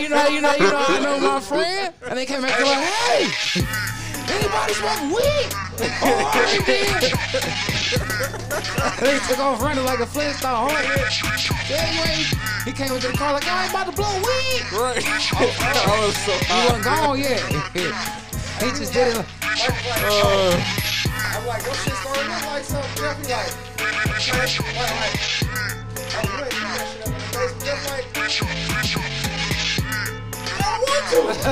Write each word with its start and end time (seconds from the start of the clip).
you 0.00 0.08
know, 0.08 0.26
you 0.28 0.40
know, 0.40 0.54
you 0.54 0.70
know, 0.70 0.84
I 0.88 1.00
know 1.00 1.18
my 1.20 1.40
friend, 1.40 1.92
and 2.08 2.18
they 2.18 2.26
came 2.26 2.42
back 2.42 2.58
and 2.58 2.66
like, 2.68 2.78
hey, 2.78 3.28
anybody 4.32 4.72
smoke 4.74 5.02
weed? 5.14 5.48
Oh, 6.02 6.30
I 6.32 6.36
did. 6.66 7.12
they 9.00 9.18
took 9.28 9.38
off 9.38 9.60
running 9.62 9.84
like 9.84 10.00
a 10.00 10.06
Flintstone. 10.06 10.68
Huh? 10.70 11.72
Anyway, 11.72 12.24
he 12.64 12.72
came 12.72 12.92
into 12.92 13.08
the 13.08 13.16
car 13.16 13.32
like, 13.32 13.46
I 13.46 13.64
ain't 13.64 13.70
about 13.72 13.86
to 13.86 13.92
blow 13.92 14.14
weed. 14.16 14.62
Right. 14.72 15.02
I 15.04 16.06
was 16.06 16.16
so 16.16 16.32
He 16.32 16.54
wasn't 16.66 16.84
gone 16.84 17.18
yet. 17.18 17.40
he 18.60 18.70
just 18.78 18.92
did 18.92 19.08
it. 19.08 19.16
like- 19.16 19.26
uh, 20.04 20.64
I'm 21.32 21.46
like, 21.46 21.64
your 21.64 21.74
shit 21.74 21.94
started 21.94 22.24
to 22.24 22.28
look 22.28 22.46
like 22.46 22.64
something. 22.64 23.26
Jeff, 23.26 23.26
he 23.26 24.32
like, 24.32 24.52
okay, 24.60 24.76
like, 24.76 25.00
like, 25.00 25.14
oh, 26.12 26.24
you 26.24 26.44
ain't 26.44 26.50
do 26.50 26.60
that 26.60 26.86
shit 26.88 27.00
up 27.00 27.06
in 27.06 27.12
the 27.12 27.18
basement. 27.32 27.64
Jeff, 27.64 27.80
like, 27.90 29.19
I 31.10 31.12
don't 31.12 31.26
want 31.26 31.38
to. 31.38 31.48
I 31.48 31.50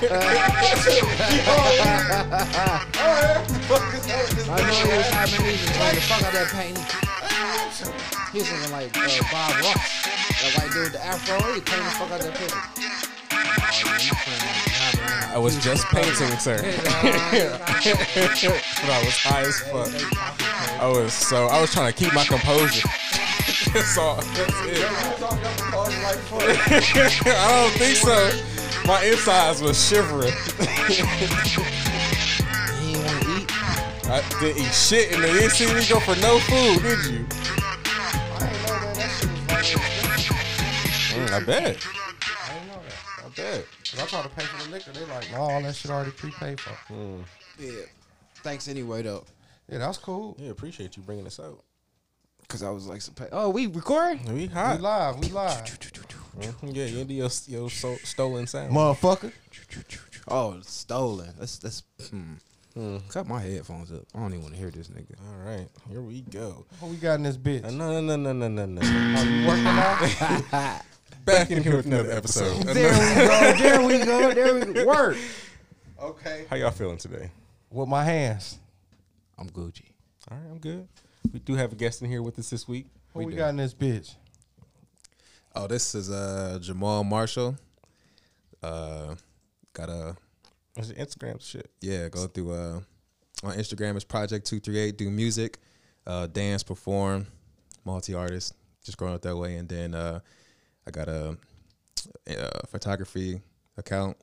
don't 0.00 0.10
want 0.56 0.80
to. 0.80 0.88
Yeah. 1.76 2.80
All 2.96 3.12
right. 3.12 3.44
Fuck 3.68 3.92
is 3.92 4.06
that? 4.06 4.24
This 4.30 4.48
I 4.48 4.56
know 4.56 4.64
he 4.72 4.88
was 4.96 5.10
man. 5.12 5.28
He 5.28 5.34
trying 5.68 5.92
to 5.94 6.00
fuck 6.00 6.22
out 6.24 6.32
that 6.32 6.48
paint. 6.48 6.80
I 6.80 7.28
don't 7.28 7.60
want 7.60 7.76
to. 7.76 7.92
He 8.32 8.38
was 8.38 8.48
looking 8.50 8.72
like 8.72 8.88
uh, 8.96 9.04
Bob 9.30 9.52
Ross. 9.60 9.76
That 10.40 10.56
white 10.56 10.72
dude 10.72 10.84
with 10.84 10.92
the 10.92 11.04
afro. 11.04 11.36
He 11.52 11.60
painted 11.60 11.84
the 11.84 11.90
fuck 12.00 12.10
out 12.10 12.20
that 12.24 12.32
picture. 12.32 12.56
I 15.28 15.36
was 15.36 15.62
just 15.62 15.84
painting, 15.88 16.38
sir. 16.38 16.56
but 16.56 16.64
I 18.88 19.04
was 19.04 19.16
high 19.18 19.42
as 19.42 19.60
fuck. 19.60 19.92
I 20.80 20.86
was 20.88 21.12
so 21.12 21.48
I 21.48 21.60
was 21.60 21.70
trying 21.70 21.92
to 21.92 21.98
keep 21.98 22.14
my 22.14 22.24
composure. 22.24 22.88
that's 23.74 23.98
all. 23.98 24.16
That's 24.16 24.64
it. 24.64 24.80
I 27.26 27.62
don't 27.62 27.72
think 27.78 27.96
so. 27.96 28.30
My 28.86 29.04
insides 29.04 29.62
was 29.62 29.76
shivering. 29.88 30.32
He 30.88 30.94
didn't 30.94 31.06
want 33.04 33.22
to 33.22 33.30
eat. 33.36 33.50
I 34.08 34.22
didn't 34.40 34.62
eat 34.62 34.72
shit, 34.72 35.12
and 35.12 35.22
they 35.22 35.32
didn't 35.32 35.50
see 35.50 35.66
me 35.66 35.86
go 35.88 36.00
for 36.00 36.16
no 36.20 36.38
food, 36.40 36.82
did 36.82 37.04
you? 37.06 37.26
I 37.30 38.48
ain't 38.48 38.62
know 38.66 38.76
that 38.80 38.94
that 38.96 39.10
shit 39.10 39.30
was 39.30 40.30
like. 40.30 40.40
Mm, 41.12 41.30
I 41.30 41.44
bet. 41.44 41.62
I 41.62 42.54
didn't 42.54 42.68
know 42.68 42.80
that. 42.82 43.24
I 43.24 43.28
bet. 43.36 43.66
Cause 43.90 44.00
I 44.00 44.06
tried 44.06 44.22
to 44.22 44.28
pay 44.30 44.44
for 44.44 44.64
the 44.64 44.70
liquor. 44.70 44.92
They 44.92 45.04
like, 45.12 45.30
no, 45.30 45.38
all 45.38 45.62
that 45.62 45.74
shit 45.76 45.90
already 45.90 46.10
prepaid 46.12 46.58
for. 46.60 46.72
Yeah. 47.58 47.70
Thanks 48.42 48.68
anyway 48.68 49.02
though. 49.02 49.24
Yeah, 49.68 49.78
that's 49.78 49.98
cool. 49.98 50.36
Yeah, 50.38 50.50
appreciate 50.50 50.96
you 50.96 51.02
bringing 51.02 51.24
this 51.24 51.38
out. 51.38 51.62
Cause 52.48 52.62
I 52.64 52.70
was 52.70 52.86
like, 52.88 53.00
some 53.02 53.14
pay- 53.14 53.28
oh, 53.30 53.50
we 53.50 53.66
recording? 53.68 54.34
We 54.34 54.46
hot. 54.46 54.76
We 54.78 54.82
live. 54.82 55.18
We 55.20 55.28
live. 55.28 55.78
Mhm, 56.38 56.74
Yeah, 56.74 56.84
you 56.86 57.04
do 57.04 57.14
your, 57.14 57.30
your 57.46 57.70
so, 57.70 57.96
stolen 57.96 58.46
sound. 58.46 58.72
Motherfucker. 58.72 59.32
Oh, 60.28 60.60
stolen. 60.62 61.32
Let's 61.38 61.62
let's 61.64 61.82
hmm. 62.10 62.98
cut 63.08 63.26
my 63.26 63.40
headphones 63.40 63.92
up. 63.92 64.02
I 64.14 64.20
don't 64.20 64.32
even 64.32 64.42
want 64.42 64.54
to 64.54 64.60
hear 64.60 64.70
this 64.70 64.88
nigga. 64.88 65.14
All 65.28 65.44
right, 65.44 65.68
here 65.88 66.00
we 66.00 66.22
go. 66.22 66.66
What 66.78 66.90
we 66.90 66.96
got 66.96 67.14
in 67.14 67.24
this 67.24 67.36
bitch? 67.36 67.64
Uh, 67.64 67.70
No, 67.70 68.00
no, 68.00 68.16
no, 68.16 68.32
no, 68.32 68.48
no, 68.48 68.48
no, 68.48 68.66
no. 68.66 68.80
Are 68.80 69.24
you 69.24 69.46
working 69.46 69.66
out? 69.66 70.82
Back 71.24 71.50
in 71.50 71.62
here 71.62 71.76
with 71.76 71.86
another 71.86 72.10
episode. 72.12 72.62
There 72.62 72.92
we 72.92 73.14
go. 73.14 73.54
There 73.58 73.86
we 73.86 73.98
go. 74.04 74.32
There 74.32 74.54
we 74.54 74.72
go. 74.72 74.86
Work. 74.86 75.16
okay. 76.00 76.46
How 76.48 76.56
y'all 76.56 76.70
feeling 76.70 76.96
today? 76.96 77.30
With 77.70 77.88
my 77.88 78.04
hands. 78.04 78.58
I'm 79.38 79.48
Gucci. 79.48 79.90
All 80.30 80.38
right, 80.38 80.50
I'm 80.50 80.58
good. 80.58 80.86
We 81.32 81.40
do 81.40 81.54
have 81.54 81.72
a 81.72 81.76
guest 81.76 82.02
in 82.02 82.10
here 82.10 82.22
with 82.22 82.38
us 82.38 82.50
this 82.50 82.66
week. 82.66 82.86
What 83.12 83.26
we, 83.26 83.32
do. 83.32 83.38
got 83.38 83.48
in 83.48 83.56
this 83.56 83.74
bitch? 83.74 84.14
Oh, 85.54 85.66
this 85.66 85.94
is 85.94 86.10
uh 86.10 86.58
Jamal 86.60 87.04
Marshall. 87.04 87.56
Uh 88.62 89.14
got 89.72 89.88
a 89.88 90.16
What's 90.74 90.90
your 90.90 90.98
Instagram 90.98 91.40
shit? 91.42 91.70
yeah, 91.80 92.08
go 92.08 92.26
through 92.26 92.52
uh 92.52 92.80
on 93.42 93.54
Instagram 93.56 93.96
is 93.96 94.04
Project 94.04 94.46
two 94.46 94.60
three 94.60 94.78
eight, 94.78 94.96
do 94.98 95.10
music, 95.10 95.58
uh 96.06 96.26
dance, 96.26 96.62
perform, 96.62 97.26
multi 97.84 98.14
artist, 98.14 98.54
just 98.84 98.96
growing 98.96 99.14
up 99.14 99.22
that 99.22 99.36
way. 99.36 99.56
And 99.56 99.68
then 99.68 99.94
uh 99.94 100.20
I 100.86 100.90
got 100.90 101.08
a, 101.08 101.36
a 102.28 102.66
photography 102.68 103.40
account, 103.76 104.16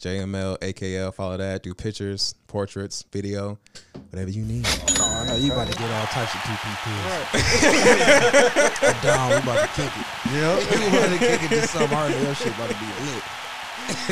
JML, 0.00 0.58
AKL, 0.58 1.14
follow 1.14 1.36
that, 1.36 1.62
do 1.62 1.74
pictures, 1.74 2.34
portraits, 2.48 3.04
video, 3.12 3.58
whatever 4.10 4.30
you 4.30 4.44
need. 4.44 4.66
Oh, 4.98 5.22
I 5.22 5.26
know 5.28 5.36
you 5.36 5.52
about 5.52 5.70
to 5.70 5.78
get 5.78 5.90
all 5.90 6.06
types 6.06 6.34
of 6.34 6.40
PPPs. 6.40 7.32
Down, 9.02 9.30
we 9.30 9.36
about 9.36 9.60
to 9.60 9.68
kick 9.80 9.92
it. 9.96 10.06
Yeah. 10.32 10.56
We 10.56 10.86
about 10.98 11.10
to 11.12 11.18
kick 11.18 11.42
it 11.44 11.48
to 11.50 11.66
some 11.68 11.88
harder. 11.88 12.18
Your 12.20 12.34
shit 12.34 12.48
about 12.48 12.70
to 12.70 12.76
be 12.76 12.86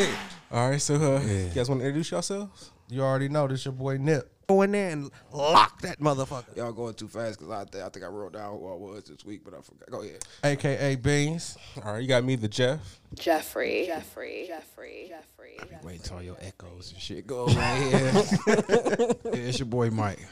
lit. 0.05 0.11
All 0.53 0.69
right, 0.71 0.81
so 0.81 0.95
uh, 0.97 1.21
you 1.21 1.51
guys 1.55 1.69
want 1.69 1.81
to 1.81 1.87
introduce 1.87 2.11
yourselves? 2.11 2.73
You 2.89 3.03
already 3.03 3.29
know 3.29 3.47
this 3.47 3.65
your 3.65 3.73
boy 3.73 3.99
Nip. 3.99 4.29
Go 4.51 4.63
in 4.63 4.73
there 4.73 4.91
and 4.91 5.13
lock 5.33 5.81
that 5.83 6.01
motherfucker. 6.01 6.57
Y'all 6.57 6.73
going 6.73 6.95
too 6.95 7.07
fast 7.07 7.39
because 7.39 7.53
I, 7.53 7.65
th- 7.67 7.85
I 7.85 7.89
think 7.89 8.05
I 8.05 8.09
wrote 8.09 8.33
down 8.33 8.59
who 8.59 8.67
I 8.67 8.75
was 8.75 9.05
this 9.05 9.25
week, 9.25 9.43
but 9.45 9.55
I 9.55 9.61
forgot. 9.61 9.89
Go 9.89 10.03
ahead. 10.03 10.25
AKA 10.43 10.97
Beans. 10.97 11.57
All 11.85 11.93
right, 11.93 12.03
you 12.03 12.09
got 12.09 12.25
me, 12.25 12.35
the 12.35 12.49
Jeff. 12.49 12.99
Jeffrey. 13.15 13.85
Jeffrey. 13.87 14.47
Jeffrey. 14.49 15.07
Jeffrey. 15.09 15.57
Wait 15.85 16.01
until 16.01 16.17
all 16.17 16.23
your 16.25 16.37
echoes 16.41 16.91
and 16.91 17.01
shit 17.01 17.29
go 17.29 17.47
right 17.47 17.79
here. 17.79 18.13
yeah, 19.25 19.47
it's 19.47 19.61
your 19.61 19.67
boy 19.67 19.89
Mike. 19.91 20.27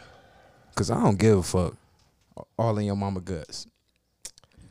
Cause 0.75 0.91
I 0.91 1.01
don't 1.01 1.17
give 1.17 1.39
a 1.39 1.43
fuck. 1.45 1.77
All 2.59 2.77
in 2.78 2.87
your 2.87 2.97
mama 2.97 3.21
guts. 3.21 3.69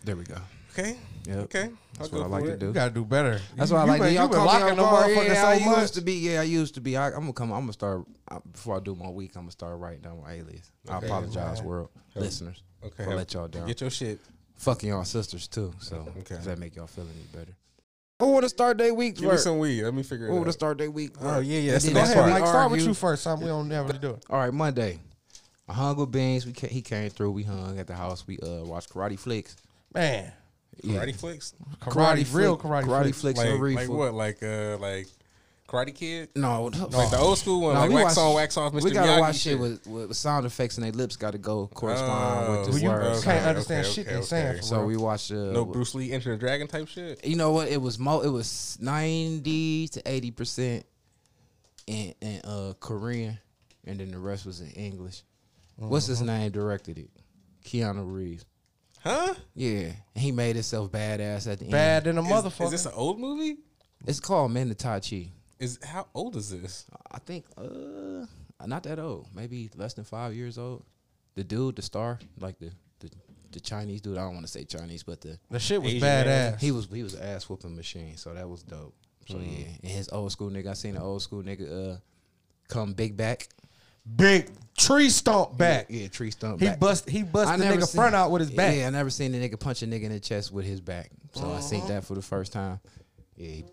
There 0.03 0.17
we 0.17 0.25
go. 0.25 0.35
Okay. 0.73 0.97
Yep. 1.27 1.37
Okay. 1.39 1.69
That's 1.99 2.13
I'll 2.13 2.19
what 2.19 2.25
I 2.27 2.29
like 2.29 2.43
for 2.45 2.51
to 2.51 2.57
do. 2.57 2.65
You 2.67 2.71
gotta 2.73 2.93
do 2.93 3.03
better. 3.05 3.41
That's 3.55 3.69
you, 3.69 3.75
what 3.75 3.89
I 3.89 3.97
like. 3.97 3.97
You 4.01 4.03
to 4.03 4.03
been, 4.05 4.13
Y'all 4.15 4.23
you 4.23 4.29
been 4.29 4.37
call 4.37 4.45
me 4.45 4.51
locking 4.53 4.63
out 4.63 4.67
them 4.67 4.77
bar. 4.77 5.03
motherfuckers 5.03 5.27
Yeah, 5.27 5.47
I 5.47 5.57
so 5.59 5.65
much. 5.65 5.81
used 5.81 5.93
to 5.95 6.01
be. 6.01 6.13
Yeah, 6.13 6.39
I 6.39 6.43
used 6.43 6.73
to 6.75 6.81
be. 6.81 6.95
I, 6.97 7.07
I'm 7.07 7.19
gonna 7.19 7.33
come. 7.33 7.51
I'm 7.51 7.61
gonna 7.61 7.73
start 7.73 8.05
uh, 8.31 8.39
before 8.51 8.77
I 8.77 8.79
do 8.79 8.95
my 8.95 9.09
week. 9.09 9.31
I'm 9.35 9.41
gonna 9.41 9.51
start 9.51 9.77
writing 9.79 10.01
down 10.01 10.21
my 10.23 10.33
alias. 10.33 10.71
I 10.89 10.97
apologize, 10.99 11.59
man. 11.59 11.67
world 11.69 11.89
listeners. 12.15 12.63
Okay. 12.83 13.03
I'll 13.03 13.15
let 13.17 13.33
y'all 13.33 13.47
down. 13.47 13.67
Get 13.67 13.81
your 13.81 13.89
shit. 13.89 14.19
Fucking 14.55 14.89
y'all 14.89 15.03
sisters 15.03 15.47
too. 15.47 15.73
So 15.79 15.97
Okay. 16.19 16.35
does 16.35 16.45
that 16.45 16.59
make 16.59 16.75
y'all 16.75 16.87
feel 16.87 17.03
any 17.05 17.23
better? 17.37 17.55
Who 18.19 18.27
wanna 18.31 18.49
start 18.49 18.77
their 18.77 18.93
week? 18.93 19.15
Give 19.15 19.25
me 19.25 19.29
first? 19.31 19.43
some 19.43 19.59
weed. 19.59 19.83
Let 19.83 19.93
me 19.93 20.01
figure 20.03 20.27
it 20.27 20.29
out. 20.29 20.33
Who 20.33 20.39
wanna 20.39 20.51
start 20.53 20.77
their 20.77 20.89
week? 20.89 21.11
Oh, 21.19 21.23
first? 21.35 21.47
yeah, 21.47 21.59
yeah, 21.59 21.63
And 21.63 21.71
that's 21.73 21.85
the 21.85 21.91
Go 21.91 21.99
next 21.99 22.07
that's 22.09 22.19
ahead, 22.21 22.31
why 22.33 22.39
Mike. 22.39 22.47
Start 22.49 22.71
with 22.71 22.85
you 22.85 22.93
first. 22.93 23.23
Something 23.23 23.45
we 23.47 23.51
don't 23.51 23.67
never 23.67 23.93
do 23.93 24.11
it. 24.11 24.23
All 24.29 24.39
right, 24.39 24.53
Monday. 24.53 24.99
I 25.67 25.73
hung 25.73 25.97
with 25.97 26.11
Beans. 26.11 26.45
We 26.45 26.53
ca- 26.53 26.67
he 26.69 26.81
came 26.81 27.09
through. 27.09 27.31
We 27.31 27.43
hung 27.43 27.77
at 27.77 27.87
the 27.87 27.93
house. 27.95 28.25
We 28.25 28.39
uh 28.39 28.63
watched 28.63 28.89
karate 28.93 29.19
flicks. 29.19 29.55
Man. 29.93 30.31
Yeah. 30.83 30.99
Karate 31.05 31.15
flicks? 31.15 31.53
Karate, 31.81 32.33
real 32.33 32.57
karate, 32.57 32.83
karate 32.83 33.01
flicks. 33.03 33.21
flicks 33.21 33.37
Like, 33.39 33.47
and 33.49 33.55
like 33.55 33.61
reefer. 33.79 33.91
what? 33.93 34.13
Like 34.13 34.43
uh, 34.43 34.77
like 34.79 35.07
Karate 35.67 35.93
Kid? 35.93 36.29
No, 36.35 36.69
no. 36.69 36.85
Like 36.87 37.09
the 37.11 37.17
old 37.17 37.37
school 37.37 37.59
one, 37.61 37.73
No, 37.73 37.81
like 37.81 37.91
wax 37.91 38.15
watch- 38.15 38.23
on, 38.23 38.33
wax 38.35 38.57
off, 38.57 38.71
Mr. 38.73 38.83
We 38.85 38.91
gotta 38.91 39.11
Miyagi 39.11 39.19
watch 39.19 39.35
shit. 39.35 39.41
shit 39.53 39.59
with, 39.59 39.85
with 39.87 40.15
sound 40.15 40.45
effects 40.45 40.77
and 40.77 40.85
their 40.85 40.93
lips 40.93 41.17
got 41.17 41.31
to 41.31 41.37
go 41.37 41.67
correspond 41.67 42.45
Oh, 42.47 42.61
with 42.61 42.73
the 42.75 42.79
you 42.81 42.89
words. 42.89 43.23
can't 43.23 43.39
okay, 43.41 43.49
understand 43.49 43.85
okay, 43.85 43.93
shit 43.93 44.07
okay, 44.07 44.15
they 44.15 44.21
saying. 44.21 44.47
okay. 44.47 44.57
for 44.59 44.63
So 44.63 44.85
we 44.85 44.95
watched. 44.95 45.31
Uh, 45.31 45.51
No 45.51 45.65
Bruce 45.65 45.93
Lee 45.93 46.11
Enter 46.13 46.31
the 46.31 46.37
Dragon 46.37 46.67
type 46.67 46.87
shit. 46.87 47.25
You 47.25 47.35
know 47.35 47.51
what? 47.51 47.67
It 47.67 47.81
was 47.81 47.99
mo. 47.99 48.21
It 48.21 48.29
was 48.29 48.77
ninety 48.79 49.89
to 49.89 50.01
eighty 50.05 50.31
percent 50.31 50.85
in 51.85 52.13
in 52.21 52.39
uh 52.45 52.73
Korean, 52.79 53.37
and 53.85 53.99
then 53.99 54.11
the 54.11 54.19
rest 54.19 54.45
was 54.45 54.61
in 54.61 54.69
English. 54.71 55.23
What's 55.75 56.05
his 56.07 56.21
name? 56.21 56.49
Directed 56.51 56.97
it. 56.97 57.09
Keanu 57.65 58.09
Reeves. 58.09 58.45
Huh? 59.07 59.33
Yeah, 59.55 59.91
and 60.15 60.21
he 60.23 60.31
made 60.31 60.55
himself 60.55 60.91
badass 60.91 61.49
at 61.51 61.59
the 61.59 61.65
end. 61.65 61.71
Bad 61.71 62.07
end. 62.07 62.17
than 62.17 62.25
a 62.25 62.27
motherfucker. 62.27 62.65
is 62.65 62.71
this 62.71 62.85
an 62.85 62.91
old 62.95 63.19
movie? 63.19 63.57
It's 64.05 64.19
called 64.19 64.51
Men 64.51 64.67
to 64.69 64.75
Tai 64.75 64.99
Chi. 64.99 65.31
Is 65.59 65.79
how 65.83 66.07
old 66.13 66.35
is 66.35 66.49
this? 66.51 66.85
I 67.11 67.19
think 67.19 67.45
uh 67.57 68.25
not 68.67 68.83
that 68.83 68.99
old, 68.99 69.27
maybe 69.33 69.69
less 69.75 69.93
than 69.93 70.03
five 70.03 70.33
years 70.33 70.57
old. 70.57 70.83
The 71.35 71.43
dude, 71.43 71.75
the 71.77 71.81
star, 71.81 72.19
like 72.39 72.59
the 72.59 72.71
the, 72.99 73.09
the 73.51 73.59
Chinese 73.59 74.01
dude. 74.01 74.17
I 74.17 74.21
don't 74.21 74.33
want 74.33 74.45
to 74.45 74.51
say 74.51 74.65
Chinese, 74.65 75.03
but 75.03 75.21
the 75.21 75.39
the 75.49 75.59
shit 75.59 75.81
was 75.81 75.93
Asian 75.93 76.07
badass. 76.07 76.59
he 76.59 76.71
was 76.71 76.87
he 76.91 77.01
was 77.03 77.13
an 77.15 77.23
ass 77.23 77.47
whooping 77.49 77.75
machine, 77.75 78.17
so 78.17 78.33
that 78.33 78.47
was 78.47 78.61
dope. 78.63 78.93
So 79.29 79.35
Mm. 79.35 79.59
yeah, 79.59 79.67
and 79.83 79.91
his 79.91 80.09
old 80.09 80.31
school 80.31 80.49
nigga, 80.49 80.67
I 80.67 80.73
seen 80.73 80.95
an 80.95 81.01
old 81.01 81.21
school 81.21 81.41
nigga 81.43 81.95
uh 81.95 81.97
come 82.67 82.93
big 82.93 83.15
back, 83.17 83.47
big 84.15 84.49
tree 84.77 85.09
stomp 85.09 85.57
back. 85.57 85.87
yeah, 85.89 86.07
tree 86.07 86.31
stump. 86.31 86.59
He 86.59 86.67
back. 86.67 86.79
bust 86.79 87.09
he 87.09 87.23
bust 87.23 87.49
I 87.49 87.57
the 87.57 87.65
nigga 87.65 87.85
seen- 87.85 87.99
front 87.99 88.15
out 88.15 88.31
with 88.31 88.41
his 88.41 88.51
back. 88.51 88.75
Yeah, 88.75 88.87
I 88.87 88.89
never 88.89 89.09
seen 89.09 89.33
a 89.33 89.37
nigga 89.37 89.59
punch 89.59 89.81
a 89.81 89.87
nigga 89.87 90.03
in 90.03 90.11
the 90.11 90.19
chest 90.19 90.51
with 90.51 90.65
his 90.65 90.81
back. 90.81 91.11
So 91.33 91.51
I 91.51 91.59
seen 91.59 91.81
uh-huh. 91.81 91.89
that 91.89 92.05
for 92.05 92.15
the 92.15 92.21
first 92.21 92.53
time. 92.53 92.79
Yeah, 93.35 93.47
he- 93.47 93.65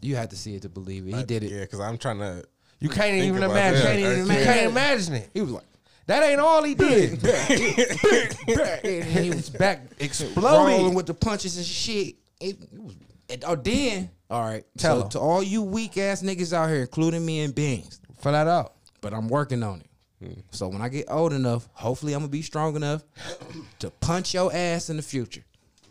you 0.00 0.16
had 0.16 0.30
to 0.30 0.36
see 0.36 0.56
it 0.56 0.62
to 0.62 0.68
believe 0.68 1.06
it. 1.06 1.14
He 1.14 1.22
did 1.22 1.44
it. 1.44 1.52
Yeah, 1.52 1.60
because 1.60 1.80
I'm 1.80 1.96
trying 1.96 2.18
to. 2.18 2.44
You 2.80 2.88
can't 2.88 3.12
Think 3.12 3.26
even 3.26 3.44
imagine. 3.44 3.78
that. 3.78 3.84
Can't 3.84 3.98
even 4.00 4.10
I 4.10 4.14
imagine. 4.14 4.26
can't. 4.26 4.38
You 4.38 4.44
can't 4.44 4.70
imagine 4.70 5.14
it. 5.14 5.30
He 5.32 5.40
was 5.40 5.50
like, 5.52 5.64
That 6.06 6.24
ain't 6.24 6.40
all 6.40 6.64
he 6.64 6.74
did. 6.74 7.12
and 8.84 9.04
he 9.04 9.28
was 9.28 9.36
his 9.36 9.50
back 9.50 9.82
rolling 10.36 10.94
with 10.94 11.06
the 11.06 11.14
punches 11.14 11.56
and 11.56 11.64
shit. 11.64 12.16
It, 12.40 12.60
it 12.60 12.80
was. 12.80 12.96
It, 13.28 13.44
oh, 13.46 13.54
then 13.54 14.10
all 14.28 14.42
right. 14.42 14.64
Tell 14.76 15.02
so 15.02 15.08
to 15.10 15.20
all 15.20 15.42
you 15.42 15.62
weak 15.62 15.96
ass 15.96 16.22
niggas 16.22 16.52
out 16.52 16.68
here, 16.68 16.80
including 16.80 17.24
me 17.24 17.40
and 17.42 17.54
Beans, 17.54 18.00
For 18.20 18.32
that 18.32 18.48
out. 18.48 18.74
But 19.02 19.12
I'm 19.12 19.28
working 19.28 19.62
on 19.62 19.80
it. 19.80 19.86
So 20.52 20.68
when 20.68 20.80
I 20.80 20.88
get 20.88 21.10
old 21.10 21.32
enough, 21.32 21.68
hopefully 21.72 22.14
I'm 22.14 22.20
gonna 22.20 22.30
be 22.30 22.42
strong 22.42 22.76
enough 22.76 23.02
to 23.80 23.90
punch 23.90 24.32
your 24.32 24.54
ass 24.54 24.88
in 24.88 24.96
the 24.96 25.02
future. 25.02 25.44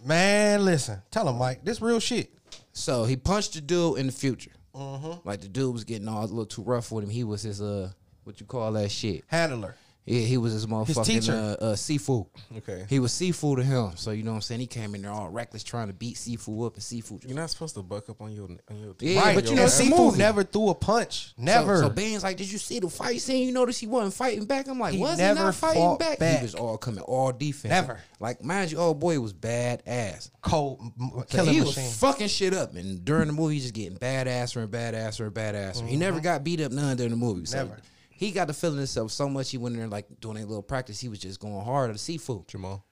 Man, 0.04 0.66
listen. 0.66 1.02
Tell 1.12 1.28
him, 1.28 1.38
Mike. 1.38 1.63
This 1.63 1.81
real 1.81 2.00
shit. 2.00 2.34
So 2.74 3.04
he 3.04 3.18
punched 3.18 3.54
the 3.54 3.62
dude 3.62 4.00
in 4.00 4.08
the 4.08 4.12
future. 4.12 4.52
Mm-hmm. 4.74 5.28
Like 5.28 5.42
the 5.42 5.50
dude 5.50 5.74
was 5.74 5.84
getting 5.84 6.08
all 6.08 6.22
a 6.22 6.25
little 6.25 6.46
too 6.46 6.63
rough 6.63 6.92
with 6.92 7.04
him. 7.04 7.10
He 7.10 7.25
was 7.25 7.42
his 7.44 7.62
uh, 7.62 7.92
what 8.24 8.40
you 8.40 8.46
call 8.46 8.72
that 8.72 8.90
shit? 8.90 9.25
Handler. 9.28 9.75
Yeah, 10.03 10.21
he 10.21 10.38
was 10.38 10.53
his 10.53 10.65
motherfucking 10.65 11.06
teacher. 11.06 11.31
uh, 11.62 11.63
uh, 11.63 11.75
Sifu. 11.75 12.25
Okay. 12.57 12.86
He 12.89 12.98
was 12.98 13.13
seafood 13.13 13.59
to 13.59 13.63
him. 13.63 13.92
So 13.98 14.09
you 14.09 14.24
know 14.24 14.31
what 14.31 14.38
I'm 14.38 14.42
saying? 14.42 14.59
He 14.62 14.65
came 14.65 14.95
in 14.95 15.03
there 15.03 15.12
all 15.12 15.30
reckless 15.30 15.63
trying 15.63 15.88
to 15.89 15.94
beat 15.94 16.18
seafood 16.18 16.65
up, 16.65 16.74
and 16.74 16.81
just 16.83 17.24
You're 17.24 17.36
not 17.38 17.51
supposed 17.51 17.75
to 17.75 17.83
buck 17.83 18.09
up 18.09 18.19
on 18.19 18.33
your 18.33 18.45
on 18.69 18.80
your. 18.80 18.95
Yeah, 19.00 19.19
right, 19.21 19.36
but 19.36 19.48
you 19.48 19.56
know 19.56 19.65
it's 19.65 19.80
a 19.80 19.83
Sifu 19.83 19.98
movie. 19.98 20.18
never 20.18 20.44
threw 20.44 20.69
a 20.69 20.75
punch. 20.75 21.33
Never. 21.38 21.77
So, 21.77 21.81
so 21.83 21.89
Ben's 21.89 22.24
like, 22.24 22.36
did 22.38 22.51
you 22.51 22.57
see 22.57 22.80
the 22.80 22.89
fight 22.89 23.21
scene? 23.21 23.45
You 23.48 23.53
notice 23.53 23.77
he 23.77 23.86
wasn't 23.86 24.15
fighting 24.15 24.45
back. 24.45 24.68
I'm 24.68 24.80
like, 24.80 24.94
He 24.95 25.00
was 25.00 25.19
he 25.19 25.33
not 25.33 25.53
fighting 25.53 25.98
back? 25.98 26.18
back. 26.18 26.39
He 26.39 26.44
was 26.45 26.56
all 26.56 26.80
coming, 26.80 27.01
all 27.01 27.31
defense. 27.31 27.69
Never. 27.69 28.00
Like, 28.19 28.44
mind 28.44 28.71
you, 28.71 28.80
old 28.80 29.00
boy 29.00 29.19
was 29.19 29.33
bad 29.33 29.83
ass. 29.86 30.31
Cold 30.42 30.81
m- 31.00 31.12
So 31.27 31.45
he 31.45 31.59
machine. 31.59 31.83
was 31.83 31.98
fucking 32.00 32.27
shit 32.27 32.56
up, 32.56 32.74
and 32.75 33.06
during 33.06 33.27
the 33.27 33.33
movie, 33.33 33.53
he's 33.53 33.63
just 33.63 33.75
getting 33.75 33.98
badasser 34.00 34.63
and 34.63 34.71
badasser 34.71 35.27
and 35.27 35.33
badasser. 35.36 35.88
He 35.88 35.95
never 35.95 36.19
got 36.19 36.44
beat 36.44 36.59
up 36.59 36.71
none 36.71 36.98
during 36.98 37.12
the 37.12 37.18
movie. 37.18 37.45
So 37.45 37.57
Never. 37.57 37.77
He 38.21 38.29
got 38.29 38.45
the 38.45 38.53
feeling 38.53 38.77
himself 38.77 39.12
so 39.12 39.27
much. 39.27 39.50
He 39.50 39.57
went 39.57 39.73
in 39.73 39.79
there 39.79 39.89
like 39.89 40.06
doing 40.19 40.38
a 40.38 40.45
little 40.45 40.62
practice. 40.62 41.00
He 41.00 41.09
was 41.09 41.18
just 41.18 41.39
going 41.39 41.65
hard 41.65 41.89
at 41.89 41.94
the 41.94 42.00
seafood. 42.00 42.47
Jamal. 42.47 42.85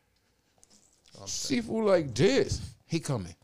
Seafood 1.28 1.86
like 1.86 2.16
this. 2.16 2.60
He 2.88 3.00
coming. 3.00 3.36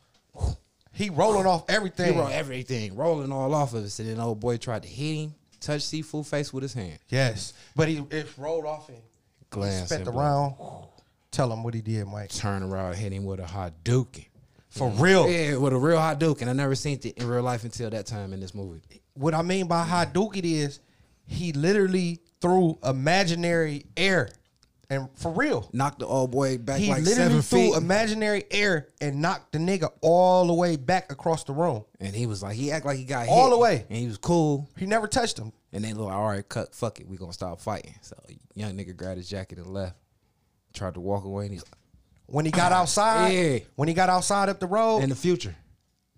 he 0.93 1.11
rolling 1.11 1.45
off 1.45 1.69
He 1.69 1.75
everything. 1.75 2.17
rolled 2.17 2.31
everything, 2.31 2.95
rolling 2.95 3.31
all 3.31 3.53
off 3.53 3.75
of 3.75 3.83
us. 3.83 3.99
And 3.99 4.09
then 4.09 4.19
old 4.19 4.39
boy 4.39 4.57
tried 4.57 4.81
to 4.81 4.89
hit 4.89 5.13
him, 5.15 5.35
touch 5.59 5.83
seafood 5.83 6.25
face 6.25 6.51
with 6.51 6.63
his 6.63 6.73
hand. 6.73 6.97
Yes, 7.07 7.53
but 7.75 7.87
he 7.87 8.03
it 8.09 8.27
rolled 8.35 8.65
off 8.65 8.89
and 8.89 8.97
Glance 9.51 9.85
spent 9.89 9.99
and 9.99 10.07
the 10.07 10.11
round. 10.11 10.55
Tell 11.29 11.53
him 11.53 11.63
what 11.63 11.75
he 11.75 11.81
did, 11.81 12.07
Mike. 12.07 12.29
Turn 12.31 12.63
around, 12.63 12.95
hit 12.95 13.11
him 13.13 13.25
with 13.25 13.39
a 13.39 13.45
hot 13.45 13.73
duke. 13.83 14.21
For 14.69 14.89
real. 14.89 15.29
Yeah, 15.29 15.57
with 15.57 15.73
a 15.73 15.77
real 15.77 15.99
hot 15.99 16.17
duke. 16.19 16.41
And 16.41 16.49
I 16.49 16.53
never 16.53 16.73
seen 16.73 16.99
it 17.03 17.05
in 17.17 17.27
real 17.27 17.43
life 17.43 17.63
until 17.63 17.91
that 17.91 18.07
time 18.07 18.33
in 18.33 18.39
this 18.39 18.55
movie. 18.55 18.81
What 19.13 19.35
I 19.35 19.43
mean 19.43 19.67
by 19.67 19.83
how 19.83 20.03
Duke 20.03 20.35
it 20.35 20.43
is, 20.45 20.79
he 21.27 21.51
literally 21.53 22.19
threw 22.41 22.77
imaginary 22.83 23.85
air, 23.97 24.29
and 24.89 25.09
for 25.15 25.31
real, 25.31 25.67
Knocked 25.73 25.99
the 25.99 26.05
old 26.05 26.31
boy 26.31 26.57
back 26.59 26.79
he 26.79 26.89
like 26.89 27.03
literally 27.03 27.15
seven 27.15 27.41
threw 27.41 27.59
feet. 27.71 27.75
imaginary 27.77 28.43
air 28.51 28.89
and 29.01 29.21
knocked 29.21 29.51
the 29.53 29.57
nigga 29.59 29.89
all 30.01 30.45
the 30.47 30.53
way 30.53 30.75
back 30.75 31.11
across 31.11 31.43
the 31.43 31.53
room. 31.53 31.83
and 31.99 32.15
he 32.15 32.27
was 32.27 32.43
like, 32.43 32.55
he 32.55 32.71
act 32.71 32.85
like 32.85 32.97
he 32.97 33.03
got 33.05 33.27
All 33.27 33.45
hit. 33.45 33.49
the 33.51 33.57
way. 33.57 33.85
And 33.89 33.97
he 33.97 34.05
was 34.07 34.17
cool. 34.17 34.69
He 34.77 34.85
never 34.85 35.07
touched 35.07 35.39
him. 35.39 35.51
And 35.73 35.83
then 35.83 35.95
look, 35.97 36.11
all 36.11 36.27
right, 36.27 36.47
cut, 36.47 36.73
fuck 36.75 36.99
it, 36.99 37.07
we 37.07 37.17
gonna 37.17 37.33
stop 37.33 37.59
fighting. 37.59 37.95
So 38.01 38.15
young 38.53 38.73
nigga 38.77 38.95
grabbed 38.95 39.17
his 39.17 39.27
jacket 39.27 39.57
and 39.57 39.67
left. 39.67 39.95
Tried 40.73 40.93
to 40.95 40.99
walk 41.01 41.23
away, 41.23 41.45
and 41.45 41.53
he's 41.53 41.63
When 42.27 42.45
he 42.45 42.51
got 42.51 42.71
ah, 42.71 42.81
outside, 42.81 43.29
Yeah. 43.29 43.59
when 43.75 43.87
he 43.87 43.93
got 43.93 44.09
outside 44.09 44.49
up 44.49 44.59
the 44.59 44.67
road, 44.67 44.99
in 44.99 45.09
the 45.09 45.15
future. 45.15 45.55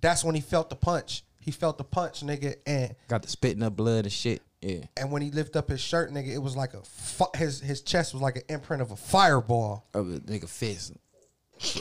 that's 0.02 0.24
when 0.24 0.36
he 0.36 0.42
felt 0.42 0.70
the 0.70 0.76
punch. 0.76 1.24
He 1.40 1.52
felt 1.52 1.78
the 1.78 1.84
punch, 1.86 2.22
nigga, 2.26 2.56
and 2.66 2.96
Got 3.08 3.22
the 3.22 3.30
spitting 3.30 3.64
up 3.64 3.76
blood 3.78 4.04
and 4.06 4.12
shit. 4.12 4.42
Yeah. 4.62 4.86
and 4.98 5.12
when 5.12 5.22
he 5.22 5.30
lifted 5.32 5.58
up 5.58 5.70
his 5.70 5.80
shirt, 5.82 6.12
nigga, 6.12 6.30
it 6.34 6.40
was 6.40 6.56
like 6.56 6.74
a 6.74 6.82
fi- 6.82 7.38
his 7.38 7.60
his 7.62 7.82
chest 7.82 8.14
was 8.14 8.22
like 8.24 8.38
an 8.38 8.44
imprint 8.50 8.82
of 8.82 8.92
a 8.92 8.96
fireball. 8.96 9.86
Of 9.94 10.08
a 10.12 10.20
nigga 10.20 10.50
fist. 10.50 10.94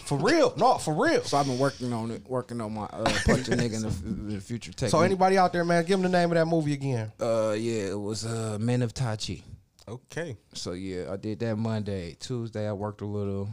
For 0.07 0.17
real, 0.17 0.55
no, 0.57 0.79
for 0.79 0.95
real. 0.95 1.23
So 1.23 1.37
I've 1.37 1.45
been 1.47 1.59
working 1.59 1.93
on 1.93 2.11
it, 2.11 2.23
working 2.29 2.61
on 2.63 2.73
my 2.75 2.85
uh, 2.85 3.05
punch 3.27 3.49
a 3.49 3.53
nigga 3.53 3.75
in 3.77 3.83
the, 3.83 3.89
f- 3.89 4.03
the 4.35 4.41
future 4.41 4.73
technique. 4.73 4.91
So 4.91 5.01
anybody 5.01 5.37
out 5.37 5.53
there, 5.53 5.65
man, 5.67 5.85
give 5.85 5.99
him 5.99 6.03
the 6.03 6.09
name 6.09 6.31
of 6.31 6.37
that 6.37 6.47
movie 6.47 6.73
again. 6.73 7.13
Uh, 7.21 7.55
yeah, 7.59 7.89
it 7.91 7.99
was 8.01 8.25
uh, 8.25 8.57
Man 8.59 8.81
of 8.83 8.95
Tai 8.95 9.17
Chi. 9.17 9.43
Okay. 9.87 10.37
So 10.55 10.73
yeah, 10.73 11.13
I 11.13 11.17
did 11.17 11.41
that 11.41 11.57
Monday. 11.57 12.17
Tuesday 12.19 12.67
I 12.67 12.73
worked 12.73 13.03
a 13.03 13.07
little. 13.07 13.51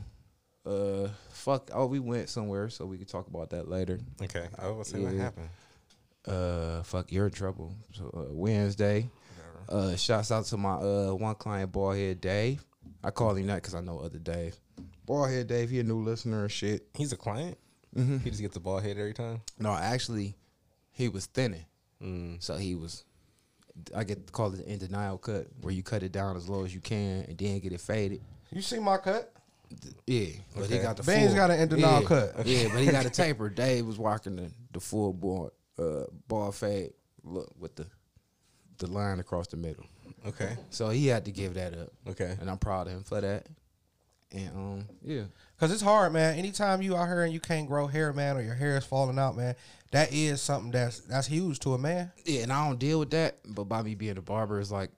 Uh, 0.66 1.10
fuck. 1.30 1.70
Oh, 1.74 1.88
we 1.88 2.00
went 2.00 2.30
somewhere, 2.30 2.70
so 2.70 2.86
we 2.86 2.98
could 2.98 3.10
talk 3.10 3.28
about 3.28 3.50
that 3.50 3.68
later. 3.68 4.00
Okay. 4.22 4.48
I 4.58 4.70
was 4.70 4.88
saying 4.88 5.04
what 5.04 5.14
Yeah. 5.14 5.24
happened. 5.24 5.50
Uh, 6.28 6.84
fuck, 6.84 7.12
you're 7.12 7.26
in 7.26 7.32
trouble. 7.32 7.74
So 7.92 8.10
uh, 8.16 8.34
Wednesday. 8.34 9.10
Uh, 9.70 9.96
shouts 9.96 10.30
out 10.32 10.44
to 10.46 10.58
my 10.58 10.74
uh 10.74 11.14
one 11.14 11.36
client, 11.36 11.72
Ballhead 11.72 12.20
Dave. 12.20 12.64
I 13.04 13.12
call 13.12 13.34
him 13.36 13.48
that 13.48 13.56
because 13.56 13.74
I 13.76 13.80
know 13.82 14.00
other 14.00 14.20
Dave. 14.20 14.56
Ballhead 15.08 15.48
Dave, 15.48 15.70
he 15.70 15.80
a 15.80 15.84
new 15.84 16.00
listener 16.04 16.42
and 16.44 16.52
shit. 16.52 16.86
He's 16.94 17.14
a 17.14 17.18
client. 17.18 17.58
Mm-hmm. 17.96 18.18
He 18.20 18.30
just 18.30 18.42
gets 18.42 18.54
the 18.56 18.60
ball 18.60 18.80
hit 18.80 18.98
every 18.98 19.14
time. 19.14 19.42
No, 19.60 19.72
actually, 19.74 20.36
he 20.92 21.08
was 21.10 21.28
thinning. 21.28 21.66
Mm. 22.02 22.44
So 22.44 22.56
he 22.58 22.76
was. 22.76 23.04
I 23.96 24.04
get 24.04 24.28
to 24.28 24.34
call 24.34 24.54
it 24.54 24.66
in 24.66 24.80
denial 24.80 25.18
cut, 25.18 25.48
where 25.62 25.74
you 25.74 25.82
cut 25.82 26.04
it 26.04 26.12
down 26.12 26.36
as 26.36 26.48
low 26.50 26.64
as 26.66 26.74
you 26.76 26.82
can 26.82 27.24
and 27.28 27.38
then 27.38 27.60
get 27.60 27.72
it 27.72 27.82
faded. 27.82 28.22
You 28.52 28.62
see 28.62 28.80
my 28.80 28.98
cut? 28.98 29.32
Yeah, 30.06 30.28
but 30.56 30.66
he 30.68 30.76
Okay. 30.76 30.84
got 30.84 30.98
the 30.98 31.04
Ben's 31.04 31.30
full. 31.30 31.36
got 31.38 31.52
an 31.52 31.60
in 31.62 31.70
denial 31.70 32.02
yeah, 32.02 32.08
cut. 32.08 32.46
Yeah, 32.46 32.68
but 32.72 32.82
he 32.82 32.92
got 32.92 33.06
a 33.06 33.10
taper. 33.24 33.50
Dave 33.50 33.86
was 33.88 33.98
walking 33.98 34.36
the, 34.36 34.52
the 34.74 34.80
full 34.80 35.12
ball, 35.14 35.52
uh, 35.80 36.04
ball 36.28 36.52
fade 36.52 36.94
look 37.24 37.52
with 37.60 37.76
the 37.76 37.88
the 38.80 38.88
line 38.88 39.20
across 39.20 39.48
the 39.48 39.58
middle. 39.58 39.86
Okay. 40.28 40.58
So 40.72 40.90
he 40.90 41.08
had 41.08 41.26
to 41.26 41.32
give 41.32 41.54
that 41.56 41.74
up, 41.78 41.90
Okay. 42.10 42.36
and 42.40 42.50
I'm 42.50 42.58
proud 42.58 42.88
of 42.88 42.94
him 42.94 43.04
for 43.04 43.22
that. 43.22 43.48
And 44.32 44.50
um, 44.56 44.86
yeah, 45.04 45.24
Cause 45.60 45.72
it's 45.72 45.82
hard, 45.82 46.12
man. 46.12 46.38
Anytime 46.40 46.82
you 46.82 46.98
out 46.98 47.06
here 47.08 47.22
and 47.24 47.32
you 47.32 47.40
can't 47.40 47.68
grow 47.68 47.86
hair, 47.86 48.12
man, 48.14 48.36
or 48.36 48.42
your 48.42 48.56
hair 48.56 48.76
is 48.78 48.84
falling 48.86 49.20
out, 49.20 49.38
man, 49.38 49.56
that 49.92 50.12
is 50.12 50.42
something 50.42 50.72
that's 50.72 51.02
that's 51.02 51.28
huge 51.28 51.60
to 51.60 51.76
a 51.76 51.78
man. 51.78 52.12
yeah, 52.26 52.42
and 52.42 52.52
I 52.52 52.68
don't 52.68 52.80
deal 52.80 52.98
with 53.00 53.12
that. 53.12 53.38
But 53.46 53.66
by 53.66 53.84
me 53.84 53.94
being 53.94 54.18
a 54.18 54.22
barber, 54.24 54.60
it's 54.60 54.72
like 54.72 54.90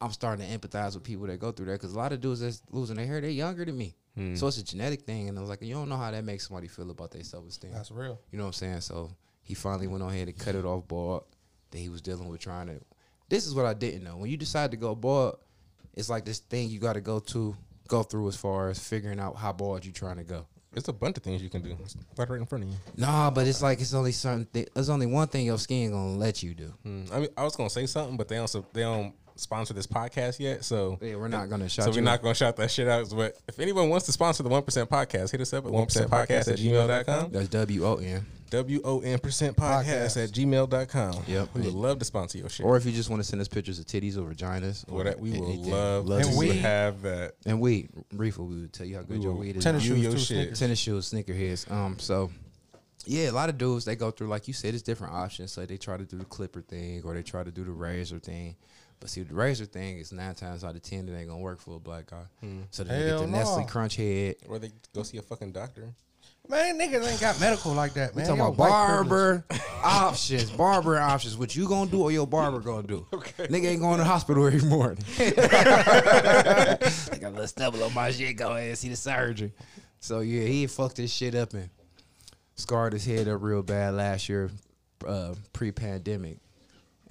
I'm 0.00 0.10
starting 0.10 0.44
to 0.46 0.58
empathize 0.58 0.94
with 0.94 1.04
people 1.04 1.26
that 1.28 1.38
go 1.38 1.52
through 1.52 1.66
that 1.66 1.72
because 1.72 1.92
a 1.92 1.98
lot 1.98 2.12
of 2.12 2.20
dudes 2.20 2.40
that's 2.40 2.60
losing 2.70 2.96
their 2.96 3.06
hair, 3.06 3.20
they're 3.20 3.30
younger 3.30 3.64
than 3.64 3.78
me. 3.78 3.94
So 4.34 4.48
it's 4.48 4.58
a 4.58 4.64
genetic 4.64 5.02
thing, 5.02 5.30
and 5.30 5.38
I 5.38 5.40
was 5.40 5.48
like, 5.48 5.62
you 5.62 5.72
don't 5.72 5.88
know 5.88 5.96
how 5.96 6.10
that 6.10 6.24
makes 6.24 6.46
somebody 6.46 6.68
feel 6.68 6.90
about 6.90 7.10
their 7.10 7.22
self 7.22 7.46
esteem. 7.48 7.70
That's 7.72 7.90
real. 7.90 8.20
You 8.30 8.36
know 8.38 8.44
what 8.44 8.48
I'm 8.48 8.52
saying? 8.54 8.80
So 8.82 9.10
he 9.42 9.54
finally 9.54 9.86
went 9.86 10.02
on 10.02 10.10
ahead 10.10 10.28
and 10.28 10.38
cut 10.38 10.54
it 10.54 10.64
off 10.64 10.86
bald. 10.88 11.24
that 11.70 11.78
he 11.78 11.88
was 11.88 12.00
dealing 12.02 12.28
with 12.28 12.40
trying 12.40 12.66
to. 12.68 12.80
This 13.28 13.46
is 13.46 13.54
what 13.54 13.64
I 13.66 13.74
didn't 13.74 14.02
know. 14.04 14.16
When 14.16 14.30
you 14.30 14.36
decide 14.36 14.70
to 14.72 14.76
go 14.76 14.94
bald, 14.94 15.36
it's 15.94 16.08
like 16.08 16.24
this 16.24 16.38
thing 16.40 16.68
you 16.68 16.78
got 16.80 16.94
to 16.94 17.00
go 17.00 17.18
to, 17.20 17.56
go 17.88 18.02
through 18.02 18.28
as 18.28 18.36
far 18.36 18.68
as 18.70 18.78
figuring 18.78 19.20
out 19.20 19.36
how 19.36 19.52
bald 19.52 19.84
you're 19.84 19.92
trying 19.94 20.16
to 20.16 20.24
go. 20.24 20.46
There's 20.72 20.88
a 20.88 20.92
bunch 20.92 21.16
of 21.16 21.24
things 21.24 21.42
you 21.42 21.50
can 21.50 21.62
do. 21.62 21.76
It's 21.82 21.96
right 22.16 22.28
right 22.30 22.40
in 22.40 22.46
front 22.46 22.64
of 22.64 22.70
you. 22.70 22.76
Nah, 22.96 23.30
but 23.30 23.46
it's 23.48 23.60
like 23.60 23.80
it's 23.80 23.92
only 23.94 24.12
certain. 24.12 24.46
Th- 24.52 24.68
there's 24.72 24.88
only 24.88 25.06
one 25.06 25.26
thing 25.26 25.46
your 25.46 25.58
skin 25.58 25.90
gonna 25.90 26.16
let 26.16 26.44
you 26.44 26.54
do. 26.54 26.72
Mm. 26.86 27.12
I 27.12 27.18
mean, 27.20 27.28
I 27.36 27.42
was 27.42 27.56
gonna 27.56 27.68
say 27.70 27.86
something, 27.86 28.16
but 28.16 28.28
they 28.28 28.36
don't. 28.36 28.72
They 28.72 28.82
don't 28.82 29.12
sponsor 29.34 29.74
this 29.74 29.86
podcast 29.88 30.38
yet, 30.38 30.64
so 30.64 30.96
Yeah, 31.00 31.16
we're 31.16 31.26
not 31.28 31.48
gonna 31.48 31.68
shout 31.68 31.86
So 31.86 31.90
we're 31.92 32.02
not 32.02 32.20
out. 32.20 32.28
to 32.28 32.34
shout 32.34 32.56
that 32.56 32.70
shit 32.70 32.86
out. 32.86 33.08
But 33.10 33.36
if 33.48 33.58
anyone 33.58 33.88
wants 33.88 34.06
to 34.06 34.12
sponsor 34.12 34.42
the 34.42 34.50
1% 34.50 34.62
podcast, 34.86 35.30
hit 35.32 35.40
us 35.40 35.52
up 35.54 35.64
at 35.66 35.72
1% 35.72 36.08
podcast 36.08 36.52
at 36.52 36.58
gmail.com. 36.58 37.32
That's 37.32 37.48
W 37.48 37.86
O 37.86 37.96
N. 37.96 38.26
W 38.50 38.80
O 38.84 39.00
N 39.00 39.18
percent 39.18 39.56
podcast 39.56 39.84
Podcast. 39.84 40.24
at 40.24 40.30
gmail.com. 40.30 41.24
Yep. 41.26 41.48
We 41.54 41.60
would 41.62 41.72
love 41.72 41.98
to 42.00 42.04
sponsor 42.04 42.38
your 42.38 42.48
shit. 42.48 42.66
Or 42.66 42.76
if 42.76 42.84
you 42.84 42.92
just 42.92 43.08
want 43.08 43.22
to 43.22 43.28
send 43.28 43.40
us 43.40 43.48
pictures 43.48 43.78
of 43.78 43.86
titties 43.86 44.16
or 44.16 44.22
vaginas, 44.32 44.84
or 44.90 45.00
Or 45.00 45.04
that 45.04 45.18
we 45.18 45.32
will 45.38 45.56
love, 45.62 46.06
Love 46.06 46.20
And 46.22 46.32
to 46.32 46.36
we- 46.36 46.48
have 46.58 47.02
that. 47.02 47.34
and 47.46 47.60
weed, 47.60 47.88
reefer. 48.12 48.42
We 48.42 48.60
would 48.62 48.72
tell 48.72 48.86
you 48.86 48.96
how 48.96 49.02
good 49.02 49.18
We 49.18 49.24
your 49.24 49.32
weed 49.34 49.56
is. 49.56 49.64
Tennis 49.64 49.82
shoes, 49.84 49.98
your 50.00 50.18
shit. 50.18 50.54
tennis 50.56 50.78
shoes, 50.78 51.10
sneakerheads. 51.10 51.70
Um, 51.70 51.98
so 51.98 52.30
yeah, 53.06 53.30
a 53.30 53.32
lot 53.32 53.48
of 53.48 53.56
dudes 53.56 53.84
they 53.86 53.96
go 53.96 54.10
through 54.10 54.28
like 54.28 54.46
you 54.48 54.54
said, 54.54 54.74
it's 54.74 54.82
different 54.82 55.14
options. 55.14 55.52
So 55.52 55.64
they 55.64 55.76
try 55.78 55.96
to 55.96 56.04
do 56.04 56.18
the 56.18 56.24
clipper 56.24 56.60
thing 56.60 57.02
or 57.04 57.14
they 57.14 57.22
try 57.22 57.42
to 57.44 57.50
do 57.50 57.64
the 57.64 57.70
razor 57.72 58.18
thing. 58.18 58.56
But 58.98 59.08
see, 59.08 59.22
the 59.22 59.32
razor 59.34 59.64
thing 59.64 59.96
is 59.98 60.12
nine 60.12 60.34
times 60.34 60.62
out 60.62 60.76
of 60.76 60.82
ten 60.82 61.08
it 61.08 61.16
ain't 61.18 61.28
gonna 61.28 61.40
work 61.40 61.60
for 61.60 61.76
a 61.76 61.80
black 61.80 62.10
guy. 62.10 62.24
So 62.70 62.84
then 62.84 63.00
they 63.00 63.06
get 63.10 63.18
the 63.20 63.26
no. 63.26 63.38
Nestle 63.38 63.64
Crunch 63.64 63.96
head. 63.96 64.36
Or 64.46 64.58
they 64.58 64.70
go 64.94 65.02
see 65.04 65.16
a 65.16 65.22
fucking 65.22 65.52
doctor. 65.52 65.94
Man, 66.50 66.80
niggas 66.80 67.08
ain't 67.08 67.20
got 67.20 67.38
medical 67.38 67.72
like 67.72 67.94
that, 67.94 68.12
We 68.12 68.22
man. 68.22 68.26
talking 68.26 68.42
Y'all 68.42 68.52
about 68.52 68.68
barber 68.68 69.44
options, 69.84 70.50
barber 70.50 70.98
options. 70.98 71.36
What 71.36 71.54
you 71.54 71.68
gonna 71.68 71.88
do 71.88 72.02
or 72.02 72.10
your 72.10 72.26
barber 72.26 72.58
gonna 72.58 72.86
do? 72.88 73.06
Okay. 73.12 73.46
Nigga 73.46 73.66
ain't 73.66 73.80
going 73.80 73.98
to 73.98 74.02
the 74.02 74.04
hospital 74.04 74.44
every 74.48 74.68
morning. 74.68 74.98
I 75.18 76.76
got 77.20 77.28
a 77.28 77.30
little 77.30 77.46
stubble 77.46 77.84
on 77.84 77.94
my 77.94 78.10
shit. 78.10 78.36
Go 78.36 78.50
ahead 78.50 78.70
and 78.70 78.78
see 78.78 78.88
the 78.88 78.96
surgeon. 78.96 79.52
So 80.00 80.20
yeah, 80.20 80.42
he 80.42 80.66
fucked 80.66 80.96
his 80.96 81.12
shit 81.12 81.36
up 81.36 81.54
and 81.54 81.70
scarred 82.56 82.94
his 82.94 83.04
head 83.04 83.28
up 83.28 83.40
real 83.42 83.62
bad 83.62 83.94
last 83.94 84.28
year, 84.28 84.50
uh, 85.06 85.34
pre-pandemic. 85.52 86.38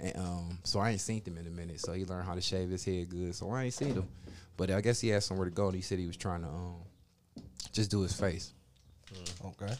And 0.00 0.16
um, 0.18 0.58
so 0.64 0.80
I 0.80 0.90
ain't 0.90 1.00
seen 1.00 1.22
him 1.24 1.38
in 1.38 1.46
a 1.46 1.50
minute. 1.50 1.80
So 1.80 1.94
he 1.94 2.04
learned 2.04 2.26
how 2.26 2.34
to 2.34 2.42
shave 2.42 2.68
his 2.68 2.84
head 2.84 3.08
good. 3.08 3.34
So 3.34 3.50
I 3.50 3.64
ain't 3.64 3.74
seen 3.74 3.94
him, 3.94 4.08
but 4.58 4.70
I 4.70 4.82
guess 4.82 5.00
he 5.00 5.08
had 5.08 5.22
somewhere 5.22 5.46
to 5.46 5.50
go. 5.50 5.66
And 5.66 5.76
he 5.76 5.80
said 5.80 5.98
he 5.98 6.06
was 6.06 6.18
trying 6.18 6.42
to 6.42 6.48
um, 6.48 6.74
just 7.72 7.90
do 7.90 8.02
his 8.02 8.12
face. 8.12 8.52
Okay. 9.44 9.74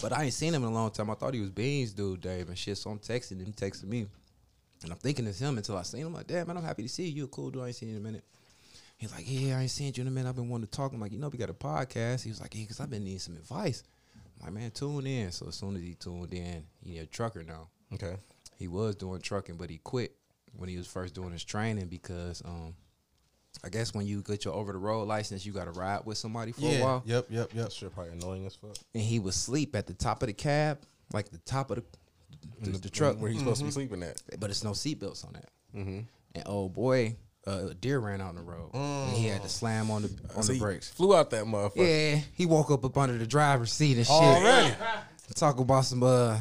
But 0.00 0.12
I 0.12 0.24
ain't 0.24 0.32
seen 0.32 0.54
him 0.54 0.62
in 0.62 0.70
a 0.70 0.74
long 0.74 0.90
time. 0.90 1.10
I 1.10 1.14
thought 1.14 1.34
he 1.34 1.40
was 1.40 1.50
Beans 1.50 1.92
dude, 1.92 2.20
Dave, 2.20 2.48
and 2.48 2.58
shit. 2.58 2.78
So 2.78 2.90
I'm 2.90 2.98
texting 2.98 3.44
him, 3.44 3.52
texting 3.52 3.84
me. 3.84 4.06
And 4.82 4.90
I'm 4.90 4.98
thinking 4.98 5.26
it's 5.26 5.38
him 5.38 5.56
until 5.56 5.76
I 5.76 5.82
seen 5.82 6.00
him. 6.00 6.08
I'm 6.08 6.14
like, 6.14 6.26
damn, 6.26 6.46
man, 6.46 6.56
I'm 6.56 6.64
happy 6.64 6.82
to 6.82 6.88
see 6.88 7.04
you. 7.04 7.22
You 7.22 7.26
cool 7.28 7.50
dude. 7.50 7.62
I 7.62 7.68
ain't 7.68 7.76
seen 7.76 7.88
you 7.88 7.96
in 7.96 8.00
a 8.00 8.04
minute. 8.04 8.24
He's 8.96 9.12
like, 9.12 9.24
yeah, 9.26 9.58
I 9.58 9.62
ain't 9.62 9.70
seen 9.70 9.92
you 9.94 10.02
in 10.02 10.08
a 10.08 10.10
minute. 10.10 10.28
I've 10.28 10.36
been 10.36 10.48
wanting 10.48 10.66
to 10.66 10.70
talk. 10.70 10.92
I'm 10.92 11.00
like, 11.00 11.12
you 11.12 11.18
know, 11.18 11.28
we 11.28 11.38
got 11.38 11.50
a 11.50 11.54
podcast. 11.54 12.22
He 12.22 12.30
was 12.30 12.40
like, 12.40 12.54
yeah, 12.54 12.62
because 12.62 12.80
I've 12.80 12.90
been 12.90 13.04
needing 13.04 13.18
some 13.18 13.36
advice. 13.36 13.82
I'm 14.40 14.46
like, 14.46 14.54
man, 14.54 14.70
tune 14.70 15.06
in. 15.06 15.30
So 15.32 15.48
as 15.48 15.54
soon 15.54 15.76
as 15.76 15.82
he 15.82 15.94
tuned 15.94 16.32
in, 16.34 16.64
he 16.84 16.98
a 16.98 17.06
trucker 17.06 17.42
now. 17.42 17.68
Okay. 17.94 18.16
He 18.58 18.68
was 18.68 18.94
doing 18.96 19.20
trucking, 19.20 19.56
but 19.56 19.70
he 19.70 19.78
quit 19.78 20.14
when 20.56 20.68
he 20.68 20.76
was 20.76 20.86
first 20.86 21.14
doing 21.14 21.32
his 21.32 21.44
training 21.44 21.86
because 21.86 22.42
um, 22.44 22.74
I 23.64 23.68
guess 23.68 23.94
when 23.94 24.06
you 24.06 24.22
get 24.22 24.44
your 24.44 24.54
over 24.54 24.72
the 24.72 24.78
road 24.78 25.06
license, 25.06 25.46
you 25.46 25.52
got 25.52 25.64
to 25.66 25.70
ride 25.70 26.00
with 26.04 26.18
somebody 26.18 26.52
for 26.52 26.66
a 26.66 26.80
while 26.80 27.02
Yep. 27.06 27.26
Yep. 27.30 27.50
Yep. 27.54 27.70
Shit 27.70 27.94
probably 27.94 28.12
annoying 28.12 28.44
as 28.46 28.54
fuck. 28.56 28.76
and 28.94 29.02
he 29.02 29.18
was 29.20 29.34
sleep 29.36 29.76
at 29.76 29.86
the 29.86 29.94
top 29.94 30.22
of 30.22 30.26
the 30.28 30.32
cab 30.32 30.78
like 31.12 31.30
the 31.30 31.38
top 31.38 31.70
of 31.70 31.76
the 31.76 31.84
the, 32.60 32.70
In 32.70 32.80
the 32.80 32.90
truck, 32.90 33.20
where 33.20 33.30
he's 33.30 33.38
supposed 33.40 33.60
to 33.60 33.64
be 33.66 33.70
sleeping 33.70 34.02
at. 34.02 34.20
but 34.40 34.50
it's 34.50 34.64
no 34.64 34.70
seatbelts 34.72 35.24
on 35.24 35.34
that. 35.34 35.48
Mm-hmm. 35.76 36.00
And 36.34 36.44
oh 36.46 36.68
boy, 36.68 37.16
uh, 37.46 37.68
a 37.70 37.74
deer 37.74 37.98
ran 38.00 38.20
out 38.20 38.30
on 38.30 38.34
the 38.36 38.42
road, 38.42 38.70
and 38.74 39.16
he 39.16 39.26
had 39.28 39.42
to 39.42 39.48
slam 39.48 39.90
on 39.92 40.02
the 40.02 40.08
on 40.34 40.42
So 40.42 40.48
the 40.48 40.54
he 40.54 40.58
brakes. 40.58 40.88
Flew 40.90 41.14
out 41.14 41.30
that 41.30 41.44
motherfucker. 41.44 42.14
Yeah, 42.16 42.20
he 42.34 42.46
woke 42.46 42.70
up 42.72 42.84
up 42.84 42.96
under 42.98 43.16
the 43.18 43.26
driver's 43.26 43.72
seat 43.72 43.96
and 43.96 44.06
shit. 44.06 44.12
Already. 44.14 44.74
Talk 45.36 45.60
about 45.60 45.84
some. 45.84 46.02
Uh, 46.02 46.38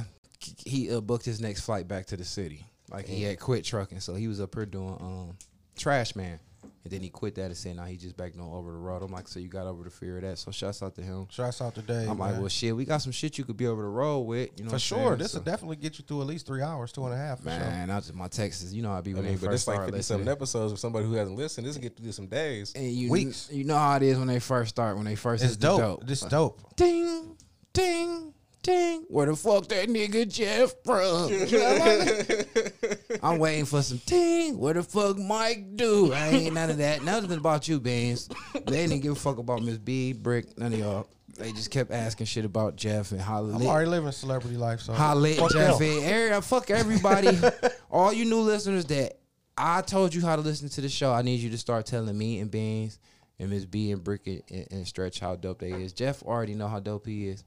he 0.66 0.92
uh, 0.92 1.02
booked 1.02 1.26
his 1.26 1.40
next 1.40 1.62
flight 1.62 1.88
back 1.88 2.08
to 2.08 2.18
the 2.18 2.26
city. 2.26 2.66
Like 2.90 3.06
he 3.08 3.22
had 3.24 3.40
quit 3.40 3.64
trucking, 3.64 4.00
so 4.00 4.16
he 4.16 4.28
was 4.28 4.42
up 4.42 4.56
here 4.56 4.66
doing 4.66 4.98
um 5.00 5.38
trash 5.78 6.16
man, 6.16 6.40
and 6.84 6.92
then 6.92 7.02
he 7.02 7.10
quit 7.10 7.36
that 7.36 7.46
and 7.46 7.56
said, 7.58 7.76
"Now 7.76 7.86
he 7.86 7.96
just 7.98 8.18
back 8.18 8.34
on 8.36 8.42
over 8.42 8.72
the 8.72 8.78
road." 8.78 9.04
I'm 9.04 9.12
like, 9.12 9.28
"So 9.28 9.40
you 9.40 9.48
got 9.48 9.68
over 9.68 9.84
the 9.84 9.90
fear 9.90 10.18
of 10.18 10.24
that?" 10.24 10.38
So 10.40 10.52
shouts 10.52 10.82
out 10.82 10.96
to 10.96 11.02
him. 11.02 11.28
Shouts 11.30 11.62
out 11.62 11.76
today. 11.76 12.08
I'm 12.10 12.18
like, 12.18 12.38
"Well, 12.40 12.48
shit, 12.48 12.76
we 12.76 12.86
got 12.86 12.98
some 13.02 13.12
shit 13.12 13.38
you 13.38 13.44
could 13.44 13.58
be 13.58 13.68
over 13.68 13.82
the 13.82 13.88
road 13.88 14.22
with, 14.22 14.50
you 14.58 14.64
know." 14.64 14.70
for 14.70 14.76
what 14.76 14.82
sure. 14.82 14.98
saying? 15.10 15.18
This 15.20 15.32
So- 15.32 15.38
will 15.40 15.46
definitely 15.46 15.76
get 15.78 16.00
you 16.00 16.06
through 16.08 16.22
at 16.22 16.28
least 16.28 16.46
three 16.48 16.62
hours, 16.62 16.92
two 16.92 17.06
and 17.06 17.14
a 17.14 17.18
half. 17.18 17.40
For 17.40 17.50
sure. 17.50 17.60
man. 17.60 17.90
I 17.92 18.00
just 18.00 18.14
my 18.16 18.28
Texas, 18.28 18.74
you 18.74 18.82
know, 18.82 18.90
how 18.90 18.98
I 18.98 19.02
be 19.02 19.12
I 19.12 19.14
when 19.16 19.24
mean, 19.26 19.34
they 19.36 19.40
but 19.42 19.52
first 19.52 19.62
it's 19.64 19.68
like 19.68 19.76
start 19.76 19.90
50 19.92 20.02
something 20.04 20.28
episodes 20.28 20.72
with 20.74 20.80
somebody 20.80 21.06
who 21.06 21.14
hasn't 21.14 21.38
listened. 21.38 21.68
This 21.68 21.76
will 21.76 21.82
get 21.84 21.96
to 21.98 22.04
do 22.04 22.12
some 22.12 22.28
days. 22.28 22.74
And 22.76 22.86
you, 22.92 23.10
Weeks. 23.12 23.50
you 23.52 23.64
know 23.64 23.78
how 23.78 23.96
it 23.98 24.04
is 24.04 24.18
when 24.18 24.28
they 24.28 24.40
first 24.40 24.70
start. 24.72 24.96
When 24.96 25.06
they 25.06 25.16
first 25.16 25.44
It's 25.44 25.56
dope. 25.58 25.80
dope. 25.80 26.08
This 26.08 26.22
dope. 26.22 26.76
Ding, 26.76 27.36
ding, 27.74 28.34
ding. 28.62 29.06
Where 29.10 29.26
the 29.26 29.36
fuck 29.36 29.68
that 29.70 29.90
nigga 29.90 30.28
Jeff 30.28 30.74
from? 30.84 31.32
I'm 33.24 33.40
waiting 33.40 33.66
for 33.66 33.82
some 33.82 34.00
ting. 34.06 34.58
Where 34.58 34.74
the 34.74 34.84
fuck 34.84 35.18
Mike 35.18 35.76
do? 35.76 36.14
I 36.14 36.28
ain't 36.28 36.54
none 36.54 36.70
of 36.70 36.78
that. 36.78 37.04
Nothing 37.04 37.38
about 37.38 37.68
you, 37.68 37.80
Beans. 37.80 38.30
They 38.54 38.88
didn't 38.88 39.02
give 39.02 39.14
a 39.14 39.16
fuck 39.16 39.38
about 39.38 39.62
Miss 39.62 39.78
B, 39.78 40.14
Brick, 40.14 40.58
none 40.58 40.74
of 40.74 40.80
y'all. 40.80 41.08
They 41.38 41.52
just 41.52 41.72
kept 41.72 41.92
asking 41.92 42.26
shit 42.26 42.46
about 42.46 42.76
Jeff 42.76 43.12
and 43.12 43.22
how 43.22 43.46
I'm 43.46 43.66
already 43.66 43.90
living 43.90 44.12
celebrity 44.12 44.58
life, 44.58 44.82
so 44.82 44.94
how 44.94 45.16
lit 45.16 45.38
fuck 45.38 45.52
Jeff 45.52 45.80
them. 45.80 45.88
is. 45.88 46.32
Uh, 46.32 46.42
fuck 46.42 46.70
everybody. 46.70 47.30
All 47.92 48.12
you 48.14 48.26
new 48.26 48.42
listeners 48.42 48.86
that 48.86 49.18
I 49.58 49.82
told 49.82 50.14
you 50.14 50.22
how 50.22 50.36
to 50.36 50.42
listen 50.42 50.70
to 50.70 50.82
the 50.82 50.90
show. 50.90 51.14
I 51.14 51.22
need 51.22 51.40
you 51.40 51.50
to 51.52 51.58
start 51.58 51.86
telling 51.86 52.18
me 52.18 52.40
and 52.40 52.52
Beans 52.52 53.00
and 53.40 53.50
Miss 53.50 53.66
B 53.66 53.92
and 53.92 54.04
Brick 54.04 54.28
and, 54.28 54.44
and 54.72 54.88
Stretch 54.88 55.20
how 55.20 55.36
dope 55.36 55.60
they 55.60 55.72
is. 55.72 55.94
Jeff 55.94 56.22
already 56.24 56.54
know 56.54 56.68
how 56.68 56.80
dope 56.80 57.06
he 57.06 57.28
is. 57.30 57.44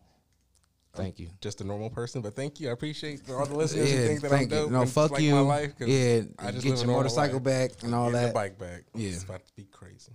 Thank 0.94 1.18
you. 1.18 1.28
Just 1.40 1.60
a 1.60 1.64
normal 1.64 1.90
person, 1.90 2.22
but 2.22 2.36
thank 2.36 2.60
you. 2.60 2.68
I 2.68 2.72
appreciate 2.72 3.22
all 3.30 3.44
the 3.46 3.56
listeners 3.56 3.90
who 3.90 3.96
Yeah, 3.98 4.06
think 4.06 4.20
that 4.20 4.32
I'm 4.32 4.38
thank 4.38 4.52
you. 4.52 4.70
No, 4.70 4.82
and 4.82 4.90
fuck 4.90 5.10
like 5.10 5.22
you. 5.22 5.34
My 5.34 5.40
life 5.40 5.78
'cause 5.78 5.88
Yeah, 5.88 6.22
I 6.38 6.50
just 6.52 6.62
get 6.64 6.70
live 6.70 6.82
a 6.82 6.86
your 6.86 6.96
motorcycle 6.96 7.34
life. 7.36 7.44
back 7.44 7.70
and 7.82 7.94
all 7.94 8.10
Get 8.10 8.20
the 8.20 8.26
that. 8.26 8.34
bike 8.34 8.58
back. 8.58 8.84
Yeah. 8.94 9.08
It's 9.10 9.24
about 9.24 9.44
to 9.46 9.52
be 9.56 9.64
crazy. 9.72 10.12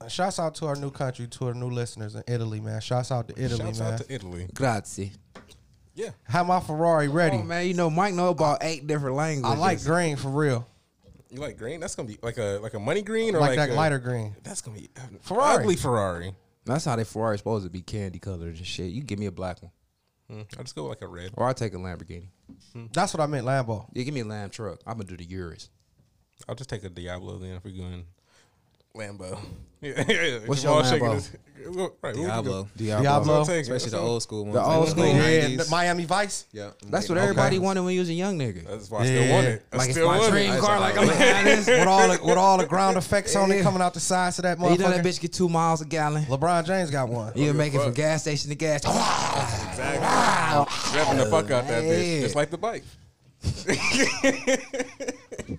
Uh, 0.00 0.08
shouts 0.08 0.38
out 0.38 0.54
to 0.56 0.66
our 0.66 0.76
new 0.76 0.90
country, 0.90 1.26
to 1.26 1.46
our 1.48 1.54
new 1.54 1.70
listeners 1.70 2.14
in 2.14 2.22
Italy, 2.26 2.60
man. 2.60 2.80
Shouts 2.80 3.10
out 3.12 3.28
to 3.28 3.34
Italy, 3.42 3.60
Shouts 3.64 3.78
man. 3.78 3.92
out 3.94 3.98
to 4.00 4.12
Italy. 4.12 4.48
Grazie. 4.54 5.12
Yeah. 5.94 6.10
Have 6.24 6.46
my 6.46 6.60
Ferrari 6.60 7.08
ready. 7.08 7.38
Oh 7.38 7.42
man, 7.42 7.66
you 7.66 7.72
know 7.74 7.88
Mike 7.88 8.12
know 8.14 8.28
about 8.28 8.58
eight 8.62 8.86
different 8.86 9.16
languages. 9.16 9.56
I 9.56 9.60
like 9.60 9.82
green 9.82 10.16
for 10.16 10.28
real. 10.28 10.66
You 11.30 11.40
like 11.40 11.56
green? 11.58 11.80
That's 11.80 11.94
gonna 11.94 12.08
be 12.08 12.18
like 12.22 12.36
a 12.38 12.58
like 12.62 12.74
a 12.74 12.78
money 12.78 13.02
green 13.02 13.34
or 13.34 13.40
Like, 13.40 13.56
like, 13.56 13.68
that 13.68 13.70
a, 13.70 13.74
lighter 13.74 13.98
green. 13.98 14.36
That's 14.42 14.60
gonna 14.60 14.78
be 14.78 14.88
uh, 14.96 15.00
Ferrari. 15.22 15.62
ugly 15.62 15.76
Ferrari. 15.76 16.34
That's 16.66 16.84
how 16.84 16.96
they 16.96 17.04
Ferrari 17.04 17.38
supposed 17.38 17.64
to 17.64 17.70
be 17.70 17.80
candy 17.80 18.18
colored 18.18 18.56
and 18.56 18.66
shit. 18.66 18.90
You 18.90 19.02
give 19.02 19.18
me 19.18 19.26
a 19.26 19.32
black 19.32 19.62
one, 19.62 19.70
Hmm, 20.28 20.42
I'll 20.56 20.64
just 20.64 20.74
go 20.74 20.82
with 20.88 21.00
like 21.00 21.02
a 21.02 21.08
red. 21.08 21.30
or 21.34 21.48
I 21.48 21.52
take 21.52 21.74
a 21.74 21.76
Lamborghini. 21.76 22.28
That's 22.92 23.14
what 23.14 23.22
I 23.22 23.26
meant, 23.26 23.46
Lambo. 23.46 23.86
Yeah, 23.92 24.02
give 24.02 24.14
me 24.14 24.20
a 24.20 24.24
Lamb 24.24 24.50
truck. 24.50 24.80
I'm 24.86 24.94
gonna 24.98 25.08
do 25.08 25.16
the 25.16 25.24
Urus. 25.24 25.70
I'll 26.48 26.54
just 26.54 26.68
take 26.68 26.84
a 26.84 26.88
Diablo 26.90 27.38
then 27.38 27.56
if 27.56 27.64
we're 27.64 27.76
going 27.76 28.04
Lambo. 28.94 29.38
Yeah, 29.86 30.04
yeah. 30.12 30.38
What's 30.46 30.62
Jamal 30.62 30.76
your 30.82 30.84
shaking 30.84 31.08
Lambo? 31.08 31.14
his- 31.14 31.30
Right, 31.66 31.74
what 31.74 31.94
we 32.04 32.12
can 32.12 32.22
Diablo. 32.28 32.68
Diablo. 32.76 33.02
Diablo. 33.02 33.34
I'll 33.34 33.44
take 33.44 33.56
it. 33.56 33.60
Especially 33.62 33.90
the 33.90 33.98
old 33.98 34.22
school 34.22 34.44
ones. 34.44 34.54
The 34.54 34.62
old 34.64 34.88
school. 34.88 35.04
Yeah, 35.04 35.48
90s. 35.48 35.64
the 35.64 35.68
Miami 35.68 36.04
Vice. 36.04 36.44
Yeah. 36.52 36.70
That's 36.86 37.08
what 37.08 37.18
Okay. 37.18 37.24
everybody 37.24 37.58
wanted 37.58 37.80
when 37.82 37.92
you 37.94 37.98
was 37.98 38.08
a 38.08 38.12
young 38.12 38.38
nigga. 38.38 38.64
That's 38.68 38.88
why 38.88 39.00
I 39.00 39.06
still 39.06 39.32
want 39.32 39.46
it. 39.48 39.64
I 39.72 39.76
Like 39.76 39.88
it's 39.90 39.98
my 39.98 40.30
dream 40.30 40.52
it. 40.52 40.60
car. 40.60 40.78
Like 40.78 40.96
I'm 40.96 41.08
behind 41.08 41.46
this. 41.48 41.66
with 41.66 41.88
all 41.88 42.08
the, 42.08 42.20
with 42.24 42.38
all 42.38 42.56
the 42.58 42.66
ground 42.66 42.96
effects 42.96 43.34
on 43.34 43.50
it 43.50 43.64
coming 43.64 43.82
out 43.82 43.94
the 43.94 44.00
sides 44.00 44.38
of 44.38 44.44
that 44.44 44.60
You 44.60 44.78
know 44.78 44.90
that 44.90 45.04
bitch 45.04 45.18
get 45.20 45.32
two 45.32 45.48
miles 45.48 45.80
a 45.80 45.86
gallon. 45.86 46.24
LeBron 46.26 46.64
James 46.66 46.92
got 46.92 47.08
one. 47.08 47.32
You 47.34 47.48
can 47.48 47.56
make 47.56 47.74
it 47.74 47.80
from 47.82 47.94
gas 47.94 48.20
station 48.22 48.48
to 48.50 48.54
gas. 48.54 48.84
Exactly. 48.84 51.00
Revving 51.00 51.18
the 51.18 51.26
fuck 51.26 51.50
out 51.50 51.66
that 51.66 51.82
bitch, 51.82 52.20
just 52.20 52.36
like 52.36 52.50
the 52.50 52.58
bike. 52.58 52.84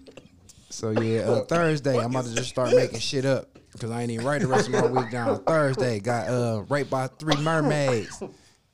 So 0.69 0.91
yeah, 0.91 1.21
uh, 1.21 1.41
Thursday 1.45 1.97
I'm 1.97 2.11
about 2.11 2.25
to 2.25 2.35
just 2.35 2.49
start 2.49 2.71
making 2.75 2.99
shit 2.99 3.25
up 3.25 3.56
because 3.77 3.91
I 3.91 4.01
ain't 4.01 4.11
even 4.11 4.25
write 4.25 4.41
the 4.41 4.47
rest 4.47 4.67
of 4.67 4.73
my 4.73 4.85
week 4.85 5.11
down. 5.11 5.43
Thursday 5.47 5.99
got 5.99 6.27
uh 6.27 6.63
raped 6.69 6.89
by 6.89 7.07
three 7.07 7.37
mermaids. 7.37 8.21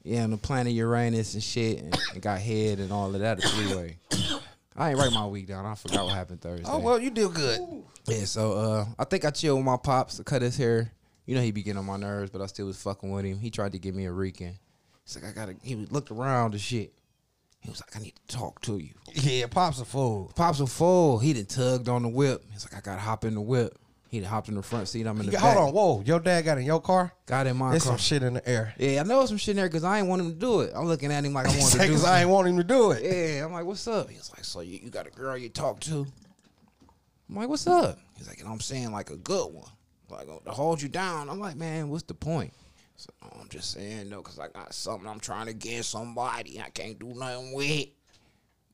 Yeah, 0.03 0.23
on 0.23 0.31
the 0.31 0.37
planet 0.37 0.73
Uranus 0.73 1.33
and 1.33 1.43
shit, 1.43 1.79
and, 1.79 1.97
and 2.13 2.21
got 2.21 2.39
head 2.39 2.79
and 2.79 2.91
all 2.91 3.13
of 3.13 3.21
that 3.21 3.43
a 3.43 3.47
three 3.47 3.75
way. 3.75 3.97
I 4.75 4.89
ain't 4.89 4.97
write 4.99 5.13
my 5.13 5.27
week 5.27 5.47
down. 5.47 5.65
I 5.65 5.75
forgot 5.75 6.05
what 6.05 6.13
happened 6.13 6.41
Thursday. 6.41 6.65
Oh 6.67 6.79
well, 6.79 6.99
you 6.99 7.09
did 7.09 7.33
good. 7.33 7.59
Yeah, 8.07 8.25
so 8.25 8.53
uh, 8.53 8.85
I 8.99 9.03
think 9.05 9.23
I 9.23 9.29
chilled 9.29 9.59
with 9.59 9.65
my 9.65 9.77
pops 9.77 10.17
to 10.17 10.23
cut 10.23 10.41
his 10.41 10.57
hair. 10.57 10.91
You 11.25 11.35
know 11.35 11.41
he 11.41 11.51
be 11.51 11.63
getting 11.63 11.77
on 11.77 11.85
my 11.85 11.97
nerves, 11.97 12.31
but 12.31 12.41
I 12.41 12.47
still 12.47 12.65
was 12.65 12.81
fucking 12.81 13.09
with 13.09 13.23
him. 13.23 13.39
He 13.39 13.49
tried 13.49 13.73
to 13.73 13.79
give 13.79 13.95
me 13.95 14.05
a 14.05 14.11
Rican. 14.11 14.57
He's 15.05 15.15
like, 15.15 15.31
I 15.31 15.33
gotta. 15.33 15.55
He 15.61 15.75
looked 15.75 16.11
around 16.11 16.53
and 16.53 16.61
shit. 16.61 16.93
He 17.61 17.69
was 17.69 17.81
like, 17.81 17.95
I 17.95 18.03
need 18.03 18.13
to 18.27 18.35
talk 18.35 18.59
to 18.63 18.77
you. 18.77 18.93
Yeah, 19.13 19.47
pops 19.47 19.79
a 19.79 19.85
fool. 19.85 20.33
Pops 20.35 20.59
was 20.59 20.73
full. 20.73 21.19
He 21.19 21.31
done 21.31 21.45
tugged 21.45 21.87
on 21.87 22.03
the 22.03 22.09
whip. 22.09 22.43
He's 22.51 22.65
like, 22.65 22.75
I 22.75 22.81
gotta 22.81 23.01
hop 23.01 23.23
in 23.23 23.35
the 23.35 23.41
whip. 23.41 23.77
He 24.13 24.21
hopped 24.21 24.47
in 24.47 24.53
the 24.53 24.61
front 24.61 24.87
seat. 24.87 25.07
I'm 25.07 25.19
in 25.19 25.25
the 25.25 25.31
Yeah, 25.31 25.41
back. 25.41 25.55
hold 25.57 25.69
on, 25.69 25.73
whoa, 25.73 26.03
your 26.05 26.19
dad 26.19 26.45
got 26.45 26.59
in 26.59 26.65
your 26.65 26.79
car? 26.79 27.11
Got 27.25 27.47
in 27.47 27.57
my 27.57 27.71
There's 27.71 27.83
car. 27.83 27.93
some 27.93 27.97
shit 27.97 28.21
in 28.21 28.35
the 28.35 28.47
air. 28.47 28.75
Yeah, 28.77 28.99
I 28.99 29.03
know 29.03 29.25
some 29.25 29.37
shit 29.37 29.53
in 29.53 29.55
there 29.57 29.67
because 29.67 29.83
I 29.83 29.97
ain't 29.97 30.07
want 30.07 30.21
him 30.21 30.29
to 30.29 30.35
do 30.37 30.61
it. 30.61 30.71
I'm 30.75 30.85
looking 30.85 31.11
at 31.11 31.25
him 31.25 31.33
like 31.33 31.47
I 31.47 31.57
want 31.57 31.71
to 31.71 31.77
do 31.79 31.83
Because 31.87 32.03
it. 32.03 32.07
I 32.07 32.21
ain't 32.21 32.29
want 32.29 32.47
him 32.47 32.57
to 32.57 32.63
do 32.63 32.91
it. 32.91 33.03
Yeah, 33.03 33.43
I'm 33.43 33.51
like, 33.51 33.65
what's 33.65 33.87
up? 33.87 34.09
He's 34.11 34.29
like, 34.31 34.45
so 34.45 34.59
you, 34.59 34.77
you 34.83 34.91
got 34.91 35.07
a 35.07 35.09
girl 35.09 35.35
you 35.35 35.49
talk 35.49 35.79
to? 35.81 36.05
I'm 37.29 37.35
like, 37.35 37.49
what's 37.49 37.65
up? 37.65 37.97
He's 38.15 38.27
like, 38.27 38.39
and 38.39 38.47
I'm 38.47 38.59
saying 38.59 38.91
like 38.91 39.09
a 39.09 39.15
good 39.17 39.51
one, 39.51 39.71
like 40.11 40.27
uh, 40.29 40.37
to 40.45 40.51
hold 40.51 40.79
you 40.79 40.89
down. 40.89 41.27
I'm 41.29 41.39
like, 41.39 41.55
man, 41.55 41.89
what's 41.89 42.03
the 42.03 42.13
point? 42.13 42.53
So 42.95 43.09
"Oh, 43.23 43.29
I'm 43.41 43.49
just 43.49 43.71
saying 43.71 44.09
no, 44.09 44.21
cause 44.21 44.37
I 44.37 44.49
got 44.49 44.75
something 44.75 45.09
I'm 45.09 45.19
trying 45.19 45.47
to 45.47 45.53
get 45.53 45.85
somebody. 45.85 46.61
I 46.61 46.69
can't 46.69 46.99
do 46.99 47.07
nothing 47.15 47.53
with. 47.53 47.87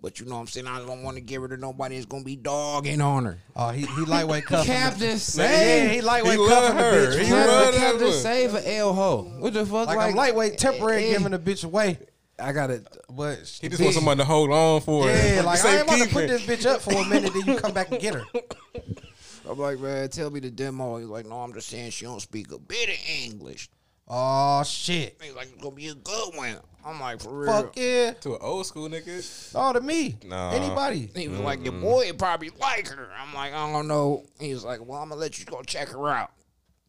But 0.01 0.19
you 0.19 0.25
know 0.25 0.35
what 0.35 0.41
I'm 0.41 0.47
saying? 0.47 0.65
I 0.67 0.79
don't 0.79 1.03
want 1.03 1.17
to 1.17 1.21
get 1.21 1.41
rid 1.41 1.51
of 1.51 1.59
nobody 1.59 1.95
that's 1.95 2.05
gonna 2.05 2.23
be 2.23 2.37
dogging 2.37 3.01
on 3.01 3.25
her. 3.25 3.37
Oh, 3.55 3.69
he, 3.71 3.81
he 3.85 4.01
lightweight 4.05 4.45
cuffing. 4.45 4.71
Captain 4.73 5.09
Yeah, 5.09 5.15
Save. 5.17 5.91
he 5.91 6.01
lightweight 6.01 6.33
He 6.33 6.37
love 6.39 6.49
cuffing 6.71 6.77
her. 6.77 7.07
bitch. 7.07 7.23
He 7.25 7.31
man. 7.31 7.47
love 7.47 7.63
Captain, 7.65 7.81
that 7.81 7.91
Captain 7.91 8.07
one. 8.07 8.17
Save 8.17 8.55
a 8.55 8.77
L 8.77 8.93
ho. 8.93 9.31
What 9.39 9.53
the 9.53 9.65
fuck? 9.65 9.87
Like, 9.87 9.97
I'm 9.99 10.15
lightweight 10.15 10.57
temporary 10.57 11.05
eh, 11.07 11.11
giving 11.17 11.31
the 11.33 11.39
bitch 11.39 11.65
away. 11.65 11.99
I 12.41 12.53
gotta. 12.53 12.83
But 13.09 13.39
He 13.61 13.67
just 13.67 13.81
wants 13.81 13.95
someone 13.97 14.17
to 14.17 14.23
hold 14.23 14.51
on 14.51 14.79
for. 14.79 15.05
yeah, 15.07 15.39
it. 15.41 15.45
like 15.45 15.59
I 15.59 15.61
Safe 15.61 15.79
ain't 15.79 15.87
want 15.89 16.03
to 16.03 16.09
put 16.09 16.27
this 16.29 16.45
bitch 16.45 16.65
up 16.65 16.79
for 16.81 16.93
a 16.93 17.03
minute, 17.05 17.33
then 17.33 17.45
you 17.45 17.55
come 17.57 17.73
back 17.73 17.91
and 17.91 17.99
get 17.99 18.13
her. 18.13 18.23
I'm 19.49 19.57
like, 19.57 19.79
man, 19.79 20.07
tell 20.09 20.29
me 20.29 20.39
the 20.39 20.51
demo. 20.51 20.97
He's 20.97 21.07
like, 21.07 21.25
no, 21.25 21.41
I'm 21.41 21.53
just 21.53 21.67
saying 21.67 21.91
she 21.91 22.05
don't 22.05 22.21
speak 22.21 22.51
a 22.53 22.59
bit 22.59 22.87
of 22.87 22.95
English. 23.25 23.69
Oh 24.09 24.63
shit. 24.63 25.17
He's 25.21 25.33
like, 25.35 25.49
it's 25.53 25.61
gonna 25.61 25.75
be 25.75 25.89
a 25.89 25.95
good 25.95 26.35
one. 26.35 26.57
I'm 26.85 26.99
like, 26.99 27.21
for 27.21 27.41
real. 27.41 27.51
Fuck 27.51 27.77
yeah. 27.77 28.11
to 28.21 28.33
an 28.33 28.39
old 28.41 28.65
school 28.65 28.89
nigga. 28.89 29.51
Oh, 29.53 29.73
to 29.73 29.81
me. 29.81 30.17
Nah. 30.25 30.51
Anybody. 30.51 31.11
He 31.13 31.27
was 31.27 31.39
like, 31.41 31.63
your 31.63 31.73
boy 31.73 32.07
would 32.07 32.17
probably 32.17 32.49
like 32.59 32.87
her. 32.87 33.09
I'm 33.19 33.33
like, 33.33 33.53
I 33.53 33.71
don't 33.71 33.87
know. 33.87 34.25
He 34.39 34.53
was 34.53 34.63
like, 34.63 34.83
well, 34.83 35.01
I'm 35.01 35.09
gonna 35.09 35.21
let 35.21 35.39
you 35.39 35.45
go 35.45 35.61
check 35.61 35.89
her 35.89 36.09
out. 36.09 36.31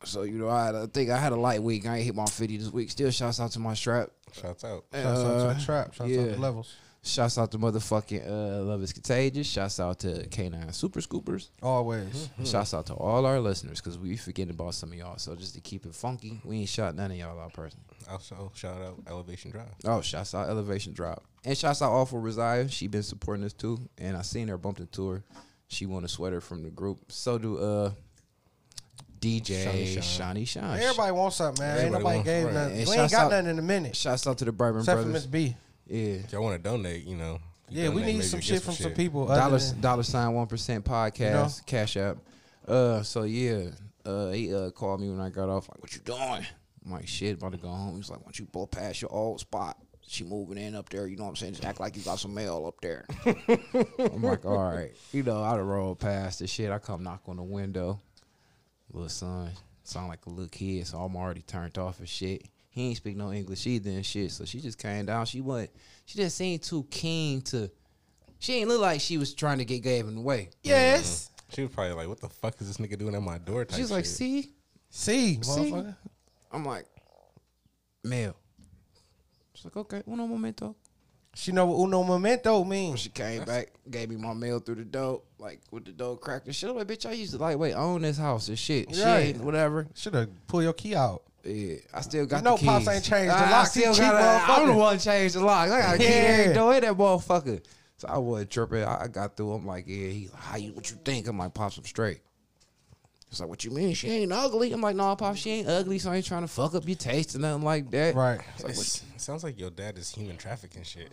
So 0.05 0.23
you 0.23 0.39
know, 0.39 0.49
I, 0.49 0.67
had, 0.67 0.75
I 0.75 0.87
think 0.87 1.11
I 1.11 1.19
had 1.19 1.33
a 1.33 1.37
light 1.37 1.63
week. 1.63 1.87
I 1.87 1.97
ain't 1.97 2.07
hit 2.07 2.15
my 2.15 2.25
50 2.25 2.57
this 2.57 2.73
week. 2.73 2.91
Still, 2.91 3.11
shouts 3.11 3.39
out 3.41 3.51
to 3.53 3.59
my 3.59 3.75
strap. 3.75 4.11
Shouts 4.33 4.65
out. 4.65 4.85
Shouts 4.93 5.21
out 5.21 5.25
to 5.25 5.49
Uh, 5.49 5.55
the 5.55 5.65
trap. 5.65 5.93
Shouts 5.93 6.11
yeah. 6.11 6.23
out 6.23 6.35
to 6.35 6.41
levels. 6.41 6.75
Shouts 7.03 7.39
out 7.39 7.51
to 7.53 7.59
motherfucking 7.59 8.29
uh, 8.29 8.63
Love 8.63 8.83
is 8.83 8.93
Contagious. 8.93 9.47
Shouts 9.47 9.81
out 9.81 10.01
to 10.01 10.27
K9 10.29 10.75
Super 10.75 11.01
Scoopers. 11.01 11.49
Always. 11.63 12.29
Shouts 12.45 12.75
out 12.75 12.87
to 12.87 12.95
all 12.95 13.25
our 13.25 13.41
listeners 13.41 13.81
because 13.81 13.99
we 13.99 14.19
forgetting 14.19 14.51
about 14.53 14.75
some 14.75 14.93
of 14.93 14.99
y'all. 14.99 15.17
So 15.17 15.35
just 15.35 15.55
to 15.55 15.63
keep 15.63 15.87
it 15.87 15.95
funky, 15.95 16.43
we 16.45 16.59
ain't 16.59 16.69
shot 16.69 16.95
none 16.95 17.11
of 17.11 17.17
y'all 17.17 17.41
out 17.41 17.55
personally. 17.55 17.87
Also, 18.11 18.53
shout 18.55 18.83
out 18.83 18.99
Elevation 19.09 19.51
Drive. 19.51 19.71
Oh, 19.87 20.03
shouts 20.03 20.35
out 20.35 20.51
Elevation 20.51 20.93
Drop. 20.93 21.25
And 21.43 21.57
shouts 21.57 21.81
out 21.81 21.91
Awful 21.91 22.21
Resiah. 22.21 22.71
She 22.71 22.87
been 22.87 23.03
supporting 23.03 23.45
us 23.45 23.55
too. 23.55 23.79
And 23.97 24.15
I 24.15 24.21
seen 24.21 24.49
her 24.49 24.59
bumped 24.59 24.81
into 24.81 25.09
her. 25.09 25.25
She 25.69 25.87
won 25.87 26.05
a 26.05 26.09
sweater 26.09 26.43
from 26.43 26.63
the 26.65 26.71
group. 26.71 26.99
So 27.13 27.39
do 27.39 27.57
uh 27.57 27.93
DJ 29.21 29.65
Shani 29.65 29.87
Shine. 30.03 30.37
Shani 30.37 30.49
Shine. 30.49 30.81
Everybody 30.81 31.13
wants 31.13 31.37
something, 31.37 31.65
man. 31.65 31.79
Ain't 31.79 31.93
nobody 31.93 32.23
gave 32.23 32.45
right. 32.45 32.55
nothing. 32.55 32.79
And 32.79 32.89
We 32.89 32.97
ain't 32.97 33.11
got 33.11 33.25
out- 33.25 33.31
nothing 33.31 33.51
in 33.51 33.59
a 33.59 33.63
minute. 33.63 33.97
Shouts 33.97 34.27
out 34.27 34.37
to 34.39 34.45
the 34.45 34.53
Bourbon 34.53 34.81
Except 34.81 35.01
for 35.03 35.09
Miss 35.09 35.25
B. 35.25 35.57
Yeah. 35.91 36.15
If 36.25 36.33
y'all 36.33 36.43
want 36.43 36.63
to 36.63 36.71
donate, 36.71 37.05
you 37.05 37.17
know. 37.17 37.39
you 37.69 37.83
Yeah, 37.83 37.89
we 37.91 38.03
need 38.03 38.23
some 38.23 38.41
shit 38.41 38.63
from 38.63 38.75
some 38.75 38.93
people. 38.93 39.29
other 39.31 39.41
Dollar 39.41 39.59
than- 39.59 39.81
dollar 39.81 40.03
sign 40.05 40.33
one 40.33 40.47
percent 40.47 40.85
podcast 40.85 41.33
know? 41.33 41.49
cash 41.67 41.97
app. 41.97 42.19
Uh, 42.67 43.03
so 43.03 43.25
yeah, 43.25 43.71
uh, 44.07 44.31
he 44.31 44.55
uh 44.55 44.71
called 44.71 45.01
me 45.01 45.11
when 45.11 45.21
I 45.21 45.29
got 45.31 45.49
off. 45.49 45.69
Like, 45.69 45.83
what 45.83 45.95
you 45.95 46.01
doing? 46.03 46.47
I'm 46.85 46.93
like, 46.93 47.09
shit, 47.09 47.35
about 47.35 47.53
to 47.53 47.59
go 47.59 47.69
home. 47.69 47.97
He's 47.97 48.09
like, 48.09 48.21
why 48.21 48.27
don't 48.27 48.39
you 48.39 48.47
pull 48.47 48.67
past 48.67 49.03
your 49.03 49.13
old 49.13 49.41
spot? 49.41 49.77
She 50.07 50.25
moving 50.25 50.59
in 50.59 50.75
up 50.75 50.89
there. 50.89 51.07
You 51.07 51.17
know 51.17 51.25
what 51.25 51.31
I'm 51.31 51.37
saying? 51.37 51.53
Just 51.55 51.65
act 51.65 51.79
like 51.79 51.97
you 51.97 52.03
got 52.03 52.19
some 52.19 52.33
mail 52.35 52.65
up 52.67 52.81
there. 52.81 53.05
I'm 53.99 54.23
like, 54.23 54.45
all 54.45 54.57
right. 54.73 54.91
You 55.13 55.23
know, 55.23 55.43
I'd 55.43 55.57
have 55.59 55.67
rolled 55.67 55.99
past 56.01 56.39
the 56.41 56.47
shit. 56.47 56.71
I 56.71 56.79
come 56.79 57.03
knock 57.05 57.23
on 57.29 57.37
the 57.37 57.43
window. 57.43 58.01
Little 58.93 59.09
son, 59.09 59.51
sound 59.85 60.09
like 60.09 60.27
a 60.27 60.31
little 60.31 60.49
kid, 60.49 60.87
so 60.87 60.99
I'm 60.99 61.15
already 61.17 61.43
turned 61.43 61.79
off 61.79 61.99
and 62.01 62.09
shit. 62.09 62.45
He 62.71 62.89
ain't 62.89 62.97
speak 62.97 63.17
no 63.17 63.33
English 63.33 63.67
either 63.67 63.91
and 63.91 64.07
shit. 64.07 64.31
So 64.33 64.45
she 64.45 64.61
just 64.61 64.79
came 64.79 65.07
down. 65.07 65.27
She 65.27 65.41
wasn't. 65.41 65.71
She 66.07 66.17
just 66.19 66.37
seemed 66.37 66.63
too 66.63 66.87
keen 66.91 67.43
to. 67.43 67.71
She 68.39 68.55
ain't 68.55 68.69
look 68.69 68.81
like 68.81 69.01
she 69.01 69.19
was 69.19 69.35
trying 69.35 69.59
to 69.59 69.65
get 69.65 69.83
Gavin 69.83 70.17
away. 70.17 70.51
Yes. 70.63 71.27
Mm-hmm. 71.27 71.55
She 71.55 71.63
was 71.63 71.71
probably 71.73 71.93
like, 71.95 72.09
"What 72.09 72.21
the 72.21 72.29
fuck 72.29 72.61
is 72.61 72.69
this 72.69 72.79
nigga 72.79 72.97
doing 72.99 73.15
at 73.15 73.23
my 73.23 73.39
door?" 73.39 73.65
Type 73.65 73.77
She's 73.79 73.91
like, 73.91 74.05
shit. 74.05 74.15
see, 74.15 74.51
See, 74.89 75.39
See? 75.43 75.75
I'm 76.53 76.65
like, 76.65 76.87
male. 78.05 78.37
She's 79.55 79.65
like, 79.67 79.77
okay, 79.77 80.03
uno 80.09 80.27
momento. 80.27 80.75
She 81.35 81.53
know 81.53 81.67
what 81.67 81.85
uno 81.85 82.03
momento 82.03 82.65
means. 82.65 83.01
She 83.01 83.09
came 83.11 83.45
back, 83.45 83.69
gave 83.89 84.09
me 84.11 84.17
my 84.17 84.33
mail 84.35 84.59
through 84.59 84.77
the 84.77 84.85
door, 84.85 85.23
like 85.39 85.61
with 85.71 85.85
the 85.85 85.93
door 85.93 86.17
cracked 86.19 86.47
and 86.47 86.55
shit. 86.55 86.71
I'm 86.71 86.77
like, 86.77 86.89
bitch, 86.89 87.07
I 87.07 87.13
used 87.13 87.33
to 87.33 87.39
like 87.39 87.57
wait 87.59 87.75
own 87.75 88.03
this 88.03 88.19
house 88.19 88.49
and 88.49 88.59
shit. 88.59 88.95
She 88.95 89.03
Right. 89.03 89.19
ain't 89.35 89.41
whatever. 89.45 89.87
Should 89.95 90.15
have 90.15 90.29
pull 90.49 90.63
your 90.63 90.73
key 90.73 90.95
out. 90.97 91.23
Yeah, 91.45 91.77
I 91.95 92.01
still 92.03 92.27
got 92.27 92.43
know 92.45 92.53
the 92.53 92.57
keys. 92.59 92.67
No 92.67 92.73
pops 92.73 92.89
ain't 92.89 93.05
changed 93.05 93.31
the 93.31 93.35
I- 93.37 93.47
I 93.47 93.51
lock. 93.51 93.73
He 93.73 93.81
still 93.81 93.95
got. 93.97 94.51
I'm 94.51 94.67
the 94.69 94.75
one 94.75 94.99
changed 94.99 95.35
the 95.37 95.41
lock. 95.45 95.71
I 95.71 95.81
got 95.81 95.95
a 95.95 95.99
key 95.99 96.05
Yeah. 96.05 96.53
door 96.53 96.75
in 96.75 96.81
that 96.83 96.95
motherfucker. 96.95 97.65
So 97.97 98.09
I 98.09 98.19
wasn't 98.19 98.51
tripping. 98.51 98.83
I 98.85 99.03
I 99.05 99.09
got 99.09 99.37
through. 99.37 99.53
I'm 99.53 99.67
like, 99.67 99.85
yeah. 99.87 100.09
He's 100.09 100.33
like, 100.33 100.43
how 100.43 100.57
you? 100.57 100.73
What 100.73 100.91
you 100.91 100.97
think? 101.05 101.29
I'm 101.29 101.39
like, 101.39 101.55
pops, 101.55 101.77
I'm 101.79 101.85
straight. 101.85 102.21
He's 103.29 103.39
like, 103.41 103.49
what 103.49 103.63
you 103.65 103.71
mean? 103.71 103.95
She 103.95 104.09
ain't 104.11 104.33
ugly. 104.33 104.73
I'm 104.73 104.81
like, 104.81 104.97
no, 104.97 105.15
pops, 105.17 105.39
she 105.39 105.51
ain't 105.51 105.69
ugly. 105.69 105.99
So 105.99 106.11
I 106.11 106.17
ain't 106.17 106.25
trying 106.27 106.43
to 106.43 106.49
fuck 106.49 106.75
up 106.75 106.87
your 106.87 106.97
taste 106.97 107.35
or 107.37 107.39
nothing 107.39 107.63
like 107.63 107.91
that. 107.93 108.15
Right. 108.15 108.41
Like, 108.63 108.73
it 108.77 109.03
sounds 109.19 109.45
like 109.45 109.59
your 109.59 109.71
dad 109.71 109.97
is 109.99 110.11
human 110.11 110.37
trafficking 110.37 110.83
shit. 110.83 111.13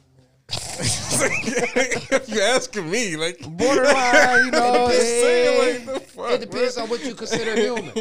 if 0.49 2.29
you 2.29 2.41
asking 2.41 2.89
me, 2.89 3.17
like 3.17 3.39
Borderline, 3.57 4.45
you 4.45 4.51
know. 4.51 4.87
Just 4.89 5.01
eh, 5.01 5.21
saying, 5.21 5.87
like, 5.87 6.01
fuck, 6.07 6.31
It 6.31 6.41
depends 6.41 6.77
on 6.77 6.89
what 6.89 7.03
you 7.03 7.15
consider 7.15 7.55
human. 7.55 7.91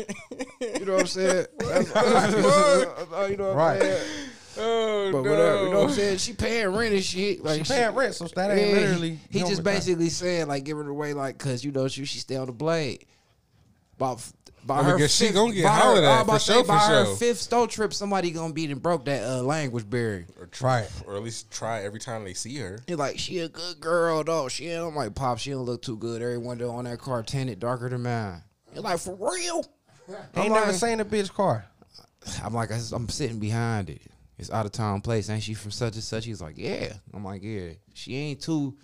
You 0.60 0.84
know 0.84 0.92
what 0.92 1.00
I'm 1.02 1.06
saying? 1.06 1.46
That's- 1.58 1.90
uh, 1.94 3.26
you 3.30 3.36
know 3.36 3.48
what 3.48 3.50
I'm 3.52 3.56
Right. 3.56 3.80
saying? 3.80 4.30
Oh 4.58 5.12
But 5.12 5.22
no. 5.24 5.30
whatever, 5.30 5.64
you 5.64 5.70
know 5.70 5.80
what 5.80 5.88
I'm 5.90 5.94
saying? 5.94 6.16
She 6.18 6.32
paying 6.32 6.68
rent 6.68 6.94
and 6.94 7.04
shit. 7.04 7.44
Like 7.44 7.66
She 7.66 7.72
paying 7.74 7.94
rent, 7.94 8.14
so 8.14 8.26
that 8.26 8.50
ain't 8.56 8.70
Yeah, 8.70 8.74
literally. 8.74 9.10
He, 9.10 9.18
he 9.30 9.38
human 9.40 9.50
just 9.50 9.64
time. 9.64 9.74
basically 9.74 10.08
saying 10.08 10.46
like 10.48 10.64
give 10.64 10.78
it 10.78 10.86
away 10.88 11.12
like 11.12 11.36
cause 11.36 11.62
you 11.62 11.72
know 11.72 11.88
she 11.88 12.04
she 12.06 12.20
stay 12.20 12.36
on 12.36 12.46
the 12.46 12.52
blade. 12.52 13.04
About 13.96 14.22
by 14.66 14.82
her 14.82 14.98
'cause 14.98 15.14
she 15.14 15.30
gonna 15.30 15.52
get 15.54 15.64
by 15.64 15.70
her- 15.70 15.96
at, 15.98 16.04
I 16.04 16.16
was 16.16 16.22
about 16.22 16.32
for 16.32 16.38
sure, 16.40 16.64
for 16.64 16.72
her 16.72 17.04
sure. 17.06 17.16
fifth 17.16 17.40
stove 17.40 17.68
trip, 17.70 17.94
somebody 17.94 18.30
gonna 18.30 18.52
beat 18.52 18.70
and 18.70 18.82
broke 18.82 19.04
that 19.06 19.22
uh, 19.22 19.42
language 19.42 19.88
barrier. 19.88 20.26
or 20.40 20.46
try, 20.46 20.80
Right. 20.82 20.90
or 21.06 21.16
at 21.16 21.22
least 21.22 21.50
try 21.50 21.82
every 21.82 22.00
time 22.00 22.24
they 22.24 22.34
see 22.34 22.56
her. 22.56 22.80
He 22.86 22.94
like 22.94 23.18
she 23.18 23.38
a 23.40 23.48
good 23.48 23.80
girl 23.80 24.24
though. 24.24 24.48
She 24.48 24.68
ain't 24.68 24.84
I'm 24.86 24.94
like 24.96 25.14
pop. 25.14 25.38
She 25.38 25.50
don't 25.50 25.64
look 25.64 25.82
too 25.82 25.96
good. 25.96 26.20
Every 26.22 26.38
window 26.38 26.70
on 26.72 26.84
that 26.84 26.98
car 26.98 27.22
tinted 27.22 27.60
darker 27.60 27.88
than 27.88 28.02
mine. 28.02 28.42
He 28.72 28.80
like 28.80 28.98
for 28.98 29.14
real. 29.14 29.64
Ain't 30.36 30.52
never 30.52 30.66
like- 30.72 30.74
seen 30.80 31.00
a 31.00 31.04
bitch 31.04 31.32
car. 31.32 31.66
I'm 32.42 32.52
like, 32.54 32.70
I'm 32.92 33.08
sitting 33.08 33.38
behind 33.38 33.88
it. 33.90 34.02
It's 34.38 34.50
out 34.50 34.66
of 34.66 34.72
town 34.72 35.00
place. 35.00 35.30
Ain't 35.30 35.42
she 35.42 35.54
from 35.54 35.70
such 35.70 35.94
and 35.94 36.02
such? 36.02 36.24
He's 36.26 36.40
like, 36.42 36.58
yeah. 36.58 36.92
I'm 37.14 37.24
like, 37.24 37.42
yeah. 37.42 37.70
She 37.94 38.14
ain't 38.16 38.40
too 38.40 38.76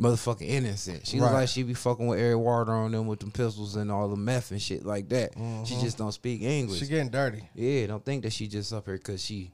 motherfucking 0.00 0.42
innocent. 0.48 1.06
She 1.06 1.20
look 1.20 1.32
like 1.32 1.48
she 1.48 1.62
be 1.62 1.74
fucking 1.74 2.06
with 2.06 2.18
Eric 2.18 2.38
Warder 2.38 2.72
on 2.74 2.92
them 2.92 3.06
with 3.06 3.20
them 3.20 3.30
pistols 3.30 3.76
and 3.76 3.90
all 3.90 4.08
the 4.08 4.16
meth 4.16 4.50
and 4.50 4.60
shit 4.60 4.84
like 4.84 5.08
that. 5.10 5.32
She 5.64 5.74
just 5.80 5.98
don't 5.98 6.12
speak 6.12 6.42
English. 6.42 6.80
She 6.80 6.86
getting 6.86 7.08
dirty. 7.10 7.48
yeah, 7.54 7.86
don't 7.86 8.04
think 8.04 8.22
that 8.24 8.32
she 8.32 8.46
just 8.48 8.72
up 8.72 8.86
here 8.86 8.96
because 8.98 9.24
she 9.24 9.52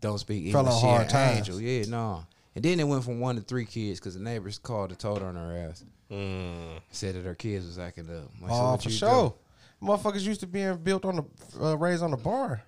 don't 0.00 0.18
speak 0.18 0.50
Fell 0.52 0.60
English. 0.62 0.74
on 0.74 0.80
She 0.80 0.86
hard 0.86 1.02
an 1.02 1.08
times. 1.08 1.38
angel. 1.38 1.60
Yeah, 1.60 1.84
no. 1.88 2.24
And 2.54 2.64
then 2.64 2.80
it 2.80 2.84
went 2.84 3.04
from 3.04 3.20
one 3.20 3.36
to 3.36 3.42
three 3.42 3.66
kids 3.66 4.00
because 4.00 4.14
the 4.14 4.20
neighbors 4.20 4.58
called 4.58 4.90
and 4.90 4.98
told 4.98 5.22
on 5.22 5.36
her 5.36 5.68
ass. 5.70 5.84
Mm. 6.10 6.80
Said 6.90 7.14
that 7.16 7.24
her 7.24 7.34
kids 7.34 7.66
was 7.66 7.78
acting 7.78 8.08
up. 8.08 8.30
Like, 8.40 8.50
so 8.50 8.56
Oh, 8.56 8.70
what 8.72 8.82
for 8.82 8.90
sure. 8.90 9.34
do? 9.80 9.86
Motherfuckers 9.86 10.22
used 10.22 10.40
to 10.40 10.46
being 10.46 10.76
built 10.78 11.04
on 11.04 11.16
the 11.16 11.64
uh, 11.64 11.74
raised 11.76 12.02
on 12.02 12.12
the 12.12 12.16
barn. 12.16 12.60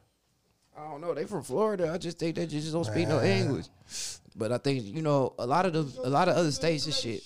I 0.77 0.83
don't 0.91 1.01
know. 1.01 1.15
They 1.15 1.25
from 1.25 1.43
Florida. 1.43 1.91
I 1.93 1.99
just 1.99 2.19
think 2.19 2.37
they 2.37 2.47
just 2.47 2.71
don't 2.73 2.85
speak 2.85 3.09
no 3.09 3.23
English. 3.23 3.67
But 4.39 4.53
I 4.53 4.59
think 4.59 4.85
you 4.85 5.03
know 5.03 5.35
a 5.39 5.47
lot 5.47 5.67
of 5.67 5.73
the 5.73 6.07
a 6.07 6.09
lot 6.09 6.29
of 6.29 6.37
other 6.37 6.53
states 6.53 6.87
and 6.87 6.95
shit. 6.95 7.23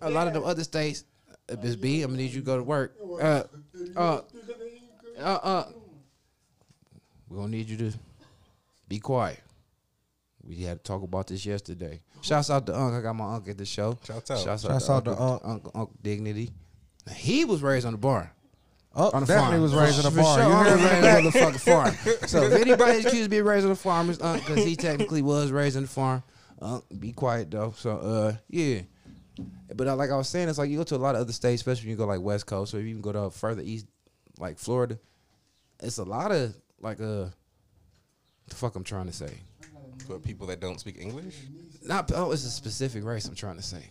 A 0.00 0.10
lot 0.10 0.26
of 0.26 0.32
them 0.34 0.42
other 0.44 0.64
states. 0.64 1.04
uh, 1.50 1.56
Miss 1.62 1.76
B, 1.76 2.02
I'm 2.02 2.10
gonna 2.10 2.22
need 2.22 2.32
you 2.32 2.40
to 2.40 2.46
go 2.46 2.56
to 2.56 2.62
work. 2.62 2.96
Uh, 3.20 3.42
uh, 3.94 4.20
uh, 5.18 5.20
uh. 5.20 5.64
We're 7.28 7.36
gonna 7.38 7.48
need 7.50 7.68
you 7.68 7.76
to 7.78 7.92
be 8.88 8.98
quiet. 8.98 9.40
We 10.42 10.56
had 10.62 10.78
to 10.78 10.82
talk 10.84 11.02
about 11.02 11.26
this 11.26 11.44
yesterday. 11.44 12.02
Shouts 12.22 12.50
out 12.50 12.66
to 12.66 12.78
Unc. 12.78 12.94
I 12.94 13.00
got 13.00 13.14
my 13.16 13.34
Unc 13.34 13.48
at 13.48 13.58
the 13.58 13.64
show. 13.66 13.98
Shouts 14.06 14.30
out. 14.30 14.38
Shouts, 14.38 14.62
Shouts 14.62 14.88
out 14.90 14.96
out 14.96 15.04
to 15.06 15.10
to 15.16 15.22
Unc, 15.22 15.42
Unc, 15.44 15.68
Unc 15.74 15.90
Dignity. 16.02 16.52
He 17.14 17.44
was 17.44 17.62
raised 17.62 17.84
on 17.86 17.92
the 17.92 17.98
barn. 17.98 18.30
Oh, 18.94 19.10
On 19.10 19.20
the 19.20 19.26
definitely 19.26 19.50
farm. 19.58 19.62
was 19.62 19.74
raised 19.74 20.00
in 20.00 20.06
a 20.06 20.10
For 20.10 20.16
barn. 20.22 20.40
sure, 20.40 20.48
You 20.48 20.56
heard 20.56 20.80
was 20.80 20.84
raised 20.90 21.04
on 21.06 21.24
the 21.24 21.30
motherfucking 21.30 21.60
farm. 21.60 22.28
So 22.28 22.42
if 22.44 22.52
anybody's 22.60 23.04
accused 23.04 23.24
of 23.24 23.30
being 23.30 23.44
raised 23.44 23.64
on 23.64 23.70
the 23.70 23.76
farm, 23.76 24.08
it's 24.08 24.20
Unc 24.22 24.46
because 24.46 24.64
he 24.64 24.74
technically 24.76 25.20
was 25.22 25.50
raised 25.50 25.76
on 25.76 25.82
the 25.82 25.88
farm. 25.88 26.22
Unc, 26.60 26.84
be 26.98 27.12
quiet 27.12 27.50
though. 27.50 27.74
So 27.76 27.90
uh, 27.98 28.36
yeah. 28.48 28.80
But 29.74 29.86
uh, 29.88 29.96
like 29.96 30.10
I 30.10 30.16
was 30.16 30.28
saying, 30.28 30.48
it's 30.48 30.58
like 30.58 30.70
you 30.70 30.78
go 30.78 30.84
to 30.84 30.96
a 30.96 30.98
lot 30.98 31.14
of 31.14 31.20
other 31.20 31.32
states, 31.32 31.60
especially 31.60 31.84
when 31.84 31.90
you 31.90 31.96
go 31.96 32.06
like 32.06 32.20
West 32.20 32.46
Coast, 32.46 32.72
or 32.72 32.78
if 32.78 32.84
you 32.84 32.90
even 32.90 33.02
go 33.02 33.12
to 33.12 33.30
further 33.30 33.62
east, 33.62 33.86
like 34.38 34.58
Florida. 34.58 34.98
It's 35.82 35.98
a 35.98 36.04
lot 36.04 36.32
of 36.32 36.56
like 36.80 37.00
uh, 37.00 37.26
the 38.48 38.54
fuck 38.54 38.76
I'm 38.76 38.84
trying 38.84 39.06
to 39.06 39.12
say. 39.12 39.32
But 40.08 40.22
people 40.22 40.46
that 40.46 40.60
don't 40.60 40.78
speak 40.78 40.98
English, 41.00 41.34
Not 41.82 42.10
oh, 42.14 42.30
it's 42.32 42.44
a 42.44 42.50
specific 42.50 43.04
race. 43.04 43.26
I'm 43.26 43.34
trying 43.34 43.56
to 43.56 43.62
say. 43.62 43.90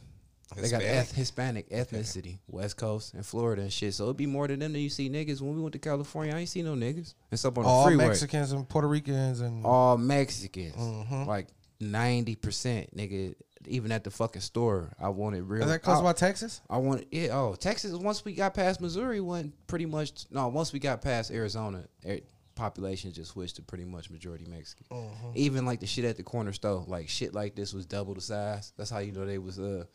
They 0.56 0.70
got 0.70 0.82
Hispanic? 0.82 1.10
eth- 1.10 1.16
Hispanic 1.16 1.70
ethnicity, 1.70 2.38
West 2.48 2.78
Coast 2.78 3.14
and 3.16 3.26
Florida 3.26 3.64
and 3.64 3.74
shit. 3.74 3.94
So 3.94 4.06
it'd 4.06 4.16
be 4.18 4.28
more 4.28 4.48
than 4.48 4.60
them 4.60 4.72
than 4.74 4.82
you 4.82 4.90
see 4.90 5.10
niggas. 5.10 5.42
When 5.42 5.56
we 5.56 5.62
went 5.62 5.74
to 5.74 5.80
California, 5.80 6.34
I 6.34 6.40
ain't 6.40 6.50
see 6.50 6.62
no 6.62 6.76
niggas. 6.76 7.14
It's 7.32 7.44
up 7.44 7.58
on 7.58 7.64
the 7.64 7.68
freeway. 7.70 7.74
All 7.74 7.86
freeway. 7.88 8.08
Mexicans 8.08 8.52
and 8.54 8.70
Puerto 8.70 8.88
Ricans 8.88 9.42
and 9.42 9.66
All 9.66 9.98
Mexicans. 9.98 10.76
Mhm. 10.76 11.26
Like 11.28 11.48
ninety 11.80 12.36
percent, 12.36 12.96
nigga. 12.96 13.36
Even 13.68 13.92
at 13.92 14.04
the 14.04 14.12
fucking 14.12 14.44
store, 14.44 14.92
I 15.00 15.10
wanted 15.10 15.44
real. 15.44 15.64
is 15.64 15.70
that 15.70 15.82
close 15.82 16.00
by 16.00 16.14
Texas? 16.14 16.62
I 16.70 16.78
want 16.78 17.06
yeah. 17.12 17.30
Oh, 17.32 17.56
Texas. 17.56 17.94
Once 17.94 18.24
we 18.24 18.34
got 18.34 18.54
past 18.54 18.80
Missouri, 18.80 19.22
went 19.22 19.54
pretty 19.66 19.88
much. 19.88 20.26
No, 20.30 20.48
once 20.50 20.72
we 20.72 20.78
got 20.78 21.02
past 21.02 21.32
Arizona, 21.32 21.86
er, 22.08 22.20
population 22.56 23.12
just 23.12 23.32
switched 23.32 23.58
to 23.58 23.62
pretty 23.62 23.86
much 23.86 24.10
majority 24.10 24.46
Mexican. 24.46 24.86
Mm-hmm. 24.92 25.32
Even 25.36 25.66
like 25.66 25.80
the 25.80 25.88
shit 25.88 26.06
at 26.06 26.18
the 26.18 26.24
corner 26.24 26.54
store, 26.54 26.84
like 26.88 27.10
shit 27.10 27.34
like 27.34 27.56
this 27.56 27.74
was 27.74 27.86
double 27.86 28.14
the 28.14 28.22
size. 28.22 28.72
That's 28.78 28.90
how 28.90 29.00
you 29.00 29.12
know 29.12 29.26
they 29.26 29.38
was 29.38 29.60
uh 29.60 29.86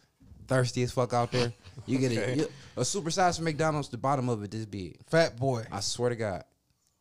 thirsty 0.46 0.82
as 0.82 0.92
fuck 0.92 1.12
out 1.12 1.32
there. 1.32 1.52
You 1.86 1.98
get 1.98 2.12
Okay. 2.18 2.32
a 2.32 2.36
you, 2.36 2.48
a 2.76 2.84
super 2.84 3.10
size 3.10 3.36
from 3.36 3.44
McDonald's. 3.46 3.88
The 3.88 3.98
bottom 3.98 4.28
of 4.28 4.42
it 4.42 4.50
this 4.50 4.66
big. 4.66 4.98
Fat 5.06 5.36
boy. 5.36 5.64
I 5.70 5.80
swear 5.80 6.10
to 6.10 6.16
God, 6.16 6.44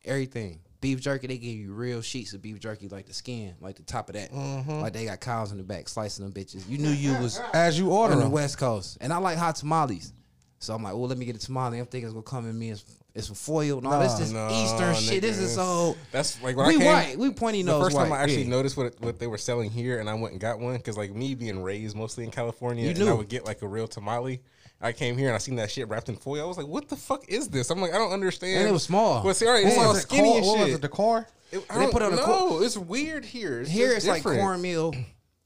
everything. 0.04 0.60
Beef 0.80 1.00
jerky, 1.00 1.26
they 1.26 1.36
give 1.36 1.54
you 1.54 1.72
real 1.72 2.00
sheets 2.00 2.32
of 2.32 2.40
beef 2.40 2.58
jerky, 2.58 2.88
like 2.88 3.06
the 3.06 3.12
skin, 3.12 3.54
like 3.60 3.76
the 3.76 3.82
top 3.82 4.08
of 4.08 4.14
that. 4.14 4.32
Mm-hmm. 4.32 4.80
Like 4.80 4.94
they 4.94 5.04
got 5.04 5.20
cows 5.20 5.52
in 5.52 5.58
the 5.58 5.64
back 5.64 5.88
slicing 5.88 6.24
them 6.24 6.32
bitches. 6.32 6.66
You 6.68 6.78
knew 6.78 6.90
you 6.90 7.12
was 7.18 7.38
As 7.52 7.78
you 7.78 7.90
order 7.90 8.14
on 8.14 8.20
the. 8.20 8.28
West 8.30 8.58
Coast, 8.58 8.96
and 9.00 9.12
I 9.12 9.18
like 9.18 9.36
hot 9.36 9.56
tamales. 9.56 10.12
So 10.58 10.74
I'm 10.74 10.82
like, 10.82 10.92
well, 10.92 11.08
let 11.08 11.18
me 11.18 11.24
get 11.26 11.36
a 11.36 11.38
tamale. 11.38 11.78
I'm 11.78 11.86
thinking 11.86 12.06
it's 12.06 12.12
gonna 12.14 12.22
come 12.22 12.48
in 12.48 12.58
me 12.58 12.70
as 12.70 12.84
it's 13.14 13.26
some 13.26 13.36
foil. 13.36 13.80
No, 13.80 13.98
this 13.98 14.20
is 14.20 14.32
No, 14.32 14.48
Eastern 14.50 14.94
shit. 14.94 15.22
This 15.22 15.38
is 15.38 15.54
so. 15.54 15.96
That's 16.12 16.40
like 16.42 16.56
when 16.56 16.68
We 16.68 16.76
I 16.76 16.78
came, 16.78 16.86
white. 16.86 17.18
We 17.18 17.30
pointy 17.30 17.62
nose. 17.62 17.78
The 17.78 17.84
first 17.86 17.96
white. 17.96 18.04
time 18.04 18.12
I 18.12 18.18
actually 18.18 18.44
yeah. 18.44 18.50
noticed 18.50 18.76
what 18.76 19.00
what 19.00 19.18
they 19.18 19.26
were 19.26 19.38
selling 19.38 19.70
here, 19.70 20.00
and 20.00 20.08
I 20.08 20.14
went 20.14 20.32
and 20.32 20.40
got 20.40 20.60
one 20.60 20.76
because 20.76 20.96
like 20.96 21.12
me 21.12 21.34
being 21.34 21.62
raised 21.62 21.96
mostly 21.96 22.24
in 22.24 22.30
California, 22.30 22.84
You 22.84 22.90
and 22.90 23.08
I 23.08 23.12
would 23.12 23.28
get 23.28 23.44
like 23.44 23.62
a 23.62 23.68
real 23.68 23.88
tamale. 23.88 24.40
I 24.80 24.92
came 24.92 25.18
here 25.18 25.26
and 25.28 25.34
I 25.34 25.38
seen 25.38 25.56
that 25.56 25.70
shit 25.70 25.88
wrapped 25.88 26.08
in 26.08 26.16
foil. 26.16 26.42
I 26.42 26.46
was 26.46 26.56
like, 26.56 26.66
"What 26.66 26.88
the 26.88 26.96
fuck 26.96 27.28
is 27.28 27.48
this?" 27.48 27.68
I'm 27.70 27.80
like, 27.80 27.92
I 27.92 27.98
don't 27.98 28.12
understand. 28.12 28.60
And 28.60 28.68
it 28.68 28.72
was 28.72 28.82
small. 28.84 29.22
Well, 29.22 29.34
see, 29.34 29.46
all 29.46 29.52
right, 29.52 29.64
What 29.64 29.72
it's 29.72 29.78
all 29.82 29.88
was 29.88 29.98
it? 29.98 30.02
skinny 30.02 30.22
Corn, 30.28 30.38
and 30.38 30.46
what 30.46 30.58
was 30.60 30.74
it? 30.74 30.80
The 30.82 30.88
corn? 30.88 31.26
It- 31.52 31.64
I 31.68 31.74
They 31.74 31.80
don't 31.80 31.92
put 31.92 32.02
it 32.02 32.04
on 32.06 32.12
a 32.12 32.16
know. 32.16 32.24
cor- 32.24 32.64
it's 32.64 32.78
weird 32.78 33.24
here. 33.24 33.60
It's 33.60 33.70
Here 33.70 33.94
just 33.94 34.06
it's 34.06 34.06
like 34.06 34.22
cornmeal. 34.38 34.94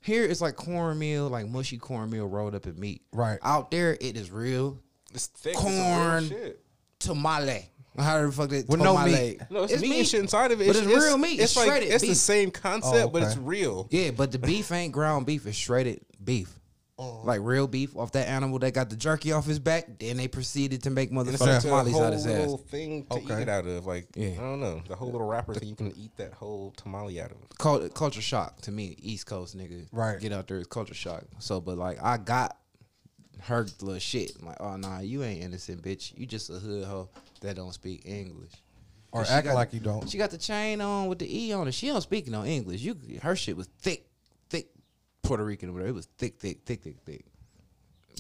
Here 0.03 0.25
it's 0.25 0.41
like 0.43 0.55
cornmeal, 0.57 1.29
like 1.29 1.49
mushy 1.49 1.79
cornmeal 1.79 2.27
rolled 2.29 2.55
up 2.55 2.67
in 2.67 2.79
meat. 2.79 3.03
Right. 3.13 3.39
Out 3.43 3.71
there, 3.71 3.97
it 4.01 4.17
is 4.17 4.31
real 4.31 4.79
It's 5.15 5.27
thick. 5.29 5.55
It's 5.55 5.63
corn. 5.63 6.29
shit. 6.29 6.61
tamale. 6.99 7.71
How 7.99 8.27
the 8.27 8.33
fuck 8.33 8.51
that 8.51 8.69
With 8.69 8.81
no 8.81 8.95
tamale? 8.97 9.13
meat. 9.13 9.41
No, 9.51 9.63
it's, 9.65 9.81
meat, 9.81 9.99
and 10.01 10.07
shit 10.09 10.21
inside 10.21 10.51
of 10.53 10.61
it. 10.61 10.67
But 10.67 10.77
it's 10.77 10.85
real 10.87 11.17
meat. 11.17 11.41
It's 11.41 11.57
like 11.57 11.67
shredded 11.69 11.91
it's 11.91 12.03
the 12.07 12.15
same 12.15 12.51
concept, 12.51 12.97
Oh, 13.07 13.09
but 13.09 13.23
it's 13.23 13.37
real. 13.37 13.87
Yeah, 13.91 14.11
but 14.11 14.31
the 14.33 14.39
beef 14.39 14.73
ain't 14.73 14.93
ground 14.93 15.27
beef. 15.27 15.47
It's 15.47 15.57
shredded 15.57 16.01
beef. 16.23 16.53
Oh. 16.97 17.23
Like 17.25 17.41
real 17.43 17.67
beef 17.67 17.97
off 17.97 18.13
that 18.13 18.29
animal 18.29 18.61
that 18.61 18.73
got 18.73 18.89
the 18.89 18.95
jerky 18.95 19.33
off 19.33 19.47
his 19.47 19.59
back. 19.59 19.99
Then 19.99 20.17
they 20.17 20.29
proceeded 20.29 20.85
to 20.85 20.91
make 20.91 21.11
And 21.11 21.29
it's 21.29 21.43
motherfucking 21.43 21.47
like 21.47 21.59
a 21.59 21.61
tamales 21.63 21.93
whole 21.93 22.05
out 22.05 22.13
his 22.13 22.27
ass. 22.27 22.55
thing 22.69 23.05
to 23.11 23.19
eat 23.19 23.31
Okay. 23.31 23.43
it 23.43 23.49
out 23.49 23.67
of. 23.67 23.85
Like 23.87 24.07
Yeah. 24.15 24.29
I 24.31 24.37
don't 24.37 24.61
know, 24.61 24.81
the 24.87 24.95
whole 24.95 25.11
little 25.11 25.27
wrapper 25.27 25.55
so 25.55 25.61
you 25.65 25.75
can 25.75 25.93
eat 25.97 26.17
that 26.19 26.33
whole 26.35 26.73
tamale 26.77 27.21
out 27.21 27.33
of. 27.33 27.39
Cul- 27.59 27.89
culture 27.89 28.21
shock 28.23 28.61
to 28.63 28.71
me, 28.71 28.97
East 29.03 29.27
Coast 29.27 29.57
nigga. 29.59 29.87
Right. 29.91 30.21
Get 30.21 30.33
out 30.33 30.47
there 30.47 30.59
is 30.59 30.69
culture 30.69 30.95
shock. 30.95 31.25
So, 31.41 31.61
but 31.61 31.77
like 31.79 32.01
I 32.01 32.17
got 32.17 32.57
her 33.41 33.67
little 33.81 33.99
shit. 33.99 34.31
I'm 34.41 34.47
like, 34.47 34.61
oh 34.61 34.77
nah, 34.77 35.01
you 35.01 35.25
ain't 35.25 35.43
innocent, 35.43 35.83
bitch. 35.83 36.17
You 36.17 36.27
just 36.27 36.49
a 36.49 36.55
hood 36.61 36.85
hoe 36.85 37.09
that 37.41 37.57
don't 37.57 37.75
speak 37.75 38.03
English. 38.07 38.53
Or 39.11 39.21
And 39.21 39.29
she 39.29 39.35
acting 39.35 39.51
got- 39.51 39.57
like 39.57 39.73
you 39.73 39.81
don't. 39.81 40.09
She 40.09 40.17
got 40.19 40.31
the 40.31 40.39
chain 40.39 40.81
on 40.81 41.09
with 41.09 41.19
the 41.19 41.27
E 41.45 41.53
on 41.53 41.67
it. 41.67 41.73
She 41.75 41.89
don't 41.89 42.01
speak 42.03 42.29
no 42.29 42.45
English. 42.45 42.83
You 42.83 42.97
her 43.23 43.35
shit 43.35 43.57
was 43.57 43.67
thick, 43.81 43.99
thick 43.99 44.07
Puerto 45.25 45.45
Rican 45.45 45.71
or 45.71 45.73
whatever. 45.73 45.89
It 45.91 45.95
was 45.95 46.07
thick, 46.19 46.39
thick, 46.39 46.61
thick, 46.65 46.83
thick, 46.83 46.97
thick. 47.05 47.25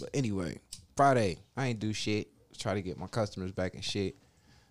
But 0.01 0.11
anyway, 0.15 0.59
Friday, 0.97 1.39
I 1.57 1.67
ain't 1.69 1.79
do 1.79 1.93
shit. 1.93 2.29
Try 2.59 2.75
to 2.75 2.83
get 2.83 2.99
my 2.99 3.07
customers 3.07 3.53
back 3.53 3.75
and 3.75 3.85
shit. 3.85 4.17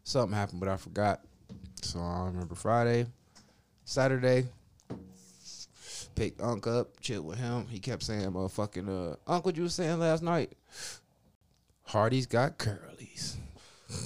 Something 0.04 0.36
happened, 0.38 0.60
but 0.60 0.68
I 0.70 0.76
forgot. 0.78 1.22
So 1.82 2.00
I 2.00 2.26
remember 2.26 2.56
Friday. 2.56 3.06
Saturday. 3.86 4.46
Picked 6.16 6.42
Unc 6.42 6.68
up, 6.68 7.00
chilled 7.02 7.26
with 7.26 7.40
him. 7.40 7.66
He 7.68 7.80
kept 7.80 8.04
saying, 8.04 8.30
"Motherfucking 8.32 8.88
uh, 8.88 9.16
Unc, 9.26 9.46
what 9.46 9.58
you 9.58 9.64
was 9.64 9.74
saying 9.74 10.00
last 10.00 10.22
night? 10.22 10.52
Hardee's 11.88 12.28
got 12.28 12.60
curlies. 12.60 13.36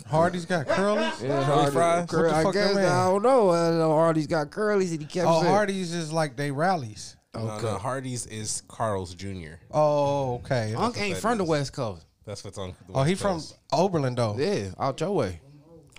Hardee's 0.10 0.46
got 0.46 0.68
curlies. 0.68 1.22
Yeah, 1.28 1.44
Hardee, 1.44 1.72
fries. 1.74 2.10
Cur- 2.10 2.28
What 2.28 2.32
the 2.32 2.36
I 2.38 2.44
that 2.44 2.54
guess? 2.54 2.78
I 2.78 3.06
don't 3.08 3.24
know. 3.24 3.50
Hardee's 3.92 4.28
got 4.28 4.50
curlies, 4.52 4.92
and 4.92 5.02
he 5.02 5.06
kept 5.06 5.28
Oh, 5.28 5.42
saying, 5.42 5.54
Hardee's 5.54 5.94
is 5.94 6.14
like 6.14 6.38
they 6.38 6.50
rallies. 6.50 7.17
No, 7.38 7.60
no, 7.60 7.78
Hardee's 7.78 8.26
is 8.26 8.64
Carl's 8.68 9.14
Jr. 9.14 9.56
Oh, 9.72 10.36
okay. 10.36 10.74
Unc 10.76 11.00
ain't 11.00 11.16
that 11.16 11.22
from 11.22 11.38
the. 11.38 11.44
West 11.44 11.74
Coast. 11.74 12.06
That's 12.26 12.44
what's 12.44 12.58
on. 12.58 12.76
the 12.88 12.94
Oh, 12.94 13.04
he 13.04 13.14
West 13.14 13.22
from 13.22 13.42
Oberlin 13.72 14.16
though. 14.16 14.36
Yeah, 14.38 14.70
out 14.80 15.00
your 15.00 15.12
way. 15.12 15.40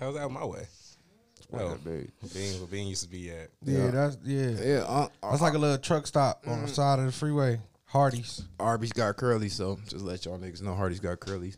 How's 0.00 0.14
that 0.14 0.28
my 0.28 0.44
way? 0.44 0.66
Oh, 1.52 1.70
that 1.70 1.84
big. 1.84 2.10
Bean, 2.34 2.58
where 2.58 2.66
Bean 2.66 2.88
used 2.88 3.04
to 3.04 3.08
be 3.08 3.30
at. 3.30 3.48
Yeah, 3.64 3.90
that's 3.90 4.18
yeah. 4.22 4.50
Yeah, 4.50 4.84
Unc, 4.86 5.12
That's 5.22 5.40
like 5.40 5.54
a 5.54 5.58
little 5.58 5.78
truck 5.78 6.06
stop 6.06 6.42
on 6.46 6.62
the 6.62 6.68
side 6.68 6.98
of 6.98 7.06
the 7.06 7.12
freeway. 7.12 7.60
Hardee's. 7.86 8.42
Arby's 8.60 8.92
got 8.92 9.16
curly, 9.16 9.48
so 9.48 9.78
just 9.88 10.04
let 10.04 10.26
y'all 10.26 10.38
niggas 10.38 10.60
know 10.62 10.74
Hardee's 10.74 11.00
got 11.00 11.20
curlies. 11.20 11.56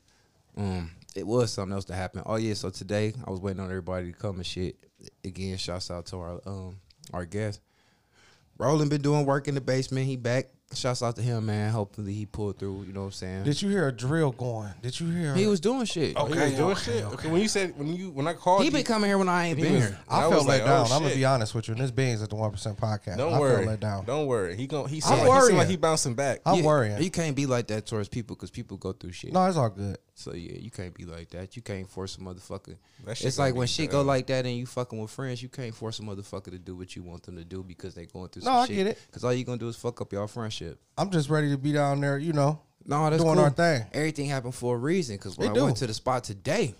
Um, 0.56 0.92
it 1.16 1.26
was 1.26 1.52
something 1.52 1.72
else 1.74 1.86
to 1.86 1.94
happen. 1.94 2.22
Oh 2.24 2.36
yeah, 2.36 2.54
so 2.54 2.70
today 2.70 3.14
I 3.26 3.30
was 3.30 3.40
waiting 3.40 3.60
on 3.60 3.66
everybody 3.68 4.12
to 4.12 4.18
come 4.18 4.36
and 4.36 4.46
shit. 4.46 4.76
Again, 5.24 5.56
shouts 5.56 5.90
out 5.90 6.06
to 6.06 6.18
our 6.18 6.40
um 6.46 6.76
our 7.12 7.24
guest. 7.24 7.60
Roland 8.60 8.90
been 8.90 9.00
doing 9.00 9.24
work 9.24 9.48
in 9.48 9.54
the 9.54 9.60
basement. 9.60 10.06
He 10.06 10.16
back. 10.16 10.50
Shouts 10.72 11.02
out 11.02 11.16
to 11.16 11.22
him, 11.22 11.46
man. 11.46 11.72
Hopefully 11.72 12.12
he 12.12 12.26
pulled 12.26 12.60
through. 12.60 12.84
You 12.86 12.92
know 12.92 13.00
what 13.00 13.06
I'm 13.06 13.12
saying? 13.12 13.42
Did 13.42 13.60
you 13.60 13.68
hear 13.70 13.88
a 13.88 13.92
drill 13.92 14.30
going? 14.30 14.70
Did 14.80 15.00
you 15.00 15.10
hear? 15.10 15.34
he 15.34 15.48
was 15.48 15.58
doing 15.58 15.84
shit. 15.84 16.12
Oh, 16.14 16.26
he 16.26 16.38
was 16.38 16.54
doing 16.54 16.76
shit. 16.76 17.04
Okay, 17.06 17.28
when 17.28 17.42
you 17.42 17.48
said 17.48 17.76
when 17.76 17.92
you 17.92 18.10
when 18.10 18.28
I 18.28 18.34
called, 18.34 18.60
you, 18.60 18.64
He 18.64 18.68
you, 18.68 18.72
been 18.78 18.84
coming 18.84 19.10
here 19.10 19.18
when 19.18 19.28
I 19.28 19.46
ain't 19.48 19.58
he 19.58 19.64
been 19.64 19.74
was- 19.74 19.82
here. 19.88 19.98
I, 20.08 20.18
I 20.18 20.20
felt 20.22 20.34
was 20.34 20.46
let 20.46 20.60
like, 20.60 20.64
down. 20.68 20.86
oh, 20.88 20.94
I'm 20.94 21.02
gonna 21.02 21.14
be 21.16 21.24
honest 21.24 21.56
with 21.56 21.66
you. 21.66 21.74
And 21.74 21.82
this 21.82 21.90
beans 21.90 22.22
at 22.22 22.30
the 22.30 22.36
one 22.36 22.52
percent 22.52 22.78
podcast. 22.78 23.16
Don't 23.16 23.34
I 23.34 23.40
worry. 23.40 23.54
felt 23.56 23.66
let 23.66 23.80
down. 23.80 24.04
Don't 24.04 24.26
worry. 24.28 24.54
He 24.56 24.68
gon' 24.68 24.88
he 24.88 25.02
I'm 25.04 25.26
like, 25.26 25.42
he 25.42 25.46
seem 25.48 25.56
like 25.56 25.68
he 25.68 25.76
bouncing 25.76 26.14
back. 26.14 26.38
I'm 26.46 26.60
Yeah, 26.60 26.64
worrying. 26.64 27.02
You 27.02 27.10
can't 27.10 27.34
be 27.34 27.46
like 27.46 27.66
that 27.66 27.86
towards 27.86 28.08
people 28.08 28.36
because 28.36 28.50
people 28.52 28.76
go 28.76 28.92
through 28.92 29.10
shit. 29.10 29.32
No, 29.32 29.44
it's 29.46 29.56
all 29.56 29.70
good. 29.70 29.98
So 30.14 30.34
yeah, 30.34 30.52
you 30.56 30.70
can't 30.70 30.94
be 30.94 31.04
like 31.04 31.30
that. 31.30 31.56
You 31.56 31.62
can't 31.62 31.88
force 31.90 32.16
a 32.16 32.20
motherfucker. 32.20 32.76
It's 33.08 33.38
like 33.38 33.54
when 33.54 33.64
be 33.64 33.68
shit 33.68 33.90
go 33.90 34.02
like 34.02 34.26
that 34.28 34.46
and 34.46 34.54
you 34.54 34.66
fucking 34.66 35.00
with 35.00 35.10
friends, 35.10 35.42
you 35.42 35.48
can't 35.48 35.74
force 35.74 35.98
a 35.98 36.02
motherfucker 36.02 36.50
to 36.50 36.58
do 36.58 36.76
what 36.76 36.94
you 36.94 37.02
want 37.02 37.24
them 37.24 37.36
to 37.38 37.44
do 37.44 37.64
because 37.64 37.94
they 37.94 38.06
going 38.06 38.28
through 38.28 38.42
No, 38.42 38.50
some 38.50 38.56
I 38.56 38.66
shit. 38.66 38.76
get 38.76 38.86
it. 38.88 38.98
Because 39.06 39.24
all 39.24 39.32
you 39.32 39.44
gonna 39.44 39.58
do 39.58 39.66
is 39.68 39.74
fuck 39.76 40.00
up 40.00 40.12
your 40.12 40.28
friendship. 40.28 40.59
I'm 40.98 41.10
just 41.10 41.30
ready 41.30 41.50
to 41.50 41.58
be 41.58 41.72
down 41.72 42.00
there. 42.00 42.18
You 42.18 42.32
know, 42.32 42.60
No, 42.86 43.08
that's 43.08 43.22
doing 43.22 43.36
cool. 43.36 43.44
our 43.44 43.50
thing. 43.50 43.84
Everything 43.92 44.26
happened 44.26 44.54
for 44.54 44.74
a 44.76 44.78
reason. 44.78 45.16
Because 45.16 45.38
when 45.38 45.48
It 45.48 45.50
I 45.52 45.54
do. 45.54 45.64
went 45.64 45.76
to 45.78 45.86
the 45.86 45.94
spot 45.94 46.24
today 46.24 46.74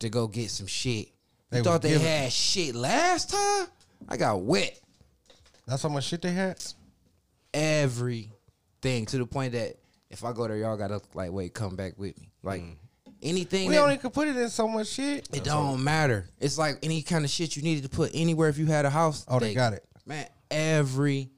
to 0.00 0.08
go 0.08 0.26
get 0.26 0.50
some 0.50 0.66
shit, 0.66 1.08
They 1.50 1.58
you 1.58 1.60
was 1.60 1.66
thought 1.66 1.82
they 1.82 1.90
giving- 1.90 2.06
had 2.06 2.32
shit 2.32 2.74
last 2.74 3.30
time? 3.30 3.66
I 4.08 4.16
got 4.16 4.42
wet. 4.42 4.78
That's 5.66 5.82
how 5.82 5.88
much 5.88 6.04
shit 6.04 6.22
they 6.22 6.32
had. 6.32 6.62
Everything 7.52 9.06
to 9.06 9.18
the 9.18 9.26
point 9.26 9.52
that 9.52 9.76
if 10.10 10.24
I 10.24 10.32
go 10.32 10.46
there, 10.48 10.56
y'all 10.56 10.76
gotta 10.76 11.00
like 11.14 11.30
wait, 11.32 11.54
come 11.54 11.76
back 11.76 11.98
with 11.98 12.18
me. 12.20 12.30
Like 12.42 12.62
mm. 12.62 12.76
anything. 13.22 13.68
We 13.68 13.74
that- 13.74 13.82
only 13.82 13.96
could 13.98 14.12
put 14.12 14.28
it 14.28 14.36
in 14.36 14.48
so 14.48 14.66
much 14.68 14.88
shit. 14.88 15.28
It 15.32 15.44
don't 15.44 15.82
matter. 15.82 16.26
It's 16.40 16.58
like 16.58 16.78
any 16.82 17.02
kind 17.02 17.24
of 17.24 17.30
shit 17.30 17.56
you 17.56 17.62
needed 17.62 17.84
to 17.84 17.88
put 17.88 18.10
anywhere 18.14 18.48
if 18.48 18.58
you 18.58 18.66
had 18.66 18.84
a 18.84 18.90
house. 18.90 19.24
Oh, 19.28 19.38
they 19.38 19.54
got 19.54 19.72
it. 19.72 19.84
Man, 20.06 20.26
everything. 20.50 21.30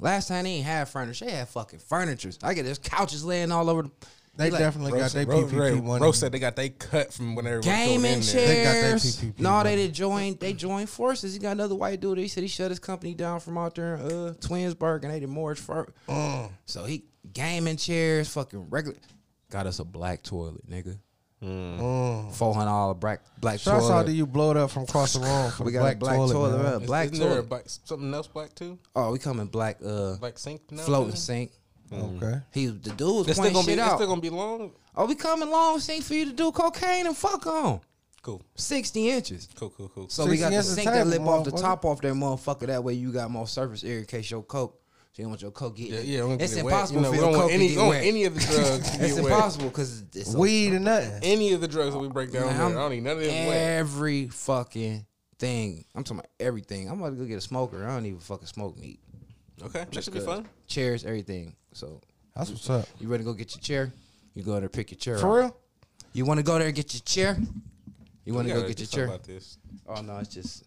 Last 0.00 0.28
time 0.28 0.44
they 0.44 0.50
ain't 0.50 0.66
had 0.66 0.88
furniture. 0.88 1.24
They 1.24 1.32
had 1.32 1.48
fucking 1.48 1.80
furnitures. 1.80 2.38
I 2.42 2.54
get 2.54 2.64
there's 2.64 2.78
couches 2.78 3.24
laying 3.24 3.50
all 3.52 3.68
over 3.68 3.82
the 3.82 3.90
They 4.36 4.50
like, 4.50 4.60
definitely 4.60 4.98
got 5.00 5.10
their 5.10 5.26
Rose, 5.26 5.50
PPP 5.52 5.84
money. 5.84 6.02
Rose 6.02 6.18
said 6.18 6.30
they 6.32 6.38
got 6.38 6.54
they 6.54 6.68
cut 6.70 7.12
from 7.12 7.34
whenever 7.34 7.60
gaming 7.60 8.12
in 8.12 8.20
there. 8.20 8.46
They 8.46 8.62
got 8.64 8.72
their 8.72 8.90
chairs. 8.90 9.16
PPP 9.20 9.40
No, 9.40 9.50
money. 9.50 9.70
they 9.70 9.76
did 9.76 9.92
join. 9.94 10.36
They 10.36 10.52
joined 10.52 10.88
forces. 10.88 11.34
He 11.34 11.40
got 11.40 11.52
another 11.52 11.74
white 11.74 12.00
dude. 12.00 12.18
He 12.18 12.28
said 12.28 12.42
he 12.44 12.48
shut 12.48 12.70
his 12.70 12.78
company 12.78 13.14
down 13.14 13.40
from 13.40 13.58
out 13.58 13.74
there 13.74 13.96
in 13.96 14.00
uh, 14.02 14.34
Twinsburg, 14.40 15.02
and 15.02 15.12
they 15.12 15.20
did 15.20 15.28
mortgage 15.28 15.62
for. 15.62 15.92
Mm. 16.08 16.50
So 16.66 16.84
he 16.84 17.04
gaming 17.32 17.76
chairs, 17.76 18.28
fucking 18.28 18.70
regular. 18.70 18.96
Got 19.50 19.66
us 19.66 19.78
a 19.80 19.84
black 19.84 20.22
toilet, 20.22 20.68
nigga. 20.70 20.98
Four 21.40 22.54
hundred 22.54 22.66
dollar 22.66 22.94
black 22.94 23.20
black 23.40 23.56
Mm. 23.56 23.62
Shouts 23.62 23.86
toilet. 23.86 23.94
out 24.00 24.06
to 24.06 24.12
you, 24.12 24.26
blowed 24.26 24.56
up 24.56 24.70
from 24.70 24.82
across 24.84 25.12
the 25.14 25.20
room 25.20 25.52
We 25.60 25.66
the 25.66 25.78
got 25.78 25.80
black, 25.82 25.96
a 25.96 25.98
black 25.98 26.16
toilet. 26.16 26.32
toilet, 26.32 26.62
man. 26.62 26.66
uh, 26.74 26.78
black 26.80 27.04
Isn't 27.12 27.18
there 27.20 27.28
a 27.28 27.32
toilet. 27.34 27.48
black, 27.48 27.62
something 27.84 28.14
else 28.14 28.26
black 28.28 28.54
too? 28.54 28.78
Oh, 28.96 29.12
we 29.12 29.18
coming 29.18 29.46
black 29.46 29.78
uh 29.84 30.16
Black 30.16 30.38
sink 30.38 30.62
now? 30.70 30.82
floating 30.82 31.12
too? 31.12 31.16
sink. 31.18 31.52
Okay. 31.92 32.40
He 32.52 32.66
the 32.66 32.90
dude 32.90 33.00
was 33.00 33.28
It's 33.28 33.38
still 33.38 33.44
pointing 33.44 33.52
gonna 33.54 33.66
be. 33.66 33.72
shit 33.72 33.78
It's 33.78 33.88
out. 33.88 33.96
still 33.98 34.08
gonna 34.08 34.20
be 34.20 34.30
long. 34.30 34.72
oh, 34.96 35.06
we 35.06 35.14
coming 35.14 35.48
long 35.50 35.78
sink 35.80 36.04
for 36.04 36.14
you 36.14 36.26
to 36.26 36.32
do 36.32 36.50
cocaine 36.52 37.06
and 37.06 37.16
fuck 37.16 37.46
on. 37.46 37.80
Cool. 38.20 38.42
Sixty 38.56 39.08
inches. 39.10 39.48
Cool. 39.54 39.70
Cool. 39.70 39.88
Cool. 39.94 40.08
So 40.08 40.26
we 40.26 40.36
got 40.38 40.50
the 40.50 40.56
inches 40.56 40.74
sink 40.74 40.86
that 40.90 41.06
lip 41.06 41.20
off 41.22 41.44
the 41.44 41.52
top 41.52 41.84
off 41.84 42.00
that 42.02 42.12
motherfucker. 42.12 42.66
That 42.66 42.82
way 42.84 42.94
you 42.94 43.12
got 43.12 43.30
more 43.30 43.46
surface 43.46 43.84
area 43.84 44.00
in 44.00 44.04
case 44.06 44.30
your 44.30 44.42
coke. 44.42 44.78
So 45.18 45.22
you 45.22 45.24
don't 45.24 45.30
want 45.30 45.42
your 45.42 45.50
coke 45.50 45.76
getting. 45.76 46.06
yeah. 46.06 46.18
don't 46.18 46.40
it's 46.40 46.54
get 46.54 46.60
it 46.60 46.64
wet. 46.64 46.74
impossible 46.74 47.00
You 47.00 47.02
know, 47.02 47.08
for 47.08 47.10
we 47.12 47.16
your 47.18 47.24
don't 47.26 47.34
coke 47.34 47.42
want 47.42 47.52
any, 47.54 47.68
to 47.70 47.74
don't 47.74 47.82
get 47.82 47.86
want 47.88 47.98
wet. 47.98 48.06
any 48.06 48.24
of 48.24 48.34
the 48.34 48.40
drugs. 48.54 48.94
it's 48.94 49.14
get 49.14 49.18
impossible 49.18 49.68
because 49.68 50.02
it's 50.14 50.30
so- 50.32 50.38
Weed 50.38 50.72
and 50.74 50.84
nothing. 50.84 51.18
Any 51.24 51.52
of 51.54 51.60
the 51.60 51.66
drugs 51.66 51.92
that 51.92 51.98
we 51.98 52.08
break 52.08 52.30
down 52.30 52.46
Man, 52.46 52.52
there, 52.54 52.62
I 52.62 52.66
I'm- 52.68 52.74
don't 52.76 52.90
need 52.92 53.02
none 53.02 53.16
of 53.16 53.22
them 53.24 53.46
wet. 53.48 53.56
Every 53.56 54.28
fucking 54.28 55.06
thing. 55.40 55.84
I'm 55.96 56.04
talking 56.04 56.18
about 56.20 56.30
everything. 56.38 56.88
I'm 56.88 57.00
about 57.00 57.10
to 57.10 57.16
go 57.16 57.24
get 57.24 57.34
a 57.36 57.40
smoker. 57.40 57.84
I 57.84 57.94
don't 57.94 58.06
even 58.06 58.20
fucking 58.20 58.46
smoke 58.46 58.78
meat. 58.78 59.00
Okay, 59.60 59.86
that 59.90 60.04
should 60.04 60.14
be 60.14 60.20
fun. 60.20 60.46
Chairs, 60.68 61.04
everything. 61.04 61.56
So 61.72 62.00
That's 62.36 62.50
what's 62.50 62.70
up. 62.70 62.86
you 63.00 63.08
ready 63.08 63.24
to 63.24 63.30
go 63.30 63.34
get 63.34 63.56
your 63.56 63.60
chair? 63.60 63.92
You 64.34 64.44
go 64.44 64.60
there, 64.60 64.68
pick 64.68 64.92
your 64.92 64.98
chair. 64.98 65.18
For 65.18 65.42
up. 65.42 65.46
real? 65.50 65.56
You 66.12 66.26
want 66.26 66.38
to 66.38 66.44
go 66.44 66.56
there 66.58 66.68
and 66.68 66.76
get 66.76 66.94
your 66.94 67.00
chair? 67.00 67.36
You 68.24 68.34
want 68.34 68.46
to 68.46 68.54
go 68.54 68.68
get 68.68 68.78
your 68.78 68.86
chair? 68.86 69.06
About 69.06 69.24
this. 69.24 69.58
Oh 69.88 70.00
no, 70.00 70.18
it's 70.18 70.28
just 70.32 70.62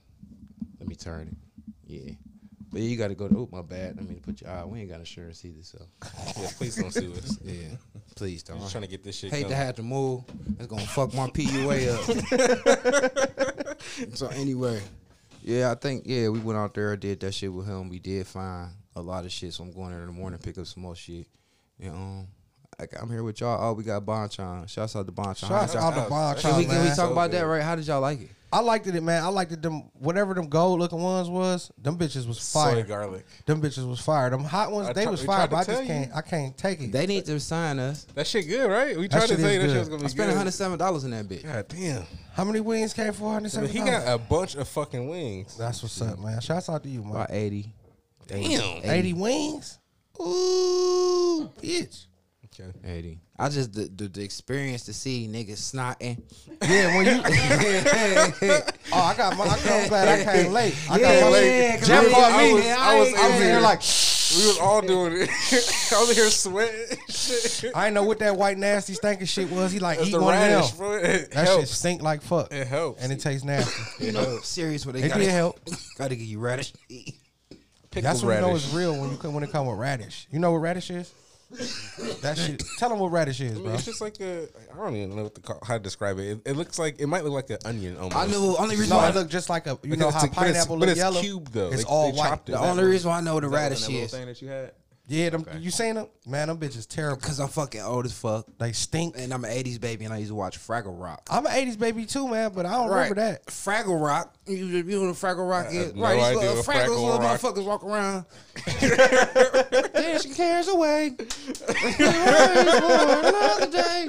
let 0.77 0.89
me 0.89 0.95
turn 0.95 1.29
it. 1.29 1.35
Yeah, 1.85 2.11
but 2.71 2.81
yeah, 2.81 2.87
you 2.87 2.97
got 2.97 3.09
to 3.09 3.15
go 3.15 3.27
to. 3.27 3.37
Oh 3.37 3.49
my 3.51 3.61
bad. 3.61 3.97
I 3.99 4.01
mean, 4.01 4.19
put 4.21 4.41
your 4.41 4.49
eye. 4.49 4.63
We 4.65 4.79
ain't 4.79 4.89
got 4.89 4.99
insurance 4.99 5.43
either, 5.43 5.61
so 5.61 5.85
Yeah, 6.39 6.47
please 6.57 6.75
don't 6.77 6.91
sue 6.91 7.11
us. 7.13 7.37
yeah. 7.43 7.75
Please 8.15 8.43
I'm 8.47 8.55
don't. 8.55 8.61
just 8.61 8.71
trying 8.71 8.83
to 8.83 8.89
get 8.89 9.03
this 9.03 9.17
shit. 9.17 9.31
Hate 9.31 9.47
to 9.49 9.55
have 9.55 9.75
to 9.75 9.83
move. 9.83 10.23
It's 10.57 10.67
gonna 10.67 10.81
fuck 10.83 11.13
my 11.13 11.27
PUA 11.27 11.87
up. 13.69 13.81
so 14.15 14.27
anyway, 14.27 14.81
yeah, 15.43 15.71
I 15.71 15.75
think 15.75 16.03
yeah, 16.05 16.29
we 16.29 16.39
went 16.39 16.57
out 16.57 16.73
there, 16.73 16.95
did 16.95 17.19
that 17.21 17.33
shit 17.33 17.51
with 17.51 17.67
him. 17.67 17.89
We 17.89 17.99
did 17.99 18.27
find 18.27 18.69
a 18.95 19.01
lot 19.01 19.25
of 19.25 19.31
shit. 19.31 19.53
So 19.53 19.63
I'm 19.63 19.71
going 19.71 19.91
there 19.91 20.01
in 20.01 20.07
the 20.07 20.13
morning, 20.13 20.39
pick 20.39 20.57
up 20.57 20.65
some 20.67 20.83
more 20.83 20.95
shit. 20.95 21.27
And 21.79 21.91
um, 21.91 22.27
I, 22.79 22.85
I'm 23.01 23.09
here 23.09 23.23
with 23.23 23.41
y'all. 23.41 23.57
Oh, 23.61 23.73
we 23.73 23.83
got 23.83 24.05
Bonchon. 24.05 24.69
Shouts 24.69 24.95
out 24.95 25.05
to 25.05 25.11
Bonchon. 25.11 25.47
Shouts 25.47 25.75
out 25.75 25.95
to 25.95 26.09
Bon 26.09 26.35
Can 26.37 26.57
we, 26.57 26.65
can 26.65 26.81
we 26.83 26.87
talk 26.89 26.95
So 26.97 27.11
about 27.11 27.31
that 27.31 27.41
right? 27.41 27.63
How 27.63 27.75
did 27.75 27.87
y'all 27.87 28.01
like 28.01 28.21
it? 28.21 28.29
I 28.53 28.59
liked 28.59 28.85
it, 28.87 29.01
man. 29.01 29.23
I 29.23 29.27
liked 29.29 29.51
it. 29.53 29.61
Them 29.61 29.83
whatever 29.93 30.33
them 30.33 30.47
gold 30.49 30.79
looking 30.79 31.01
ones 31.01 31.29
was, 31.29 31.71
them 31.77 31.97
bitches 31.97 32.27
was 32.27 32.39
Soy 32.41 32.59
fire. 32.73 32.83
garlic. 32.83 33.25
Them 33.45 33.61
bitches 33.61 33.87
was 33.87 34.01
fire. 34.01 34.29
Them 34.29 34.43
hot 34.43 34.71
ones, 34.71 34.89
I 34.89 34.93
they 34.93 35.03
try- 35.03 35.11
was 35.11 35.23
fire, 35.23 35.47
but 35.47 35.55
I 35.57 35.63
just 35.63 35.81
you. 35.83 35.87
can't. 35.87 36.11
I 36.15 36.21
can't 36.21 36.57
take 36.57 36.81
it. 36.81 36.91
They 36.91 37.05
need 37.07 37.25
to 37.25 37.39
sign 37.39 37.79
us. 37.79 38.05
That 38.13 38.27
shit 38.27 38.47
good, 38.47 38.67
right? 38.69 38.97
We 38.97 39.07
That 39.07 39.11
tried 39.17 39.21
to 39.21 39.27
shit 39.35 39.39
tell 39.39 39.51
you 39.53 39.59
that 39.61 39.69
shit 39.69 39.79
was 39.79 39.87
gonna 39.89 39.99
be 39.99 40.05
I 40.05 40.09
spent 40.09 40.27
good. 40.29 40.35
107 40.35 40.77
dollars 40.79 41.03
in 41.05 41.11
that 41.11 41.25
bitch. 41.29 41.43
God 41.43 41.65
damn. 41.69 42.03
How 42.33 42.43
many 42.43 42.59
wings 42.59 42.93
came 42.93 43.13
for 43.13 43.31
hundred 43.31 43.53
But 43.53 43.69
he 43.69 43.79
got 43.79 44.07
a 44.13 44.17
bunch 44.17 44.55
of 44.55 44.67
fucking 44.67 45.07
wings. 45.09 45.55
That's 45.57 45.81
what's 45.81 46.01
up, 46.01 46.19
man. 46.19 46.41
Shouts 46.41 46.69
out 46.69 46.83
to 46.83 46.89
you, 46.89 47.03
man. 47.03 47.11
About 47.11 47.31
80. 47.31 47.73
Damn. 48.27 48.41
Eighty 48.83 49.13
wings. 49.13 49.79
Ooh, 50.19 51.49
bitch. 51.61 52.05
Okay. 52.61 52.91
80. 52.97 53.19
I 53.39 53.49
just 53.49 53.73
the, 53.73 53.89
the, 53.95 54.07
the 54.07 54.23
experience 54.23 54.83
to 54.85 54.93
see 54.93 55.27
niggas 55.27 55.57
snotting. 55.73 56.21
Yeah, 56.61 56.95
when 56.95 57.05
you. 57.07 57.21
oh, 58.93 58.97
I 58.97 59.15
got 59.15 59.35
my. 59.37 59.45
I'm 59.45 59.87
glad 59.89 60.07
I 60.07 60.23
came 60.23 60.51
late. 60.53 60.75
I 60.89 60.99
Yeah, 60.99 61.19
got 61.21 61.31
my. 61.31 61.39
yeah, 61.39 61.77
'cause 61.77 61.87
Jeff 61.87 61.99
I 61.99 62.03
was- 62.03 62.13
called 62.13 62.23
I 62.33 62.43
me. 62.47 62.53
was- 62.53 62.65
I 62.65 62.99
was 62.99 63.13
I 63.13 63.27
was 63.27 63.35
in 63.35 63.41
here 63.41 63.51
here. 63.51 63.61
like. 63.61 63.81
We 64.33 64.37
was 64.47 64.59
all 64.59 64.81
doing 64.81 65.11
it. 65.23 65.29
I 65.93 65.99
was 66.05 66.15
here 66.15 66.29
sweating. 66.29 66.97
Shit. 67.09 67.75
I 67.75 67.83
didn't 67.83 67.95
know 67.95 68.03
what 68.03 68.19
that 68.19 68.37
white 68.37 68.57
nasty 68.57 68.93
stinking 68.93 69.25
shit 69.27 69.51
was. 69.51 69.73
He 69.73 69.79
like 69.79 69.97
That's 69.97 70.09
eat 70.09 70.13
one 70.13 70.21
of 70.23 70.39
radish, 70.41 70.69
them. 70.69 70.77
bro. 70.77 70.93
It 70.95 71.31
That 71.31 71.47
shit 71.49 71.67
stink 71.67 72.01
like 72.01 72.21
fuck. 72.21 72.49
It 72.49 72.65
helps. 72.65 73.03
And 73.03 73.11
it 73.11 73.19
tastes 73.19 73.43
nasty. 73.43 74.05
You 74.05 74.13
know, 74.13 74.37
serious 74.41 74.85
where 74.85 74.93
they 74.93 75.01
It 75.03 75.09
gotta, 75.09 75.19
did 75.25 75.31
help. 75.31 75.59
gotta 75.97 76.15
give 76.15 76.25
you 76.25 76.39
radish. 76.39 76.71
Pickled 76.87 78.05
That's 78.05 78.23
when 78.23 78.35
you 78.37 78.41
know 78.41 78.47
radish. 78.47 78.63
it's 78.67 78.73
real 78.73 78.93
when 79.01 79.11
you 79.11 79.17
come 79.17 79.33
when 79.33 79.43
it 79.43 79.51
come 79.51 79.65
with 79.67 79.77
radish. 79.77 80.27
You 80.31 80.39
know 80.39 80.53
what 80.53 80.59
radish 80.59 80.89
is? 80.91 81.11
That 82.21 82.37
shit. 82.37 82.63
Tell 82.77 82.89
them 82.89 82.99
what 82.99 83.11
radish 83.11 83.41
is, 83.41 83.51
I 83.51 83.55
mean, 83.55 83.63
bro. 83.65 83.73
it's 83.73 83.85
just 83.85 83.99
like 84.01 84.19
a. 84.21 84.47
I 84.73 84.77
don't 84.77 84.95
even 84.95 85.15
know 85.15 85.23
what 85.23 85.35
to 85.35 85.41
call, 85.41 85.59
how 85.65 85.73
to 85.73 85.79
describe 85.83 86.17
it. 86.19 86.23
it. 86.31 86.41
It 86.45 86.55
looks 86.55 86.79
like 86.79 86.99
it 86.99 87.07
might 87.07 87.23
look 87.23 87.33
like 87.33 87.49
an 87.49 87.57
onion 87.65 87.97
almost. 87.97 88.15
I 88.15 88.27
knew 88.27 88.55
only 88.57 88.75
reason 88.75 88.89
No, 88.89 88.97
why 88.97 89.09
it 89.09 89.15
look 89.15 89.29
just 89.29 89.49
like 89.49 89.67
a. 89.67 89.71
You 89.71 89.77
Because 89.83 89.99
know 89.99 90.11
how 90.11 90.19
a- 90.19 90.21
but 90.21 90.29
it's- 90.31 90.35
pineapple 90.53 90.75
but 90.77 90.79
look 90.81 90.89
it's 90.89 90.97
yellow. 90.97 91.21
cubed, 91.21 91.53
though. 91.53 91.69
It's 91.71 91.83
They- 91.83 91.89
all 91.89 92.11
white. 92.13 92.29
chopped 92.29 92.49
it. 92.49 92.53
the 92.53 92.59
only 92.59 92.83
reason 92.85 93.09
why 93.09 93.17
I 93.17 93.21
know 93.21 93.33
what 93.35 93.43
a 93.43 93.47
Is 93.47 93.51
that 93.51 93.57
radish 93.57 93.89
is 93.89 94.11
thing 94.11 94.25
that 94.27 94.41
you 94.41 94.47
had? 94.47 94.71
Yeah, 95.11 95.29
them, 95.31 95.45
you 95.59 95.71
seen 95.71 95.95
them? 95.95 96.07
Man, 96.25 96.47
them 96.47 96.57
bitches 96.57 96.87
terrible. 96.87 97.19
because 97.19 97.41
I'm 97.41 97.49
fucking 97.49 97.81
old 97.81 98.05
as 98.05 98.13
fuck 98.17 98.45
They 98.59 98.71
stink. 98.71 99.15
and 99.17 99.33
I'm 99.33 99.43
an 99.43 99.51
80s 99.51 99.77
baby 99.81 100.05
and 100.05 100.13
I 100.13 100.19
used 100.19 100.29
to 100.29 100.35
watch 100.35 100.57
Fraggle 100.57 100.97
Rock. 100.97 101.27
I'm 101.29 101.45
an 101.45 101.51
'80s 101.51 101.77
baby 101.77 102.05
too, 102.05 102.29
man, 102.29 102.51
but 102.55 102.65
I 102.65 102.71
don't 102.75 102.89
remember 102.89 103.15
that. 103.15 103.45
Fraggle 103.47 104.01
Rock. 104.01 104.33
You, 104.47 104.55
you 104.55 104.83
know 104.83 105.07
what 105.07 105.15
Fraggle 105.17 105.49
Rock 105.49 105.65
I 105.65 105.69
is? 105.71 105.85
have 105.87 105.95
no 105.97 106.01
right, 106.03 106.15
these 106.29 106.37
little 106.37 106.55
what 106.55 106.65
Fraggles, 106.65 106.85
Fraggle 106.85 107.03
little 107.03 107.19
Rock- 107.19 107.41
motherfuckers 107.41 107.65
walk 107.65 107.83
around. 107.83 108.25
Dashing 109.93 110.33
cares 110.33 110.67
away. 110.69 111.15
Another 111.99 113.67
day. 113.71 114.07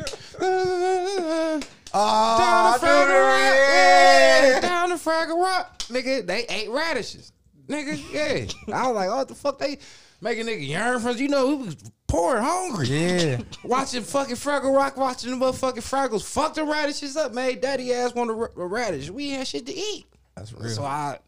Oh, 1.95 2.39
Down 2.39 2.81
the 2.81 2.87
Fraggle 2.87 3.27
Rock. 3.27 3.55
Yeah, 3.55 4.61
down 4.61 4.89
the 4.91 4.95
Fraggle 4.97 5.43
Rock. 5.43 5.79
nigga, 5.89 6.27
they 6.27 6.45
ate 6.49 6.71
radishes. 6.71 7.33
Nigga, 7.69 8.13
yeah. 8.13 8.75
I 8.75 8.87
was 8.87 8.95
like, 8.95 9.09
oh, 9.09 9.17
what 9.17 9.29
the 9.29 9.35
fuck 9.35 9.59
they 9.59 9.79
make 10.21 10.39
a 10.39 10.43
nigga 10.43 10.67
yearn 10.67 11.01
for? 11.01 11.11
You 11.13 11.29
know, 11.29 11.49
we 11.49 11.67
was 11.67 11.77
poor 12.09 12.37
and 12.37 12.45
hungry. 12.45 12.89
Yeah. 12.89 13.41
Watching 13.65 14.03
fucking 14.03 14.37
Fraggle 14.37 14.75
Rock, 14.75 14.97
watching 14.97 15.31
the 15.31 15.45
motherfucking 15.45 15.77
Fraggles 15.77 16.25
fuck 16.25 16.55
the 16.55 16.65
radishes 16.65 17.17
up, 17.17 17.33
made 17.33 17.61
daddy 17.61 17.93
ass 17.93 18.15
want 18.15 18.31
a, 18.31 18.35
ra- 18.35 18.49
a 18.57 18.67
radish. 18.67 19.11
We 19.11 19.31
had 19.31 19.47
shit 19.47 19.67
to 19.67 19.75
eat. 19.75 20.07
That's 20.37 20.53
real. 20.53 20.71
So 20.71 20.85
I 20.85 21.19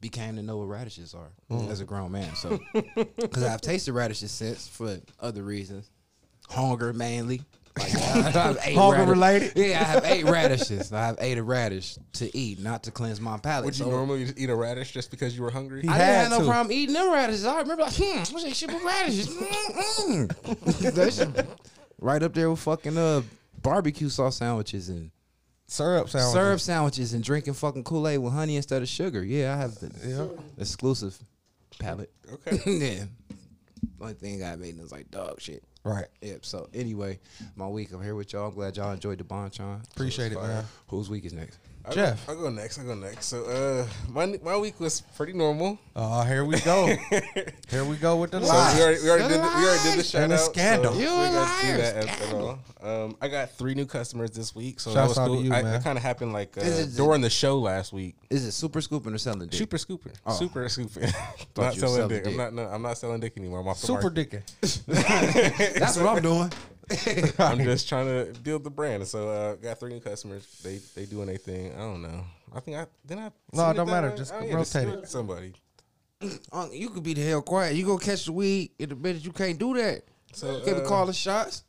became 0.00 0.36
to 0.36 0.42
know 0.42 0.58
what 0.58 0.68
radishes 0.68 1.14
are 1.14 1.32
mm. 1.50 1.70
as 1.70 1.80
a 1.80 1.84
grown 1.84 2.12
man. 2.12 2.34
So, 2.36 2.58
because 3.16 3.42
I've 3.42 3.60
tasted 3.60 3.92
radishes 3.92 4.30
since 4.30 4.68
for 4.68 4.98
other 5.20 5.42
reasons, 5.42 5.90
hunger 6.48 6.92
mainly. 6.92 7.42
Like, 7.78 7.92
I, 7.96 8.50
I've 8.50 8.58
ate 8.64 8.74
Hunger 8.76 8.98
radish- 8.98 9.08
related? 9.08 9.52
Yeah, 9.56 9.80
I 9.80 9.84
have 9.84 10.04
eight 10.04 10.24
radishes. 10.24 10.92
I 10.92 11.06
have 11.06 11.16
ate 11.20 11.38
a 11.38 11.42
radish 11.42 11.96
to 12.14 12.36
eat, 12.36 12.60
not 12.60 12.84
to 12.84 12.92
cleanse 12.92 13.20
my 13.20 13.36
palate. 13.38 13.64
Would 13.64 13.76
you 13.78 13.84
So, 13.86 13.90
normally 13.90 14.24
just 14.26 14.38
eat 14.38 14.48
a 14.48 14.54
radish 14.54 14.92
just 14.92 15.10
because 15.10 15.36
you 15.36 15.42
were 15.42 15.50
hungry? 15.50 15.82
He 15.82 15.88
I 15.88 15.92
didn't 15.98 16.06
had 16.06 16.20
have 16.22 16.30
no 16.30 16.38
to. 16.40 16.44
problem 16.46 16.72
eating 16.72 16.94
them 16.94 17.12
radishes. 17.12 17.44
I 17.44 17.58
remember 17.60 17.82
like, 17.82 17.94
hmm, 17.96 18.18
what's 18.32 18.44
that 18.44 18.54
shit 18.54 18.72
with 18.72 18.82
radishes? 18.84 19.36
That 20.94 21.12
shit 21.12 21.48
right 22.00 22.22
up 22.22 22.34
there 22.34 22.50
with 22.50 22.60
fucking 22.60 22.96
uh 22.96 23.22
barbecue 23.62 24.08
sauce 24.08 24.36
sandwiches 24.36 24.88
and 24.88 25.10
Syrup 25.66 26.10
sandwiches. 26.10 26.32
syrup 26.32 26.60
sandwiches 26.60 27.12
and 27.14 27.24
drinking 27.24 27.54
fucking 27.54 27.84
Kool 27.84 28.06
Aid 28.06 28.18
with 28.18 28.34
honey 28.34 28.56
instead 28.56 28.82
of 28.82 28.88
sugar. 28.88 29.24
Yeah, 29.24 29.54
I 29.54 29.56
have 29.56 29.74
the 29.76 29.90
Yeah. 30.06 30.26
exclusive 30.58 31.18
palate. 31.78 32.12
Okay. 32.32 32.60
yeah. 32.98 33.04
Only 34.00 34.14
thing 34.14 34.44
I 34.44 34.56
made 34.56 34.78
was 34.78 34.92
like 34.92 35.10
dog 35.10 35.40
shit. 35.40 35.64
Right. 35.84 36.06
Yep. 36.22 36.46
So 36.46 36.68
anyway, 36.72 37.20
my 37.56 37.68
week. 37.68 37.92
I'm 37.92 38.02
here 38.02 38.14
with 38.14 38.32
y'all. 38.32 38.48
I'm 38.48 38.54
glad 38.54 38.76
y'all 38.76 38.92
enjoyed 38.92 39.18
the 39.18 39.24
bonchon. 39.24 39.82
Appreciate 39.92 40.32
it, 40.32 40.40
man. 40.40 40.64
Whose 40.88 41.10
week 41.10 41.24
is 41.26 41.34
next? 41.34 41.58
I'll 41.86 41.92
Jeff. 41.92 42.26
Go, 42.26 42.32
I'll 42.32 42.40
go 42.40 42.50
next. 42.50 42.78
I'll 42.78 42.86
go 42.86 42.94
next. 42.94 43.26
So, 43.26 43.44
uh, 43.44 43.86
my 44.10 44.38
my 44.42 44.56
week 44.56 44.80
was 44.80 45.02
pretty 45.16 45.34
normal. 45.34 45.78
Oh, 45.94 46.22
here 46.22 46.44
we 46.44 46.58
go. 46.60 46.86
here 47.68 47.84
we 47.84 47.96
go 47.96 48.16
with 48.16 48.30
the 48.30 48.40
So 48.40 48.46
lies. 48.46 48.74
we 48.76 48.82
already 48.82 49.02
we 49.02 49.10
already 49.10 49.28
did 49.28 49.38
the, 49.42 49.48
we 49.56 49.64
already 49.64 49.82
did 49.82 49.92
the 49.92 49.96
Lies. 49.98 50.10
shout 50.10 50.22
And 50.22 50.32
the 50.32 50.36
out. 50.36 50.40
scandal. 50.40 50.92
So 50.94 50.98
You 50.98 51.06
we 51.06 51.12
a 51.26 51.30
got 51.30 51.60
to 51.60 51.66
do 51.66 51.72
liar. 51.72 51.76
that 51.78 51.96
at, 51.96 52.22
at 52.22 52.32
all. 52.32 52.58
Um, 52.82 53.16
I 53.20 53.28
got 53.28 53.50
three 53.52 53.74
new 53.74 53.84
customers 53.86 54.30
this 54.30 54.54
week, 54.54 54.80
so 54.80 54.92
that 54.94 55.06
was 55.08 55.18
out 55.18 55.24
to 55.26 55.28
cool. 55.34 55.44
you, 55.44 55.52
I, 55.52 55.62
man. 55.62 55.72
That 55.72 55.84
kind 55.84 55.96
of 55.98 56.02
happened 56.02 56.32
like 56.32 56.56
uh, 56.56 56.62
Is 56.62 56.78
it- 56.80 56.96
during 56.96 57.20
the 57.20 57.30
show 57.30 57.58
last 57.58 57.92
week. 57.92 58.16
Is 58.30 58.44
it 58.46 58.52
super 58.52 58.80
scooping 58.80 59.12
or 59.14 59.18
selling 59.18 59.40
dick? 59.48 59.52
Super 59.52 59.76
scooping, 59.78 60.12
Oh. 60.26 60.32
super 60.32 60.68
scooping. 60.68 61.02
not 61.56 61.76
you 61.76 61.82
were 61.82 61.88
selling 61.88 61.94
selling 61.94 62.08
dick. 62.08 62.24
dick. 62.24 62.32
I'm 62.32 62.36
not. 62.38 62.54
No, 62.54 62.62
I'm 62.66 62.82
not 62.82 62.96
selling 62.98 63.20
dick 63.20 63.34
anymore. 63.36 63.60
I'm 63.60 63.68
off 63.68 63.80
the 63.80 63.86
Super 63.86 64.02
market. 64.10 64.42
dicking. 64.62 64.84
That's 65.78 65.96
what 65.98 66.06
I'm 66.16 66.22
doing. 66.22 66.50
I'm 67.38 67.58
just 67.58 67.88
trying 67.88 68.06
to 68.06 68.38
build 68.40 68.64
the 68.64 68.70
brand. 68.70 69.06
So 69.06 69.28
uh, 69.28 69.54
got 69.54 69.80
three 69.80 69.92
new 69.92 70.00
customers. 70.00 70.46
They 70.62 70.78
they 70.94 71.06
doing 71.06 71.26
their 71.26 71.36
thing. 71.36 71.74
I 71.74 71.78
don't 71.78 72.02
know. 72.02 72.24
I 72.54 72.60
think 72.60 72.76
I 72.76 72.86
then 73.04 73.18
I. 73.18 73.30
No, 73.52 73.70
it 73.70 73.74
don't 73.74 73.88
matter. 73.88 74.10
way? 74.10 74.16
Just 74.16 74.34
Oh, 74.34 74.40
rotate 74.40 74.66
send 74.66 74.90
it. 74.90 75.08
Somebody. 75.08 75.54
You 76.72 76.88
could 76.90 77.02
be 77.02 77.14
the 77.14 77.22
hell 77.22 77.42
quiet. 77.42 77.76
You 77.76 77.84
go 77.84 77.98
catch 77.98 78.24
the 78.24 78.32
weed 78.32 78.70
in 78.78 78.88
the 78.88 78.94
bed. 78.94 79.24
You 79.24 79.32
can't 79.32 79.58
do 79.58 79.74
that. 79.74 80.02
So 80.32 80.58
You 80.58 80.64
can't 80.64 80.76
be 80.78 80.82
uh, 80.82 80.88
calling 80.88 81.12
shots. 81.12 81.64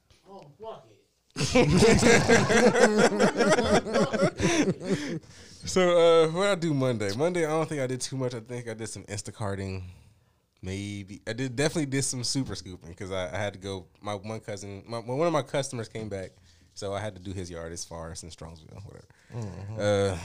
So 5.66 5.98
uh 5.98 6.32
what 6.32 6.48
I 6.48 6.56
do 6.56 6.74
Monday? 6.76 7.10
Monday 7.18 7.44
I 7.44 7.50
don't 7.50 7.68
think 7.68 7.82
I 7.82 7.88
did 7.88 8.00
too 8.00 8.16
much. 8.16 8.36
I 8.36 8.40
think 8.40 8.70
I 8.70 8.76
did 8.76 8.88
some 8.88 9.04
Instacarting. 9.06 9.82
Maybe 10.66 11.22
I 11.28 11.34
did 11.34 11.56
definitely 11.56 11.86
did 11.86 12.02
some 12.04 12.24
super 12.24 12.56
scooping 12.56 12.90
because 12.90 13.12
I, 13.12 13.32
I 13.32 13.38
had 13.38 13.54
to 13.54 13.60
go. 13.60 13.86
My 14.02 14.16
one 14.16 14.40
cousin, 14.40 14.84
my, 14.88 14.98
one 14.98 15.28
of 15.28 15.32
my 15.32 15.44
customers 15.44 15.88
came 15.88 16.10
back, 16.10 16.32
so 16.74 16.92
I 16.92 17.00
had 17.00 17.16
to 17.16 17.22
do 17.22 17.34
his 17.34 17.52
yard 17.52 17.72
as 17.72 17.86
far 17.86 18.12
as 18.12 18.24
in 18.24 18.30
Strongsville, 18.30 18.84
whatever. 18.84 19.06
Uh, 19.80 20.18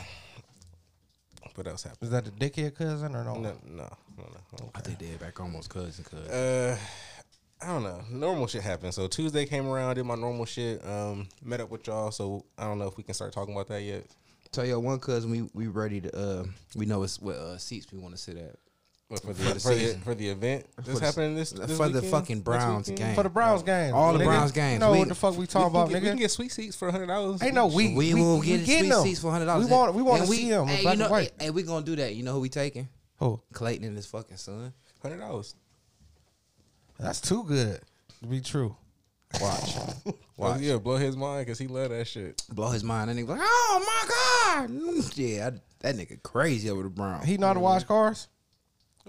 what 1.57 1.66
else 1.66 1.83
happened? 1.83 2.05
Is 2.05 2.11
that 2.11 2.24
the 2.24 2.31
dickhead 2.31 2.74
cousin 2.74 3.14
or 3.14 3.22
no? 3.22 3.35
No, 3.35 3.53
no, 3.66 3.96
no, 4.16 4.26
no. 4.59 4.70
I 4.74 4.81
think 4.81 4.98
they're 4.98 5.18
back 5.18 5.38
almost 5.40 5.68
cousin, 5.68 6.05
cuz. 6.05 6.26
Uh, 6.29 6.79
I 7.61 7.66
don't 7.66 7.83
know. 7.83 8.00
Normal 8.11 8.46
shit 8.46 8.62
happened. 8.62 8.94
So 8.94 9.09
Tuesday 9.09 9.44
came 9.44 9.68
around, 9.68 9.96
did 9.96 10.07
my 10.07 10.14
normal 10.14 10.46
shit. 10.46 10.83
Um, 10.87 11.29
met 11.44 11.61
up 11.61 11.68
with 11.68 11.87
y'all. 11.87 12.12
So 12.12 12.46
I 12.57 12.64
don't 12.64 12.79
know 12.79 12.87
if 12.87 12.96
we 12.96 13.03
can 13.03 13.12
start 13.12 13.35
talking 13.35 13.53
about 13.53 13.68
that 13.68 13.83
yet. 13.83 14.07
Tell 14.53 14.64
y'all 14.64 14.81
one 14.81 15.00
cousin 15.00 15.31
we 15.31 15.42
we 15.53 15.66
ready 15.66 16.00
to 16.00 16.16
uh 16.16 16.44
we 16.74 16.87
know 16.87 17.03
it's 17.03 17.20
what 17.20 17.37
uh, 17.37 17.59
seats 17.59 17.92
we 17.92 17.98
want 17.98 18.16
to 18.16 18.20
sit 18.20 18.38
at 18.38 18.57
But 19.10 19.20
for 19.22 19.32
the 19.32 19.34
For 19.34 19.54
the 19.54 19.60
for 19.60 19.68
the, 19.74 19.80
season. 19.80 20.00
for 20.02 20.14
the 20.14 20.28
event 20.28 20.66
For 20.76 20.82
that's 20.82 21.00
the- 21.00 21.04
happening 21.06 21.34
this, 21.34 21.50
this 21.50 21.76
for 21.76 21.88
the 21.88 22.00
fucking 22.00 22.42
Browns 22.42 22.88
game. 22.88 23.16
For 23.16 23.24
the 23.24 23.28
Browns 23.28 23.64
game. 23.64 23.92
All 23.92 24.12
the 24.12 24.20
nigga. 24.20 24.24
Browns 24.26 24.56
You 24.56 24.78
know 24.78 24.92
We- 24.92 24.98
what 25.00 25.08
the 25.08 25.14
fuck 25.16 25.32
we 25.32 25.40
We 25.40 25.46
talking 25.48 25.70
can, 25.72 25.76
about, 25.82 25.88
get, 25.90 26.02
we 26.02 26.08
can 26.10 26.18
get 26.18 26.30
sweet 26.30 26.52
seats 26.52 26.76
for 26.76 26.90
hundred 26.92 27.06
dollars. 27.08 27.42
Ain't 27.42 27.54
no 27.54 27.66
we. 27.66 27.88
We, 27.92 28.14
we, 28.14 28.20
will 28.20 28.38
we 28.38 28.46
get 28.46 28.64
getting 28.66 28.84
sweet 28.84 28.88
them. 28.90 29.02
seats 29.04 29.20
for 29.20 29.32
hundred 29.32 29.46
dollars. 29.46 29.66
We 29.66 29.72
want 29.72 29.94
we 29.96 30.02
want 30.02 30.22
to 30.22 30.28
see 30.28 30.44
him. 30.48 30.66
Hey, 30.68 30.88
you 30.92 30.96
know, 30.96 31.12
and 31.12 31.30
hey, 31.40 31.50
we 31.50 31.64
gonna 31.64 31.84
do 31.84 31.96
that. 31.96 32.14
You 32.14 32.22
know 32.22 32.34
who 32.34 32.40
we 32.40 32.48
taking? 32.48 32.88
Who? 33.18 33.40
Clayton 33.52 33.84
and 33.84 33.96
his 33.96 34.06
fucking 34.06 34.36
son. 34.36 34.72
hundred 35.02 35.18
dollars. 35.18 35.56
That's 36.98 37.20
too 37.20 37.42
good 37.44 37.80
to 38.22 38.26
be 38.28 38.40
true. 38.40 38.76
Watch, 39.40 39.74
Well, 40.36 40.52
watch. 40.52 40.60
yeah, 40.60 40.76
blow 40.78 40.96
his 40.96 41.16
mind 41.16 41.46
because 41.46 41.58
he 41.58 41.66
love 41.66 41.90
that 41.90 42.06
shit. 42.06 42.42
Blow 42.50 42.70
his 42.70 42.82
mind. 42.84 43.10
And 43.10 43.18
nigga 43.18 43.28
like, 43.28 43.40
oh 43.42 43.84
my 43.86 44.08
god, 44.08 44.70
Mm, 44.70 45.12
yeah, 45.16 45.46
I, 45.48 45.50
that 45.80 45.96
nigga 45.96 46.22
crazy 46.22 46.68
over 46.68 46.82
the 46.82 46.88
Browns. 46.90 47.24
He 47.26 47.38
know 47.38 47.46
how 47.48 47.52
to 47.54 47.60
wash 47.60 47.84
cars. 47.84 48.28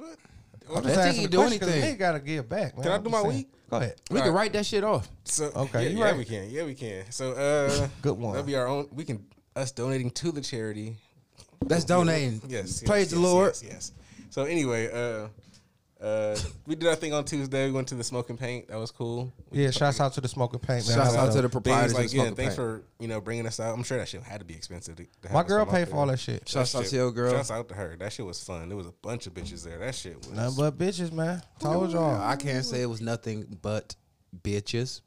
What? 0.01 0.77
I'm 0.77 0.83
just 0.83 0.97
asking 0.97 1.23
the 1.23 1.29
do 1.29 1.37
question 1.37 1.59
'cause 1.59 1.69
anything. 1.69 1.95
Nigga 1.95 1.99
gotta 1.99 2.19
give 2.19 2.47
back. 2.49 2.75
Man. 2.75 2.83
Can 2.83 2.91
I 2.91 2.95
I'm 2.95 3.03
do 3.03 3.09
just 3.09 3.23
my 3.23 3.29
saying. 3.29 3.37
week? 3.41 3.49
Go 3.69 3.77
ahead. 3.77 3.95
we 4.09 4.21
can 4.21 4.33
write 4.33 4.53
that 4.53 4.65
shit 4.65 4.83
off. 4.83 5.09
So 5.25 5.45
Okay, 5.55 5.83
yeah, 5.83 5.89
you 5.89 5.97
yeah, 5.99 6.03
right. 6.05 6.17
we 6.17 6.25
can. 6.25 6.49
Yeah, 6.49 6.63
we 6.65 6.75
can. 6.75 7.09
So 7.11 7.31
uh, 7.33 7.87
Good 8.01 8.17
one. 8.17 8.33
That'll 8.33 8.45
be 8.47 8.55
our 8.55 8.67
own. 8.67 8.87
We 8.91 9.03
can 9.05 9.25
us 9.55 9.71
donating 9.71 10.11
to 10.11 10.31
the 10.31 10.41
charity. 10.41 10.95
That's 11.65 11.85
donating. 11.85 12.41
Yes. 12.47 12.81
Praise 12.83 13.09
the 13.11 13.17
yes, 13.17 13.23
Lord. 13.23 13.47
Yes, 13.61 13.63
yes. 13.63 13.91
So 14.29 14.43
anyway, 14.45 14.89
uh, 14.91 15.27
uh, 16.01 16.35
we 16.65 16.75
did 16.75 16.87
our 16.89 16.95
thing 16.95 17.13
on 17.13 17.23
Tuesday. 17.25 17.67
We 17.67 17.71
went 17.71 17.87
to 17.89 17.95
the 17.95 18.03
smoking 18.03 18.35
paint. 18.37 18.67
That 18.69 18.77
was 18.79 18.89
cool. 18.91 19.31
We 19.51 19.63
Yeah, 19.63 19.71
shouts 19.71 19.99
out 19.99 20.13
to 20.13 20.21
the 20.21 20.27
smoking 20.27 20.59
paint. 20.59 20.87
Man. 20.87 20.97
Shouts 20.97 21.15
out 21.15 21.31
to 21.33 21.41
the 21.41 21.47
it. 21.47 21.51
proprietors 21.51 21.93
Things 21.93 21.97
like 21.97 22.05
of 22.07 22.13
yeah, 22.13 22.19
Smoking 22.21 22.35
thanks 22.35 22.55
Paint. 22.55 22.67
for 22.67 22.83
you 22.99 23.07
know 23.07 23.21
bringing 23.21 23.45
us 23.45 23.59
out. 23.59 23.75
I'm 23.75 23.83
sure 23.83 23.97
that 23.97 24.07
shit 24.07 24.23
had 24.23 24.39
to 24.39 24.45
be 24.45 24.55
expensive. 24.55 24.95
To, 24.95 25.03
to 25.03 25.09
have 25.27 25.33
My 25.33 25.43
girl 25.43 25.65
paid 25.65 25.87
for 25.89 25.97
all 25.97 26.07
that 26.07 26.19
shit. 26.19 26.47
Shouts 26.49 26.73
out 26.75 26.81
shit- 26.83 26.89
to 26.91 26.95
your 26.95 27.11
girl. 27.11 27.31
Shouts 27.31 27.51
out 27.51 27.69
to 27.69 27.75
her. 27.75 27.95
That 27.99 28.11
shit 28.11 28.25
was 28.25 28.43
fun. 28.43 28.67
There 28.69 28.77
was 28.77 28.87
a 28.87 28.93
bunch 29.01 29.27
of 29.27 29.33
bitches 29.33 29.63
there. 29.63 29.77
That 29.77 29.93
shit 29.95 30.17
was. 30.17 30.31
Nothing 30.31 30.55
but 30.57 30.77
bitches, 30.77 31.11
man. 31.11 31.41
Told 31.59 31.91
y'all 31.91 32.19
I 32.21 32.35
can't 32.35 32.65
say 32.65 32.81
it 32.81 32.87
was 32.89 33.01
nothing 33.01 33.57
but 33.61 33.95
bitches. 34.43 35.01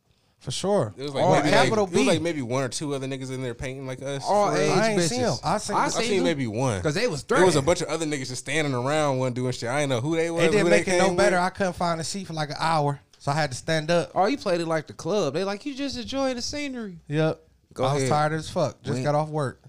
For 0.45 0.51
sure. 0.51 0.93
It 0.97 1.03
was 1.03 1.15
like, 1.15 1.25
All 1.25 1.33
maybe 1.33 1.51
like, 1.51 1.63
capital 1.65 1.87
it 1.87 1.91
was 1.91 2.01
B. 2.01 2.07
like 2.07 2.21
maybe 2.23 2.43
one 2.43 2.63
or 2.63 2.69
two 2.69 2.95
other 2.95 3.07
niggas 3.07 3.33
in 3.33 3.43
there 3.43 3.55
painting 3.55 3.87
like 3.87 4.03
us. 4.03 4.23
All 4.25 4.55
age 4.55 4.71
I 4.71 4.91
ain't 4.91 5.01
bitches. 5.01 5.09
see 5.09 5.19
'em. 5.21 5.35
I 5.43 5.59
seen- 5.59 5.77
I 5.77 5.79
I 5.81 5.85
I 5.85 5.89
seen 5.89 6.03
seen 6.05 6.23
maybe 6.23 6.47
one. 6.47 6.81
Cause 6.83 6.95
they 6.95 7.07
was 7.07 7.23
There 7.25 7.45
was 7.45 7.57
a 7.57 7.63
bunch 7.63 7.81
of 7.81 7.89
other 7.89 8.05
niggas 8.07 8.29
just 8.29 8.37
standing 8.37 8.75
around, 8.75 9.19
one 9.19 9.33
doing 9.33 9.53
shit. 9.53 9.69
I 9.69 9.81
didn't 9.81 9.91
know 9.91 10.01
who 10.01 10.15
they 10.17 10.31
was. 10.31 10.41
They 10.43 10.47
who 10.47 10.53
didn't 10.53 10.71
make 10.71 10.87
it 10.87 10.99
no 10.99 11.15
better. 11.15 11.37
with. 11.37 11.45
I 11.45 11.51
couldn't 11.51 11.73
find 11.73 12.01
a 12.01 12.05
seat 12.05 12.27
for 12.27 12.35
like 12.35 12.51
an 12.51 12.57
hour, 12.59 13.01
so 13.19 13.33
I 13.33 13.35
had 13.35 13.51
to 13.51 13.57
stand 13.57 13.91
up. 13.91 14.13
Oh, 14.15 14.27
you 14.27 14.37
played 14.39 14.61
it 14.61 14.67
like 14.67 14.87
the 14.87 14.93
club. 14.93 15.35
They 15.35 15.45
like 15.45 15.65
you 15.67 15.75
just 15.75 15.97
enjoying 15.97 16.37
the 16.37 16.43
scenery. 16.43 16.99
Yep. 17.09 17.41
Go 17.73 17.85
I 17.85 17.95
was 17.95 18.09
tired 18.09 18.33
as 18.35 18.49
fuck. 18.51 18.83
Just 18.83 18.99
We- 18.99 19.03
got 19.05 19.15
off 19.15 19.31
work. 19.31 19.61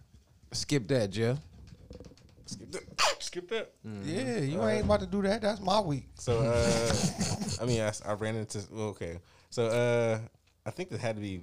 Skip 0.52 0.88
that, 0.90 1.10
Jeff. 1.10 1.38
Skip 2.46 2.72
that. 2.72 2.82
Skip 3.20 3.50
that. 3.50 3.72
Yeah, 4.06 4.38
you 4.40 4.64
ain't 4.66 4.86
about 4.86 5.00
to 5.02 5.06
do 5.08 5.22
that. 5.24 5.42
That's 5.42 5.60
my 5.60 5.80
week. 5.80 6.08
So, 6.20 6.40
uh, 6.40 6.94
I 7.62 7.66
mean, 7.66 7.82
I, 7.82 7.92
I 8.06 8.14
ran 8.14 8.36
into. 8.36 8.62
Well, 8.72 8.88
okay. 8.90 9.18
So, 9.50 9.66
uh, 9.68 10.20
I 10.66 10.72
think 10.72 10.92
it 10.92 11.00
had 11.00 11.16
to 11.16 11.22
be. 11.22 11.42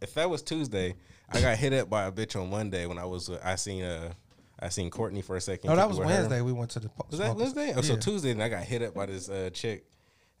If 0.00 0.14
that 0.14 0.28
was 0.28 0.42
Tuesday, 0.42 0.94
I 1.32 1.40
got 1.40 1.56
hit 1.56 1.72
up 1.72 1.88
by 1.88 2.04
a 2.04 2.12
bitch 2.12 2.40
on 2.40 2.50
Monday 2.50 2.86
when 2.86 2.98
I 2.98 3.04
was. 3.04 3.28
Uh, 3.30 3.40
I 3.42 3.54
seen. 3.56 3.82
Uh, 3.82 4.12
I 4.60 4.68
seen 4.68 4.88
Courtney 4.90 5.20
for 5.22 5.36
a 5.36 5.40
second. 5.40 5.68
No, 5.68 5.76
that 5.76 5.88
was 5.88 5.98
it 5.98 6.00
with 6.02 6.10
her. 6.10 6.14
Wednesday. 6.20 6.40
We 6.40 6.52
went 6.52 6.70
to 6.72 6.80
the. 6.80 6.90
Was 7.10 7.18
that 7.18 7.34
Wednesday? 7.36 7.72
Oh, 7.72 7.76
Yeah. 7.76 7.82
so 7.82 7.96
Tuesday, 7.96 8.30
and 8.30 8.42
I 8.42 8.48
got 8.48 8.62
hit 8.62 8.82
up 8.82 8.94
by 8.94 9.06
this 9.06 9.28
uh, 9.28 9.50
chick 9.52 9.84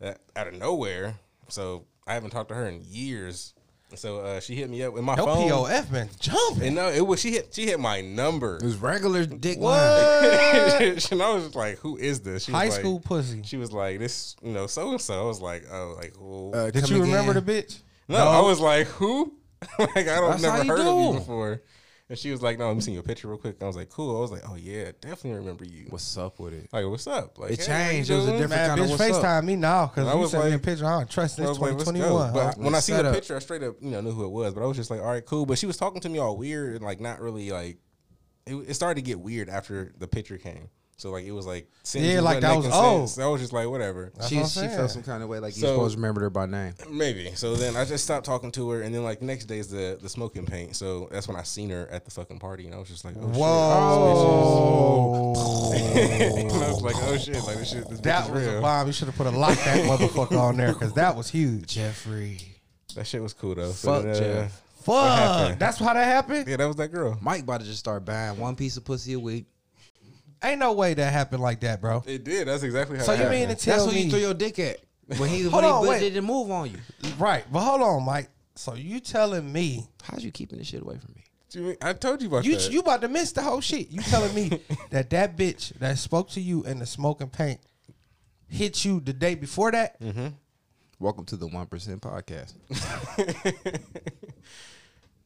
uh, 0.02 0.12
out 0.36 0.46
of 0.48 0.54
nowhere. 0.54 1.16
So 1.48 1.84
I 2.06 2.14
haven't 2.14 2.30
talked 2.30 2.48
to 2.50 2.54
her 2.54 2.66
in 2.66 2.80
years. 2.84 3.54
So 3.96 4.20
uh, 4.20 4.40
she 4.40 4.56
hit 4.56 4.68
me 4.70 4.82
up 4.82 4.92
with 4.92 5.04
my 5.04 5.14
Your 5.16 5.26
phone. 5.26 5.48
POF 5.48 5.92
been 5.92 6.08
jumping. 6.18 6.66
And 6.68 6.74
no, 6.76 6.88
it 6.88 7.06
was 7.06 7.20
she 7.20 7.32
hit 7.32 7.50
she 7.54 7.66
hit 7.66 7.78
my 7.78 8.00
number. 8.00 8.56
It 8.56 8.62
was 8.64 8.76
regular 8.76 9.24
dick 9.24 9.58
What? 9.58 9.72
line. 9.78 10.82
and 11.10 11.22
I 11.22 11.34
was 11.34 11.54
like, 11.54 11.78
"Who 11.78 11.96
is 11.96 12.20
this?" 12.20 12.44
She 12.44 12.52
was 12.52 12.60
High 12.60 12.68
like- 12.68 12.80
school 12.80 13.00
pussy. 13.00 13.42
She 13.44 13.56
was 13.56 13.72
like, 13.72 13.98
"This, 13.98 14.36
you 14.42 14.52
know, 14.52 14.66
so 14.66 14.90
and 14.90 15.00
so." 15.00 15.22
I 15.22 15.26
was 15.26 15.40
like, 15.40 15.64
"Oh, 15.70 15.94
like 15.96 16.14
who?" 16.16 16.52
Uh, 16.52 16.70
Did 16.70 16.84
come 16.84 16.96
you 16.96 17.02
remember 17.02 17.34
the 17.38 17.42
bitch? 17.42 17.78
No, 18.08 18.16
I 18.16 18.40
was 18.40 18.60
like, 18.60 18.86
"Who?" 18.86 19.34
like 19.78 19.96
I 19.96 20.02
don't 20.04 20.30
That's 20.30 20.42
never 20.42 20.64
heard 20.64 20.80
of 20.80 21.14
you 21.14 21.18
before. 21.18 21.62
And 22.10 22.18
she 22.18 22.30
was 22.30 22.42
like, 22.42 22.58
"No, 22.58 22.68
let 22.68 22.76
me 22.76 22.82
see 22.82 22.92
your 22.92 23.02
picture 23.02 23.28
real 23.28 23.38
quick." 23.38 23.62
I 23.62 23.66
was 23.66 23.76
like, 23.76 23.88
"Cool." 23.88 24.18
I 24.18 24.20
was 24.20 24.30
like, 24.30 24.42
"Oh 24.46 24.56
yeah, 24.56 24.92
definitely 25.00 25.38
remember 25.38 25.64
you." 25.64 25.86
What's 25.88 26.18
up 26.18 26.38
with 26.38 26.52
it? 26.52 26.68
like, 26.70 26.84
what's 26.84 27.06
up? 27.06 27.38
Like, 27.38 27.52
It 27.52 27.60
hey, 27.60 27.92
changed. 27.92 28.10
It 28.10 28.16
was 28.16 28.28
a 28.28 28.32
different 28.32 28.50
Man, 28.50 28.68
kind 28.68 28.80
of 28.82 28.90
what's 28.90 29.02
up. 29.02 29.24
FaceTime 29.24 29.44
me 29.44 29.56
now 29.56 29.86
because 29.86 30.06
I 30.06 30.14
was 30.14 30.30
sent 30.30 30.44
me 30.44 30.52
a 30.52 30.58
picture. 30.58 30.84
I 30.84 30.98
don't 30.98 31.10
trust 31.10 31.38
this 31.38 31.48
was 31.48 31.58
like, 31.58 31.72
2021. 31.72 32.32
But 32.34 32.58
when 32.58 32.74
I 32.74 32.80
see 32.80 32.92
the 32.92 33.08
up. 33.08 33.14
picture, 33.14 33.36
I 33.36 33.38
straight 33.38 33.62
up, 33.62 33.76
you 33.80 33.90
know, 33.90 34.02
knew 34.02 34.10
who 34.10 34.26
it 34.26 34.28
was. 34.28 34.52
But 34.52 34.62
I 34.62 34.66
was 34.66 34.76
just 34.76 34.90
like, 34.90 35.00
all 35.00 35.06
right, 35.06 35.24
cool. 35.24 35.46
But 35.46 35.58
she 35.58 35.64
was 35.64 35.78
talking 35.78 36.02
to 36.02 36.10
me 36.10 36.18
all 36.18 36.36
weird 36.36 36.76
and 36.76 36.84
like 36.84 37.00
not 37.00 37.20
really 37.20 37.50
like. 37.50 37.78
It, 38.46 38.56
it 38.56 38.74
started 38.74 38.96
to 38.96 39.02
get 39.02 39.18
weird 39.20 39.48
after 39.48 39.94
the 39.96 40.06
picture 40.06 40.36
came. 40.36 40.68
So 40.96 41.10
like 41.10 41.24
it 41.24 41.32
was 41.32 41.44
like 41.44 41.66
Yeah, 41.92 42.20
like 42.20 42.36
wasn't 42.36 42.42
that 42.42 42.56
was 42.56 42.64
making 42.66 42.80
old. 42.80 43.08
sense. 43.10 43.24
I 43.24 43.26
was 43.28 43.40
just 43.40 43.52
like 43.52 43.68
whatever. 43.68 44.12
That's 44.14 44.28
She 44.28 44.36
what 44.38 44.48
she 44.48 44.60
felt 44.68 44.90
some 44.92 45.02
kind 45.02 45.22
of 45.24 45.28
way, 45.28 45.40
like 45.40 45.56
you 45.56 45.62
So- 45.62 45.74
supposed 45.74 45.94
to 45.94 45.98
remember 45.98 46.20
her 46.22 46.30
by 46.30 46.46
name. 46.46 46.74
Maybe. 46.88 47.32
So 47.34 47.56
then 47.56 47.76
I 47.76 47.84
just 47.84 48.04
stopped 48.04 48.24
talking 48.24 48.52
to 48.52 48.70
her, 48.70 48.82
and 48.82 48.94
then 48.94 49.02
like 49.02 49.20
next 49.20 49.46
day 49.46 49.58
is 49.58 49.68
the 49.68 49.98
the 50.00 50.08
smoking 50.08 50.46
paint. 50.46 50.76
So 50.76 51.08
that's 51.10 51.26
when 51.28 51.36
I 51.36 51.42
seen 51.42 51.70
her 51.70 51.88
at 51.90 52.04
the 52.04 52.10
fucking 52.12 52.38
party, 52.38 52.66
and 52.66 52.74
I 52.74 52.78
was 52.78 52.88
just 52.88 53.04
like, 53.04 53.16
oh 53.20 53.26
Whoa. 54.14 55.72
shit. 55.76 55.84
and 56.52 56.52
I 56.52 56.68
was 56.70 56.82
like, 56.82 56.96
oh 57.02 57.16
shit, 57.18 57.42
like 57.44 57.56
this 57.58 57.70
shit, 57.70 57.88
this 57.88 58.00
that 58.00 58.30
was 58.30 58.42
is 58.42 58.48
a 58.48 58.52
real. 58.52 58.60
bomb. 58.62 58.86
You 58.86 58.92
should 58.92 59.08
have 59.08 59.16
put 59.16 59.26
a 59.26 59.30
lock 59.30 59.56
that 59.58 59.84
motherfucker 59.88 60.38
on 60.40 60.56
there 60.56 60.72
because 60.72 60.92
that 60.94 61.16
was 61.16 61.28
huge. 61.30 61.74
Jeffrey. 61.74 62.38
That 62.94 63.06
shit 63.06 63.20
was 63.22 63.32
cool 63.34 63.54
though. 63.56 63.72
So 63.72 63.94
Fuck 63.94 64.02
then, 64.04 64.14
uh, 64.14 64.18
Jeff. 64.18 64.60
Fuck. 64.84 65.58
That's 65.58 65.78
how 65.78 65.94
that 65.94 66.04
happened? 66.04 66.46
Yeah, 66.46 66.58
that 66.58 66.66
was 66.66 66.76
that 66.76 66.88
girl. 66.88 67.18
Mike 67.20 67.42
about 67.42 67.60
to 67.60 67.66
just 67.66 67.78
start 67.78 68.04
buying 68.04 68.38
one 68.38 68.54
piece 68.54 68.76
of 68.76 68.84
pussy 68.84 69.14
a 69.14 69.18
week. 69.18 69.46
Ain't 70.44 70.58
no 70.58 70.72
way 70.74 70.92
that 70.94 71.12
happened 71.12 71.42
like 71.42 71.60
that, 71.60 71.80
bro. 71.80 72.02
It 72.06 72.22
did. 72.22 72.46
That's 72.48 72.62
exactly 72.62 72.98
how. 72.98 73.04
So 73.04 73.12
it 73.12 73.20
you 73.20 73.28
mean 73.30 73.40
happened. 73.42 73.58
to 73.58 73.64
tell 73.64 73.76
That's 73.78 73.86
when 73.86 73.94
me 73.96 74.02
you 74.02 74.10
threw 74.10 74.20
your 74.20 74.34
dick 74.34 74.58
at. 74.58 74.78
When 75.16 75.28
he 75.30 75.42
Hold 75.48 75.54
when 75.54 75.64
on, 75.64 75.84
he 75.84 75.90
wait. 75.90 76.00
didn't 76.00 76.24
move 76.24 76.50
on 76.50 76.70
you. 76.70 76.78
right? 77.18 77.44
But 77.50 77.60
hold 77.60 77.80
on, 77.80 78.04
Mike. 78.04 78.28
So 78.54 78.74
you 78.74 79.00
telling 79.00 79.50
me 79.52 79.86
How's 80.02 80.22
you 80.22 80.30
keeping 80.30 80.58
this 80.58 80.68
shit 80.68 80.82
away 80.82 80.98
from 80.98 81.14
me? 81.16 81.22
You 81.52 81.76
I 81.80 81.92
told 81.92 82.20
you 82.20 82.28
about 82.28 82.44
you 82.44 82.56
that. 82.56 82.70
you 82.72 82.80
about 82.80 83.00
to 83.02 83.08
miss 83.08 83.32
the 83.32 83.40
whole 83.42 83.60
shit? 83.60 83.88
You 83.90 84.00
telling 84.02 84.34
me 84.34 84.60
that 84.90 85.10
that 85.10 85.36
bitch 85.36 85.72
that 85.78 85.98
spoke 85.98 86.28
to 86.30 86.40
you 86.40 86.62
in 86.64 86.78
the 86.78 86.86
smoking 86.86 87.28
paint 87.28 87.60
hit 88.48 88.84
you 88.84 89.00
the 89.00 89.12
day 89.12 89.34
before 89.34 89.72
that? 89.72 90.00
Mm-hmm. 90.00 90.26
Welcome 90.98 91.24
to 91.26 91.36
the 91.36 91.46
One 91.46 91.66
Percent 91.66 92.02
Podcast. 92.02 92.54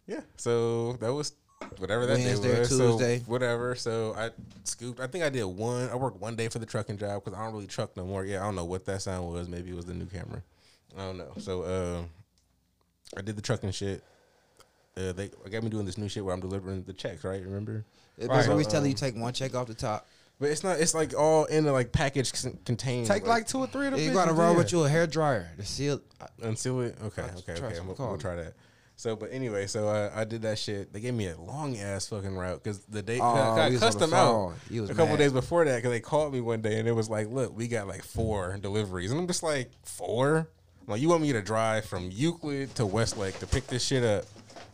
Yeah. 0.07 0.20
So 0.37 0.94
that 0.94 1.12
was 1.12 1.33
whatever 1.79 2.07
that 2.07 2.18
Wednesday 2.18 2.51
or 2.51 2.53
day 2.55 2.59
was. 2.61 2.68
Tuesday. 2.68 3.18
So 3.18 3.25
whatever. 3.27 3.75
So 3.75 4.14
I 4.16 4.31
scooped. 4.64 5.01
I 5.01 5.07
think 5.07 5.25
I 5.25 5.29
did 5.31 5.44
one. 5.44 5.88
I 5.90 5.97
worked 5.97 6.21
one 6.21 6.37
day 6.37 6.49
for 6.49 6.59
the 6.59 6.66
trucking 6.66 6.99
job 6.99 7.25
because 7.25 7.38
I 7.38 7.44
don't 7.44 7.53
really 7.55 7.66
truck 7.66 7.97
no 7.97 8.05
more. 8.05 8.25
Yeah, 8.25 8.40
I 8.42 8.44
don't 8.44 8.55
know 8.57 8.64
what 8.64 8.85
that 8.87 9.03
sound 9.03 9.29
was. 9.29 9.49
Maybe 9.49 9.71
it 9.71 9.77
was 9.77 9.85
the 9.85 9.94
new 9.94 10.07
camera. 10.07 10.42
I 10.97 11.01
don't 11.03 11.18
know. 11.18 11.33
So 11.38 11.62
uh, 11.62 12.03
I 13.16 13.23
did 13.23 13.37
the 13.37 13.42
trucking 13.42 13.73
shit. 13.73 14.03
Uh, 14.97 15.12
they 15.12 15.29
got 15.51 15.62
me 15.62 15.71
doing 15.71 15.87
this 15.87 15.97
new 15.99 16.09
shit 16.09 16.25
where 16.25 16.35
I'm 16.35 16.40
delivering 16.40 16.83
the 16.83 16.92
checks. 16.92 17.25
Right? 17.25 17.42
Remember? 17.42 17.85
It's 18.16 18.29
Right. 18.29 18.49
always 18.49 18.66
telling 18.66 18.90
you 18.90 18.97
take 18.97 19.16
one 19.16 19.33
check 19.33 19.55
off 19.55 19.66
the 19.68 19.75
top. 19.75 20.07
But 20.40 20.51
it's 20.51 20.62
not. 20.62 20.79
It's 20.79 20.94
like 20.94 21.16
all 21.18 21.47
in 21.47 21.64
the 21.64 21.73
like 21.73 21.90
package 21.90 22.33
con- 22.33 22.59
contained. 22.64 23.07
Take 23.09 23.27
like 23.27 23.47
two 23.49 23.59
or 23.59 23.66
three 23.66 23.87
of 23.88 23.92
them. 23.92 24.01
You 24.01 24.12
gotta 24.12 24.33
roll 24.33 24.53
in. 24.53 24.57
with 24.57 24.71
you 24.73 24.85
a 24.85 24.88
hair 24.88 25.07
dryer 25.07 25.51
to 25.57 25.64
seal. 25.64 26.01
Until 26.40 26.81
it, 26.83 26.97
okay, 27.03 27.23
Trust- 27.23 27.49
okay, 27.49 27.61
okay. 27.64 27.81
me, 27.81 27.87
We'll, 27.99 28.09
we'll 28.09 28.18
try 28.18 28.37
that. 28.37 28.55
So, 28.98 29.14
but 29.14 29.32
anyway, 29.32 29.68
so 29.68 29.87
I, 29.87 30.22
I 30.22 30.24
did 30.24 30.42
that 30.42 30.58
shit. 30.58 30.92
They 30.92 30.98
gave 30.98 31.14
me 31.14 31.28
a 31.28 31.37
long 31.40 31.76
ass 31.76 32.08
fucking 32.08 32.37
route 32.37 32.61
because 32.64 32.80
the 32.87 33.00
day 33.00 33.20
Oh, 33.22 33.54
I, 33.54 33.70
cussed 33.76 34.00
them 34.00 34.12
out 34.12 34.32
phone. 34.32 34.54
You 34.68 34.80
was 34.80 34.90
a 34.90 34.94
couple 34.94 35.16
days 35.16 35.32
before 35.32 35.64
that 35.66 35.76
because 35.76 35.92
they 35.92 36.00
called 36.00 36.32
me 36.32 36.40
one 36.40 36.62
day 36.62 36.80
and 36.80 36.88
it 36.88 36.92
was 36.92 37.08
like, 37.08 37.28
look, 37.28 37.56
we 37.56 37.68
got 37.68 37.87
like 37.87 38.02
four 38.02 38.58
deliveries, 38.61 39.12
and 39.12 39.20
I'm 39.20 39.28
just 39.28 39.44
like, 39.44 39.70
four? 39.84 40.48
Like, 40.88 41.00
you 41.00 41.08
want 41.11 41.22
me 41.22 41.32
to 41.32 41.40
drive 41.40 41.84
from 41.84 42.11
Euclid 42.11 42.74
to 42.74 42.87
Westlake 42.87 43.38
to 43.38 43.46
pick 43.46 43.68
this 43.68 43.84
shit 43.84 44.02
up, 44.02 44.24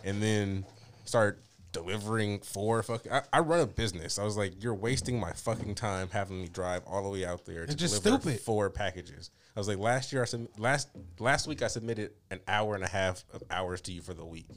and 0.04 0.22
then 0.22 0.64
start 1.04 1.38
delivering 1.74 2.40
four 2.40 2.82
fucking? 2.82 3.12
I, 3.12 3.22
I 3.32 3.40
run 3.40 3.60
a 3.60 3.66
business. 3.66 4.18
I 4.18 4.24
was 4.24 4.38
like, 4.38 4.62
you're 4.62 4.74
wasting 4.74 5.20
my 5.20 5.32
fucking 5.32 5.74
time 5.74 6.08
having 6.10 6.40
me 6.40 6.48
drive 6.48 6.82
all 6.86 7.02
the 7.02 7.10
way 7.10 7.26
out 7.26 7.44
there 7.44 7.66
to 7.66 7.76
just 7.76 8.02
deliver 8.02 8.22
stupid. 8.22 8.40
four 8.40 8.70
packages. 8.70 9.30
I 9.54 9.60
was 9.60 9.68
like, 9.68 9.78
last 9.78 10.12
year 10.12 10.22
I 10.22 10.24
sub- 10.24 10.48
last 10.56 10.88
last 11.18 11.46
week 11.46 11.60
I 11.60 11.66
submitted 11.66 12.12
an 12.30 12.40
hour 12.48 12.74
and 12.74 12.84
a 12.84 12.88
half 12.88 13.24
of 13.34 13.42
hours 13.50 13.82
to 13.82 13.92
you 13.92 14.00
for 14.00 14.14
the 14.14 14.24
week. 14.24 14.48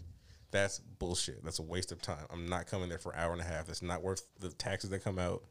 That's 0.52 0.80
bullshit. 0.80 1.44
That's 1.44 1.60
a 1.60 1.64
waste 1.64 1.92
of 1.92 2.02
time. 2.02 2.26
I'm 2.32 2.48
not 2.48 2.68
coming 2.68 2.88
there 2.88 3.00
for 3.00 3.12
an 3.12 3.20
hour 3.20 3.34
and 3.34 3.42
a 3.42 3.46
half. 3.46 3.68
That's 3.68 3.82
not 3.82 4.02
worth 4.02 4.22
the 4.40 4.50
taxes 4.50 4.92
that 4.92 5.04
come 5.04 5.20
out. 5.20 5.44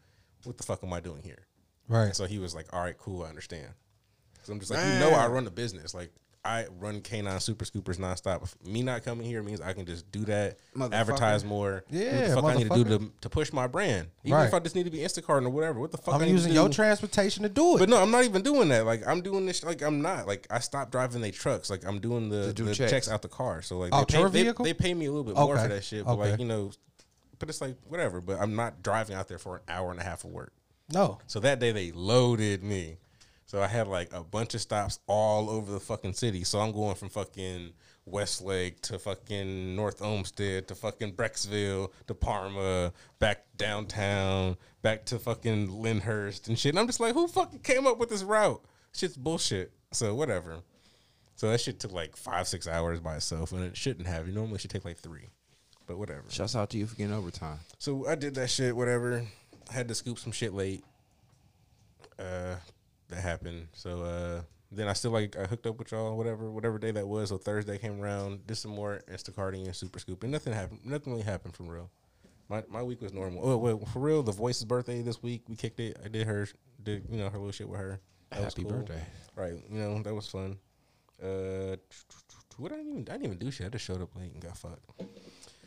What 0.45 0.57
the 0.57 0.63
fuck 0.63 0.83
am 0.83 0.93
I 0.93 1.01
doing 1.01 1.23
here? 1.23 1.47
Right. 1.89 2.17
So 2.17 2.25
he 2.25 2.39
was 2.39 2.55
like, 2.55 2.73
all 2.73 2.81
right, 2.81 2.97
cool, 2.97 3.23
I 3.25 3.29
understand. 3.29 3.69
So 4.43 4.53
I'm 4.53 4.61
just 4.61 4.71
like, 4.71 4.81
you 4.81 5.01
know, 5.01 5.11
I 5.11 5.27
run 5.27 5.47
a 5.47 5.51
business. 5.51 5.93
Like 5.95 6.13
I 6.47 6.67
run 6.79 7.01
Canine 7.01 7.41
Super 7.41 7.65
Scoopers 7.65 7.99
nonstop. 7.99 8.43
If 8.45 8.57
me 8.67 8.83
not 8.83 9.03
coming 9.05 9.27
here 9.27 9.43
means 9.43 9.61
I 9.61 9.73
can 9.73 9.85
just 9.85 10.11
do 10.13 10.21
that, 10.27 10.59
advertise 10.93 11.45
more. 11.45 11.85
Yeah, 11.91 12.13
what 12.21 12.29
the 12.29 12.35
fuck 12.35 12.45
I 12.45 12.55
need 12.57 12.69
to 12.71 12.75
do 12.85 12.99
to, 12.99 13.13
to 13.23 13.29
push 13.29 13.53
my 13.53 13.67
brand. 13.67 14.09
Even 14.25 14.39
Right. 14.39 14.47
if 14.47 14.55
I 14.55 14.59
just 14.61 14.75
need 14.75 14.85
to 14.85 14.91
be 14.91 14.99
Instacart 14.99 15.45
or 15.45 15.51
whatever. 15.51 15.81
What 15.81 15.91
the 15.91 15.99
fuck? 15.99 16.15
I 16.15 16.17
I'm 16.17 16.21
need 16.23 16.29
to 16.29 16.33
using 16.33 16.53
do- 16.53 16.61
your 16.61 16.69
transportation 16.69 17.43
to 17.43 17.49
do 17.49 17.77
it. 17.77 17.81
but 17.81 17.89
no, 17.89 18.01
I'm 18.01 18.11
not 18.11 18.25
even 18.25 18.43
doing 18.43 18.69
that. 18.69 18.87
Like 18.87 19.07
I'm 19.07 19.21
doing 19.23 19.45
this. 19.47 19.65
Like 19.65 19.83
I'm 19.83 20.01
not. 20.03 20.27
Like 20.27 20.47
I 20.51 20.61
stopped 20.61 20.93
driving 20.93 21.21
their 21.21 21.33
trucks. 21.33 21.69
Like 21.71 21.85
I'm 21.85 21.99
doing 22.01 22.29
the, 22.29 22.53
do 22.53 22.65
the 22.65 22.75
checks. 22.75 22.91
checks. 22.91 23.11
out 23.11 23.23
the 23.23 23.29
car. 23.29 23.61
So 23.63 23.79
like 23.79 23.91
Oh, 23.93 24.05
they, 24.09 24.17
pay, 24.17 24.23
they, 24.25 24.43
vehicle? 24.43 24.65
they 24.65 24.75
pay 24.75 24.95
me 24.95 25.07
a 25.07 25.11
little 25.11 25.25
bit 25.25 25.35
more 25.37 25.57
for 25.59 25.69
that 25.69 25.85
shit. 25.85 26.05
But 26.05 26.17
like 26.19 26.33
Okay. 26.35 26.43
you 26.43 26.49
know, 26.49 26.71
but 27.39 27.49
it's 27.49 27.61
like 27.61 27.77
whatever. 27.89 28.21
But 28.21 28.39
I'm 28.41 28.55
not 28.57 28.83
driving 28.83 29.17
out 29.17 29.29
there 29.29 29.39
for 29.39 29.57
an 29.57 29.63
hour 29.69 29.91
and 29.91 30.01
a 30.01 30.05
half 30.05 30.25
of 30.25 30.31
work. 30.31 30.53
no. 30.91 31.19
So 31.27 31.41
that 31.41 31.59
day 31.59 31.73
they 31.73 31.91
loaded 31.93 32.63
me. 32.63 32.99
So 33.47 33.63
I 33.63 33.69
had 33.69 33.87
like 33.87 34.13
a 34.13 34.23
bunch 34.23 34.55
of 34.55 34.61
stops 34.61 34.99
all 35.07 35.49
over 35.49 35.73
the 35.73 35.81
fucking 35.81 36.15
city. 36.15 36.45
So 36.45 36.59
I'm 36.59 36.73
going 36.73 36.97
from 36.97 37.09
fucking 37.09 37.73
Westlake 38.05 38.81
to 38.83 38.99
fucking 38.99 39.75
North 39.75 40.03
Olmsted 40.03 40.69
to 40.69 40.75
fucking 40.75 41.13
Brecksville 41.15 41.91
to 42.09 42.15
Parma, 42.15 42.93
back 43.21 43.45
downtown, 43.57 44.57
back 44.83 45.05
to 45.07 45.19
fucking 45.19 45.69
Lyndhurst 45.71 46.49
and 46.49 46.59
shit. 46.59 46.71
And 46.71 46.79
I'm 46.81 46.87
just 46.87 47.01
like, 47.01 47.15
who 47.15 47.29
fucking 47.29 47.61
came 47.61 47.87
up 47.87 47.99
with 47.99 48.09
this 48.09 48.25
route? 48.25 48.63
Shit's 48.93 49.17
bullshit. 49.17 49.73
So 49.93 50.15
whatever. 50.15 50.59
So 51.37 51.51
that 51.51 51.61
shit 51.61 51.79
took 51.79 51.93
like 51.93 52.17
five, 52.17 52.49
six 52.49 52.67
hours 52.67 52.99
by 52.99 53.17
itself, 53.17 53.53
and 53.53 53.63
it 53.63 53.77
shouldn't 53.77 54.09
have. 54.09 54.27
You 54.27 54.35
normally 54.35 54.59
should 54.59 54.71
take 54.71 54.85
like 54.85 54.97
three, 54.97 55.29
but 55.87 55.99
whatever. 55.99 56.25
Shouts 56.31 56.57
out 56.57 56.71
to 56.71 56.79
you 56.79 56.87
for 56.87 56.97
getting 56.97 57.13
overtime. 57.13 57.61
So 57.79 58.09
I 58.09 58.15
did 58.15 58.35
that 58.37 58.51
shit, 58.51 58.75
whatever. 58.75 59.25
I 59.69 59.73
had 59.73 59.87
to 59.89 59.95
scoop 59.95 60.19
some 60.19 60.33
shit 60.33 60.55
late. 60.55 60.83
Uh, 62.19 62.57
that 63.09 63.21
happened. 63.21 63.69
So 63.73 64.03
uh, 64.03 64.43
then 64.71 64.89
I 64.89 64.93
still 64.93 65.11
like 65.11 65.37
I 65.37 65.45
hooked 65.45 65.67
up 65.67 65.79
with 65.79 65.93
y'all, 65.93 66.17
whatever, 66.17 66.51
whatever 66.51 66.79
day 66.79 66.91
that 66.91 67.07
was. 67.07 67.29
So 67.29 67.39
Thursday 67.39 67.79
came 67.79 68.01
around, 68.01 68.47
did 68.47 68.57
some 68.57 68.73
more 68.73 69.03
Instacarting 69.11 69.65
and 69.65 69.75
super 69.75 69.99
scoop, 69.99 70.23
and 70.23 70.33
nothing 70.33 70.53
happened. 70.53 70.81
Nothing 70.85 71.13
really 71.13 71.25
happened 71.25 71.55
from 71.55 71.69
real. 71.69 71.91
My 72.49 72.63
my 72.69 72.83
week 72.83 73.01
was 73.01 73.13
normal. 73.13 73.41
Oh 73.43 73.57
wait, 73.57 73.89
for 73.89 73.99
real, 73.99 74.23
the 74.23 74.33
Voice's 74.33 74.65
birthday 74.65 75.03
this 75.03 75.23
week. 75.23 75.43
We 75.49 75.57
kicked 75.57 75.81
it. 75.81 75.99
I 76.05 76.09
did 76.09 76.27
her, 76.27 76.47
did 76.83 77.05
you 77.11 77.19
know 77.19 77.29
her 77.29 77.39
little 77.39 77.53
shit 77.53 77.69
with 77.69 77.81
her. 77.81 78.01
That 78.31 78.43
Happy 78.43 78.63
cool. 78.63 78.73
birthday. 78.73 79.03
Right, 79.35 79.55
you 79.71 79.79
know 79.79 80.03
that 80.03 80.15
was 80.15 80.29
fun. 80.29 80.59
Uh, 81.23 81.77
what 82.59 82.73
I 82.73 82.77
didn't 82.77 82.93
even 82.93 83.09
I 83.09 83.13
didn't 83.13 83.25
even 83.25 83.39
do 83.39 83.51
shit. 83.51 83.67
I 83.67 83.71
just 83.71 83.85
showed 83.85 84.01
up 84.01 84.15
late 84.17 84.33
and 84.33 84.41
got 84.41 84.57
fucked. 84.57 84.91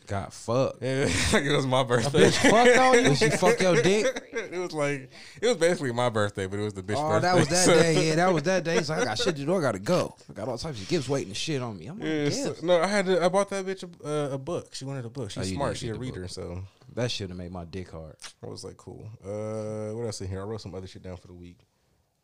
Got 0.10 0.34
fucked. 0.34 0.82
Yeah, 0.82 1.06
it 1.34 1.56
was 1.56 1.68
my 1.68 1.84
birthday. 1.84 2.30
Bitch, 2.32 2.50
Fuck 2.50 2.80
on 2.80 3.06
you. 3.06 3.16
She 3.16 3.30
fuck 3.30 3.62
your 3.62 3.80
dick? 3.80 4.08
it 4.34 4.58
was 4.58 4.72
like 4.74 5.12
it 5.40 5.48
was 5.48 5.58
basically 5.58 5.92
my 5.92 6.10
birthday, 6.10 6.48
but 6.48 6.58
it 6.58 6.64
was 6.64 6.74
the 6.74 6.82
bitch 6.82 6.96
Oh, 6.98 7.10
birthday. 7.10 7.28
that 7.28 7.36
was 7.36 7.48
that 7.50 7.66
so- 7.66 7.76
day. 7.76 8.08
Yeah, 8.10 8.16
that 8.16 8.34
was 8.34 8.42
that 8.44 8.64
day. 8.64 8.82
So 8.82 8.96
I 8.96 9.06
got 9.06 9.20
shit 9.20 9.36
to 9.36 9.46
do. 9.46 9.56
I 9.56 9.62
gotta 9.62 9.78
go. 9.78 10.16
I 10.28 10.34
got 10.34 10.48
all 10.48 10.58
types 10.58 10.82
of 10.82 10.88
gifts 10.88 11.08
waiting 11.08 11.30
to 11.30 11.36
shit 11.36 11.62
on 11.62 11.78
me. 11.78 11.86
I'm 11.86 12.00
like, 12.00 12.08
Yeah, 12.10 12.30
so- 12.30 12.56
no, 12.64 12.82
I 12.82 12.88
had 12.88 13.06
to. 13.06 13.24
I 13.24 13.30
bought 13.30 13.50
that 13.52 13.64
bitch 13.68 13.84
a, 13.84 14.08
uh, 14.08 14.34
a 14.34 14.38
book. 14.40 14.74
She 14.74 14.84
wanted 14.84 15.06
a 15.06 15.10
book. 15.10 15.26
Oh, 15.26 15.28
She's 15.30 15.52
you 15.52 15.58
smart. 15.58 15.78
She 15.78 15.90
a 15.90 15.94
reader, 15.94 16.22
book. 16.22 16.32
so 16.32 16.64
That 16.96 17.12
should 17.12 17.30
have 17.30 17.38
made 17.38 17.52
my 17.52 17.66
dick 17.66 17.92
hard. 17.92 18.16
I 18.44 18.48
was 18.48 18.64
like, 18.64 18.78
cool. 18.78 19.08
Uh, 19.24 19.96
what 19.96 20.06
else 20.08 20.22
in 20.22 20.28
here? 20.28 20.42
I 20.42 20.44
wrote 20.46 20.62
some 20.62 20.74
other 20.74 20.88
shit 20.88 21.04
down 21.04 21.18
for 21.18 21.28
the 21.28 21.36
week. 21.36 21.60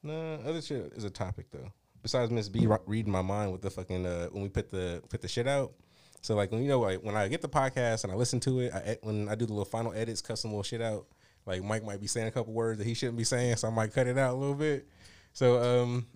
Nah, 0.02 0.36
other 0.38 0.62
shit 0.62 0.92
is 0.96 1.04
a 1.04 1.12
topic 1.12 1.52
though. 1.52 1.72
Besides 2.02 2.32
Miss 2.32 2.50
B 2.50 2.68
reading 2.88 3.12
my 3.12 3.22
mind 3.22 3.52
with 3.52 3.62
the 3.62 3.70
fucking 3.70 4.06
uh, 4.08 4.28
when 4.30 4.42
we 4.42 4.50
put 4.50 4.72
the 4.72 5.04
put 5.10 5.22
the 5.22 5.28
shit 5.28 5.48
out. 5.48 5.74
So 6.26 6.34
like 6.34 6.52
when 6.52 6.64
you 6.64 6.68
know 6.68 6.80
like 6.80 7.04
when 7.04 7.16
I 7.16 7.28
get 7.28 7.44
the 7.44 7.48
podcast 7.48 8.04
and 8.04 8.12
I 8.12 8.16
listen 8.16 8.40
to 8.40 8.62
it, 8.62 8.74
I 8.74 8.98
when 9.04 9.30
I 9.30 9.36
do 9.36 9.46
the 9.46 9.54
little 9.54 9.64
final 9.64 9.94
edits, 9.94 10.22
custom 10.22 10.50
little 10.50 10.64
shit 10.64 10.82
out. 10.82 11.06
Like 11.46 11.64
Mike 11.64 11.84
might 11.84 12.02
be 12.02 12.08
saying 12.08 12.26
a 12.26 12.32
couple 12.32 12.52
words 12.52 12.80
that 12.80 12.88
he 12.88 12.96
shouldn't 12.96 13.20
be 13.20 13.24
saying, 13.24 13.58
so 13.58 13.68
I 13.68 13.72
might 13.72 13.94
cut 13.94 14.08
it 14.08 14.18
out 14.18 14.34
a 14.34 14.36
little 14.36 14.56
bit. 14.56 14.88
So 15.34 15.62
um, 15.62 16.08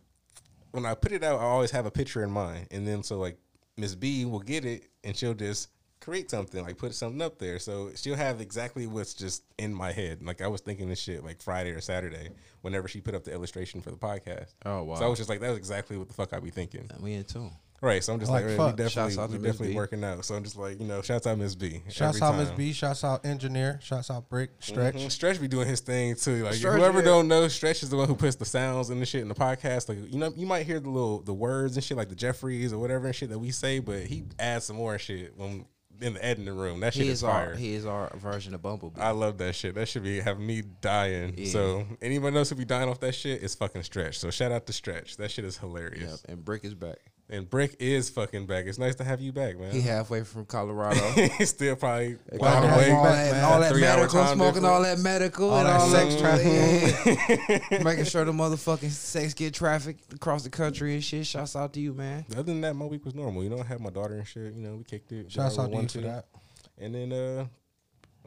when 0.72 0.84
I 0.84 0.96
put 0.96 1.12
it 1.12 1.24
out, 1.24 1.40
I 1.40 1.44
always 1.44 1.70
have 1.70 1.86
a 1.86 1.92
picture 1.92 2.24
in 2.24 2.32
mind, 2.32 2.70
and 2.72 2.88
then 2.88 3.04
so 3.04 3.20
like 3.20 3.38
Miss 3.78 3.94
B 3.94 4.26
will 4.26 4.40
get 4.40 4.66
it 4.66 4.90
and 5.04 5.16
she'll 5.16 5.36
just 5.36 5.70
create 6.02 6.32
something, 6.32 6.64
like 6.64 6.80
put 6.80 6.96
something 6.96 7.22
up 7.22 7.38
there. 7.38 7.60
So 7.60 7.92
she'll 7.94 8.16
have 8.16 8.42
exactly 8.42 8.88
what's 8.88 9.14
just 9.14 9.44
in 9.60 9.72
my 9.76 9.92
head. 9.92 10.24
Like 10.24 10.42
I 10.42 10.48
was 10.48 10.62
thinking 10.62 10.90
this 10.90 11.00
shit 11.00 11.24
like 11.24 11.40
Friday 11.40 11.70
or 11.70 11.82
Saturday, 11.82 12.30
whenever 12.62 12.88
she 12.88 13.00
put 13.00 13.14
up 13.14 13.26
the 13.26 13.32
illustration 13.32 13.80
for 13.80 13.92
the 13.92 13.98
podcast. 13.98 14.56
Oh, 14.66 14.86
wow. 14.86 14.96
So 14.96 15.06
I 15.06 15.08
was 15.08 15.20
just 15.20 15.30
like, 15.30 15.42
that 15.42 15.50
was 15.50 15.60
exactly 15.60 15.98
what 15.98 16.08
the 16.08 16.16
fuck 16.16 16.34
I 16.34 16.40
be 16.40 16.50
thinking. 16.50 16.90
We 17.00 17.14
in 17.14 17.26
tune. 17.26 17.52
Right. 17.82 18.04
So 18.04 18.14
I'm 18.14 18.20
just 18.20 18.32
Like 18.32 18.46
like, 18.46 18.58
fuck. 18.58 18.78
we 18.78 18.84
definitely, 18.84 19.14
Shouts 19.14 19.32
we 19.32 19.38
definitely 19.38 19.76
working 19.76 20.04
out. 20.04 20.26
So 20.26 20.36
I'm 20.36 20.44
just 20.44 20.58
like, 20.58 20.80
you 20.80 20.86
know, 20.86 21.02
shouts 21.02 21.26
out 21.28 21.38
Miss 21.38 21.56
B. 21.56 21.82
Shouts 21.90 22.22
out 22.22 22.36
Miss 22.38 22.50
time. 22.50 22.58
B. 22.58 22.74
Shouts 22.74 23.04
out 23.04 23.26
engineer. 23.26 23.80
Shouts 23.82 24.10
out 24.12 24.30
Brick 24.30 24.52
Stretch. 24.60 24.96
Mhm. 24.96 25.12
Stretch 25.12 25.40
be 25.40 25.48
doing 25.48 25.68
his 25.68 25.80
thing 25.80 26.16
too. 26.16 26.44
Like 26.44 26.56
Stretch, 26.56 26.78
whoever 26.78 27.00
yeah. 27.00 27.06
don't 27.06 27.28
know, 27.28 27.48
Stretch 27.48 27.84
is 27.84 27.90
the 27.90 27.98
one 27.98 28.08
who 28.08 28.16
puts 28.16 28.36
the 28.36 28.46
sounds 28.46 28.90
and 28.90 29.02
the 29.02 29.06
shit 29.06 29.22
in 29.22 29.28
the 29.28 29.36
podcast. 29.36 29.90
Like 29.90 29.98
you 30.12 30.20
know, 30.20 30.34
you 30.36 30.46
might 30.46 30.66
hear 30.66 30.80
the 30.80 30.90
little 30.90 31.20
the 31.22 31.34
words 31.34 31.76
and 31.78 31.84
shit 31.84 31.98
like 31.98 32.10
the 32.10 32.16
Jeffries 32.16 32.74
or 32.74 32.80
whatever 32.80 33.08
and 33.08 33.16
shit 33.16 33.30
that 33.30 33.40
we 33.40 33.52
say, 33.52 33.80
but 33.80 34.04
he 34.04 34.24
adds 34.40 34.66
some 34.66 34.76
more 34.76 34.98
shit 34.98 35.34
when 35.38 35.66
in 36.02 36.14
the 36.14 36.24
editing 36.26 36.56
room. 36.56 36.80
That 36.80 36.94
shit 36.94 37.04
He 37.04 37.10
is 37.10 37.18
is 37.20 37.24
our 37.26 37.32
fire. 37.32 37.56
he 37.56 37.74
is 37.74 37.86
our 37.86 38.10
version 38.16 38.54
of 38.54 38.62
Bumblebee. 38.62 39.02
I 39.02 39.12
love 39.12 39.38
that 39.40 39.54
shit. 39.54 39.76
That 39.76 39.88
should 39.90 40.04
be 40.04 40.22
have 40.22 40.40
me 40.40 40.64
dying. 40.82 41.34
Yeah. 41.38 41.50
So 41.52 41.86
anybody 42.02 42.38
else 42.38 42.50
who 42.50 42.56
be 42.56 42.64
dying 42.64 42.88
off 42.88 43.02
that 43.02 43.16
shit 43.16 43.44
is 43.44 43.54
fucking 43.56 43.84
Stretch. 43.84 44.18
So 44.18 44.32
shout 44.32 44.52
out 44.54 44.66
to 44.68 44.74
Stretch. 44.74 45.18
That 45.18 45.30
shit 45.30 45.44
is 45.44 45.58
hilarious. 45.58 46.24
Yep, 46.26 46.32
and 46.36 46.46
Brick 46.46 46.64
is 46.64 46.74
back. 46.74 47.00
And 47.32 47.48
Brick 47.48 47.76
is 47.80 48.10
fucking 48.10 48.48
back. 48.48 48.66
It's 48.66 48.80
nice 48.80 48.96
to 48.96 49.04
have 49.04 49.22
you 49.22 49.32
back, 49.32 49.60
man. 49.60 49.72
He 49.72 49.82
halfway 49.82 50.24
from 50.24 50.46
Colorado. 50.46 51.00
He's 51.12 51.50
still 51.56 51.76
probably 51.76 52.18
Got 52.32 52.40
wild 52.40 52.64
him 52.66 52.74
away. 52.74 52.92
all 52.92 53.04
back, 53.04 53.16
that, 53.16 53.32
man. 53.34 53.44
all 53.44 53.60
that 53.60 53.76
medical, 53.76 54.24
time 54.24 54.36
smoking 54.36 54.66
all 54.66 54.82
that 54.82 54.98
medical 54.98 55.52
All 55.52 55.60
and 55.60 55.68
that 55.68 55.80
all 55.80 55.90
sex 55.90 56.16
that 56.16 57.68
yeah. 57.72 57.84
making 57.84 58.06
sure 58.06 58.26
the 58.26 58.32
motherfucking 58.32 58.90
sex 58.90 59.36
get 59.36 59.54
trafficked 59.54 60.12
across 60.12 60.44
the 60.44 60.50
country 60.50 60.96
and 60.96 61.04
shit. 61.04 61.28
Shouts 61.28 61.56
out 61.56 61.72
to 61.74 61.80
you, 61.80 61.94
man. 61.94 62.26
Other 62.32 62.42
than 62.44 62.62
that, 62.62 62.76
my 62.76 62.86
week 62.86 63.06
was 63.06 63.14
normal. 63.14 63.44
You 63.44 63.52
know, 63.52 63.60
I 63.60 63.64
had 63.64 63.80
my 63.80 63.92
daughter 63.92 64.16
and 64.16 64.28
shit. 64.28 64.52
You 64.56 64.62
know, 64.62 64.78
we 64.78 64.84
kicked 64.86 65.12
it. 65.12 65.32
Shouts 65.32 65.60
out 65.60 65.72
to 65.72 65.78
you 65.78 65.88
for 65.88 66.02
that. 66.02 66.26
And 66.80 66.96
then 66.96 67.14
uh, 67.14 67.46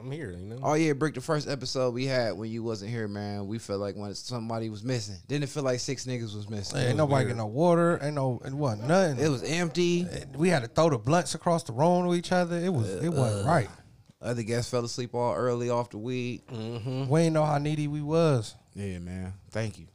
I'm 0.03 0.11
here. 0.11 0.31
You 0.31 0.45
know. 0.45 0.59
Oh 0.61 0.73
yeah, 0.73 0.93
Brick. 0.93 1.13
The 1.13 1.21
first 1.21 1.47
episode 1.47 1.93
we 1.93 2.05
had 2.05 2.33
when 2.33 2.51
you 2.51 2.61
wasn't 2.61 2.91
here, 2.91 3.07
man, 3.07 3.47
we 3.47 3.57
felt 3.57 3.79
like 3.79 3.95
when 3.95 4.13
somebody 4.15 4.69
was 4.69 4.83
missing. 4.83 5.15
Didn't 5.27 5.45
it 5.45 5.49
feel 5.49 5.63
like 5.63 5.79
six 5.79 6.05
niggas 6.05 6.35
was 6.35 6.49
missing? 6.49 6.79
Ain't 6.79 6.97
nobody 6.97 7.27
get 7.27 7.37
no 7.37 7.45
water. 7.45 7.99
Ain't 8.01 8.15
no. 8.15 8.41
It 8.45 8.53
wasn't 8.53 8.87
nothing. 8.87 9.23
It 9.23 9.29
was 9.29 9.43
empty. 9.43 10.07
we 10.35 10.49
had 10.49 10.63
to 10.63 10.67
throw 10.67 10.89
the 10.89 10.97
blunts 10.97 11.35
across 11.35 11.63
the 11.63 11.71
room 11.71 12.05
to 12.07 12.15
each 12.15 12.33
other. 12.33 12.57
It 12.57 12.73
was. 12.73 12.89
It 13.01 13.13
wasn't 13.13 13.45
uh, 13.45 13.49
right. 13.49 13.69
Uh, 14.21 14.25
other 14.25 14.43
guests 14.43 14.69
fell 14.69 14.83
asleep 14.83 15.15
all 15.15 15.33
early 15.33 15.69
off 15.69 15.89
the 15.89 15.97
weed. 15.97 16.45
Mm-hmm. 16.47 17.07
We 17.07 17.21
ain't 17.21 17.33
know 17.33 17.45
how 17.45 17.57
needy 17.57 17.87
we 17.87 18.01
was. 18.01 18.55
Yeah, 18.75 18.99
man. 18.99 19.33
Thank 19.51 19.79
you. 19.79 19.87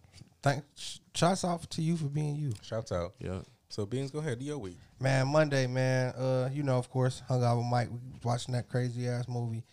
Thanks. 0.43 1.01
Shots 1.15 1.45
off 1.45 1.69
to 1.71 1.83
you 1.83 1.97
for 1.97 2.07
being 2.07 2.37
you. 2.37 2.53
Shouts 2.63 2.93
out. 2.93 3.15
Yeah. 3.19 3.41
So 3.69 3.85
Beans, 3.85 4.11
go 4.11 4.21
ahead. 4.21 4.39
Do 4.39 4.47
your 4.47 4.59
week. 4.59 4.79
Man, 5.01 5.29
Monday, 5.29 5.67
man. 5.67 6.15
Uh, 6.15 6.49
you 6.53 6.63
know, 6.63 6.79
of 6.79 6.89
course, 6.91 7.23
hung 7.29 7.45
out 7.45 7.59
with 7.59 7.67
Mike. 7.67 7.89
We 7.91 7.99
was 8.15 8.25
watching 8.25 8.55
that 8.55 8.69
crazy 8.69 9.07
ass 9.07 9.29
movie. 9.29 9.65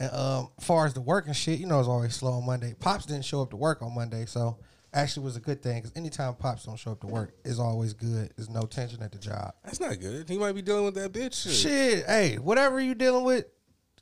And 0.00 0.12
um, 0.12 0.48
far 0.60 0.86
as 0.86 0.94
the 0.94 1.00
work 1.00 1.26
and 1.26 1.34
shit, 1.36 1.58
you 1.58 1.66
know, 1.66 1.80
it's 1.80 1.88
always 1.88 2.14
slow 2.14 2.32
on 2.32 2.46
Monday. 2.46 2.74
Pops 2.78 3.04
didn't 3.06 3.24
show 3.24 3.42
up 3.42 3.50
to 3.50 3.56
work 3.56 3.82
on 3.82 3.94
Monday, 3.94 4.26
so 4.26 4.58
actually 4.94 5.24
was 5.24 5.36
a 5.36 5.40
good 5.40 5.60
thing 5.62 5.76
because 5.82 5.92
anytime 5.96 6.34
Pops 6.34 6.64
don't 6.64 6.78
show 6.78 6.92
up 6.92 7.00
to 7.00 7.06
work, 7.08 7.32
it's 7.44 7.58
always 7.58 7.94
good. 7.94 8.32
There's 8.36 8.48
no 8.48 8.62
tension 8.62 9.02
at 9.02 9.10
the 9.12 9.18
job. 9.18 9.52
That's 9.64 9.80
not 9.80 9.98
good. 10.00 10.28
He 10.28 10.38
might 10.38 10.52
be 10.52 10.62
dealing 10.62 10.84
with 10.84 10.94
that 10.94 11.12
bitch. 11.12 11.42
Shit. 11.42 11.52
Shit, 11.52 12.06
hey, 12.06 12.36
whatever 12.36 12.80
you 12.80 12.94
dealing 12.94 13.24
with, 13.24 13.46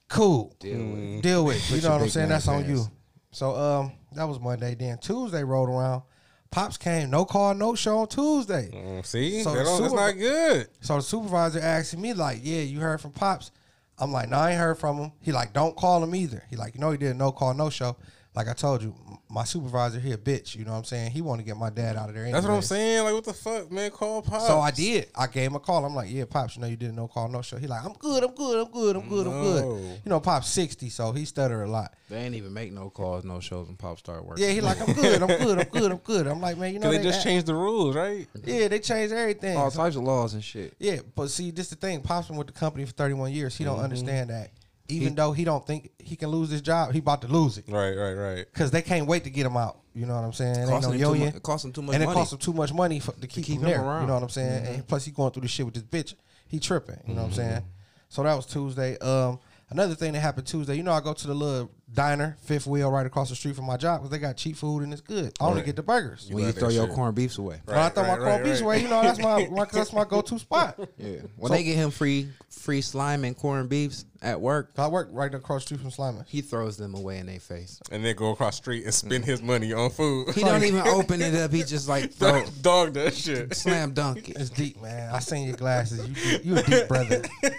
cool. 0.08 0.54
Deal 0.60 0.78
with. 0.78 1.22
Deal 1.22 1.44
with. 1.44 1.70
You 1.70 1.80
know 1.80 1.92
what 1.92 2.02
I'm 2.02 2.08
saying? 2.10 2.28
That's 2.28 2.46
on 2.48 2.62
pants. 2.64 2.68
you. 2.70 2.90
So 3.32 3.54
um, 3.56 3.92
that 4.14 4.24
was 4.24 4.38
Monday. 4.38 4.74
Then 4.74 4.98
Tuesday 4.98 5.44
rolled 5.44 5.68
around. 5.68 6.02
Pops 6.50 6.76
came, 6.76 7.10
no 7.10 7.24
call, 7.24 7.54
no 7.54 7.74
show 7.74 7.98
on 7.98 8.08
Tuesday. 8.08 8.70
Mm, 8.72 9.04
see, 9.04 9.42
So 9.42 9.50
that 9.52 9.58
the 9.58 9.64
don't, 9.64 9.80
that's 9.82 9.92
super- 9.92 10.00
not 10.02 10.12
good. 10.12 10.68
So 10.80 10.96
the 10.96 11.02
supervisor 11.02 11.58
asked 11.58 11.96
me 11.98 12.14
like, 12.14 12.38
"Yeah, 12.42 12.60
you 12.60 12.80
heard 12.80 13.00
from 13.00 13.10
Pops?" 13.12 13.50
I'm 13.98 14.12
like, 14.12 14.28
"No, 14.28 14.38
I 14.38 14.50
ain't 14.50 14.60
heard 14.60 14.78
from 14.78 14.98
him." 14.98 15.12
He 15.20 15.32
like, 15.32 15.52
"Don't 15.52 15.76
call 15.76 16.02
him 16.02 16.14
either." 16.14 16.44
He 16.50 16.56
like, 16.56 16.74
"You 16.74 16.80
know, 16.80 16.90
he 16.90 16.98
did 16.98 17.16
no 17.16 17.32
call, 17.32 17.54
no 17.54 17.70
show." 17.70 17.96
Like 18.36 18.48
I 18.48 18.52
told 18.52 18.82
you, 18.82 18.94
my 19.30 19.44
supervisor 19.44 19.98
here, 19.98 20.18
bitch. 20.18 20.54
You 20.56 20.66
know 20.66 20.72
what 20.72 20.78
I'm 20.78 20.84
saying? 20.84 21.10
He 21.10 21.22
want 21.22 21.40
to 21.40 21.44
get 21.44 21.56
my 21.56 21.70
dad 21.70 21.96
out 21.96 22.10
of 22.10 22.14
there. 22.14 22.30
That's 22.30 22.44
what 22.46 22.54
I'm 22.54 22.60
saying. 22.60 23.02
Like, 23.02 23.14
what 23.14 23.24
the 23.24 23.32
fuck, 23.32 23.72
man? 23.72 23.90
Call 23.90 24.20
Pops. 24.20 24.46
So 24.46 24.60
I 24.60 24.70
did. 24.70 25.08
I 25.16 25.26
gave 25.26 25.46
him 25.50 25.56
a 25.56 25.58
call. 25.58 25.82
I'm 25.86 25.94
like, 25.94 26.10
"Yeah, 26.10 26.26
Pops, 26.28 26.54
you 26.54 26.60
know 26.60 26.68
you 26.68 26.76
did 26.76 26.90
a 26.90 26.92
no 26.92 27.08
call, 27.08 27.28
no 27.28 27.40
show." 27.40 27.56
He 27.56 27.66
like, 27.66 27.82
"I'm 27.84 27.94
good, 27.94 28.22
I'm 28.22 28.34
good, 28.34 28.60
I'm 28.66 28.70
good, 28.70 28.94
I'm 28.96 29.08
good, 29.08 29.26
I'm 29.26 29.42
good." 29.42 30.00
You 30.04 30.10
know, 30.10 30.20
Pops 30.20 30.48
60, 30.50 30.90
so 30.90 31.12
he 31.12 31.24
stutter 31.24 31.62
a 31.62 31.70
lot. 31.70 31.94
They 32.10 32.18
ain't 32.18 32.34
even 32.34 32.52
make 32.52 32.72
no 32.72 32.90
calls, 32.90 33.24
no 33.24 33.40
shows 33.40 33.68
and 33.68 33.78
Pop 33.78 33.98
started 33.98 34.26
working. 34.26 34.44
Yeah, 34.44 34.50
he 34.50 34.60
like, 34.60 34.80
"I'm 34.86 34.94
good, 34.94 35.22
I'm 35.22 35.28
good, 35.28 35.58
I'm 35.58 35.68
good, 35.68 35.90
I'm 35.92 35.98
good." 35.98 36.26
I'm 36.26 36.40
like, 36.42 36.58
"Man, 36.58 36.74
you 36.74 36.78
know 36.78 36.88
Cause 36.90 36.98
they 36.98 37.02
just 37.02 37.16
act- 37.20 37.24
changed 37.24 37.46
the 37.46 37.54
rules, 37.54 37.96
right? 37.96 38.28
Yeah, 38.44 38.68
they 38.68 38.80
changed 38.80 39.14
everything. 39.14 39.56
all 39.56 39.70
types 39.70 39.96
of 39.96 40.02
laws 40.02 40.34
and 40.34 40.44
shit. 40.44 40.74
Yeah, 40.78 40.98
but 41.14 41.30
see, 41.30 41.50
this 41.52 41.70
the 41.70 41.76
thing. 41.76 42.02
Pops 42.02 42.28
been 42.28 42.36
with 42.36 42.48
the 42.48 42.52
company 42.52 42.84
for 42.84 42.92
31 42.92 43.32
years. 43.32 43.56
He 43.56 43.64
Mm-hmm. 43.64 43.74
don't 43.76 43.82
understand 43.82 44.28
that. 44.30 44.50
Even 44.88 45.14
though 45.14 45.32
he 45.32 45.44
don't 45.44 45.66
think 45.66 45.90
he 45.98 46.14
can 46.16 46.28
lose 46.28 46.50
his 46.50 46.60
job, 46.62 46.92
he 46.92 47.00
about 47.00 47.20
to 47.22 47.28
lose 47.28 47.58
it 47.58 47.64
Right, 47.68 47.92
right, 47.96 48.12
right. 48.14 48.46
because 48.52 48.70
they 48.70 48.82
can't 48.82 49.06
wait 49.06 49.24
to 49.24 49.30
get 49.30 49.44
him 49.46 49.56
out. 49.56 49.78
You 49.94 50.06
know 50.06 50.14
what 50.14 50.24
I'm 50.24 50.32
saying? 50.32 50.54
It 50.56 50.58
ain't 50.70 50.82
no 50.82 50.90
him 50.90 50.92
too 50.92 50.98
union, 50.98 51.30
mu- 51.30 51.36
it 51.36 51.42
cost 51.42 51.64
him 51.64 51.72
too 51.72 51.82
much 51.82 51.94
and 51.94 52.02
it 52.02 52.06
money. 52.06 52.14
Mm-hmm. 52.14 52.20
costs 52.20 52.32
him 52.34 52.38
too 52.38 52.52
much 52.52 52.72
money 52.72 53.00
for, 53.00 53.12
to 53.12 53.26
keep, 53.26 53.44
keep 53.44 53.56
him 53.56 53.62
him 53.62 53.68
there. 53.70 53.80
around. 53.82 54.02
You 54.02 54.06
know 54.08 54.14
what 54.14 54.22
I'm 54.22 54.28
saying? 54.28 54.66
And 54.66 54.86
plus, 54.86 55.04
he 55.04 55.10
going 55.10 55.32
through 55.32 55.42
this 55.42 55.50
shit 55.50 55.64
with 55.66 55.74
this 55.74 55.82
bitch. 55.84 56.14
He 56.48 56.60
tripping. 56.60 57.00
You 57.06 57.14
know 57.14 57.22
what 57.22 57.28
I'm 57.28 57.34
saying? 57.34 57.50
Mm-hmm. 57.60 57.66
So 58.10 58.22
that 58.22 58.34
was 58.34 58.46
Tuesday. 58.46 58.96
Um, 58.98 59.40
another 59.70 59.94
thing 59.94 60.12
that 60.12 60.20
happened 60.20 60.46
Tuesday. 60.46 60.76
You 60.76 60.82
know, 60.84 60.92
I 60.92 61.00
go 61.00 61.12
to 61.14 61.26
the 61.26 61.34
little 61.34 61.70
diner, 61.92 62.36
Fifth 62.44 62.66
Wheel, 62.66 62.90
right 62.90 63.06
across 63.06 63.28
the 63.30 63.36
street 63.36 63.54
from 63.56 63.64
my 63.66 63.76
job 63.76 64.00
because 64.00 64.10
they 64.10 64.18
got 64.18 64.36
cheap 64.36 64.56
food 64.56 64.82
and 64.82 64.92
it's 64.92 65.00
good. 65.02 65.32
I 65.40 65.44
only 65.44 65.58
Right. 65.58 65.66
get 65.66 65.76
the 65.76 65.82
burgers. 65.82 66.26
When 66.28 66.38
you 66.38 66.44
love 66.46 66.54
that 66.54 66.60
throw 66.60 66.68
your 66.70 66.86
shit. 66.86 66.94
corned 66.94 67.14
beefs 67.14 67.38
away. 67.38 67.60
when 67.64 67.76
I 67.78 67.88
throw 67.88 68.02
Right, 68.02 68.08
my 68.18 68.18
right, 68.24 68.30
corned 68.32 68.44
beefs 68.44 68.60
right. 68.60 68.64
away, 68.66 68.82
you 68.82 68.88
know 68.88 69.02
that's 69.02 69.18
my, 69.20 69.46
my 69.50 69.64
that's 69.72 69.92
my 69.92 70.04
go 70.04 70.20
to 70.22 70.38
spot. 70.38 70.78
Yeah. 70.98 71.16
When 71.36 71.50
So- 71.50 71.54
they 71.56 71.62
get 71.64 71.76
him 71.76 71.90
free 71.90 72.28
free 72.50 72.80
slime 72.80 73.24
and 73.24 73.36
corned 73.36 73.68
beefs 73.68 74.06
at 74.22 74.40
work, 74.40 74.70
I 74.78 74.88
work 74.88 75.08
right 75.12 75.32
across 75.32 75.62
the 75.62 75.66
street 75.76 75.80
from 75.82 75.90
Slimer. 75.90 76.24
he 76.26 76.40
throws 76.40 76.78
them 76.78 76.94
away 76.94 77.18
in 77.18 77.26
their 77.26 77.38
face. 77.38 77.78
And 77.92 78.02
then 78.04 78.16
go 78.16 78.30
across 78.30 78.56
the 78.56 78.62
street 78.62 78.84
and 78.84 78.94
spend 78.94 79.24
his 79.26 79.42
money 79.42 79.72
on 79.74 79.90
food. 79.90 80.34
He 80.34 80.40
don't 80.40 80.64
even 80.64 80.80
open 80.86 81.20
it 81.20 81.34
up. 81.34 81.52
He 81.52 81.62
just 81.62 81.86
like 81.86 82.12
throw 82.12 82.44
Dog 82.62 82.94
that 82.94 83.14
shit. 83.14 83.54
slam 83.54 83.92
dunk 83.92 84.30
it. 84.30 84.38
It's 84.38 84.50
deep, 84.50 84.80
man. 84.82 85.14
I 85.14 85.18
seen 85.20 85.46
your 85.46 85.56
glasses. 85.56 86.08
You 86.08 86.14
deep- 86.14 86.44
you 86.46 86.56
a 86.56 86.62
deep 86.62 86.88
brother. 86.88 87.22
I 87.44 87.52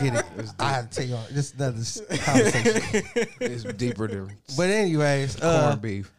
get 0.00 0.14
it. 0.14 0.24
I 0.58 0.70
had 0.72 0.90
to 0.90 0.96
tell 1.00 1.06
you 1.08 1.14
on 1.16 1.24
this 1.32 1.52
another 1.54 1.78
s- 1.80 2.00
conversation. 2.24 3.02
It's 3.40 3.59
deeper 3.64 4.08
than 4.08 4.36
But 4.56 4.70
anyways, 4.70 5.40
uh, 5.42 5.68
corned 5.68 5.82
beef. 5.82 6.10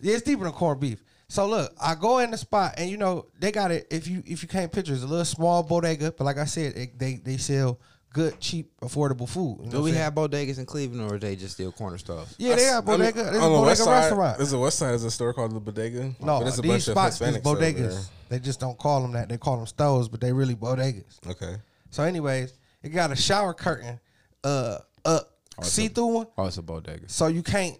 yeah, 0.00 0.14
it's 0.14 0.22
deeper 0.22 0.44
than 0.44 0.52
corned 0.52 0.80
beef. 0.80 1.02
So 1.28 1.46
look, 1.48 1.72
I 1.80 1.94
go 1.96 2.18
in 2.20 2.30
the 2.30 2.38
spot, 2.38 2.74
and 2.78 2.88
you 2.88 2.96
know 2.96 3.26
they 3.38 3.50
got 3.50 3.70
it. 3.72 3.86
If 3.90 4.06
you 4.08 4.22
if 4.26 4.42
you 4.42 4.48
can't 4.48 4.70
picture, 4.70 4.92
it's 4.92 5.02
a 5.02 5.06
little 5.06 5.24
small 5.24 5.62
bodega, 5.62 6.12
but 6.12 6.24
like 6.24 6.38
I 6.38 6.44
said, 6.44 6.76
it, 6.76 6.98
they 6.98 7.14
they 7.16 7.36
sell 7.36 7.80
good, 8.12 8.38
cheap, 8.40 8.70
affordable 8.80 9.28
food. 9.28 9.58
You 9.60 9.66
know 9.66 9.70
Do 9.78 9.82
we 9.82 9.90
I'm 9.90 9.96
have 9.96 10.14
bodegas 10.14 10.58
in 10.58 10.66
Cleveland, 10.66 11.10
or 11.10 11.16
are 11.16 11.18
they 11.18 11.36
just 11.36 11.54
still 11.54 11.72
corner 11.72 11.98
stores? 11.98 12.34
saying? 12.38 12.50
Yeah, 12.50 12.56
they 12.56 12.62
got 12.62 12.74
I 12.88 12.90
mean, 12.90 12.98
bodega. 12.98 13.24
There's 13.24 13.36
a 13.36 13.40
on 13.40 13.52
the 13.52 13.60
west 13.60 13.80
bodega 13.80 13.84
side, 13.84 13.98
restaurant. 14.00 14.36
There's 14.38 14.52
a 14.52 14.58
west 14.58 14.78
side. 14.78 14.88
There's 14.90 15.04
a 15.04 15.10
store 15.10 15.34
called 15.34 15.52
the 15.52 15.60
Bodega. 15.60 16.02
No, 16.20 16.38
but 16.38 16.40
there's 16.40 16.58
a 16.58 16.62
these 16.62 16.70
bunch 16.70 16.88
of 16.88 16.92
spots 16.92 17.20
is 17.20 17.36
Hispanics 17.36 17.46
over 17.46 17.60
bodegas. 17.60 18.08
They 18.28 18.38
just 18.38 18.60
don't 18.60 18.78
call 18.78 19.02
them 19.02 19.12
that. 19.12 19.28
They 19.28 19.36
call 19.36 19.56
them 19.56 19.66
stores, 19.66 20.08
but 20.08 20.20
they 20.20 20.32
really 20.32 20.54
bodegas. 20.54 21.18
Okay. 21.28 21.56
So, 21.90 22.04
anyways, 22.04 22.52
it 22.82 22.90
got 22.90 23.10
a 23.10 23.16
shower 23.16 23.52
curtain, 23.52 23.98
uh, 24.44 24.78
up, 25.04 25.35
see 25.62 25.88
through 25.88 26.06
one, 26.06 26.26
Oh, 26.36 26.46
it's 26.46 26.58
a 26.58 26.62
bodega. 26.62 27.08
so 27.08 27.26
you 27.28 27.42
can't 27.42 27.76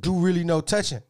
do 0.00 0.14
really 0.18 0.44
no 0.44 0.60
touching. 0.60 1.00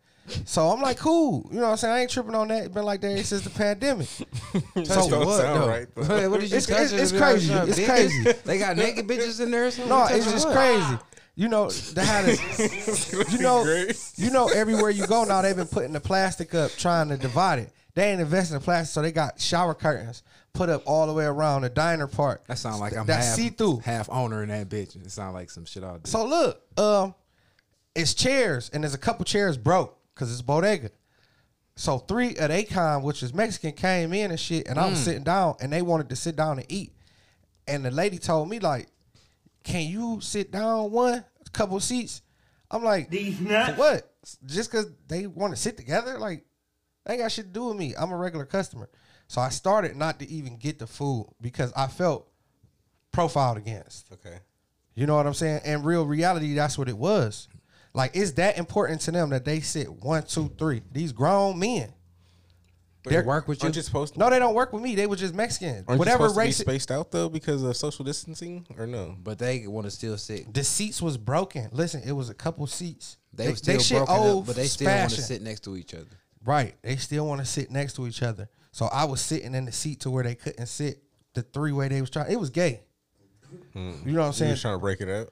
So 0.44 0.68
I'm 0.70 0.80
like, 0.82 0.98
cool. 0.98 1.48
You 1.52 1.58
know 1.60 1.66
what 1.66 1.70
I'm 1.70 1.76
saying? 1.76 1.94
I 1.94 2.00
ain't 2.00 2.10
tripping 2.10 2.34
on 2.34 2.48
that. 2.48 2.64
It's 2.64 2.74
been 2.74 2.84
like 2.84 3.00
that 3.02 3.24
since 3.24 3.42
the 3.42 3.50
pandemic. 3.50 4.08
so 4.84 5.08
don't 5.08 5.30
sound 5.30 5.66
right, 5.70 5.86
though. 5.94 6.02
Hey, 6.02 6.26
what 6.28 6.40
did 6.40 6.50
you 6.50 6.56
It's- 6.56 6.66
touch? 6.66 6.92
it's- 6.92 7.12
it's 7.12 7.12
crazy. 7.12 7.52
It's 7.52 7.84
crazy. 7.86 8.32
They 8.44 8.58
got 8.58 8.76
naked 8.76 9.06
bitches 9.06 9.40
in 9.40 9.52
there 9.52 9.66
or 9.66 9.70
something? 9.70 9.88
No, 9.88 10.04
it's 10.10 10.30
just 10.30 10.46
what? 10.48 10.56
crazy. 10.56 10.98
You 11.36 11.48
know, 11.48 11.70
they 11.70 12.04
had 12.04 12.24
a, 12.28 12.32
you 13.30 13.38
know, 13.38 13.62
great. 13.62 13.96
you 14.16 14.30
know, 14.30 14.48
everywhere 14.48 14.90
you 14.90 15.06
go 15.06 15.22
now, 15.24 15.42
they've 15.42 15.54
been 15.54 15.66
putting 15.68 15.92
the 15.92 16.00
plastic 16.00 16.54
up, 16.54 16.70
trying 16.72 17.08
to 17.10 17.16
divide 17.18 17.58
it. 17.60 17.72
They 17.94 18.10
ain't 18.10 18.20
investing 18.20 18.56
in 18.56 18.62
plastic, 18.62 18.92
so 18.94 19.02
they 19.02 19.12
got 19.12 19.38
shower 19.40 19.74
curtains 19.74 20.22
put 20.56 20.68
up 20.68 20.82
all 20.86 21.06
the 21.06 21.12
way 21.12 21.24
around 21.24 21.62
the 21.62 21.68
diner 21.68 22.06
part. 22.06 22.42
That 22.48 22.58
sound 22.58 22.80
like 22.80 22.96
I'm 22.96 23.06
that 23.06 23.22
half, 23.22 23.34
see 23.36 23.50
through. 23.50 23.78
half 23.78 24.08
owner 24.10 24.42
in 24.42 24.48
that 24.48 24.68
bitch. 24.68 24.96
It 24.96 25.10
sound 25.10 25.34
like 25.34 25.50
some 25.50 25.64
shit 25.64 25.84
I'll 25.84 25.98
do. 25.98 26.08
So 26.10 26.24
look, 26.26 26.62
um, 26.78 27.14
it's 27.94 28.14
chairs, 28.14 28.70
and 28.72 28.82
there's 28.82 28.94
a 28.94 28.98
couple 28.98 29.24
chairs 29.24 29.56
broke 29.56 29.96
because 30.14 30.32
it's 30.32 30.42
bodega. 30.42 30.90
So 31.76 31.98
three 31.98 32.30
of 32.36 32.50
Acon, 32.50 33.02
which 33.02 33.22
is 33.22 33.34
Mexican, 33.34 33.72
came 33.72 34.12
in 34.14 34.30
and 34.30 34.40
shit, 34.40 34.66
and 34.66 34.78
I 34.78 34.84
Mm. 34.86 34.90
was 34.90 35.04
sitting 35.04 35.24
down, 35.24 35.56
and 35.60 35.72
they 35.72 35.82
wanted 35.82 36.08
to 36.08 36.16
sit 36.16 36.34
down 36.36 36.58
and 36.58 36.66
eat. 36.70 36.92
And 37.68 37.84
the 37.84 37.90
lady 37.90 38.18
told 38.18 38.48
me 38.48 38.58
like, 38.58 38.88
"Can 39.62 39.86
you 39.88 40.20
sit 40.22 40.50
down 40.50 40.90
one 40.90 41.24
a 41.44 41.50
couple 41.50 41.78
seats?" 41.80 42.22
I'm 42.70 42.82
like, 42.82 43.10
"These 43.10 43.38
"For 43.38 43.74
what? 43.74 44.12
Just 44.46 44.70
because 44.70 44.86
they 45.06 45.26
want 45.26 45.54
to 45.54 45.60
sit 45.60 45.76
together? 45.76 46.18
Like, 46.18 46.46
they 47.04 47.14
ain't 47.14 47.22
got 47.22 47.30
shit 47.32 47.46
to 47.46 47.52
do 47.52 47.66
with 47.66 47.76
me. 47.76 47.94
I'm 47.98 48.10
a 48.10 48.16
regular 48.16 48.46
customer." 48.46 48.88
So 49.28 49.40
I 49.40 49.48
started 49.48 49.96
not 49.96 50.18
to 50.20 50.28
even 50.28 50.56
get 50.56 50.78
the 50.78 50.86
food 50.86 51.28
because 51.40 51.72
I 51.76 51.88
felt 51.88 52.28
profiled 53.12 53.56
against. 53.58 54.12
Okay. 54.12 54.38
You 54.94 55.06
know 55.06 55.16
what 55.16 55.26
I'm 55.26 55.34
saying? 55.34 55.60
And 55.64 55.84
real 55.84 56.06
reality, 56.06 56.54
that's 56.54 56.78
what 56.78 56.88
it 56.88 56.96
was. 56.96 57.48
Like, 57.92 58.12
it's 58.14 58.32
that 58.32 58.58
important 58.58 59.00
to 59.02 59.10
them 59.10 59.30
that 59.30 59.44
they 59.44 59.60
sit 59.60 59.90
one, 59.90 60.22
two, 60.24 60.52
three. 60.58 60.82
These 60.92 61.12
grown 61.12 61.58
men. 61.58 61.92
They 63.08 63.22
work 63.22 63.46
with 63.46 63.62
you? 63.62 63.66
Aren't 63.66 63.76
you 63.76 63.82
supposed 63.82 64.14
to? 64.14 64.18
No, 64.18 64.30
they 64.30 64.38
don't 64.38 64.54
work 64.54 64.72
with 64.72 64.82
me. 64.82 64.94
They 64.94 65.06
were 65.06 65.16
just 65.16 65.34
Mexican. 65.34 65.84
Aren't 65.86 65.98
Whatever 65.98 66.24
you 66.24 66.28
supposed 66.30 66.38
race. 66.38 66.58
to 66.58 66.64
be 66.64 66.70
spaced 66.72 66.90
out 66.90 67.12
though 67.12 67.28
because 67.28 67.62
of 67.62 67.76
social 67.76 68.04
distancing 68.04 68.66
or 68.76 68.86
no? 68.86 69.16
but 69.22 69.38
they 69.38 69.66
want 69.66 69.86
to 69.86 69.90
still 69.90 70.18
sit. 70.18 70.52
the 70.52 70.64
seats 70.64 71.00
was 71.00 71.16
broken. 71.16 71.68
Listen, 71.72 72.02
it 72.04 72.12
was 72.12 72.30
a 72.30 72.34
couple 72.34 72.66
seats. 72.66 73.16
They, 73.32 73.50
were 73.50 73.56
still 73.56 74.04
broken 74.04 74.38
up, 74.38 74.46
but 74.46 74.56
they 74.56 74.66
still 74.66 74.88
want 74.90 75.10
to 75.10 75.22
sit 75.22 75.42
next 75.42 75.60
to 75.64 75.76
each 75.76 75.94
other. 75.94 76.06
Right. 76.44 76.74
They 76.82 76.96
still 76.96 77.26
want 77.26 77.40
to 77.40 77.46
sit 77.46 77.70
next 77.70 77.94
to 77.96 78.06
each 78.06 78.22
other. 78.22 78.48
So 78.76 78.88
I 78.92 79.06
was 79.06 79.22
sitting 79.22 79.54
in 79.54 79.64
the 79.64 79.72
seat 79.72 80.00
to 80.00 80.10
where 80.10 80.22
they 80.22 80.34
couldn't 80.34 80.66
sit 80.66 81.02
the 81.32 81.40
three 81.40 81.72
way 81.72 81.88
they 81.88 82.02
was 82.02 82.10
trying. 82.10 82.30
It 82.30 82.38
was 82.38 82.50
gay. 82.50 82.82
Hmm. 83.72 83.92
You 84.04 84.12
know 84.12 84.18
what 84.20 84.24
I'm 84.24 84.26
You 84.26 84.32
saying? 84.34 84.50
was 84.50 84.60
trying 84.60 84.74
to 84.74 84.78
break 84.78 85.00
it 85.00 85.08
up. 85.08 85.28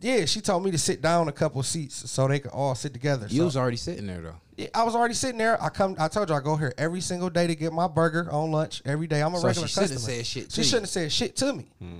Yeah, 0.00 0.24
she 0.24 0.40
told 0.40 0.64
me 0.64 0.70
to 0.70 0.78
sit 0.78 1.02
down 1.02 1.28
a 1.28 1.32
couple 1.32 1.62
seats 1.62 2.10
so 2.10 2.26
they 2.26 2.38
could 2.38 2.52
all 2.52 2.74
sit 2.74 2.94
together. 2.94 3.26
You 3.28 3.40
So- 3.40 3.44
was 3.44 3.56
already 3.58 3.76
sitting 3.76 4.06
there 4.06 4.22
though. 4.22 4.36
Yeah, 4.56 4.68
I 4.74 4.84
was 4.84 4.94
already 4.96 5.12
sitting 5.12 5.36
there. 5.36 5.62
I 5.62 5.68
come. 5.68 5.94
I 5.98 6.08
told 6.08 6.30
you 6.30 6.34
I 6.34 6.40
go 6.40 6.56
here 6.56 6.72
every 6.78 7.02
single 7.02 7.28
day 7.28 7.46
to 7.46 7.54
get 7.54 7.70
my 7.74 7.86
burger 7.86 8.26
on 8.32 8.50
lunch 8.50 8.80
every 8.86 9.06
day. 9.06 9.20
I'm 9.22 9.34
a 9.34 9.40
So 9.40 9.46
regular 9.48 9.68
she 9.68 9.74
shouldn't 9.74 9.90
customer. 10.00 10.16
have 10.16 10.16
said 10.16 10.26
shit 10.26 10.48
to 10.48 10.54
She 10.54 10.60
you. 10.62 10.64
shouldn't 10.66 10.82
have 10.84 10.90
said 10.90 11.12
shit 11.12 11.36
to 11.36 11.52
me. 11.52 11.68
Hmm. 11.80 11.84
You 11.84 11.90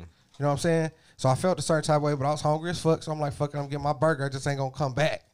know 0.40 0.46
what 0.46 0.52
I'm 0.52 0.58
saying? 0.58 0.90
So 1.18 1.28
I 1.28 1.34
felt 1.34 1.58
a 1.58 1.62
certain 1.62 1.84
type 1.84 1.96
of 1.98 2.02
way, 2.04 2.14
but 2.14 2.24
I 2.24 2.30
was 2.30 2.40
hungry 2.40 2.70
as 2.70 2.80
fuck. 2.80 3.02
So 3.02 3.12
I'm 3.12 3.20
like, 3.20 3.34
fuck 3.34 3.52
it, 3.52 3.58
I'm 3.58 3.66
getting 3.68 3.82
my 3.82 3.92
burger. 3.92 4.24
I 4.24 4.28
just 4.30 4.46
ain't 4.46 4.56
gonna 4.56 4.70
come 4.70 4.94
back. 4.94 5.24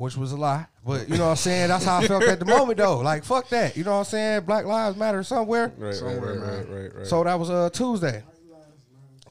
Which 0.00 0.16
was 0.16 0.32
a 0.32 0.36
lie. 0.36 0.66
But 0.84 1.08
you 1.08 1.16
know 1.18 1.24
what 1.26 1.30
I'm 1.30 1.36
saying? 1.36 1.68
That's 1.68 1.84
how 1.84 1.98
I 1.98 2.06
felt 2.06 2.22
at 2.24 2.38
the 2.38 2.44
moment 2.56 2.78
though. 2.78 2.98
Like 3.00 3.24
fuck 3.24 3.48
that. 3.50 3.76
You 3.76 3.84
know 3.84 3.92
what 3.92 3.98
I'm 3.98 4.04
saying? 4.04 4.40
Black 4.46 4.64
lives 4.64 4.96
matter 4.96 5.22
somewhere. 5.22 5.72
Right, 5.76 5.86
right, 5.88 5.94
Somewhere, 5.94 6.20
right, 6.20 6.40
man. 6.40 6.56
right, 6.70 6.82
right, 6.84 6.94
right. 6.96 7.06
So 7.06 7.22
that 7.24 7.38
was 7.38 7.50
uh 7.50 7.70
Tuesday. 7.70 8.22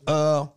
Uh 0.08 0.48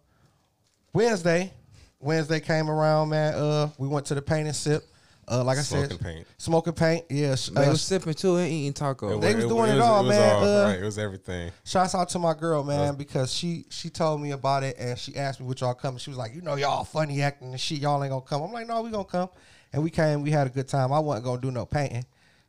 Wednesday. 0.92 1.52
Wednesday 2.00 2.40
came 2.40 2.68
around, 2.70 3.08
man. 3.10 3.34
Uh 3.34 3.68
we 3.78 3.88
went 3.88 4.06
to 4.06 4.14
the 4.14 4.22
paint 4.22 4.46
and 4.46 4.56
sip. 4.56 4.84
Uh 5.28 5.44
like 5.44 5.56
I 5.56 5.62
Smoking 5.62 5.90
said, 5.90 6.00
paint. 6.00 6.26
smoking 6.36 6.72
paint. 6.72 7.04
Yeah. 7.08 7.36
sh- 7.36 7.50
They 7.50 7.64
uh, 7.64 7.70
was 7.70 7.80
sipping 7.80 8.12
too 8.14 8.36
and 8.36 8.50
eating 8.50 8.72
taco. 8.72 9.20
They 9.20 9.34
was 9.36 9.44
doing 9.46 9.70
it 9.70 9.74
was- 9.76 9.82
all, 9.84 10.02
was 10.04 10.10
man. 10.16 10.36
all- 10.36 10.44
Uh, 10.44 10.64
right, 10.64 10.80
it 10.80 10.84
was 10.84 10.98
everything. 10.98 11.52
Shouts 11.64 11.94
out 11.94 12.08
to 12.10 12.18
my 12.18 12.34
girl, 12.34 12.64
man, 12.64 12.96
because 12.96 13.32
she 13.32 13.64
she 13.70 13.88
told 13.88 14.20
me 14.20 14.32
about 14.32 14.64
it 14.64 14.76
and 14.78 14.98
she 14.98 15.16
asked 15.16 15.40
me 15.40 15.46
what 15.46 15.60
y'all 15.60 15.74
coming. 15.74 15.98
She 15.98 16.10
was 16.10 16.18
like, 16.18 16.34
you 16.34 16.42
know, 16.42 16.56
y'all 16.56 16.84
funny 16.84 17.22
acting 17.22 17.52
and 17.52 17.60
shit. 17.60 17.78
Y'all 17.78 18.02
ain't 18.02 18.10
gonna 18.10 18.20
come. 18.22 18.42
I'm 18.42 18.52
like, 18.52 18.66
no, 18.66 18.82
we 18.82 18.90
gonna 18.90 19.04
come. 19.04 19.28
And 19.72 19.82
we 19.82 19.90
came. 19.90 20.22
We 20.22 20.30
had 20.30 20.46
a 20.46 20.50
good 20.50 20.68
time. 20.68 20.92
I 20.92 20.98
wasn't 20.98 21.24
gonna 21.24 21.40
do 21.40 21.50
no 21.50 21.64
painting. 21.66 22.04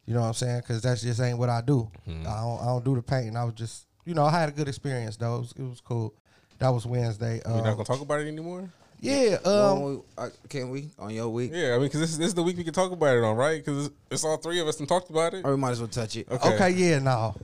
You 0.05 0.13
know 0.13 0.21
what 0.21 0.27
I'm 0.27 0.33
saying? 0.33 0.59
Because 0.59 0.81
that's 0.81 1.01
just 1.01 1.21
ain't 1.21 1.37
what 1.37 1.49
I 1.49 1.61
do. 1.61 1.89
Hmm. 2.05 2.27
I 2.27 2.41
don't 2.41 2.61
I 2.61 2.65
don't 2.65 2.83
do 2.85 2.95
the 2.95 3.01
painting. 3.01 3.37
I 3.37 3.45
was 3.45 3.53
just, 3.53 3.85
you 4.05 4.13
know, 4.13 4.25
I 4.25 4.31
had 4.31 4.49
a 4.49 4.51
good 4.51 4.67
experience 4.67 5.15
though. 5.15 5.35
It 5.37 5.39
was, 5.39 5.53
it 5.57 5.61
was 5.63 5.81
cool. 5.81 6.13
That 6.59 6.69
was 6.69 6.85
Wednesday. 6.85 7.41
We're 7.45 7.55
not 7.57 7.67
Um, 7.67 7.73
gonna 7.75 7.83
talk 7.85 8.01
about 8.01 8.19
it 8.21 8.27
anymore. 8.27 8.69
yeah. 8.99 9.37
Um, 9.45 9.83
we- 9.83 10.01
uh, 10.17 10.29
can 10.49 10.69
we 10.69 10.89
on 10.99 11.11
your 11.11 11.29
week? 11.29 11.51
Yeah, 11.53 11.69
I 11.69 11.77
mean, 11.77 11.83
because 11.83 12.01
this, 12.01 12.11
is- 12.11 12.17
this 12.17 12.27
is 12.27 12.33
the 12.33 12.43
week 12.43 12.57
we 12.57 12.63
can 12.65 12.73
talk 12.73 12.91
about 12.91 13.15
it 13.17 13.23
on, 13.23 13.35
right? 13.37 13.63
Because 13.63 13.87
it's, 13.87 13.95
it's 14.11 14.23
all 14.25 14.37
three 14.37 14.59
of 14.59 14.67
us 14.67 14.79
and 14.79 14.87
talked 14.89 15.09
about 15.09 15.33
it. 15.33 15.45
Or 15.45 15.51
we 15.51 15.57
might 15.57 15.71
as 15.71 15.79
well 15.79 15.87
touch 15.87 16.15
it. 16.17 16.27
Okay. 16.29 16.55
okay. 16.55 16.69
Yeah. 16.71 16.99
No. 16.99 17.35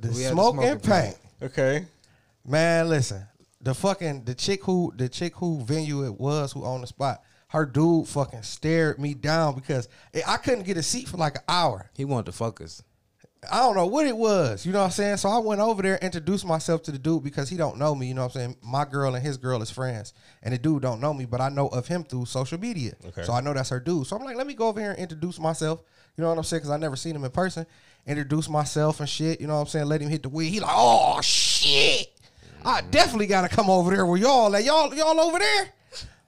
The 0.00 0.08
We 0.10 0.22
had 0.22 0.30
the 0.30 0.34
smoke 0.34 0.54
smoking 0.54 0.70
and 0.70 0.82
paint. 0.82 1.18
Okay. 1.42 1.86
Man, 2.46 2.88
listen. 2.88 3.26
The 3.60 3.74
fucking 3.74 4.24
the 4.24 4.34
chick 4.34 4.62
who 4.64 4.92
the 4.96 5.08
chick 5.08 5.34
who 5.36 5.60
venue 5.64 6.04
it 6.04 6.20
was 6.20 6.52
who 6.52 6.64
owned 6.64 6.82
the 6.82 6.86
spot. 6.86 7.22
Her 7.54 7.64
dude 7.64 8.08
fucking 8.08 8.42
stared 8.42 8.98
me 8.98 9.14
down 9.14 9.54
because 9.54 9.88
I 10.26 10.38
couldn't 10.38 10.64
get 10.64 10.76
a 10.76 10.82
seat 10.82 11.06
for 11.06 11.18
like 11.18 11.36
an 11.36 11.44
hour. 11.48 11.88
He 11.94 12.04
wanted 12.04 12.26
to 12.26 12.32
fuck 12.32 12.60
us. 12.60 12.82
I 13.48 13.58
don't 13.58 13.76
know 13.76 13.86
what 13.86 14.08
it 14.08 14.16
was. 14.16 14.66
You 14.66 14.72
know 14.72 14.80
what 14.80 14.86
I'm 14.86 14.90
saying? 14.90 15.18
So 15.18 15.28
I 15.28 15.38
went 15.38 15.60
over 15.60 15.80
there, 15.80 15.96
introduced 16.02 16.44
myself 16.44 16.82
to 16.82 16.90
the 16.90 16.98
dude 16.98 17.22
because 17.22 17.48
he 17.48 17.56
don't 17.56 17.78
know 17.78 17.94
me. 17.94 18.08
You 18.08 18.14
know 18.14 18.22
what 18.22 18.34
I'm 18.34 18.40
saying? 18.40 18.56
My 18.60 18.84
girl 18.84 19.14
and 19.14 19.24
his 19.24 19.36
girl 19.36 19.62
is 19.62 19.70
friends, 19.70 20.14
and 20.42 20.52
the 20.52 20.58
dude 20.58 20.82
don't 20.82 21.00
know 21.00 21.14
me, 21.14 21.26
but 21.26 21.40
I 21.40 21.48
know 21.48 21.68
of 21.68 21.86
him 21.86 22.02
through 22.02 22.24
social 22.24 22.58
media. 22.58 22.94
Okay. 23.06 23.22
So 23.22 23.32
I 23.32 23.40
know 23.40 23.54
that's 23.54 23.68
her 23.68 23.78
dude. 23.78 24.08
So 24.08 24.16
I'm 24.16 24.24
like, 24.24 24.34
let 24.34 24.48
me 24.48 24.54
go 24.54 24.66
over 24.66 24.80
here 24.80 24.90
and 24.90 24.98
introduce 24.98 25.38
myself. 25.38 25.80
You 26.16 26.22
know 26.22 26.30
what 26.30 26.38
I'm 26.38 26.42
saying? 26.42 26.62
Because 26.62 26.70
I 26.70 26.76
never 26.76 26.96
seen 26.96 27.14
him 27.14 27.22
in 27.22 27.30
person. 27.30 27.66
Introduce 28.04 28.48
myself 28.48 28.98
and 28.98 29.08
shit. 29.08 29.40
You 29.40 29.46
know 29.46 29.54
what 29.54 29.60
I'm 29.60 29.66
saying? 29.68 29.86
Let 29.86 30.00
him 30.00 30.08
hit 30.08 30.24
the 30.24 30.28
weed. 30.28 30.48
He 30.48 30.58
like, 30.58 30.74
oh 30.74 31.20
shit! 31.20 32.08
I 32.64 32.80
definitely 32.80 33.28
gotta 33.28 33.48
come 33.48 33.70
over 33.70 33.94
there 33.94 34.06
with 34.06 34.22
y'all. 34.22 34.50
Like 34.50 34.66
y'all, 34.66 34.92
y'all 34.92 35.20
over 35.20 35.38
there? 35.38 35.68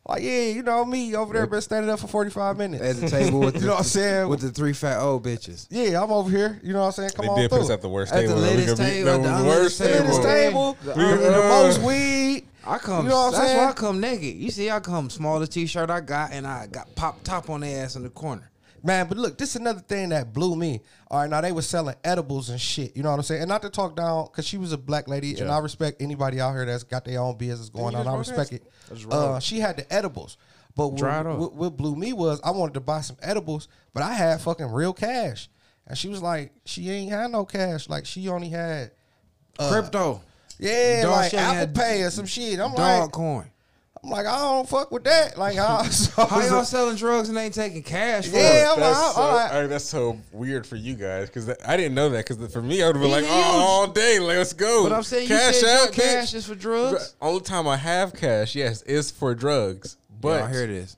Like 0.09 0.23
yeah, 0.23 0.43
you 0.51 0.63
know 0.63 0.85
me 0.85 1.17
over 1.17 1.35
there, 1.35 1.47
been 1.49 1.61
standing 1.61 1.91
up 1.91 1.99
for 1.99 2.07
45 2.07 2.57
minutes 2.57 2.83
At 2.85 2.97
the 2.97 3.09
table 3.09 3.41
with 3.41 3.55
the, 3.55 3.61
You 3.61 3.67
know 3.67 3.73
what 3.73 3.79
I'm 3.81 3.85
saying? 3.85 4.29
with 4.29 4.41
the 4.41 4.51
three 4.51 4.73
fat 4.73 5.01
old 5.01 5.25
bitches. 5.25 5.67
Yeah, 5.69 6.01
I'm 6.03 6.13
over 6.13 6.31
here. 6.31 6.61
You 6.63 6.73
know 6.75 6.81
what 6.81 6.87
I'm 6.87 6.93
saying? 6.93 7.11
Come 7.17 7.25
They 7.27 7.31
on 7.33 7.39
did 7.41 7.51
through. 7.51 7.59
put 7.59 7.65
us 7.65 7.71
at 7.71 7.83
the 7.83 7.89
worst 7.89 8.13
At 8.13 8.21
the 8.23 8.29
table. 8.29 8.37
We 8.37 8.43
latest 8.43 8.77
be- 8.79 8.85
table, 8.85 9.13
the 9.23 9.29
the 9.29 9.45
worst 9.45 9.47
latest 9.47 9.79
Sit 9.79 9.97
in 9.97 10.07
this 10.07 10.19
table. 10.19 10.75
table, 10.75 10.95
We- 10.97 11.03
the, 11.03 11.17
the 11.17 11.45
uh, 11.45 11.49
most 11.49 11.81
weed. 11.83 12.47
I 12.65 12.79
come. 12.79 13.05
You 13.05 13.11
know 13.11 13.17
what 13.17 13.25
I'm 13.27 13.33
that's 13.33 13.47
saying? 13.47 13.59
why 13.59 13.69
I 13.71 13.73
come 13.73 14.01
naked. 14.01 14.37
You 14.37 14.51
see, 14.51 14.71
I 14.71 14.81
come 14.81 15.09
smaller 15.11 15.47
t-shirt 15.47 15.89
I 15.91 16.01
got, 16.01 16.33
and 16.33 16.47
I 16.47 16.67
got 16.67 16.93
pop 16.97 17.23
top 17.23 17.49
on 17.51 17.61
their 17.61 17.85
ass 17.85 17.95
in 17.97 18.03
the 18.03 18.09
corner. 18.11 18.49
Man, 18.87 19.09
but 19.09 19.19
look, 19.19 19.37
this 19.37 19.51
is 19.51 19.57
another 19.57 19.81
thing 19.81 20.11
that 20.11 20.33
blew 20.33 20.55
me. 20.55 20.81
All 21.11 21.21
right, 21.21 21.29
now 21.29 21.41
they 21.41 21.53
was 21.53 21.67
selling 21.67 21.97
edibles 22.05 22.51
and 22.51 22.61
shit. 22.61 22.97
You 22.97 23.03
know 23.03 23.11
what 23.11 23.17
I'm 23.17 23.23
saying? 23.25 23.43
And 23.43 23.49
not 23.49 23.63
to 23.63 23.71
talk 23.71 23.97
down, 23.97 24.27
because 24.27 24.47
she 24.47 24.59
was 24.59 24.73
a 24.73 24.79
black 24.79 25.09
lady, 25.09 25.39
and 25.39 25.51
I 25.51 25.59
respect 25.59 26.01
anybody 26.01 26.41
out 26.41 26.53
here 26.53 26.65
that's 26.65 26.85
got 26.85 27.05
their 27.05 27.21
own 27.21 27.37
business 27.37 27.69
going 27.69 27.95
on. 27.95 28.07
I 28.07 28.17
respect 28.17 28.53
it. 28.53 28.63
Uh, 29.11 29.41
she 29.41 29.59
had 29.59 29.77
the 29.77 29.93
edibles. 29.93 30.37
But 30.77 30.89
what, 30.89 30.99
Dry 30.99 31.21
it 31.21 31.27
up. 31.27 31.39
what, 31.39 31.55
what 31.55 31.77
blew 31.77 31.97
me 31.97 32.13
was 32.13 32.41
I 32.45 32.51
wanted 32.51 32.75
to 32.75 32.81
buy 32.81 33.01
some 33.01 33.17
edibles, 33.23 33.67
but 33.95 34.03
I 34.03 34.13
had 34.13 34.41
fucking 34.43 34.71
real 34.71 34.93
cash. 34.93 35.49
And 35.87 35.97
she 35.97 36.09
was 36.09 36.21
like, 36.21 36.53
she 36.65 36.91
ain't 36.91 37.11
had 37.11 37.31
no 37.31 37.45
cash. 37.45 37.89
Like, 37.89 38.05
she 38.07 38.29
only 38.29 38.51
had, 38.51 38.91
uh, 39.59 39.71
Crypto, 39.71 40.21
yeah, 40.59 41.03
Dog 41.03 41.13
like 41.13 41.35
Apple 41.35 41.55
had 41.55 41.75
Pay 41.75 42.03
or 42.03 42.11
some 42.11 42.27
shit. 42.27 42.61
I'm 42.61 42.73
dog 42.73 42.79
like, 42.79 43.11
coin. 43.11 43.51
I'm 44.07 44.13
like, 44.13 44.27
I 44.27 44.39
don't 44.39 44.69
fuck 44.69 44.93
with 44.93 45.03
that. 45.03 45.37
Like, 45.37 45.57
how, 45.57 45.83
so, 45.83 46.25
How 46.27 46.41
y'all 46.47 46.63
selling 46.65 46.95
drugs 46.95 47.29
and 47.29 47.37
ain't 47.37 47.55
taking 47.55 47.83
cash 47.83 48.29
for 48.29 48.37
Yeah, 48.37 48.71
it? 48.71 48.75
I'm 48.75 48.81
like, 48.81 48.93
That's, 48.93 49.15
so, 49.17 49.21
all 49.21 49.35
right. 49.37 49.53
all 49.53 49.61
right, 49.63 49.67
that's 49.67 49.85
so 49.85 50.21
weird 50.31 50.65
for 50.65 50.77
you 50.77 50.95
guys 50.95 51.29
because 51.29 51.51
I 51.67 51.77
didn't 51.77 51.97
know 51.97 52.09
that. 52.11 52.25
Because 52.29 52.53
for 52.53 52.63
me, 52.63 52.85
I 52.85 52.87
would 52.87 52.95
have 52.95 53.03
been 53.03 53.11
like, 53.11 53.25
oh, 53.27 53.33
all 53.33 53.87
day, 53.89 54.21
like, 54.21 54.37
let's 54.37 54.53
go. 54.53 54.85
But 54.85 54.93
I'm 54.93 55.03
saying 55.03 55.25
you 55.29 55.35
cash 55.37 55.57
said 55.57 55.89
out, 55.89 55.93
cash 55.93 56.31
bitch. 56.31 56.35
is 56.37 56.47
for 56.47 56.55
drugs. 56.55 57.17
Only 57.21 57.41
time 57.41 57.67
I 57.67 57.77
have 57.77 58.15
cash, 58.15 58.55
yes, 58.55 58.83
is 58.83 59.11
for 59.11 59.35
drugs. 59.35 59.97
But 60.21 60.41
But 60.41 60.43
I 60.45 60.51
hear 60.53 60.67
this. 60.69 60.97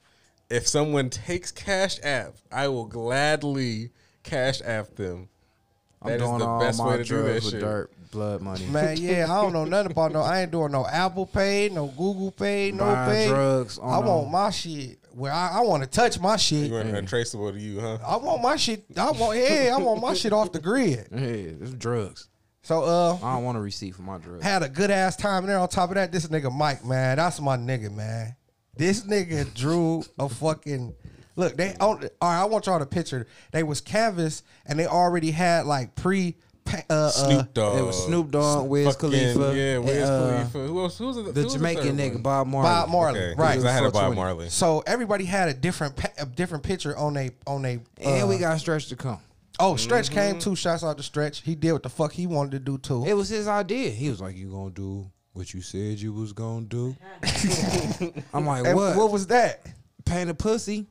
if 0.50 0.68
someone 0.68 1.08
takes 1.08 1.50
Cash 1.50 1.98
App, 2.02 2.34
I 2.52 2.68
will 2.68 2.84
gladly 2.86 3.88
Cash 4.22 4.60
App 4.62 4.94
them. 4.96 5.28
I'm 6.02 6.10
That 6.10 6.16
is 6.16 6.22
doing 6.28 6.38
the 6.40 6.46
all 6.46 6.60
best 6.60 6.78
my 6.78 6.88
way 6.90 6.96
to 6.98 7.04
do 7.04 7.22
that 7.22 7.34
with 7.36 7.50
shit. 7.50 7.60
dirt, 7.60 7.90
blood 8.10 8.40
money. 8.42 8.66
Man, 8.66 8.96
yeah, 9.00 9.26
I 9.30 9.42
don't 9.42 9.52
know 9.52 9.64
nothing 9.64 9.92
about 9.92 10.12
no. 10.12 10.20
I 10.22 10.42
ain't 10.42 10.50
doing 10.50 10.72
no 10.72 10.86
Apple 10.86 11.26
Pay, 11.26 11.70
no 11.72 11.86
Google 11.88 12.30
Pay, 12.30 12.72
no 12.72 12.84
Buying 12.84 13.10
pay. 13.10 13.28
drugs 13.28 13.78
on 13.78 13.88
I 13.92 13.98
want 13.98 14.26
no- 14.26 14.30
my 14.30 14.50
shit 14.50 14.98
where 15.12 15.32
I, 15.32 15.58
I 15.58 15.60
want 15.62 15.82
to 15.82 15.88
touch 15.88 16.20
my 16.20 16.36
shit. 16.36 16.68
You 16.68 16.74
want 16.74 16.88
untraceable 16.88 17.52
to 17.52 17.58
you, 17.58 17.80
huh? 17.80 17.98
I 18.06 18.16
want 18.16 18.42
my 18.42 18.56
shit. 18.56 18.84
I 18.96 19.10
want 19.10 19.36
yeah, 19.38 19.74
I 19.74 19.78
want 19.80 20.00
my 20.00 20.14
shit 20.14 20.32
off 20.32 20.52
the 20.52 20.60
grid. 20.60 21.08
Yeah, 21.12 21.18
it's 21.60 21.72
drugs. 21.72 22.28
So 22.62 22.84
uh, 22.84 23.18
I 23.22 23.34
don't 23.34 23.44
want 23.44 23.56
to 23.56 23.60
receive 23.60 23.96
for 23.96 24.02
my 24.02 24.18
drugs. 24.18 24.42
had 24.42 24.62
a 24.62 24.68
good 24.68 24.90
ass 24.90 25.16
time 25.16 25.46
there. 25.46 25.58
On 25.58 25.68
top 25.68 25.90
of 25.90 25.94
that, 25.96 26.12
this 26.12 26.26
nigga 26.26 26.52
Mike, 26.52 26.84
man, 26.84 27.16
that's 27.16 27.40
my 27.40 27.56
nigga, 27.56 27.90
man. 27.90 28.36
This 28.76 29.02
nigga 29.02 29.52
drew 29.54 30.04
a 30.18 30.28
fucking 30.28 30.94
look. 31.34 31.56
They 31.56 31.74
on, 31.80 31.80
all 31.80 32.28
right. 32.28 32.42
I 32.42 32.44
want 32.44 32.66
y'all 32.66 32.78
to 32.78 32.86
picture. 32.86 33.26
They 33.52 33.62
was 33.62 33.80
canvas 33.80 34.42
and 34.66 34.78
they 34.78 34.86
already 34.86 35.30
had 35.30 35.66
like 35.66 35.94
pre. 35.94 36.36
Pa- 36.68 36.82
Uh, 36.90 36.94
uh, 36.94 37.10
Snoop 37.10 37.54
Dogg. 37.54 37.78
It 37.78 37.82
was 37.82 38.04
Snoop 38.06 38.30
Dogg, 38.30 38.68
Wiz 38.68 38.86
Fucking- 38.86 39.10
Khalifa, 39.10 39.56
Yeah, 39.56 39.78
Wiz 39.78 39.96
and, 39.96 40.04
uh, 40.04 40.30
Khalifa. 40.36 40.58
Who 40.66 40.80
else? 40.80 40.98
Who 40.98 41.06
was 41.06 41.16
the, 41.16 41.22
The 41.32 41.42
who 41.42 41.50
Jamaican 41.50 41.84
third 41.84 41.94
nigga 41.96 42.12
one? 42.14 42.22
Bob 42.22 42.46
Marley. 42.46 42.68
Bob 42.68 42.88
Marley, 42.90 43.20
Okay, 43.20 43.34
right? 43.36 43.50
because 43.52 43.64
I 43.64 43.72
had 43.72 43.82
a 43.84 43.90
Bob 43.90 43.92
420. 44.14 44.16
Marley. 44.16 44.48
So 44.50 44.82
everybody 44.86 45.24
had 45.24 45.48
a 45.48 45.54
different 45.54 45.98
a 46.18 46.26
different 46.26 46.64
picture 46.64 46.96
on 46.96 47.14
they 47.14 47.30
on 47.46 47.62
they. 47.62 47.80
And 48.00 48.24
uh, 48.24 48.26
we 48.26 48.38
got 48.38 48.58
Stretch 48.60 48.88
to 48.88 48.96
come. 48.96 49.18
oh 49.60 49.76
Stretch 49.76 50.10
came 50.10 50.32
Mm-hmm. 50.34 50.38
too. 50.40 50.56
Shouts 50.56 50.84
out 50.84 50.96
to 50.98 51.02
Stretch. 51.02 51.40
He 51.42 51.54
did 51.54 51.72
what 51.72 51.82
the 51.82 51.88
fuck 51.88 52.12
he 52.12 52.26
wanted 52.26 52.52
to 52.52 52.58
do 52.60 52.78
too. 52.78 53.04
It 53.06 53.14
was 53.14 53.28
his 53.28 53.48
idea. 53.48 53.90
He 53.90 54.10
was 54.10 54.20
like, 54.20 54.36
"You 54.36 54.50
gonna 54.50 54.70
do 54.70 55.10
what 55.32 55.52
you 55.54 55.62
said 55.62 55.98
you 55.98 56.12
was 56.12 56.32
gonna 56.32 56.66
do?" 56.66 56.96
I'm 58.34 58.46
like, 58.46 58.64
And 58.66 58.76
"What? 58.76 58.96
what 58.96 59.10
was 59.10 59.26
that? 59.28 59.60
Paint 60.04 60.30
a 60.30 60.34
pussy?" 60.34 60.86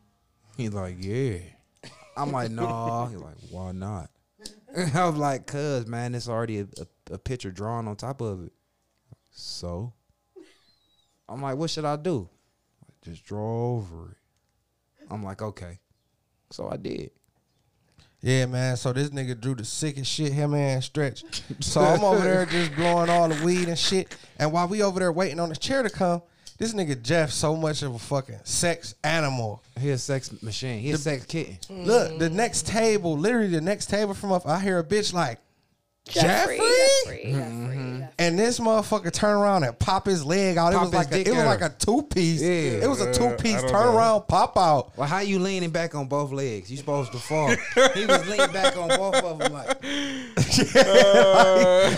He's 0.57 0.73
like, 0.73 0.95
"Yeah." 0.99 1.37
I'm 2.15 2.31
like, 2.31 2.49
"Nah." 2.51 3.07
He's 3.07 3.19
like, 3.19 3.35
"Why 3.51 3.71
not?" 3.71 4.09
I 4.93 5.05
was 5.05 5.17
like, 5.17 5.47
"Cause 5.47 5.87
man, 5.87 6.13
it's 6.13 6.29
already 6.29 6.59
a, 6.59 6.67
a, 6.77 7.13
a 7.13 7.17
picture 7.17 7.51
drawn 7.51 7.87
on 7.87 7.95
top 7.95 8.21
of 8.21 8.45
it." 8.45 8.53
So, 9.31 9.93
I'm 11.27 11.41
like, 11.41 11.57
"What 11.57 11.69
should 11.69 11.85
I 11.85 11.95
do?" 11.95 12.29
Just 13.01 13.25
draw 13.25 13.75
over 13.75 14.11
it. 14.11 15.07
I'm 15.09 15.23
like, 15.23 15.41
"Okay." 15.41 15.79
So 16.51 16.69
I 16.69 16.77
did. 16.77 17.11
Yeah, 18.21 18.45
man. 18.45 18.77
So 18.77 18.93
this 18.93 19.09
nigga 19.09 19.39
drew 19.39 19.55
the 19.55 19.65
sickest 19.65 20.11
shit. 20.11 20.31
Him 20.31 20.53
and 20.53 20.83
Stretch. 20.83 21.23
So 21.59 21.81
I'm 21.81 22.03
over 22.03 22.23
there 22.23 22.45
just 22.49 22.75
blowing 22.75 23.09
all 23.09 23.29
the 23.29 23.43
weed 23.45 23.67
and 23.67 23.77
shit. 23.77 24.15
And 24.37 24.51
while 24.51 24.67
we 24.67 24.81
over 24.81 24.99
there 24.99 25.11
waiting 25.11 25.39
on 25.39 25.49
the 25.49 25.55
chair 25.55 25.83
to 25.83 25.89
come, 25.89 26.21
this 26.57 26.73
nigga 26.73 27.01
Jeff 27.01 27.31
so 27.31 27.55
much 27.55 27.83
of 27.83 27.95
a 27.95 27.99
fucking 27.99 28.39
sex 28.43 28.95
animal. 29.03 29.63
He 29.79 29.89
a 29.91 29.97
sex 29.97 30.31
machine. 30.41 30.79
He 30.79 30.91
a 30.91 30.97
sex 30.97 31.25
kitten. 31.25 31.57
Look, 31.69 32.19
the 32.19 32.29
next 32.29 32.67
table, 32.67 33.17
literally 33.17 33.47
the 33.47 33.61
next 33.61 33.87
table 33.87 34.13
from 34.13 34.31
up, 34.31 34.47
I 34.47 34.59
hear 34.59 34.79
a 34.79 34.83
bitch 34.83 35.13
like 35.13 35.39
Jeffrey. 36.07 36.57
Jeffrey? 36.57 36.59
Jeffrey. 37.05 37.33
Mm-hmm. 37.33 37.65
Jeffrey. 37.67 37.73
And 38.19 38.39
this 38.39 38.59
motherfucker 38.59 39.13
turn 39.13 39.37
around 39.37 39.63
and 39.63 39.77
pop 39.77 40.07
his 40.07 40.25
leg 40.25 40.57
out. 40.57 40.73
Pop 40.73 40.81
it 40.81 40.85
was 40.85 40.93
like 40.93 41.11
a, 41.11 41.21
it 41.21 41.35
was 41.35 41.45
like 41.45 41.61
a 41.61 41.69
two 41.69 42.01
piece. 42.01 42.41
Yeah. 42.41 42.83
It 42.83 42.89
was 42.89 42.99
a 42.99 43.13
two 43.13 43.29
piece 43.35 43.57
I 43.57 43.61
don't 43.61 43.69
turn 43.69 43.95
around 43.95 44.27
pop 44.27 44.57
out. 44.57 44.97
Well, 44.97 45.07
how 45.07 45.19
you 45.19 45.37
leaning 45.37 45.69
back 45.69 45.93
on 45.93 46.07
both 46.07 46.31
legs? 46.31 46.71
You 46.71 46.77
supposed 46.77 47.11
to 47.11 47.19
fall. 47.19 47.49
he 47.93 48.05
was 48.05 48.27
leaning 48.27 48.51
back 48.51 48.75
on 48.75 48.89
both 48.89 49.23
of 49.23 49.37
them 49.39 49.53
like, 49.57 49.67
like, 49.67 49.77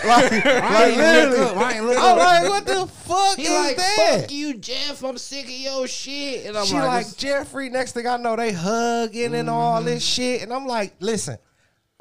like 0.04 0.88
ain't 0.88 0.96
look 0.96 0.96
literally. 0.96 1.40
up. 1.40 1.56
I 1.56 1.72
ain't 1.74 1.84
look 1.86 1.98
I'm 1.98 2.18
like, 2.18 2.48
what 2.48 2.66
the 2.66 2.86
fuck 2.86 3.36
He 3.36 3.44
is 3.44 3.50
like, 3.50 3.76
that? 3.76 4.18
fuck 4.20 4.30
you, 4.30 4.54
Jeff. 4.54 5.02
I'm 5.02 5.18
sick 5.18 5.44
of 5.44 5.50
your 5.50 5.86
shit. 5.86 6.46
And 6.46 6.56
I'm 6.56 6.66
She 6.66 6.74
like, 6.74 7.06
like 7.06 7.16
Jeffrey. 7.16 7.70
Next 7.70 7.92
thing 7.92 8.06
I 8.06 8.16
know, 8.18 8.36
they 8.36 8.52
hugging 8.52 9.34
and 9.34 9.48
mm-hmm. 9.48 9.48
all 9.48 9.82
this 9.82 10.04
shit, 10.04 10.42
and 10.42 10.52
I'm 10.52 10.66
like, 10.66 10.94
listen, 11.00 11.38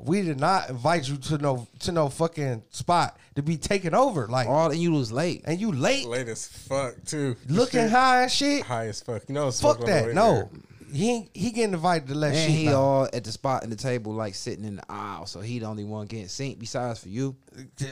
we 0.03 0.21
did 0.21 0.39
not 0.39 0.69
invite 0.69 1.07
you 1.07 1.17
to 1.17 1.37
no 1.37 1.67
to 1.79 1.91
no 1.91 2.09
fucking 2.09 2.63
spot 2.71 3.17
to 3.35 3.41
be 3.41 3.57
taken 3.57 3.93
over, 3.95 4.27
like, 4.27 4.47
all 4.47 4.71
and 4.71 4.79
you 4.81 4.91
was 4.91 5.11
late. 5.11 5.41
and 5.45 5.59
you 5.59 5.71
late, 5.71 6.05
Late 6.07 6.27
as 6.27 6.47
fuck 6.47 6.95
too. 7.05 7.35
looking 7.47 7.81
Shit. 7.81 7.91
high 7.91 8.23
and 8.23 8.31
shit. 8.31 8.63
high 8.63 8.87
as 8.87 9.01
fuck. 9.01 9.23
You 9.27 9.35
know, 9.35 9.47
it's 9.49 9.61
Fuck 9.61 9.77
smoking 9.77 9.93
on 9.95 10.05
that. 10.07 10.13
No, 10.15 10.33
there. 10.33 10.49
he 10.91 11.11
ain't, 11.11 11.29
he 11.33 11.51
getting 11.51 11.73
invited 11.73 12.07
to 12.09 12.15
let 12.15 12.33
And 12.33 12.37
shit. 12.39 12.49
he 12.51 12.65
know. 12.65 12.81
all 12.81 13.09
at 13.13 13.23
the 13.23 13.31
spot 13.31 13.63
in 13.63 13.69
the 13.69 13.75
table, 13.75 14.13
like 14.13 14.35
sitting 14.35 14.65
in 14.65 14.77
the 14.77 14.83
aisle. 14.89 15.25
So 15.25 15.39
he 15.41 15.59
the 15.59 15.65
only 15.67 15.83
one 15.85 16.07
getting 16.07 16.25
synced 16.25 16.59
besides 16.59 16.99
for 16.99 17.09
you. 17.09 17.35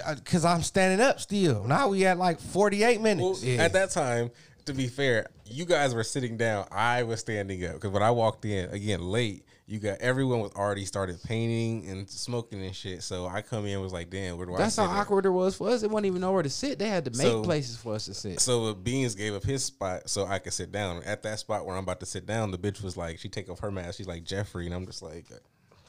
Uh, 0.06 0.16
Cause 0.26 0.44
I'm 0.44 0.64
standing 0.64 1.00
up 1.06 1.20
still. 1.22 1.64
Now 1.66 1.88
we 1.90 2.06
at 2.06 2.18
like 2.18 2.40
48 2.42 2.96
Well, 3.00 3.04
minutes. 3.04 3.44
Yeah. 3.44 3.64
at 3.64 3.74
that 3.74 3.92
time, 3.92 4.32
to 4.66 4.74
be 4.74 4.88
fair, 4.88 5.28
you 5.46 5.64
guys 5.66 5.96
were 5.96 6.04
sitting 6.04 6.36
down. 6.36 6.68
I 6.72 7.04
was 7.04 7.22
standing 7.22 7.64
up 7.66 7.76
because 7.76 7.92
when 7.92 8.04
I 8.04 8.12
walked 8.12 8.44
in 8.44 8.70
again 8.72 9.00
late, 9.02 9.46
you 9.70 9.80
got 9.80 10.00
everyone 10.00 10.40
was 10.40 10.54
already 10.54 10.86
started 10.86 11.22
painting 11.24 11.90
and 11.90 12.10
smoking 12.10 12.64
and 12.64 12.74
shit. 12.74 13.04
So 13.04 13.28
I 13.28 13.42
come 13.42 13.66
in 13.66 13.82
was 13.82 13.92
like, 13.92 14.10
damn, 14.10 14.38
where 14.38 14.46
do 14.46 14.56
That's 14.58 14.78
I 14.80 14.84
how 14.84 14.88
sit 14.90 14.96
at? 14.96 15.02
awkward 15.02 15.26
it 15.26 15.30
was 15.30 15.58
for 15.58 15.70
us. 15.70 15.84
It 15.84 15.92
wasn't 15.92 16.06
even 16.06 16.22
nowhere 16.22 16.42
to 16.44 16.50
sit. 16.50 16.80
They 16.80 16.88
had 16.88 17.04
to 17.06 17.12
make 17.12 17.28
So- 17.28 17.44
places 17.44 17.76
for 17.76 17.94
us 17.96 18.06
to 18.06 18.14
sit. 18.14 18.40
So 18.40 18.74
Beans 18.74 19.14
gave 19.14 19.34
up 19.36 19.44
his 19.44 19.66
spot 19.66 20.10
so 20.10 20.26
I 20.26 20.40
could 20.40 20.54
sit 20.54 20.72
down. 20.72 21.04
At 21.04 21.22
that 21.24 21.40
spot 21.40 21.66
where 21.66 21.76
I'm 21.76 21.84
about 21.84 22.00
to 22.00 22.06
sit 22.06 22.26
down, 22.26 22.52
the 22.52 22.58
bitch 22.58 22.82
was 22.82 22.96
like, 22.96 23.20
she 23.20 23.28
take 23.28 23.50
off 23.50 23.60
her 23.60 23.70
mask. 23.72 23.98
She's 23.98 24.08
like 24.08 24.24
Jeffrey, 24.24 24.68
and 24.68 24.74
I'm 24.74 24.86
just 24.86 25.02
like, 25.02 25.26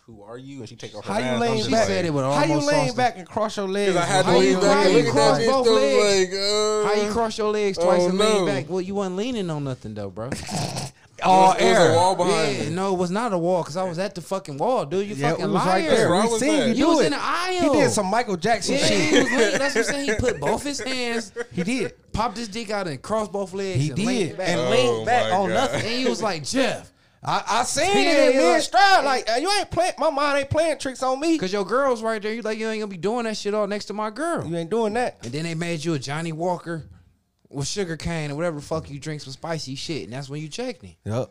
who 0.06 0.22
are 0.22 0.38
you? 0.38 0.58
And 0.60 0.68
she 0.68 0.74
take 0.74 0.96
off 0.96 1.04
her 1.06 1.12
How 1.12 1.18
you 1.20 1.24
mask. 1.26 1.34
I'm 1.36 1.40
laying 1.40 1.62
back? 1.64 1.70
like, 1.72 1.86
said 1.86 2.04
it 2.06 2.14
with 2.14 2.24
How 2.24 2.44
you 2.44 2.66
laying 2.66 2.94
back 2.96 3.16
and 3.18 3.28
cross 3.28 3.56
your 3.58 3.68
legs? 3.68 3.94
I 3.94 4.00
had 4.06 4.22
to 4.24 4.30
How 4.32 4.38
lean 4.38 4.50
you- 4.52 4.60
back 4.60 4.64
how 4.76 4.82
and 4.82 4.90
you 4.90 4.96
look 4.98 5.06
at 5.06 5.12
cross 5.12 5.36
that 5.38 5.46
bitch. 5.46 5.50
both 5.52 5.66
legs? 5.68 6.32
like, 6.32 6.40
uh, 6.40 6.88
How 6.96 7.06
you 7.06 7.12
cross 7.12 7.38
your 7.38 7.52
legs 7.52 7.78
twice 7.78 8.00
Oh, 8.02 8.08
and 8.08 8.18
no. 8.18 8.24
lean 8.38 8.46
back? 8.46 8.64
Well, 8.68 8.80
you 8.80 8.94
wasn't 8.96 9.16
leaning 9.16 9.48
on 9.50 9.62
nothing 9.62 9.94
though, 9.94 10.10
bro. 10.10 10.30
all 11.22 11.52
it 11.52 11.62
was 11.64 11.76
a 11.78 11.80
air. 11.80 11.94
wall 11.94 12.14
behind 12.16 12.56
yeah, 12.56 12.64
me. 12.64 12.70
no, 12.70 12.94
it 12.94 12.98
was 12.98 13.10
not 13.10 13.32
a 13.32 13.38
wall 13.38 13.62
because 13.62 13.76
I 13.76 13.82
was 13.84 13.98
at 13.98 14.14
the 14.14 14.20
fucking 14.20 14.56
wall, 14.58 14.86
dude. 14.86 15.06
You 15.08 15.14
Yeah, 15.14 15.30
fucking 15.30 15.44
it 15.44 15.48
right 15.48 15.66
liar. 15.84 15.90
there. 15.90 16.10
Where 16.10 16.22
We 16.22 16.28
was 16.28 16.40
seen 16.40 16.52
that? 16.58 16.68
you 16.68 16.74
You 16.74 16.84
do 16.84 16.88
was 16.88 17.00
it. 17.00 17.06
in 17.06 17.12
the 17.12 17.18
aisle. 17.20 17.72
He 17.74 17.80
did 17.80 17.90
some 17.90 18.06
Michael 18.06 18.36
Jackson 18.36 18.74
Yeah, 18.76 18.86
shit. 18.86 19.00
he 19.00 19.18
was 19.20 19.30
leaning. 19.30 19.58
That's 19.58 19.74
what 19.74 19.76
I'm 19.88 19.92
saying. 19.94 20.04
He 20.06 20.14
put 20.14 20.40
both 20.40 20.62
his 20.62 20.80
hands, 20.80 21.32
He 21.52 21.62
did. 21.64 22.12
popped 22.12 22.36
his 22.36 22.48
dick 22.48 22.70
out, 22.70 22.86
and 22.86 23.00
crossed 23.02 23.32
both 23.32 23.52
legs. 23.54 23.80
He 23.80 23.90
and 23.90 23.98
leaned 23.98 24.28
did. 24.30 24.38
back. 24.38 24.48
And 24.48 24.60
Oh 24.60 24.70
leaned 24.70 25.06
back 25.06 25.30
my 25.30 25.36
on 25.36 25.48
God. 25.48 25.54
nothing. 25.54 25.80
and 25.80 25.88
he 25.88 26.06
was 26.08 26.22
like, 26.22 26.44
Jeff, 26.44 26.92
I, 27.24 27.42
I 27.48 27.62
seen 27.64 27.84
Yeah, 27.96 28.00
it 28.28 28.34
in 28.36 28.40
yeah, 28.40 28.52
mid 28.54 28.62
stride. 28.62 29.04
Like, 29.04 29.28
uh, 29.28 29.34
you 29.36 29.50
ain't 29.58 29.70
playing. 29.72 29.94
My 29.98 30.10
mind 30.10 30.38
ain't 30.38 30.50
playing 30.50 30.78
tricks 30.78 31.02
on 31.02 31.18
me. 31.18 31.32
because 31.32 31.52
your 31.52 31.64
girl's 31.64 32.00
right 32.00 32.22
there. 32.22 32.32
You 32.32 32.42
like, 32.42 32.58
you 32.58 32.68
ain't 32.68 32.78
gonna 32.80 32.88
be 32.90 32.96
doing 32.96 33.24
that 33.24 33.36
shit 33.36 33.54
all 33.54 33.66
next 33.66 33.86
to 33.86 33.92
my 33.92 34.10
girl. 34.10 34.46
You 34.46 34.56
ain't 34.56 34.70
doing 34.70 34.92
that. 34.94 35.18
And 35.24 35.32
then 35.32 35.42
they 35.42 35.56
made 35.56 35.84
you 35.84 35.94
a 35.94 35.98
Johnnie 35.98 36.30
Walker 36.32 36.84
with 37.51 37.66
sugar 37.66 37.96
cane 37.96 38.30
or 38.30 38.34
whatever 38.36 38.57
the 38.57 38.62
fuck 38.66 38.90
you 38.90 38.99
drink 38.99 39.20
some 39.22 39.32
spicy 39.32 39.74
shit, 39.74 40.05
and 40.05 40.12
that's 40.12 40.28
when 40.28 40.40
you 40.40 40.49
checked 40.49 40.82
me. 40.82 40.99
Yep. 41.05 41.30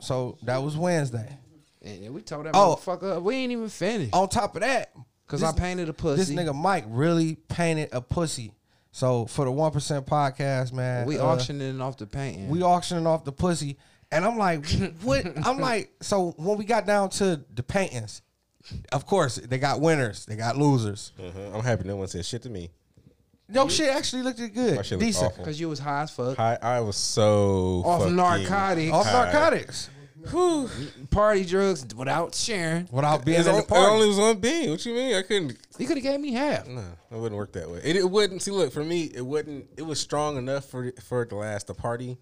So 0.00 0.36
that 0.42 0.62
was 0.62 0.76
Wednesday. 0.76 1.38
And 1.82 2.02
then 2.04 2.12
we 2.12 2.20
told 2.22 2.46
that 2.46 2.52
Oh. 2.54 2.76
motherfucker 2.76 3.22
we 3.22 3.36
ain't 3.36 3.52
even 3.52 3.68
finished 3.68 4.12
On 4.14 4.28
top 4.28 4.56
of 4.56 4.60
that, 4.62 4.92
because 5.26 5.42
I 5.42 5.52
painted 5.52 5.88
a 5.88 5.92
pussy. 5.92 6.16
This 6.16 6.30
nigga 6.30 6.54
Mike 6.54 6.84
really 6.88 7.36
painted 7.48 7.88
a 7.92 8.00
pussy. 8.00 8.52
So 8.92 9.26
for 9.26 9.44
the 9.44 9.52
one 9.52 9.72
percent 9.72 10.06
podcast, 10.06 10.72
man, 10.72 11.06
we 11.06 11.18
uh, 11.18 11.24
auctioning 11.24 11.76
it 11.76 11.80
off 11.80 11.96
the 11.96 12.06
painting. 12.06 12.48
we 12.48 12.62
auctioning 12.62 13.06
off 13.06 13.24
the 13.24 13.32
pussy, 13.32 13.76
and 14.10 14.24
I'm 14.24 14.36
like, 14.38 14.66
what? 15.02 15.24
I'm 15.46 15.58
like, 15.58 15.92
so 16.00 16.32
when 16.38 16.56
we 16.58 16.64
got 16.64 16.86
down 16.86 17.10
to 17.10 17.42
the 17.54 17.62
paintings, 17.62 18.22
of 18.92 19.06
course 19.06 19.36
they 19.36 19.58
got 19.58 19.80
winners, 19.80 20.26
they 20.26 20.34
got 20.36 20.56
losers. 20.56 21.12
Uh-huh. 21.18 21.56
I'm 21.58 21.62
happy 21.64 21.84
no 21.86 21.96
one 21.96 22.08
said 22.08 22.24
shit 22.24 22.42
to 22.42 22.50
me. 22.50 22.70
Yo, 23.48 23.68
shit 23.68 23.88
actually 23.90 24.22
looked 24.22 24.38
good, 24.54 24.76
My 24.76 24.82
shit 24.82 24.92
looked 24.98 25.02
decent. 25.06 25.26
awful. 25.26 25.44
because 25.44 25.60
you 25.60 25.68
was 25.68 25.78
high 25.78 26.02
as 26.02 26.10
fuck 26.10 26.38
I, 26.38 26.58
I 26.60 26.80
was 26.80 26.96
so 26.96 27.82
off 27.84 28.00
fucking 28.02 28.16
narcotics, 28.16 28.92
Off 28.92 29.06
high. 29.06 29.24
narcotics 29.32 29.90
party 31.10 31.44
drugs 31.44 31.86
without 31.94 32.34
sharing. 32.34 32.88
without 32.90 33.24
being 33.24 33.38
It's 33.38 33.46
in 33.48 33.54
on- 33.54 33.60
the 33.60 33.64
It 33.64 33.68
party. 33.68 33.86
only 33.94 34.08
was 34.08 34.18
one 34.18 34.38
bean. 34.38 34.70
What 34.70 34.84
you 34.84 34.92
mean? 34.94 35.14
I 35.14 35.22
couldn't. 35.22 35.56
You 35.78 35.86
could 35.86 35.96
have 35.98 36.02
gave 36.04 36.18
me 36.18 36.32
half. 36.32 36.66
No, 36.66 36.80
it 37.12 37.16
wouldn't 37.16 37.36
work 37.36 37.52
that 37.52 37.70
way. 37.70 37.80
It, 37.84 37.94
it 37.96 38.10
wouldn't. 38.10 38.42
See, 38.42 38.50
look 38.50 38.72
for 38.72 38.82
me, 38.82 39.04
it 39.14 39.24
wouldn't. 39.24 39.66
It 39.76 39.82
was 39.82 40.00
strong 40.00 40.36
enough 40.36 40.64
for 40.64 40.90
for 41.04 41.22
it 41.22 41.28
to 41.28 41.36
last 41.36 41.68
the 41.68 41.74
party, 41.74 42.18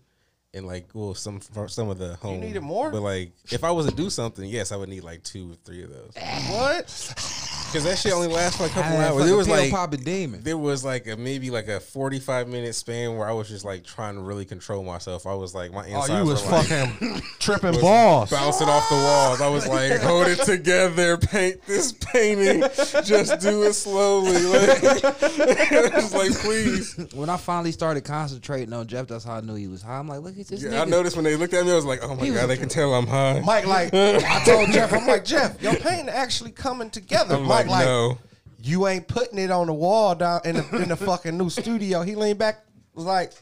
and 0.53 0.67
like 0.67 0.89
well, 0.93 1.15
some 1.15 1.41
for 1.41 1.67
some 1.69 1.89
of 1.89 1.97
the 1.99 2.17
home. 2.17 2.35
You 2.35 2.41
needed 2.49 2.63
more? 2.63 2.91
But 2.91 3.01
like, 3.01 3.33
if 3.51 3.65
I 3.65 3.71
was 3.71 3.87
to 3.87 3.95
do 3.95 4.11
something, 4.11 4.45
yes, 4.49 4.71
I 4.73 4.77
would 4.77 4.91
need 4.91 5.05
like 5.05 5.23
two 5.23 5.53
or 5.53 5.55
three 5.65 5.83
of 5.85 5.91
those. 5.91 6.13
what? 6.51 7.31
Because 7.75 7.89
that 7.89 7.99
shit 7.99 8.13
only 8.13 8.29
lasts 8.29 8.57
for 8.57 8.67
a 8.67 8.69
couple 8.69 8.97
I 8.97 9.09
hours. 9.09 9.29
It 9.29 9.35
was 9.35 9.49
like 9.49 9.73
popping 9.73 10.05
demon. 10.05 10.45
there 10.45 10.57
was 10.57 10.85
like 10.85 11.09
a 11.09 11.17
maybe 11.17 11.51
like 11.51 11.67
a 11.67 11.81
forty 11.81 12.21
five 12.21 12.47
minute 12.47 12.77
span 12.77 13.17
where 13.17 13.29
I 13.29 13.33
was 13.33 13.49
just 13.49 13.65
like 13.65 13.83
trying 13.83 14.15
to 14.15 14.21
really 14.21 14.45
control 14.45 14.85
myself. 14.85 15.27
I 15.27 15.35
was 15.35 15.57
like 15.57 15.73
my 15.73 15.81
oh, 15.81 16.03
insides 16.03 16.11
Oh, 16.11 16.19
you 16.19 16.25
was 16.25 16.47
like, 16.47 16.69
fucking 16.69 17.23
tripping 17.41 17.81
balls. 17.81 18.31
bouncing 18.31 18.69
off 18.69 18.89
the 18.89 18.95
walls. 18.95 19.41
I 19.41 19.49
was 19.49 19.67
like, 19.67 20.01
hold 20.01 20.29
it 20.29 20.39
together, 20.45 21.17
paint 21.17 21.63
this 21.67 21.91
painting, 21.91 22.61
just 23.03 23.41
do 23.41 23.65
it 23.65 23.73
slowly. 23.73 24.35
Like, 24.55 24.81
just 25.11 26.15
like 26.15 26.33
please. 26.39 26.97
When 27.13 27.29
I 27.29 27.37
finally 27.37 27.73
started 27.73 28.05
concentrating 28.05 28.73
on 28.73 28.87
Jeff, 28.87 29.09
that's 29.09 29.25
how 29.25 29.35
I 29.35 29.41
knew 29.41 29.55
he 29.55 29.67
was 29.67 29.83
high. 29.83 29.99
I'm 29.99 30.07
like, 30.07 30.21
look 30.21 30.39
at 30.39 30.47
this 30.47 30.63
Yeah, 30.63 30.83
I 30.83 30.85
noticed 30.85 31.17
when 31.17 31.25
they 31.25 31.35
looked 31.35 31.55
at 31.55 31.65
me, 31.65 31.73
I 31.73 31.75
was 31.75 31.85
like, 31.85 32.01
oh 32.05 32.15
my 32.15 32.25
He 32.25 32.31
god, 32.33 32.47
they 32.47 32.57
can 32.57 32.69
tell 32.69 32.95
I'm 32.95 33.07
high. 33.07 33.41
Mike, 33.45 33.67
like 33.67 33.93
I 33.93 34.45
told 34.45 34.71
Jeff, 34.71 34.93
I'm 34.93 35.07
like 35.07 35.25
Jeff, 35.25 35.61
your 35.61 35.75
painting 35.75 36.09
actually 36.09 36.53
coming 36.53 36.91
together. 36.91 37.35
I'm 37.35 37.45
Mike, 37.45 37.64
like, 37.69 37.79
like, 37.79 37.87
no. 37.87 38.19
you 38.63 38.87
ain't 38.87 39.09
putting 39.09 39.39
it 39.39 39.51
on 39.51 39.67
the 39.67 39.75
wall 39.75 40.15
down 40.15 40.41
in 40.45 40.57
the 40.57 40.83
in 40.83 40.89
the 40.89 40.97
fucking 40.97 41.37
new 41.37 41.51
studio. 41.51 42.03
He 42.03 42.15
leaned 42.15 42.39
back, 42.39 42.65
was 42.95 43.05
like, 43.05 43.33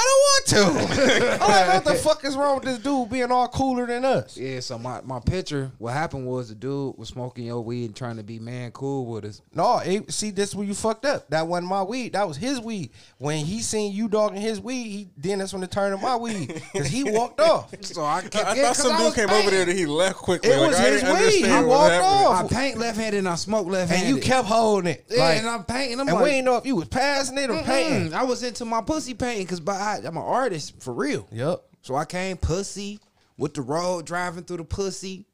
I 0.00 0.42
don't 0.48 0.66
want 0.70 0.88
to. 0.88 1.32
I'm 1.44 1.50
like, 1.50 1.74
what 1.74 1.84
the 1.84 1.94
fuck 2.00 2.24
is 2.24 2.36
wrong 2.36 2.56
with 2.56 2.64
this 2.64 2.78
dude 2.78 3.10
being 3.10 3.30
all 3.30 3.48
cooler 3.48 3.86
than 3.86 4.04
us? 4.04 4.36
Yeah, 4.36 4.60
so 4.60 4.78
my, 4.78 5.00
my 5.02 5.20
picture, 5.20 5.70
what 5.78 5.92
happened 5.92 6.26
was 6.26 6.48
the 6.48 6.54
dude 6.54 6.96
was 6.96 7.08
smoking 7.08 7.44
your 7.44 7.60
weed 7.60 7.84
and 7.86 7.96
trying 7.96 8.16
to 8.16 8.22
be 8.22 8.38
man 8.38 8.70
cool 8.70 9.06
with 9.06 9.24
us. 9.26 9.42
No, 9.54 9.78
it, 9.78 10.10
see, 10.12 10.30
this 10.30 10.54
where 10.54 10.66
you 10.66 10.74
fucked 10.74 11.04
up. 11.04 11.28
That 11.30 11.46
wasn't 11.46 11.68
my 11.68 11.82
weed. 11.82 12.14
That 12.14 12.26
was 12.26 12.36
his 12.38 12.60
weed. 12.60 12.90
When 13.18 13.44
he 13.44 13.60
seen 13.60 13.92
you 13.92 14.08
dogging 14.08 14.40
his 14.40 14.60
weed, 14.60 14.84
he 14.88 15.08
then 15.18 15.38
that's 15.40 15.52
when 15.52 15.62
it 15.62 15.70
turned 15.70 15.94
to 15.96 16.02
my 16.02 16.16
weed 16.16 16.62
because 16.72 16.88
he 16.88 17.04
walked 17.04 17.40
off. 17.40 17.74
So 17.82 18.02
I 18.04 18.22
kept 18.22 18.36
I 18.36 18.54
yeah, 18.54 18.62
thought 18.62 18.76
'cause 18.76 18.78
some 18.78 18.92
I 18.92 18.98
dude 19.04 19.14
came 19.14 19.28
painting. 19.28 19.46
over 19.48 19.56
there 19.56 19.64
that 19.66 19.76
he 19.76 19.86
left 19.86 20.16
quickly. 20.16 20.50
It 20.50 20.56
like, 20.58 20.70
was 20.70 20.78
I 20.80 20.90
his 20.90 21.02
weed. 21.02 21.46
He 21.46 21.64
walked 21.64 21.92
off. 21.94 22.44
I 22.44 22.48
paint 22.54 22.78
left 22.78 22.98
handed 22.98 23.18
and 23.18 23.28
I 23.28 23.34
smoke 23.34 23.66
left 23.66 23.90
handed. 23.90 24.08
And 24.08 24.16
you 24.16 24.22
kept 24.22 24.48
holding 24.48 24.92
it. 24.92 25.04
Yeah, 25.10 25.22
like, 25.24 25.38
and 25.38 25.48
I'm 25.48 25.64
painting. 25.64 26.00
I'm 26.00 26.08
and 26.08 26.16
like, 26.16 26.24
we 26.24 26.30
didn't 26.30 26.44
know 26.46 26.56
if 26.56 26.64
you 26.64 26.76
was 26.76 26.88
passing 26.88 27.36
it 27.36 27.50
or 27.50 27.62
painting. 27.62 28.10
Mm, 28.10 28.14
I 28.14 28.22
was 28.22 28.42
into 28.42 28.64
my 28.64 28.80
pussy 28.80 29.12
painting 29.14 29.44
because 29.44 29.60
I'm 29.98 30.16
an 30.16 30.22
artist 30.22 30.80
for 30.82 30.92
real. 30.94 31.26
Yep. 31.32 31.62
So 31.82 31.94
I 31.96 32.04
came 32.04 32.36
pussy 32.36 33.00
with 33.36 33.54
the 33.54 33.62
road 33.62 34.06
driving 34.06 34.44
through 34.44 34.58
the 34.58 34.64
pussy, 34.64 35.24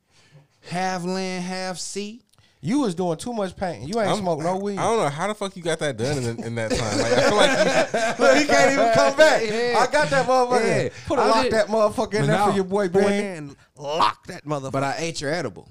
half 0.68 1.04
land, 1.04 1.44
half 1.44 1.78
sea. 1.78 2.22
You 2.62 2.80
was 2.80 2.94
doing 2.96 3.16
too 3.16 3.32
much 3.32 3.54
painting. 3.54 3.86
You 3.88 4.00
ain't 4.00 4.08
I'm- 4.08 4.18
smoked 4.18 4.42
no 4.42 4.56
weed. 4.56 4.78
I 4.78 4.82
don't 4.82 4.98
know 4.98 5.08
how 5.08 5.28
the 5.28 5.34
fuck 5.34 5.56
you 5.56 5.62
got 5.62 5.78
that 5.80 5.96
done 5.96 6.18
in, 6.18 6.42
in 6.42 6.54
that 6.56 6.70
time. 6.72 6.98
Like, 6.98 7.12
I 7.12 7.28
feel 7.28 7.36
like 7.36 8.18
you, 8.18 8.24
Look, 8.24 8.36
he 8.38 8.44
can't 8.46 8.72
even 8.72 8.92
come 8.92 9.16
back. 9.16 9.42
Yeah. 9.44 9.78
I 9.78 9.92
got 9.92 10.08
that 10.10 10.26
motherfucker. 10.26 10.84
Yeah. 10.84 10.88
Put 11.06 11.18
a 11.18 11.22
I 11.22 11.26
lock 11.28 11.42
did- 11.44 11.52
that 11.52 11.66
motherfucker 11.68 12.14
in 12.14 12.20
But 12.22 12.26
there 12.26 12.38
no, 12.38 12.46
for 12.46 12.52
your 12.56 12.64
boy 12.64 12.88
Ben. 12.88 13.56
Lock 13.76 14.26
that 14.28 14.44
motherfucker. 14.44 14.72
But 14.72 14.82
I 14.84 14.94
ate 14.98 15.20
your 15.20 15.32
edible, 15.32 15.68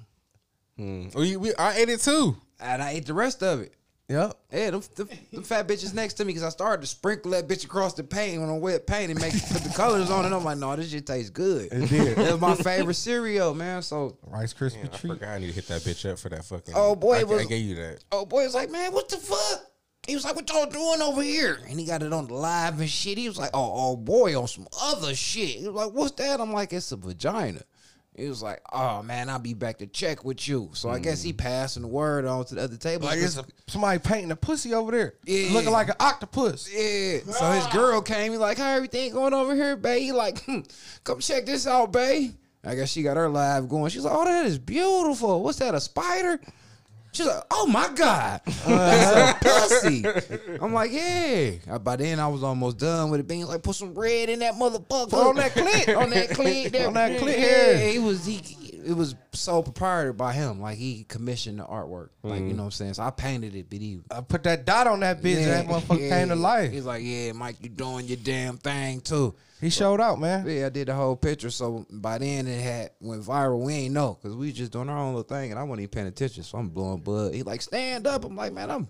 Mm. 0.80 1.14
we, 1.16 1.36
we, 1.38 1.56
I 1.56 1.76
ate 1.78 1.90
it 1.90 2.02
too. 2.02 2.36
and 2.60 2.82
I 2.82 2.92
ate 2.92 3.06
the 3.06 3.14
rest 3.14 3.42
of 3.44 3.62
it. 3.62 3.74
Yep. 4.10 4.38
Yeah, 4.52 4.72
them, 4.72 4.82
them, 4.96 5.10
them 5.32 5.44
fat 5.44 5.68
bitches 5.68 5.94
next 5.94 6.16
to 6.16 6.26
me 6.26 6.30
because 6.34 6.44
I 6.44 6.50
started 6.50 6.82
to 6.82 6.88
sprinkle 6.88 7.32
that 7.32 7.48
bitch 7.48 7.66
across 7.66 7.94
the 7.94 8.04
paint 8.04 8.40
when 8.42 8.50
I 8.50 8.58
wet 8.58 8.86
paint 8.88 9.12
and 9.12 9.20
make 9.20 9.34
put 9.34 9.64
the 9.64 9.74
colors 9.76 10.10
on 10.10 10.26
it. 10.26 10.36
I'm 10.36 10.44
like, 10.44 10.58
no, 10.58 10.76
this 10.76 10.90
shit 10.92 11.06
tastes 11.08 11.30
good. 11.30 11.70
It 11.72 11.90
did. 11.90 12.18
That 12.18 12.32
was 12.34 12.42
my 12.42 12.56
favorite 12.56 12.94
cereal, 12.96 13.54
man. 13.54 13.82
So, 13.82 14.18
Rice 14.28 14.54
Krispie 14.54 14.84
Damn, 14.84 14.86
I 14.94 14.98
treat. 14.98 15.10
forgot 15.14 15.30
I 15.30 15.40
need 15.40 15.48
to 15.48 15.54
hit 15.54 15.68
that 15.68 15.82
bitch 15.82 16.10
up 16.10 16.20
for 16.20 16.30
that 16.30 16.46
fucking. 16.46 16.74
Oh, 16.78 16.96
boy, 16.96 17.20
I, 17.20 17.24
was- 17.24 17.42
I 17.42 17.46
gave 17.46 17.66
you 17.66 17.76
that. 17.76 18.04
oh 18.12 18.26
boy 18.26 18.44
was 18.44 18.54
like, 18.56 18.70
man, 18.72 18.92
what 18.94 19.10
the 19.10 19.18
fuck? 19.18 19.62
He 20.08 20.14
was 20.14 20.24
like, 20.24 20.36
what 20.36 20.48
y'all 20.52 20.68
doing 20.70 21.02
over 21.02 21.24
here? 21.24 21.60
And 21.68 21.80
he 21.80 21.86
got 21.88 22.04
it 22.04 22.14
on 22.14 22.28
the 22.28 22.36
live 22.36 22.80
and 22.80 22.88
shit. 22.88 23.18
He 23.18 23.28
was 23.28 23.40
like, 23.40 23.50
oh, 23.56 23.72
oh 23.74 23.98
boy, 23.98 24.40
on 24.40 24.48
some 24.48 24.68
other 24.80 25.16
shit. 25.16 25.50
He 25.62 25.66
was 25.68 25.74
like, 25.88 25.94
what's 25.94 26.12
that? 26.18 26.40
I'm 26.40 26.54
like, 26.54 26.74
it's 26.74 26.92
a 26.92 26.96
vagina. 26.96 27.64
He 28.16 28.30
was 28.30 28.42
like, 28.42 28.62
oh 28.72 29.04
man, 29.04 29.30
I'll 29.30 29.40
be 29.40 29.54
back 29.54 29.80
to 29.80 29.88
check 29.88 30.24
with 30.24 30.48
you. 30.48 30.70
So 30.74 30.90
I 30.90 31.00
guess 31.00 31.22
he 31.22 31.34
passing 31.34 31.82
the 31.82 31.90
word 31.90 32.26
on 32.26 32.46
to 32.46 32.56
the 32.56 32.64
other 32.64 32.78
table. 32.78 33.08
Like 33.08 33.20
it's 33.20 33.38
a, 33.38 33.44
somebody 33.68 34.00
painting 34.00 34.32
a 34.32 34.38
pussy 34.38 34.74
over 34.74 34.92
there. 34.92 35.16
Yeah. 35.26 35.52
Looking 35.52 35.72
like 35.72 35.90
an 35.90 35.96
octopus. 36.00 36.70
Yeah. 36.72 37.20
So 37.30 37.52
his 37.52 37.68
girl 37.68 38.02
came. 38.02 38.32
He 38.32 38.38
like, 38.38 38.58
how 38.58 38.72
everything 38.72 39.12
going 39.12 39.34
over 39.34 39.54
here, 39.54 39.76
babe? 39.76 40.02
He 40.02 40.12
like, 40.14 40.42
hmm, 40.46 40.62
come 41.04 41.20
check 41.20 41.46
this 41.46 41.68
out, 41.68 41.92
babe. 41.92 42.32
I 42.64 42.76
guess 42.76 42.90
she 42.90 43.04
got 43.04 43.18
her 43.18 43.28
live 43.28 43.68
going. 43.68 43.90
She's 43.92 44.06
like, 44.06 44.16
oh, 44.16 44.26
that 44.26 44.46
is 44.46 44.60
beautiful. 44.60 45.44
What's 45.44 45.60
that, 45.60 45.76
a 45.76 45.82
spider? 45.82 46.40
She's 47.16 47.26
like, 47.28 47.44
oh 47.50 47.66
my 47.66 47.88
God. 47.96 48.42
That's 48.68 49.46
a 49.46 49.70
pussy. 49.80 50.04
I'm 50.62 50.74
like, 50.74 50.92
yeah. 50.92 51.52
Uh, 51.72 51.80
By 51.80 51.96
then 51.96 52.20
I 52.20 52.28
was 52.28 52.44
almost 52.44 52.78
done 52.78 53.10
with 53.10 53.22
it. 53.22 53.28
Being 53.28 53.46
like, 53.46 53.64
put 53.64 53.76
some 53.76 53.94
red 53.96 54.28
in 54.30 54.40
that 54.40 54.56
motherfucker. 54.56 55.14
On 55.14 55.36
that 55.38 55.54
clit. 55.54 55.98
on 56.02 56.10
that 56.10 56.30
clit. 56.32 56.86
On 56.88 56.94
that 56.94 57.22
clit, 57.22 57.38
Yeah. 57.40 57.72
yeah. 57.80 57.90
He 57.90 58.00
was 58.00 58.26
he 58.26 58.36
it 58.86 58.94
was 58.94 59.16
sole 59.34 59.64
proprietor 59.64 60.14
by 60.14 60.34
him. 60.34 60.62
Like 60.62 60.78
he 60.78 61.06
commissioned 61.08 61.60
the 61.60 61.64
artwork. 61.64 62.10
Like, 62.24 62.40
you 62.40 62.48
mm-hmm. 62.48 62.58
know 62.58 62.64
what 62.64 62.68
I'm 62.68 62.72
saying? 62.72 62.94
So 62.96 63.04
I 63.04 63.10
painted 63.10 63.56
it, 63.56 63.70
but 63.70 63.80
he 63.80 64.00
I 64.12 64.22
put 64.22 64.44
that 64.44 64.66
dot 64.66 64.88
on 64.88 65.00
that 65.00 65.22
bitch. 65.22 65.38
And 65.38 65.46
that 65.46 65.68
motherfucker 65.68 66.02
yeah. 66.02 66.20
came 66.20 66.30
to 66.30 66.36
life. 66.36 66.72
He's 66.72 66.86
like, 66.86 67.02
yeah, 67.04 67.32
Mike, 67.32 67.58
you 67.62 67.70
doing 67.70 68.06
your 68.06 68.18
damn 68.18 68.58
thing 68.58 69.02
too. 69.02 69.36
He 69.60 69.70
showed 69.70 70.02
out, 70.02 70.20
man. 70.20 70.46
Yeah, 70.48 70.68
I 70.68 70.70
did 70.70 70.88
the 70.88 70.94
whole 70.94 71.16
picture. 71.16 71.50
So 71.50 71.86
by 71.90 72.18
then 72.20 72.46
it 72.48 72.62
had 72.62 72.92
went 73.00 73.24
viral. 73.24 73.62
We 73.66 73.74
ain't 73.74 73.94
know 73.94 74.18
because 74.22 74.36
we 74.36 74.52
just 74.52 74.72
doing 74.72 74.90
our 74.90 74.98
own 74.98 75.16
little 75.16 75.24
thing, 75.24 75.52
and 75.52 75.60
I 75.60 75.64
wasn't 75.64 75.82
even 75.82 75.90
paying 75.90 76.08
attention. 76.08 76.44
So 76.44 76.58
I'm 76.58 76.70
blowing 76.70 77.02
bud. 77.02 77.34
He 77.34 77.44
like 77.44 77.62
stand 77.62 78.06
up. 78.06 78.26
I'm 78.26 78.36
like, 78.36 78.54
man, 78.54 78.70
I'm 78.70 78.88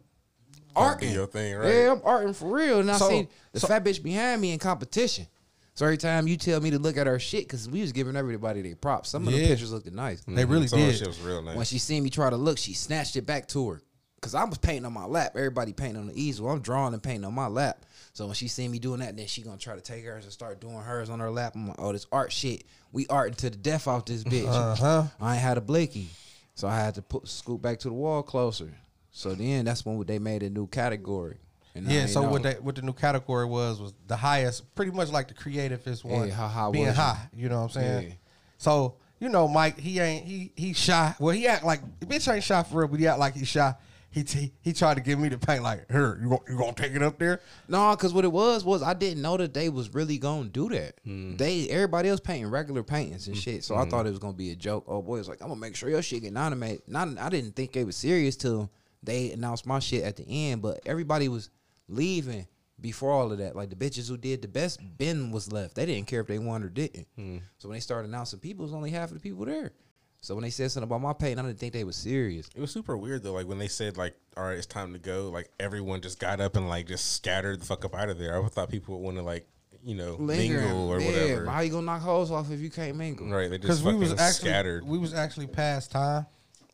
arting. 0.76 1.14
your 1.14 1.28
thing, 1.28 1.56
right? 1.56 1.74
Yeah, 1.74 1.92
I'm 1.94 2.00
arting 2.00 2.36
for 2.36 2.52
real. 2.52 2.80
And 2.80 2.92
I 2.92 2.98
So- 2.98 3.10
seen 3.10 3.28
the 3.54 3.60
so- 3.60 3.68
fat 3.68 3.84
bitch 3.84 4.04
behind 4.04 4.42
me 4.42 4.52
in 4.52 4.60
competition. 4.60 5.28
So 5.76 5.86
every 5.86 5.98
time 5.98 6.28
you 6.28 6.38
tell 6.38 6.62
me 6.62 6.72
to 6.72 6.80
look 6.80 6.96
at 6.96 7.06
her 7.06 7.20
shit, 7.20 7.44
because 7.44 7.70
we 7.70 7.82
was 7.82 7.92
giving 7.92 8.16
everybody 8.16 8.62
their 8.62 8.78
props. 8.78 9.10
Some 9.10 9.28
of 9.28 9.34
the 9.34 9.40
Yeah. 9.42 9.48
pictures 9.48 9.72
looked 9.74 9.92
nice. 9.92 10.22
They 10.26 10.46
really 10.46 10.68
Some 10.68 10.80
of 10.80 10.86
that 10.86 10.92
did. 10.94 10.98
shit 11.00 11.08
was 11.08 11.20
real 11.20 11.42
nice. 11.42 11.58
When 11.58 11.66
she 11.66 11.80
seen 11.80 12.02
me 12.04 12.10
try 12.10 12.30
to 12.30 12.38
look, 12.38 12.58
she 12.58 12.74
snatched 12.74 13.16
it 13.18 13.26
back 13.26 13.48
to 13.50 13.70
her. 13.70 13.82
cause 14.22 14.34
I 14.34 14.44
was 14.46 14.58
painting 14.58 14.86
on 14.86 14.94
my 14.94 15.06
lap. 15.06 15.34
Everybody 15.36 15.72
painting 15.72 15.98
on 15.98 16.08
the 16.08 16.20
easel. 16.20 16.50
I'm 16.50 16.60
drawing 16.60 16.96
and 16.96 17.04
painting 17.04 17.26
on 17.26 17.36
my 17.36 17.46
lap. 17.46 17.86
So 18.14 18.26
when 18.26 18.34
she 18.34 18.48
seen 18.48 18.72
me 18.72 18.80
doing 18.80 19.02
that, 19.02 19.16
then 19.16 19.28
she 19.28 19.44
gonna 19.44 19.58
try 19.58 19.76
to 19.76 19.82
take 19.82 20.04
hers 20.04 20.24
and 20.24 20.34
start 20.34 20.60
doing 20.60 20.80
hers 20.80 21.12
on 21.12 21.20
her 21.20 21.30
lap. 21.30 21.54
I'm 21.54 21.68
like, 21.68 21.76
oh, 21.78 21.92
this 21.92 22.08
art 22.12 22.32
shit. 22.32 22.64
We 22.92 23.06
arting 23.06 23.36
to 23.36 23.52
the 23.52 23.58
death 23.58 23.88
off 23.88 24.06
this 24.06 24.24
bitch. 24.24 24.48
Uh-huh. 24.48 25.04
I 25.22 25.34
ain't 25.34 25.44
had 25.44 25.60
a 25.60 25.62
blicky, 25.62 26.10
so 26.56 26.68
I 26.68 26.76
had 26.80 26.96
to 26.96 27.04
put 27.04 27.28
scoot 27.28 27.62
back 27.62 27.78
to 27.82 27.90
the 27.90 27.94
wall 27.94 28.24
closer. 28.24 28.74
So 29.12 29.36
then 29.36 29.66
that's 29.66 29.86
when 29.86 30.02
they 30.08 30.18
made 30.18 30.42
a 30.42 30.50
new 30.50 30.66
category. 30.66 31.38
And 31.76 31.86
Yeah, 31.86 32.06
so 32.06 32.24
know. 32.24 32.30
what 32.30 32.44
they 32.44 32.54
what 32.54 32.76
the 32.76 32.82
new 32.82 32.94
category 32.94 33.46
was 33.46 33.80
was 33.80 33.94
the 34.08 34.16
highest, 34.16 34.74
pretty 34.76 34.92
much 34.92 35.10
like 35.12 35.28
the 35.28 35.34
creativest 35.34 36.04
one. 36.04 36.30
how 36.30 36.48
high 36.48 36.72
being 36.72 36.88
was 36.88 36.96
high. 36.96 37.30
You 37.36 37.50
know 37.50 37.58
what 37.58 37.64
I'm 37.64 37.70
saying? 37.70 38.08
Yeah. 38.08 38.16
So 38.58 38.96
you 39.20 39.30
know, 39.30 39.48
Mike, 39.48 39.80
he 39.80 40.00
ain't 40.00 40.26
he 40.26 40.52
he 40.56 40.74
shy. 40.74 41.14
Well, 41.20 41.36
he 41.36 41.48
act 41.48 41.64
like 41.64 41.82
bitch 42.00 42.34
ain't 42.34 42.44
shy 42.44 42.64
for 42.64 42.80
real, 42.80 42.88
but 42.88 43.00
he 43.00 43.08
act 43.08 43.20
like 43.20 43.36
he 43.36 43.46
shy. 43.46 43.74
He 44.10 44.24
t- 44.24 44.54
he 44.62 44.72
tried 44.72 44.94
to 44.94 45.02
give 45.02 45.20
me 45.20 45.28
the 45.28 45.38
paint 45.38 45.62
like, 45.62 45.92
here, 45.92 46.18
you 46.22 46.30
gonna, 46.30 46.42
you 46.48 46.58
gonna 46.58 46.72
take 46.72 46.94
it 46.94 47.04
up 47.04 47.20
there? 47.20 47.42
No, 47.68 47.92
because 47.92 48.14
what 48.14 48.24
it 48.24 48.32
was 48.32 48.64
was 48.64 48.82
I 48.82 48.94
didn't 48.94 49.22
know 49.22 49.36
that 49.36 49.54
they 49.54 49.68
was 49.68 49.94
really 49.94 50.18
gonna 50.18 50.48
do 50.48 50.70
that. 50.70 51.04
Mm. 51.06 51.38
They 51.38 51.68
everybody 51.68 52.08
else 52.08 52.22
painting 52.22 52.50
regular 52.50 52.82
paintings 52.82 53.28
and 53.28 53.36
mm. 53.36 53.42
shit, 53.42 53.66
so 53.66 53.76
I 53.76 53.84
thought 53.84 54.08
it 54.08 54.12
was 54.12 54.20
gonna 54.20 54.32
be 54.32 54.52
a 54.52 54.56
joke. 54.56 54.86
Oh 54.88 55.02
boy, 55.02 55.20
it's 55.20 55.28
like 55.28 55.42
I'm 55.42 55.50
gonna 55.50 55.60
make 55.60 55.76
sure 55.76 55.90
your 55.90 56.02
shit 56.02 56.22
get 56.22 56.38
animated. 56.38 56.84
Not 56.88 57.18
I 57.20 57.28
didn't 57.28 57.58
think 57.58 57.74
they 57.74 57.84
was 57.84 57.98
serious 57.98 58.38
till 58.38 58.72
they 59.04 59.32
announced 59.32 59.66
my 59.66 59.80
shit 59.80 60.04
at 60.04 60.16
the 60.16 60.24
end, 60.24 60.62
but 60.62 60.80
everybody 60.86 61.28
was 61.28 61.50
leaving 61.88 62.48
before 62.82 63.12
all 63.12 63.32
of 63.32 63.38
that. 63.38 63.56
Like 63.56 63.70
the 63.70 63.76
bitches 63.76 64.10
who 64.10 64.18
did 64.18 64.42
the 64.42 64.48
best, 64.48 64.80
Ben 64.98 65.32
was 65.32 65.52
left. 65.52 65.76
They 65.76 65.86
didn't 65.86 66.08
care 66.08 66.22
if 66.22 66.28
they 66.28 66.40
won 66.40 66.64
or 66.64 66.70
didn't. 66.70 67.08
Hmm. 67.16 67.38
So 67.58 67.70
when 67.70 67.76
they 67.76 67.82
started 67.82 68.08
announcing 68.10 68.40
people, 68.40 68.64
it 68.64 68.68
was 68.68 68.74
only 68.74 68.92
half 68.92 69.10
of 69.12 69.16
the 69.16 69.20
people 69.22 69.46
there. 69.46 69.72
So 70.22 70.34
when 70.34 70.44
they 70.44 70.50
said 70.50 70.72
something 70.72 70.88
about 70.90 71.02
my 71.02 71.14
pain, 71.14 71.38
I 71.38 71.44
didn't 71.44 71.60
think 71.60 71.74
they 71.74 71.84
was 71.84 71.96
serious. 71.96 72.50
It 72.56 72.60
was 72.62 72.72
super 72.72 72.98
weird 72.98 73.22
though. 73.22 73.34
Like 73.34 73.48
when 73.48 73.60
they 73.60 73.68
said 73.68 73.96
like, 73.96 74.16
"All 74.36 74.44
right, 74.46 74.58
it's 74.58 74.66
time 74.66 74.92
to 74.94 75.00
go," 75.00 75.30
like 75.30 75.52
everyone 75.60 76.02
just 76.02 76.20
got 76.20 76.42
up 76.42 76.56
and 76.56 76.68
like 76.68 76.88
just 76.88 77.14
scattered 77.14 77.62
the 77.62 77.66
fuck 77.66 77.86
up 77.86 77.94
out 77.94 78.10
of 78.10 78.18
there. 78.18 78.44
I 78.44 78.48
thought 78.48 78.70
people 78.72 78.96
would 78.96 79.04
want 79.06 79.18
to 79.18 79.24
like, 79.24 79.46
you 79.84 79.94
know, 79.94 80.16
Lingering. 80.16 80.64
mingle 80.64 80.90
or 80.90 81.00
Yeah, 81.00 81.06
whatever. 81.12 81.46
but 81.46 81.52
How 81.52 81.60
you 81.62 81.70
gonna 81.70 81.86
knock 81.86 82.02
holes 82.02 82.32
off 82.32 82.50
if 82.50 82.60
you 82.60 82.72
can't 82.72 82.98
mingle? 82.98 83.28
Right? 83.30 83.52
They 83.52 83.58
Because 83.60 83.82
just 83.82 83.86
we 83.86 83.94
was 83.94 84.14
actually 84.14 84.50
scattered. 84.50 84.84
we 84.84 84.98
was 84.98 85.14
actually 85.14 85.46
past 85.46 85.92
time. 85.92 86.26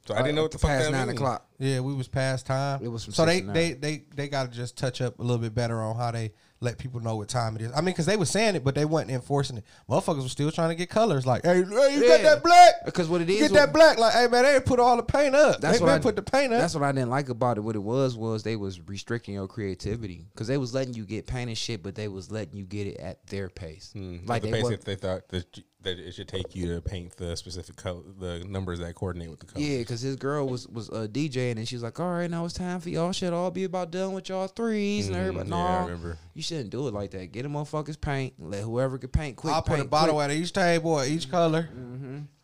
So 0.06 0.16
I 0.16 0.22
didn't 0.24 0.36
know 0.36 0.44
what 0.44 0.52
the 0.52 0.58
fuck 0.58 0.70
Past 0.72 0.86
that 0.86 0.92
nine 0.92 1.08
mean. 1.08 1.16
o'clock. 1.18 1.46
Yeah, 1.60 1.80
we 1.82 1.94
was 1.94 2.08
past 2.08 2.48
time. 2.48 2.84
It 2.84 2.88
was 2.88 3.04
from 3.06 3.14
so 3.14 3.26
six 3.26 3.34
they 3.36 3.40
to 3.42 3.46
nine. 3.46 3.54
they 3.54 3.74
they 3.74 4.04
they 4.16 4.28
got 4.28 4.50
to 4.52 4.56
just 4.58 4.78
touch 4.78 5.00
up 5.02 5.20
a 5.20 5.22
little 5.22 5.38
bit 5.38 5.54
better 5.54 5.80
on 5.82 5.96
how 5.96 6.12
they 6.12 6.32
let 6.64 6.78
people 6.78 7.00
know 7.00 7.16
what 7.16 7.28
time 7.28 7.56
it 7.56 7.62
is. 7.64 7.72
I 7.74 7.78
mean, 7.78 7.86
because 7.86 8.06
they 8.06 8.18
were 8.18 8.26
saying 8.26 8.56
it, 8.56 8.64
but 8.64 8.76
they 8.76 8.86
wasn't 8.86 9.12
enforcing 9.12 9.58
it. 9.58 9.64
Motherfuckers 9.90 10.22
were 10.24 10.30
still 10.30 10.52
trying 10.52 10.70
to 10.70 10.76
get 10.76 10.90
colors. 10.90 11.26
Like, 11.26 11.44
hey, 11.44 11.56
hey 11.56 11.96
you 11.96 12.08
got 12.08 12.20
Yeah. 12.22 12.36
that 12.36 12.44
black? 12.44 12.86
Because 12.86 13.10
what 13.10 13.20
it 13.22 13.30
is, 13.32 13.42
Get 13.42 13.54
that 13.54 13.74
black? 13.74 13.98
Like, 13.98 14.14
hey 14.14 14.28
man, 14.28 14.44
they 14.44 14.54
didn't 14.54 14.66
put 14.66 14.80
all 14.80 14.96
the 14.98 15.04
paint 15.04 15.36
up. 15.36 15.60
That's 15.62 15.78
they 15.80 15.84
what 15.84 15.92
been 15.92 16.00
I 16.00 16.04
put 16.04 16.16
the 16.16 16.22
paint 16.24 16.54
up. 16.54 16.62
That's 16.62 16.74
what 16.76 16.84
I 16.84 16.92
didn't 16.92 17.10
like 17.10 17.30
about 17.30 17.58
it. 17.58 17.62
What 17.62 17.76
it 17.76 17.80
was 17.84 18.16
was 18.16 18.44
they 18.44 18.56
was 18.56 18.80
restricting 18.88 19.36
your 19.36 19.48
creativity 19.48 20.26
because 20.34 20.48
they 20.48 20.58
was 20.58 20.74
letting 20.74 20.94
you 20.94 21.06
get 21.06 21.26
paint 21.28 21.50
and 21.50 21.58
shit, 21.58 21.82
but 21.84 21.96
they 21.96 22.08
was 22.08 22.32
letting 22.32 22.56
you 22.58 22.64
get 22.66 22.86
it 22.88 22.98
at 22.98 23.26
their 23.28 23.50
pace. 23.50 23.92
Hmm. 23.94 24.18
Like 24.26 24.28
Like 24.28 24.42
the 24.44 24.48
they 24.52 24.62
pace 24.62 24.70
was, 24.72 24.80
they 24.82 24.96
thought 24.96 25.30
that, 25.30 25.58
you- 25.58 25.64
that 25.84 25.98
it 25.98 26.14
should 26.14 26.28
take 26.28 26.56
you 26.56 26.76
to 26.76 26.82
paint 26.82 27.16
the 27.18 27.36
specific 27.36 27.76
color, 27.76 28.02
the 28.20 28.44
numbers 28.48 28.80
that 28.80 28.94
coordinate 28.96 29.30
with 29.30 29.40
the 29.40 29.46
color. 29.48 29.66
yeah, 29.66 29.80
because 29.80 30.02
his 30.02 30.16
girl 30.16 30.48
was 30.48 30.68
was 30.68 30.90
uh, 30.90 31.08
DJing 31.12 31.58
and 31.58 31.68
she 31.68 31.76
was 31.76 31.82
like, 31.84 32.00
"All 32.00 32.12
right, 32.12 32.30
now 32.30 32.46
it's 32.46 32.54
time 32.54 32.80
for 32.80 32.90
y'all 32.90 33.12
should 33.12 33.34
all 33.34 33.50
be 33.52 33.64
about 33.64 33.90
done 33.92 34.14
with 34.14 34.30
y'all 34.30 34.48
3s 34.48 35.08
and 35.08 35.16
everybody. 35.16 35.50
yeah, 35.50 35.56
No, 35.56 35.62
I 35.62 35.82
remember. 35.84 36.18
you 36.34 36.42
shouldn't 36.44 36.70
do 36.70 36.88
it 36.88 36.94
like 36.94 37.12
that. 37.12 37.32
Get 37.32 37.44
them 37.44 37.54
motherfuckers 37.54 38.00
paint. 38.00 38.34
Let 38.38 38.62
whoever 38.64 38.98
can 38.98 39.10
paint 39.10 39.38
quick. 39.38 39.54
I'll 39.54 39.62
put 39.64 39.80
a 39.80 39.86
bottle 39.86 40.16
quick. 40.16 40.26
at 40.26 40.32
each 40.32 40.54
table 40.54 41.00
at 41.00 41.08
each 41.08 41.30
color. 41.32 41.68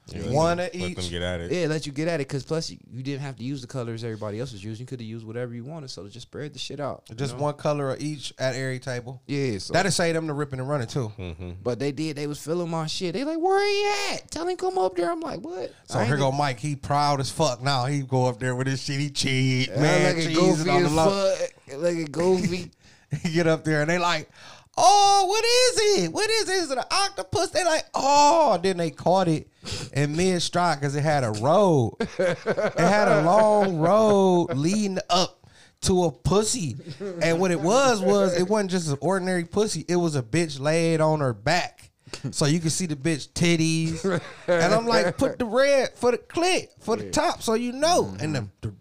Yeah, 0.10 0.22
let 0.24 0.32
One 0.34 0.58
them- 0.58 0.66
at 0.68 0.76
let 0.76 0.89
each. 0.91 0.95
them 0.97 1.10
get 1.10 1.22
at 1.22 1.41
it. 1.41 1.51
Yeah, 1.51 1.68
let 1.68 1.86
you 1.86 1.91
get 1.91 2.08
at 2.08 2.16
it 2.22 2.28
because 2.28 2.43
plus 2.43 2.70
you, 2.70 2.78
you 2.91 3.03
didn't 3.03 3.22
have 3.22 3.36
to 3.38 3.43
use 3.43 3.62
the 3.62 3.68
colors 3.68 4.03
everybody 4.03 4.39
else 4.39 4.51
was 4.53 4.64
using. 4.64 4.84
You 4.84 4.88
could 4.88 4.99
have 5.01 5.08
used 5.10 5.26
whatever 5.26 5.53
you 5.53 5.64
wanted, 5.64 5.89
so 5.89 6.08
just 6.08 6.28
spread 6.28 6.53
the 6.53 6.60
shit 6.60 6.80
out. 6.80 7.03
you 7.10 7.16
Just 7.16 7.36
know? 7.38 7.43
one 7.43 7.53
color 7.55 7.91
of 7.91 7.99
each 8.01 8.34
at 8.39 8.55
every 8.55 8.80
table. 8.80 9.22
Yeah, 9.28 9.58
so 9.58 9.74
That'll 9.74 9.91
say 9.91 10.12
them 10.12 10.28
to 10.28 10.34
ripping 10.34 10.60
and 10.60 10.70
running 10.70 10.88
too. 10.88 11.12
Mm-hmm. 11.18 11.51
But 11.64 11.80
they 11.80 11.91
did. 11.91 12.16
They 12.16 12.28
was 12.28 12.39
filling 12.39 12.70
my 12.70 12.88
shit. 12.88 13.14
They 13.14 13.24
like, 13.24 13.39
where 13.39 13.66
he 14.10 14.14
at? 14.16 14.32
Tell 14.32 14.47
him 14.47 14.58
come 14.58 14.78
up 14.78 14.95
there. 14.95 15.12
I'm 15.12 15.20
like, 15.20 15.41
what? 15.41 15.74
So 15.86 15.99
I 15.99 16.05
here 16.05 16.18
go 16.18 16.32
Mike. 16.32 16.60
He 16.60 16.76
proud 16.76 17.20
as 17.20 17.30
fuck 17.30 17.62
now. 17.62 17.86
He 17.86 18.01
go 18.01 18.26
up 18.28 18.39
there 18.39 18.55
with 18.55 18.68
his 18.68 18.82
shit. 18.82 18.99
He 18.99 19.10
cheat, 19.10 19.68
Yeah, 19.70 19.82
man. 19.82 20.08
look 20.16 20.18
at 20.18 20.28
cheese 20.30 20.38
Goofy 20.38 20.70
on 20.70 20.82
the 20.84 20.88
as 20.89 20.93
low. 20.93 21.36
fuck. 21.36 21.78
Look 21.80 21.97
at 21.97 22.12
Goofy. 22.12 22.72
He 23.24 23.32
get 23.32 23.47
up 23.47 23.64
there 23.64 23.80
and 23.82 23.89
they 23.89 23.99
like, 23.99 24.30
oh, 24.78 25.26
what 25.28 25.45
is 25.45 26.03
it? 26.03 26.12
What 26.12 26.30
is 26.30 26.49
it? 26.49 26.55
Is 26.55 26.72
it 26.72 26.78
an 26.78 26.84
octopus? 26.91 27.51
They 27.51 27.64
like, 27.64 27.86
oh. 27.93 28.60
Then 28.62 28.76
they 28.78 28.91
caught 28.91 29.28
it 29.30 29.47
in 29.93 30.15
mid 30.15 30.41
stride 30.41 30.80
because 30.80 30.95
it 30.95 31.03
had 31.03 31.24
a 31.24 31.32
road. 31.32 31.95
it 31.99 32.78
had 32.78 33.07
a 33.07 33.22
long 33.22 33.78
road 33.78 34.47
leading 34.55 34.99
up 35.09 35.47
to 35.82 36.05
a 36.05 36.11
pussy. 36.11 36.76
And 37.22 37.39
what 37.39 37.51
it 37.51 37.59
was 37.59 38.01
was 38.01 38.38
it 38.38 38.47
wasn't 38.47 38.72
just 38.72 38.89
an 38.89 38.97
ordinary 39.01 39.45
pussy. 39.45 39.86
It 39.88 39.95
was 39.97 40.15
a 40.15 40.24
bitch 40.24 40.59
laid 40.59 41.01
on 41.01 41.20
her 41.20 41.34
back. 41.34 41.91
So 42.32 42.45
you 42.45 42.59
can 42.59 42.70
see 42.70 42.86
the 42.86 42.95
bitch 42.95 43.30
titties. 43.34 44.03
And 44.47 44.74
I'm 44.74 44.88
like, 44.88 45.18
put 45.18 45.39
the 45.39 45.45
red 45.45 45.89
for 45.95 46.11
the 46.11 46.18
clit, 46.18 46.70
for 46.80 46.95
the 46.95 47.09
top, 47.09 47.41
so 47.41 47.53
you 47.53 47.74
know. 47.74 48.15
And 48.20 48.34
the, 48.34 48.47
the 48.61 48.74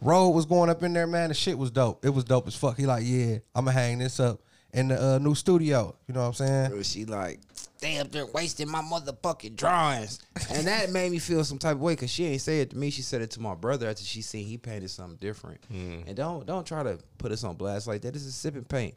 road 0.00 0.30
was 0.30 0.46
going 0.46 0.70
up 0.70 0.82
in 0.82 0.92
there, 0.92 1.06
man. 1.06 1.28
The 1.28 1.34
shit 1.34 1.58
was 1.58 1.70
dope. 1.70 2.04
It 2.04 2.10
was 2.10 2.24
dope 2.24 2.46
as 2.46 2.54
fuck. 2.56 2.76
He 2.76 2.86
like, 2.86 3.04
yeah, 3.06 3.38
I'm 3.54 3.66
gonna 3.66 3.72
hang 3.72 3.98
this 3.98 4.18
up 4.18 4.40
in 4.72 4.88
the 4.88 5.02
uh, 5.02 5.18
new 5.18 5.34
studio. 5.34 5.94
You 6.08 6.14
know 6.14 6.20
what 6.20 6.40
I'm 6.40 6.46
saying? 6.46 6.82
she 6.82 7.04
like, 7.04 7.40
they 7.84 7.98
up 7.98 8.10
there 8.10 8.26
wasting 8.26 8.68
my 8.68 8.80
motherfucking 8.82 9.56
drawings. 9.56 10.18
And 10.50 10.66
that 10.66 10.90
made 10.90 11.12
me 11.12 11.18
feel 11.18 11.44
some 11.44 11.58
type 11.58 11.74
of 11.74 11.80
way 11.80 11.92
because 11.94 12.10
she 12.10 12.24
ain't 12.26 12.40
say 12.40 12.60
it 12.60 12.70
to 12.70 12.76
me. 12.76 12.90
She 12.90 13.02
said 13.02 13.20
it 13.22 13.30
to 13.32 13.40
my 13.40 13.54
brother 13.54 13.88
after 13.88 14.02
she 14.04 14.22
seen 14.22 14.46
he 14.46 14.56
painted 14.58 14.90
something 14.90 15.18
different. 15.18 15.60
Hmm. 15.66 16.00
And 16.06 16.16
don't 16.16 16.46
don't 16.46 16.66
try 16.66 16.82
to 16.82 16.98
put 17.18 17.32
us 17.32 17.44
on 17.44 17.56
blast 17.56 17.86
like 17.86 18.02
that. 18.02 18.14
This 18.14 18.24
is 18.24 18.34
sipping 18.34 18.64
paint. 18.64 18.94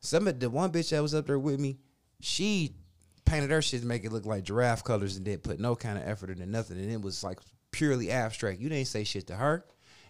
Some 0.00 0.28
of 0.28 0.38
the 0.38 0.48
one 0.48 0.70
bitch 0.70 0.90
that 0.90 1.02
was 1.02 1.14
up 1.14 1.26
there 1.26 1.38
with 1.38 1.58
me, 1.58 1.78
she 2.20 2.74
painted 3.24 3.50
her 3.50 3.60
shit 3.60 3.80
to 3.80 3.86
make 3.86 4.04
it 4.04 4.12
look 4.12 4.24
like 4.24 4.44
giraffe 4.44 4.84
colors 4.84 5.16
and 5.16 5.24
didn't 5.24 5.42
put 5.42 5.58
no 5.58 5.74
kind 5.76 5.98
of 5.98 6.06
effort 6.06 6.30
into 6.30 6.46
nothing. 6.46 6.78
And 6.78 6.90
it 6.90 7.02
was 7.02 7.24
like 7.24 7.40
purely 7.72 8.10
abstract. 8.10 8.60
You 8.60 8.68
didn't 8.68 8.86
say 8.88 9.04
shit 9.04 9.26
to 9.26 9.34
her. 9.36 9.64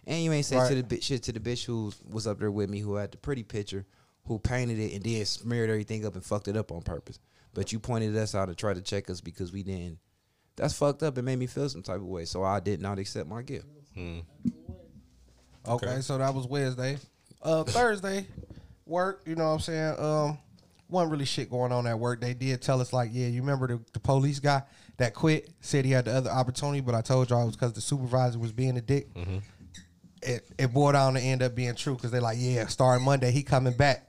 And 0.05 0.23
you 0.23 0.31
ain't 0.31 0.45
say 0.45 0.57
Right. 0.57 0.69
to 0.69 0.81
the 0.81 0.83
bitch 0.83 1.03
shit 1.03 1.23
to 1.23 1.31
the 1.31 1.39
bitch 1.39 1.65
who 1.65 1.91
was 2.09 2.25
up 2.27 2.39
there 2.39 2.51
with 2.51 2.69
me 2.69 2.79
who 2.79 2.95
had 2.95 3.11
the 3.11 3.17
pretty 3.17 3.43
picture, 3.43 3.85
who 4.25 4.39
painted 4.39 4.79
it 4.79 4.93
and 4.93 5.03
then 5.03 5.25
smeared 5.25 5.69
everything 5.69 6.05
up 6.05 6.15
and 6.15 6.23
fucked 6.23 6.47
it 6.47 6.55
up 6.55 6.71
on 6.71 6.81
purpose. 6.81 7.19
But 7.53 7.71
you 7.71 7.79
pointed 7.79 8.15
us 8.15 8.35
out 8.35 8.47
to 8.47 8.55
try 8.55 8.73
to 8.73 8.81
check 8.81 9.09
us 9.09 9.21
because 9.21 9.51
we 9.51 9.63
didn't. 9.63 9.99
That's 10.55 10.73
fucked 10.73 11.03
up. 11.03 11.17
It 11.17 11.21
made 11.23 11.39
me 11.39 11.47
feel 11.47 11.69
some 11.69 11.83
type 11.83 11.97
of 11.97 12.03
way. 12.05 12.25
So 12.25 12.43
I 12.43 12.59
did 12.59 12.81
not 12.81 12.99
accept 12.99 13.27
my 13.29 13.41
gift. 13.41 13.65
Okay, 15.67 16.01
so 16.01 16.17
that 16.17 16.33
was 16.33 16.47
Wednesday. 16.47 16.97
Uh 17.41 17.63
Thursday, 17.65 18.25
work, 18.85 19.21
you 19.25 19.35
know 19.35 19.45
what 19.45 19.53
I'm 19.53 19.59
saying? 19.59 19.95
Um 19.99 20.37
wasn't 20.89 21.11
really 21.11 21.25
shit 21.25 21.49
going 21.51 21.71
on 21.71 21.85
at 21.85 21.99
work. 21.99 22.19
They 22.19 22.33
did 22.33 22.61
tell 22.61 22.81
us 22.81 22.91
like, 22.91 23.11
yeah, 23.13 23.27
you 23.27 23.41
remember 23.41 23.67
the, 23.67 23.79
the 23.93 23.99
police 23.99 24.39
guy 24.39 24.63
that 24.97 25.13
quit, 25.13 25.49
said 25.61 25.85
he 25.85 25.91
had 25.91 26.05
the 26.05 26.11
other 26.15 26.31
opportunity, 26.31 26.81
but 26.81 26.95
I 26.95 27.01
told 27.01 27.29
y'all 27.29 27.43
it 27.43 27.45
was 27.45 27.55
because 27.55 27.73
the 27.73 27.81
supervisor 27.81 28.39
was 28.39 28.51
being 28.51 28.75
a 28.75 28.81
dick. 28.81 29.07
It 30.21 30.49
it 30.57 30.73
boiled 30.73 30.93
down 30.93 31.13
to 31.13 31.19
end 31.21 31.43
up 31.43 31.55
being 31.55 31.75
true 31.75 31.95
because 31.95 32.11
they're 32.11 32.19
like, 32.21 32.37
yeah, 32.39 32.65
starting 32.67 33.05
Monday, 33.05 33.31
he 33.31 33.43
coming 33.43 33.73
back. 33.77 34.08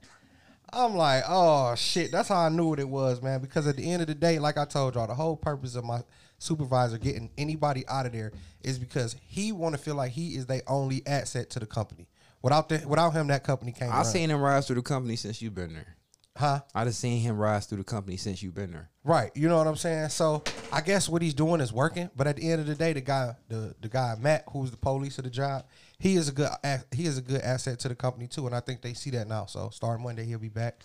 I'm 0.73 0.97
like, 0.97 1.25
oh 1.29 1.75
shit, 1.75 2.13
that's 2.13 2.29
how 2.29 2.39
I 2.41 2.49
knew 2.49 2.69
what 2.69 2.79
it 2.81 2.89
was, 2.89 3.21
man. 3.23 3.41
Because 3.41 3.67
at 3.67 3.77
the 3.77 3.91
end 3.91 4.03
of 4.03 4.09
the 4.09 4.15
day, 4.15 4.39
like 4.39 4.57
I 4.59 4.65
told 4.65 4.95
y'all, 4.95 5.07
the 5.07 5.15
whole 5.15 5.37
purpose 5.37 5.75
of 5.75 5.85
my 5.85 6.03
supervisor 6.39 6.99
getting 6.99 7.31
anybody 7.37 7.85
out 7.89 8.07
of 8.07 8.13
there 8.13 8.33
is 8.63 8.79
because 8.79 9.17
he 9.27 9.53
want 9.53 9.75
to 9.75 9.81
feel 9.81 9.95
like 9.95 10.13
he 10.13 10.37
is 10.37 10.47
the 10.47 10.63
only 10.67 11.03
asset 11.07 11.51
to 11.51 11.59
the 11.61 11.67
company. 11.67 12.09
Without 12.43 12.69
the, 12.69 12.83
without 12.87 13.11
him, 13.11 13.27
that 13.27 13.45
company 13.45 13.73
can't. 13.73 13.93
I've 13.93 14.07
seen 14.07 14.31
him 14.31 14.41
rise 14.41 14.67
through 14.67 14.77
the 14.77 14.83
company 14.83 15.17
since 15.17 15.43
you've 15.43 15.55
been 15.55 15.75
there. 15.75 15.97
huh? 16.37 16.61
I 16.75 16.85
just 16.85 16.99
seen 17.01 17.21
him 17.21 17.37
rise 17.37 17.67
through 17.67 17.79
the 17.79 17.85
company 17.85 18.17
since 18.17 18.43
you've 18.43 18.55
been 18.55 18.73
there. 18.73 18.89
Right. 19.05 19.31
You 19.35 19.49
know 19.49 19.59
what 19.59 19.67
I'm 19.67 19.77
saying? 19.77 20.09
So 20.09 20.43
I 20.73 20.81
guess 20.81 21.09
what 21.09 21.21
he's 21.21 21.35
doing 21.35 21.61
is 21.61 21.73
working. 21.73 22.09
But 22.17 22.27
at 22.27 22.37
the 22.37 22.51
end 22.51 22.61
of 22.63 22.67
the 22.67 22.75
day, 22.75 22.95
the 22.95 23.01
guy, 23.03 23.35
the 23.49 23.75
the 23.81 23.89
guy 23.89 24.15
Matt, 24.19 24.45
who's 24.51 24.71
the 24.71 24.77
police 24.79 25.19
of 25.19 25.25
the 25.25 25.31
job, 25.31 25.65
he 26.01 26.17
is 26.17 26.29
a 26.29 26.33
good 26.33 26.49
he 26.91 27.05
is 27.05 27.19
a 27.19 27.23
good 27.23 27.43
asset 27.43 27.79
to 27.81 27.89
the 27.89 27.95
company 27.95 28.27
too. 28.27 28.47
And 28.47 28.57
I 28.57 28.61
think 28.61 28.81
they 28.81 28.95
see 28.95 29.11
that 29.11 29.29
now. 29.29 29.45
So 29.47 29.69
starting 29.71 30.03
Monday, 30.03 30.25
he'll 30.25 30.39
be 30.39 30.49
back. 30.49 30.83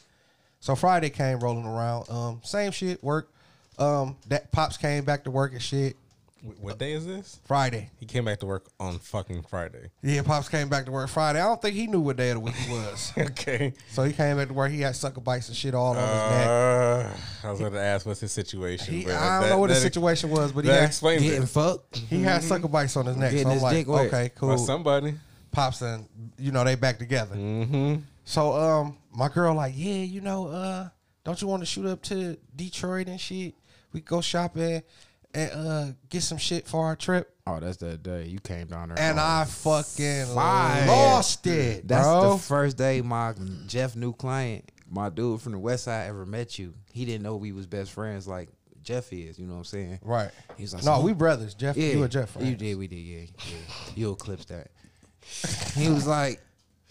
So 0.60 0.76
Friday 0.76 1.10
came 1.10 1.40
rolling 1.40 1.66
around. 1.66 2.10
Um, 2.10 2.42
same 2.44 2.72
shit, 2.72 3.04
work. 3.04 3.32
Um, 3.80 4.18
that 4.28 4.52
pops 4.52 4.78
came 4.78 5.06
back 5.06 5.24
to 5.24 5.32
work 5.32 5.54
and 5.54 5.62
shit. 5.62 5.96
Wh- 6.46 6.64
What 6.64 6.78
day 6.78 6.94
is 6.94 7.06
this? 7.06 7.40
Friday. 7.46 7.90
He 8.00 8.06
came 8.06 8.26
back 8.26 8.40
to 8.40 8.46
work 8.46 8.68
on 8.80 9.00
fucking 9.00 9.44
Friday. 9.44 9.90
Yeah, 10.02 10.22
pops 10.22 10.48
came 10.50 10.70
back 10.70 10.86
to 10.86 10.92
work 10.92 11.10
Friday. 11.10 11.40
I 11.40 11.44
don't 11.46 11.62
think 11.62 11.76
he 11.76 11.88
knew 11.88 12.00
what 12.02 12.18
day 12.18 12.30
of 12.30 12.36
the 12.36 12.40
week 12.42 12.56
it 12.58 12.70
was. 12.70 13.12
okay. 13.18 13.74
so 13.90 14.04
he 14.04 14.14
came 14.14 14.38
back 14.38 14.48
to 14.50 14.54
work. 14.54 14.72
He 14.72 14.82
had 14.82 14.96
sucker 14.96 15.22
bites 15.22 15.48
and 15.48 15.58
shit 15.58 15.74
all 15.74 15.88
on 15.88 15.96
his 15.96 16.06
neck. 16.06 16.48
Uh, 16.48 17.48
I 17.48 17.52
was 17.52 17.60
going 17.60 17.74
to 17.74 17.80
ask 17.82 18.06
what's 18.06 18.20
his 18.20 18.32
situation. 18.32 18.94
He, 18.94 19.06
but 19.06 19.14
I 19.16 19.40
don't 19.40 19.42
that- 19.44 19.50
know 19.50 19.58
what 19.60 19.70
his 19.72 19.82
situation 19.82 20.30
was, 20.30 20.52
but 20.52 20.64
he 20.66 20.70
That 20.70 20.82
had, 20.82 20.88
explains 20.88 21.24
Getting 21.24 21.44
it. 21.44 21.50
fucked. 21.50 21.98
he 21.98 22.22
had 22.22 22.44
sucker 22.44 22.68
bites 22.68 22.96
on 22.98 23.06
his 23.08 23.18
neck. 23.18 23.32
Getting 23.32 23.46
so 23.46 23.50
I'm 23.50 23.54
his 23.56 23.64
like, 23.64 23.74
dick 23.78 23.88
wet. 23.88 24.08
okay, 24.08 24.24
By 24.24 24.40
cool. 24.40 24.58
somebody. 24.58 25.16
Pops 25.52 25.82
and 25.82 26.08
you 26.38 26.52
know 26.52 26.64
they 26.66 26.76
back 26.76 27.00
together. 27.00 27.36
Mm-hmm. 27.36 27.96
So 28.26 28.54
um, 28.54 28.98
my 29.14 29.30
girl 29.30 29.56
like, 29.56 29.74
yeah, 29.76 30.04
you 30.04 30.20
know, 30.20 30.48
uh, 30.48 30.90
don't 31.24 31.42
you 31.42 31.48
want 31.48 31.62
to 31.62 31.66
shoot 31.66 31.86
up 31.86 32.02
to 32.04 32.38
Detroit 32.56 33.08
and 33.08 33.20
shit? 33.22 33.54
We 33.94 34.02
go 34.02 34.20
shopping. 34.20 34.84
And 35.36 35.52
uh 35.68 35.86
get 36.10 36.24
some 36.24 36.38
shit 36.38 36.68
for 36.68 36.86
our 36.86 36.96
trip. 36.96 37.32
Oh, 37.48 37.60
that's 37.60 37.78
that 37.78 38.02
day 38.02 38.26
you 38.26 38.40
came 38.40 38.68
down 38.68 38.90
there. 38.90 39.00
And 39.00 39.20
Oh, 39.20 39.24
I 39.24 39.46
fucking 39.48 40.30
lost 40.34 41.46
it, 41.48 41.88
That's 41.88 42.06
bro. 42.08 42.34
the 42.34 42.38
first 42.40 42.78
day 42.78 43.02
my 43.02 43.34
Jeff 43.68 43.96
new 43.96 44.14
client, 44.14 44.72
my 44.90 45.10
dude 45.10 45.42
from 45.42 45.52
the 45.52 45.60
West 45.60 45.84
Side 45.86 46.08
ever 46.08 46.26
met 46.26 46.58
you. 46.58 46.74
He 46.92 47.06
didn't 47.06 47.24
know 47.24 47.36
we 47.36 47.52
was 47.52 47.68
best 47.68 47.92
friends 47.92 48.28
like 48.28 48.50
Jeff 48.82 49.12
is. 49.14 49.38
You 49.38 49.46
know 49.46 49.54
what 49.54 49.60
I'm 49.60 49.64
saying? 49.66 50.00
right. 50.02 50.32
He's 50.58 50.74
like, 50.74 50.84
No, 50.84 50.96
"So 51.00 51.02
we 51.02 51.14
brothers. 51.14 51.54
Jeff, 51.54 51.76
Yeah, 51.78 51.90
you 51.94 52.04
and 52.04 52.12
Jeff. 52.12 52.36
You 52.40 52.56
did, 52.56 52.78
we 52.78 52.88
did, 52.88 52.96
yeah, 52.96 53.20
yeah. 53.48 53.56
You'll 53.96 54.14
eclipse 54.14 54.46
that. 54.46 54.70
he 55.76 55.90
was 55.90 56.06
like, 56.08 56.40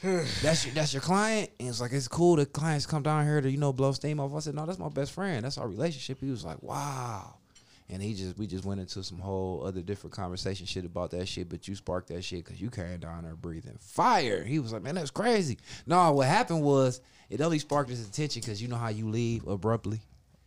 "That's 0.03 0.67
your, 0.67 0.75
that's 0.75 0.93
your 0.93 1.03
client," 1.03 1.51
and 1.59 1.69
it's 1.69 1.81
like, 1.81 1.93
"It's 1.93 2.09
cool. 2.09 2.37
The 2.37 2.47
clients 2.47 2.85
come 2.87 3.03
down 3.03 3.25
here 3.25 3.41
to 3.41 3.51
you 3.51 3.57
know 3.59 3.73
blow 3.73 3.93
steam 3.93 4.19
off." 4.21 4.35
I 4.35 4.41
said, 4.41 4.55
"No, 4.55 4.67
that's 4.67 4.79
my 4.79 4.89
best 4.89 5.13
friend. 5.13 5.45
That's 5.45 5.57
our 5.59 5.69
relationship." 5.69 6.21
He 6.21 6.31
was 6.31 6.45
like, 6.45 6.61
"Wow," 6.63 7.37
and 7.89 8.03
he 8.03 8.15
just 8.15 8.39
we 8.39 8.47
just 8.47 8.65
went 8.65 8.81
into 8.81 9.03
some 9.03 9.19
whole 9.19 9.63
other 9.65 9.83
different 9.83 10.15
conversation 10.15 10.67
shit 10.67 10.85
about 10.85 11.11
that 11.11 11.27
shit. 11.27 11.49
But 11.49 11.69
you 11.69 11.75
sparked 11.75 12.09
that 12.09 12.23
shit 12.23 12.45
because 12.45 12.61
you 12.61 12.71
came 12.71 12.99
down 12.99 13.25
there 13.25 13.37
breathing 13.37 13.77
fire. 13.81 14.43
He 14.43 14.59
was 14.59 14.73
like, 14.73 14.83
"Man, 14.83 14.95
that's 14.95 15.11
crazy." 15.11 15.59
No, 15.87 16.13
what 16.13 16.27
happened 16.27 16.63
was 16.63 17.01
it 17.31 17.41
only 17.41 17.59
sparked 17.59 17.91
his 17.91 18.09
attention 18.09 18.41
because 18.41 18.63
you 18.63 18.69
know 18.69 18.77
how 18.77 18.89
you 18.89 19.09
leave 19.09 19.47
abruptly. 19.47 20.01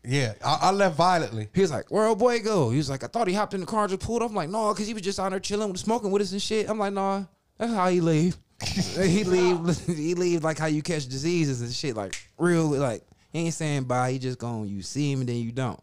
Yeah, 0.04 0.34
I, 0.44 0.60
I 0.64 0.72
left 0.72 0.96
violently. 0.96 1.50
He 1.54 1.62
was 1.62 1.72
like, 1.72 1.92
"Where 1.92 2.06
old 2.06 2.20
boy 2.20 2.40
go?" 2.40 2.70
He 2.70 2.78
was 2.78 2.90
like, 2.90 3.04
"I 3.04 3.08
thought 3.08 3.28
he 3.28 3.34
hopped 3.34 3.54
in 3.54 3.60
the 3.60 3.66
car 3.66 3.84
and 3.84 3.90
just 3.90 4.02
pulled 4.02 4.24
up." 4.24 4.30
I'm 4.30 4.36
like, 4.36 4.50
"No, 4.50 4.74
because 4.74 4.88
he 4.88 4.94
was 4.94 5.04
just 5.04 5.20
out 5.20 5.30
there 5.30 5.40
chilling, 5.40 5.76
smoking 5.76 6.12
with 6.12 6.22
us 6.22 6.32
and 6.32 6.42
shit." 6.42 6.70
I'm 6.70 6.80
like, 6.80 6.94
"No, 6.94 7.28
that's 7.58 7.74
how 7.74 7.90
he 7.90 8.02
leave. 8.02 8.38
he 8.66 9.24
leave, 9.24 9.78
he 9.86 10.16
leave 10.16 10.44
like 10.44 10.58
how 10.58 10.66
you 10.66 10.82
catch 10.82 11.08
diseases 11.08 11.62
and 11.62 11.72
shit. 11.72 11.96
Like 11.96 12.16
real, 12.38 12.66
like 12.66 13.04
he 13.32 13.40
ain't 13.40 13.54
saying 13.54 13.84
bye. 13.84 14.12
He 14.12 14.20
just 14.20 14.40
going, 14.40 14.68
you 14.68 14.82
see 14.82 15.12
him 15.12 15.20
and 15.22 15.30
then 15.30 15.38
you 15.38 15.52
don't. 15.52 15.80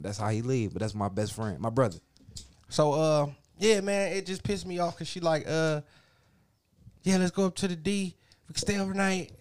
That's 0.00 0.18
how 0.18 0.28
he 0.28 0.42
leave. 0.42 0.72
But 0.72 0.82
that's 0.82 0.94
my 0.94 1.08
best 1.08 1.32
friend, 1.34 1.58
my 1.58 1.70
brother. 1.70 1.98
So 2.68 2.92
uh 2.92 3.26
yeah, 3.58 3.80
man, 3.80 4.12
it 4.12 4.26
just 4.26 4.42
pissed 4.42 4.66
me 4.66 4.78
off 4.78 4.94
because 4.94 5.08
she 5.08 5.20
like, 5.20 5.44
uh 5.48 5.80
yeah, 7.02 7.18
let's 7.18 7.30
go 7.30 7.46
up 7.46 7.54
to 7.56 7.68
the 7.68 7.76
D. 7.76 8.16
We 8.48 8.52
can 8.52 8.60
stay 8.60 8.78
overnight, 8.78 9.32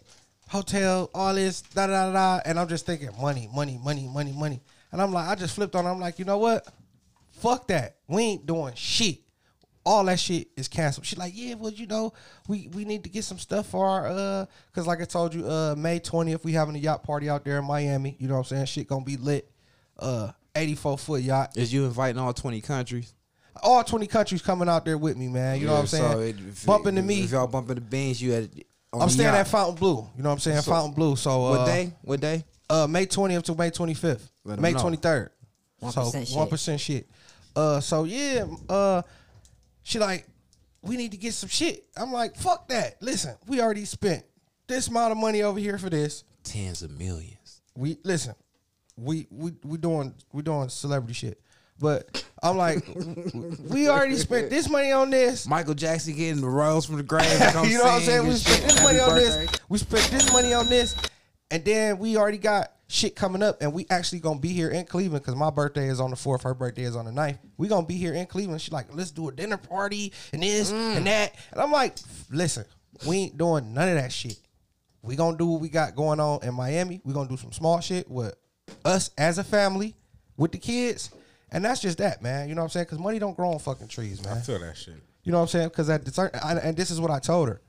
hotel, 0.48 1.10
all 1.14 1.34
this, 1.34 1.62
da 1.62 1.88
da 1.88 2.12
da. 2.12 2.42
And 2.46 2.60
I'm 2.60 2.68
just 2.68 2.86
thinking, 2.86 3.10
money, 3.20 3.50
money, 3.54 3.80
money, 3.84 4.08
money, 4.08 4.32
money. 4.32 4.62
And 4.92 5.02
I'm 5.02 5.12
like, 5.12 5.28
I 5.28 5.36
just 5.36 5.56
flipped 5.56 5.76
on. 5.76 5.86
I'm 5.86 6.00
like, 6.00 6.20
you 6.20 6.26
know 6.26 6.38
what? 6.38 6.68
Fuck 7.32 7.68
that. 7.68 7.98
We 8.08 8.22
ain't 8.22 8.46
doing 8.46 8.74
shit. 8.76 9.20
All 9.84 10.06
that 10.06 10.20
shit 10.20 10.48
is 10.56 10.68
canceled. 10.68 11.06
She's 11.06 11.20
like, 11.20 11.34
yeah, 11.36 11.56
well, 11.56 11.72
you 11.72 11.86
know, 11.86 12.14
we 12.48 12.70
we 12.74 12.86
need 12.86 13.04
to 13.04 13.10
get 13.10 13.24
some 13.24 13.38
stuff 13.38 13.68
for 13.68 13.88
our 13.88 14.08
uh, 14.08 14.46
cause 14.74 14.88
like 14.88 15.02
I 15.02 15.06
told 15.06 15.34
you, 15.34 15.48
uh, 15.48 15.76
May 15.78 16.00
20th 16.00 16.44
we 16.44 16.54
having 16.54 16.76
a 16.76 16.80
yacht 16.80 17.04
party 17.04 17.30
out 17.30 17.46
there 17.46 17.60
in 17.60 17.66
Miami. 17.66 18.16
You 18.20 18.28
know 18.28 18.36
what 18.36 18.40
I'm 18.40 18.46
saying? 18.46 18.66
Shit 18.66 18.88
gonna 18.88 19.06
be 19.06 19.18
lit. 19.18 19.52
Uh, 20.00 20.32
84 20.56 20.98
foot 20.98 21.22
yacht 21.22 21.58
Is 21.58 21.72
you 21.74 21.86
inviting 21.86 22.20
all 22.20 22.34
20 22.34 22.62
countries? 22.62 23.14
all 23.64 23.84
20 23.84 24.08
countries 24.08 24.42
coming 24.42 24.68
out 24.68 24.84
there 24.86 24.98
with 24.98 25.16
me, 25.18 25.28
man. 25.30 25.60
You 25.60 25.68
know 25.68 25.74
what 25.74 25.80
I'm 25.82 25.88
saying? 25.88 26.12
So 26.12 26.20
it- 26.20 26.36
if- 26.40 26.66
Bumping 26.66 26.96
to 26.96 27.02
me. 27.02 27.24
If 27.24 27.32
y'all 27.32 27.48
bumping 27.48 27.76
the 27.76 27.82
beans, 27.82 28.22
you 28.22 28.32
had. 28.34 28.50
on 28.92 29.02
I'm 29.04 29.08
the 29.08 29.14
staying 29.14 29.28
yacht. 29.30 29.40
at 29.40 29.48
Fontainebleau. 29.48 30.10
You 30.18 30.24
know 30.24 30.30
what 30.30 30.34
I'm 30.34 30.40
saying? 30.40 30.62
Fontainebleau. 30.62 31.16
So 31.16 31.46
uh, 31.46 31.50
What 31.58 31.66
day? 31.66 31.94
What 32.02 32.20
day? 32.20 32.44
Uh, 32.70 32.86
May 32.88 33.06
20th 33.06 33.44
to 33.44 33.56
May 33.56 33.72
25th. 33.72 34.28
May 34.44 34.74
know. 34.74 34.80
23rd. 34.80 35.30
1% 35.82 35.92
so 35.94 36.12
shit. 36.26 36.36
one 36.36 36.48
percent 36.48 36.82
shit. 36.82 37.10
Uh, 37.56 37.80
so 37.80 38.04
yeah. 38.06 38.46
Uh, 38.68 39.02
she 39.84 40.00
like, 40.00 40.28
we 40.82 40.98
need 40.98 41.12
to 41.12 41.18
get 41.18 41.34
some 41.34 41.50
shit. 41.50 41.86
I'm 41.96 42.12
like, 42.12 42.36
fuck 42.36 42.68
that. 42.70 43.02
Listen, 43.02 43.36
we 43.48 43.62
already 43.62 43.86
spent 43.86 44.24
this 44.68 44.88
amount 44.88 45.12
of 45.12 45.18
money 45.18 45.44
over 45.44 45.60
here 45.60 45.78
for 45.78 45.90
this. 45.90 46.24
Tens 46.44 46.82
of 46.82 46.92
millions. 46.98 47.62
We 47.78 47.98
listen. 48.04 48.36
We 48.98 49.28
we 49.30 49.54
we 49.64 49.78
doing 49.78 50.14
we 50.32 50.42
doing 50.42 50.70
celebrity 50.70 51.14
shit. 51.14 51.42
But 51.78 52.24
I'm 52.42 52.56
like, 52.56 52.88
we 53.70 53.90
already 53.90 54.16
spent 54.16 54.50
this 54.50 54.70
money 54.70 54.94
on 54.94 55.10
this. 55.10 55.46
Michael 55.46 55.74
Jackson 55.74 56.16
getting 56.16 56.40
the 56.40 56.48
royals 56.48 56.86
from 56.86 56.96
the 56.96 57.04
grave. 57.04 57.30
you 57.66 57.78
know 57.78 57.84
what 57.84 57.94
I'm 57.96 58.02
saying? 58.02 58.26
We 58.28 58.34
spent 58.36 58.64
this 58.64 58.82
money 58.84 59.00
on 59.00 59.16
this. 59.16 59.60
We 59.68 59.78
spent 59.80 60.04
this 60.10 60.32
money 60.32 60.54
on 60.54 60.68
this, 60.68 60.96
and 61.52 61.66
then 61.66 61.98
we 61.98 62.16
already 62.16 62.38
got 62.38 62.72
shit 62.88 63.14
coming 63.16 63.44
up, 63.44 63.62
and 63.62 63.74
we 63.74 63.86
actually 63.90 64.20
gonna 64.20 64.40
be 64.40 64.50
here 64.54 64.70
in 64.70 64.86
Cleveland 64.86 65.24
because 65.26 65.36
my 65.36 65.50
birthday 65.50 65.90
is 65.90 66.00
on 66.00 66.12
the 66.12 66.16
fourth. 66.16 66.44
Her 66.44 66.54
birthday 66.54 66.84
is 66.84 66.96
on 66.96 67.04
the 67.06 67.12
9th. 67.12 67.40
We 67.58 67.68
gonna 67.68 67.86
be 67.86 67.98
here 67.98 68.14
in 68.14 68.26
Cleveland. 68.26 68.62
She's 68.62 68.72
like, 68.72 68.94
let's 68.96 69.12
do 69.12 69.28
a 69.28 69.32
dinner 69.34 69.58
party 69.58 70.14
and 70.32 70.42
this 70.44 70.72
Mm. 70.72 70.98
and 70.98 71.08
that, 71.08 71.36
and 71.52 71.60
I'm 71.62 71.72
like, 71.72 71.98
listen, 72.32 72.64
we 73.06 73.18
ain't 73.18 73.38
doing 73.38 73.74
none 73.74 73.90
of 73.90 73.96
that 73.96 74.14
shit. 74.14 74.38
We 75.02 75.16
gonna 75.18 75.36
do 75.36 75.48
what 75.48 75.62
we 75.62 75.68
got 75.70 75.96
going 75.96 76.20
on 76.22 76.44
in 76.44 76.54
Miami. 76.54 77.02
We 77.04 77.14
gonna 77.14 77.28
do 77.28 77.38
some 77.38 77.52
small 77.52 77.80
shit 77.82 78.10
with 78.10 78.34
us 78.84 79.12
as 79.18 79.38
a 79.38 79.44
family 79.44 79.96
with 80.38 80.52
the 80.52 80.58
kids. 80.58 81.12
And 81.52 81.64
that's 81.64 81.82
just 81.82 82.00
that, 82.00 82.22
man. 82.22 82.50
You 82.50 82.56
know 82.56 82.62
what 82.62 82.66
I'm 82.66 82.70
saying? 82.72 82.86
Because 82.86 83.00
money 83.00 83.20
don't 83.20 83.36
grow 83.36 83.52
on 83.52 83.60
fucking 83.60 83.88
trees, 83.88 84.24
man. 84.24 84.38
I 84.38 84.42
feel 84.42 84.60
that 84.60 84.78
shit. 84.78 84.96
You 85.24 85.32
know 85.32 85.40
what 85.40 85.44
I'm 85.44 85.48
saying? 85.50 85.70
Because 85.70 85.90
at 85.90 86.06
the 86.06 86.12
certain, 86.12 86.40
and 86.60 86.76
this 86.76 86.92
is 86.92 87.00
what 87.00 87.12
I 87.12 87.20
told 87.20 87.50
her. 87.50 87.62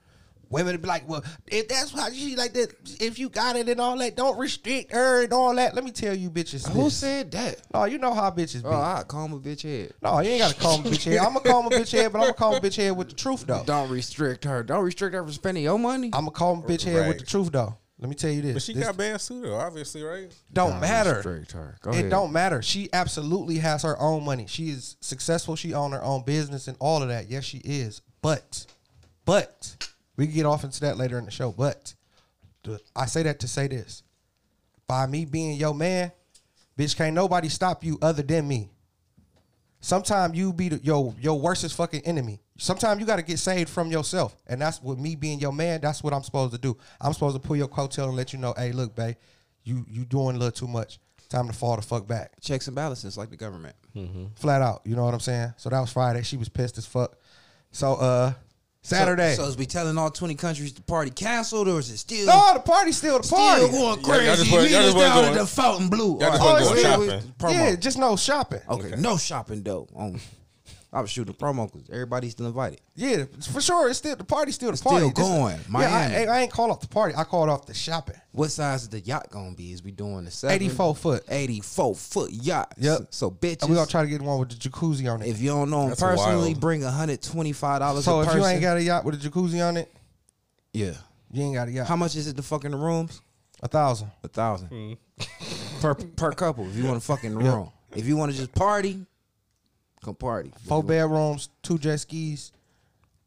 Women 0.49 0.75
would 0.75 0.83
be 0.83 0.89
like, 0.89 1.09
well, 1.09 1.25
if 1.49 1.67
that's 1.67 1.93
why 1.93 2.09
she 2.13 2.37
like 2.37 2.53
that, 2.53 2.73
if 3.01 3.19
you 3.19 3.29
got 3.29 3.57
it 3.57 3.69
and 3.69 3.81
all 3.81 3.99
that, 3.99 4.15
don't 4.15 4.39
restrict 4.39 4.93
her 4.93 5.25
and 5.25 5.33
all 5.33 5.53
that. 5.57 5.75
Let 5.75 5.83
me 5.83 5.91
tell 5.91 6.15
you, 6.15 6.31
bitches. 6.31 6.69
Who 6.69 6.85
this. 6.85 6.99
said 6.99 7.33
that? 7.33 7.63
No, 7.75 7.85
you 7.85 7.99
know 7.99 8.15
how 8.15 8.31
bitches 8.31 8.63
be. 8.63 8.69
Oh, 8.69 8.81
I 8.81 9.03
call 9.03 9.25
him 9.25 9.33
a 9.33 9.41
bitch 9.41 9.63
head. 9.63 9.95
no, 10.03 10.21
you 10.21 10.31
ain't 10.31 10.43
gotta 10.43 10.55
call 10.55 10.79
a 10.79 10.83
bitch 10.83 11.03
head. 11.03 11.19
I'm 11.19 11.35
gonna 11.35 11.41
call 11.41 11.63
him 11.63 11.67
a 11.67 11.71
bitch 11.71 11.91
head, 11.91 12.13
but 12.13 12.19
I'm 12.19 12.25
gonna 12.27 12.35
call 12.35 12.55
him 12.55 12.63
bitch 12.63 12.77
head 12.77 12.97
with 12.97 13.09
the 13.09 13.17
truth 13.17 13.45
though. 13.45 13.65
Don't 13.67 13.91
restrict 13.91 14.45
her. 14.45 14.63
Don't 14.63 14.85
restrict 14.85 15.15
her 15.17 15.23
from 15.25 15.33
spending 15.33 15.65
your 15.65 15.81
money. 15.81 16.11
I'm 16.13 16.27
gonna 16.27 16.31
call 16.31 16.55
him 16.55 16.63
bitch 16.63 16.85
head 16.85 17.09
with 17.09 17.19
the 17.19 17.27
truth 17.27 17.51
though. 17.51 17.77
Let 17.99 18.11
me 18.11 18.15
tell 18.15 18.31
you 18.31 18.43
this. 18.43 18.53
But 18.53 18.63
she 18.63 18.75
This 18.75 18.85
got 18.85 18.97
banned 18.97 19.21
too, 19.21 19.41
though. 19.41 19.55
Obviously, 19.55 20.03
right? 20.03 20.31
don't 20.53 20.73
Don't 20.73 20.81
matter. 20.81 21.23
Her. 21.23 21.77
Go 21.81 21.91
it 21.91 21.95
ahead. 21.95 22.11
don't 22.11 22.31
matter. 22.31 22.61
She 22.61 22.91
absolutely 22.93 23.57
has 23.59 23.83
her 23.85 23.99
own 23.99 24.25
money. 24.25 24.47
She 24.47 24.69
is 24.69 24.97
successful. 25.01 25.57
She 25.57 25.73
own 25.73 25.93
her 25.93 26.03
own 26.03 26.23
business 26.23 26.69
and 26.69 26.77
all 26.79 27.03
of 27.03 27.09
that. 27.09 27.31
Yes, 27.31 27.45
she 27.45 27.59
is. 27.59 28.03
But, 28.21 28.67
but 29.25 29.89
we 30.17 30.27
can 30.27 30.35
get 30.35 30.45
off 30.47 30.63
into 30.63 30.81
that 30.81 30.99
later 30.99 31.19
in 31.19 31.25
the 31.25 31.31
show. 31.31 31.53
But 31.53 31.95
I 32.95 33.07
say 33.07 33.23
that 33.23 33.41
to 33.41 33.49
say 33.49 33.67
this: 33.67 34.03
by 34.87 35.07
me 35.07 35.25
being 35.25 35.57
your 35.57 35.75
man, 35.75 36.13
bitch, 36.79 36.97
can't 36.97 37.15
nobody 37.15 37.49
stop 37.49 37.83
you 37.83 37.99
other 38.03 38.23
than 38.23 38.47
me. 38.47 38.69
Sometimes 39.81 40.37
you 40.37 40.53
be 40.53 40.69
the, 40.69 40.81
your 40.83 41.15
your 41.21 41.41
worstest 41.41 41.77
fucking 41.77 42.03
enemy. 42.05 42.41
Sometimes 42.59 43.01
you 43.01 43.07
got 43.07 43.17
to 43.17 43.23
get 43.23 43.39
saved 43.39 43.69
from 43.69 43.91
yourself, 43.91 44.37
and 44.47 44.61
that's 44.61 44.83
what 44.83 44.99
me 44.99 45.15
being 45.17 45.39
your 45.41 45.53
man. 45.53 45.81
That's 45.81 46.03
what 46.03 46.13
I'm 46.15 46.23
supposed 46.23 46.53
to 46.53 46.59
do. 46.59 46.77
I'm 47.01 47.13
supposed 47.13 47.35
to 47.37 47.41
pull 47.47 47.57
your 47.57 47.69
coattail 47.69 48.09
and 48.09 48.17
let 48.17 48.33
you 48.33 48.39
know, 48.39 48.55
hey, 48.57 48.73
look, 48.73 48.95
babe, 48.95 49.17
you 49.65 49.85
you 49.89 50.05
doing 50.05 50.37
a 50.37 50.39
little 50.39 50.53
too 50.53 50.69
much. 50.69 50.99
Time 51.29 51.49
to 51.49 51.53
fall 51.53 51.75
the 51.75 51.83
fuck 51.83 52.07
back, 52.07 52.41
Checks 52.41 52.69
and 52.69 52.77
balances 52.77 53.19
like 53.19 53.31
the 53.31 53.37
government. 53.37 53.75
flat 54.37 54.63
out. 54.63 54.83
You 54.85 54.95
know 54.95 55.05
what 55.05 55.13
I'm 55.13 55.19
saying? 55.21 55.55
So 55.57 55.69
that 55.71 55.81
was 55.81 55.91
Friday. 55.93 56.23
She 56.23 56.37
was 56.37 56.49
pissed 56.49 56.79
as 56.79 56.87
fuck. 56.87 57.17
So 57.73 57.95
uh, 57.95 58.33
Saturday. 58.83 59.35
So, 59.35 59.43
so 59.43 59.49
is 59.49 59.57
we 59.57 59.67
telling 59.67 59.99
all 59.99 60.09
20 60.11 60.37
countries 60.37 60.73
the 60.73 60.83
party 60.83 61.11
canceled 61.11 61.67
or 61.67 61.81
is 61.81 61.91
it 61.91 61.99
still 61.99 62.27
no, 62.27 62.55
the 62.55 62.61
party's 62.61 62.97
still 62.97 63.19
the 63.21 63.29
party. 63.29 63.67
still 63.67 63.73
going 63.73 63.81
Y'all- 63.83 63.97
y'all 63.97 64.05
crazy? 64.05 64.27
just 64.45 64.53
wasn't- 64.53 64.71
y'all 64.73 64.83
just 64.83 64.97
wasn't 64.97 65.15
down 65.15 65.25
at 65.25 65.27
going- 65.27 65.39
the 65.39 65.47
Fontainebleau. 65.47 66.07
Y'all 66.07 66.19
just 66.21 66.41
All 66.43 66.53
wasn't 66.53 66.83
going 66.83 67.01
we- 67.01 67.07
we- 67.07 67.11
shopping. 67.11 67.55
Yeah, 67.57 67.75
just 67.77 67.99
no 67.99 68.17
shopping. 68.17 68.61
Okay, 68.69 68.95
no 68.97 69.17
shopping 69.17 69.63
though. 69.65 69.89
Um, 69.97 70.21
I 70.97 71.01
was 71.03 71.11
shooting 71.11 71.35
a 71.35 71.37
promo 71.37 71.71
because 71.71 71.91
everybody's 71.91 72.33
still 72.33 72.47
invited. 72.47 72.81
Yeah, 72.95 73.25
for 73.53 73.61
sure. 73.61 73.91
It's 73.91 73.99
still 73.99 74.17
the 74.17 74.25
party's 74.25 74.55
still 74.55 74.71
the 74.71 74.73
It's 74.73 74.83
party. 74.83 75.11
still 75.11 75.11
This- 75.11 75.29
going. 75.29 75.57
Yeah, 75.57 75.63
Miami. 75.69 76.27
I, 76.27 76.39
I 76.39 76.41
ain't 76.41 76.51
called 76.51 76.71
off 76.71 76.81
the 76.81 76.89
party. 76.89 77.15
I 77.15 77.25
called 77.25 77.51
off 77.51 77.67
the 77.67 77.75
shopping. 77.75 78.17
What 78.33 78.51
size 78.51 78.85
is 78.85 78.89
the 78.89 79.01
yacht 79.01 79.29
gonna 79.31 79.55
be? 79.55 79.73
Is 79.73 79.83
we 79.83 79.91
doing 79.91 80.25
the 80.25 80.31
seven? 80.31 80.55
84 80.55 80.97
foot. 80.97 81.25
84 81.29 81.95
foot 81.97 82.33
yacht. 82.33 82.73
Yep. 82.79 83.09
So 83.11 83.31
bitches. 83.31 83.65
And 83.65 83.71
we 83.71 83.77
gonna 83.77 83.87
try 83.87 84.05
to 84.05 84.09
get 84.09 84.23
one 84.23 84.39
with 84.39 84.49
the 84.49 84.55
jacuzzi 84.55 85.13
on 85.13 85.21
it. 85.21 85.29
if 85.29 85.39
you 85.39 85.51
don't 85.51 85.69
know 85.69 85.83
him 85.83 85.89
That's 85.91 86.01
personally, 86.01 86.53
wild. 86.53 86.61
bring 86.61 86.81
$125 86.81 88.03
so 88.03 88.21
a 88.21 88.21
if 88.21 88.27
person. 88.27 88.41
you 88.41 88.47
ain't 88.47 88.63
got 88.63 88.79
a 88.79 88.83
yacht 88.83 89.05
with 89.05 89.23
a 89.23 89.29
jacuzzi 89.29 89.69
on 89.69 89.77
it, 89.77 89.93
yeah. 90.73 90.95
you 91.31 91.43
ain't 91.43 91.55
got 91.55 91.69
a 91.69 91.73
yacht. 91.73 91.89
How 91.89 91.97
much 91.97 92.17
is 92.17 92.27
it 92.27 92.37
to 92.37 92.43
fuck 92.43 92.65
in 92.65 92.71
the 92.71 92.79
rooms? 92.79 93.21
A 93.63 93.69
thousand. 93.69 94.11
A 94.25 94.29
thousand 94.29 94.69
hmm. 94.69 94.93
per 95.83 95.95
per 95.95 96.33
couple. 96.33 96.67
If 96.67 96.77
you 96.77 96.85
want 96.85 96.99
to 96.99 97.07
fuck 97.07 97.23
in 97.23 97.35
the 97.35 97.39
room, 97.39 97.71
if 97.95 98.07
you 98.07 98.17
want 98.17 98.33
to 98.33 98.39
just 98.39 98.55
party, 98.55 99.05
come 100.07 100.15
party. 100.15 100.53
Four 100.67 100.83
bedrooms, 100.83 101.49
two 101.63 101.79
jet 101.79 101.99
skis. 101.99 102.53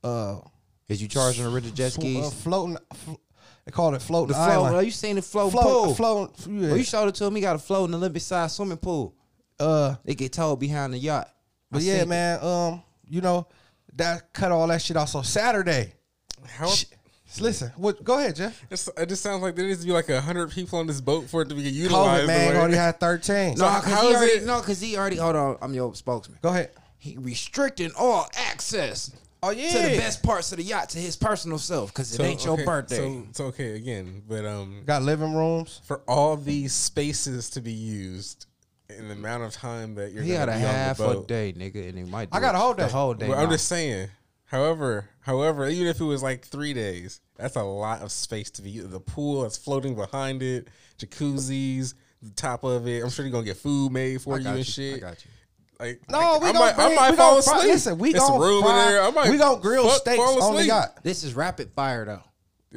Uh, 0.03 0.37
Is 0.87 1.01
you 1.01 1.07
charging 1.07 1.43
the 1.43 1.49
rich 1.49 1.73
jet 1.73 1.91
skis? 1.91 2.25
uh, 2.25 2.29
floating. 2.29 2.77
Fl- 2.93 3.13
they 3.65 3.71
call 3.71 3.93
it 3.93 4.01
floating 4.01 4.29
the 4.29 4.33
float. 4.33 4.49
island. 4.49 4.75
Are 4.77 4.83
you 4.83 4.89
saying 4.91 5.15
the 5.15 5.21
float 5.21 5.51
Float, 5.51 5.63
pool? 5.85 5.93
floating. 5.95 6.61
Yeah. 6.63 6.71
Oh, 6.71 6.75
you 6.75 6.83
showed 6.83 7.07
it 7.09 7.15
to 7.15 7.25
him. 7.25 7.35
He 7.35 7.41
got 7.41 7.55
a 7.55 7.59
float 7.59 7.85
in 7.85 7.91
the 7.91 7.97
Olympic 7.97 8.21
size 8.23 8.55
swimming 8.55 8.77
pool. 8.77 9.13
uh, 9.59 9.95
It 10.05 10.15
get 10.15 10.33
towed 10.33 10.59
behind 10.59 10.93
the 10.93 10.97
yacht. 10.97 11.29
but 11.69 11.81
I 11.81 11.85
yeah, 11.85 11.93
seen 11.95 12.01
it. 12.03 12.07
man. 12.07 12.43
Um, 12.43 12.81
you 13.07 13.21
know, 13.21 13.47
that 13.93 14.33
cut 14.33 14.51
all 14.51 14.67
that 14.67 14.81
shit 14.81 14.97
off. 14.97 15.09
So 15.09 15.21
Saturday. 15.21 15.93
How? 16.47 16.71
Sh- 17.31 17.41
Listen, 17.41 17.71
what? 17.77 18.03
Go 18.03 18.17
ahead, 18.17 18.35
Jeff. 18.35 18.63
It's, 18.71 18.89
it 18.97 19.07
just 19.09 19.21
sounds 19.21 19.41
like 19.43 19.55
there 19.55 19.65
needs 19.67 19.81
to 19.81 19.85
be 19.85 19.91
like 19.93 20.09
a 20.09 20.19
hundred 20.21 20.51
people 20.51 20.79
on 20.79 20.87
this 20.87 20.99
boat 21.01 21.29
for 21.29 21.41
it 21.43 21.49
to 21.49 21.55
be 21.55 21.61
utilized. 21.61 22.23
COVID 22.23 22.27
man 22.27 22.53
the 22.53 22.59
already 22.59 22.75
had 22.75 22.99
thirteen. 22.99 23.55
No, 23.55 23.67
how 23.67 23.81
because 23.81 24.01
he 24.01 24.15
already. 24.15 24.31
it- 24.33 24.45
No, 24.45 24.59
because 24.59 24.81
he 24.81 24.97
already. 24.97 25.17
Hold 25.17 25.35
on, 25.35 25.57
I'm 25.61 25.73
your 25.73 25.93
spokesman. 25.95 26.39
Go 26.41 26.49
ahead. 26.49 26.71
He 26.97 27.17
restricting 27.17 27.91
all 27.97 28.27
access 28.35 29.11
Oh 29.41 29.51
yeah. 29.51 29.69
to 29.71 29.77
the 29.89 29.97
best 29.97 30.21
parts 30.21 30.51
of 30.51 30.57
the 30.57 30.63
yacht 30.65 30.89
to 30.89 30.99
his 30.99 31.15
personal 31.15 31.57
self 31.57 31.93
because 31.93 32.11
it 32.13 32.17
So, 32.17 32.23
ain't 32.23 32.43
your 32.43 32.55
okay, 32.55 32.65
birthday. 32.65 32.97
So, 32.97 33.23
so 33.31 33.45
okay, 33.45 33.75
again, 33.75 34.21
but 34.27 34.43
um, 34.45 34.81
Got 34.85 35.03
living 35.03 35.33
rooms. 35.33 35.79
for 35.85 36.01
all 36.09 36.35
these 36.35 36.73
spaces 36.73 37.49
to 37.51 37.61
be 37.61 37.71
used, 37.71 38.47
in 38.89 39.07
the 39.07 39.13
amount 39.13 39.43
of 39.43 39.53
time 39.53 39.95
that 39.95 40.11
you're 40.11 40.23
He 40.23 40.33
gonna 40.33 40.47
got 40.47 40.55
a 40.55 40.59
be 40.59 40.65
on 40.65 40.73
half 40.73 40.97
the 40.97 41.09
a 41.19 41.23
day, 41.25 41.53
nigga, 41.55 41.87
and 41.87 41.97
he 41.97 42.03
might. 42.03 42.31
Do 42.31 42.37
I 42.37 42.41
got 42.41 42.55
a 42.55 42.57
whole 42.57 42.73
day. 42.73 42.83
The 42.83 42.89
whole 42.89 43.13
day. 43.13 43.29
Well, 43.29 43.37
I'm 43.39 43.45
nah. 43.45 43.51
just 43.51 43.67
saying. 43.67 44.09
However, 44.49 45.09
however, 45.21 45.67
even 45.67 45.87
if 45.87 45.99
it 45.99 46.03
was 46.05 46.23
like 46.23 46.45
three 46.45 46.73
days, 46.73 47.21
that's 47.37 47.55
a 47.55 47.63
lot 47.63 48.01
of 48.01 48.11
space 48.11 48.49
to 48.51 48.61
be. 48.61 48.79
The 48.79 48.99
pool 48.99 49.43
that's 49.43 49.57
floating 49.57 49.95
behind 49.95 50.41
it, 50.41 50.67
jacuzzis, 50.97 51.93
the 52.21 52.31
top 52.31 52.63
of 52.63 52.87
it. 52.87 53.03
I'm 53.03 53.09
sure 53.09 53.25
you're 53.25 53.31
gonna 53.31 53.45
get 53.45 53.57
food 53.57 53.91
made 53.91 54.21
for 54.21 54.35
I 54.35 54.39
you 54.39 54.47
and 54.49 54.65
shit. 54.65 54.95
I 54.95 54.99
got 54.99 55.23
you. 55.25 55.31
Like, 55.79 56.01
No, 56.09 56.17
like, 56.19 56.41
we 56.41 56.47
I 56.49 56.51
gonna 56.51 56.59
might, 56.65 56.77
I 56.79 56.95
might 56.95 57.11
we 57.11 57.17
fall 57.17 57.31
gonna 57.33 57.41
fry- 57.43 57.57
asleep. 57.59 57.71
listen, 57.73 57.97
we 57.99 58.09
It's 58.09 58.17
a 58.17 58.27
gonna 58.27 58.43
room 58.43 58.63
fry- 58.63 58.71
in 58.71 58.87
there. 58.91 59.01
I 59.03 59.11
might 59.11 59.29
we 59.29 59.37
gonna 59.37 59.61
grill 59.61 59.87
fuck- 59.87 60.01
steaks 60.01 60.17
fall 60.17 60.43
on 60.43 60.55
the 60.55 60.65
yacht. 60.65 60.99
This 61.03 61.23
is 61.23 61.33
rapid 61.35 61.71
fire 61.73 62.05
though. 62.05 62.23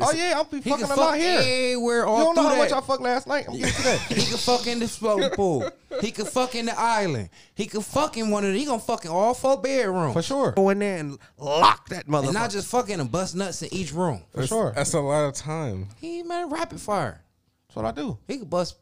Oh 0.00 0.10
yeah, 0.12 0.40
I'm 0.40 0.46
be 0.46 0.60
He 0.62 0.70
fucking 0.70 0.86
can 0.86 0.96
a 0.96 1.00
lot 1.00 1.10
fuck 1.10 1.20
here. 1.20 1.38
anywhere 1.40 2.06
all 2.06 2.18
You 2.18 2.24
don't 2.24 2.36
know 2.36 2.42
through 2.42 2.50
how 2.52 2.58
much. 2.62 2.72
I 2.72 2.80
fucked 2.80 3.02
last 3.02 3.26
night. 3.26 3.44
I'm 3.46 3.58
getting 3.58 3.74
to 3.74 3.82
that. 3.82 4.00
He 4.08 4.24
can 4.24 4.38
fuck 4.38 4.66
in 4.66 4.78
the 4.78 4.88
floating 4.88 5.28
pool. 5.30 5.70
He 6.00 6.10
can 6.10 6.24
fuck 6.24 6.54
in 6.54 6.64
the 6.66 6.78
island. 6.80 7.28
He 7.54 7.66
can 7.66 7.82
fuck 7.82 8.16
in 8.16 8.30
one 8.30 8.44
of 8.46 8.52
the. 8.52 8.58
He 8.58 8.64
gonna 8.64 8.78
fuck 8.78 9.04
in 9.04 9.10
all 9.10 9.34
four 9.34 9.60
bedrooms. 9.60 10.14
For 10.14 10.22
sure. 10.22 10.52
Go 10.52 10.70
in 10.70 10.78
there 10.78 10.96
and 10.96 11.18
lock 11.36 11.90
that 11.90 12.06
motherfucker. 12.06 12.24
And 12.24 12.34
not 12.34 12.50
just 12.50 12.68
fucking 12.68 13.00
and 13.00 13.12
bust 13.12 13.34
nuts 13.36 13.60
in 13.62 13.68
each 13.74 13.92
room. 13.92 14.22
for 14.30 14.46
sure. 14.46 14.64
That's 14.74 14.92
That's 14.92 14.94
a 14.94 15.00
lot 15.00 15.24
of 15.26 15.34
time. 15.34 15.88
He 16.00 16.22
man 16.22 16.48
rapid 16.48 16.80
fire. 16.80 17.22
That's 17.68 17.76
what 17.76 17.84
I 17.84 17.90
do. 17.90 18.16
He 18.26 18.38
can 18.38 18.48
bust. 18.48 18.76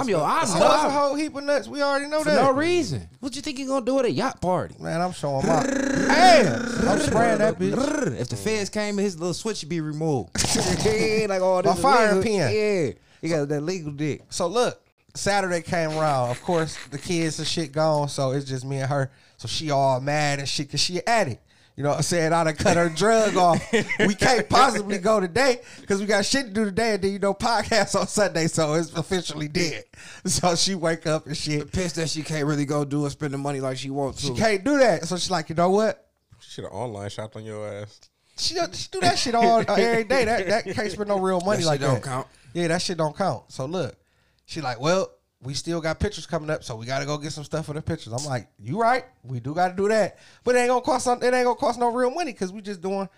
I'm 0.00 0.08
your. 0.08 0.22
I'm 0.22 0.46
So 0.46 0.58
that's 0.58 0.84
a 0.84 0.90
whole 0.90 1.14
heap 1.14 1.34
of 1.34 1.44
nuts. 1.44 1.68
We 1.68 1.82
already 1.82 2.06
know 2.08 2.22
for 2.22 2.30
that. 2.30 2.42
no 2.42 2.52
reason. 2.52 3.08
What 3.20 3.36
you 3.36 3.42
think 3.42 3.58
he 3.58 3.64
gonna 3.64 3.84
do 3.84 3.98
at 3.98 4.04
a 4.04 4.10
yacht 4.10 4.40
party? 4.40 4.74
Man, 4.80 5.00
I'm 5.00 5.12
showing 5.12 5.46
my 5.46 5.54
ass. 5.62 6.84
I'm 6.86 6.98
spraying 7.00 7.38
that 7.38 7.58
bitch. 7.58 8.20
If 8.20 8.28
the 8.28 8.36
feds 8.36 8.70
came, 8.70 8.96
his 8.98 9.18
little 9.18 9.34
switch 9.34 9.62
would 9.62 9.68
be 9.68 9.80
removed. 9.80 10.30
yeah, 10.84 11.26
like 11.28 11.40
oh, 11.40 11.44
all 11.44 11.62
My 11.62 11.72
this 11.72 11.80
firing 11.82 12.20
legal- 12.20 12.22
pin. 12.22 12.54
Yeah, 12.54 12.92
he 13.20 13.28
got 13.28 13.48
that 13.48 13.60
legal 13.62 13.92
dick. 13.92 14.22
So 14.30 14.46
look, 14.46 14.80
Saturday 15.14 15.62
came 15.62 15.90
around. 15.90 16.30
Of 16.30 16.42
course, 16.42 16.76
the 16.90 16.98
kids 16.98 17.38
and 17.38 17.46
shit 17.48 17.72
gone, 17.72 18.08
so 18.08 18.32
it's 18.32 18.46
just 18.46 18.64
me 18.64 18.78
and 18.78 18.90
her. 18.90 19.10
So 19.36 19.48
she 19.48 19.70
all 19.70 20.00
mad 20.00 20.38
and 20.38 20.48
shit 20.48 20.68
because 20.68 20.80
she 20.80 20.96
an 20.98 21.02
addict. 21.06 21.42
You 21.76 21.82
know 21.82 21.88
what 21.90 21.96
I'm 21.96 22.02
saying? 22.02 22.32
I 22.34 22.44
done 22.44 22.54
cut 22.54 22.76
her 22.76 22.90
drug 22.90 23.34
off. 23.36 23.72
We 24.00 24.14
can't 24.14 24.46
possibly 24.48 24.98
go 24.98 25.20
today 25.20 25.60
because 25.80 26.00
we 26.00 26.06
got 26.06 26.24
shit 26.26 26.46
to 26.46 26.52
do 26.52 26.64
today. 26.66 26.94
And 26.94 27.02
then, 27.02 27.12
you 27.12 27.18
know, 27.18 27.32
podcast 27.32 27.98
on 27.98 28.06
Sunday, 28.06 28.46
so 28.46 28.74
it's 28.74 28.92
officially 28.92 29.48
dead. 29.48 29.84
So 30.26 30.54
she 30.54 30.74
wake 30.74 31.06
up 31.06 31.26
and 31.26 31.36
shit. 31.36 31.72
Pissed 31.72 31.96
that 31.96 32.10
she 32.10 32.22
can't 32.22 32.46
really 32.46 32.66
go 32.66 32.84
do 32.84 33.04
and 33.04 33.12
spend 33.12 33.32
the 33.32 33.38
money 33.38 33.60
like 33.60 33.78
she 33.78 33.88
wants 33.90 34.20
to. 34.20 34.26
She 34.28 34.34
can't 34.34 34.62
do 34.64 34.78
that. 34.78 35.04
So 35.06 35.16
she's 35.16 35.30
like, 35.30 35.48
you 35.48 35.54
know 35.54 35.70
what? 35.70 36.06
She 36.40 36.50
should 36.50 36.64
have 36.64 36.72
online 36.74 37.08
shopped 37.08 37.36
on 37.36 37.44
your 37.44 37.66
ass. 37.66 38.00
She, 38.36 38.54
don't- 38.54 38.74
she 38.74 38.88
do 38.92 39.00
that 39.00 39.18
shit 39.18 39.34
all 39.34 39.60
uh, 39.60 39.74
every 39.74 40.04
day. 40.04 40.24
That 40.26 40.46
that 40.48 40.64
can't 40.74 40.90
spend 40.90 41.08
no 41.08 41.18
real 41.18 41.40
money 41.40 41.62
That 41.62 41.66
like 41.68 41.80
shit 41.80 41.88
don't 41.88 41.94
that. 42.02 42.04
count. 42.04 42.26
Yeah, 42.52 42.68
that 42.68 42.82
shit 42.82 42.98
don't 42.98 43.16
count. 43.16 43.44
So 43.50 43.64
look, 43.66 43.96
she 44.44 44.60
like, 44.60 44.78
well, 44.80 45.10
we 45.42 45.54
still 45.54 45.80
got 45.80 45.98
pictures 45.98 46.24
coming 46.26 46.50
up, 46.50 46.62
so 46.62 46.76
we 46.76 46.86
got 46.86 47.00
to 47.00 47.06
go 47.06 47.18
get 47.18 47.32
some 47.32 47.44
stuff 47.44 47.66
for 47.66 47.72
the 47.74 47.82
pictures. 47.82 48.12
I'm 48.12 48.24
like, 48.24 48.48
you 48.58 48.80
right, 48.80 49.04
we 49.24 49.40
do 49.40 49.54
got 49.54 49.68
to 49.68 49.74
do 49.74 49.88
that, 49.88 50.18
but 50.44 50.54
it 50.54 50.60
ain't 50.60 50.68
gonna 50.68 50.80
cost 50.80 51.04
some, 51.04 51.22
it 51.22 51.34
ain't 51.34 51.44
gonna 51.44 51.54
cost 51.56 51.80
no 51.80 51.92
real 51.92 52.10
money 52.10 52.32
because 52.32 52.52
we 52.52 52.60
just 52.62 52.80
doing. 52.80 53.08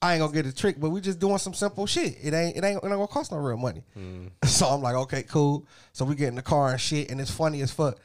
I 0.00 0.14
ain't 0.14 0.20
gonna 0.20 0.32
get 0.32 0.46
a 0.46 0.52
trick, 0.52 0.80
but 0.80 0.90
we 0.90 1.00
just 1.00 1.20
doing 1.20 1.38
some 1.38 1.54
simple 1.54 1.86
shit. 1.86 2.16
It 2.20 2.34
ain't 2.34 2.56
it 2.56 2.64
ain't, 2.64 2.82
it 2.82 2.84
ain't 2.84 2.92
gonna 2.92 3.06
cost 3.06 3.30
no 3.30 3.38
real 3.38 3.56
money. 3.56 3.84
So 4.44 4.66
I'm 4.66 4.82
like, 4.82 4.96
okay, 4.96 5.22
cool. 5.22 5.64
So 5.92 6.04
we 6.04 6.16
get 6.16 6.28
in 6.28 6.34
the 6.34 6.42
car 6.42 6.70
and 6.72 6.80
shit, 6.80 7.10
and 7.10 7.20
it's 7.20 7.30
funny 7.30 7.62
as 7.62 7.70
fuck. 7.72 7.98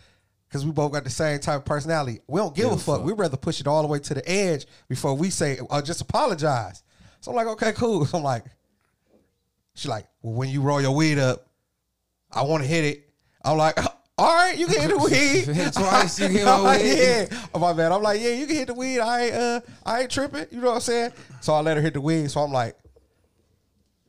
Cause 0.49 0.63
we 0.65 0.71
both 0.71 0.93
got 0.93 1.03
the 1.03 1.09
same 1.09 1.39
type 1.39 1.57
of 1.57 1.65
personality. 1.65 2.19
We 2.27 2.39
don't 2.39 2.55
give 2.55 2.71
a 2.71 2.77
fuck. 2.77 3.03
We'd 3.03 3.17
rather 3.17 3.35
push 3.35 3.59
it 3.59 3.67
all 3.67 3.81
the 3.81 3.87
way 3.87 3.99
to 3.99 4.13
the 4.13 4.29
edge 4.29 4.65
before 4.87 5.13
we 5.15 5.29
say, 5.29 5.59
or 5.59 5.81
just 5.81 5.99
apologize. 5.99 6.83
So 7.19 7.31
I'm 7.31 7.35
like, 7.35 7.47
okay, 7.47 7.73
cool. 7.73 8.05
So 8.05 8.19
I'm 8.19 8.23
like, 8.23 8.45
She's 9.73 9.89
like, 9.89 10.07
well, 10.21 10.33
when 10.33 10.49
you 10.49 10.61
roll 10.61 10.81
your 10.81 10.95
weed 10.95 11.19
up, 11.19 11.47
I 12.31 12.41
want 12.43 12.63
to 12.63 12.67
hit 12.69 12.83
it. 12.83 13.06
I'm 13.43 13.57
like, 13.57 13.77
all 14.17 14.35
right, 14.35 14.57
you 14.57 14.65
can 14.67 14.81
hit 14.81 14.89
the 14.89 14.97
weed. 14.97 15.55
Hit 15.55 15.73
twice, 15.73 16.19
you 16.19 16.45
I'm 16.45 16.63
like, 16.63 16.81
weed. 16.83 16.97
yeah. 16.97 17.25
Oh 17.53 17.59
my 17.59 17.73
bad. 17.73 17.91
I'm 17.91 18.01
like, 18.01 18.19
yeah, 18.21 18.31
you 18.33 18.47
can 18.47 18.55
hit 18.55 18.67
the 18.67 18.73
weed. 18.73 18.99
I 18.99 19.21
ain't, 19.25 19.33
uh, 19.35 19.61
I 19.85 20.01
ain't 20.01 20.11
tripping. 20.11 20.45
You 20.51 20.61
know 20.61 20.67
what 20.67 20.75
I'm 20.75 20.81
saying? 20.81 21.11
So 21.41 21.53
I 21.53 21.61
let 21.61 21.77
her 21.77 21.83
hit 21.83 21.93
the 21.93 22.01
weed. 22.01 22.29
So 22.31 22.41
I'm 22.41 22.51
like, 22.51 22.75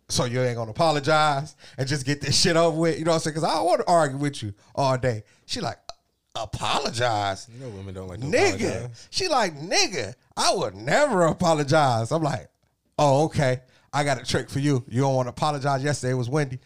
so 0.08 0.24
you 0.24 0.40
ain't 0.40 0.56
gonna 0.56 0.70
apologize 0.70 1.54
and 1.76 1.86
just 1.86 2.06
get 2.06 2.20
this 2.22 2.40
shit 2.40 2.56
over 2.56 2.78
with. 2.78 2.98
You 2.98 3.04
know 3.04 3.10
what 3.10 3.16
I'm 3.16 3.20
saying? 3.20 3.34
Because 3.34 3.48
I 3.48 3.54
don't 3.56 3.66
want 3.66 3.80
to 3.82 3.86
argue 3.86 4.16
with 4.16 4.42
you 4.42 4.54
all 4.74 4.96
day. 4.96 5.22
She 5.44 5.60
like, 5.60 5.76
apologize. 6.34 7.46
You 7.52 7.60
know 7.60 7.68
women 7.70 7.94
don't 7.94 8.08
like 8.08 8.20
Nigga. 8.20 8.54
apologize. 8.70 9.08
She 9.10 9.28
like, 9.28 9.56
nigga, 9.58 10.14
I 10.36 10.54
would 10.54 10.74
never 10.74 11.26
apologize. 11.26 12.10
I'm 12.12 12.22
like, 12.22 12.48
oh, 12.98 13.24
okay. 13.24 13.60
I 13.92 14.04
got 14.04 14.20
a 14.20 14.24
trick 14.24 14.48
for 14.50 14.58
you. 14.60 14.84
You 14.88 15.00
don't 15.02 15.14
want 15.14 15.26
to 15.26 15.30
apologize. 15.30 15.82
Yesterday 15.82 16.12
it 16.12 16.16
was 16.16 16.28
windy. 16.30 16.58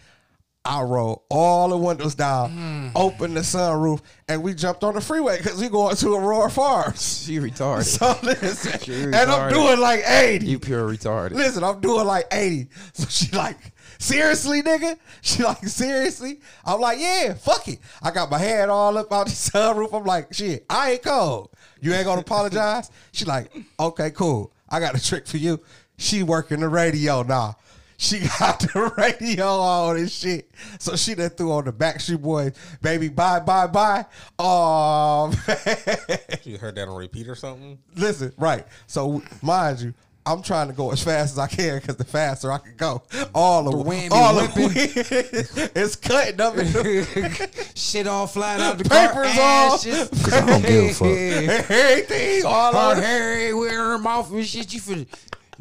I 0.64 0.82
rolled 0.82 1.22
all 1.28 1.70
the 1.70 1.76
windows 1.76 2.14
down, 2.14 2.50
mm. 2.52 2.92
opened 2.94 3.36
the 3.36 3.40
sunroof, 3.40 4.00
and 4.28 4.44
we 4.44 4.54
jumped 4.54 4.84
on 4.84 4.94
the 4.94 5.00
freeway 5.00 5.38
because 5.38 5.60
we 5.60 5.68
going 5.68 5.96
to 5.96 6.14
Aurora 6.14 6.50
Farms. 6.50 7.18
She 7.26 7.38
retarded. 7.38 7.84
So 7.84 8.16
listen, 8.22 8.78
She 8.80 8.92
and 8.94 9.14
I'm 9.16 9.50
retarded. 9.50 9.54
doing 9.54 9.80
like 9.80 10.02
80. 10.06 10.46
you 10.46 10.58
pure 10.60 10.88
retarded. 10.88 11.32
Listen, 11.32 11.64
I'm 11.64 11.80
doing 11.80 12.06
like 12.06 12.26
80. 12.30 12.68
So 12.94 13.06
she 13.08 13.34
like, 13.36 13.58
seriously, 13.98 14.62
nigga? 14.62 14.96
She 15.20 15.42
like, 15.42 15.66
seriously? 15.66 16.40
I'm 16.64 16.80
like, 16.80 16.98
yeah, 17.00 17.34
fuck 17.34 17.66
it. 17.68 17.78
I 18.02 18.10
got 18.12 18.30
my 18.30 18.38
head 18.38 18.68
all 18.68 18.96
up 18.98 19.12
out 19.12 19.26
the 19.26 19.32
sunroof. 19.32 19.92
I'm 19.92 20.04
like, 20.04 20.32
shit, 20.32 20.64
I 20.70 20.92
ain't 20.92 21.02
cold. 21.02 21.50
You 21.80 21.92
ain't 21.92 22.04
gonna 22.06 22.20
apologize? 22.20 22.90
She 23.12 23.24
like, 23.24 23.50
okay, 23.80 24.10
cool. 24.12 24.52
I 24.68 24.78
got 24.78 24.96
a 24.96 25.04
trick 25.04 25.26
for 25.26 25.38
you. 25.38 25.60
She 25.96 26.22
working 26.22 26.60
the 26.60 26.68
radio 26.68 27.22
now. 27.22 27.56
She 28.02 28.18
got 28.40 28.58
the 28.58 28.92
radio 28.98 29.46
on 29.46 29.96
and 29.96 30.10
shit. 30.10 30.50
So 30.80 30.96
she 30.96 31.14
done 31.14 31.30
threw 31.30 31.52
on 31.52 31.66
the 31.66 31.72
Backstreet 31.72 32.20
Boys, 32.20 32.52
baby, 32.80 33.08
bye, 33.08 33.38
bye, 33.38 33.68
bye. 33.68 34.04
Oh, 34.40 35.28
man. 35.46 36.18
You 36.42 36.58
heard 36.58 36.74
that 36.74 36.88
on 36.88 36.96
repeat 36.96 37.28
or 37.28 37.36
something? 37.36 37.78
Listen, 37.94 38.32
right. 38.38 38.66
So 38.88 39.22
mind 39.40 39.80
you, 39.82 39.94
I'm 40.26 40.42
trying 40.42 40.66
to 40.66 40.72
go 40.74 40.90
as 40.90 41.00
fast 41.02 41.34
as 41.34 41.38
I 41.38 41.46
can 41.46 41.78
because 41.78 41.94
the 41.96 42.02
faster 42.04 42.50
I 42.50 42.58
can 42.58 42.74
go, 42.76 43.02
all 43.36 43.62
the, 43.62 43.70
The 43.70 43.76
wind 43.76 44.12
all 44.12 44.34
the 44.34 44.50
wind 44.56 45.70
is 45.76 45.94
cutting 45.94 46.40
up. 46.40 46.56
In 46.58 46.72
the, 46.72 47.70
Shit 47.76 48.08
all 48.08 48.26
flying 48.26 48.62
out 48.62 48.78
the 48.78 48.84
Papers 48.84 49.32
car. 49.34 49.68
off. 49.70 49.86
ashes. 49.86 50.32
I 50.32 50.44
don't 50.46 50.62
give 50.62 50.84
a 50.84 50.92
fuck. 50.92 51.70
Everything 51.70 52.44
all 52.46 52.72
Her 52.72 52.92
over. 52.98 53.00
hair 53.00 53.32
everywhere 53.34 53.68
in 53.68 53.74
her 53.76 53.98
mouth 53.98 54.32
and 54.32 54.44
shit. 54.44 54.72
You 54.74 54.80
feel. 54.80 55.04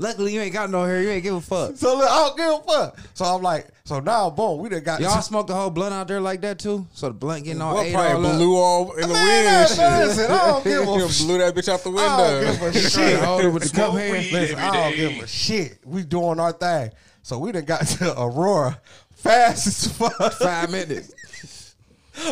Luckily, 0.02 0.34
you 0.34 0.41
ain't 0.41 0.52
got 0.52 0.72
no 0.72 0.84
hair. 0.84 1.02
You 1.04 1.10
ain't 1.10 1.22
give 1.22 1.36
a 1.36 1.41
fuck. 1.41 1.78
So 1.78 1.95
look, 1.95 2.10
I 2.10 2.16
don't 2.28 2.38
give 2.38 2.47
a 2.47 2.60
fuck. 2.78 2.97
So 3.14 3.24
I'm 3.24 3.43
like, 3.43 3.68
so 3.84 3.99
now 3.99 4.32
boom, 4.32 4.60
we 4.60 4.68
done 4.68 4.84
got 4.84 4.99
Y'all 4.99 5.22
smoke 5.22 5.45
the 5.45 5.54
whole 5.54 5.70
blunt 5.70 5.93
out 5.93 6.08
there 6.08 6.20
like 6.20 6.41
that 6.41 6.58
too? 6.58 6.88
So 6.93 7.08
the 7.10 7.14
blunt 7.14 7.43
getting 7.45 7.62
all 7.62 7.76
Well, 7.76 7.84
ate 7.84 7.93
probably 7.93 8.14
all 8.14 8.26
up. 8.26 8.38
blew 8.38 8.56
all 8.58 8.91
in 8.93 9.02
the 9.08 9.14
Man, 9.14 9.28
wind 9.28 9.47
and 9.47 9.70
shit. 9.70 10.08
listen, 10.18 10.32
I 10.32 10.38
don't 10.47 10.64
give 10.64 10.82
a 10.82 10.86
You 10.97 11.26
blew 11.28 11.38
that 11.38 11.54
bitch 11.56 11.70
out 11.70 11.84
the 11.84 11.89
window. 11.91 12.04
I 12.04 12.18
don't 12.32 12.74
give 12.74 12.76
a 12.76 12.89
shit. 12.89 13.20
Hold 13.20 13.41
it 13.43 13.49
with 13.49 13.64
the 13.72 13.76
cup 13.76 13.93
hand. 13.93 14.32
Listen, 14.32 14.58
I 14.60 14.74
don't 14.74 14.95
give 14.95 15.24
a 15.24 15.28
shit. 15.28 15.78
We 15.86 16.04
doing 16.04 16.39
our 16.39 16.52
thing. 16.52 16.91
So 17.22 17.38
we 17.38 17.52
done 17.52 17.66
got 17.66 17.86
to 17.88 18.20
Aurora 18.20 18.82
fast 19.14 19.68
as 19.68 19.88
fuck. 19.95 20.34
Five 20.34 20.72
minutes. 20.72 21.76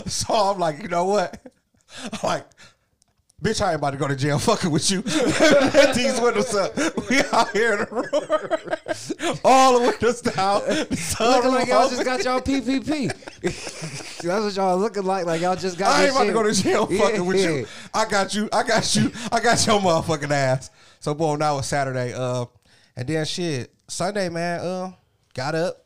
So 0.08 0.34
I'm 0.34 0.58
like, 0.60 0.82
you 0.82 0.88
know 0.88 1.06
what? 1.06 1.40
I'm 2.14 2.20
like, 2.24 2.46
bitch, 3.42 3.62
I 3.62 3.68
ain't 3.72 3.76
about 3.76 3.92
to 3.92 3.98
go 3.98 4.08
to 4.08 4.16
jail 4.16 4.40
fucking 4.40 4.70
with 4.72 4.90
you. 4.92 5.02
These 5.02 6.20
windows 6.22 6.54
up. 6.56 6.76
We 7.10 7.20
out 7.32 7.50
here 7.52 7.74
in 7.74 7.80
the 7.80 7.88
room. 7.92 9.40
All 9.44 9.80
the 9.80 9.88
windows 9.88 10.22
down. 10.22 10.62
Looking 11.20 11.52
like 11.52 11.68
y'all 11.68 11.90
just 11.90 12.04
got 12.06 12.24
y'all 12.24 12.42
PPP. 12.42 13.12
That's 14.22 14.24
what 14.44 14.56
y'all 14.56 14.78
looking 14.78 15.04
like. 15.04 15.26
Like 15.26 15.42
y'all 15.42 15.56
just 15.56 15.78
got. 15.78 15.92
I 15.92 16.04
ain't 16.06 16.12
about 16.12 16.26
to 16.26 16.34
go 16.34 16.44
to 16.44 16.54
jail 16.54 16.86
fucking 16.86 17.16
Yeah. 17.16 17.22
with 17.22 17.40
you. 17.44 17.66
I 17.94 18.06
got 18.06 18.34
you. 18.36 18.50
I 18.52 18.64
got 18.64 18.96
you. 18.96 19.12
I 19.32 19.40
got 19.40 19.66
your 19.66 19.80
motherfucking 19.80 20.32
ass. 20.32 20.70
So 21.00 21.14
boom, 21.14 21.40
now 21.40 21.58
it's 21.60 21.68
Saturday. 21.68 22.14
Uh, 22.14 22.46
and 22.96 23.08
then 23.08 23.26
shit, 23.26 23.74
Sunday, 23.88 24.30
man. 24.30 24.60
Uh, 24.60 24.92
got 25.34 25.56
up, 25.56 25.86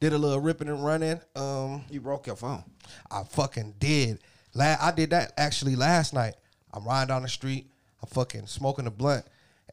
did 0.00 0.12
a 0.12 0.18
little 0.18 0.40
ripping 0.40 0.68
and 0.68 0.84
running. 0.84 1.20
Um, 1.34 1.84
You 1.90 2.00
broke 2.00 2.26
your 2.28 2.36
phone. 2.36 2.62
I 3.10 3.24
fucking 3.24 3.74
did. 3.78 4.20
La- 4.54 4.76
I 4.80 4.92
did 4.92 5.10
that 5.10 5.32
actually 5.36 5.74
last 5.76 6.12
night. 6.14 6.34
I'm 6.72 6.84
riding 6.84 7.08
down 7.08 7.22
the 7.22 7.28
street. 7.28 7.70
I'm 8.02 8.08
fucking 8.08 8.46
smoking 8.46 8.86
a 8.86 8.90
blunt. 8.90 9.24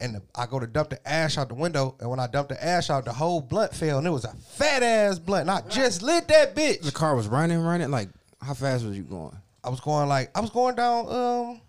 And 0.02 0.16
the, 0.16 0.22
I 0.34 0.46
go 0.46 0.60
to 0.60 0.68
dump 0.68 0.92
the 0.92 1.08
ash 1.08 1.38
out 1.38 1.50
the 1.50 1.56
window. 1.56 1.96
And 2.00 2.10
when 2.10 2.20
I 2.20 2.28
dumped 2.28 2.50
the 2.50 2.64
ash 2.64 2.90
out, 2.90 3.06
the 3.06 3.14
whole 3.14 3.42
blunt 3.42 3.74
fell. 3.74 3.98
And 3.98 4.08
it 4.08 4.12
was 4.12 4.26
a 4.26 4.34
fat 4.34 4.82
ass 4.82 5.20
blunt. 5.20 5.50
And 5.50 5.52
I 5.52 5.62
just 5.70 6.02
lit 6.02 6.28
that 6.30 6.56
bitch. 6.56 6.82
The 6.82 6.92
car 6.92 7.16
was 7.16 7.28
running, 7.28 7.60
running. 7.60 7.92
Like 7.92 8.10
how 8.42 8.54
fast 8.54 8.86
was 8.86 8.96
you 8.96 9.04
going? 9.04 9.36
I 9.64 9.70
was 9.70 9.82
going 9.82 10.08
like, 10.08 10.32
I 10.36 10.40
was 10.40 10.50
going 10.52 10.76
down 10.76 11.10
um 11.10 11.62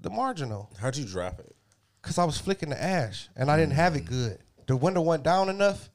the 0.00 0.10
marginal. 0.10 0.70
How'd 0.78 0.96
you 0.96 1.06
drop 1.06 1.38
it? 1.40 1.54
Because 2.02 2.18
I 2.18 2.24
was 2.24 2.36
flicking 2.38 2.70
the 2.70 2.82
ash. 2.82 3.28
And 3.36 3.50
I 3.50 3.56
didn't 3.56 3.74
have 3.74 3.96
it 3.96 4.04
good. 4.04 4.38
The 4.66 4.76
window 4.76 5.00
went 5.00 5.22
down 5.22 5.48
enough. 5.48 5.88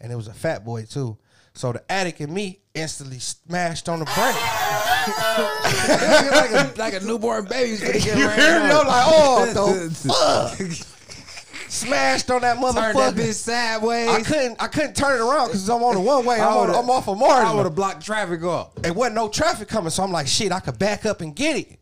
And 0.00 0.12
it 0.12 0.16
was 0.16 0.28
a 0.28 0.34
fat 0.34 0.64
boy 0.64 0.84
too. 0.84 1.18
So 1.54 1.72
the 1.72 1.84
attic 1.90 2.20
and 2.20 2.32
me 2.32 2.60
instantly 2.74 3.18
smashed 3.18 3.88
on 3.88 4.00
the 4.00 4.04
brake. 4.06 4.93
Like, 5.08 6.50
a, 6.50 6.72
like 6.78 6.94
a 6.94 7.00
newborn 7.04 7.44
baby. 7.46 7.72
was 7.72 7.80
gonna 7.80 7.92
get 7.94 8.04
You 8.06 8.28
hear 8.28 8.60
me? 8.60 8.70
I'm 8.70 8.86
like, 8.86 9.04
oh, 9.06 9.46
the 9.86 9.90
fuck. 10.78 11.68
smashed 11.70 12.30
on 12.30 12.42
that 12.42 12.54
Turn 12.60 12.72
that 12.74 12.94
motherfucker. 12.94 13.12
bitch 13.14 13.32
sideways. 13.34 14.08
I 14.08 14.22
couldn't 14.22 14.62
I 14.62 14.66
couldn't 14.68 14.94
turn 14.94 15.20
it 15.20 15.22
around 15.24 15.48
because 15.48 15.68
I'm 15.68 15.82
on 15.82 15.94
the 15.94 16.00
one 16.00 16.24
way. 16.24 16.40
I'm, 16.40 16.56
on, 16.56 16.70
I'm 16.70 16.90
off 16.90 17.08
of 17.08 17.18
morning 17.18 17.46
I 17.46 17.54
would 17.54 17.64
have 17.64 17.74
blocked 17.74 18.04
traffic 18.04 18.42
off. 18.44 18.72
It 18.84 18.94
wasn't 18.94 19.16
no 19.16 19.28
traffic 19.28 19.68
coming, 19.68 19.90
so 19.90 20.02
I'm 20.02 20.12
like, 20.12 20.26
shit, 20.26 20.52
I 20.52 20.60
could 20.60 20.78
back 20.78 21.04
up 21.06 21.20
and 21.20 21.34
get 21.34 21.56
it. 21.56 21.78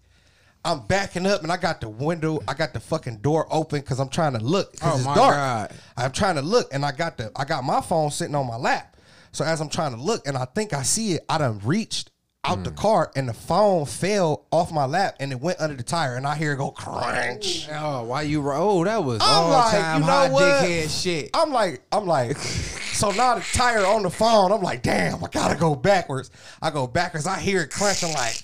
I'm 0.64 0.86
backing 0.86 1.26
up 1.26 1.42
and 1.42 1.50
I 1.50 1.56
got 1.56 1.80
the 1.80 1.88
window, 1.88 2.38
I 2.46 2.54
got 2.54 2.72
the 2.72 2.78
fucking 2.78 3.16
door 3.16 3.48
open 3.50 3.80
because 3.80 3.98
I'm 3.98 4.08
trying 4.08 4.34
to 4.34 4.38
look. 4.38 4.70
Because 4.72 4.92
Oh, 4.92 4.96
it's 4.96 5.04
my 5.06 5.14
dark. 5.16 5.34
God. 5.34 5.72
I'm 5.96 6.12
trying 6.12 6.36
to 6.36 6.42
look 6.42 6.72
and 6.72 6.84
I 6.84 6.92
got 6.92 7.16
the 7.16 7.32
I 7.34 7.44
got 7.44 7.64
my 7.64 7.80
phone 7.80 8.12
sitting 8.12 8.36
on 8.36 8.46
my 8.46 8.56
lap. 8.56 8.96
So 9.32 9.44
as 9.44 9.60
I'm 9.60 9.68
trying 9.68 9.92
to 9.92 10.00
look 10.00 10.28
and 10.28 10.36
I 10.36 10.44
think 10.44 10.72
I 10.72 10.82
see 10.82 11.14
it, 11.14 11.24
I 11.28 11.38
done 11.38 11.58
reached 11.64 12.11
out 12.44 12.64
the 12.64 12.70
Mm. 12.72 12.76
car 12.76 13.10
and 13.14 13.28
the 13.28 13.32
phone 13.32 13.86
fell 13.86 14.44
off 14.50 14.72
my 14.72 14.84
lap 14.84 15.14
and 15.20 15.30
it 15.30 15.40
went 15.40 15.60
under 15.60 15.76
the 15.76 15.82
tire 15.84 16.16
and 16.16 16.26
I 16.26 16.34
hear 16.34 16.54
it 16.54 16.56
go 16.56 16.72
crunch. 16.72 17.68
Oh, 17.72 18.02
why 18.02 18.22
you? 18.22 18.42
Oh, 18.50 18.82
that 18.84 19.04
was 19.04 19.20
I'm 19.22 19.28
all 19.44 19.50
like, 19.50 19.70
time 19.72 20.00
you 20.00 20.06
know 20.06 20.12
hot 20.12 20.30
what? 20.32 20.42
dickhead 20.64 21.02
shit. 21.02 21.30
I'm 21.34 21.52
like, 21.52 21.82
I'm 21.92 22.04
like, 22.04 22.36
so 22.38 23.12
now 23.12 23.36
the 23.36 23.42
tire 23.52 23.86
on 23.86 24.02
the 24.02 24.10
phone. 24.10 24.50
I'm 24.50 24.60
like, 24.60 24.82
damn, 24.82 25.22
I 25.24 25.28
gotta 25.28 25.54
go 25.54 25.76
backwards. 25.76 26.30
I 26.60 26.70
go 26.70 26.88
backwards. 26.88 27.28
I 27.28 27.38
hear 27.38 27.60
it 27.62 27.70
crunch. 27.70 28.02
I'm 28.02 28.12
like, 28.12 28.34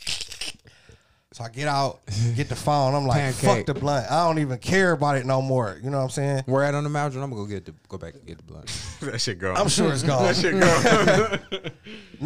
so 1.33 1.43
I 1.43 1.49
get 1.49 1.67
out, 1.67 1.99
get 2.37 2.49
the 2.49 2.55
phone. 2.57 2.95
I'm 2.95 3.05
like, 3.07 3.35
fuck 3.35 3.67
the 3.67 3.75
blunt. 3.75 4.09
I 4.13 4.25
don't 4.29 4.39
even 4.39 4.59
care 4.59 4.93
about 4.93 5.17
it 5.17 5.27
no 5.27 5.43
more. 5.43 5.77
You 5.83 5.91
know 5.91 5.99
what 5.99 6.05
I'm 6.05 6.11
saying? 6.11 6.45
We're 6.47 6.63
at 6.63 6.75
on 6.77 6.85
the 6.85 6.91
mountain. 6.91 7.21
I'm 7.21 7.31
gonna 7.31 7.43
go 7.43 7.49
get 7.49 7.65
the 7.65 7.75
go 7.89 7.99
back 7.99 8.15
and 8.15 8.25
get 8.25 8.37
the 8.37 8.45
blood. 8.45 8.69
that 9.01 9.21
shit 9.21 9.41
gone. 9.41 9.57
I'm 9.57 9.69
sure 9.69 9.93
it's 9.93 10.05
gone. 10.05 10.23
that 10.33 10.37
shit 10.37 10.61
gone. 10.61 11.73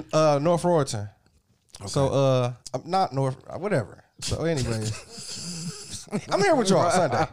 Uh, 0.13 0.39
North 0.41 0.63
Royalton. 0.65 1.09
So, 1.87 2.09
uh, 2.09 2.53
I'm 2.75 2.83
not 2.89 3.13
North, 3.13 3.37
uh, 3.49 3.59
whatever. 3.59 4.03
So, 4.21 4.45
anyways, 4.45 6.09
I'm 6.31 6.41
here 6.43 6.55
with 6.55 6.71
y'all 6.71 6.91
Sunday. 6.91 7.27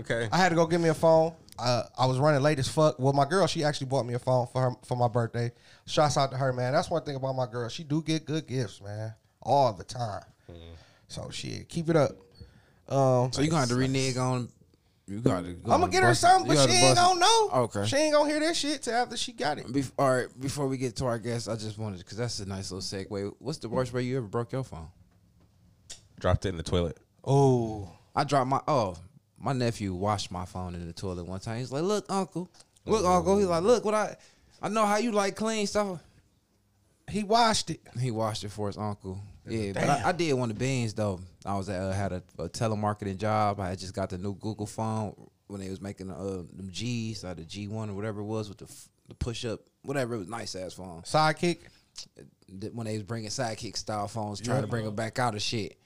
okay. 0.00 0.28
I 0.32 0.36
had 0.36 0.48
to 0.50 0.54
go 0.54 0.66
get 0.66 0.80
me 0.80 0.88
a 0.88 0.94
phone. 0.94 1.34
Uh, 1.58 1.84
I 1.96 2.06
was 2.06 2.18
running 2.18 2.42
late 2.42 2.58
as 2.58 2.66
fuck. 2.68 2.98
Well, 2.98 3.12
my 3.12 3.24
girl, 3.24 3.46
she 3.46 3.62
actually 3.62 3.86
bought 3.86 4.06
me 4.06 4.14
a 4.14 4.18
phone 4.18 4.48
for 4.52 4.62
her 4.62 4.70
for 4.84 4.96
my 4.96 5.06
birthday. 5.06 5.52
Shouts 5.86 6.16
out 6.16 6.30
to 6.32 6.36
her, 6.36 6.52
man. 6.52 6.72
That's 6.72 6.90
one 6.90 7.02
thing 7.02 7.14
about 7.14 7.36
my 7.36 7.46
girl. 7.46 7.68
She 7.68 7.84
do 7.84 8.02
get 8.02 8.24
good 8.24 8.46
gifts, 8.48 8.80
man, 8.80 9.14
all 9.40 9.72
the 9.72 9.84
time. 9.84 10.24
So 11.06 11.30
shit, 11.30 11.68
keep 11.68 11.88
it 11.88 11.96
up. 11.96 12.10
Um, 12.88 13.32
So 13.32 13.40
you're 13.40 13.50
gonna 13.50 13.60
have 13.60 13.68
to 13.68 13.76
renege 13.76 14.16
on. 14.16 14.48
You 15.06 15.20
got 15.20 15.44
to. 15.44 15.50
I'm 15.50 15.80
gonna 15.80 15.88
get 15.88 16.02
her 16.02 16.14
something, 16.14 16.48
but 16.48 16.68
she 16.68 16.76
ain't 16.76 16.96
gonna 16.96 17.20
know. 17.20 17.50
Okay. 17.52 17.84
she 17.84 17.96
ain't 17.96 18.14
gonna 18.14 18.28
hear 18.30 18.40
that 18.40 18.56
shit 18.56 18.82
till 18.82 18.94
after 18.94 19.16
she 19.16 19.32
got 19.32 19.58
it. 19.58 19.66
Bef- 19.66 19.92
all 19.98 20.10
right, 20.10 20.28
before 20.40 20.66
we 20.66 20.78
get 20.78 20.96
to 20.96 21.06
our 21.06 21.18
guests, 21.18 21.46
I 21.46 21.56
just 21.56 21.76
wanted 21.76 21.98
because 21.98 22.16
that's 22.16 22.40
a 22.40 22.46
nice 22.46 22.72
little 22.72 22.80
segue. 22.82 23.34
What's 23.38 23.58
the 23.58 23.68
worst 23.68 23.92
way 23.92 24.02
you 24.02 24.16
ever 24.16 24.26
broke 24.26 24.52
your 24.52 24.64
phone? 24.64 24.88
Dropped 26.18 26.46
it 26.46 26.50
in 26.50 26.56
the 26.56 26.62
toilet. 26.62 26.96
Oh, 27.22 27.90
I 28.16 28.24
dropped 28.24 28.48
my 28.48 28.60
oh 28.66 28.96
my 29.38 29.52
nephew 29.52 29.92
washed 29.92 30.30
my 30.30 30.46
phone 30.46 30.74
in 30.74 30.86
the 30.86 30.92
toilet 30.92 31.26
one 31.26 31.40
time. 31.40 31.58
He's 31.58 31.70
like, 31.72 31.82
"Look, 31.82 32.06
uncle, 32.08 32.50
look, 32.86 33.04
uncle." 33.04 33.36
He's 33.36 33.46
like, 33.46 33.62
"Look, 33.62 33.84
what 33.84 33.94
I 33.94 34.16
I 34.62 34.68
know 34.70 34.86
how 34.86 34.96
you 34.96 35.12
like 35.12 35.36
clean 35.36 35.66
stuff." 35.66 36.00
he 37.10 37.22
washed 37.22 37.70
it. 37.70 37.80
He 38.00 38.10
washed 38.10 38.44
it 38.44 38.50
for 38.50 38.68
his 38.68 38.78
uncle. 38.78 39.20
Yeah, 39.46 39.72
but 39.72 39.84
I, 39.84 40.08
I 40.08 40.12
did 40.12 40.32
one 40.32 40.50
of 40.50 40.56
the 40.56 40.64
beans 40.64 40.94
though. 40.94 41.20
I 41.44 41.56
was 41.56 41.68
at, 41.68 41.80
uh, 41.80 41.92
had 41.92 42.12
a, 42.12 42.22
a 42.38 42.48
telemarketing 42.48 43.18
job. 43.18 43.60
I 43.60 43.68
had 43.68 43.78
just 43.78 43.94
got 43.94 44.10
the 44.10 44.18
new 44.18 44.34
Google 44.34 44.66
phone 44.66 45.14
when 45.46 45.60
they 45.60 45.68
was 45.68 45.80
making 45.80 46.10
uh, 46.10 46.42
them 46.52 46.68
G's, 46.70 47.22
uh, 47.24 47.34
the 47.34 47.44
G 47.44 47.68
one 47.68 47.90
or 47.90 47.94
whatever 47.94 48.20
it 48.20 48.24
was 48.24 48.48
with 48.48 48.58
the 48.58 48.64
f- 48.66 48.88
the 49.08 49.14
push 49.14 49.44
up, 49.44 49.60
whatever 49.82 50.14
it 50.14 50.18
was, 50.18 50.28
nice 50.28 50.54
ass 50.54 50.72
phone. 50.72 51.02
Sidekick. 51.02 51.58
When 52.72 52.86
they 52.86 52.94
was 52.94 53.02
bringing 53.02 53.30
sidekick 53.30 53.76
style 53.76 54.08
phones, 54.08 54.40
trying 54.40 54.62
to 54.62 54.66
bring 54.66 54.84
them 54.84 54.94
back 54.96 55.18
out 55.18 55.34
of 55.34 55.42
shit. 55.42 55.76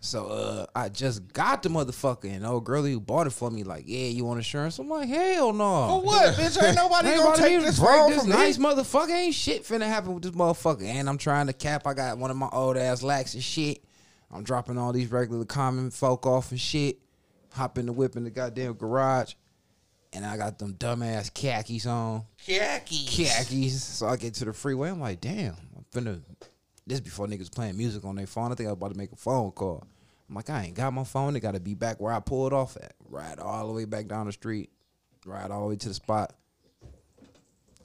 So 0.00 0.26
uh, 0.26 0.66
I 0.74 0.88
just 0.88 1.32
got 1.32 1.62
the 1.62 1.68
motherfucker, 1.68 2.24
and 2.24 2.44
old 2.44 2.64
girlie 2.64 2.92
who 2.92 3.00
bought 3.00 3.26
it 3.26 3.30
for 3.30 3.50
me, 3.50 3.64
like, 3.64 3.84
yeah, 3.86 4.06
you 4.06 4.24
want 4.24 4.38
insurance? 4.38 4.78
I'm 4.78 4.88
like, 4.88 5.08
hell 5.08 5.52
no. 5.52 5.88
For 5.88 6.06
what, 6.06 6.34
bitch? 6.34 6.62
Ain't 6.62 6.76
nobody 6.76 7.08
Ain't 7.08 7.22
gonna 7.22 7.36
take 7.36 7.60
this 7.60 7.78
phone 7.78 8.10
this 8.10 8.24
nice 8.24 8.58
me. 8.58 8.64
motherfucker. 8.64 9.10
Ain't 9.10 9.34
shit 9.34 9.62
finna 9.64 9.86
happen 9.86 10.14
with 10.14 10.22
this 10.22 10.32
motherfucker. 10.32 10.84
And 10.84 11.08
I'm 11.08 11.18
trying 11.18 11.46
to 11.48 11.52
cap. 11.52 11.86
I 11.86 11.94
got 11.94 12.18
one 12.18 12.30
of 12.30 12.36
my 12.38 12.48
old 12.50 12.76
ass 12.78 13.02
lacks 13.02 13.34
and 13.34 13.42
shit. 13.42 13.84
I'm 14.32 14.42
dropping 14.44 14.78
all 14.78 14.92
these 14.92 15.10
regular 15.10 15.44
common 15.44 15.90
folk 15.90 16.26
off 16.26 16.50
and 16.50 16.60
shit. 16.60 16.98
Hop 17.52 17.78
in 17.78 17.86
the 17.86 17.92
whip 17.92 18.16
in 18.16 18.24
the 18.24 18.30
goddamn 18.30 18.74
garage. 18.74 19.34
And 20.12 20.24
I 20.24 20.36
got 20.36 20.58
them 20.58 20.74
dumbass 20.74 21.32
khakis 21.32 21.86
on. 21.86 22.24
Khakis. 22.44 23.08
Khakis. 23.08 23.82
So 23.82 24.06
I 24.06 24.16
get 24.16 24.34
to 24.34 24.44
the 24.44 24.52
freeway. 24.52 24.90
I'm 24.90 25.00
like, 25.00 25.20
damn, 25.20 25.54
I'm 25.76 25.84
finna. 25.92 26.20
This 26.86 27.00
before 27.00 27.26
niggas 27.26 27.54
playing 27.54 27.76
music 27.76 28.04
on 28.04 28.16
their 28.16 28.26
phone. 28.26 28.50
I 28.50 28.54
think 28.56 28.68
I 28.68 28.72
was 28.72 28.78
about 28.78 28.92
to 28.92 28.98
make 28.98 29.12
a 29.12 29.16
phone 29.16 29.52
call. 29.52 29.84
I'm 30.28 30.34
like, 30.34 30.50
I 30.50 30.64
ain't 30.64 30.74
got 30.74 30.92
my 30.92 31.04
phone. 31.04 31.36
It 31.36 31.40
got 31.40 31.54
to 31.54 31.60
be 31.60 31.74
back 31.74 32.00
where 32.00 32.12
I 32.12 32.20
pulled 32.20 32.52
off 32.52 32.76
at. 32.76 32.94
Ride 33.08 33.38
all 33.38 33.66
the 33.66 33.72
way 33.72 33.84
back 33.84 34.06
down 34.06 34.26
the 34.26 34.32
street. 34.32 34.70
Ride 35.24 35.50
all 35.50 35.62
the 35.62 35.68
way 35.68 35.76
to 35.76 35.88
the 35.88 35.94
spot. 35.94 36.34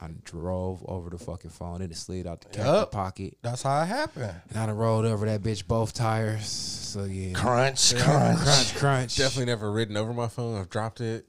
I 0.06 0.14
drove 0.24 0.84
over 0.88 1.10
the 1.10 1.18
fucking 1.18 1.50
phone. 1.52 1.82
And 1.82 1.92
it 1.92 1.96
slid 1.96 2.28
out 2.28 2.42
the 2.42 2.50
khaki 2.50 2.62
Yup. 2.70 2.92
pocket. 2.92 3.38
That's 3.42 3.64
how 3.64 3.82
it 3.82 3.86
happened. 3.88 4.36
And 4.50 4.58
I 4.60 4.66
done 4.68 4.76
rolled 4.78 5.06
over 5.06 5.26
that 5.26 5.42
bitch 5.42 5.68
both 5.68 5.94
tires. 5.94 6.46
So 6.48 7.04
yeah. 7.06 7.34
Crunch, 7.34 7.96
crunch. 7.96 8.40
crunch, 8.40 8.76
crunch. 8.76 9.18
Definitely 9.18 9.46
never 9.46 9.72
ridden 9.72 9.98
over 9.98 10.14
my 10.14 10.28
phone. 10.28 10.60
I've 10.60 10.70
dropped 10.70 11.02
it. 11.02 11.26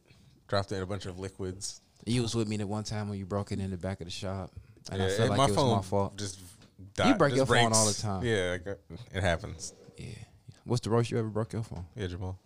Dropped 0.49 0.71
it 0.73 0.77
in 0.77 0.83
a 0.83 0.87
bunch 0.87 1.07
of 1.07 1.19
liquids. 1.19 1.81
You 2.05 2.23
was 2.23 2.35
with 2.35 2.47
me 2.49 2.57
the 2.57 2.67
one 2.67 2.85
time 2.85 3.09
when 3.09 3.19
you 3.19 3.27
broke 3.27 3.51
it 3.51 3.59
in 3.59 3.71
the 3.71 3.77
back 3.77 4.01
of 4.01 4.07
the 4.07 4.13
shop. 4.13 4.53
And 4.93 5.03
I 5.03 5.07
Yeah, 5.09 5.17
felt 5.17 5.31
and 5.31 5.39
like 5.39 5.49
it 5.51 5.57
was 5.57 5.77
my 5.77 5.83
fault. 5.83 6.17
Just 6.17 6.39
You 6.79 6.85
died- 6.95 7.19
break 7.19 7.31
just 7.35 7.37
your 7.39 7.47
phone 7.47 7.65
breaks. 7.71 7.77
all 7.79 7.87
the 7.87 7.95
time. 7.95 8.25
Yeah, 8.25 8.53
I 8.55 8.59
got- 8.59 8.79
it 9.13 9.23
happens. 9.23 9.73
yeah. 9.97 10.07
What's 10.65 10.83
the 10.83 10.91
worst 10.91 11.11
you 11.11 11.19
ever 11.19 11.29
broke 11.29 11.53
your 11.53 11.63
phone? 11.65 11.85
Yeah, 11.97 12.07
Jamal. 12.07 12.39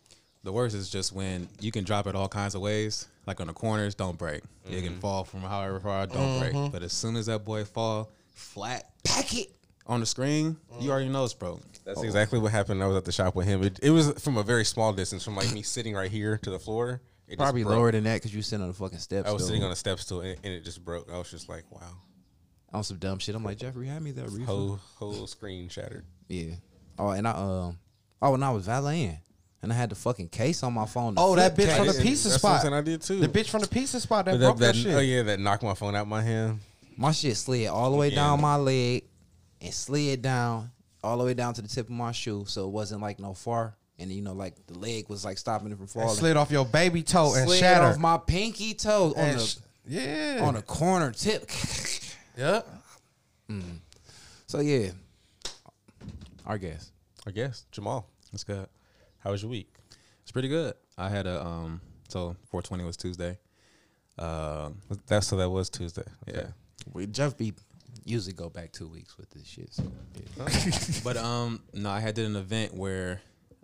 The 0.42 0.52
worst 0.52 0.74
is 0.74 0.88
just 0.88 1.12
when 1.12 1.48
you 1.60 1.70
can 1.70 1.84
drop 1.84 2.06
it 2.06 2.14
all 2.14 2.28
kinds 2.28 2.54
of 2.54 2.62
ways. 2.62 3.06
Like 3.30 3.40
on 3.40 3.46
the 3.46 3.52
corners, 3.52 3.94
don't 3.94 4.18
break. 4.18 4.42
It 4.68 4.82
can 4.82 4.90
mm-hmm. 4.90 4.98
fall 4.98 5.22
from 5.22 5.42
however 5.42 5.78
far, 5.78 6.04
don't 6.08 6.40
break. 6.40 6.52
Mm-hmm. 6.52 6.72
But 6.72 6.82
as 6.82 6.92
soon 6.92 7.14
as 7.14 7.26
that 7.26 7.44
boy 7.44 7.64
fall 7.64 8.10
flat, 8.34 8.90
pack 9.04 9.32
it 9.36 9.52
on 9.86 10.00
the 10.00 10.06
screen, 10.06 10.56
you 10.80 10.88
mm. 10.88 10.90
already 10.90 11.08
know 11.08 11.22
it's 11.22 11.32
broke. 11.32 11.62
That's 11.84 12.00
oh. 12.00 12.02
exactly 12.02 12.40
what 12.40 12.50
happened. 12.50 12.82
I 12.82 12.88
was 12.88 12.96
at 12.96 13.04
the 13.04 13.12
shop 13.12 13.36
with 13.36 13.46
him. 13.46 13.62
It, 13.62 13.78
it 13.84 13.90
was 13.90 14.10
from 14.20 14.36
a 14.36 14.42
very 14.42 14.64
small 14.64 14.92
distance, 14.92 15.24
from 15.24 15.36
like 15.36 15.52
me 15.52 15.62
sitting 15.76 15.94
right 15.94 16.10
here 16.10 16.38
to 16.38 16.50
the 16.50 16.58
floor. 16.58 17.02
It 17.28 17.38
Probably 17.38 17.62
lower 17.62 17.92
than 17.92 18.02
that 18.02 18.14
because 18.14 18.34
you 18.34 18.42
sitting 18.42 18.62
on 18.62 18.68
the 18.68 18.74
fucking 18.74 18.98
steps. 18.98 19.28
I 19.28 19.32
was 19.32 19.42
though. 19.42 19.46
sitting 19.46 19.62
on 19.62 19.70
a 19.70 19.76
step 19.76 20.00
stool 20.00 20.22
and, 20.22 20.36
and 20.42 20.52
it 20.52 20.64
just 20.64 20.84
broke. 20.84 21.08
I 21.08 21.18
was 21.18 21.30
just 21.30 21.48
like, 21.48 21.62
wow, 21.70 21.98
on 22.72 22.82
some 22.82 22.96
dumb 22.96 23.20
shit. 23.20 23.36
I'm 23.36 23.44
like, 23.44 23.58
Jeffrey, 23.58 23.86
had 23.86 24.02
me 24.02 24.10
that 24.10 24.24
refund. 24.24 24.46
whole 24.46 24.80
whole 24.96 25.28
screen 25.28 25.68
shattered. 25.68 26.04
Yeah. 26.26 26.54
Oh, 26.98 27.10
and 27.10 27.28
I 27.28 27.30
um, 27.30 27.78
oh, 28.20 28.34
and 28.34 28.44
I 28.44 28.50
was 28.50 28.66
valeting, 28.66 29.20
and 29.62 29.72
I 29.72 29.76
had 29.76 29.90
the 29.90 29.94
fucking 29.94 30.28
case 30.28 30.62
on 30.62 30.72
my 30.72 30.86
phone. 30.86 31.14
Oh, 31.16 31.36
that 31.36 31.54
flip 31.54 31.68
bitch 31.68 31.76
from 31.76 31.86
the 31.86 31.92
pizza 31.94 32.28
That's 32.30 32.42
what 32.42 32.50
I'm 32.50 32.56
spot. 32.56 32.62
saying, 32.62 32.74
I 32.74 32.80
did 32.80 33.02
too. 33.02 33.20
The 33.20 33.28
bitch 33.28 33.48
from 33.50 33.60
the 33.62 33.68
pizza 33.68 34.00
spot 34.00 34.24
that, 34.26 34.32
That- 34.32 34.38
broke 34.46 34.58
that- 34.58 34.74
that, 34.74 34.80
oh, 34.80 34.82
shit. 34.82 34.94
Oh 34.94 35.00
yeah, 35.00 35.22
that 35.24 35.40
knocked 35.40 35.62
my 35.62 35.74
phone 35.74 35.94
out 35.94 36.06
my 36.08 36.22
hand. 36.22 36.60
My 36.96 37.12
shit 37.12 37.36
slid 37.36 37.68
all 37.68 37.90
the 37.90 37.96
way 37.96 38.08
Yeah. 38.10 38.16
down 38.16 38.40
my 38.40 38.56
leg, 38.56 39.04
and 39.60 39.72
slid 39.74 40.22
down 40.22 40.70
all 41.02 41.16
the 41.18 41.24
way 41.24 41.34
down 41.34 41.54
to 41.54 41.62
the 41.62 41.68
tip 41.68 41.86
of 41.86 41.90
my 41.92 42.12
shoe. 42.12 42.44
So 42.46 42.66
it 42.66 42.70
wasn't 42.70 43.00
like 43.02 43.18
no 43.18 43.32
far, 43.34 43.74
and 43.98 44.10
you 44.10 44.20
know, 44.22 44.32
like 44.34 44.54
the 44.66 44.78
leg 44.78 45.08
was 45.08 45.24
like 45.24 45.38
stopping 45.38 45.68
it 45.70 45.74
from 45.76 45.82
And 45.82 45.90
falling. 45.90 46.14
slid 46.16 46.36
off 46.36 46.50
your 46.50 46.64
baby 46.66 47.02
toe 47.02 47.34
and 47.34 47.46
Slid 47.46 47.60
shattered. 47.60 47.88
off 47.94 47.98
my 47.98 48.18
pinky 48.18 48.74
toe 48.74 49.14
on 49.16 49.24
And 49.24 49.40
the 49.40 49.44
sh- 49.46 49.56
yeah. 49.86 50.40
on 50.42 50.54
the 50.54 50.62
corner 50.62 51.10
tip. 51.12 51.50
yep. 52.36 52.66
yeah. 52.68 53.54
Mm-hmm. 53.56 53.76
so 54.46 54.60
yeah, 54.60 54.90
our 56.46 56.58
guess. 56.58 56.90
I 57.26 57.30
guess 57.30 57.64
Jamal. 57.72 58.06
That's 58.32 58.44
good. 58.44 58.66
How 59.20 59.30
was 59.30 59.42
your 59.42 59.50
week? 59.50 59.72
It's 60.22 60.32
pretty 60.32 60.48
good. 60.48 60.74
I 60.98 61.08
had 61.08 61.26
a 61.26 61.44
um. 61.44 61.80
So 62.08 62.36
420 62.50 62.84
was 62.84 62.96
Tuesday. 62.96 63.38
Um. 64.18 64.78
That's 65.06 65.26
so 65.28 65.36
that 65.36 65.50
was 65.50 65.70
Tuesday. 65.70 66.04
Yeah. 66.26 66.48
We 66.92 67.06
Jeff 67.06 67.36
be 67.36 67.52
usually 68.04 68.32
go 68.32 68.48
back 68.48 68.72
two 68.72 68.88
weeks 68.88 69.16
with 69.16 69.30
this 69.30 69.46
shit. 69.46 69.72
So 69.72 69.84
yeah. 70.38 71.00
but 71.04 71.16
um, 71.16 71.62
no, 71.74 71.90
I 71.90 72.00
had 72.00 72.14
did 72.14 72.26
an 72.26 72.36
event 72.36 72.74
where 72.74 73.20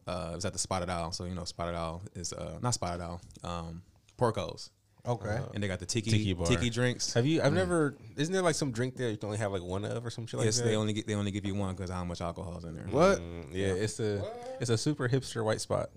uh, 0.06 0.30
it 0.32 0.36
was 0.36 0.44
at 0.44 0.52
the 0.52 0.58
Spotted 0.58 0.90
Owl. 0.90 1.12
So 1.12 1.24
you 1.24 1.34
know, 1.34 1.44
Spotted 1.44 1.74
Owl 1.74 2.02
is 2.14 2.32
uh 2.32 2.58
not 2.62 2.74
Spotted 2.74 3.02
Owl, 3.02 3.20
um, 3.42 3.82
Porco's, 4.16 4.70
Okay. 5.06 5.38
and 5.54 5.62
they 5.62 5.68
got 5.68 5.78
the 5.78 5.86
tiki 5.86 6.10
Tiki 6.10 6.34
tiki, 6.34 6.70
drinks. 6.70 7.14
Have 7.14 7.26
you? 7.26 7.40
I've 7.42 7.52
never. 7.52 7.94
Isn't 8.16 8.32
there 8.32 8.42
like 8.42 8.54
some 8.56 8.72
drink 8.72 8.96
there 8.96 9.08
you 9.10 9.16
can 9.16 9.26
only 9.26 9.38
have 9.38 9.52
like 9.52 9.62
one 9.62 9.84
of 9.84 10.04
or 10.04 10.10
some 10.10 10.26
shit 10.26 10.38
like 10.38 10.44
that? 10.44 10.56
yes, 10.56 10.60
they 10.60 10.74
only 10.76 10.92
get, 10.92 11.06
they 11.06 11.14
only 11.14 11.30
give 11.30 11.44
you 11.44 11.54
one 11.54 11.74
because 11.74 11.90
how 11.90 12.04
much 12.04 12.20
alcohol's 12.20 12.64
in 12.64 12.74
there. 12.74 12.86
What? 12.90 13.20
Mm, 13.20 13.46
yeah, 13.52 13.66
it's 13.68 14.00
a 14.00 14.24
it's 14.60 14.70
a 14.70 14.76
super 14.78 15.08
hipster 15.08 15.44
white 15.44 15.60
spot. 15.60 15.90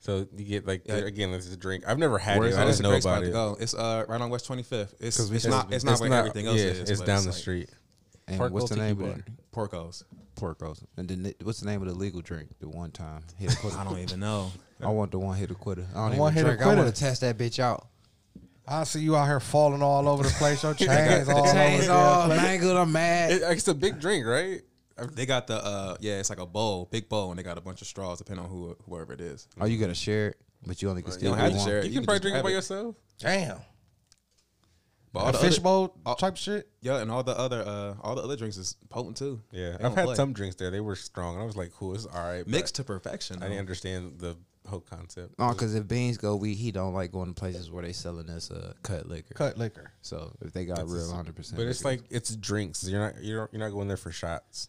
So 0.00 0.26
you 0.36 0.44
get 0.44 0.66
like 0.66 0.82
Yeah. 0.86 0.96
again, 0.96 1.32
this 1.32 1.46
is 1.46 1.52
a 1.54 1.56
drink. 1.56 1.84
I've 1.86 1.98
never 1.98 2.18
had 2.18 2.38
Where's 2.38 2.54
it. 2.56 2.58
I 2.60 2.62
it's 2.62 2.78
just 2.78 2.82
know 2.82 2.94
about 2.96 3.24
it. 3.24 3.32
go. 3.32 3.56
It's 3.58 3.74
uh 3.74 4.04
right 4.08 4.20
on 4.20 4.30
West 4.30 4.48
25th. 4.48 4.94
It's, 5.00 5.16
'Cause 5.16 5.30
we 5.30 5.36
it's 5.36 5.46
not 5.46 5.72
it's 5.72 5.84
not 5.84 5.98
where 6.00 6.12
everything 6.12 6.46
else 6.46 6.58
yeah, 6.58 6.66
is. 6.66 6.90
It's 6.90 7.00
but 7.00 7.06
down 7.06 7.22
the 7.22 7.30
like 7.30 7.36
street. 7.38 7.70
And 8.28 8.38
Porco 8.38 8.54
what's 8.54 8.70
the 8.70 8.76
name 8.76 8.96
Bar. 8.96 9.08
of 9.10 9.18
it? 9.18 9.24
Porco's. 9.52 10.04
Porcos. 10.36 10.84
And 10.96 11.08
then 11.08 11.32
what's 11.42 11.60
the 11.60 11.66
name 11.66 11.80
of 11.82 11.88
the 11.88 11.94
legal 11.94 12.20
drink? 12.20 12.50
The 12.60 12.68
one 12.68 12.90
time 12.90 13.22
hit 13.38 13.52
a 13.52 13.56
quitter. 13.60 13.78
I 13.78 13.84
don't 13.84 13.98
even 13.98 14.20
know. 14.20 14.52
I 14.80 14.88
want 14.88 15.10
the 15.10 15.18
one 15.18 15.36
hit 15.36 15.50
a 15.50 15.54
quitter. 15.54 15.86
I 15.94 16.10
don't 16.10 16.18
One 16.18 16.32
even 16.32 16.44
drink. 16.44 16.60
I 16.62 16.74
want 16.74 16.94
to 16.94 17.00
test 17.00 17.22
that 17.22 17.38
bitch 17.38 17.58
out. 17.58 17.86
I 18.68 18.84
see 18.84 19.00
you 19.00 19.14
out 19.16 19.26
here 19.26 19.38
falling 19.40 19.82
all 19.82 20.08
over 20.08 20.22
the 20.24 20.30
place. 20.30 20.62
Your 20.62 20.74
chains 20.74 21.28
all 21.28 21.38
over 21.40 21.52
Chains 21.52 21.86
the 21.86 21.92
all 21.92 22.28
mangled. 22.28 22.76
I'm 22.76 22.90
mad. 22.92 23.30
It, 23.32 23.42
it's 23.42 23.68
a 23.68 23.74
big 23.74 24.00
drink, 24.00 24.26
right? 24.26 24.62
They 25.12 25.26
got 25.26 25.46
the 25.46 25.62
uh 25.62 25.96
yeah, 26.00 26.18
it's 26.20 26.30
like 26.30 26.38
a 26.40 26.46
bowl, 26.46 26.88
big 26.90 27.06
bowl, 27.10 27.28
and 27.30 27.38
they 27.38 27.42
got 27.42 27.58
a 27.58 27.60
bunch 27.60 27.82
of 27.82 27.86
straws 27.86 28.16
depending 28.16 28.46
on 28.46 28.50
who 28.50 28.74
whoever 28.88 29.12
it 29.12 29.20
is. 29.20 29.46
Oh, 29.60 29.66
you 29.66 29.76
gonna 29.78 29.94
share 29.94 30.28
it? 30.28 30.40
but 30.66 30.80
you 30.80 30.88
only 30.88 31.02
can 31.02 31.12
still 31.12 31.32
don't 31.32 31.38
have 31.38 31.50
to 31.52 31.56
one. 31.58 31.66
share 31.66 31.78
it. 31.80 31.84
You 31.84 31.90
You 31.90 31.94
can 31.96 32.00
can 32.00 32.06
probably 32.06 32.20
drink 32.20 32.36
it 32.38 32.42
by 32.42 32.48
it. 32.48 32.52
yourself. 32.54 32.96
Damn. 33.18 33.58
But 35.12 35.20
all 35.20 35.28
A 35.28 35.32
the 35.32 35.38
fish 35.38 35.58
bowl 35.58 35.94
all- 36.04 36.14
type 36.14 36.36
shit. 36.38 36.68
Yeah, 36.80 36.98
and 37.02 37.10
all 37.10 37.22
the 37.22 37.38
other 37.38 37.62
uh 37.66 37.94
all 38.02 38.14
the 38.14 38.22
other 38.22 38.36
drinks 38.36 38.56
is 38.56 38.76
potent 38.88 39.18
too. 39.18 39.42
Yeah, 39.52 39.76
They 39.76 39.84
I've 39.84 39.94
had 39.94 40.06
play. 40.06 40.14
some 40.14 40.32
drinks 40.32 40.56
there. 40.56 40.70
They 40.70 40.80
were 40.80 40.96
strong, 40.96 41.34
and 41.34 41.42
I 41.42 41.46
was 41.46 41.56
like, 41.56 41.72
"Cool, 41.74 41.94
it's 41.94 42.06
all 42.06 42.26
right." 42.26 42.46
mixed 42.46 42.76
to 42.76 42.84
perfection. 42.84 43.36
I 43.36 43.40
though. 43.40 43.46
didn't 43.48 43.60
understand 43.60 44.18
the 44.18 44.36
whole 44.66 44.80
concept. 44.80 45.38
No, 45.38 45.48
because 45.50 45.74
if 45.74 45.86
beans 45.88 46.18
go, 46.18 46.36
we 46.36 46.54
he 46.54 46.70
don't 46.72 46.94
like 46.94 47.12
going 47.12 47.28
to 47.32 47.34
places 47.34 47.70
where 47.70 47.82
they 47.84 47.92
selling 47.92 48.28
us 48.30 48.50
uh, 48.50 48.72
cut 48.82 49.06
liquor. 49.08 49.34
Cut 49.34 49.56
liquor. 49.58 49.90
So 50.02 50.32
if 50.42 50.52
they 50.52 50.64
got 50.64 50.88
real 50.88 51.10
hundred 51.12 51.36
percent, 51.36 51.58
But 51.58 51.66
it's 51.68 51.84
like 51.84 52.02
it's 52.10 52.34
drinks. 52.36 52.86
You're 52.88 53.00
not 53.00 53.22
you're 53.22 53.48
you're 53.52 53.60
not 53.60 53.70
going 53.70 53.88
there 53.88 53.96
for 53.96 54.10
shots. 54.12 54.68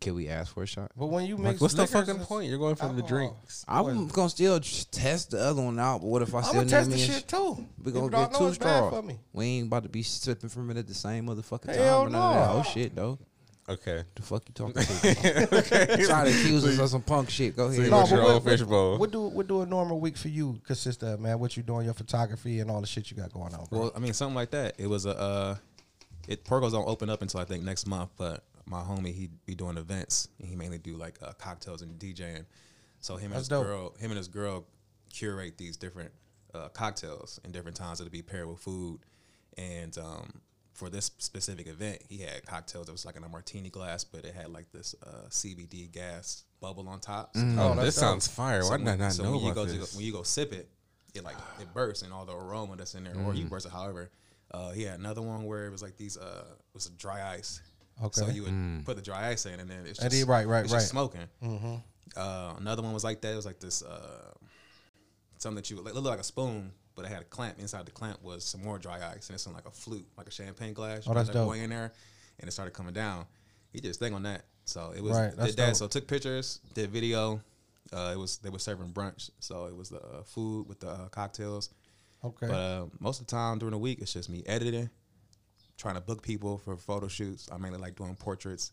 can 0.00 0.14
we 0.16 0.28
ask 0.28 0.52
for 0.52 0.64
a 0.64 0.66
shot? 0.66 0.90
But 0.96 1.06
when 1.06 1.26
you 1.26 1.36
Like, 1.36 1.60
what's 1.60 1.74
the 1.74 1.86
fucking 1.86 2.18
point? 2.20 2.48
You're 2.48 2.58
going 2.58 2.74
for 2.74 2.92
the 2.92 3.02
drinks. 3.02 3.64
I'm 3.68 4.08
gonna 4.08 4.28
still 4.30 4.58
test 4.60 5.30
the 5.30 5.40
other 5.40 5.62
one 5.62 5.78
out, 5.78 6.00
but 6.00 6.08
what 6.08 6.22
if 6.22 6.34
I 6.34 6.38
I'm 6.38 6.44
still 6.44 6.54
gonna 6.54 6.64
need 6.64 6.70
test 6.70 6.90
the 6.90 6.96
me? 6.96 7.02
a 7.02 7.06
shit 7.06 7.28
too. 7.28 7.66
We 7.84 7.92
gonna 7.92 8.04
you 8.06 8.10
get 8.10 8.34
two 8.34 8.46
it's 8.46 8.56
straws. 8.56 8.92
for 8.92 9.02
me. 9.02 9.18
We 9.32 9.46
ain't 9.46 9.66
about 9.68 9.84
to 9.84 9.88
be 9.88 10.02
sipping 10.02 10.48
from 10.50 10.70
it 10.70 10.76
at 10.76 10.86
the 10.88 10.94
same 10.94 11.26
motherfucking 11.26 11.66
time. 11.66 11.74
Hell 11.76 12.00
or 12.02 12.10
none 12.10 12.36
that. 12.36 12.46
no. 12.52 12.58
Oh 12.58 12.62
shit, 12.64 12.94
though. 12.96 13.18
Okay. 13.68 14.02
The 14.16 14.22
fuck 14.22 14.42
you 14.48 14.54
talking 14.54 14.74
to? 14.82 14.84
Trying 16.06 16.24
to 16.26 16.30
accuse 16.40 16.64
us 16.66 16.78
of 16.78 16.88
some 16.90 17.02
punk 17.02 17.30
shit. 17.30 17.56
Go 17.56 17.66
ahead. 17.66 17.78
you 17.84 17.90
No, 17.90 17.98
want 17.98 18.10
but 18.10 18.16
your 18.16 18.24
what, 18.24 18.34
own 18.34 18.40
fish 18.42 18.62
what- 18.62 18.98
What 19.00 19.10
do 19.12 19.22
what 19.22 19.46
do 19.46 19.62
a 19.62 19.66
normal 19.66 20.00
week 20.00 20.16
for 20.16 20.28
you 20.28 20.60
consist 20.66 21.02
of, 21.04 21.20
man? 21.20 21.38
What 21.38 21.56
you 21.56 21.62
doing, 21.62 21.84
your 21.84 21.94
photography 21.94 22.58
and 22.60 22.70
all 22.70 22.80
the 22.80 22.86
shit 22.86 23.10
you 23.10 23.16
got 23.16 23.32
going 23.32 23.54
on, 23.54 23.66
bro? 23.66 23.78
Well, 23.80 23.92
I 23.94 24.00
mean, 24.00 24.12
something 24.14 24.34
like 24.34 24.50
that. 24.50 24.74
It 24.78 24.88
was 24.88 25.06
a 25.06 25.16
uh, 25.18 25.56
it 26.26 26.44
Porco's 26.44 26.72
don't 26.72 26.88
open 26.88 27.08
up 27.08 27.22
until 27.22 27.40
I 27.40 27.44
think 27.44 27.62
next 27.62 27.86
month. 27.86 28.10
But 28.16 28.42
my 28.66 28.80
homie, 28.80 29.14
he 29.14 29.28
be 29.46 29.54
doing 29.54 29.76
events, 29.76 30.28
and 30.40 30.48
he 30.48 30.56
mainly 30.56 30.78
do 30.78 30.96
like 30.96 31.18
uh, 31.22 31.32
cocktails 31.34 31.82
and 31.82 31.98
DJing. 32.00 32.44
So 32.98 33.14
him 33.16 33.26
and 33.26 33.32
That's 33.34 33.40
his 33.42 33.48
dope. 33.48 33.64
girl, 33.66 33.94
him 33.98 34.10
and 34.10 34.18
his 34.18 34.28
girl, 34.28 34.64
curate 35.12 35.56
these 35.56 35.76
different 35.76 36.10
uh, 36.54 36.68
cocktails 36.68 37.40
in 37.44 37.52
different 37.52 37.76
times 37.76 37.98
that'll 37.98 38.10
be 38.10 38.22
paired 38.22 38.48
with 38.48 38.58
food. 38.58 39.00
And 39.56 39.96
um, 39.98 40.40
for 40.74 40.88
this 40.90 41.10
specific 41.18 41.66
event, 41.66 42.02
he 42.08 42.18
had 42.18 42.44
cocktails 42.46 42.86
that 42.86 42.92
was 42.92 43.04
like 43.04 43.16
in 43.16 43.24
a 43.24 43.28
martini 43.28 43.68
glass, 43.70 44.04
but 44.04 44.24
it 44.24 44.34
had 44.34 44.48
like 44.50 44.70
this 44.72 44.94
uh, 45.06 45.28
CBD 45.28 45.90
gas 45.92 46.44
bubble 46.60 46.88
on 46.88 46.98
top. 47.00 47.36
So 47.36 47.42
Oh, 47.58 47.74
Oh, 47.78 47.82
this 47.84 47.94
dope. 47.96 48.00
sounds 48.04 48.26
fire. 48.28 48.62
Why 48.64 48.78
did 48.78 48.86
I 48.88 48.90
when- 48.92 48.98
not 49.00 49.12
so 49.12 49.22
know 49.24 49.30
when 49.32 49.40
you 49.40 49.46
about 49.52 49.54
go 49.54 49.64
this? 49.66 49.90
To, 49.90 49.96
when 49.96 50.06
you 50.06 50.12
go 50.12 50.22
sip 50.22 50.52
it, 50.52 50.68
it 51.14 51.22
like 51.24 51.36
it 51.60 51.68
bursts 51.74 52.02
and 52.02 52.12
all 52.12 52.24
the 52.24 52.34
aroma 52.34 52.76
that's 52.76 52.94
in 52.94 53.04
there, 53.04 53.12
or 53.14 53.32
Mm. 53.32 53.36
you 53.38 53.44
burst 53.46 53.66
it. 53.66 53.72
However, 53.72 54.10
uh, 54.50 54.70
he 54.72 54.82
had 54.84 54.98
another 54.98 55.22
one 55.22 55.44
where 55.44 55.66
it 55.66 55.70
was 55.70 55.82
like 55.82 55.96
these. 55.96 56.16
Uh, 56.16 56.44
it 56.48 56.74
was 56.74 56.86
dry 56.96 57.34
ice. 57.34 57.60
Okay. 58.02 58.20
So 58.22 58.28
you 58.28 58.42
would 58.44 58.52
Mm. 58.52 58.84
put 58.86 58.96
the 58.96 59.02
dry 59.02 59.28
ice 59.28 59.44
in, 59.46 59.60
and 59.60 59.68
then 59.70 59.80
it's 59.86 59.98
And 59.98 60.10
just 60.10 60.22
then- 60.22 60.28
right, 60.28 60.46
right, 60.46 60.64
it's 60.64 60.72
right. 60.72 60.78
just 60.78 60.90
smoking. 60.90 61.28
Uh, 62.16 62.54
another 62.58 62.82
one 62.82 62.92
was 62.92 63.04
like 63.04 63.20
that. 63.20 63.32
It 63.32 63.36
was 63.36 63.46
like 63.46 63.60
this. 63.60 63.82
Uh, 63.82 64.32
something 65.38 65.56
that 65.56 65.70
you 65.70 65.76
would, 65.76 65.84
like, 65.84 65.94
looked 65.94 66.06
like 66.06 66.18
a 66.20 66.24
spoon, 66.24 66.72
but 66.94 67.04
it 67.04 67.08
had 67.08 67.22
a 67.22 67.24
clamp. 67.24 67.58
Inside 67.58 67.86
the 67.86 67.90
clamp 67.92 68.22
was 68.22 68.44
some 68.44 68.62
more 68.62 68.78
dry 68.78 68.96
ice, 69.14 69.28
and 69.28 69.34
it's 69.34 69.46
in 69.46 69.52
like 69.52 69.66
a 69.66 69.70
flute, 69.70 70.06
like 70.16 70.26
a 70.28 70.30
champagne 70.30 70.72
glass. 70.74 71.04
Oh, 71.06 71.14
that's 71.14 71.28
dope. 71.30 71.46
boy 71.48 71.58
in 71.58 71.70
there, 71.70 71.92
and 72.40 72.48
it 72.48 72.52
started 72.52 72.72
coming 72.74 72.92
down. 72.94 73.26
He 73.72 73.80
did 73.80 73.88
his 73.88 73.96
thing 73.96 74.14
on 74.14 74.22
that. 74.24 74.44
So 74.64 74.92
it 74.96 75.02
was 75.02 75.16
Right, 75.16 75.30
did 75.30 75.56
that. 75.56 75.66
dope. 75.68 75.74
So 75.76 75.86
took 75.88 76.06
pictures, 76.06 76.60
did 76.74 76.90
video. 76.90 77.40
Uh, 77.92 78.10
it 78.14 78.18
was 78.18 78.38
they 78.38 78.48
were 78.50 78.58
serving 78.58 78.92
brunch, 78.92 79.30
so 79.40 79.66
it 79.66 79.76
was 79.76 79.88
the 79.90 79.98
uh, 80.00 80.22
food 80.24 80.68
with 80.68 80.80
the 80.80 80.88
uh, 80.88 81.08
cocktails. 81.08 81.70
okay. 82.24 82.46
But 82.46 82.54
uh, 82.54 82.86
most 83.00 83.20
of 83.20 83.26
the 83.26 83.30
time 83.32 83.58
during 83.58 83.72
the 83.72 83.78
week, 83.78 83.98
it's 84.00 84.12
just 84.12 84.30
me 84.30 84.42
editing, 84.46 84.88
trying 85.76 85.96
to 85.96 86.00
book 86.00 86.22
people 86.22 86.58
for 86.58 86.76
photo 86.76 87.08
shoots. 87.08 87.48
I 87.52 87.56
mainly 87.58 87.78
like 87.78 87.96
doing 87.96 88.14
portraits. 88.14 88.72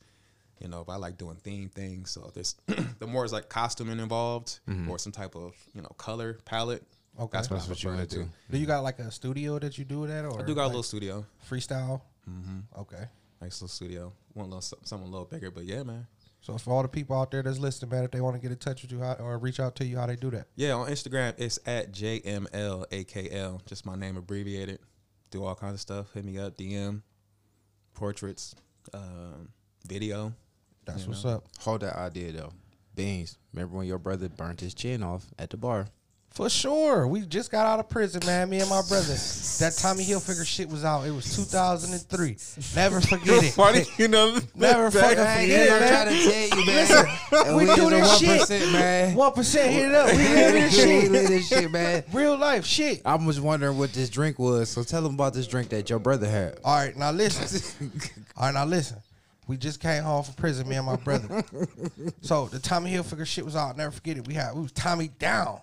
You 0.62 0.68
know, 0.68 0.84
but 0.84 0.92
I 0.92 0.96
like 0.98 1.18
doing 1.18 1.38
theme 1.38 1.70
things. 1.70 2.12
So 2.12 2.26
if 2.28 2.34
there's 2.34 2.56
the 3.00 3.08
more 3.08 3.24
is 3.24 3.32
like 3.32 3.48
costuming 3.48 3.98
involved 4.00 4.60
or 4.90 5.00
some 5.00 5.14
type 5.14 5.34
of 5.36 5.54
you 5.74 5.82
know 5.82 5.88
color 5.98 6.38
palette. 6.46 6.84
Okay. 7.18 7.30
that's 7.38 7.50
what, 7.50 7.58
That's 7.58 7.70
what 7.70 7.84
you 7.84 7.90
prefer 7.90 7.98
want 8.00 8.10
to 8.10 8.16
do. 8.18 8.30
do 8.52 8.58
you 8.58 8.66
got 8.66 8.84
like 8.84 9.00
a 9.00 9.12
studio 9.12 9.60
that 9.60 9.78
you 9.78 9.86
do 9.86 10.06
it 10.06 10.10
at, 10.10 10.26
or 10.26 10.42
I 10.42 10.46
do 10.46 10.56
got 10.56 10.66
a 10.66 10.68
little 10.68 10.84
studio, 10.84 11.26
freestyle? 11.50 12.02
Mm-hmm. 12.30 12.80
Okay. 12.82 13.06
nice 13.42 13.62
little 13.62 13.68
studio. 13.68 14.14
One 14.34 14.46
little 14.48 14.62
some- 14.62 14.80
something 14.84 15.08
a 15.08 15.12
little 15.12 15.26
bigger, 15.26 15.52
but 15.52 15.66
yeah, 15.66 15.84
man. 15.84 16.08
So 16.42 16.58
for 16.58 16.72
all 16.74 16.82
the 16.82 16.88
people 16.88 17.20
out 17.20 17.32
there 17.32 17.44
that's 17.44 17.60
listening, 17.60 17.92
man, 17.92 18.06
if 18.06 18.12
they 18.12 18.22
want 18.22 18.36
to 18.38 18.42
get 18.42 18.52
in 18.52 18.58
touch 18.58 18.82
with 18.84 18.92
you 18.94 19.00
how, 19.00 19.14
or 19.16 19.38
reach 19.38 19.60
out 19.60 19.76
to 19.78 19.86
you, 19.86 19.98
how 19.98 20.06
they 20.06 20.16
do 20.16 20.30
that? 20.32 20.48
Yeah, 20.56 20.74
on 20.74 20.88
Instagram 20.90 21.34
it's 21.38 21.60
at 21.66 21.92
JMLAKL, 21.92 23.66
just 23.66 23.86
my 23.86 23.96
name 23.96 24.16
abbreviated. 24.16 24.80
Do 25.32 25.44
all 25.44 25.56
kinds 25.56 25.74
of 25.76 25.80
stuff. 25.82 26.14
Hit 26.14 26.24
me 26.24 26.38
up, 26.40 26.58
DM, 26.58 27.02
portraits, 27.94 28.56
um, 28.94 29.50
video. 29.86 30.34
That's 30.86 31.06
what's 31.06 31.24
know? 31.24 31.32
up. 31.32 31.46
Hold 31.60 31.82
that 31.82 31.98
idea 31.98 32.32
though. 32.32 32.54
Beans. 32.96 33.38
Remember 33.54 33.78
when 33.78 33.88
your 33.88 34.00
brother 34.00 34.30
burnt 34.30 34.62
his 34.62 34.74
chin 34.74 35.04
off 35.04 35.26
at 35.38 35.50
the 35.50 35.58
bar? 35.58 35.88
For 36.32 36.50
sure. 36.50 37.06
We 37.08 37.22
just 37.22 37.52
got 37.52 37.66
out 37.66 37.80
of 37.80 37.90
prison, 37.90 38.22
man. 38.26 38.50
Me 38.50 38.60
and 38.60 38.70
my 38.70 38.82
brother. 38.88 39.14
That 39.60 39.76
Tommy 39.78 40.06
Hilfiger 40.06 40.46
shit 40.46 40.70
was 40.70 40.86
out. 40.86 41.06
It 41.06 41.12
was 41.12 41.36
2003. 41.36 42.38
Never 42.76 43.02
forget 43.02 43.44
it. 43.44 43.58
Why 43.58 43.74
do 43.74 43.84
you 43.98 44.08
know? 44.08 44.38
Never 44.56 44.90
fucking 44.90 45.18
forget 45.18 45.50
it, 45.50 45.72
I'm 45.72 45.80
man. 45.80 45.92
trying 45.92 46.16
to 46.16 46.24
tell 46.24 46.60
you, 46.60 46.66
man. 46.66 47.48
And 47.48 47.58
we 47.58 47.70
is 47.70 47.76
do 47.76 47.90
this 47.90 48.20
shit. 48.20 48.62
1%, 48.62 48.72
man. 48.72 49.16
One 49.16 49.34
percent 49.34 49.74
hit 49.74 49.90
it 49.90 49.96
up. 49.96 50.08
We 50.12 50.18
live 50.18 50.54
this 50.54 50.78
We 50.86 51.02
shit. 51.02 51.12
live 51.12 51.28
this 51.28 51.48
shit, 51.50 51.72
man. 51.72 52.04
Real 52.14 52.38
life 52.38 52.66
shit. 52.66 53.02
I 53.04 53.16
was 53.16 53.42
wondering 53.42 53.78
what 53.78 53.92
this 53.92 54.10
drink 54.10 54.40
was, 54.40 54.70
so 54.70 54.84
tell 54.84 55.02
them 55.02 55.16
about 55.16 55.34
this 55.34 55.48
drink 55.48 55.70
that 55.70 55.90
your 55.90 56.00
brother 56.00 56.30
had. 56.30 56.60
All 56.64 56.76
right, 56.78 56.96
now 56.96 57.12
listen. 57.12 57.92
All 58.38 58.46
right, 58.46 58.54
now 58.54 58.66
listen. 58.66 58.98
We 59.48 59.58
just 59.58 59.80
came 59.80 60.04
home 60.04 60.24
from 60.24 60.36
prison, 60.36 60.70
me 60.70 60.76
and 60.76 60.86
my 60.86 60.96
brother. 60.96 61.44
so 62.22 62.46
the 62.46 62.60
Tommy 62.60 62.92
Hilfiger 62.94 63.26
shit 63.26 63.44
was 63.44 63.56
out. 63.56 63.76
Never 63.76 63.92
forget 63.92 64.16
it. 64.18 64.28
We 64.28 64.36
had 64.36 64.54
we 64.54 64.62
was 64.62 64.72
Tommy 64.72 65.10
down. 65.20 65.60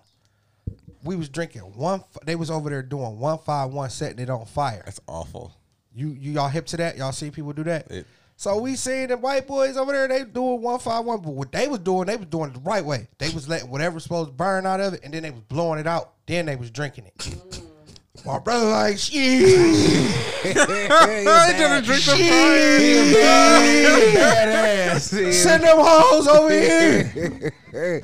We 1.06 1.16
was 1.16 1.28
drinking 1.28 1.62
one. 1.62 2.02
They 2.24 2.36
was 2.36 2.50
over 2.50 2.68
there 2.68 2.82
doing 2.82 3.18
one 3.18 3.38
five 3.38 3.70
one, 3.70 3.88
setting 3.90 4.18
it 4.18 4.28
on 4.28 4.44
fire. 4.46 4.82
That's 4.84 5.00
awful. 5.06 5.52
You 5.94 6.08
you 6.08 6.32
y'all 6.32 6.48
hip 6.48 6.66
to 6.66 6.76
that? 6.78 6.96
Y'all 6.98 7.12
see 7.12 7.30
people 7.30 7.52
do 7.52 7.64
that? 7.64 7.90
It- 7.90 8.06
so 8.38 8.58
we 8.58 8.76
seen 8.76 9.08
the 9.08 9.16
white 9.16 9.46
boys 9.46 9.78
over 9.78 9.92
there. 9.92 10.06
They 10.08 10.22
doing 10.24 10.60
one 10.60 10.78
five 10.78 11.06
one, 11.06 11.20
but 11.22 11.30
what 11.30 11.50
they 11.52 11.68
was 11.68 11.78
doing, 11.78 12.04
they 12.06 12.16
was 12.16 12.26
doing 12.26 12.50
it 12.50 12.52
the 12.54 12.60
right 12.60 12.84
way. 12.84 13.08
They 13.16 13.30
was 13.30 13.48
letting 13.48 13.70
whatever 13.70 13.94
was 13.94 14.02
supposed 14.02 14.28
to 14.28 14.34
burn 14.34 14.66
out 14.66 14.78
of 14.78 14.92
it, 14.92 15.00
and 15.04 15.14
then 15.14 15.22
they 15.22 15.30
was 15.30 15.40
blowing 15.40 15.80
it 15.80 15.86
out. 15.86 16.12
Then 16.26 16.44
they 16.44 16.54
was 16.56 16.70
drinking 16.70 17.06
it. 17.06 17.16
Mm. 17.16 17.65
My 18.26 18.38
brother 18.40 18.66
like 18.66 18.98
shit. 18.98 19.22
I 20.44 21.54
didn't 21.56 21.84
drink 21.84 22.04
the 22.04 22.10
Send 25.32 25.62
them 25.62 25.76
hoes 25.78 26.26
over 26.26 26.50
here. 26.50 27.52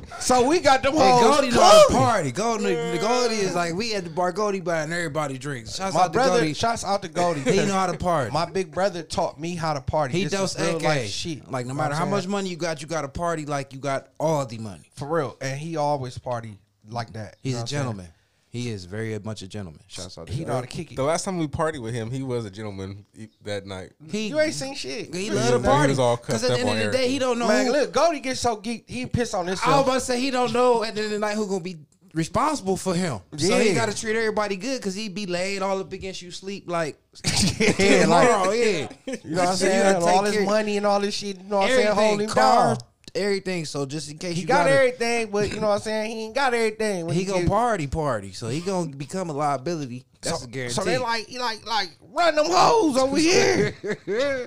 so 0.20 0.46
we 0.46 0.60
got 0.60 0.82
them 0.82 0.94
Hey, 0.94 1.10
hoes. 1.10 1.22
Goldie 1.22 1.50
know 1.50 1.60
how 1.62 1.86
to 1.88 1.94
party. 1.94 2.30
Goldie, 2.32 2.98
Goldie 2.98 3.34
is 3.36 3.54
like 3.54 3.74
we 3.74 3.94
at 3.94 4.04
the 4.04 4.10
bar. 4.10 4.30
Goldie 4.32 4.60
buying 4.60 4.92
everybody 4.92 5.38
drinks. 5.38 5.74
Shouts 5.76 5.94
My 5.94 6.02
out 6.02 6.06
to 6.06 6.10
brother, 6.12 6.38
Goldie. 6.38 6.54
shouts 6.54 6.84
out 6.84 7.02
to 7.02 7.08
Goldie. 7.20 7.40
He 7.40 7.56
know 7.66 7.72
how 7.74 7.86
to 7.90 7.98
party. 7.98 8.30
My 8.30 8.44
big 8.44 8.70
brother 8.70 9.02
taught 9.02 9.40
me 9.40 9.54
how 9.56 9.74
to 9.74 9.80
party. 9.80 10.18
he 10.18 10.26
does 10.26 10.54
AK. 10.58 10.82
life 10.82 11.08
shit. 11.08 11.50
Like 11.50 11.66
no 11.66 11.74
matter 11.74 11.94
how 11.94 12.06
much 12.06 12.26
money 12.28 12.48
you 12.48 12.56
got, 12.56 12.80
you 12.80 12.86
got 12.86 13.02
to 13.02 13.08
party 13.08 13.44
like 13.46 13.72
you 13.72 13.80
got 13.80 14.08
all 14.20 14.46
the 14.46 14.58
money. 14.58 14.88
for 14.94 15.08
real, 15.08 15.36
and 15.40 15.58
he 15.58 15.76
always 15.76 16.16
party 16.18 16.58
like 16.88 17.12
that. 17.14 17.36
You 17.42 17.50
He's 17.50 17.56
know 17.58 17.62
a 17.62 17.66
gentleman. 17.66 18.04
Saying? 18.06 18.14
Gentleman. 18.52 18.68
He 18.68 18.70
is 18.70 18.84
very 18.84 19.18
much 19.18 19.42
a 19.42 19.48
gentleman. 19.48 19.80
Shouts 19.88 20.18
out 20.18 20.26
to 20.26 20.32
He 20.32 20.44
know 20.44 20.54
how 20.54 20.60
to 20.60 20.66
kick 20.66 20.92
it. 20.92 20.96
The 20.96 21.02
last 21.02 21.24
time 21.24 21.38
we 21.38 21.46
partied 21.48 21.82
with 21.82 21.94
him, 21.94 22.10
he 22.10 22.22
was 22.22 22.44
a 22.44 22.50
gentleman 22.50 23.04
e- 23.16 23.28
that 23.44 23.66
night. 23.66 23.92
He, 24.10 24.28
You 24.28 24.40
ain't 24.40 24.54
seen 24.54 24.74
shit. 24.74 25.14
he 25.14 25.26
You 25.26 25.32
love 25.34 25.44
know 25.50 25.56
to 25.56 25.62
that? 25.62 25.68
party. 25.70 25.88
was 25.90 25.98
all 25.98 26.16
Because 26.16 26.42
cussed 26.42 26.44
at 26.44 26.48
the 26.48 26.54
up 26.54 26.60
end 26.60 26.68
of 26.68 26.86
on 26.86 26.92
the 26.92 26.96
day, 26.98 27.04
air. 27.04 27.10
he 27.10 27.18
don't 27.18 27.38
know. 27.38 27.48
Man, 27.48 27.66
who, 27.66 27.72
look, 27.72 27.92
Goldie 27.92 28.20
gets 28.20 28.40
so 28.40 28.56
geeked, 28.56 28.88
he 28.88 29.06
piss 29.06 29.34
on 29.34 29.46
this. 29.46 29.60
I 29.62 29.68
was 29.68 29.76
himself. 29.76 29.86
about 29.86 29.94
to 29.94 30.00
say 30.00 30.20
he 30.20 30.30
don't 30.30 30.52
know 30.52 30.84
at 30.84 30.94
the 30.94 31.00
end 31.02 31.06
of 31.06 31.10
the 31.12 31.18
night 31.18 31.36
who 31.36 31.46
gonna 31.46 31.60
be 31.60 31.76
responsible 32.14 32.76
for 32.76 32.94
him. 32.94 33.20
So 33.38 33.58
he 33.58 33.68
Yeah. 33.70 33.74
got 33.74 33.88
to 33.88 33.96
treat 33.98 34.14
everybody 34.16 34.56
good 34.56 34.78
because 34.78 34.94
he 34.94 35.08
be 35.08 35.24
laid 35.24 35.62
all 35.62 35.80
up 35.80 35.90
against 35.92 36.20
you 36.20 36.30
sleep 36.30 36.64
like 36.68 36.98
yeah, 37.58 37.68
like, 38.06 38.28
tomorrow. 38.28 38.50
yeah, 38.52 38.88
you 39.06 39.30
know 39.30 39.40
what 39.40 39.48
I'm 39.48 39.56
saying? 39.56 39.96
all 40.02 40.22
take 40.24 40.32
this 40.34 40.44
money 40.46 40.76
and 40.76 40.84
all 40.86 41.00
this 41.00 41.14
shit, 41.14 41.38
you 41.38 41.44
know 41.48 41.56
what 41.56 41.64
I'm 41.64 41.68
saying? 41.70 41.86
everything, 41.88 42.08
Hold 42.08 42.20
him 42.20 42.28
car, 42.28 42.66
down. 42.74 42.78
Everything. 43.14 43.64
So 43.64 43.86
just 43.86 44.10
in 44.10 44.18
case 44.18 44.34
He 44.36 44.42
you 44.42 44.46
got 44.46 44.64
gotta- 44.64 44.70
everything, 44.78 45.30
but 45.30 45.50
you 45.52 45.60
know 45.60 45.68
what 45.68 45.74
I'm 45.74 45.80
saying? 45.80 46.10
He 46.10 46.24
ain't 46.24 46.34
got 46.34 46.54
everything. 46.54 47.06
When 47.06 47.14
He 47.14 47.24
gonna 47.24 47.40
get- 47.40 47.48
party, 47.48 47.86
party. 47.86 48.32
So 48.32 48.48
he 48.48 48.60
gonna 48.60 48.94
become 48.94 49.30
a 49.30 49.32
liability. 49.32 50.04
That's 50.20 50.38
so, 50.40 50.44
a 50.44 50.48
guarantee. 50.48 50.74
So 50.74 50.84
they 50.84 50.98
like, 50.98 51.26
he 51.26 51.38
like, 51.40 51.66
like, 51.66 51.90
run 52.12 52.36
them 52.36 52.46
hoes 52.48 52.96
over 52.96 53.16
here. 53.16 53.74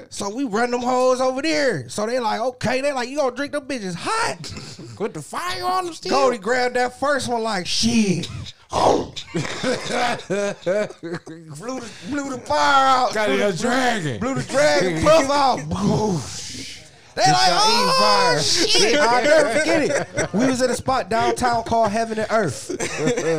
so 0.10 0.34
we 0.34 0.46
run 0.46 0.72
them 0.72 0.82
hoes 0.82 1.20
over 1.20 1.42
there. 1.42 1.90
So 1.90 2.06
they 2.06 2.20
like, 2.20 2.40
okay, 2.40 2.80
they 2.82 2.94
like, 2.94 3.10
you 3.10 3.18
gonna 3.18 3.36
drink 3.36 3.52
them 3.52 3.66
bitches 3.68 3.94
hot? 3.94 4.54
with 5.00 5.14
the 5.14 5.22
fire 5.22 5.66
on 5.66 5.86
them 5.86 5.94
still. 5.94 6.12
Cody 6.12 6.38
grabbed 6.38 6.76
that 6.78 6.98
first 7.00 7.28
one 7.28 7.44
like, 7.44 7.68
shit. 7.68 8.30
Oh. 8.78 9.14
blew, 9.34 9.40
the, 11.80 11.90
blew 12.10 12.30
the 12.32 12.42
fire 12.46 12.88
out. 12.88 13.14
Got 13.14 13.28
blew 13.28 13.36
it 13.38 13.42
a 13.50 13.52
the, 13.54 13.58
dragon. 13.62 14.20
Blew 14.20 14.34
the 14.36 14.44
dragon 14.44 15.02
puff 15.04 15.30
out. 15.30 15.60
They 17.16 17.22
like, 17.22 17.50
oh, 17.52 17.96
fire." 18.00 18.42
shit. 18.42 19.00
I'll 19.00 19.24
never 19.24 19.60
forget 19.60 20.08
it. 20.18 20.34
We 20.34 20.46
was 20.48 20.62
at 20.62 20.70
a 20.70 20.76
spot 20.76 21.10
downtown 21.10 21.64
called 21.64 21.92
Heaven 21.92 22.20
and 22.20 22.28
Earth. 22.30 22.76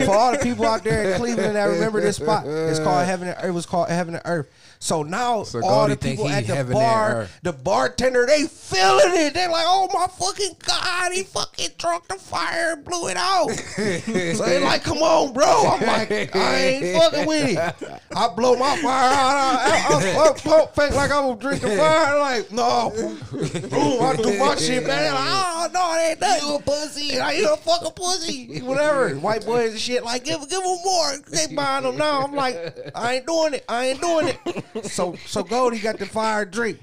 For 0.07 0.15
all 0.15 0.33
the 0.33 0.39
people 0.43 0.65
out 0.65 0.83
there 0.83 1.13
in 1.13 1.19
Cleveland 1.19 1.57
that 1.57 1.65
remember 1.67 2.01
this 2.01 2.17
spot, 2.17 2.47
it's 2.47 2.81
called 2.81 3.05
Heaven 3.05 3.29
and 3.29 3.37
Earth. 3.39 3.45
It 3.45 3.51
was 3.53 3.67
called 3.67 3.89
Heaven 3.89 4.15
and 4.15 4.23
Earth. 4.25 4.49
So 4.79 5.03
now 5.03 5.43
So 5.43 5.65
all 5.65 5.87
Goldie 5.87 5.95
the 5.95 5.99
people 5.99 6.29
at 6.29 6.47
the 6.47 6.65
bar, 6.65 7.29
the 7.43 7.53
bartender, 7.53 8.27
they 8.27 8.47
feeling 8.47 9.13
it. 9.15 9.35
They're 9.35 9.51
like, 9.51 9.65
"Oh 9.67 9.89
my 9.93 10.07
fucking 10.07 10.57
god, 10.67 11.13
he 11.13 11.23
fucking 11.23 11.71
drunk 11.79 12.09
the 12.09 12.15
fire 12.17 12.75
and 12.75 12.85
blew 12.85 13.09
it 13.09 13.17
out." 13.17 13.51
so 13.51 14.45
they 14.45 14.63
like, 14.63 14.85
"Come 14.85 14.99
on, 14.99 15.33
bro." 15.33 15.45
I'm 15.47 15.81
like, 15.87 16.37
"I 16.37 16.57
ain't 16.57 16.99
fucking 16.99 17.27
with 17.27 17.57
it." 17.57 18.01
I 18.15 18.29
blow 18.29 18.57
my 18.57 18.77
fire 18.77 19.13
out. 19.13 19.57
I, 19.57 19.87
I, 19.89 20.25
I, 20.25 20.29
I 20.29 20.33
pump 20.39 20.75
fake 20.75 20.95
like 20.95 21.11
I'm 21.11 21.39
drinking 21.39 21.77
fire. 21.77 22.19
Like, 22.19 22.53
no, 22.53 22.91
boom, 23.31 24.03
I 24.03 24.17
do 24.17 24.39
my 24.39 24.57
shit, 24.57 24.87
man. 24.87 25.15
Like, 25.15 25.25
oh 25.25 25.69
no, 25.73 25.95
it 25.95 26.11
ain't 26.11 26.21
nothing. 26.21 26.49
You 26.49 26.55
a 26.57 26.63
pussy. 26.63 27.19
Like, 27.19 27.39
you 27.39 27.53
a 27.53 27.57
fucking 27.57 27.93
pussy. 27.93 28.61
Whatever. 28.61 29.15
White 29.17 29.45
boys 29.45 29.73
and 29.73 29.81
shit. 29.81 30.05
Like, 30.05 30.25
give 30.25 30.41
give 30.41 30.63
them 30.63 30.79
more. 30.85 31.13
They 31.29 31.55
buying 31.55 31.85
them 31.85 31.97
now. 31.97 32.23
I'm 32.23 32.35
like, 32.35 32.57
I 32.95 33.15
ain't 33.17 33.27
doing 33.27 33.55
it. 33.55 33.65
I 33.69 33.87
ain't 33.87 34.01
doing 34.01 34.29
it. 34.29 34.65
So 34.85 35.15
so 35.27 35.43
Goldie 35.43 35.79
got 35.79 35.99
the 35.99 36.07
fire 36.07 36.45
drink. 36.45 36.79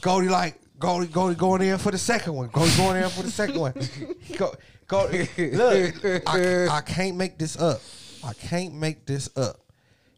Goldie 0.00 0.28
like 0.28 0.60
Goldie 0.78 1.06
Goldie 1.08 1.34
going 1.34 1.62
in 1.62 1.78
for 1.78 1.90
the 1.90 1.98
second 1.98 2.34
one. 2.34 2.48
Goldie 2.52 2.76
going 2.76 3.02
in 3.02 3.08
for 3.10 3.22
the 3.22 3.30
second 3.30 3.58
one. 3.60 3.74
Go, 4.36 4.54
Goldie, 4.86 5.28
look, 5.52 6.04
I, 6.26 6.68
I 6.70 6.80
can't 6.80 7.16
make 7.16 7.38
this 7.38 7.60
up. 7.60 7.80
I 8.24 8.32
can't 8.32 8.74
make 8.74 9.04
this 9.06 9.28
up. 9.36 9.60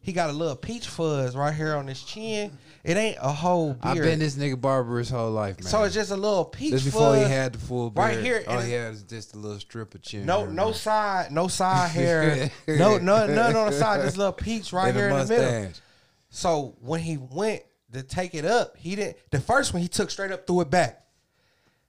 He 0.03 0.13
got 0.13 0.29
a 0.31 0.33
little 0.33 0.55
peach 0.55 0.87
fuzz 0.87 1.35
right 1.35 1.53
here 1.53 1.75
on 1.75 1.85
his 1.87 2.01
chin. 2.01 2.57
It 2.83 2.97
ain't 2.97 3.17
a 3.21 3.31
whole 3.31 3.73
beard. 3.73 3.97
I've 3.97 4.03
been 4.03 4.17
this 4.17 4.35
nigga 4.35 4.59
barber 4.59 4.97
his 4.97 5.11
whole 5.11 5.29
life, 5.29 5.59
man. 5.59 5.67
so 5.67 5.83
it's 5.83 5.93
just 5.93 6.09
a 6.09 6.15
little 6.15 6.45
peach 6.45 6.71
Just 6.71 6.85
before 6.85 7.15
he 7.15 7.21
had 7.21 7.53
the 7.53 7.59
full 7.59 7.91
beard. 7.91 8.07
right 8.15 8.19
here, 8.23 8.43
All 8.47 8.59
he 8.59 8.71
had 8.71 8.89
was 8.89 9.03
just 9.03 9.35
a 9.35 9.37
little 9.37 9.59
strip 9.59 9.93
of 9.93 10.01
chin. 10.01 10.25
No, 10.25 10.39
hair, 10.39 10.47
no 10.49 10.65
man. 10.65 10.73
side, 10.73 11.31
no 11.31 11.47
side 11.47 11.89
hair, 11.91 12.49
no, 12.67 12.97
no, 12.97 13.27
none 13.27 13.55
on 13.55 13.67
the 13.67 13.77
side. 13.77 14.01
This 14.01 14.17
little 14.17 14.33
peach 14.33 14.73
right 14.73 14.87
And 14.87 14.97
here 14.97 15.09
in 15.09 15.17
the 15.17 15.25
middle. 15.27 15.71
So 16.31 16.75
when 16.79 17.01
he 17.01 17.17
went 17.17 17.61
to 17.93 18.01
take 18.01 18.33
it 18.33 18.45
up, 18.45 18.77
he 18.77 18.95
didn't. 18.95 19.17
The 19.29 19.39
first 19.39 19.73
one 19.73 19.81
he 19.81 19.87
took 19.87 20.09
straight 20.09 20.31
up, 20.31 20.47
threw 20.47 20.61
it 20.61 20.69
back. 20.69 20.97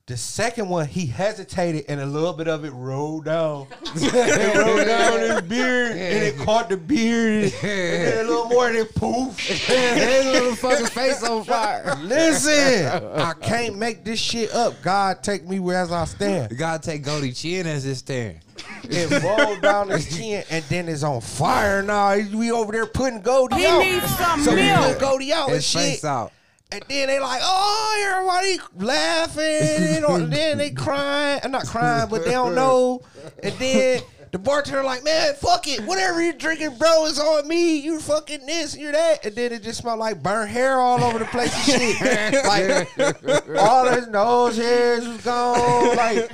The 0.07 0.17
second 0.17 0.69
one 0.69 0.89
he 0.89 1.07
hesitated, 1.07 1.85
and 1.89 2.01
a 2.01 2.07
little 2.07 2.33
bit 2.33 2.49
of 2.49 2.65
it 2.65 2.73
rolled 2.73 3.27
down. 3.27 3.69
it 3.95 4.57
rolled 4.59 4.85
down 4.85 5.21
his 5.21 5.43
beard, 5.43 5.93
and 5.93 6.25
it 6.25 6.37
caught 6.39 6.69
the 6.69 6.77
beard, 6.77 7.45
and 7.45 7.53
then 7.63 8.25
a 8.25 8.29
little 8.29 8.47
more, 8.47 8.67
and 8.67 8.79
it 8.79 8.93
poof. 8.97 9.39
His 9.39 10.27
little 10.27 10.57
fucking 10.57 10.87
face 10.87 11.23
on 11.23 11.45
fire. 11.45 11.95
Listen, 12.03 13.11
I 13.15 13.33
can't 13.35 13.79
make 13.79 14.05
this 14.05 14.19
shit 14.19 14.53
up. 14.53 14.75
God 14.83 15.23
take 15.23 15.49
me 15.49 15.61
where 15.61 15.81
as 15.81 15.93
I 15.93 16.05
stand. 16.07 16.59
Gotta 16.59 16.83
take 16.83 17.05
Goldie 17.05 17.33
Chin 17.33 17.69
as 17.69 17.85
his 17.85 17.99
stand. 17.99 18.41
It 18.91 19.23
rolled 19.23 19.61
down 19.63 19.89
his 19.89 20.17
chin 20.17 20.45
and 20.51 20.65
then 20.65 20.89
it's 20.89 21.03
on 21.03 21.21
fire 21.21 21.83
now. 21.83 22.17
We 22.17 22.51
over 22.51 22.73
there 22.73 22.87
putting 22.87 23.21
Goldie 23.21 23.65
out. 23.67 23.83
He 23.83 23.93
needs 23.93 24.07
some 24.17 24.41
so 24.43 24.51
we 24.51 24.63
milk. 24.63 24.93
put 24.95 25.01
Goldie 25.01 25.33
out 25.33 25.47
and 25.49 25.57
His 25.57 25.65
shit. 25.67 26.05
out. 26.05 26.33
And 26.71 26.83
then 26.89 27.09
they 27.09 27.21
like, 27.21 27.41
oh, 27.45 28.57
everybody 28.57 28.85
laughing. 28.85 29.43
They 29.45 29.99
don't, 30.01 30.31
then 30.31 30.57
they 30.59 30.71
crying. 30.71 31.41
I'm 31.45 31.51
not 31.51 31.67
crying, 31.67 32.09
but 32.09 32.25
they 32.25 32.31
don't 32.31 32.55
know. 32.55 33.03
And 33.43 33.53
then 33.59 34.01
the 34.33 34.39
bartender 34.39 34.83
like, 34.83 35.05
man, 35.05 35.35
fuck 35.35 35.69
it. 35.69 35.83
Whatever 35.83 36.23
you're 36.23 36.33
drinking, 36.33 36.77
bro, 36.79 37.05
it's 37.05 37.21
on 37.21 37.47
me. 37.47 37.77
You 37.77 38.01
fucking 38.01 38.47
this, 38.47 38.75
you're 38.75 38.93
that. 38.93 39.27
And 39.27 39.35
then 39.35 39.53
it 39.53 39.63
just 39.63 39.81
smelled 39.81 39.99
like 39.99 40.23
burnt 40.23 40.51
hair 40.51 40.79
all 40.79 41.05
over 41.05 41.19
the 41.19 41.27
place 41.27 41.55
and 41.69 41.97
shit. 41.99 42.45
like 42.47 43.59
all 43.59 43.87
his 43.91 44.09
nose 44.09 44.57
hairs 44.57 45.07
was 45.07 45.21
gone. 45.21 45.97
Like 45.97 46.31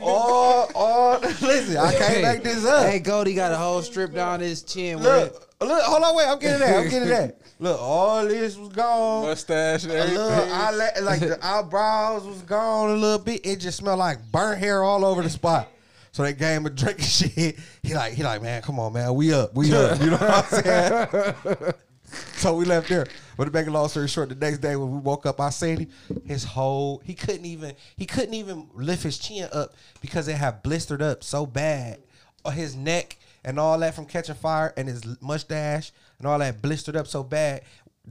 all, 0.00 0.70
all. 0.76 1.18
Listen, 1.20 1.76
I 1.76 1.92
can't 1.92 2.22
make 2.22 2.44
this 2.44 2.64
up. 2.64 2.86
Hey, 2.86 3.00
Goldie 3.00 3.34
got 3.34 3.50
a 3.50 3.56
whole 3.56 3.82
strip 3.82 4.14
down 4.14 4.38
his 4.38 4.62
chin. 4.62 4.98
Look, 4.98 5.48
look, 5.60 5.82
hold 5.82 6.04
on, 6.04 6.14
wait, 6.16 6.28
I'm 6.28 6.38
getting 6.38 6.60
that. 6.60 6.76
I'm 6.78 6.88
getting 6.88 7.08
that. 7.08 7.36
Look, 7.58 7.78
all 7.78 8.26
this 8.26 8.56
was 8.56 8.70
gone. 8.70 9.26
Mustache 9.26 9.84
and 9.84 9.92
A 9.92 10.04
little 10.06 10.30
everything. 10.30 11.04
like 11.04 11.20
the 11.20 11.38
eyebrows 11.44 12.24
was 12.24 12.40
gone 12.42 12.90
a 12.90 12.94
little 12.94 13.18
bit. 13.18 13.44
It 13.44 13.56
just 13.56 13.76
smelled 13.78 13.98
like 13.98 14.18
burnt 14.32 14.60
hair 14.60 14.82
all 14.82 15.04
over 15.04 15.20
the 15.20 15.28
spot. 15.28 15.68
So 16.12 16.22
they 16.22 16.32
gave 16.32 16.56
him 16.58 16.66
a 16.66 16.70
drink 16.70 16.98
and 16.98 17.06
shit. 17.06 17.58
He 17.82 17.94
like, 17.94 18.14
he 18.14 18.22
like, 18.22 18.42
man, 18.42 18.62
come 18.62 18.78
on, 18.80 18.92
man, 18.92 19.14
we 19.14 19.32
up, 19.32 19.54
we 19.54 19.72
up. 19.74 20.00
You 20.00 20.10
know 20.10 20.16
what 20.16 20.54
I'm 20.54 20.62
saying? 20.62 21.72
so 22.34 22.56
we 22.56 22.64
left 22.64 22.88
there. 22.88 23.06
But 23.36 23.44
to 23.46 23.50
make 23.50 23.66
a 23.66 23.70
long 23.70 23.88
story 23.88 24.08
short, 24.08 24.28
the 24.28 24.34
next 24.34 24.58
day 24.58 24.76
when 24.76 24.90
we 24.90 24.98
woke 24.98 25.26
up, 25.26 25.40
I 25.40 25.50
seen 25.50 25.78
him, 25.78 25.90
his 26.26 26.44
whole 26.44 27.00
he 27.04 27.14
couldn't 27.14 27.46
even 27.46 27.74
he 27.96 28.06
couldn't 28.06 28.34
even 28.34 28.68
lift 28.74 29.02
his 29.02 29.18
chin 29.18 29.48
up 29.52 29.74
because 30.00 30.28
it 30.28 30.36
had 30.36 30.62
blistered 30.62 31.02
up 31.02 31.22
so 31.22 31.46
bad. 31.46 32.00
Or 32.44 32.52
his 32.52 32.74
neck 32.74 33.18
and 33.44 33.60
all 33.60 33.78
that 33.78 33.94
from 33.94 34.06
catching 34.06 34.34
fire 34.34 34.72
and 34.76 34.88
his 34.88 35.02
mustache 35.20 35.92
and 36.18 36.26
all 36.26 36.38
that 36.38 36.62
blistered 36.62 36.96
up 36.96 37.06
so 37.06 37.22
bad. 37.22 37.62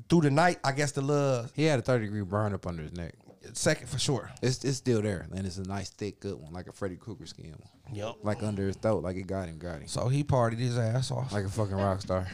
Through 0.08 0.22
the 0.22 0.32
night, 0.32 0.60
I 0.64 0.72
guess 0.72 0.92
the 0.92 1.02
little 1.02 1.48
he 1.56 1.64
had 1.64 1.80
a 1.80 1.82
third 1.82 2.02
degree 2.02 2.22
burn 2.22 2.54
up 2.54 2.68
under 2.68 2.84
his 2.84 2.94
neck. 2.94 3.16
second 3.54 3.90
for 3.90 3.98
sure. 4.00 4.32
It's 4.42 4.64
it's 4.64 4.78
still 4.78 5.02
there, 5.02 5.28
and 5.36 5.46
it's 5.48 5.58
a 5.58 5.64
nice 5.68 5.90
thick 5.90 6.20
good 6.20 6.36
one, 6.36 6.54
like 6.54 6.68
a 6.68 6.72
Freddy 6.72 6.96
Krueger 6.96 7.26
skin 7.26 7.52
one. 7.52 7.79
Yep. 7.94 8.16
Like 8.24 8.44
under 8.44 8.68
his 8.68 8.76
throat, 8.76 9.04
like 9.04 9.16
it 9.18 9.28
got 9.28 9.48
him, 9.48 9.58
got 9.58 9.80
him. 9.82 9.88
So 9.88 10.08
he 10.08 10.24
partied 10.24 10.58
his 10.60 10.78
ass 10.78 11.12
off. 11.12 11.32
like 11.32 11.46
a 11.46 11.50
fucking 11.50 11.76
rock 11.76 12.02
star. 12.02 12.28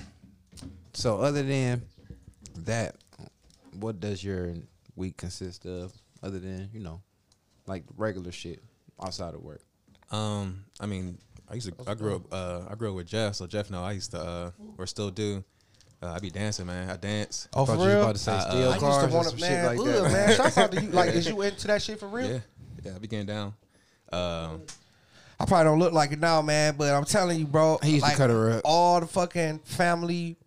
So 0.94 1.20
other 1.20 1.44
than 1.44 1.84
that, 2.66 2.96
what 3.80 4.00
does 4.00 4.24
your 4.24 4.54
week 4.96 5.18
consist 5.18 5.66
of? 5.66 5.92
Other 6.24 6.40
than 6.40 6.70
you 6.74 6.80
know, 6.80 7.02
like 7.68 7.84
regular 7.98 8.32
shit 8.32 8.62
outside 9.02 9.34
of 9.34 9.42
work. 9.42 9.62
Um, 10.12 10.66
I 10.80 10.86
mean, 10.86 11.18
I 11.50 11.56
used 11.56 11.68
to. 11.68 11.90
I 11.90 11.94
grew 11.94 12.16
up. 12.16 12.22
Uh, 12.34 12.62
I 12.70 12.76
grew 12.76 12.90
up 12.90 12.96
with 12.96 13.08
Jeff, 13.08 13.36
so 13.36 13.46
Jeff 13.48 13.70
know 13.70 13.84
I 13.84 13.92
used 13.94 14.12
to, 14.12 14.20
uh, 14.20 14.52
or 14.78 14.88
still 14.88 15.10
do. 15.12 15.44
Uh, 16.02 16.12
I 16.12 16.20
be 16.20 16.30
dancing, 16.30 16.66
man. 16.68 16.90
I 16.90 16.98
dance. 16.98 17.48
Oh, 17.54 17.66
for 17.66 17.76
Thought 17.76 17.84
you 17.84 17.90
real? 17.90 18.02
about 18.02 18.16
to 18.16 18.22
say 18.22 18.32
Uh, 18.34 18.40
steel 18.42 18.58
I 18.58 18.62
I 18.62 18.68
used 18.68 18.80
cars 18.80 19.08
to 19.08 19.14
want 19.16 19.28
some 19.28 19.38
to, 19.38 19.42
shit 19.44 19.52
man. 19.52 19.66
like 19.66 19.80
ugh, 19.80 19.86
that. 19.86 20.12
man. 20.12 20.36
Shouts 20.36 20.58
out 20.58 20.72
to 20.72 20.82
you. 20.82 20.90
Like, 20.92 21.10
is 21.12 21.28
you 21.28 21.42
into 21.42 21.68
that 21.68 21.82
shit 21.82 22.00
for 22.00 22.08
real? 22.08 22.30
Yeah, 22.32 22.40
yeah. 22.84 22.96
I 22.96 23.00
be 23.00 23.08
getting 23.08 23.26
down. 23.26 23.54
Um, 24.12 24.62
I 25.40 25.46
probably 25.46 25.66
don't 25.66 25.80
look 25.80 25.94
like 25.94 26.12
it 26.12 26.20
now, 26.20 26.42
man, 26.42 26.76
but 26.78 26.94
I'm 26.94 27.04
telling 27.06 27.40
you, 27.40 27.46
bro. 27.46 27.78
He 27.84 27.96
used 27.96 28.06
to 28.06 28.16
cut 28.16 28.30
her 28.30 28.52
up. 28.52 28.62
All 28.64 29.00
the 29.00 29.08
fucking 29.08 29.60
family, 29.60 30.38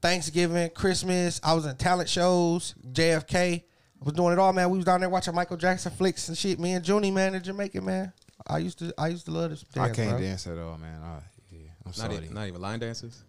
Thanksgiving, 0.00 0.70
Christmas. 0.70 1.40
I 1.42 1.54
was 1.54 1.66
in 1.66 1.76
talent 1.76 2.08
shows, 2.08 2.74
JFK. 2.92 3.62
I 3.62 4.04
was 4.04 4.14
doing 4.14 4.32
it 4.32 4.38
all, 4.38 4.52
man. 4.52 4.70
We 4.70 4.78
was 4.78 4.84
down 4.84 5.00
there 5.00 5.10
watching 5.10 5.34
Michael 5.34 5.56
Jackson 5.56 5.92
flicks 5.92 6.28
and 6.28 6.38
shit. 6.38 6.58
Me 6.58 6.72
and 6.72 6.86
Junie, 6.86 7.10
man, 7.10 7.34
in 7.34 7.42
Jamaica, 7.42 7.80
man. 7.80 8.12
I 8.46 8.58
used 8.58 8.78
to, 8.78 8.94
I 8.96 9.08
used 9.08 9.26
to 9.26 9.32
love 9.32 9.50
this. 9.50 9.64
I 9.76 9.90
can't 9.90 10.10
bro. 10.12 10.20
dance 10.20 10.46
at 10.46 10.58
all, 10.58 10.78
man. 10.78 11.02
I, 11.02 11.18
yeah, 11.50 11.58
I'm 11.84 11.88
not 11.88 11.94
sorry. 11.94 12.16
even, 12.16 12.34
not 12.34 12.46
even 12.48 12.60
line 12.60 12.78
dances. 12.78 13.22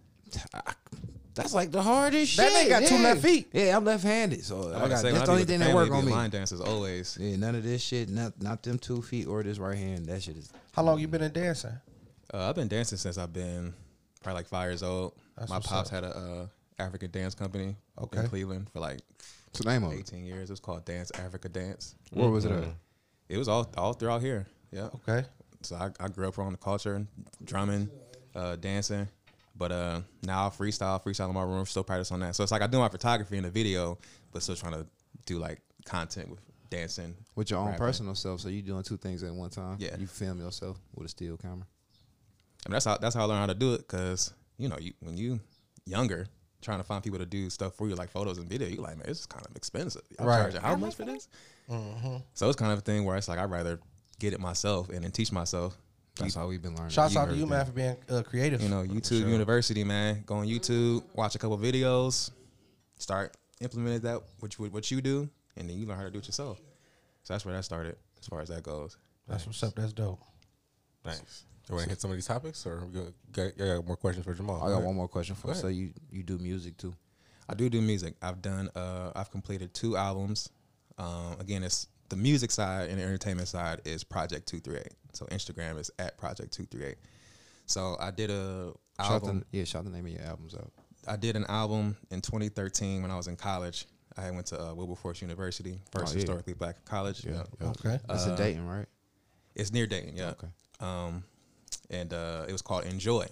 That's 1.34 1.54
like 1.54 1.72
the 1.72 1.82
hardest 1.82 2.36
That 2.38 2.52
shit. 2.52 2.68
nigga 2.68 2.82
got 2.82 2.88
two 2.88 2.98
left 2.98 3.22
feet. 3.22 3.50
Yeah, 3.54 3.78
I'm 3.78 3.86
left-handed, 3.86 4.44
so 4.44 4.74
I 4.74 4.84
I 4.86 4.90
got, 4.90 5.00
say, 5.00 5.12
that's 5.12 5.26
the 5.26 5.32
only 5.32 5.46
thing 5.46 5.60
the 5.60 5.66
that 5.66 5.76
work 5.76 5.90
on 5.90 6.06
me. 6.06 6.12
Line 6.12 6.30
dances 6.30 6.60
always. 6.60 7.18
Yeah, 7.20 7.38
none 7.38 7.56
of 7.56 7.64
this 7.64 7.82
shit, 7.82 8.10
not 8.10 8.34
not 8.42 8.64
them 8.64 8.78
two 8.78 9.02
feet 9.02 9.28
or 9.28 9.42
this 9.42 9.58
right 9.58 9.78
hand. 9.78 10.08
That 10.08 10.22
shit 10.22 10.36
is 10.36 10.52
How 10.74 10.84
long 10.84 11.00
you 11.00 11.08
been 11.08 11.22
in 11.22 11.32
dancing? 11.34 11.72
Uh, 12.34 12.50
I've 12.50 12.56
been 12.56 12.68
dancing 12.68 12.98
since 12.98 13.18
I've 13.18 13.34
been 13.34 13.74
probably 14.24 14.40
like 14.40 14.48
five 14.48 14.70
years 14.70 14.84
old. 14.84 15.14
That's 15.38 15.50
My 15.50 15.60
pops 15.60 15.90
up. 15.90 15.90
had 15.90 16.04
a 16.04 16.16
uh, 16.18 16.46
African 16.80 17.12
dance 17.12 17.36
company 17.36 17.76
Okay. 18.02 18.22
in 18.22 18.28
Cleveland 18.28 18.70
for 18.72 18.80
like 18.80 19.00
what's 19.48 19.60
the 19.60 19.70
name 19.70 19.84
of 19.84 19.92
it? 19.94 20.00
18 20.00 20.26
years. 20.26 20.50
It 20.50 20.54
was 20.54 20.60
called 20.60 20.86
Dance 20.86 21.12
Africa 21.16 21.50
Dance. 21.50 21.96
Where 22.12 22.30
was 22.30 22.46
it 22.46 22.52
at? 22.52 22.64
It 23.30 23.38
was 23.38 23.48
all 23.48 23.70
all 23.78 23.94
throughout 23.94 24.22
here. 24.22 24.48
Yeah. 24.72 24.90
Okay. 25.08 25.26
So 25.64 25.76
I, 25.76 25.92
I 26.04 26.08
grew 26.08 26.28
up 26.28 26.38
around 26.38 26.54
the 26.54 26.58
culture, 26.58 27.06
drumming, 27.44 27.90
uh, 28.36 28.56
dancing. 28.56 29.08
But 29.56 29.72
uh, 29.74 30.02
now 30.24 30.48
I 30.48 30.50
freestyle, 30.50 31.04
freestyle 31.04 31.28
in 31.28 31.36
my 31.36 31.44
room, 31.44 31.66
still 31.66 31.84
practice 31.84 32.12
on 32.12 32.22
that. 32.22 32.36
So 32.36 32.42
it's 32.44 32.52
like 32.52 32.62
I 32.62 32.68
do 32.68 32.80
my 32.80 32.90
photography 32.90 33.36
and 33.36 33.46
the 33.46 33.50
video, 33.52 33.98
but 34.32 34.42
still 34.42 34.56
trying 34.56 34.74
to 34.74 34.88
do 35.26 35.38
like 35.38 35.60
content 35.86 36.30
with 36.30 36.40
dancing. 36.72 37.16
With 37.36 37.52
your 37.52 37.60
own 37.60 37.68
rapping. 37.68 37.80
personal 37.80 38.16
self, 38.16 38.42
so 38.42 38.50
you're 38.50 38.64
doing 38.64 38.82
two 38.82 38.98
things 38.98 39.22
at 39.22 39.32
one 39.32 39.52
time. 39.52 39.78
Yeah. 39.80 39.96
you 40.00 40.08
film 40.08 40.40
yourself 40.40 40.80
with 40.96 41.06
a 41.06 41.10
still 41.10 41.38
camera. 41.38 41.68
I 42.66 42.70
mean, 42.70 42.74
that's 42.74 42.86
how 42.86 42.98
that's 42.98 43.14
how 43.14 43.22
I 43.22 43.26
learned 43.26 43.40
how 43.42 43.46
to 43.48 43.54
do 43.54 43.74
it. 43.76 43.88
Cause 43.88 44.34
you 44.58 44.68
know, 44.70 44.78
you 44.80 44.94
when 45.02 45.18
you 45.18 45.40
younger, 45.86 46.26
trying 46.62 46.80
to 46.80 46.84
find 46.84 47.04
people 47.04 47.20
to 47.20 47.26
do 47.26 47.50
stuff 47.50 47.76
for 47.76 47.88
you, 47.88 47.96
like 47.96 48.10
photos 48.10 48.38
and 48.40 48.50
video, 48.50 48.68
you're 48.68 48.82
like, 48.84 48.98
man, 48.98 49.08
it's 49.08 49.26
kind 49.28 49.46
of 49.46 49.56
expensive. 49.56 50.02
Y'all 50.18 50.28
Right. 50.28 50.42
charging 50.42 50.62
how 50.62 50.76
much 50.76 50.96
for 50.96 51.06
this? 51.06 51.28
So 52.34 52.50
it's 52.50 52.58
kind 52.58 52.72
of 52.72 52.80
a 52.80 52.82
thing 52.82 53.06
where 53.06 53.16
it's 53.18 53.28
like 53.28 53.40
I'd 53.40 53.50
rather 53.52 53.80
get 54.20 54.34
it 54.34 54.40
myself 54.40 54.90
and 54.90 55.04
then 55.04 55.12
teach 55.12 55.32
myself. 55.32 55.78
That's 56.20 56.36
how 56.36 56.48
we've 56.48 56.62
been 56.62 56.76
learning. 56.76 56.92
Shouts 56.92 57.16
out 57.16 57.30
to 57.30 57.36
you, 57.36 57.48
man, 57.48 57.66
for 57.66 57.72
being 57.72 57.96
uh, 58.10 58.22
creative. 58.22 58.62
You 58.62 58.70
know, 58.70 58.84
YouTube 58.84 59.28
University, 59.30 59.84
man. 59.84 60.24
Go 60.26 60.36
on 60.36 60.46
YouTube, 60.48 61.04
watch 61.16 61.36
a 61.36 61.40
couple 61.40 61.58
videos, 61.58 62.32
start 63.00 63.36
implementing 63.62 64.02
that 64.02 64.22
which 64.42 64.60
what 64.60 64.72
what 64.74 64.92
you 64.92 65.02
do, 65.02 65.30
and 65.58 65.70
then 65.70 65.78
you 65.78 65.86
learn 65.86 65.98
how 65.98 66.04
to 66.04 66.12
do 66.12 66.20
it 66.20 66.28
yourself. 66.28 66.60
So 67.24 67.34
that's 67.34 67.46
where 67.46 67.54
that 67.56 67.64
started, 67.64 67.98
as 68.20 68.28
far 68.28 68.42
as 68.42 68.50
that 68.50 68.64
goes. 68.64 68.98
That's 69.28 69.46
what's 69.46 69.62
up. 69.64 69.76
That's 69.76 69.94
dope. 69.94 70.20
Thanks. 71.04 71.46
You 71.70 71.76
want 71.76 71.86
to 71.86 71.90
hit 71.92 72.02
some 72.02 72.12
of 72.12 72.18
these 72.18 72.26
topics, 72.26 72.66
or 72.66 72.86
we 72.86 73.00
got, 73.00 73.14
got, 73.32 73.58
got 73.58 73.88
more 73.88 73.96
questions 73.96 74.26
for 74.26 74.34
Jamal? 74.34 74.62
I 74.64 74.70
got 74.74 74.82
one 74.84 74.96
more 74.96 75.08
question 75.08 75.36
for 75.36 75.50
you. 75.50 75.54
So 75.54 75.68
you 75.68 75.92
you 76.10 76.24
do 76.24 76.38
music 76.38 76.76
too? 76.78 76.94
I 77.48 77.54
do 77.54 77.70
do 77.70 77.82
music. 77.82 78.16
I've 78.22 78.42
done. 78.42 78.70
Uh, 78.76 79.12
I've 79.16 79.32
completed 79.32 79.74
two 79.74 79.96
albums. 79.96 80.50
Um, 80.98 81.38
again, 81.40 81.64
it's 81.64 81.88
the 82.10 82.16
music 82.18 82.52
side 82.52 82.90
and 82.90 83.00
the 83.00 83.04
entertainment 83.04 83.48
side 83.48 83.82
is 83.86 84.04
Project 84.04 84.48
Two 84.48 84.60
Three 84.60 84.78
Eight. 84.78 84.94
So 85.14 85.26
Instagram 85.28 85.80
is 85.80 85.90
at 86.00 86.18
Project 86.18 86.52
Two 86.52 86.66
Three 86.66 86.86
Eight. 86.86 86.98
So 87.68 87.96
I 88.00 88.12
did 88.12 88.30
a 88.32 88.74
Shout 89.00 89.12
album. 89.12 89.46
the, 89.52 89.60
yeah, 89.60 89.64
shout 89.64 89.86
the 89.86 89.92
name 89.92 90.06
of 90.06 90.12
your 90.12 90.24
albums 90.24 90.56
out. 90.56 90.72
I 91.08 91.16
did 91.16 91.36
an 91.36 91.46
album 91.48 91.96
in 92.12 92.22
2013 92.22 93.02
when 93.02 93.12
I 93.12 93.16
was 93.18 93.28
in 93.28 93.36
college. 93.36 93.86
I 94.18 94.30
went 94.32 94.48
to 94.48 94.62
uh, 94.62 94.74
Wilberforce 94.74 95.22
University, 95.22 95.80
first 95.92 96.08
Oh, 96.08 96.10
yeah. 96.12 96.16
historically 96.16 96.54
black 96.54 96.84
college. 96.86 97.24
Yeah. 97.26 97.44
yeah. 97.62 97.68
Okay. 97.70 98.00
That's 98.08 98.26
in 98.26 98.36
Dayton, 98.36 98.68
right? 98.68 98.86
It's 99.56 99.72
near 99.72 99.88
Dayton, 99.88 100.16
yeah. 100.16 100.32
Okay. 100.32 100.48
Um, 100.80 101.24
and 101.90 102.14
uh, 102.14 102.46
it 102.48 102.52
was 102.52 102.62
called 102.62 102.86
Enjoy. 102.86 103.26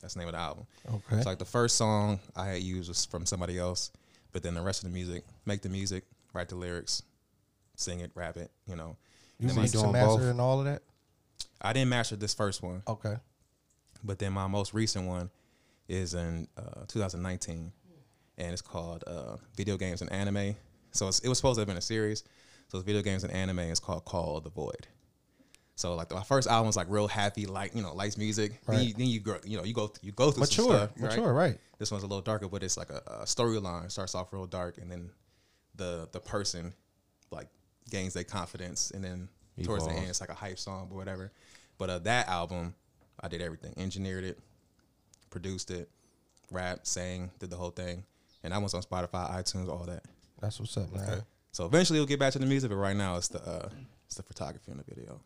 That's 0.00 0.14
the 0.14 0.20
name 0.20 0.28
of 0.28 0.34
the 0.34 0.40
album. 0.40 0.66
Okay. 0.88 1.16
It's 1.16 1.26
like 1.26 1.38
the 1.38 1.44
first 1.44 1.76
song 1.76 2.18
I 2.36 2.46
had 2.48 2.62
used 2.62 2.88
was 2.88 3.04
from 3.04 3.24
somebody 3.26 3.58
else, 3.58 3.90
but 4.32 4.42
then 4.42 4.54
the 4.54 4.60
rest 4.62 4.82
of 4.84 4.90
the 4.90 4.94
music, 4.94 5.24
make 5.46 5.62
the 5.62 5.68
music, 5.68 6.04
write 6.34 6.48
the 6.48 6.56
lyrics, 6.56 7.02
sing 7.76 8.00
it, 8.00 8.10
rap 8.14 8.36
it. 8.36 8.50
You 8.66 8.76
know, 8.76 8.96
You 9.38 9.48
Am 9.48 9.58
I 9.58 9.62
mix 9.62 9.74
and 9.74 9.82
doing 9.82 9.92
master 9.92 10.18
both? 10.18 10.30
and 10.30 10.40
all 10.40 10.58
of 10.58 10.64
that. 10.66 10.82
I 11.60 11.72
didn't 11.72 11.90
master 11.90 12.16
this 12.16 12.34
first 12.34 12.62
one, 12.62 12.82
Okay. 12.88 13.14
but 14.02 14.18
then 14.18 14.32
my 14.32 14.48
most 14.48 14.74
recent 14.74 15.06
one 15.06 15.30
is 15.88 16.14
in 16.14 16.48
uh, 16.56 16.84
2019, 16.88 17.72
and 18.38 18.52
it's 18.52 18.62
called 18.62 19.04
uh, 19.06 19.36
Video 19.56 19.76
Games 19.76 20.00
and 20.00 20.10
Anime. 20.12 20.56
So 20.92 21.08
it's, 21.08 21.20
it 21.20 21.28
was 21.28 21.38
supposed 21.38 21.56
to 21.56 21.60
have 21.60 21.68
been 21.68 21.76
a 21.76 21.82
series. 21.82 22.24
So 22.68 22.78
it's 22.78 22.86
Video 22.86 23.02
Games 23.02 23.24
and 23.24 23.32
Anime. 23.32 23.60
It's 23.60 23.80
called 23.80 24.04
Call 24.04 24.38
of 24.38 24.44
the 24.44 24.50
Void. 24.50 24.86
So 25.74 25.94
like 25.94 26.12
my 26.12 26.22
first 26.22 26.48
album 26.48 26.66
was 26.66 26.76
like 26.76 26.86
real 26.90 27.08
happy, 27.08 27.46
like 27.46 27.74
you 27.74 27.82
know, 27.82 27.94
lights 27.94 28.18
music. 28.18 28.60
Then, 28.66 28.84
you, 28.84 28.94
then 28.94 29.06
you 29.06 29.20
grow, 29.20 29.38
you 29.44 29.56
know, 29.56 29.64
you 29.64 29.74
go 29.74 29.92
you 30.02 30.12
go 30.12 30.30
through 30.30 30.42
Mature. 30.42 30.64
some 30.64 30.74
stuff, 30.74 30.90
right? 30.98 31.16
Mature. 31.16 31.32
Right. 31.32 31.58
This 31.78 31.90
one's 31.90 32.04
a 32.04 32.06
little 32.06 32.22
darker, 32.22 32.48
but 32.48 32.62
it's 32.62 32.76
like 32.76 32.90
a, 32.90 33.02
a 33.06 33.24
storyline. 33.24 33.90
Starts 33.90 34.14
off 34.14 34.32
real 34.32 34.46
dark, 34.46 34.78
and 34.78 34.90
then 34.90 35.10
the 35.74 36.08
the 36.12 36.20
person 36.20 36.74
like 37.30 37.48
gains 37.90 38.14
their 38.14 38.24
confidence, 38.24 38.90
and 38.90 39.02
then 39.02 39.28
towards 39.62 39.86
the 39.86 39.92
end, 39.92 40.08
it's 40.08 40.20
like 40.20 40.30
a 40.30 40.34
hype 40.34 40.58
song 40.58 40.88
or 40.90 40.96
whatever. 40.96 41.32
But 41.78 41.90
uh, 41.90 41.98
that 42.00 42.28
album, 42.28 42.74
I 43.20 43.28
did 43.28 43.40
everything: 43.40 43.74
engineered 43.76 44.24
it, 44.24 44.38
produced 45.30 45.70
it, 45.70 45.88
rap, 46.50 46.86
sang, 46.86 47.30
did 47.38 47.50
the 47.50 47.56
whole 47.56 47.70
thing, 47.70 48.04
and 48.42 48.52
that 48.52 48.60
one's 48.60 48.74
on 48.74 48.82
Spotify, 48.82 49.30
iTunes, 49.32 49.68
all 49.68 49.84
that. 49.86 50.04
That's 50.40 50.58
what's 50.58 50.76
up, 50.76 50.92
man. 50.92 51.22
So 51.52 51.66
eventually, 51.66 51.98
we'll 51.98 52.06
get 52.06 52.18
back 52.18 52.32
to 52.32 52.38
the 52.38 52.46
music, 52.46 52.70
but 52.70 52.76
right 52.76 52.96
now, 52.96 53.16
it's 53.16 53.28
the 53.28 53.40
uh, 53.46 53.68
it's 54.06 54.16
the 54.16 54.22
photography 54.22 54.70
in 54.72 54.78
the 54.78 54.84
video. 54.84 55.20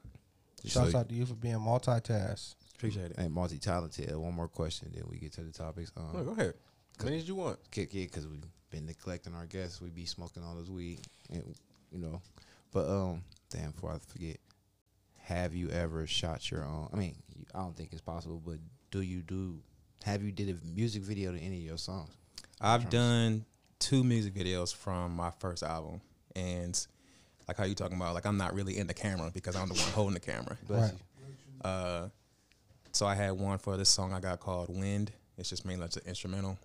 Shouts 0.65 0.93
So- 0.93 0.99
out 0.99 1.09
to 1.09 1.15
you 1.15 1.25
for 1.27 1.35
being 1.35 1.55
multitask. 1.57 2.55
Appreciate 2.75 3.13
it. 3.13 3.15
And 3.17 3.33
multi 3.33 3.59
talented. 3.59 4.15
One 4.15 4.35
more 4.35 4.49
question, 4.49 4.91
then 4.95 5.05
we 5.09 5.17
get 5.19 5.33
to 5.35 5.43
the 5.43 5.53
topics. 5.53 5.91
Um, 5.97 6.11
No, 6.13 6.25
go 6.25 6.31
ahead. 6.33 6.55
How 6.99 7.05
many 7.05 7.19
did 7.19 7.29
you 7.29 7.35
want? 7.37 7.59
kick 7.71 7.95
it 7.95 8.11
because 8.11 8.27
we've 8.27 8.43
been 8.71 8.85
neglecting 8.87 9.35
our 9.35 9.47
guests. 9.47 9.81
We 9.81 9.89
be 9.91 10.05
smoking 10.05 10.43
all 10.43 10.55
this 10.57 10.69
weed, 10.69 11.01
and 11.31 11.55
you 11.93 11.99
know. 11.99 12.21
But 12.73 12.89
um, 12.89 13.23
damn, 13.51 13.71
before 13.71 13.93
I 13.93 13.99
forget, 13.99 14.37
have 15.19 15.55
you 15.55 15.71
ever 15.71 16.07
shot 16.07 16.51
your 16.51 16.65
own? 16.65 16.89
I 16.93 16.97
mean, 16.97 17.15
I 17.55 17.61
don't 17.61 17.77
think 17.77 17.91
it's 17.93 18.01
possible, 18.03 18.43
but 18.45 18.57
do 18.91 19.01
you 19.01 19.23
do? 19.23 19.59
Have 20.05 20.23
you 20.23 20.33
did 20.33 20.51
a 20.51 20.57
music 20.75 21.03
video 21.03 21.33
to 21.33 21.39
any 21.39 21.57
of 21.59 21.63
your 21.65 21.79
songs? 21.79 22.11
I've 22.61 22.89
done 22.91 23.45
two 23.79 24.03
music 24.05 24.35
videos 24.35 24.75
from 24.75 25.15
my 25.15 25.31
first 25.31 25.63
album, 25.63 26.01
and 26.35 26.87
like 27.49 27.57
how 27.57 27.65
you 27.65 27.75
talking 27.75 27.97
about, 27.97 28.15
like 28.15 28.27
I'm 28.27 28.37
not 28.39 28.55
really 28.55 28.79
in 28.79 28.87
the 28.87 28.95
camera 28.95 29.31
because 29.33 29.57
I'm 29.57 29.69
the 29.69 29.75
one 29.75 29.93
holding 29.93 30.15
the 30.15 30.21
camera. 30.21 30.57
Bless 30.67 30.93
Right. 30.93 31.01
you. 31.65 31.71
Uh, 31.71 32.09
so 32.93 33.07
I 33.07 33.15
had 33.15 33.33
one 33.33 33.59
for 33.59 33.77
this 33.77 33.89
song 33.89 34.13
I 34.13 34.21
got 34.21 34.41
called 34.41 34.69
"Wind." 34.69 35.13
It's 35.39 35.51
just 35.51 35.65
mainly 35.67 35.83
like 35.83 35.95
an 35.97 36.03
instrumental, 36.07 36.59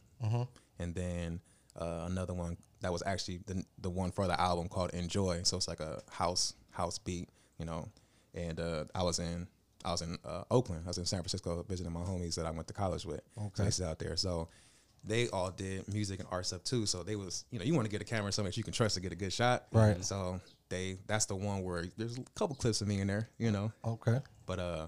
and 0.80 0.96
then 0.96 1.42
uh, 1.80 2.06
another 2.10 2.34
one 2.34 2.58
that 2.82 2.92
was 2.92 3.04
actually 3.06 3.42
the 3.46 3.64
the 3.80 3.90
one 3.90 4.12
for 4.12 4.28
the 4.28 4.40
album 4.40 4.70
called 4.70 4.92
"Enjoy." 4.92 5.42
So 5.44 5.58
it's 5.58 5.68
like 5.68 5.82
a 5.82 6.02
house 6.10 6.54
house 6.72 6.98
beat, 7.00 7.28
you 7.58 7.66
know. 7.66 7.90
And 8.34 8.60
uh, 8.62 8.86
I 8.96 9.04
was 9.04 9.20
in 9.20 9.48
I 9.84 9.92
was 9.92 10.02
in 10.02 10.18
uh, 10.24 10.44
Oakland. 10.50 10.84
I 10.86 10.88
was 10.88 10.98
in 11.00 11.06
San 11.06 11.20
Francisco 11.20 11.66
visiting 11.68 11.92
my 11.92 12.00
homies 12.02 12.36
that 12.36 12.46
I 12.46 12.52
went 12.52 12.68
to 12.68 12.74
college 12.74 13.06
with. 13.06 13.20
Okay. 13.38 13.64
Places 13.64 13.82
out 13.86 14.00
there. 14.00 14.16
So 14.16 14.48
they 15.04 15.28
all 15.30 15.52
did 15.52 15.92
music 15.92 16.20
and 16.20 16.28
art 16.32 16.46
stuff 16.46 16.64
too. 16.64 16.86
So 16.86 17.04
they 17.04 17.16
was, 17.16 17.46
you 17.52 17.60
know, 17.60 17.66
you 17.66 17.74
want 17.74 17.86
to 17.86 17.92
get 17.92 18.02
a 18.02 18.06
camera 18.06 18.32
something 18.32 18.50
that 18.50 18.58
you 18.58 18.64
can 18.64 18.74
trust 18.74 18.96
to 18.96 19.02
get 19.02 19.12
a 19.12 19.16
good 19.16 19.34
shot. 19.34 19.66
Right. 19.72 20.04
So 20.04 20.40
they 20.70 20.98
that's 21.08 21.26
the 21.26 21.36
one 21.36 21.64
where 21.64 21.86
there's 21.98 22.18
a 22.18 22.24
couple 22.36 22.56
clips 22.56 22.82
of 22.82 22.88
me 22.88 23.02
in 23.02 23.08
there, 23.08 23.30
you 23.38 23.52
know. 23.52 23.72
Okay. 23.86 24.20
But 24.46 24.60
uh 24.60 24.88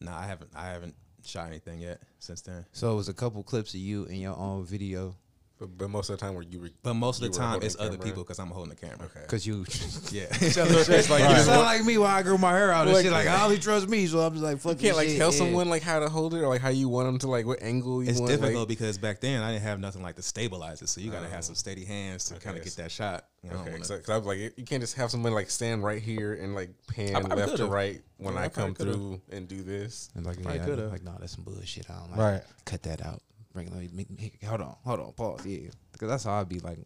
no, 0.00 0.12
I 0.12 0.26
haven't 0.26 0.50
I 0.54 0.66
haven't 0.66 0.94
shot 1.24 1.48
anything 1.48 1.80
yet 1.80 2.00
since 2.18 2.40
then. 2.42 2.64
So 2.72 2.92
it 2.92 2.96
was 2.96 3.08
a 3.08 3.14
couple 3.14 3.42
clips 3.42 3.74
of 3.74 3.80
you 3.80 4.04
in 4.04 4.16
your 4.16 4.36
own 4.36 4.64
video 4.64 5.14
But, 5.60 5.76
but 5.76 5.90
most 5.90 6.08
of 6.08 6.18
the 6.18 6.24
time, 6.24 6.34
where 6.34 6.42
you 6.42 6.58
re- 6.58 6.72
But 6.82 6.94
most 6.94 7.22
of 7.22 7.30
the 7.30 7.38
time 7.38 7.60
it's 7.62 7.74
the 7.76 7.82
other 7.82 7.98
people 7.98 8.22
because 8.22 8.38
I'm 8.38 8.48
holding 8.48 8.70
the 8.70 8.76
camera. 8.76 9.04
Okay. 9.04 9.20
because 9.20 9.46
you. 9.46 9.66
Yeah. 10.10 10.32
so 10.32 10.64
it's 10.64 10.88
like 11.10 11.22
you 11.22 11.28
You 11.36 11.42
sound 11.42 11.60
like 11.66 11.84
me 11.84 11.98
when 11.98 12.10
I 12.10 12.22
grew 12.22 12.38
my 12.38 12.50
hair 12.52 12.72
out 12.72 12.86
and 12.86 12.94
Like- 12.96 13.04
shit. 13.04 13.12
Like 13.12 13.28
I 13.28 13.44
only 13.44 13.58
trust 13.58 13.86
me, 13.88 14.06
so 14.06 14.20
I'm 14.20 14.32
just 14.32 14.42
like, 14.42 14.58
fuck 14.58 14.80
you 14.80 14.88
can't 14.88 14.96
like 14.96 15.08
shit, 15.08 15.18
tell 15.18 15.30
yeah. 15.30 15.36
someone 15.38 15.68
like 15.68 15.82
how 15.82 16.00
to 16.00 16.08
hold 16.08 16.32
it 16.34 16.38
or 16.38 16.48
like 16.48 16.62
how 16.62 16.70
you 16.70 16.88
want 16.88 17.08
them 17.08 17.18
to 17.18 17.28
like 17.28 17.44
what 17.44 17.62
angle 17.62 18.02
you 18.02 18.08
it's 18.08 18.18
want. 18.20 18.30
difficult 18.32 18.60
like- 18.60 18.68
because 18.68 18.96
back 18.96 19.20
then 19.20 19.42
I 19.42 19.52
didn't 19.52 19.64
have 19.64 19.78
nothing 19.80 20.02
like 20.02 20.16
to 20.16 20.22
stabilize 20.22 20.80
it. 20.80 20.88
So 20.88 21.02
you 21.02 21.10
gotta 21.10 21.28
have 21.28 21.40
oh. 21.40 21.42
some 21.42 21.54
steady 21.54 21.84
hands 21.84 22.24
to 22.26 22.36
Okay, 22.36 22.44
kind 22.44 22.56
of 22.56 22.64
get 22.64 22.74
that 22.76 22.90
shot. 22.90 23.26
You 23.44 23.50
Okay, 23.50 23.64
when 23.72 23.74
I- 23.74 23.86
cause 23.86 24.08
I 24.08 24.16
was 24.16 24.26
like, 24.26 24.38
you 24.56 24.64
can't 24.64 24.80
just 24.82 24.96
have 24.96 25.10
someone 25.10 25.34
like 25.34 25.50
stand 25.50 25.84
right 25.84 26.00
here 26.00 26.32
and 26.34 26.54
like 26.54 26.70
pan 26.88 27.14
I 27.16 27.20
probably 27.20 27.36
left 27.44 27.56
to 27.58 27.66
right 27.66 28.00
when 28.16 28.32
Yeah, 28.34 28.40
I 28.40 28.44
I 28.44 28.48
come 28.48 28.74
through 28.74 29.20
and 29.30 29.46
do 29.46 29.62
this. 29.62 30.08
And 30.14 30.24
like, 30.24 30.40
Probably 30.42 30.58
yeah, 30.60 30.64
coulda. 30.66 30.88
like, 30.88 31.04
nah, 31.04 31.18
that's 31.18 31.34
some 31.34 31.44
bullshit. 31.44 31.88
I 31.90 31.94
don't 31.98 32.10
like. 32.12 32.18
Right. 32.18 32.42
Cut 32.64 32.82
that 32.84 33.04
out. 33.04 33.20
Bring 33.52 33.66
it. 33.68 33.72
Make, 33.74 33.92
make, 33.92 34.10
make- 34.20 34.44
hold 34.44 34.60
on. 34.60 34.76
Hold 34.84 35.00
on. 35.00 35.12
Pause. 35.12 35.46
Yeah. 35.46 35.70
Because 35.92 36.08
that's 36.08 36.24
how 36.24 36.40
I'd 36.40 36.48
be 36.48 36.60
like, 36.60 36.78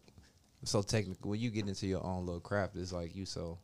so 0.63 0.81
technical. 0.81 1.31
When 1.31 1.39
you 1.39 1.51
get 1.51 1.67
into 1.67 1.85
your 1.87 2.03
own 2.03 2.25
little 2.25 2.41
craft, 2.41 2.75
it's 2.75 2.91
like 2.91 3.15
you 3.15 3.25
so 3.25 3.59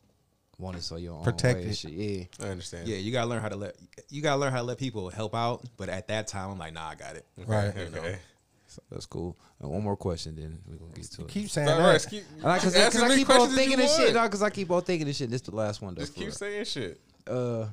want 0.58 0.76
it 0.76 0.82
so 0.82 0.96
your 0.96 1.14
own 1.14 1.24
Protect 1.24 1.58
way 1.58 1.64
it. 1.66 1.76
Shit. 1.76 1.90
Yeah. 1.92 2.24
I 2.40 2.48
understand. 2.50 2.86
yeah, 2.86 2.96
you 2.96 3.10
gotta 3.10 3.28
learn 3.28 3.42
how 3.42 3.48
to 3.48 3.56
let 3.56 3.74
you 4.08 4.22
gotta 4.22 4.40
learn 4.40 4.52
how 4.52 4.58
to 4.58 4.64
let 4.64 4.78
people 4.78 5.10
help 5.10 5.34
out. 5.34 5.64
But 5.76 5.88
at 5.88 6.08
that 6.08 6.28
time, 6.28 6.50
I'm 6.50 6.58
like, 6.58 6.74
nah, 6.74 6.90
I 6.90 6.94
got 6.94 7.16
it. 7.16 7.26
Right. 7.46 7.74
You 7.76 7.90
know? 7.90 7.98
Okay. 7.98 8.18
So 8.68 8.82
that's 8.90 9.04
cool. 9.06 9.36
And 9.60 9.70
one 9.70 9.82
more 9.82 9.96
question, 9.96 10.34
then 10.36 10.58
we're 10.66 10.76
gonna 10.76 10.92
get 10.94 11.04
to 11.04 11.22
it. 11.22 11.28
Keep 11.28 11.50
saying 11.50 11.66
that. 11.66 11.78
right, 11.78 12.06
keep, 12.08 12.24
Because 12.36 12.74
ask 12.74 12.94
as 12.96 13.02
I 13.02 13.14
keep 13.16 13.28
on 13.28 13.36
questions 13.36 13.50
as 13.52 13.56
thinking 13.58 13.70
you 13.72 13.76
this 13.84 13.96
shit. 13.96 14.14
want. 14.14 14.30
Because 14.30 14.42
I 14.42 14.50
keep 14.50 14.70
on 14.70 14.82
thinking 14.82 15.06
this 15.06 15.16
shit. 15.16 15.30
This 15.30 15.40
the 15.42 15.54
last 15.54 15.82
one 15.82 15.94
though. 15.94 16.00
Just 16.00 16.14
keep 16.14 16.26
real. 16.26 16.32
saying 16.32 16.64
shit. 16.64 17.00
uh 17.26 17.66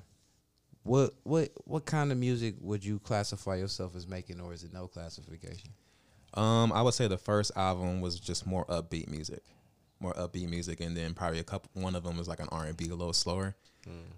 what 0.89 1.13
what 1.23 1.49
what 1.65 1.85
kind 1.85 2.11
of 2.11 2.17
music 2.17 2.55
would 2.61 2.83
you 2.83 2.97
classify 2.99 3.55
yourself 3.55 3.95
as 3.95 4.07
making 4.07 4.41
or 4.41 4.53
is 4.53 4.63
it 4.63 4.73
no 4.73 4.87
classification 4.87 5.69
Um, 6.33 6.71
I 6.73 6.81
would 6.81 6.93
say 6.93 7.07
the 7.07 7.17
first 7.17 7.51
album 7.55 8.01
was 8.01 8.19
just 8.19 8.45
more 8.45 8.65
upbeat 8.65 9.07
music, 9.07 9.43
more 9.99 10.13
upbeat 10.13 10.49
music, 10.49 10.79
and 10.79 10.95
then 10.95 11.13
probably 11.13 11.39
a 11.39 11.43
couple. 11.43 11.69
One 11.73 11.95
of 11.95 12.03
them 12.03 12.17
was 12.17 12.27
like 12.27 12.39
an 12.39 12.49
R 12.51 12.65
and 12.65 12.77
B, 12.77 12.85
a 12.85 12.95
little 12.95 13.13
slower. 13.13 13.55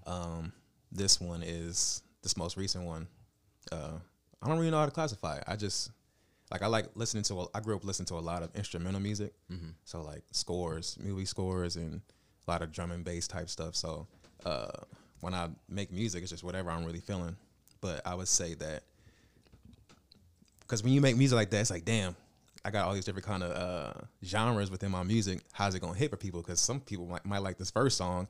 Um, 0.05 0.51
this 0.91 1.21
one 1.21 1.41
is 1.43 2.03
this 2.23 2.35
most 2.35 2.57
recent 2.57 2.83
one. 2.85 3.07
Uh, 3.71 3.97
I 4.41 4.47
don't 4.47 4.57
really 4.57 4.71
know 4.71 4.79
how 4.79 4.85
to 4.85 4.91
classify 4.91 5.37
it. 5.37 5.43
I 5.47 5.55
just 5.55 5.91
like 6.51 6.61
I 6.63 6.67
like 6.67 6.87
listening 6.95 7.23
to. 7.25 7.41
A, 7.41 7.45
I 7.53 7.59
grew 7.61 7.75
up 7.75 7.85
listening 7.85 8.07
to 8.07 8.15
a 8.15 8.25
lot 8.31 8.43
of 8.43 8.49
instrumental 8.55 8.99
music, 9.01 9.33
so 9.85 10.01
like 10.01 10.23
scores, 10.31 10.97
movie 11.01 11.25
scores, 11.25 11.75
and 11.77 12.01
a 12.47 12.51
lot 12.51 12.61
of 12.61 12.71
drum 12.71 12.91
and 12.91 13.03
bass 13.05 13.27
type 13.27 13.49
stuff. 13.49 13.75
So 13.75 14.07
uh, 14.45 14.83
when 15.21 15.33
I 15.33 15.49
make 15.69 15.91
music, 15.91 16.21
it's 16.21 16.31
just 16.31 16.43
whatever 16.43 16.69
I'm 16.69 16.83
really 16.85 16.99
feeling. 16.99 17.35
But 17.79 18.01
I 18.05 18.13
would 18.13 18.27
say 18.27 18.53
that 18.55 18.83
because 20.61 20.83
when 20.83 20.93
you 20.93 21.01
make 21.01 21.17
music 21.17 21.35
like 21.35 21.49
that, 21.51 21.61
it's 21.61 21.71
like, 21.71 21.85
damn, 21.85 22.15
I 22.63 22.69
got 22.69 22.85
all 22.85 22.93
these 22.93 23.05
different 23.05 23.25
kind 23.25 23.43
of 23.43 23.51
uh, 23.51 24.01
genres 24.23 24.69
within 24.69 24.91
my 24.91 25.03
music. 25.03 25.41
How's 25.51 25.73
it 25.75 25.81
gonna 25.81 25.97
hit 25.97 26.11
for 26.11 26.17
people? 26.17 26.41
Because 26.41 26.59
some 26.59 26.79
people 26.79 27.05
might, 27.07 27.25
might 27.25 27.39
like 27.39 27.57
this 27.57 27.71
first 27.71 27.97
song, 27.97 28.27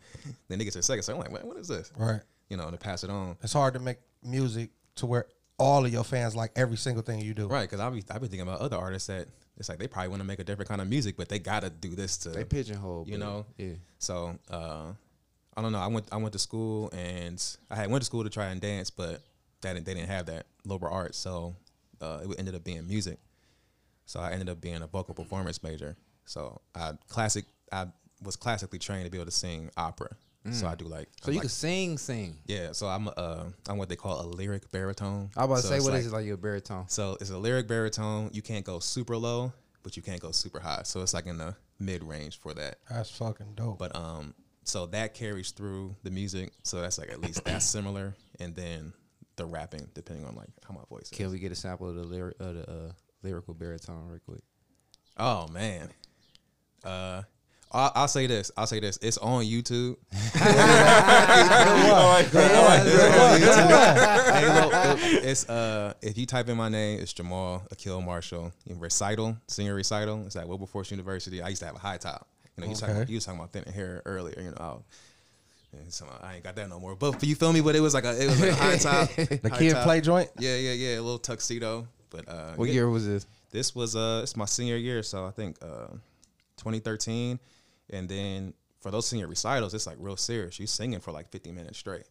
then 0.47 0.57
they 0.57 0.63
get 0.63 0.71
to 0.73 0.79
the 0.79 0.83
second 0.83 1.03
song, 1.03 1.19
like, 1.19 1.31
what, 1.31 1.45
what 1.45 1.57
is 1.57 1.67
this? 1.67 1.91
Right. 1.97 2.21
You 2.49 2.57
know, 2.57 2.63
and 2.63 2.73
to 2.73 2.77
pass 2.77 3.03
it 3.03 3.09
on. 3.09 3.37
It's 3.41 3.53
hard 3.53 3.73
to 3.73 3.79
make 3.79 3.97
music 4.23 4.69
to 4.95 5.05
where 5.05 5.25
all 5.57 5.85
of 5.85 5.93
your 5.93 6.03
fans 6.03 6.35
like 6.35 6.51
every 6.55 6.77
single 6.77 7.03
thing 7.03 7.21
you 7.21 7.33
do. 7.33 7.47
Right, 7.47 7.69
because 7.69 7.79
I've 7.79 7.93
be, 7.93 8.03
I've 8.09 8.19
been 8.19 8.29
thinking 8.29 8.47
about 8.47 8.61
other 8.61 8.77
artists 8.77 9.07
that 9.07 9.27
it's 9.57 9.69
like 9.69 9.77
they 9.77 9.87
probably 9.87 10.09
want 10.09 10.21
to 10.21 10.27
make 10.27 10.39
a 10.39 10.43
different 10.43 10.67
kind 10.67 10.81
of 10.81 10.87
music, 10.89 11.15
but 11.17 11.29
they 11.29 11.37
gotta 11.37 11.69
do 11.69 11.89
this 11.89 12.17
to 12.19 12.29
they 12.29 12.43
pigeonhole 12.43 13.05
you 13.05 13.17
but 13.17 13.25
know. 13.25 13.45
yeah 13.57 13.73
So 13.99 14.39
uh, 14.49 14.93
I 15.57 15.61
don't 15.61 15.71
know. 15.71 15.79
I 15.79 15.87
went 15.87 16.07
I 16.11 16.17
went 16.17 16.33
to 16.33 16.39
school 16.39 16.89
and 16.93 17.41
I 17.69 17.75
had 17.75 17.89
went 17.91 18.01
to 18.01 18.05
school 18.05 18.23
to 18.23 18.29
try 18.29 18.47
and 18.47 18.61
dance, 18.61 18.89
but 18.89 19.21
that 19.61 19.75
they 19.85 19.93
didn't 19.93 20.09
have 20.09 20.25
that 20.27 20.45
lower 20.65 20.89
art, 20.89 21.13
so 21.15 21.55
uh, 22.01 22.19
it 22.23 22.35
ended 22.39 22.55
up 22.55 22.63
being 22.63 22.87
music. 22.87 23.19
So 24.05 24.19
I 24.19 24.31
ended 24.31 24.49
up 24.49 24.59
being 24.59 24.81
a 24.81 24.87
vocal 24.87 25.13
performance 25.13 25.61
major. 25.63 25.95
So 26.25 26.61
I 26.75 26.93
classic 27.09 27.45
I 27.71 27.87
was 28.23 28.35
classically 28.35 28.79
trained 28.79 29.05
to 29.05 29.11
be 29.11 29.17
able 29.17 29.25
to 29.25 29.31
sing 29.31 29.69
opera. 29.77 30.09
So 30.51 30.65
I 30.65 30.73
do 30.73 30.85
like 30.85 31.07
so 31.21 31.27
I'm 31.27 31.33
you 31.33 31.37
like- 31.37 31.41
can 31.43 31.49
sing 31.49 31.97
sing 31.99 32.37
yeah. 32.47 32.71
So 32.71 32.87
I'm 32.87 33.07
uh 33.15 33.43
I'm 33.69 33.77
what 33.77 33.89
they 33.89 33.95
call 33.95 34.21
a 34.21 34.25
lyric 34.25 34.71
baritone. 34.71 35.29
i 35.37 35.45
was 35.45 35.45
about 35.45 35.55
to 35.57 35.61
So 35.61 35.69
say 35.69 35.75
it's 35.75 35.83
what 35.85 35.93
like, 35.93 35.99
is 36.01 36.07
it 36.07 36.13
like 36.13 36.25
your 36.25 36.37
baritone 36.37 36.85
so 36.89 37.15
it's 37.21 37.29
a 37.29 37.37
lyric 37.37 37.67
baritone. 37.67 38.31
You 38.33 38.41
can't 38.41 38.65
go 38.65 38.79
super 38.79 39.15
low, 39.15 39.53
but 39.83 39.95
you 39.95 40.01
can't 40.01 40.19
go 40.19 40.31
super 40.31 40.59
high. 40.59 40.81
So 40.83 41.01
it's 41.01 41.13
like 41.13 41.27
in 41.27 41.37
the 41.37 41.55
mid 41.79 42.03
range 42.03 42.39
for 42.39 42.55
that. 42.55 42.77
That's 42.89 43.11
fucking 43.11 43.53
dope. 43.53 43.77
But 43.77 43.95
um, 43.95 44.33
so 44.63 44.85
that 44.87 45.13
carries 45.13 45.51
through 45.51 45.95
the 46.03 46.11
music. 46.11 46.51
So 46.63 46.81
that's 46.81 46.97
like 46.97 47.09
at 47.09 47.19
least 47.21 47.43
that's 47.45 47.65
similar, 47.69 48.15
and 48.39 48.55
then 48.55 48.93
the 49.35 49.45
rapping, 49.45 49.87
depending 49.93 50.25
on 50.25 50.35
like 50.35 50.49
how 50.67 50.73
my 50.73 50.83
voice 50.89 51.03
is. 51.03 51.09
can 51.09 51.31
we 51.31 51.39
get 51.39 51.51
a 51.51 51.55
sample 51.55 51.89
of 51.89 51.95
the 51.95 52.03
lyric 52.03 52.35
of 52.39 52.55
the 52.55 52.69
uh, 52.69 52.91
lyrical 53.23 53.53
baritone 53.53 54.07
real 54.07 54.19
quick 54.19 54.41
Oh 55.17 55.47
man. 55.49 55.89
Uh, 56.83 57.21
I'll, 57.71 57.91
I'll 57.95 58.07
say 58.07 58.27
this. 58.27 58.51
I'll 58.57 58.67
say 58.67 58.79
this. 58.79 58.97
It's 59.01 59.17
on 59.19 59.43
YouTube. 59.43 59.97
Hey, 64.33 64.47
look, 64.61 64.73
look, 64.73 64.99
it's 65.23 65.47
uh, 65.47 65.93
if 66.01 66.17
you 66.17 66.25
type 66.25 66.49
in 66.49 66.57
my 66.57 66.69
name, 66.69 66.99
it's 66.99 67.13
Jamal 67.13 67.63
Akil 67.71 68.01
Marshall. 68.01 68.51
In 68.65 68.79
recital, 68.79 69.37
senior 69.47 69.75
recital. 69.75 70.25
It's 70.25 70.35
at 70.35 70.47
Wilberforce 70.47 70.89
University. 70.91 71.41
I 71.41 71.49
used 71.49 71.61
to 71.61 71.67
have 71.67 71.75
a 71.75 71.79
high 71.79 71.97
top. 71.97 72.27
You 72.57 72.61
know, 72.61 72.65
you, 72.65 72.69
was 72.71 72.79
talking, 72.81 73.07
you 73.07 73.15
was 73.15 73.25
talking 73.25 73.39
about 73.39 73.51
thinning 73.51 73.73
hair 73.73 74.01
earlier. 74.05 74.39
You 74.39 74.49
know, 74.51 74.57
I'll- 74.59 74.85
so 75.87 76.05
I 76.21 76.35
ain't 76.35 76.43
got 76.43 76.55
that 76.57 76.67
no 76.69 76.79
more. 76.81 76.95
But 76.95 77.23
you 77.23 77.33
feel 77.35 77.53
me? 77.53 77.61
But 77.61 77.77
it 77.77 77.79
was 77.79 77.93
like 77.93 78.03
a, 78.03 78.21
it 78.21 78.27
was 78.27 78.41
like 78.41 78.51
a 78.51 78.55
high 78.55 78.75
top. 78.77 79.09
The 79.15 79.49
high 79.49 79.57
kid 79.57 79.71
top. 79.71 79.83
play 79.85 80.01
joint. 80.01 80.29
Yeah, 80.37 80.57
yeah, 80.57 80.73
yeah. 80.73 80.95
A 80.99 81.01
little 81.01 81.17
tuxedo. 81.17 81.87
But 82.09 82.27
uh, 82.27 82.53
What 82.55 82.67
yeah, 82.67 82.73
year 82.73 82.89
was 82.89 83.07
this? 83.07 83.25
This 83.51 83.73
was 83.73 83.95
uh, 83.95 84.19
it's 84.23 84.35
my 84.35 84.43
senior 84.45 84.75
year, 84.75 85.01
so 85.01 85.25
I 85.25 85.31
think 85.31 85.55
uh, 85.61 85.87
2013. 86.57 87.39
And 87.91 88.09
then 88.09 88.53
for 88.81 88.91
those 88.91 89.07
senior 89.07 89.27
recitals, 89.27 89.73
it's 89.73 89.87
like 89.87 89.95
real 89.99 90.17
serious. 90.17 90.59
You 90.59 90.67
singing 90.67 90.99
for 90.99 91.11
like 91.13 91.29
50 91.29 91.53
minutes 91.53 91.77
straight. 91.77 92.03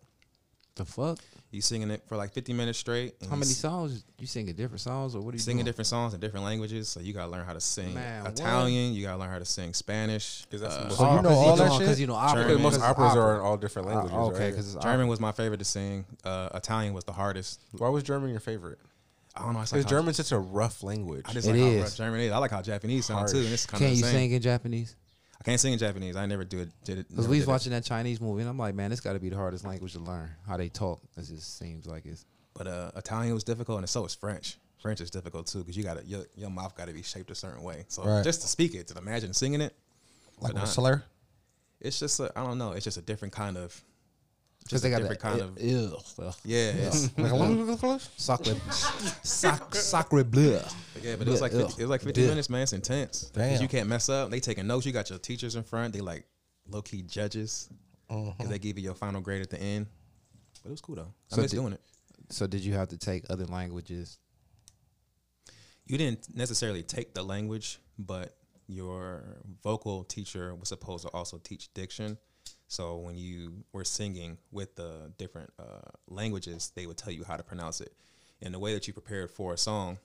The 0.77 0.87
fuck? 0.87 1.19
You 1.53 1.61
singing 1.61 1.91
it 1.91 2.03
for 2.07 2.17
like 2.17 2.33
50 2.33 2.53
minutes 2.53 2.79
straight. 2.79 3.15
How 3.29 3.35
many 3.35 3.47
songs? 3.51 4.05
You 4.21 4.27
singing 4.29 4.55
different 4.55 4.81
songs 4.83 5.17
or 5.17 5.21
what 5.21 5.35
are 5.35 5.37
you 5.37 5.41
Singing 5.43 5.59
doing? 5.59 5.65
different 5.67 5.89
songs 5.89 6.15
in 6.15 6.21
different 6.21 6.45
languages, 6.47 6.89
so 6.89 7.01
you 7.01 7.13
gotta 7.13 7.31
learn 7.31 7.45
how 7.45 7.53
to 7.55 7.61
sing 7.61 7.93
Man, 7.95 8.23
what? 8.23 8.33
Italian. 8.35 8.93
You 8.95 9.03
gotta 9.03 9.19
learn 9.19 9.31
how 9.31 9.41
to 9.41 9.45
sing 9.45 9.75
Spanish. 9.75 10.47
'Cause 10.49 10.61
that's 10.61 10.77
Uh, 10.77 10.91
So 10.91 11.17
you 11.17 11.23
know 11.23 11.31
all 11.31 11.57
that 11.57 11.65
Because 11.73 11.89
shit. 11.89 11.99
you 11.99 12.07
know 12.07 12.15
opera. 12.15 12.45
Because 12.45 12.61
most 12.61 12.81
operas 12.81 13.13
opera. 13.13 13.23
are 13.23 13.35
in 13.37 13.41
all 13.41 13.57
different 13.57 13.89
languages. 13.89 14.13
Uh, 14.17 14.25
okay, 14.27 14.51
because 14.51 14.75
it's 14.75 14.85
German 14.85 15.09
was 15.09 15.19
my 15.19 15.33
favorite 15.33 15.59
to 15.59 15.65
sing. 15.65 16.05
Uh, 16.23 16.51
Italian 16.55 16.95
was 16.95 17.03
the 17.05 17.13
hardest. 17.15 17.61
why 17.77 17.89
was 17.89 18.05
German 18.05 18.31
your 18.31 18.39
favorite? 18.41 18.79
I 19.35 19.41
don't 19.43 19.53
know. 19.55 19.59
Because 19.61 19.73
like 19.73 19.87
German's 19.87 20.17
such 20.19 20.31
a 20.33 20.39
rough 20.39 20.83
language. 20.85 21.25
I 21.29 21.33
just 21.33 21.49
It 21.49 21.53
like 21.53 21.61
is. 21.61 21.77
how 21.79 21.83
rough 21.85 21.97
German 21.97 22.21
is. 22.21 22.33
I 22.33 22.39
like 22.39 22.51
how 22.53 22.63
Japanese 22.63 23.07
sounds 23.07 23.33
too, 23.33 23.39
and 23.39 23.49
it's 23.49 23.67
kind 23.67 23.79
Can 23.81 23.91
of 23.91 23.97
you 23.97 24.03
the 24.03 24.09
same. 24.09 24.15
sing 24.17 24.33
in 24.33 24.43
Japanese? 24.43 24.95
I 25.41 25.45
can't 25.45 25.59
sing 25.61 25.73
in 25.73 25.79
Japanese. 25.79 26.17
I 26.17 26.27
never 26.27 26.45
do 26.45 26.59
it. 26.61 26.69
Did 26.85 26.99
it? 26.99 27.09
Because 27.09 27.27
we 27.27 27.37
was 27.39 27.45
did 27.47 27.49
it. 27.49 27.53
watching 27.53 27.73
that 27.73 27.85
Chinese 27.85 28.21
movie, 28.21 28.43
and 28.43 28.51
I'm 28.51 28.59
like, 28.59 28.75
man, 28.75 28.91
this 28.91 29.01
got 29.01 29.15
to 29.15 29.19
be 29.21 29.31
the 29.31 29.37
hardest 29.37 29.65
language 29.65 29.95
to 29.95 30.01
learn. 30.01 30.29
How 30.47 30.57
they 30.57 30.69
talk. 30.69 31.01
It 31.17 31.23
just 31.27 31.59
seems 31.59 31.87
like 31.87 32.05
it's. 32.07 32.25
But 32.55 32.67
uh, 32.67 32.91
Italian 32.97 33.33
was 33.33 33.45
difficult, 33.45 33.79
and 33.79 33.89
so 33.89 34.05
is 34.05 34.15
French. 34.15 34.59
French 34.83 35.01
is 35.01 35.11
difficult 35.11 35.47
too 35.47 35.59
because 35.61 35.77
you 35.77 35.83
got 35.85 36.07
your, 36.07 36.25
your 36.35 36.51
mouth 36.51 36.75
got 36.77 36.89
to 36.89 36.93
be 36.95 37.03
shaped 37.03 37.31
a 37.31 37.35
certain 37.35 37.63
way. 37.63 37.85
So 37.89 38.03
Right. 38.05 38.25
just 38.25 38.43
to 38.43 38.49
speak 38.49 38.75
it, 38.75 38.87
to 38.89 38.99
imagine 38.99 39.33
singing 39.35 39.61
it, 39.61 39.75
Like 40.41 40.55
not- 40.55 40.69
slur. 40.69 41.03
it's 41.81 41.99
just 41.99 42.19
a, 42.21 42.33
I 42.37 42.43
don't 42.45 42.59
know. 42.59 42.73
It's 42.73 42.85
just 42.85 42.97
a 42.99 43.03
different 43.03 43.33
kind 43.33 43.57
of. 43.57 43.83
Because 44.71 44.83
Just 44.83 44.83
they 44.83 44.89
a 44.89 44.93
got 44.93 44.99
different 45.17 45.21
that, 45.21 45.57
kind 45.57 45.59
of. 45.59 45.63
Ew. 45.63 46.33
Yeah, 46.45 46.71
it's, 46.87 47.11
Like 47.19 47.33
a 47.33 47.35
little 47.35 47.99
Sacre, 48.17 48.55
sac, 49.25 49.75
sacre 49.75 50.23
bleu. 50.23 50.61
yeah, 51.03 51.17
but 51.17 51.27
it 51.27 51.31
was 51.31 51.41
like 51.41 51.53
Ugh. 51.55 51.63
50, 51.67 51.83
it 51.83 51.85
was 51.85 51.91
like 51.91 52.03
fifty 52.03 52.23
Ugh. 52.23 52.29
minutes, 52.29 52.49
man. 52.49 52.63
It's 52.63 52.73
intense. 52.73 53.31
Damn. 53.35 53.61
you 53.61 53.67
can't 53.67 53.89
mess 53.89 54.09
up. 54.09 54.31
They 54.31 54.39
taking 54.39 54.69
notes. 54.69 54.87
You 54.87 54.93
got 54.93 55.11
your 55.11 55.19
teachers 55.19 55.57
in 55.57 55.65
front. 55.65 55.93
They 55.93 56.01
like 56.01 56.25
low 56.69 56.83
key 56.83 57.03
judges 57.03 57.69
because 58.09 58.49
they 58.49 58.59
give 58.61 58.79
you 58.79 58.85
your 58.85 58.95
final 58.95 59.21
grade 59.21 59.43
at 59.43 59.51
the 59.51 59.61
end. 59.61 59.87
But 60.63 60.69
it 60.69 60.73
was 60.73 60.81
cool 60.81 60.95
though. 60.97 61.13
I 61.33 61.35
So 61.35 61.43
miss 61.43 61.51
did- 61.51 61.57
doing 61.57 61.73
it. 61.73 61.81
So 62.29 62.47
did 62.47 62.61
you 62.65 62.75
have 62.75 62.89
to 62.91 62.97
take 62.97 63.25
other 63.29 63.47
languages? 63.47 64.19
you 65.87 65.99
didn't 65.99 66.33
necessarily 66.37 66.85
take 66.85 67.15
the 67.15 67.23
language, 67.25 67.81
but 67.99 68.37
your 68.69 69.25
vocal 69.65 70.05
teacher 70.05 70.55
was 70.55 70.69
supposed 70.69 71.05
to 71.05 71.11
also 71.13 71.39
teach 71.39 71.75
diction. 71.75 72.17
So 72.71 72.99
when 72.99 73.17
you 73.17 73.65
were 73.73 73.85
singing 73.85 74.39
with 74.53 74.77
the 74.77 75.13
different 75.19 75.53
uh, 75.59 75.91
languages, 76.07 76.71
they 76.77 76.87
would 76.87 76.97
tell 76.97 77.13
you 77.13 77.25
how 77.25 77.37
to 77.37 77.43
pronounce 77.43 77.81
it. 77.81 77.93
And 78.43 78.55
the 78.55 78.61
way 78.61 78.75
that 78.75 78.87
you 78.87 78.93
prepared 78.93 79.29
for 79.33 79.53
a 79.53 79.57
song, 79.59 79.99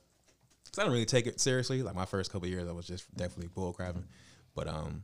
because 0.63 0.79
I 0.79 0.81
didn't 0.81 0.93
really 0.93 1.05
take 1.05 1.27
it 1.27 1.39
seriously. 1.39 1.83
Like 1.83 1.93
my 1.93 2.05
first 2.05 2.31
couple 2.31 2.47
years, 2.47 2.67
I 2.67 2.71
was 2.71 2.87
just 2.87 3.15
definitely 3.15 3.49
bull 3.53 3.71
crapping. 3.71 4.05
But 4.55 4.67
um, 4.67 5.03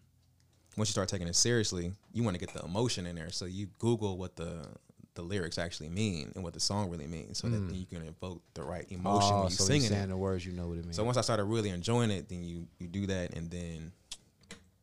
once 0.75 0.89
you 0.89 0.93
start 0.93 1.07
taking 1.07 1.27
it 1.27 1.35
seriously, 1.35 1.91
you 2.11 2.23
want 2.23 2.33
to 2.33 2.39
get 2.43 2.51
the 2.51 2.65
emotion 2.65 3.05
in 3.05 3.15
there. 3.15 3.29
So 3.29 3.45
you 3.45 3.67
Google 3.77 4.17
what 4.17 4.35
the 4.35 4.65
the 5.13 5.21
lyrics 5.21 5.57
actually 5.59 5.89
mean 5.89 6.31
and 6.33 6.43
what 6.43 6.53
the 6.53 6.59
song 6.59 6.89
really 6.89 7.05
means, 7.05 7.38
so 7.38 7.47
that 7.47 7.57
then 7.67 7.75
you 7.75 7.85
can 7.85 8.01
evoke 8.07 8.41
the 8.55 8.63
right 8.63 8.85
emotion 8.89 9.35
when 9.35 9.43
you 9.43 9.45
Oh, 9.45 9.49
so 9.49 9.65
singing 9.65 9.91
it. 9.91 10.07
the 10.07 10.17
words, 10.17 10.45
you 10.45 10.53
know 10.53 10.67
what 10.69 10.77
it 10.77 10.85
means. 10.85 10.95
So 10.95 11.03
once 11.03 11.17
I 11.17 11.21
started 11.21 11.43
really 11.43 11.69
enjoying 11.69 12.09
it, 12.09 12.27
then 12.27 12.41
you 12.43 12.65
you 12.79 12.88
do 12.88 13.05
that, 13.07 13.35
and 13.35 13.51
then 13.51 13.91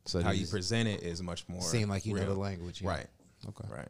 so 0.09 0.22
how 0.22 0.30
you 0.30 0.47
present 0.47 0.89
it 0.89 1.02
is 1.02 1.22
much 1.22 1.47
more 1.48 1.60
seem 1.60 1.90
like 1.90 2.06
you 2.06 2.14
know 2.14 2.24
the 2.24 2.35
language, 2.35 2.80
yeah. 2.80 2.89
right? 2.89 3.06
Okay. 3.47 3.68
Right. 3.70 3.89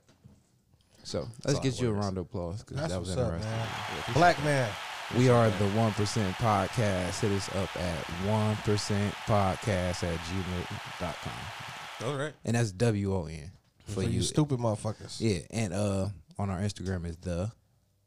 So 1.05 1.29
let's 1.45 1.59
all 1.59 1.65
get 1.65 1.81
you 1.81 1.89
a 1.89 1.93
round 1.93 2.19
of 2.19 2.27
applause 2.27 2.65
because 2.65 2.89
that 2.89 2.99
was 2.99 3.11
what's 3.11 3.21
up, 3.21 3.35
interesting. 3.35 3.51
man. 3.53 4.15
Black 4.15 4.45
man. 4.45 4.69
We 5.17 5.29
are 5.31 5.49
the 5.49 5.69
One 5.69 5.93
Percent 5.93 6.35
Podcast. 6.37 7.21
Hit 7.21 7.31
us 7.31 7.49
up 7.55 7.75
at 7.77 8.05
one 8.27 8.57
percent 8.57 9.15
podcast 9.27 10.03
at 10.03 10.19
gmail.com. 10.19 12.09
All 12.09 12.19
right. 12.19 12.35
And 12.45 12.57
that's 12.57 12.73
W 12.73 13.15
O 13.15 13.27
N 13.27 13.53
for 13.85 13.93
For 13.93 14.03
you. 14.03 14.09
you 14.09 14.23
stupid 14.23 14.59
motherfuckers. 14.59 15.19
Yeah. 15.21 15.39
And 15.51 15.73
uh 15.73 16.09
on 16.37 16.51
our 16.51 16.59
Instagram 16.59 17.07
is 17.07 17.17
the 17.17 17.51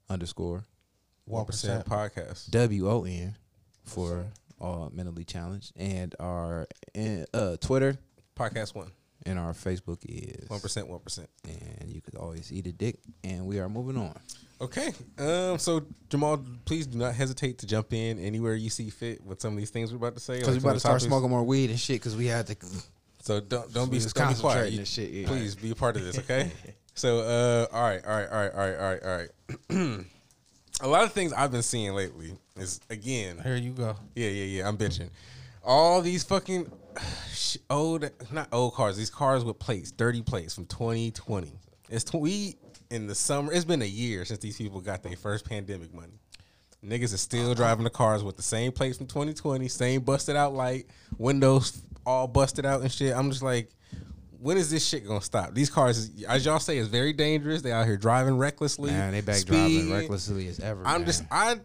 underscore 0.09 0.65
One 1.25 1.45
percent 1.45 1.85
podcast. 1.85 2.51
W 2.51 2.89
O 2.89 3.05
N 3.05 3.35
for 3.85 4.25
all 4.61 4.89
mentally 4.93 5.23
challenged. 5.25 5.73
And 5.75 6.15
our 6.19 6.67
uh 7.33 7.57
Twitter 7.57 7.97
Podcast 8.37 8.73
one. 8.75 8.91
and 9.25 9.37
our 9.37 9.53
Facebook 9.53 9.99
is 10.07 10.49
One 10.49 10.59
percent. 10.59 10.87
One 10.87 10.99
percent. 10.99 11.29
And 11.79 11.89
you 11.89 12.01
could 12.01 12.15
always 12.15 12.51
eat 12.51 12.67
a 12.67 12.71
dick. 12.71 12.99
And 13.23 13.45
we 13.45 13.59
are 13.59 13.67
moving 13.69 13.97
on. 13.97 14.17
Okay. 14.61 14.93
Um. 15.17 15.57
So 15.57 15.85
Jamal, 16.09 16.43
please 16.65 16.87
do 16.87 16.97
not 16.97 17.13
hesitate 17.15 17.57
to 17.59 17.67
jump 17.67 17.93
in 17.93 18.19
anywhere 18.19 18.53
you 18.55 18.69
see 18.69 18.89
fit 18.89 19.23
with 19.25 19.41
some 19.41 19.53
of 19.53 19.57
these 19.59 19.71
things 19.71 19.91
we're 19.91 19.97
about 19.97 20.13
to 20.15 20.21
say. 20.21 20.35
Because 20.35 20.49
like 20.49 20.55
we 20.55 20.59
some 20.61 20.69
about 20.69 20.73
to 20.75 20.79
start 20.79 20.91
topics. 20.93 21.05
smoking 21.05 21.29
more 21.29 21.43
weed 21.43 21.69
and 21.71 21.79
shit 21.79 21.95
because 21.99 22.15
we 22.15 22.27
had 22.27 22.47
to. 22.47 22.55
So 23.23 23.39
don't 23.39 23.71
don't 23.71 23.91
be, 23.91 23.99
don't 23.99 24.33
be 24.33 24.39
quiet. 24.39 24.73
You- 24.73 24.83
shit, 24.83 25.11
yeah. 25.11 25.27
Please 25.27 25.53
be 25.53 25.69
a 25.69 25.75
part 25.75 25.95
of 25.95 26.03
this, 26.03 26.17
okay? 26.17 26.51
so 26.95 27.19
uh, 27.19 27.67
all 27.71 27.83
right, 27.83 28.03
all 28.03 28.15
right, 28.15 28.27
all 28.27 28.39
right, 28.39 28.51
all 28.51 28.59
right, 28.59 28.75
all 28.79 28.89
right, 28.89 29.29
all 29.69 29.77
right. 29.77 30.05
a 30.81 30.87
lot 30.87 31.03
of 31.03 31.11
things 31.13 31.31
I've 31.31 31.51
been 31.51 31.61
seeing 31.61 31.93
lately 31.93 32.33
is 32.57 32.79
again, 32.89 33.39
Here 33.43 33.55
you 33.55 33.71
go. 33.71 33.95
yeah, 34.15 34.29
yeah, 34.29 34.43
yeah. 34.43 34.67
I'm 34.67 34.77
bitching. 34.77 35.09
All 35.63 36.01
these 36.01 36.23
fucking 36.23 36.71
old, 37.69 38.09
not 38.31 38.47
old 38.51 38.73
cars. 38.73 38.97
These 38.97 39.09
cars 39.09 39.43
with 39.43 39.59
plates, 39.59 39.91
dirty 39.91 40.21
plates 40.21 40.55
from 40.55 40.65
2020. 40.65 41.53
It's 41.89 42.03
tw- 42.03 42.15
we 42.15 42.55
in 42.89 43.07
the 43.07 43.15
summer. 43.15 43.53
It's 43.53 43.65
been 43.65 43.81
a 43.81 43.85
year 43.85 44.25
since 44.25 44.39
these 44.39 44.57
people 44.57 44.81
got 44.81 45.03
their 45.03 45.15
first 45.15 45.47
pandemic 45.47 45.93
money. 45.93 46.19
Niggas 46.83 47.13
is 47.13 47.21
still 47.21 47.53
driving 47.53 47.83
the 47.83 47.91
cars 47.91 48.23
with 48.23 48.37
the 48.37 48.41
same 48.41 48.71
plates 48.71 48.97
from 48.97 49.05
2020, 49.05 49.67
same 49.67 50.01
busted 50.01 50.35
out 50.35 50.53
light, 50.53 50.87
windows 51.17 51.83
all 52.05 52.27
busted 52.27 52.65
out 52.65 52.81
and 52.81 52.91
shit. 52.91 53.15
I'm 53.15 53.29
just 53.29 53.43
like, 53.43 53.69
when 54.39 54.57
is 54.57 54.71
this 54.71 54.85
shit 54.85 55.07
gonna 55.07 55.21
stop? 55.21 55.53
These 55.53 55.69
cars, 55.69 56.09
as 56.27 56.45
y'all 56.45 56.59
say, 56.59 56.77
is 56.77 56.87
very 56.87 57.13
dangerous. 57.13 57.61
They 57.61 57.71
out 57.71 57.85
here 57.85 57.97
driving 57.97 58.37
recklessly. 58.37 58.89
Man, 58.91 59.11
they 59.13 59.21
back 59.21 59.45
driving 59.45 59.91
recklessly 59.91 60.47
as 60.47 60.59
ever. 60.59 60.81
I'm 60.85 61.01
man. 61.01 61.05
just, 61.05 61.23
I, 61.29 61.59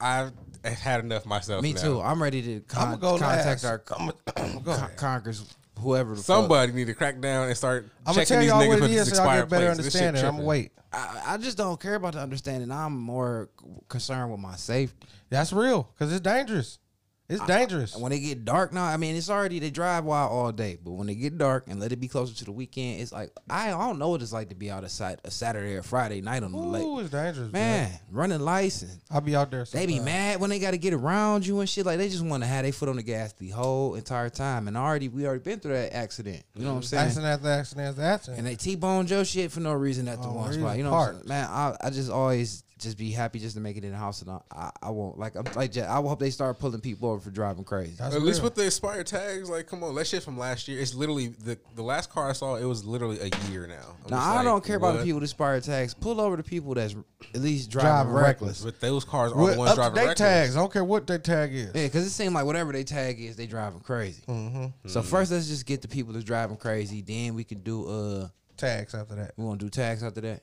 I've 0.00 0.32
had 0.64 1.00
enough 1.00 1.26
myself. 1.26 1.62
Me 1.62 1.72
now. 1.72 1.80
too. 1.80 2.00
I'm 2.00 2.22
ready 2.22 2.42
to 2.42 2.60
con- 2.60 2.94
I'm 2.94 2.98
go 2.98 3.18
contact 3.18 3.62
last. 3.62 3.64
our 3.64 3.82
I'm 3.98 4.60
go. 4.62 4.76
con- 4.76 4.90
Congress, 4.96 5.44
whoever. 5.78 6.10
The 6.10 6.16
fuck. 6.16 6.24
Somebody 6.24 6.72
need 6.72 6.86
to 6.86 6.94
crack 6.94 7.20
down 7.20 7.48
and 7.48 7.56
start 7.56 7.88
I'm 8.06 8.14
gonna 8.14 8.26
tell 8.26 8.40
these 8.40 8.48
y'all 8.48 8.66
what 8.66 8.78
it 8.78 8.84
is, 8.84 8.84
it 8.84 8.88
these 8.88 9.00
is 9.00 9.16
so 9.16 9.24
y'all 9.24 9.36
get 9.36 9.48
better 9.48 9.66
plates. 9.66 9.78
Understanding. 9.78 10.24
I'm 10.24 10.36
gonna 10.36 10.44
wait. 10.46 10.72
I, 10.92 11.22
I 11.26 11.36
just 11.38 11.56
don't 11.56 11.80
care 11.80 11.96
about 11.96 12.14
the 12.14 12.20
understanding. 12.20 12.70
I'm 12.70 12.96
more 12.96 13.50
concerned 13.88 14.30
with 14.30 14.40
my 14.40 14.56
safety. 14.56 15.06
That's 15.30 15.52
real 15.52 15.88
because 15.92 16.12
it's 16.12 16.20
dangerous. 16.20 16.78
It's 17.26 17.44
dangerous. 17.46 17.94
And 17.94 18.02
when 18.02 18.10
they 18.10 18.20
get 18.20 18.44
dark 18.44 18.72
now, 18.74 18.84
I 18.84 18.98
mean, 18.98 19.16
it's 19.16 19.30
already 19.30 19.58
they 19.58 19.70
drive 19.70 20.04
wild 20.04 20.30
all 20.30 20.52
day, 20.52 20.76
but 20.84 20.90
when 20.92 21.06
they 21.06 21.14
get 21.14 21.38
dark 21.38 21.64
and 21.68 21.80
let 21.80 21.90
it 21.90 21.96
be 21.98 22.06
closer 22.06 22.34
to 22.34 22.44
the 22.44 22.52
weekend, 22.52 23.00
it's 23.00 23.12
like 23.12 23.30
I, 23.48 23.68
I 23.68 23.70
don't 23.70 23.98
know 23.98 24.10
what 24.10 24.20
it's 24.20 24.32
like 24.34 24.50
to 24.50 24.54
be 24.54 24.70
out 24.70 24.84
of 24.84 24.90
sight 24.90 25.20
a 25.24 25.30
Saturday 25.30 25.74
or 25.74 25.82
Friday 25.82 26.20
night 26.20 26.42
on 26.42 26.52
the 26.52 26.58
Ooh, 26.58 26.66
lake. 26.66 27.02
it's 27.02 27.10
dangerous, 27.10 27.50
man. 27.50 27.88
Man, 27.88 27.98
running 28.10 28.40
lights 28.40 28.82
and 28.82 29.00
I'll 29.10 29.22
be 29.22 29.34
out 29.34 29.50
there. 29.50 29.64
they 29.64 29.86
be 29.86 30.00
mad 30.00 30.38
when 30.38 30.50
they 30.50 30.58
got 30.58 30.72
to 30.72 30.78
get 30.78 30.92
around 30.92 31.46
you 31.46 31.60
and 31.60 31.68
shit. 31.68 31.86
Like 31.86 31.96
they 31.96 32.10
just 32.10 32.22
want 32.24 32.42
to 32.42 32.46
have 32.46 32.64
their 32.64 32.72
foot 32.72 32.90
on 32.90 32.96
the 32.96 33.02
gas 33.02 33.32
the 33.32 33.48
whole 33.48 33.94
entire 33.94 34.28
time. 34.28 34.68
And 34.68 34.76
already 34.76 35.08
we 35.08 35.26
already 35.26 35.42
been 35.42 35.60
through 35.60 35.72
that 35.72 35.94
accident. 35.96 36.42
You 36.54 36.64
know 36.64 36.72
what 36.72 36.76
I'm 36.76 36.82
saying? 36.82 37.04
Accident 37.06 37.26
after 37.32 37.48
accident 37.48 37.88
after 37.88 38.02
accident. 38.02 38.38
And 38.38 38.46
they 38.46 38.56
T-bone 38.56 39.06
Joe 39.06 39.24
shit 39.24 39.50
for 39.50 39.60
no 39.60 39.72
reason 39.72 40.08
at 40.08 40.20
the 40.20 40.28
Oh, 40.28 40.32
one 40.32 40.52
spot. 40.52 40.76
You 40.76 40.84
know 40.84 40.90
what 40.92 41.08
I'm 41.08 41.14
saying? 41.14 41.28
Man, 41.28 41.48
I, 41.48 41.76
I 41.80 41.88
just 41.90 42.10
always 42.10 42.64
just 42.84 42.96
be 42.96 43.10
happy 43.10 43.38
just 43.40 43.56
to 43.56 43.60
make 43.60 43.76
it 43.76 43.84
in 43.84 43.90
the 43.90 43.96
house 43.98 44.22
and 44.22 44.30
I, 44.30 44.38
I, 44.52 44.70
I 44.84 44.90
won't 44.90 45.18
like 45.18 45.34
I'm 45.34 45.44
like 45.56 45.76
I 45.76 45.96
hope 45.96 46.20
they 46.20 46.30
start 46.30 46.58
pulling 46.58 46.80
people 46.80 47.08
over 47.10 47.20
for 47.20 47.30
driving 47.30 47.64
crazy. 47.64 47.94
That's 47.98 48.14
At 48.14 48.22
least 48.22 48.42
with 48.42 48.54
the 48.54 48.64
expired 48.66 49.06
tags, 49.06 49.50
like, 49.50 49.66
come 49.66 49.82
on, 49.82 49.94
that 49.96 50.06
shit 50.06 50.22
from 50.22 50.38
last 50.38 50.68
year. 50.68 50.80
It's 50.80 50.94
literally 50.94 51.28
the 51.28 51.58
the 51.74 51.82
last 51.82 52.10
car 52.10 52.28
I 52.30 52.32
saw. 52.32 52.54
It 52.56 52.64
was 52.64 52.84
literally 52.84 53.18
a 53.18 53.50
year 53.50 53.66
now. 53.66 53.96
I'm 54.04 54.10
Now 54.10 54.18
I 54.20 54.36
like, 54.36 54.44
don't 54.44 54.64
care 54.64 54.76
about 54.76 54.98
the 54.98 55.04
people 55.04 55.16
with 55.20 55.24
expired 55.30 55.64
tags. 55.64 55.94
Pull 55.94 56.20
over 56.20 56.36
the 56.36 56.42
people 56.44 56.74
that's 56.74 56.94
at 57.34 57.40
least 57.40 57.70
driving, 57.70 57.90
Driving 58.12 58.12
reckless. 58.12 58.62
But 58.64 58.80
those 58.80 59.04
cars 59.04 59.32
are 59.32 59.42
With 59.42 59.54
the 59.54 59.58
ones 59.58 59.70
up 59.72 59.76
driving 59.76 59.94
to 59.94 60.00
date 60.00 60.06
reckless. 60.08 60.18
tags. 60.28 60.56
I 60.56 60.60
don't 60.60 60.72
care 60.72 60.84
what 60.84 61.06
their 61.06 61.18
tag 61.18 61.54
is. 61.54 61.66
Yeah, 61.74 61.84
because 61.84 62.06
it 62.06 62.10
seems 62.10 62.34
like 62.34 62.44
whatever 62.44 62.72
they 62.72 62.84
tag 62.84 63.20
is, 63.20 63.36
they 63.36 63.46
driving 63.46 63.80
crazy. 63.80 64.22
Mm-hmm. 64.28 64.88
So 64.88 65.02
first, 65.02 65.32
let's 65.32 65.48
just 65.48 65.66
get 65.66 65.82
the 65.82 65.88
people 65.88 66.12
that's 66.12 66.24
driving 66.24 66.56
crazy. 66.56 67.00
Then 67.02 67.34
we 67.34 67.44
can 67.44 67.60
do 67.60 67.86
uh, 67.88 68.28
Tags 68.56 68.94
after 68.94 69.16
that. 69.16 69.32
we 69.36 69.44
want 69.44 69.58
to 69.58 69.66
do 69.66 69.70
tags 69.70 70.02
after 70.04 70.20
that. 70.20 70.42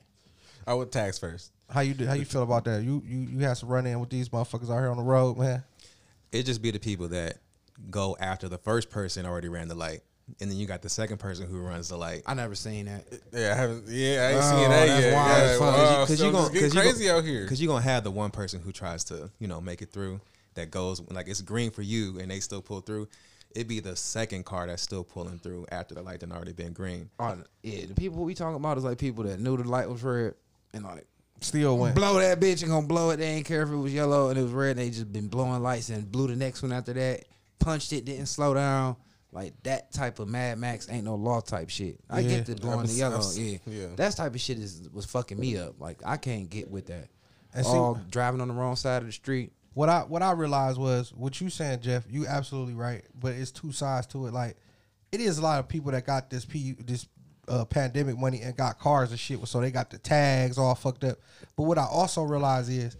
I 0.67 0.73
would 0.73 0.91
tags 0.91 1.17
first. 1.17 1.51
How 1.71 1.81
you 1.81 1.93
do, 1.93 2.05
how 2.05 2.13
you 2.13 2.25
feel 2.25 2.43
about 2.43 2.65
that? 2.65 2.83
You 2.83 3.01
you 3.05 3.19
you 3.19 3.39
had 3.39 3.53
some 3.53 3.69
run 3.69 3.85
in 3.87 3.99
with 3.99 4.09
these 4.09 4.29
motherfuckers 4.29 4.69
out 4.69 4.79
here 4.79 4.89
on 4.89 4.97
the 4.97 5.03
road, 5.03 5.37
man. 5.37 5.63
It 6.31 6.43
just 6.43 6.61
be 6.61 6.71
the 6.71 6.79
people 6.79 7.07
that 7.09 7.37
go 7.89 8.15
after 8.19 8.47
the 8.49 8.57
first 8.57 8.89
person 8.89 9.25
already 9.25 9.47
ran 9.49 9.67
the 9.67 9.75
light. 9.75 10.01
and 10.39 10.49
then 10.49 10.57
you 10.57 10.65
got 10.65 10.81
the 10.81 10.89
second 10.89 11.17
person 11.17 11.45
who 11.47 11.59
runs 11.59 11.89
the 11.89 11.97
light. 11.97 12.21
I 12.25 12.33
never 12.35 12.55
seen 12.55 12.85
that. 12.85 13.03
Yeah, 13.33 13.51
I 13.53 13.55
haven't. 13.55 13.83
Yeah, 13.87 14.21
I 14.21 14.31
ain't 14.31 14.37
Oh, 14.43 14.49
seen 14.61 14.69
that 14.69 14.87
that's 14.87 15.01
yet. 15.01 15.13
wild 15.13 15.27
Yeah, 15.29 15.43
as 15.43 15.59
wow, 15.59 15.71
Because 16.05 16.17
so 16.19 16.23
you 16.23 16.29
it's 16.29 16.37
gonna 16.37 16.53
getting 16.53 16.61
cause 16.69 16.75
you 16.75 16.81
crazy 16.81 17.05
gon- 17.07 17.17
out 17.17 17.23
here. 17.25 17.41
Because 17.43 17.61
you're 17.61 17.67
gonna 17.73 17.81
have 17.83 18.03
the 18.03 18.11
one 18.11 18.31
person 18.31 18.61
who 18.61 18.71
tries 18.71 19.03
to, 19.05 19.29
you 19.39 19.47
know, 19.47 19.59
make 19.59 19.81
it 19.81 19.91
through 19.91 20.21
that 20.53 20.71
goes 20.71 21.01
like 21.09 21.27
it's 21.27 21.41
green 21.41 21.71
for 21.71 21.81
you 21.81 22.19
and 22.19 22.29
they 22.31 22.39
still 22.39 22.61
pull 22.61 22.81
through. 22.81 23.07
It'd 23.55 23.67
be 23.67 23.79
the 23.81 23.95
second 23.97 24.45
car 24.45 24.67
that's 24.67 24.81
still 24.83 25.03
pulling 25.03 25.39
through 25.39 25.65
after 25.71 25.95
the 25.95 26.01
light 26.01 26.19
done 26.21 26.31
already 26.31 26.53
been 26.53 26.71
green. 26.71 27.09
Oh, 27.19 27.35
yeah, 27.63 27.85
the 27.87 27.93
people 27.95 28.23
we 28.23 28.33
talking 28.33 28.55
about 28.55 28.77
is 28.77 28.83
like 28.85 28.97
people 28.97 29.23
that 29.25 29.39
knew 29.41 29.57
the 29.57 29.63
light 29.63 29.89
was 29.89 30.01
red 30.03 30.35
and 30.73 30.83
like 30.85 31.05
Still 31.41 31.77
went. 31.77 31.95
blow 31.95 32.19
that 32.19 32.39
bitch 32.39 32.61
and 32.61 32.71
gonna 32.71 32.85
blow 32.87 33.09
it. 33.09 33.17
They 33.17 33.25
ain't 33.25 33.45
care 33.45 33.63
if 33.63 33.69
it 33.69 33.75
was 33.75 33.93
yellow 33.93 34.29
and 34.29 34.37
it 34.37 34.43
was 34.43 34.51
red. 34.51 34.77
They 34.77 34.89
just 34.89 35.11
been 35.11 35.27
blowing 35.27 35.61
lights 35.63 35.89
and 35.89 36.09
blew 36.11 36.27
the 36.27 36.35
next 36.35 36.61
one 36.61 36.71
after 36.71 36.93
that. 36.93 37.25
Punched 37.59 37.93
it, 37.93 38.05
didn't 38.05 38.27
slow 38.27 38.53
down. 38.53 38.95
Like 39.31 39.53
that 39.63 39.91
type 39.93 40.19
of 40.19 40.27
Mad 40.27 40.59
Max 40.59 40.87
ain't 40.89 41.05
no 41.05 41.15
law 41.15 41.39
type 41.39 41.69
shit. 41.69 41.99
I 42.09 42.19
Yeah. 42.19 42.29
get 42.37 42.45
the 42.47 42.55
blowing 42.55 42.81
I've 42.81 42.87
the 42.89 42.93
yellow, 42.93 43.19
I've 43.19 43.37
yeah. 43.37 43.57
yeah. 43.65 43.87
That 43.95 44.15
type 44.15 44.35
of 44.35 44.41
shit 44.41 44.59
is 44.59 44.87
was 44.93 45.05
fucking 45.05 45.39
me 45.39 45.57
up. 45.57 45.79
Like 45.79 46.01
I 46.05 46.17
can't 46.17 46.49
get 46.49 46.69
with 46.69 46.87
that. 46.87 47.07
And 47.53 47.65
see- 47.65 47.71
All 47.71 47.99
driving 48.09 48.39
on 48.41 48.47
the 48.47 48.53
wrong 48.53 48.75
side 48.75 49.01
of 49.01 49.07
the 49.07 49.11
street. 49.11 49.51
What 49.73 49.87
I 49.89 50.01
what 50.01 50.21
I 50.21 50.31
realized 50.33 50.77
was 50.77 51.13
what 51.13 51.39
you 51.41 51.49
saying, 51.49 51.79
Jeff. 51.79 52.03
You 52.09 52.27
absolutely 52.27 52.73
right, 52.73 53.03
but 53.19 53.33
it's 53.33 53.51
two 53.51 53.71
sides 53.71 54.05
to 54.07 54.27
it. 54.27 54.33
Like 54.33 54.57
it 55.11 55.21
is 55.21 55.37
a 55.37 55.41
lot 55.41 55.59
of 55.59 55.67
people 55.69 55.91
that 55.91 56.05
got 56.05 56.29
this 56.29 56.43
P 56.45 56.73
this 56.73 57.07
uh, 57.51 57.65
pandemic 57.65 58.17
money 58.17 58.41
and 58.41 58.55
got 58.55 58.79
cars 58.79 59.11
and 59.11 59.19
shit, 59.19 59.45
so 59.45 59.59
they 59.59 59.71
got 59.71 59.89
the 59.89 59.97
tags 59.97 60.57
all 60.57 60.73
fucked 60.73 61.03
up. 61.03 61.17
But 61.57 61.63
what 61.63 61.77
I 61.77 61.85
also 61.85 62.23
realize 62.23 62.69
is 62.69 62.95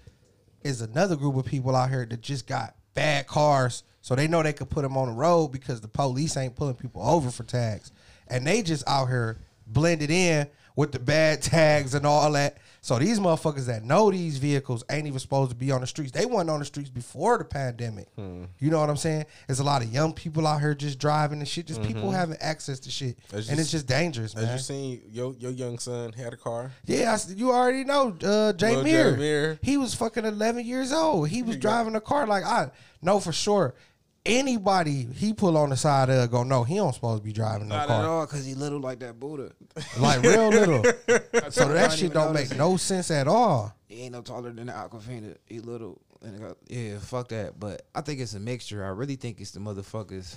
is 0.64 0.82
another 0.82 1.16
group 1.16 1.38
of 1.38 1.46
people 1.46 1.76
out 1.76 1.90
here 1.90 2.06
that 2.06 2.22
just 2.22 2.46
got 2.48 2.76
bad 2.94 3.26
cars, 3.26 3.84
so 4.02 4.14
they 4.14 4.28
know 4.28 4.44
they 4.44 4.54
could 4.54 4.70
put 4.70 4.84
them 4.84 4.98
on 4.98 5.08
the 5.08 5.14
road 5.14 5.48
because 5.48 5.82
the 5.82 5.88
police 5.88 6.36
ain't 6.38 6.56
pulling 6.56 6.76
people 6.76 7.02
over 7.02 7.32
for 7.32 7.44
tags, 7.44 7.92
and 8.28 8.46
they 8.46 8.62
just 8.62 8.84
out 8.88 9.08
here 9.08 9.38
blended 9.66 10.12
in 10.12 10.48
with 10.76 10.92
the 10.92 11.00
bad 11.00 11.42
tags 11.42 11.96
and 11.96 12.06
all 12.06 12.32
that. 12.34 12.58
So 12.84 12.98
these 12.98 13.20
motherfuckers 13.20 13.68
that 13.68 13.84
know 13.84 14.10
these 14.10 14.40
vehicles 14.40 14.84
ain't 14.90 15.06
even 15.06 15.20
supposed 15.20 15.52
to 15.52 15.56
be 15.56 15.70
on 15.72 15.82
the 15.82 15.88
streets. 15.88 16.12
They 16.12 16.26
weren't 16.26 16.50
on 16.50 16.58
the 16.58 16.66
streets 16.66 16.90
before 16.90 17.38
the 17.38 17.46
pandemic. 17.46 18.08
You 18.18 18.72
know 18.72 18.80
what 18.80 18.90
I'm 18.90 18.98
saying? 18.98 19.26
There's 19.46 19.60
a 19.60 19.64
lot 19.64 19.84
of 19.84 19.94
young 19.94 20.14
people 20.14 20.48
out 20.48 20.62
here 20.62 20.74
just 20.74 20.98
driving 20.98 21.38
and 21.40 21.48
shit. 21.48 21.68
Just 21.68 21.84
people 21.84 22.10
having 22.10 22.38
access 22.42 22.80
to 22.80 22.90
shit, 22.90 23.18
That's 23.30 23.50
and 23.50 23.60
it's 23.60 23.70
just- 23.70 23.86
dangerous, 23.86 24.34
As 24.36 24.44
man. 24.46 24.54
you 24.54 24.60
seen, 24.60 25.02
your 25.12 25.34
your 25.34 25.52
young 25.52 25.78
son 25.78 26.12
had 26.14 26.34
a 26.34 26.38
car. 26.38 26.72
Yeah, 26.86 27.16
I 27.16 27.32
you 27.34 27.52
already 27.52 27.84
know 27.84 28.16
uh, 28.24 28.54
Jay 28.54 28.70
Little 28.70 28.84
Meir. 28.84 29.12
Jay 29.12 29.18
Meir. 29.18 29.60
He 29.62 29.78
was 29.78 29.94
fucking 29.94 30.26
11 30.26 30.66
years 30.66 30.92
old. 30.92 31.30
He 31.30 31.44
was 31.44 31.58
driving 31.58 31.96
a 31.96 32.02
car 32.02 32.26
like 32.26 32.44
I 32.44 32.72
know 33.04 33.20
for 33.20 33.32
sure. 33.32 33.76
Anybody 34.24 35.08
he 35.16 35.34
pull 35.34 35.58
on 35.58 35.70
the 35.70 35.76
side 35.78 36.10
of 36.10 36.30
go 36.30 36.44
no, 36.44 36.64
he 36.64 36.76
don't 36.76 36.94
supposed 36.94 37.24
to 37.24 37.26
be 37.26 37.34
driving 37.34 37.70
no 37.70 37.76
Not 37.76 37.84
at 37.84 37.88
car. 37.88 38.06
all, 38.06 38.28
cause 38.28 38.46
he 38.46 38.54
little 38.54 38.80
like 38.80 39.00
that 39.00 39.20
Buddha. 39.20 39.52
Like 40.00 40.22
real 40.22 40.50
little. 40.50 40.84
so 41.50 41.68
that 41.70 41.94
shit 41.94 42.14
don't 42.14 42.34
make 42.34 42.56
no 42.56 42.78
sense 42.78 43.10
at 43.10 43.28
all. 43.28 43.74
He 43.88 44.04
ain't 44.04 44.14
no 44.14 44.22
taller 44.22 44.52
than 44.52 44.68
the 44.68 44.74
Aquafina. 44.74 45.36
He 45.48 45.60
little. 45.60 46.00
And 46.24 46.40
got, 46.40 46.58
yeah, 46.68 47.00
fuck 47.00 47.30
that. 47.30 47.60
But 47.60 47.82
I 47.96 48.02
think 48.02 48.20
it's 48.20 48.36
a 48.36 48.40
mixture. 48.40 48.86
I 48.86 48.90
really 48.90 49.16
think 49.16 49.42
it's 49.42 49.52
the 49.52 49.60
motherfuckers, 49.60 50.36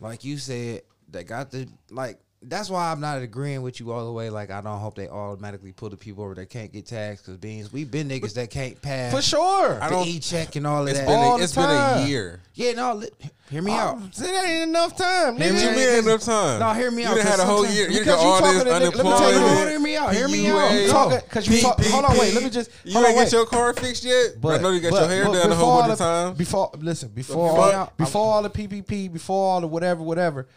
like 0.00 0.24
you 0.24 0.36
said, 0.36 0.82
that 1.10 1.26
got 1.28 1.52
the 1.52 1.68
like. 1.90 2.18
That's 2.48 2.70
why 2.70 2.92
I'm 2.92 3.00
not 3.00 3.20
agreeing 3.22 3.62
with 3.62 3.80
you 3.80 3.90
all 3.90 4.06
the 4.06 4.12
way. 4.12 4.30
Like 4.30 4.50
I 4.52 4.60
don't 4.60 4.78
hope 4.78 4.94
they 4.94 5.08
automatically 5.08 5.72
pull 5.72 5.90
the 5.90 5.96
people 5.96 6.22
over 6.22 6.34
that 6.36 6.48
can't 6.48 6.72
get 6.72 6.86
taxed 6.86 7.24
because 7.24 7.38
beans. 7.38 7.72
We've 7.72 7.90
been 7.90 8.08
niggas 8.08 8.34
that 8.34 8.50
can't 8.50 8.80
pass 8.80 9.12
For 9.12 9.20
sure. 9.20 9.82
I 9.82 9.88
the 9.88 9.94
don't- 9.96 10.06
e 10.06 10.20
check 10.20 10.54
and 10.54 10.64
all 10.66 10.82
of 10.82 10.88
It's 10.88 10.98
that. 11.00 11.06
been 11.08 11.18
All 11.18 11.34
a, 11.34 11.38
the 11.38 11.44
it's 11.44 11.54
been 11.56 11.64
a 11.70 12.06
year. 12.06 12.40
yeah, 12.54 12.72
no, 12.72 12.94
li- 12.94 13.08
hear 13.50 13.62
me 13.62 13.72
oh, 13.72 13.74
out. 13.74 13.98
Oh, 14.00 14.08
see, 14.12 14.26
that 14.30 14.44
ain't 14.46 14.68
enough 14.68 14.96
time. 14.96 15.36
Hear 15.38 15.52
nigga. 15.52 15.74
me 15.74 15.82
you 15.82 15.90
out. 15.90 16.04
enough 16.04 16.20
time? 16.22 16.60
No, 16.60 16.72
hear 16.72 16.90
me 16.92 17.02
you 17.02 17.08
out, 17.08 17.16
done 17.16 17.26
had 17.26 17.40
a 17.40 17.44
whole 17.44 17.66
year. 17.66 17.88
You 17.90 17.98
because 17.98 18.06
got 18.14 18.22
you 18.22 18.28
all 18.28 18.38
talking 18.38 18.54
this 18.58 18.62
to 18.64 18.70
let 18.70 18.82
me 18.82 18.90
tell 18.92 19.02
you- 19.32 19.38
unemployment. 19.38 19.56
Hold 19.56 19.68
hear 19.68 19.80
me 19.80 19.96
out, 19.96 20.14
hear 20.14 20.28
me 20.28 20.46
out. 20.48 20.56
PUA, 20.70 20.82
You 20.84 20.88
talking- 20.90 21.20
'cause 21.28 21.48
you 21.48 21.60
talk- 21.62 21.84
hold 21.86 22.04
on, 22.04 22.16
wait, 22.18 22.32
let 22.34 22.44
me 22.44 22.50
just- 22.50 22.70
You 22.84 22.92
hold 22.92 23.06
on, 23.06 23.10
ain't 23.10 23.20
get 23.20 23.32
your 23.32 23.46
car 23.46 23.72
fixed 23.72 24.04
yet? 24.04 24.40
But 24.40 24.60
I 24.60 24.62
know 24.62 24.70
you 24.70 24.78
got 24.80 24.92
but- 24.92 25.00
your 25.00 25.08
hair 25.08 25.24
done 25.24 25.50
a 25.50 25.54
whole 25.56 25.70
all 25.70 25.80
bunch 25.80 25.92
of 25.94 25.98
times. 25.98 26.38
Before 26.38 26.70
listen, 26.78 27.08
before 27.08 27.48
Before- 27.50 27.74
all, 27.74 27.92
before 27.96 28.32
all 28.34 28.42
the 28.42 28.50
PPP, 28.50 29.08
before 29.12 29.54
all 29.54 29.60
the 29.60 29.66
whatever, 29.66 30.02
whatever, 30.02 30.46
we- 30.46 30.52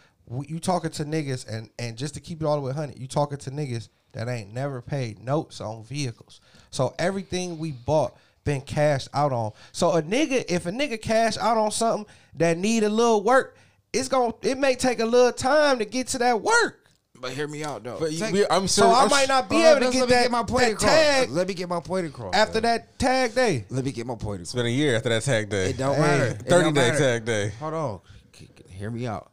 you 0.46 0.58
talking 0.60 0.90
to 0.90 1.04
niggas, 1.04 1.46
and 1.48 1.70
and 1.78 1.96
just 1.96 2.14
to 2.14 2.20
keep 2.20 2.40
it 2.42 2.46
all 2.46 2.56
the 2.56 2.62
way 2.62 2.72
hundred, 2.72 2.98
you 2.98 3.06
talking 3.08 3.38
to 3.38 3.50
niggas 3.50 3.88
that 4.12 4.28
ain't 4.28 4.52
never 4.52 4.80
paid 4.82 5.18
notes 5.22 5.60
on 5.60 5.84
vehicles. 5.84 6.40
So 6.70 6.94
everything 6.98 7.58
we 7.58 7.72
bought 7.72 8.16
been 8.44 8.60
cashed 8.60 9.08
out 9.12 9.32
on. 9.32 9.52
So 9.72 9.92
a 9.92 10.02
nigga, 10.02 10.44
if 10.48 10.66
a 10.66 10.70
nigga 10.70 11.00
cash 11.00 11.36
out 11.36 11.56
on 11.56 11.70
something 11.70 12.06
that 12.36 12.56
need 12.58 12.84
a 12.84 12.88
little 12.88 13.22
work, 13.22 13.56
it's 13.92 14.08
going 14.08 14.32
to 14.40 14.50
it 14.50 14.58
may 14.58 14.74
take 14.76 15.00
a 15.00 15.04
little 15.06 15.32
time 15.32 15.78
to 15.78 15.84
get 15.84 16.08
to 16.08 16.18
that 16.18 16.40
work. 16.40 16.76
But 17.20 17.32
hear 17.32 17.46
me 17.46 17.62
out 17.64 17.84
though. 17.84 17.98
But 18.00 18.12
you- 18.12 18.18
Take- 18.18 18.32
we- 18.32 18.46
I'm 18.48 18.66
So. 18.66 18.88
I 18.88 19.02
I'm 19.02 19.10
might 19.10 19.28
not 19.28 19.50
be 19.50 19.56
Hold 19.56 19.66
able 19.66 19.80
to 19.80 19.84
let's 19.86 19.94
get 19.96 20.00
let 20.00 20.08
me 20.08 20.14
that, 20.14 20.22
get 20.22 20.30
my 20.30 20.42
point 20.42 20.64
that 20.64 20.72
across. 20.72 20.90
tag 20.90 21.30
Let 21.30 21.48
me 21.48 21.54
get 21.54 21.68
my 21.68 21.80
point 21.80 22.06
across. 22.06 22.34
after 22.34 22.54
though. 22.54 22.60
that 22.60 22.98
tag 22.98 23.34
day. 23.34 23.66
let 23.68 23.84
me 23.84 23.92
get 23.92 24.06
my 24.06 24.14
point 24.14 24.40
It's 24.40 24.54
been 24.54 24.64
a 24.64 24.70
year 24.70 24.96
after 24.96 25.10
that 25.10 25.22
tag 25.22 25.50
day. 25.50 25.70
It 25.70 25.76
don't 25.76 25.96
Hey, 25.96 26.00
matter. 26.00 26.30
30 26.30 26.48
don't 26.64 26.74
day 26.74 26.90
matter. 26.92 26.98
tag 26.98 27.24
day. 27.26 27.48
Hold 27.60 27.74
on. 27.74 28.00
C- 28.34 28.48
c- 28.56 28.72
Hear 28.74 28.90
me 28.90 29.06
out. 29.06 29.30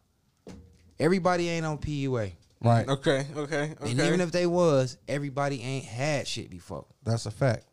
Everybody 0.99 1.49
ain't 1.49 1.65
on 1.65 1.78
PUA. 1.78 2.32
Right. 2.60 2.88
Okay, 2.88 3.28
okay, 3.36 3.76
okay. 3.80 3.91
And 3.91 4.02
even 4.02 4.19
if 4.19 4.32
they 4.32 4.48
was, 4.48 4.98
everybody 5.07 5.61
ain't 5.61 5.86
had 5.86 6.28
shit 6.28 6.49
before. 6.49 6.86
That's 7.03 7.26
a 7.28 7.32
fact. 7.32 7.65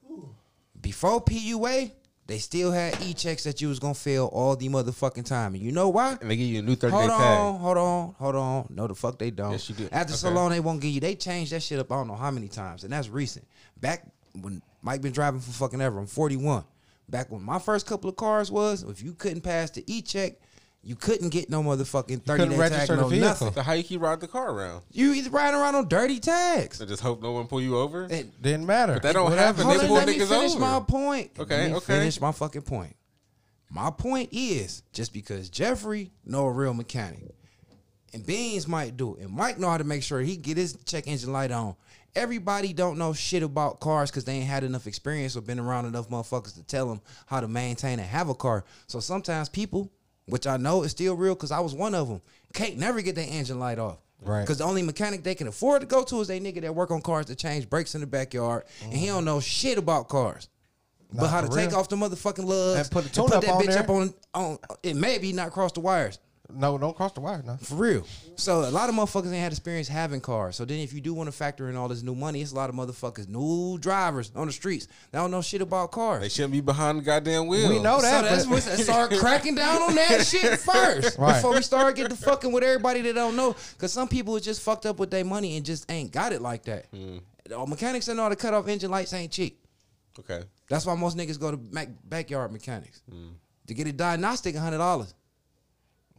Before 0.80 1.24
PUA, 1.24 1.90
they 2.26 2.38
still 2.38 2.70
had 2.70 3.00
e-checks 3.02 3.44
that 3.44 3.60
you 3.62 3.68
was 3.68 3.78
gonna 3.78 3.94
fail 3.94 4.26
all 4.32 4.56
the 4.56 4.68
motherfucking 4.68 5.24
time. 5.24 5.54
And 5.54 5.62
you 5.62 5.72
know 5.72 5.88
why? 5.88 6.18
and 6.20 6.30
they 6.30 6.36
give 6.36 6.46
you 6.46 6.58
a 6.58 6.62
new 6.62 6.74
30 6.74 6.92
Hold 6.92 7.06
day 7.08 7.12
on, 7.12 7.20
tag. 7.20 7.38
hold 7.38 7.54
on, 7.54 7.60
hold 7.60 7.76
on. 7.76 8.14
Hold 8.18 8.34
on. 8.36 8.66
No, 8.70 8.86
the 8.86 8.94
fuck 8.94 9.18
they 9.18 9.30
don't. 9.30 9.52
Yes, 9.52 9.68
you 9.70 9.74
do. 9.74 9.88
After 9.90 10.12
so 10.12 10.30
long, 10.30 10.50
they 10.50 10.60
won't 10.60 10.80
give 10.80 10.90
you. 10.90 11.00
They 11.00 11.14
changed 11.14 11.52
that 11.52 11.62
shit 11.62 11.78
up. 11.78 11.90
I 11.90 11.96
don't 11.96 12.08
know 12.08 12.16
how 12.16 12.30
many 12.30 12.48
times, 12.48 12.84
and 12.84 12.92
that's 12.92 13.08
recent. 13.08 13.46
Back 13.80 14.04
when 14.40 14.60
Mike 14.82 15.00
been 15.00 15.12
driving 15.12 15.40
for 15.40 15.50
fucking 15.52 15.80
ever. 15.80 15.98
I'm 15.98 16.06
41. 16.06 16.64
Back 17.08 17.30
when 17.30 17.42
my 17.42 17.58
first 17.58 17.86
couple 17.86 18.08
of 18.10 18.16
cars 18.16 18.50
was, 18.50 18.82
if 18.82 19.02
you 19.02 19.12
couldn't 19.14 19.42
pass 19.42 19.70
the 19.70 19.84
e-check, 19.86 20.34
you 20.84 20.96
couldn't 20.96 21.30
get 21.30 21.48
no 21.50 21.62
motherfucking 21.62 22.22
30 22.24 22.24
couldn't 22.24 22.48
day 22.50 22.56
tag, 22.56 22.58
register 22.58 22.96
the 22.96 23.02
no 23.02 23.08
vehicle. 23.08 23.28
nothing. 23.28 23.52
So 23.54 23.62
how 23.62 23.72
you 23.72 23.82
keep 23.82 24.00
riding 24.00 24.20
the 24.20 24.28
car 24.28 24.50
around? 24.50 24.82
You 24.92 25.12
either 25.14 25.30
riding 25.30 25.58
around 25.58 25.74
on 25.74 25.88
dirty 25.88 26.20
tags. 26.20 26.80
I 26.82 26.84
just 26.84 27.02
hope 27.02 27.22
no 27.22 27.32
one 27.32 27.46
pull 27.46 27.60
you 27.60 27.76
over. 27.78 28.04
It 28.10 28.40
Didn't 28.42 28.66
matter. 28.66 28.94
But 28.94 29.02
that 29.02 29.12
don't 29.14 29.30
Whatever. 29.30 29.62
happen. 29.62 29.64
Hold 29.64 29.80
They 29.80 29.86
pull 29.86 29.96
let 29.96 30.08
me 30.08 30.18
niggas 30.18 30.28
finish 30.28 30.50
over. 30.52 30.60
my 30.60 30.80
point. 30.80 31.30
Okay, 31.38 31.62
Let 31.62 31.70
me 31.70 31.76
okay. 31.76 31.98
Finish 31.98 32.20
my 32.20 32.32
fucking 32.32 32.62
point. 32.62 32.94
My 33.70 33.90
point 33.90 34.28
is 34.32 34.82
just 34.92 35.12
because 35.12 35.50
Jeffrey 35.50 36.12
know 36.24 36.44
a 36.46 36.52
real 36.52 36.74
mechanic, 36.74 37.24
and 38.12 38.24
Beans 38.24 38.68
might 38.68 38.96
do 38.96 39.16
it, 39.16 39.22
and 39.24 39.30
Mike 39.32 39.58
know 39.58 39.68
how 39.68 39.78
to 39.78 39.84
make 39.84 40.02
sure 40.04 40.20
he 40.20 40.36
get 40.36 40.56
his 40.56 40.78
check 40.84 41.08
engine 41.08 41.32
light 41.32 41.50
on. 41.50 41.74
Everybody 42.14 42.72
don't 42.72 42.96
know 42.98 43.12
shit 43.12 43.42
about 43.42 43.80
cars 43.80 44.10
because 44.12 44.24
they 44.24 44.34
ain't 44.34 44.46
had 44.46 44.62
enough 44.62 44.86
experience 44.86 45.36
or 45.36 45.40
been 45.40 45.58
around 45.58 45.86
enough 45.86 46.08
motherfuckers 46.08 46.54
to 46.54 46.62
tell 46.62 46.86
them 46.86 47.00
how 47.26 47.40
to 47.40 47.48
maintain 47.48 47.98
and 47.98 48.08
have 48.08 48.28
a 48.28 48.34
car. 48.36 48.64
So 48.86 49.00
sometimes 49.00 49.48
people, 49.48 49.90
which 50.26 50.46
I 50.46 50.56
know 50.56 50.82
is 50.82 50.90
still 50.92 51.14
real 51.14 51.34
because 51.34 51.50
I 51.50 51.60
was 51.60 51.74
one 51.74 51.94
of 51.94 52.08
them, 52.08 52.20
can't 52.52 52.76
never 52.78 53.02
get 53.02 53.14
their 53.14 53.26
engine 53.28 53.58
light 53.58 53.78
off. 53.78 53.98
Right. 54.22 54.40
Because 54.40 54.58
the 54.58 54.64
only 54.64 54.82
mechanic 54.82 55.22
they 55.22 55.34
can 55.34 55.48
afford 55.48 55.82
to 55.82 55.86
go 55.86 56.02
to 56.04 56.20
is 56.20 56.28
they 56.28 56.40
nigga 56.40 56.62
that 56.62 56.74
work 56.74 56.90
on 56.90 57.02
cars 57.02 57.26
to 57.26 57.34
change 57.34 57.68
brakes 57.68 57.94
in 57.94 58.00
the 58.00 58.06
backyard, 58.06 58.64
and 58.82 58.92
he 58.94 59.06
don't 59.06 59.24
know 59.26 59.38
shit 59.40 59.76
about 59.76 60.08
cars. 60.08 60.48
but 61.12 61.22
Nah, 61.24 61.28
how 61.28 61.40
to 61.42 61.48
for 61.48 61.56
take 61.56 61.74
off 61.74 61.88
the 61.90 61.96
motherfucking 61.96 62.44
lugs 62.44 62.80
And 62.80 62.90
put 62.90 63.04
the 63.04 63.20
and 63.20 63.28
tune-up 63.30 63.42
that 63.44 63.50
on 63.50 63.62
bitch 63.62 63.66
there. 63.66 63.78
up 63.82 63.90
on 63.90 64.14
on 64.32 64.58
it 64.82 64.96
maybe 64.96 65.32
not 65.34 65.50
cross 65.52 65.72
the 65.72 65.80
wires. 65.80 66.18
No, 66.52 66.76
don't 66.76 66.94
cross 66.94 67.12
the 67.12 67.20
wire 67.20 67.42
now. 67.44 67.56
For 67.56 67.74
real. 67.74 68.06
So 68.36 68.60
a 68.60 68.70
lot 68.70 68.88
of 68.90 68.94
motherfuckers 68.94 69.26
ain't 69.32 69.36
had 69.42 69.50
experience 69.52 69.88
having 69.88 70.20
cars. 70.20 70.56
So 70.56 70.64
then 70.66 70.80
if 70.80 70.92
you 70.92 71.00
do 71.00 71.14
want 71.14 71.26
to 71.28 71.32
factor 71.32 71.70
in 71.70 71.76
all 71.76 71.88
this 71.88 72.02
new 72.02 72.14
money, 72.14 72.42
it's 72.42 72.52
a 72.52 72.54
lot 72.54 72.68
of 72.68 72.76
motherfuckers, 72.76 73.28
new 73.28 73.78
drivers 73.78 74.30
on 74.36 74.46
the 74.46 74.52
streets. 74.52 74.86
They 75.10 75.18
don't 75.18 75.30
know 75.30 75.40
shit 75.40 75.62
about 75.62 75.90
cars. 75.90 76.20
They 76.20 76.28
shouldn't 76.28 76.52
be 76.52 76.60
behind 76.60 76.98
the 76.98 77.02
goddamn 77.02 77.46
wheel. 77.46 77.70
We 77.70 77.78
know 77.80 77.96
So 77.98 78.02
that. 78.02 78.24
that's 78.24 78.44
but- 78.44 78.50
what 78.52 78.66
let's 78.66 78.84
start 78.84 79.10
cracking 79.18 79.54
down 79.54 79.80
on 79.82 79.94
that 79.94 80.26
shit 80.26 80.60
first 80.60 81.18
Right. 81.18 81.34
before 81.36 81.54
we 81.54 81.62
start 81.62 81.96
getting 81.96 82.14
to 82.14 82.22
fucking 82.22 82.52
with 82.52 82.62
everybody 82.62 83.00
that 83.00 83.14
don't 83.14 83.36
know. 83.36 83.56
Cause 83.78 83.92
some 83.92 84.06
people 84.06 84.36
is 84.36 84.44
just 84.44 84.60
fucked 84.60 84.84
up 84.84 84.98
with 84.98 85.10
their 85.10 85.24
money 85.24 85.56
and 85.56 85.64
just 85.64 85.90
ain't 85.90 86.12
got 86.12 86.32
it 86.32 86.42
like 86.42 86.64
that. 86.64 86.92
Mm. 86.92 87.22
All 87.56 87.66
mechanics 87.66 88.04
that 88.06 88.14
know 88.16 88.22
how 88.24 88.28
to 88.28 88.36
cut 88.36 88.52
off 88.52 88.68
engine 88.68 88.90
lights 88.90 89.12
ain't 89.14 89.32
cheap. 89.32 89.64
Okay. 90.18 90.42
That's 90.68 90.84
why 90.84 90.94
most 90.94 91.16
niggas 91.16 91.40
go 91.40 91.50
to 91.52 91.60
mac- 91.72 91.88
backyard 92.04 92.52
mechanics 92.52 93.02
mm. 93.10 93.30
to 93.66 93.74
get 93.74 93.86
a 93.86 93.92
diagnostic. 93.92 94.54
hundred 94.56 94.78
dollars. 94.78 95.14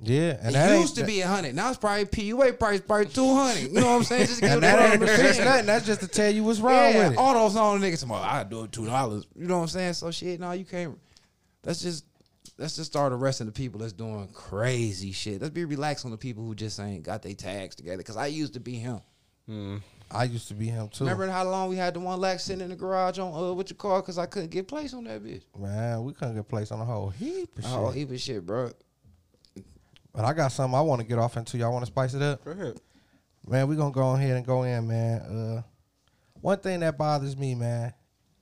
Yeah, 0.01 0.37
and 0.41 0.49
It 0.49 0.53
that 0.53 0.79
used 0.79 0.95
to 0.95 1.01
ain't, 1.01 1.07
be 1.07 1.21
a 1.21 1.27
hundred. 1.27 1.55
Now 1.55 1.69
it's 1.69 1.77
probably 1.77 2.05
PUA 2.05 2.59
price, 2.59 2.81
probably 2.81 3.05
two 3.07 3.33
hundred. 3.33 3.71
You 3.71 3.79
know 3.79 3.85
what 3.87 3.95
I'm 3.97 4.03
saying? 4.03 4.27
Just 4.27 4.39
to 4.41 4.41
get 4.41 4.51
And 4.55 4.57
it 4.59 4.61
that 4.61 4.79
on 4.79 4.91
ain't 4.91 4.99
the 4.99 5.05
to 5.07 5.11
fix 5.15 5.27
machine. 5.29 5.45
nothing. 5.45 5.65
That's 5.67 5.85
just 5.85 6.01
to 6.01 6.07
tell 6.07 6.31
you 6.31 6.43
what's 6.43 6.59
wrong 6.59 6.73
Yeah, 6.73 7.03
with 7.09 7.13
it. 7.13 7.17
all 7.17 7.33
those 7.33 7.55
on 7.55 7.79
the 7.79 7.87
niggas 7.87 7.99
tomorrow. 8.01 8.23
I 8.27 8.43
do 8.43 8.63
it 8.65 8.71
two 8.71 8.85
dollars. 8.85 9.25
You 9.35 9.47
know 9.47 9.55
what 9.57 9.61
I'm 9.63 9.67
saying? 9.69 9.93
So 9.93 10.11
shit, 10.11 10.39
no, 10.39 10.51
you 10.51 10.65
can't. 10.65 10.99
Let's 11.63 11.81
just 11.81 12.05
let's 12.57 12.75
just 12.75 12.91
start 12.91 13.13
arresting 13.13 13.47
the 13.47 13.53
people 13.53 13.79
that's 13.79 13.93
doing 13.93 14.27
crazy 14.33 15.11
shit. 15.11 15.41
Let's 15.41 15.53
be 15.53 15.65
relaxed 15.65 16.05
on 16.05 16.11
the 16.11 16.17
people 16.17 16.45
who 16.45 16.55
just 16.55 16.79
ain't 16.79 17.03
got 17.03 17.21
their 17.21 17.33
tags 17.33 17.75
together. 17.75 18.03
Cause 18.03 18.17
I 18.17 18.27
used 18.27 18.53
to 18.55 18.59
be 18.59 18.75
him. 18.75 19.01
I 20.11 20.25
used 20.25 20.47
to 20.49 20.53
be 20.53 20.67
him 20.67 20.89
too. 20.89 21.03
Remember 21.03 21.27
how 21.29 21.43
long 21.49 21.69
we 21.69 21.75
had 21.77 21.93
the 21.93 21.99
one 21.99 22.19
lax 22.19 22.43
sitting 22.43 22.61
in 22.61 22.69
the 22.69 22.75
garage 22.75 23.17
on 23.19 23.33
uh 23.33 23.53
with 23.53 23.69
your 23.71 23.77
car 23.77 24.01
because 24.01 24.17
I 24.17 24.25
couldn't 24.25 24.49
get 24.51 24.67
place 24.67 24.93
on 24.93 25.05
that 25.05 25.23
bitch. 25.23 25.43
Man, 25.57 26.03
we 26.03 26.13
couldn't 26.13 26.35
get 26.35 26.47
placed 26.47 26.71
on 26.71 26.79
a 26.81 26.85
whole 26.85 27.09
heap 27.09 27.57
of 27.57 27.63
shit. 27.65 27.93
heap 27.95 28.11
of 28.11 28.19
shit, 28.19 28.45
bro. 28.45 28.71
But 30.15 30.25
I 30.25 30.33
got 30.33 30.51
something 30.51 30.77
I 30.77 30.81
want 30.81 31.01
to 31.01 31.07
get 31.07 31.19
off 31.19 31.35
into. 31.35 31.57
Y'all 31.57 31.73
want 31.73 31.83
to 31.83 31.91
spice 31.91 32.13
it 32.13 32.21
up? 32.21 32.43
Go 32.45 32.51
ahead. 32.51 32.79
Man, 33.45 33.67
we're 33.67 33.75
gonna 33.75 33.91
go 33.91 34.13
ahead 34.15 34.37
and 34.37 34.45
go 34.45 34.63
in, 34.63 34.87
man. 34.87 35.21
Uh, 35.21 35.61
one 36.41 36.57
thing 36.59 36.79
that 36.79 36.97
bothers 36.97 37.37
me, 37.37 37.53
man, 37.53 37.93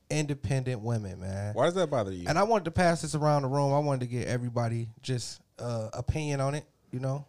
independent 0.08 0.80
women, 0.80 1.20
man. 1.20 1.52
Why 1.54 1.66
does 1.66 1.74
that 1.74 1.90
bother 1.90 2.12
you? 2.12 2.26
And 2.28 2.38
I 2.38 2.44
wanted 2.44 2.66
to 2.66 2.70
pass 2.70 3.02
this 3.02 3.14
around 3.14 3.42
the 3.42 3.48
room. 3.48 3.74
I 3.74 3.80
wanted 3.80 4.00
to 4.00 4.06
get 4.06 4.28
everybody 4.28 4.88
just 5.02 5.40
uh, 5.58 5.88
opinion 5.92 6.40
on 6.40 6.54
it, 6.54 6.64
you 6.92 7.00
know. 7.00 7.26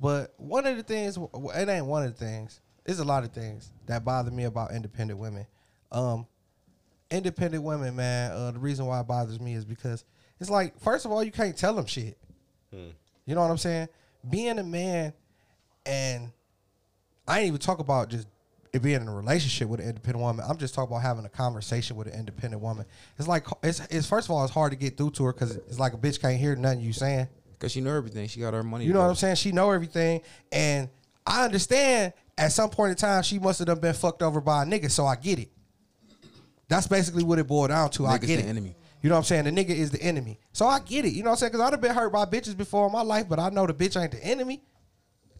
But 0.00 0.34
one 0.36 0.66
of 0.66 0.76
the 0.76 0.82
things, 0.82 1.16
it 1.16 1.68
ain't 1.68 1.86
one 1.86 2.04
of 2.04 2.16
the 2.18 2.24
things. 2.24 2.60
There's 2.84 3.00
a 3.00 3.04
lot 3.04 3.24
of 3.24 3.32
things 3.32 3.72
that 3.86 4.04
bother 4.04 4.30
me 4.30 4.44
about 4.44 4.72
independent 4.72 5.18
women. 5.18 5.46
Um, 5.92 6.26
independent 7.10 7.62
women, 7.62 7.96
man. 7.96 8.32
Uh, 8.32 8.50
the 8.50 8.58
reason 8.58 8.86
why 8.86 9.00
it 9.00 9.06
bothers 9.06 9.40
me 9.40 9.54
is 9.54 9.64
because 9.64 10.04
it's 10.40 10.50
like, 10.50 10.78
first 10.80 11.04
of 11.04 11.12
all, 11.12 11.22
you 11.22 11.32
can't 11.32 11.56
tell 11.56 11.74
them 11.74 11.86
shit. 11.86 12.18
You 13.28 13.34
know 13.34 13.42
what 13.42 13.50
I'm 13.50 13.58
saying? 13.58 13.88
Being 14.28 14.58
a 14.58 14.64
man, 14.64 15.12
and 15.84 16.32
I 17.26 17.40
ain't 17.40 17.48
even 17.48 17.58
talk 17.58 17.78
about 17.78 18.08
just 18.08 18.26
it 18.72 18.80
being 18.80 19.02
in 19.02 19.06
a 19.06 19.14
relationship 19.14 19.68
with 19.68 19.80
an 19.80 19.88
independent 19.88 20.22
woman. 20.22 20.46
I'm 20.48 20.56
just 20.56 20.74
talking 20.74 20.90
about 20.90 21.02
having 21.02 21.26
a 21.26 21.28
conversation 21.28 21.94
with 21.96 22.06
an 22.06 22.14
independent 22.14 22.62
woman. 22.62 22.86
It's 23.18 23.28
like 23.28 23.46
it's, 23.62 23.80
it's 23.90 24.06
first 24.08 24.28
of 24.28 24.30
all, 24.30 24.42
it's 24.44 24.52
hard 24.52 24.72
to 24.72 24.78
get 24.78 24.96
through 24.96 25.10
to 25.12 25.24
her 25.24 25.34
because 25.34 25.56
it's 25.56 25.78
like 25.78 25.92
a 25.92 25.98
bitch 25.98 26.20
can't 26.22 26.38
hear 26.38 26.56
nothing 26.56 26.80
you 26.80 26.94
saying. 26.94 27.28
Cause 27.58 27.72
she 27.72 27.82
know 27.82 27.94
everything. 27.94 28.28
She 28.28 28.40
got 28.40 28.54
her 28.54 28.62
money. 28.62 28.86
You 28.86 28.94
know 28.94 29.00
what 29.00 29.10
I'm 29.10 29.14
saying? 29.16 29.34
She 29.34 29.52
know 29.52 29.72
everything, 29.72 30.22
and 30.50 30.88
I 31.26 31.44
understand. 31.44 32.14
At 32.38 32.52
some 32.52 32.70
point 32.70 32.90
in 32.90 32.96
time, 32.96 33.24
she 33.24 33.40
must 33.40 33.58
have 33.58 33.80
been 33.80 33.94
fucked 33.94 34.22
over 34.22 34.40
by 34.40 34.62
a 34.62 34.66
nigga, 34.66 34.88
so 34.90 35.04
I 35.04 35.16
get 35.16 35.40
it. 35.40 35.50
That's 36.68 36.86
basically 36.86 37.24
what 37.24 37.40
it 37.40 37.48
boiled 37.48 37.70
down 37.70 37.90
to. 37.90 38.06
I 38.06 38.16
Nigga's 38.16 38.26
get 38.26 38.36
the 38.36 38.44
it. 38.44 38.48
enemy. 38.48 38.76
You 39.00 39.08
know 39.08 39.14
what 39.14 39.20
I'm 39.20 39.24
saying? 39.24 39.44
The 39.44 39.52
nigga 39.52 39.70
is 39.70 39.90
the 39.90 40.02
enemy. 40.02 40.38
So 40.52 40.66
I 40.66 40.80
get 40.80 41.04
it. 41.04 41.12
You 41.12 41.22
know 41.22 41.30
what 41.30 41.34
I'm 41.34 41.38
saying? 41.38 41.52
Because 41.52 41.66
I'd 41.66 41.72
have 41.72 41.80
been 41.80 41.94
hurt 41.94 42.12
by 42.12 42.24
bitches 42.24 42.56
before 42.56 42.86
in 42.86 42.92
my 42.92 43.02
life, 43.02 43.28
but 43.28 43.38
I 43.38 43.48
know 43.50 43.66
the 43.66 43.74
bitch 43.74 44.00
ain't 44.00 44.12
the 44.12 44.24
enemy 44.24 44.62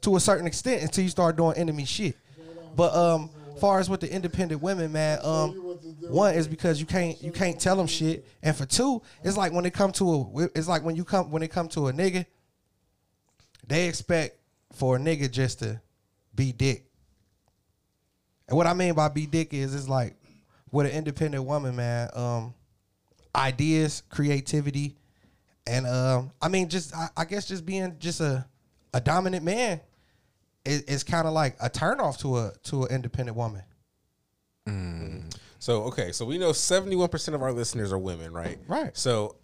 to 0.03 0.17
a 0.17 0.21
certain 0.21 0.47
extent 0.47 0.83
until 0.83 1.03
you 1.03 1.11
start 1.11 1.37
doing 1.37 1.57
enemy 1.57 1.85
shit. 1.85 2.17
But 2.77 2.95
um, 2.95 3.31
far 3.59 3.81
as 3.81 3.91
with 3.91 4.01
the 4.01 4.13
independent 4.13 4.63
women, 4.63 4.93
man, 4.93 5.19
um, 5.23 5.51
one 6.09 6.35
is 6.35 6.47
because 6.47 6.81
you 6.81 6.87
can't 6.87 7.21
you 7.23 7.33
can't 7.33 7.61
tell 7.61 7.77
them 7.77 7.87
shit, 7.87 8.27
and 8.43 8.55
for 8.55 8.67
two, 8.67 9.03
it's 9.25 9.37
like 9.37 9.53
when 9.53 9.67
it 9.67 9.75
come 9.75 9.93
to 9.93 10.15
a 10.15 10.49
it's 10.55 10.69
like 10.69 10.85
when 10.85 10.95
you 10.95 11.05
come 11.05 11.31
when 11.31 11.43
it 11.43 11.49
come 11.49 11.69
to 11.71 11.89
a 11.89 11.93
nigga, 11.93 12.25
they 13.67 13.89
expect 13.89 14.39
for 14.73 14.97
a 14.97 14.99
nigga 14.99 15.31
just 15.31 15.59
to 15.61 15.81
be 16.35 16.53
dick. 16.53 16.85
And 18.49 18.57
what 18.57 18.67
I 18.67 18.75
mean 18.75 18.95
by 18.95 19.09
be 19.09 19.27
dick 19.27 19.53
is 19.53 19.75
it's 19.75 19.89
like 19.89 20.15
with 20.71 20.87
an 20.87 20.93
independent 20.93 21.45
woman, 21.45 21.77
man, 21.77 22.09
um, 22.15 22.55
ideas, 23.35 24.03
creativity, 24.11 24.97
and 25.67 25.87
um, 25.87 26.31
I 26.41 26.49
mean 26.49 26.69
just 26.69 26.95
I, 26.95 27.09
I 27.17 27.25
guess 27.25 27.47
just 27.47 27.67
being 27.67 27.97
just 27.99 28.21
a 28.21 28.47
a 28.95 29.01
dominant 29.01 29.45
man 29.45 29.81
is, 30.65 30.83
is 30.83 31.05
kind 31.05 31.27
of 31.27 31.33
like 31.33 31.57
a 31.61 31.69
turnoff 31.71 32.19
to 32.19 32.39
a 32.39 32.53
to 32.65 32.85
an 32.85 32.95
independent 32.95 33.37
woman. 33.37 33.63
So 35.61 35.83
okay, 35.85 36.13
so 36.13 36.25
we 36.25 36.39
know 36.39 36.53
seventy 36.53 36.97
one 36.97 37.09
percent 37.09 37.35
of 37.35 37.43
our 37.43 37.53
listeners 37.53 37.93
are 37.93 37.99
women, 37.99 38.33
right? 38.33 38.59
Right. 38.69 38.97
So 38.97 39.37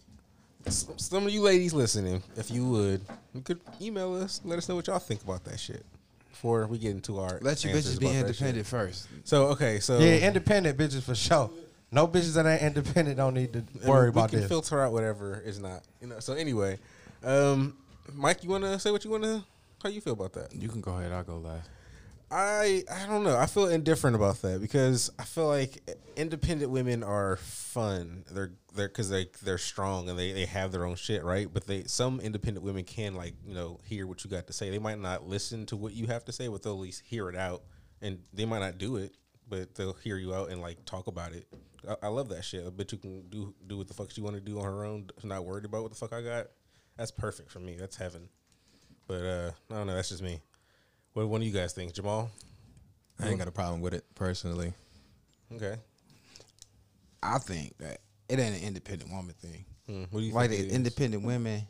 some 0.69 1.27
of 1.27 1.31
you 1.31 1.41
ladies 1.41 1.73
listening, 1.73 2.23
if 2.35 2.49
you 2.49 2.65
would, 2.67 3.01
you 3.33 3.41
could 3.41 3.59
email 3.81 4.15
us, 4.15 4.41
let 4.43 4.57
us 4.57 4.67
know 4.69 4.75
what 4.75 4.87
y'all 4.87 4.99
think 4.99 5.21
about 5.23 5.43
that 5.43 5.59
shit 5.59 5.85
before 6.29 6.67
we 6.67 6.77
get 6.77 6.91
into 6.91 7.19
our. 7.19 7.39
Let 7.41 7.63
you 7.63 7.71
answers 7.71 7.97
bitches 7.97 7.99
be 7.99 8.07
independent 8.07 8.65
first. 8.65 9.07
So 9.23 9.47
okay, 9.47 9.79
so 9.79 9.99
Yeah, 9.99 10.27
independent 10.27 10.77
bitches 10.77 11.03
for 11.03 11.15
sure. 11.15 11.51
No 11.91 12.07
bitches 12.07 12.33
that 12.35 12.45
ain't 12.45 12.61
independent 12.61 13.17
don't 13.17 13.33
need 13.33 13.53
to 13.53 13.63
worry 13.87 14.09
we 14.09 14.09
about 14.09 14.31
can 14.31 14.39
this. 14.39 14.49
filter 14.49 14.81
out 14.81 14.91
whatever 14.91 15.41
is 15.45 15.59
not. 15.59 15.83
You 16.01 16.07
know. 16.07 16.19
So 16.19 16.33
anyway, 16.33 16.79
um, 17.23 17.77
Mike, 18.13 18.43
you 18.43 18.49
want 18.49 18.63
to 18.63 18.79
say 18.79 18.91
what 18.91 19.03
you 19.05 19.11
want 19.11 19.23
to? 19.23 19.43
How 19.81 19.89
you 19.89 20.01
feel 20.01 20.13
about 20.13 20.33
that? 20.33 20.53
You 20.53 20.67
can 20.67 20.81
go 20.81 20.97
ahead. 20.97 21.11
I'll 21.11 21.23
go 21.23 21.37
last. 21.37 21.69
I 22.31 22.83
I 22.91 23.05
don't 23.05 23.23
know. 23.23 23.37
I 23.37 23.45
feel 23.45 23.67
indifferent 23.67 24.15
about 24.15 24.41
that 24.41 24.59
because 24.59 25.11
I 25.19 25.23
feel 25.23 25.47
like 25.47 25.87
independent 26.15 26.71
women 26.71 27.03
are 27.03 27.37
fun. 27.37 28.25
They're 28.31 28.51
they're 28.73 28.87
because 28.87 29.09
they 29.09 29.29
they're 29.43 29.59
strong 29.59 30.09
and 30.09 30.17
they, 30.17 30.31
they 30.31 30.45
have 30.45 30.71
their 30.71 30.85
own 30.85 30.95
shit, 30.95 31.23
right? 31.23 31.47
But 31.51 31.67
they 31.67 31.83
some 31.83 32.19
independent 32.19 32.65
women 32.65 32.83
can 32.83 33.13
like 33.13 33.35
you 33.45 33.53
know 33.53 33.79
hear 33.85 34.07
what 34.07 34.23
you 34.23 34.29
got 34.29 34.47
to 34.47 34.53
say. 34.53 34.69
They 34.71 34.79
might 34.79 34.99
not 34.99 35.27
listen 35.27 35.65
to 35.67 35.75
what 35.75 35.93
you 35.93 36.07
have 36.07 36.25
to 36.25 36.31
say, 36.31 36.47
but 36.47 36.63
they'll 36.63 36.73
at 36.73 36.79
least 36.79 37.03
hear 37.05 37.29
it 37.29 37.35
out, 37.35 37.61
and 38.01 38.19
they 38.33 38.45
might 38.45 38.59
not 38.59 38.79
do 38.79 38.95
it, 38.97 39.13
but 39.47 39.75
they'll 39.75 39.93
hear 39.93 40.17
you 40.17 40.33
out 40.33 40.49
and 40.49 40.61
like 40.61 40.83
talk 40.85 41.07
about 41.07 41.31
it. 41.31 41.45
I, 41.89 41.95
I 42.03 42.07
love 42.09 42.29
that 42.29 42.43
shit. 42.43 42.65
I 42.65 42.69
bet 42.69 42.91
you 42.91 42.97
can 42.97 43.27
do 43.29 43.53
do 43.67 43.77
what 43.77 43.87
the 43.87 43.93
fuck 43.93 44.11
she 44.11 44.21
want 44.21 44.35
to 44.35 44.41
do 44.41 44.59
on 44.59 44.65
her 44.65 44.83
own. 44.85 45.09
Not 45.23 45.45
worried 45.45 45.65
about 45.65 45.83
what 45.83 45.91
the 45.91 45.97
fuck 45.97 46.13
I 46.13 46.21
got. 46.21 46.47
That's 46.97 47.11
perfect 47.11 47.51
for 47.51 47.59
me. 47.59 47.75
That's 47.79 47.95
heaven. 47.97 48.29
But 49.07 49.21
uh, 49.23 49.51
I 49.71 49.75
don't 49.75 49.87
know. 49.87 49.95
That's 49.95 50.09
just 50.09 50.23
me. 50.23 50.39
What 51.13 51.27
one 51.27 51.41
do 51.41 51.47
you 51.47 51.53
guys 51.53 51.73
think, 51.73 51.93
Jamal? 51.93 52.29
I 53.19 53.29
ain't 53.29 53.37
got 53.39 53.47
a 53.47 53.51
problem 53.51 53.79
with 53.81 53.93
it 53.93 54.03
personally. 54.15 54.73
Okay. 55.53 55.75
I 57.23 57.37
think 57.39 57.77
that 57.77 57.99
it 58.29 58.39
ain't 58.39 58.57
an 58.57 58.63
independent 58.63 59.11
woman 59.11 59.33
thing. 59.39 59.65
Hmm, 59.87 60.03
What 60.09 60.19
do 60.19 60.25
you 60.25 60.33
like 60.33 60.49
think? 60.49 60.65
is? 60.67 60.73
independent 60.73 61.23
women, 61.23 61.61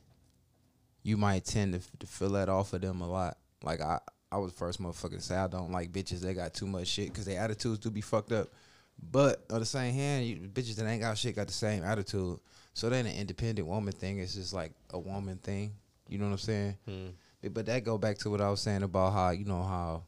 you 1.04 1.18
might 1.18 1.46
tend 1.46 1.74
to, 1.74 1.98
to 2.00 2.08
feel 2.08 2.30
that 2.32 2.50
off 2.50 2.74
of 2.74 2.82
them 2.82 3.02
a 3.02 3.08
lot. 3.10 3.38
Like 3.64 3.82
I, 3.82 4.00
I 4.32 4.38
was 4.38 4.52
the 4.52 4.58
first 4.58 4.82
motherfucker 4.82 5.16
to 5.18 5.22
say 5.22 5.36
I 5.36 5.48
don't 5.48 5.72
like 5.72 5.92
bitches 5.92 6.22
They 6.22 6.34
got 6.34 6.54
too 6.54 6.66
much 6.68 6.88
shit 6.88 7.10
because 7.10 7.26
their 7.26 7.40
attitudes 7.40 7.80
do 7.80 7.90
be 7.90 8.02
fucked 8.02 8.32
up. 8.32 8.50
But 9.02 9.44
on 9.52 9.60
the 9.60 9.66
same 9.66 9.94
hand, 9.94 10.26
you, 10.26 10.38
bitches 10.38 10.76
that 10.78 10.86
ain't 10.88 11.02
got 11.02 11.18
shit 11.18 11.36
got 11.36 11.48
the 11.48 11.54
same 11.54 11.84
attitude. 11.84 12.40
So 12.74 12.90
then 12.90 13.06
an 13.06 13.16
independent 13.16 13.68
woman 13.68 13.94
thing 13.94 14.18
is 14.20 14.36
just 14.36 14.54
like 14.54 14.72
a 14.92 15.00
woman 15.00 15.38
thing. 15.38 15.74
You 16.10 16.18
know 16.18 16.26
what 16.26 16.32
I'm 16.34 16.38
saying? 16.40 16.78
Hmm. 16.88 17.06
But- 17.42 17.54
But 17.54 17.66
that 17.68 17.84
go 17.84 17.98
back 17.98 18.18
to 18.20 18.30
what 18.30 18.42
I 18.42 18.50
was 18.50 18.62
saying 18.62 18.84
about 18.84 19.14
how 19.14 19.30
you 19.30 19.46
know 19.46 19.62
how 19.64 20.04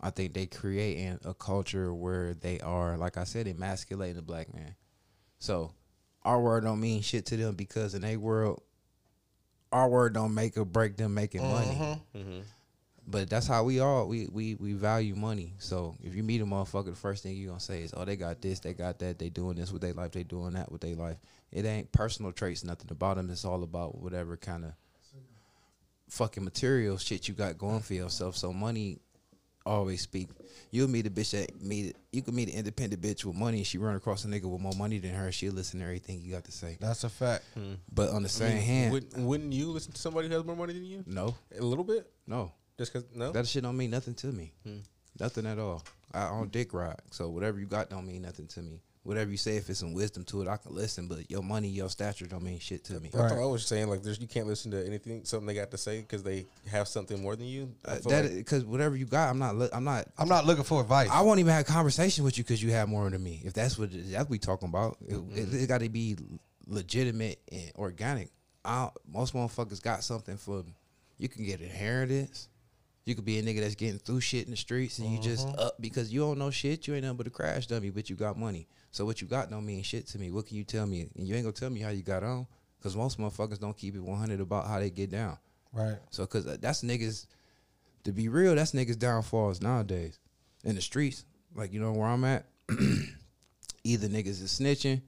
I 0.00 0.10
think 0.10 0.34
they 0.34 0.46
create 0.46 0.98
an- 0.98 1.20
a 1.24 1.32
culture 1.34 1.94
where 1.94 2.34
they 2.34 2.60
are, 2.60 2.96
like 2.98 3.16
I 3.16 3.24
said, 3.24 3.46
emasculating 3.46 4.16
the 4.16 4.22
black 4.22 4.52
man. 4.52 4.74
So 5.38 5.72
our 6.22 6.40
word 6.40 6.64
don't 6.64 6.80
mean 6.80 7.00
shit 7.02 7.24
to 7.26 7.36
them 7.36 7.54
because 7.54 7.94
in 7.94 8.02
their 8.02 8.18
world, 8.18 8.62
our 9.72 9.88
word 9.88 10.12
don't 10.14 10.34
make 10.34 10.56
or 10.58 10.64
break 10.64 10.96
them 10.96 11.14
making 11.14 11.42
money. 11.42 12.02
But 13.08 13.30
that's 13.30 13.46
how 13.46 13.62
we 13.62 13.78
are. 13.78 14.04
We 14.04 14.26
we 14.32 14.56
we 14.56 14.72
value 14.72 15.14
money. 15.14 15.54
So 15.58 15.96
if 16.02 16.14
you 16.14 16.22
meet 16.24 16.40
a 16.40 16.44
motherfucker, 16.44 16.86
the 16.86 16.96
first 16.96 17.22
thing 17.22 17.36
you 17.36 17.46
gonna 17.48 17.60
say 17.60 17.82
is, 17.82 17.94
"Oh, 17.96 18.04
they 18.04 18.16
got 18.16 18.42
this, 18.42 18.58
they 18.58 18.74
got 18.74 18.98
that, 18.98 19.18
they 19.18 19.28
doing 19.28 19.56
this 19.56 19.70
with 19.70 19.82
their 19.82 19.92
life, 19.92 20.10
they 20.12 20.24
doing 20.24 20.54
that 20.54 20.72
with 20.72 20.80
their 20.80 20.96
life." 20.96 21.18
It 21.52 21.64
ain't 21.64 21.92
personal 21.92 22.32
traits, 22.32 22.64
nothing 22.64 22.88
about 22.90 23.16
them. 23.16 23.30
It's 23.30 23.44
all 23.44 23.62
about 23.62 23.98
whatever 24.00 24.36
kind 24.36 24.64
of 24.64 24.72
fucking 26.08 26.44
material 26.44 26.98
shit 26.98 27.28
you 27.28 27.34
got 27.34 27.58
going 27.58 27.80
for 27.80 27.94
yourself. 27.94 28.36
So 28.36 28.52
money 28.52 28.98
always 29.64 30.00
speak. 30.00 30.28
You'll 30.70 30.88
meet 30.88 31.06
a 31.06 31.10
bitch 31.10 31.32
that 31.32 31.60
meet 31.60 31.96
you 32.12 32.22
can 32.22 32.34
meet 32.34 32.48
an 32.48 32.54
independent 32.54 33.02
bitch 33.02 33.24
with 33.24 33.36
money 33.36 33.58
and 33.58 33.66
she 33.66 33.78
run 33.78 33.96
across 33.96 34.24
a 34.24 34.28
nigga 34.28 34.44
with 34.44 34.60
more 34.60 34.74
money 34.76 34.98
than 34.98 35.12
her. 35.14 35.30
She'll 35.32 35.52
listen 35.52 35.80
to 35.80 35.86
everything 35.86 36.20
you 36.20 36.32
got 36.32 36.44
to 36.44 36.52
say. 36.52 36.76
That's 36.80 37.04
a 37.04 37.08
fact. 37.08 37.44
Hmm. 37.54 37.74
But 37.92 38.10
on 38.10 38.22
the 38.22 38.28
I 38.28 38.30
same 38.30 38.54
mean, 38.54 38.64
hand, 38.64 38.92
wouldn't, 38.92 39.16
wouldn't 39.16 39.52
you 39.52 39.70
listen 39.70 39.92
to 39.92 40.00
somebody 40.00 40.28
who 40.28 40.34
has 40.34 40.44
more 40.44 40.56
money 40.56 40.72
than 40.72 40.84
you? 40.84 41.04
no, 41.06 41.34
A 41.58 41.62
little 41.62 41.84
bit, 41.84 42.10
no. 42.26 42.52
Just 42.78 42.92
because 42.92 43.08
no. 43.14 43.32
That 43.32 43.46
shit 43.46 43.62
don't 43.62 43.76
mean 43.76 43.90
nothing 43.90 44.14
to 44.14 44.26
me. 44.28 44.52
Nothing 45.18 45.46
at 45.46 45.58
all. 45.58 45.82
I 46.12 46.24
on 46.24 46.48
dick 46.48 46.72
rock, 46.72 47.02
So 47.10 47.28
whatever 47.28 47.58
you 47.58 47.66
got 47.66 47.90
don't 47.90 48.06
mean 48.06 48.22
nothing 48.22 48.46
to 48.48 48.60
me. 48.62 48.80
Whatever 49.02 49.30
you 49.30 49.36
say, 49.36 49.56
if 49.56 49.70
it's 49.70 49.78
some 49.78 49.92
wisdom 49.94 50.24
to 50.24 50.42
it, 50.42 50.48
I 50.48 50.56
can 50.56 50.74
listen. 50.74 51.06
But 51.06 51.30
your 51.30 51.42
money, 51.42 51.68
your 51.68 51.88
stature 51.88 52.26
don't 52.26 52.42
mean 52.42 52.58
shit 52.58 52.82
to 52.86 52.98
me. 52.98 53.08
I 53.14 53.16
thought 53.28 53.32
I 53.38 53.44
was 53.46 53.64
saying 53.64 53.88
like 53.88 54.02
there's 54.02 54.18
you 54.20 54.26
can't 54.26 54.48
listen 54.48 54.72
to 54.72 54.84
anything 54.84 55.24
something 55.24 55.46
they 55.46 55.54
got 55.54 55.70
to 55.70 55.78
say 55.78 56.00
because 56.00 56.24
they 56.24 56.44
have 56.68 56.88
something 56.88 57.22
more 57.22 57.36
than 57.36 57.46
you. 57.46 57.72
I 57.84 57.92
Uh, 57.92 57.94
feel 57.96 58.10
that 58.10 58.24
like- 58.24 58.34
because 58.34 58.64
whatever 58.64 58.96
you 58.96 59.04
got, 59.06 59.30
I'm 59.30 59.38
not. 59.38 59.56
li- 59.56 59.68
I'm 59.72 59.84
not. 59.84 60.08
I'm 60.18 60.28
not 60.28 60.44
looking 60.44 60.64
for 60.64 60.80
advice. 60.80 61.08
I 61.10 61.20
won't 61.20 61.38
even 61.38 61.52
have 61.52 61.60
a 61.62 61.64
conversation 61.72 62.24
with 62.24 62.36
you 62.36 62.42
because 62.44 62.60
you 62.62 62.72
have 62.72 62.88
more 62.88 63.08
than 63.08 63.22
me. 63.22 63.42
If 63.44 63.52
that's 63.52 63.78
what 63.78 63.90
that's 63.92 64.12
what 64.24 64.30
we 64.30 64.38
talking 64.40 64.68
about, 64.68 64.96
it, 65.06 65.14
it, 65.54 65.68
got 65.68 65.82
to 65.82 65.88
be 65.88 66.16
legitimate 66.66 67.38
and 67.52 67.70
organic. 67.76 68.30
I, 68.64 68.90
most 69.08 69.34
motherfuckers 69.34 69.80
got 69.80 70.02
something 70.02 70.36
for 70.36 70.64
you 71.18 71.28
can 71.28 71.44
get 71.44 71.60
inheritance. 71.60 72.48
You 73.06 73.14
could 73.14 73.24
be 73.24 73.38
a 73.38 73.42
nigga 73.42 73.60
that's 73.60 73.76
getting 73.76 74.00
through 74.00 74.20
shit 74.20 74.46
in 74.46 74.50
the 74.50 74.56
streets 74.56 74.98
and 74.98 75.08
you 75.08 75.20
just 75.20 75.46
up 75.58 75.80
because 75.80 76.12
you 76.12 76.20
don't 76.20 76.38
know 76.38 76.50
shit. 76.50 76.88
You 76.88 76.94
ain't 76.94 77.04
nothing 77.04 77.16
but 77.16 77.28
a 77.28 77.30
crash 77.30 77.68
dummy, 77.68 77.90
but 77.90 78.10
you 78.10 78.16
got 78.16 78.36
money. 78.36 78.66
So 78.90 79.04
what 79.04 79.22
you 79.22 79.28
got 79.28 79.48
don't 79.48 79.64
mean 79.64 79.84
shit 79.84 80.08
to 80.08 80.18
me. 80.18 80.32
What 80.32 80.46
can 80.46 80.56
you 80.56 80.64
tell 80.64 80.86
me? 80.86 81.08
And 81.16 81.26
you 81.26 81.36
ain't 81.36 81.44
gonna 81.44 81.52
tell 81.52 81.70
me 81.70 81.78
how 81.80 81.90
you 81.90 82.02
got 82.02 82.24
on 82.24 82.48
because 82.78 82.96
most 82.96 83.20
motherfuckers 83.20 83.60
don't 83.60 83.76
keep 83.76 83.94
it 83.94 84.00
100 84.00 84.40
about 84.40 84.66
how 84.66 84.80
they 84.80 84.90
get 84.90 85.10
down. 85.10 85.38
right. 85.72 85.98
So, 86.10 86.26
cause 86.26 86.46
uh, 86.46 86.56
that's 86.60 86.82
niggas. 86.82 87.26
To 88.04 88.12
be 88.12 88.28
real, 88.28 88.54
that's 88.54 88.72
niggas 88.72 88.98
downfalls 88.98 89.60
nowadays 89.60 90.18
in 90.64 90.74
the 90.74 90.80
streets. 90.80 91.24
Like 91.54 91.72
you 91.72 91.80
know 91.80 91.92
where 91.92 92.08
I'm 92.08 92.24
at. 92.24 92.46
Either 93.84 94.08
niggas 94.08 94.42
is 94.42 94.58
snitching, 94.60 95.00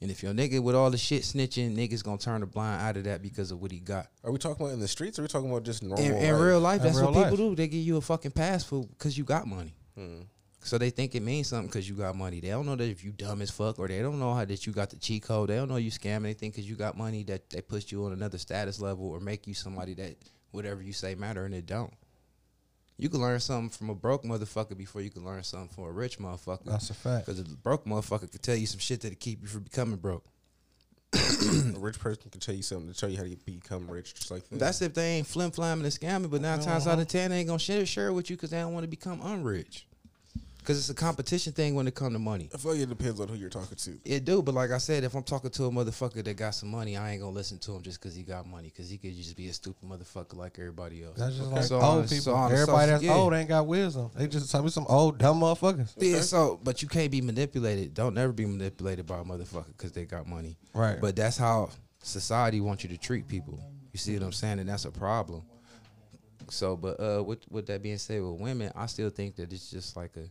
and 0.00 0.10
if 0.10 0.22
your 0.22 0.32
nigga 0.32 0.62
with 0.62 0.74
all 0.74 0.90
the 0.90 0.98
shit 0.98 1.22
snitching, 1.22 1.76
niggas 1.76 2.04
gonna 2.04 2.18
turn 2.18 2.42
a 2.42 2.46
blind 2.46 2.82
eye 2.82 2.92
to 2.92 3.02
that 3.02 3.22
because 3.22 3.50
of 3.50 3.60
what 3.60 3.70
he 3.70 3.80
got. 3.80 4.06
Are 4.22 4.30
we 4.30 4.38
talking 4.38 4.64
about 4.64 4.74
in 4.74 4.80
the 4.80 4.88
streets? 4.88 5.18
or 5.18 5.22
Are 5.22 5.24
we 5.24 5.28
talking 5.28 5.50
about 5.50 5.64
just 5.64 5.82
normal? 5.82 6.04
In, 6.04 6.14
in 6.14 6.32
life? 6.32 6.40
real 6.42 6.60
life, 6.60 6.80
In 6.80 6.86
that's 6.86 6.98
real 6.98 7.12
what 7.12 7.30
people 7.30 7.50
do. 7.50 7.54
They 7.56 7.68
give 7.68 7.80
you 7.80 7.96
a 7.96 8.00
fucking 8.00 8.30
pass 8.32 8.64
for 8.64 8.84
because 8.86 9.18
you 9.18 9.24
got 9.24 9.46
money. 9.46 9.74
Hmm. 9.96 10.20
So 10.60 10.76
they 10.76 10.90
think 10.90 11.14
it 11.14 11.22
means 11.22 11.48
something 11.48 11.68
because 11.68 11.88
you 11.88 11.94
got 11.94 12.16
money. 12.16 12.40
They 12.40 12.48
don't 12.48 12.66
know 12.66 12.76
that 12.76 12.88
if 12.88 13.02
you 13.04 13.12
dumb 13.12 13.40
as 13.42 13.50
fuck, 13.50 13.78
or 13.78 13.88
they 13.88 14.00
don't 14.00 14.18
know 14.18 14.34
how 14.34 14.44
that 14.44 14.66
you 14.66 14.72
got 14.72 14.90
the 14.90 14.96
cheat 14.96 15.22
code. 15.22 15.50
They 15.50 15.56
don't 15.56 15.68
know 15.68 15.76
you 15.76 15.90
scam 15.90 16.24
anything 16.24 16.50
because 16.50 16.68
you 16.68 16.76
got 16.76 16.96
money 16.96 17.22
that 17.24 17.48
they 17.50 17.60
push 17.60 17.90
you 17.90 18.04
on 18.04 18.12
another 18.12 18.38
status 18.38 18.80
level 18.80 19.08
or 19.08 19.20
make 19.20 19.46
you 19.46 19.54
somebody 19.54 19.94
that 19.94 20.16
whatever 20.50 20.82
you 20.82 20.92
say 20.92 21.14
matter 21.14 21.44
and 21.44 21.54
it 21.54 21.66
don't. 21.66 21.92
You 22.98 23.08
can 23.08 23.20
learn 23.20 23.38
something 23.38 23.70
from 23.70 23.90
a 23.90 23.94
broke 23.94 24.24
motherfucker 24.24 24.76
before 24.76 25.00
you 25.00 25.10
can 25.10 25.24
learn 25.24 25.44
something 25.44 25.68
from 25.68 25.84
a 25.84 25.90
rich 25.90 26.18
motherfucker. 26.18 26.64
That's 26.64 26.90
a 26.90 26.94
fact. 26.94 27.26
Because 27.26 27.40
a 27.40 27.44
broke 27.44 27.84
motherfucker 27.84 28.30
could 28.30 28.42
tell 28.42 28.56
you 28.56 28.66
some 28.66 28.80
shit 28.80 29.00
that'll 29.02 29.16
keep 29.16 29.40
you 29.40 29.46
from 29.46 29.62
becoming 29.62 29.98
broke. 29.98 30.24
A 31.14 31.78
rich 31.78 31.98
person 31.98 32.30
can 32.30 32.40
tell 32.40 32.54
you 32.54 32.62
something 32.62 32.92
to 32.92 32.98
tell 32.98 33.08
you 33.08 33.16
how 33.16 33.22
to 33.22 33.36
become 33.46 33.90
rich, 33.90 34.14
just 34.14 34.30
like 34.30 34.46
that. 34.50 34.58
That's 34.58 34.82
if 34.82 34.92
they 34.92 35.16
ain't 35.16 35.26
flim 35.26 35.50
flamming 35.50 35.84
and 35.84 35.92
scamming, 35.92 36.30
but 36.30 36.42
nine 36.42 36.60
times 36.60 36.86
out 36.86 36.98
of 36.98 37.08
ten, 37.08 37.30
they 37.30 37.38
ain't 37.38 37.48
gonna 37.48 37.58
share, 37.58 37.86
share 37.86 38.12
with 38.12 38.28
you 38.28 38.36
because 38.36 38.50
they 38.50 38.58
don't 38.58 38.74
want 38.74 38.84
to 38.84 38.88
become 38.88 39.20
unrich. 39.20 39.84
Because 40.68 40.80
it's 40.80 40.90
a 40.90 40.94
competition 40.94 41.54
thing 41.54 41.74
when 41.74 41.88
it 41.88 41.94
come 41.94 42.12
to 42.12 42.18
money. 42.18 42.50
I 42.54 42.58
feel 42.58 42.72
like 42.72 42.80
it 42.82 42.90
depends 42.90 43.18
on 43.20 43.28
who 43.28 43.36
you're 43.36 43.48
talking 43.48 43.74
to. 43.74 43.98
It 44.04 44.26
do, 44.26 44.42
but 44.42 44.54
like 44.54 44.70
I 44.70 44.76
said, 44.76 45.02
if 45.02 45.14
I'm 45.14 45.22
talking 45.22 45.48
to 45.48 45.64
a 45.64 45.70
motherfucker 45.70 46.22
that 46.22 46.36
got 46.36 46.50
some 46.50 46.68
money, 46.70 46.94
I 46.94 47.12
ain't 47.12 47.22
gonna 47.22 47.32
listen 47.32 47.56
to 47.60 47.72
him 47.74 47.80
just 47.80 47.98
because 47.98 48.14
he 48.14 48.22
got 48.22 48.46
money. 48.46 48.68
Because 48.68 48.90
he 48.90 48.98
could 48.98 49.16
just 49.16 49.34
be 49.34 49.48
a 49.48 49.52
stupid 49.54 49.88
motherfucker 49.88 50.34
like 50.36 50.58
everybody 50.58 51.02
else. 51.04 51.16
That's 51.16 51.36
just 51.38 51.50
like 51.50 51.62
So 51.64 51.80
old 51.80 52.04
a- 52.04 52.08
people. 52.08 52.22
so 52.22 52.34
on 52.34 52.52
Everybody 52.52 52.66
social- 52.68 52.86
that's 52.90 53.02
yeah. 53.02 53.14
old 53.14 53.32
ain't 53.32 53.48
got 53.48 53.66
wisdom. 53.66 54.10
They 54.14 54.26
just 54.26 54.52
tell 54.52 54.62
me 54.62 54.68
some 54.68 54.84
old 54.90 55.16
dumb 55.16 55.40
motherfuckers. 55.40 55.88
Yeah, 55.96 56.20
so 56.20 56.60
but 56.62 56.82
you 56.82 56.88
can't 56.88 57.10
be 57.10 57.22
manipulated. 57.22 57.94
Don't 57.94 58.12
never 58.12 58.34
be 58.34 58.44
manipulated 58.44 59.06
by 59.06 59.20
a 59.20 59.24
motherfucker 59.24 59.68
because 59.68 59.92
they 59.92 60.04
got 60.04 60.26
money. 60.28 60.58
Right. 60.74 61.00
But 61.00 61.16
that's 61.16 61.38
how 61.38 61.70
society 62.02 62.60
wants 62.60 62.82
you 62.84 62.90
to 62.90 62.98
treat 62.98 63.26
people. 63.26 63.58
You 63.94 63.98
see 63.98 64.12
what 64.18 64.22
I'm 64.22 64.32
saying? 64.32 64.58
And 64.58 64.68
that's 64.68 64.84
a 64.84 64.90
problem. 64.90 65.44
So, 66.50 66.76
but 66.76 67.00
uh, 67.00 67.22
with 67.24 67.40
with 67.50 67.64
that 67.68 67.82
being 67.82 67.96
said, 67.96 68.22
with 68.22 68.38
women, 68.38 68.70
I 68.76 68.84
still 68.84 69.08
think 69.08 69.36
that 69.36 69.50
it's 69.50 69.70
just 69.70 69.96
like 69.96 70.14
a 70.18 70.28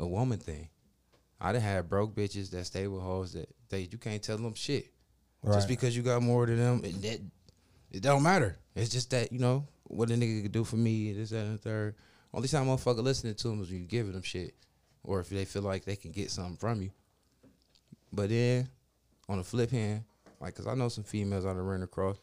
a 0.00 0.06
woman 0.06 0.38
thing. 0.38 0.68
I 1.40 1.52
done 1.52 1.60
had 1.62 1.88
broke 1.88 2.14
bitches 2.14 2.50
that 2.50 2.64
stay 2.66 2.86
with 2.88 3.02
hoes 3.02 3.32
that 3.34 3.48
they 3.68 3.88
you 3.90 3.98
can't 3.98 4.22
tell 4.22 4.36
them 4.38 4.54
shit 4.54 4.90
Right. 5.42 5.54
just 5.54 5.68
because 5.68 5.96
you 5.96 6.02
got 6.02 6.22
more 6.22 6.46
than 6.46 6.56
them. 6.58 6.80
It, 6.84 7.00
that 7.02 7.20
it 7.92 8.02
don't 8.02 8.22
matter. 8.24 8.58
It's 8.74 8.90
just 8.90 9.10
that 9.10 9.32
you 9.32 9.38
know 9.38 9.66
what 9.84 10.10
a 10.10 10.14
nigga 10.14 10.42
could 10.42 10.52
do 10.52 10.64
for 10.64 10.76
me. 10.76 11.12
This 11.12 11.30
that, 11.30 11.44
and 11.44 11.54
the 11.54 11.62
third. 11.62 11.94
Only 12.34 12.48
time 12.48 12.66
motherfucker 12.66 13.02
listening 13.02 13.34
to 13.36 13.48
them 13.48 13.62
is 13.62 13.70
when 13.70 13.80
you 13.80 13.86
giving 13.86 14.12
them 14.12 14.22
shit, 14.22 14.54
or 15.02 15.20
if 15.20 15.28
they 15.30 15.44
feel 15.44 15.62
like 15.62 15.84
they 15.84 15.96
can 15.96 16.10
get 16.12 16.30
something 16.30 16.56
from 16.56 16.82
you. 16.82 16.90
But 18.12 18.28
then, 18.30 18.68
on 19.28 19.38
the 19.38 19.44
flip 19.44 19.70
hand, 19.70 20.04
like, 20.40 20.54
cause 20.54 20.66
I 20.66 20.74
know 20.74 20.88
some 20.88 21.04
females 21.04 21.46
I 21.46 21.52
done 21.54 21.66
ran 21.66 21.82
across 21.82 22.16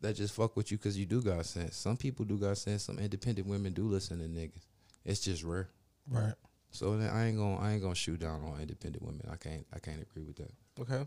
that 0.00 0.14
just 0.14 0.34
fuck 0.34 0.56
with 0.56 0.70
you 0.70 0.76
because 0.78 0.98
you 0.98 1.06
do 1.06 1.22
got 1.22 1.46
sense. 1.46 1.76
Some 1.76 1.96
people 1.96 2.24
do 2.24 2.36
got 2.38 2.58
sense. 2.58 2.82
Some 2.84 2.98
independent 2.98 3.46
women 3.46 3.72
do 3.72 3.84
listen 3.84 4.18
to 4.18 4.24
niggas. 4.26 4.64
It's 5.04 5.20
just 5.20 5.42
rare. 5.42 5.68
Right. 6.10 6.34
So 6.76 6.96
then 6.96 7.10
I 7.10 7.26
ain't 7.28 7.36
gonna 7.38 7.56
I 7.58 7.72
ain't 7.72 7.82
gonna 7.82 7.94
shoot 7.94 8.20
down 8.20 8.42
on 8.44 8.60
independent 8.60 9.02
women. 9.04 9.22
I 9.30 9.36
can't 9.36 9.66
I 9.74 9.78
can't 9.78 10.00
agree 10.02 10.22
with 10.24 10.36
that. 10.36 10.50
Okay. 10.80 11.04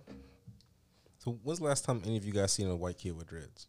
So 1.20 1.38
when's 1.44 1.60
the 1.60 1.66
last 1.66 1.86
time 1.86 2.02
any 2.06 2.18
of 2.18 2.26
you 2.26 2.32
guys 2.34 2.52
seen 2.54 2.68
a 2.68 2.76
white 2.76 2.98
kid 2.98 3.16
with 3.16 3.28
dreads? 3.28 3.68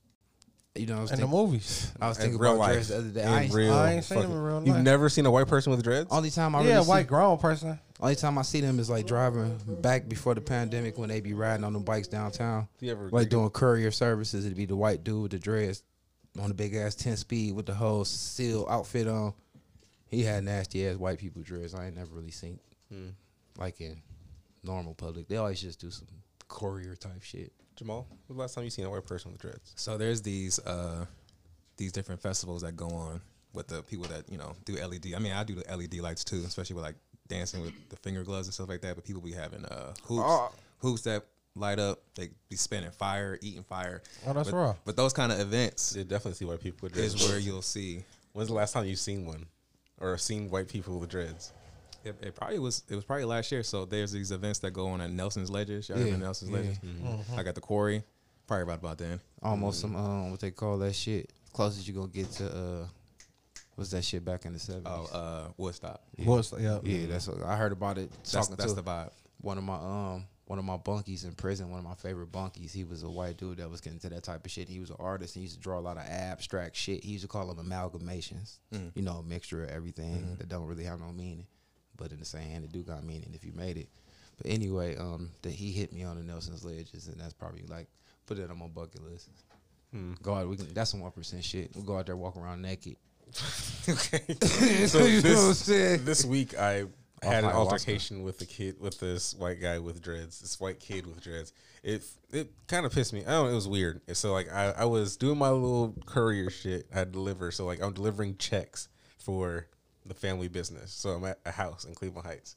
You 0.77 0.87
know, 0.87 0.95
what 0.95 0.99
I 0.99 1.03
was 1.03 1.11
In 1.13 1.21
the 1.21 1.27
movies. 1.27 1.93
I 2.01 2.09
was 2.09 2.17
In 2.19 2.23
thinking 2.23 2.41
real 2.41 2.53
about 2.53 2.61
life. 2.61 2.73
dreads 2.75 2.89
the 2.89 2.97
other 2.99 3.09
day. 3.09 3.23
In 3.23 3.29
I 3.29 3.43
ain't, 3.43 3.53
real 3.53 3.75
I 3.75 3.93
ain't 3.95 4.05
seen 4.05 4.19
fucking- 4.19 4.31
him 4.31 4.37
in 4.37 4.43
real 4.43 4.57
life. 4.59 4.67
You've 4.69 4.77
never 4.79 5.09
seen 5.09 5.27
a 5.27 5.31
white 5.31 5.49
person 5.49 5.73
with 5.73 5.83
dreads? 5.83 6.07
only 6.13 6.31
time 6.31 6.55
I 6.55 6.63
yeah, 6.63 6.75
really 6.77 6.87
white 6.87 7.03
see, 7.03 7.09
grown 7.09 7.39
person. 7.39 7.79
only 8.01 8.15
time 8.15 8.39
I 8.39 8.43
see 8.43 8.61
them 8.61 8.79
is 8.79 8.89
like 8.89 9.05
driving 9.07 9.59
back 9.83 10.09
before 10.09 10.35
the 10.37 10.41
pandemic 10.41 10.97
when 10.97 11.09
they 11.09 11.21
be 11.21 11.35
riding 11.35 11.65
on 11.65 11.73
the 11.73 11.81
bikes 11.81 12.07
downtown, 12.07 12.69
You 12.79 12.93
ever 12.93 13.11
like 13.11 13.29
doing 13.31 13.51
courier 13.51 13.91
services. 13.91 14.45
It'd 14.47 14.57
be 14.57 14.65
the 14.67 14.77
white 14.77 15.03
dude 15.03 15.23
with 15.23 15.33
the 15.33 15.39
dreads 15.41 15.83
on 16.41 16.47
the 16.49 16.55
big 16.55 16.77
ass 16.77 16.95
ten 16.95 17.17
speed 17.17 17.57
with 17.57 17.67
the 17.67 17.75
whole 17.75 18.05
seal 18.05 18.65
outfit 18.71 19.09
on. 19.09 19.35
He 20.11 20.23
had 20.24 20.45
nasty 20.45 20.87
ass 20.89 20.97
white 20.97 21.19
people 21.19 21.43
dreads. 21.43 21.74
I 21.74 21.87
ain't 21.87 21.97
never 21.97 22.15
really 22.15 22.31
seen 22.32 22.59
Hmm. 22.91 23.11
like 23.59 23.81
in 23.81 24.03
normal 24.65 24.95
public. 24.95 25.28
They 25.28 25.37
always 25.37 25.61
just 25.61 25.81
do 25.81 25.91
some 25.91 26.09
courier 26.49 26.97
type 26.97 27.23
shit. 27.23 27.53
Jamal, 27.77 28.07
when's 28.11 28.37
the 28.37 28.43
last 28.43 28.55
time 28.55 28.65
you 28.65 28.70
seen 28.70 28.85
a 28.85 28.91
white 28.91 29.07
person 29.07 29.31
with 29.32 29.41
dreads? 29.41 29.73
So 29.77 29.97
there's 29.97 30.20
these 30.23 30.59
uh 30.61 31.07
these 31.77 31.93
different 31.93 32.20
festivals 32.20 32.62
that 32.62 32.77
go 32.77 32.89
on 32.89 33.20
with 33.53 33.69
the 33.69 33.82
people 33.82 34.05
that 34.07 34.28
you 34.31 34.37
know 34.39 34.55
do 34.65 34.77
LED. 34.77 35.15
I 35.15 35.19
mean, 35.19 35.32
I 35.32 35.45
do 35.45 35.55
the 35.55 35.65
LED 35.77 36.01
lights 36.01 36.24
too, 36.24 36.43
especially 36.47 36.74
with 36.74 36.85
like 36.85 36.97
dancing 37.28 37.62
with 37.62 37.73
the 37.89 37.97
finger 37.97 38.24
gloves 38.24 38.49
and 38.49 38.55
stuff 38.55 38.69
like 38.69 38.81
that. 38.82 38.97
But 38.97 39.05
people 39.05 39.23
be 39.23 39.32
having 39.32 39.65
uh 39.65 39.95
hoops, 40.03 40.23
Oh. 40.27 40.53
hoops 40.78 41.03
that 41.03 41.24
light 41.55 41.78
up. 41.78 42.01
They 42.16 42.31
be 42.49 42.57
spinning 42.57 42.91
fire, 42.91 43.39
eating 43.41 43.62
fire. 43.62 44.03
Oh, 44.27 44.32
that's 44.32 44.51
but, 44.51 44.57
raw. 44.57 44.74
But 44.85 44.97
those 44.97 45.12
kind 45.12 45.31
of 45.32 45.39
events 45.41 45.95
You 45.97 46.03
definitely 46.05 46.35
see 46.35 46.45
white 46.45 46.61
people 46.61 46.81
with 46.82 46.93
dreads. 46.95 47.15
is 47.15 47.28
where 47.28 47.39
you'll 47.39 47.62
see. 47.62 48.05
When's 48.32 48.49
the 48.49 48.55
last 48.55 48.73
time 48.73 48.87
you've 48.87 48.99
seen 48.99 49.24
one? 49.24 49.47
Or 50.01 50.17
seen 50.19 50.49
white 50.51 50.69
people 50.69 50.99
with 50.99 51.11
dreads? 51.11 51.53
It, 52.05 52.17
it 52.23 52.35
probably 52.35 52.59
was. 52.59 52.83
It 52.89 52.95
was 52.95 53.05
probably 53.05 53.27
last 53.27 53.53
year. 53.53 53.63
So 53.63 53.85
there's 53.85 54.11
these 54.13 54.33
events 54.33 54.59
that 54.61 54.71
go 54.71 54.89
on 54.89 55.01
at 55.03 55.11
Nelson's 55.11 55.51
Ledges. 55.51 55.89
Y'all 55.89 55.99
Yeah, 55.99 56.13
heard 56.13 56.21
Nelson's 56.21 56.51
yeah. 56.51 56.57
Ledges? 56.57 56.79
I 57.37 57.43
got 57.43 57.55
the 57.55 57.61
quarry. 57.61 58.03
Probably 58.47 58.63
about 58.63 58.79
about 58.79 58.99
then. 58.99 59.21
Almost 59.43 59.81
some 59.81 59.95
um 59.95 60.31
what 60.31 60.41
they 60.41 60.51
call 60.51 60.79
that 60.79 60.95
shit. 60.95 61.31
Closest 61.53 61.87
you 61.87 61.95
gonna 61.95 62.09
get 62.09 62.31
to 62.33 62.47
uh 62.51 62.87
what's 63.75 63.91
that 63.91 64.05
shit 64.05 64.25
back 64.25 64.45
in 64.47 64.55
the 64.55 64.59
seventies? 64.59 64.87
Oh, 64.91 65.09
uh, 65.17 65.49
Woodstock. 65.57 66.01
What's 66.25 66.53
yeah. 66.59 66.79
Yeah, 66.83 67.07
that's 67.07 67.29
what, 67.29 67.43
I 67.45 67.57
heard 67.57 67.73
about 67.73 67.99
it. 67.99 68.11
That's 68.11 68.33
talking 68.33 68.57
that's 68.57 68.73
to 68.73 68.81
the 68.81 68.83
vibe. 68.83 69.11
one 69.41 69.59
of 69.59 69.65
my 69.65 69.75
um 69.75 70.25
one 70.51 70.59
of 70.59 70.65
my 70.65 70.77
bunkies 70.77 71.25
in 71.25 71.33
prison. 71.33 71.71
One 71.71 71.79
of 71.79 71.85
my 71.85 71.95
favorite 71.95 72.33
bunkies. 72.33 72.73
He 72.73 72.83
was 72.83 73.05
a 73.05 73.09
white 73.09 73.37
dude 73.37 73.59
that 73.59 73.71
was 73.71 73.81
getting 73.81 73.99
into 73.99 74.09
that 74.09 74.25
type 74.25 74.45
of 74.45 74.51
shit. 74.51 74.69
He 74.69 74.81
was 74.81 74.91
an 74.91 74.97
artist. 74.99 75.33
He 75.33 75.43
used 75.43 75.55
to 75.55 75.61
draw 75.61 75.79
a 75.79 75.81
lot 75.81 75.97
of 75.97 76.03
abstract 76.03 76.75
shit. 76.75 77.05
He 77.05 77.13
used 77.13 77.23
to 77.23 77.29
call 77.29 77.55
them 77.55 77.65
amalgamations. 77.65 78.59
Mm. 78.75 78.91
You 78.97 79.03
know, 79.03 79.19
a 79.19 79.23
mixture 79.23 79.63
of 79.63 79.71
everything 79.71 80.13
mm-hmm. 80.13 80.35
that 80.39 80.49
don't 80.49 80.67
really 80.67 80.83
have 80.83 80.99
no 80.99 81.13
meaning, 81.13 81.47
but 81.97 82.11
in 82.11 82.19
the 82.19 82.25
same 82.25 82.51
hand, 82.51 82.65
it 82.65 82.73
do 82.73 82.83
got 82.83 83.05
meaning 83.05 83.31
if 83.33 83.45
you 83.45 83.53
made 83.55 83.77
it. 83.77 83.89
But 84.39 84.51
anyway, 84.51 84.97
um, 84.97 85.31
that 85.43 85.53
he 85.53 85.71
hit 85.71 85.93
me 85.93 86.03
on 86.03 86.17
the 86.17 86.25
Nelson's 86.25 86.65
ledges, 86.65 87.07
and 87.07 87.21
that's 87.21 87.33
probably 87.33 87.63
like 87.69 87.87
put 88.27 88.41
it 88.41 88.51
on 88.51 88.59
my 88.59 88.67
bucket 88.67 89.05
list. 89.09 89.29
Hmm. 89.93 90.15
Go 90.21 90.35
out, 90.35 90.49
we 90.49 90.57
can. 90.57 90.75
That's 90.75 90.91
some 90.91 90.99
one 90.99 91.13
percent 91.13 91.45
shit. 91.45 91.71
We'll 91.77 91.85
go 91.85 91.97
out 91.97 92.07
there, 92.07 92.17
walk 92.17 92.37
around 92.37 92.61
naked. 92.61 92.97
okay. 93.89 94.35
so 94.89 94.99
you 95.05 95.23
know 95.23 95.31
what 95.31 95.47
I'm 95.47 95.55
saying? 95.55 96.05
this, 96.05 96.23
this 96.23 96.25
week 96.25 96.59
I 96.59 96.87
had 97.23 97.45
an 97.45 97.51
altercation 97.51 98.23
with 98.23 98.39
the 98.39 98.47
kid 98.47 98.81
with 98.81 98.99
this 99.01 99.35
white 99.35 99.61
guy 99.61 99.79
with 99.79 100.03
dreads, 100.03 100.41
this 100.41 100.59
white 100.59 100.81
kid 100.81 101.07
with 101.07 101.23
dreads. 101.23 101.53
It 101.83 102.05
it 102.33 102.53
kind 102.69 102.87
of 102.87 102.93
pissed 102.93 103.13
me. 103.13 103.21
I 103.21 103.33
don't 103.33 103.47
know, 103.47 103.53
it 103.53 103.55
was 103.55 103.69
weird. 103.69 104.01
So 104.17 104.33
like 104.33 104.51
I, 104.53 104.73
I 104.77 104.85
was 104.85 105.17
doing 105.17 105.39
my 105.39 105.51
little 105.51 105.95
courier 106.07 106.51
shit 106.51 106.87
I 106.95 107.05
deliver. 107.05 107.51
So 107.51 107.67
like 107.67 107.83
I'm 107.83 107.93
delivering 107.93 108.37
checks 108.37 108.89
for 109.19 109.67
the 110.07 110.15
family 110.15 110.49
business. 110.49 110.93
So 110.93 111.11
I'm 111.11 111.25
at 111.25 111.39
a 111.45 111.51
house 111.51 111.85
in 111.85 111.95
Cleveland 111.95 112.27
Heights. 112.27 112.57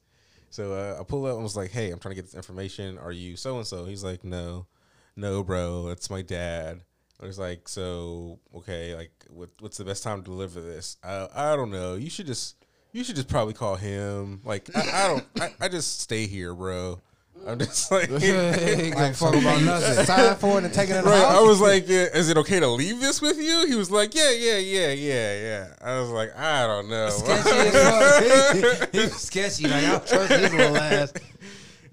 So 0.49 0.73
uh, 0.73 0.98
I 0.99 1.03
pull 1.03 1.26
up 1.26 1.34
and 1.34 1.44
was 1.44 1.57
like, 1.57 1.72
"Hey, 1.72 1.90
I'm 1.90 1.99
trying 1.99 2.11
to 2.11 2.15
get 2.15 2.26
this 2.26 2.35
information. 2.35 2.99
Are 2.99 3.11
you 3.11 3.35
so 3.35 3.57
and 3.57 3.65
so?" 3.65 3.85
He's 3.85 4.03
like, 4.03 4.23
"No, 4.23 4.68
no, 5.15 5.44
bro. 5.44 5.88
It's 5.88 6.11
my 6.11 6.22
dad." 6.22 6.81
I 7.19 7.26
was 7.26 7.40
like, 7.40 7.68
"So 7.68 8.40
okay, 8.53 8.95
like, 8.95 9.26
what, 9.30 9.49
what's 9.61 9.77
the 9.77 9.85
best 9.85 10.03
time 10.03 10.19
to 10.19 10.23
deliver 10.23 10.61
this?" 10.61 10.98
I, 11.03 11.27
I 11.34 11.56
don't 11.56 11.72
know. 11.72 11.95
You 11.95 12.10
should 12.10 12.27
just, 12.27 12.62
you 12.94 13.03
should 13.03 13.15
just 13.15 13.28
probably 13.28 13.53
call 13.53 13.76
him. 13.76 14.40
Like, 14.45 14.70
I, 14.76 15.03
I 15.03 15.07
don't. 15.07 15.26
I, 15.41 15.65
I 15.65 15.68
just 15.68 15.99
stay 15.99 16.28
here, 16.28 16.53
bro. 16.56 17.02
I'm 17.45 17.60
just 17.60 17.91
like, 17.91 18.10
ain't 18.24 18.95
gonna 18.95 19.14
fuck 19.14 19.36
about 19.36 19.61
nothing. 19.64 20.06
Sign 20.06 20.36
for 20.38 20.60
it 20.60 20.64
and 20.64 20.74
take 20.74 20.90
it 20.90 20.95
in 20.95 21.03
the 21.03 21.10
Right, 21.10 21.20
house. 21.22 21.36
I 21.36 21.41
was 21.41 21.60
like, 21.60 21.90
yeah, 21.90 22.06
"Is 22.14 22.30
it 22.30 22.38
okay 22.38 22.60
to 22.61 22.68
leave 22.70 23.02
this 23.02 23.22
with 23.22 23.38
you?" 23.38 23.65
He 23.68 23.76
was 23.76 23.91
like, 23.91 24.15
"Yeah, 24.15 24.30
yeah, 24.32 24.57
yeah, 24.60 24.91
yeah, 24.94 25.41
yeah." 25.41 25.68
I 25.82 25.99
was 25.99 26.10
like, 26.10 26.34
"I 26.38 26.65
don't 26.68 26.90
know." 26.90 27.10
sketchy 27.10 27.49
as 27.49 28.61
fuck. 28.80 28.91
he 28.94 28.99
was 28.99 29.14
sketchy. 29.15 29.64
Like 29.68 29.84
I 29.84 29.91
don't 29.91 30.07
trust 30.07 30.32
his 30.32 30.53
little 30.53 30.78
ass. 30.78 31.14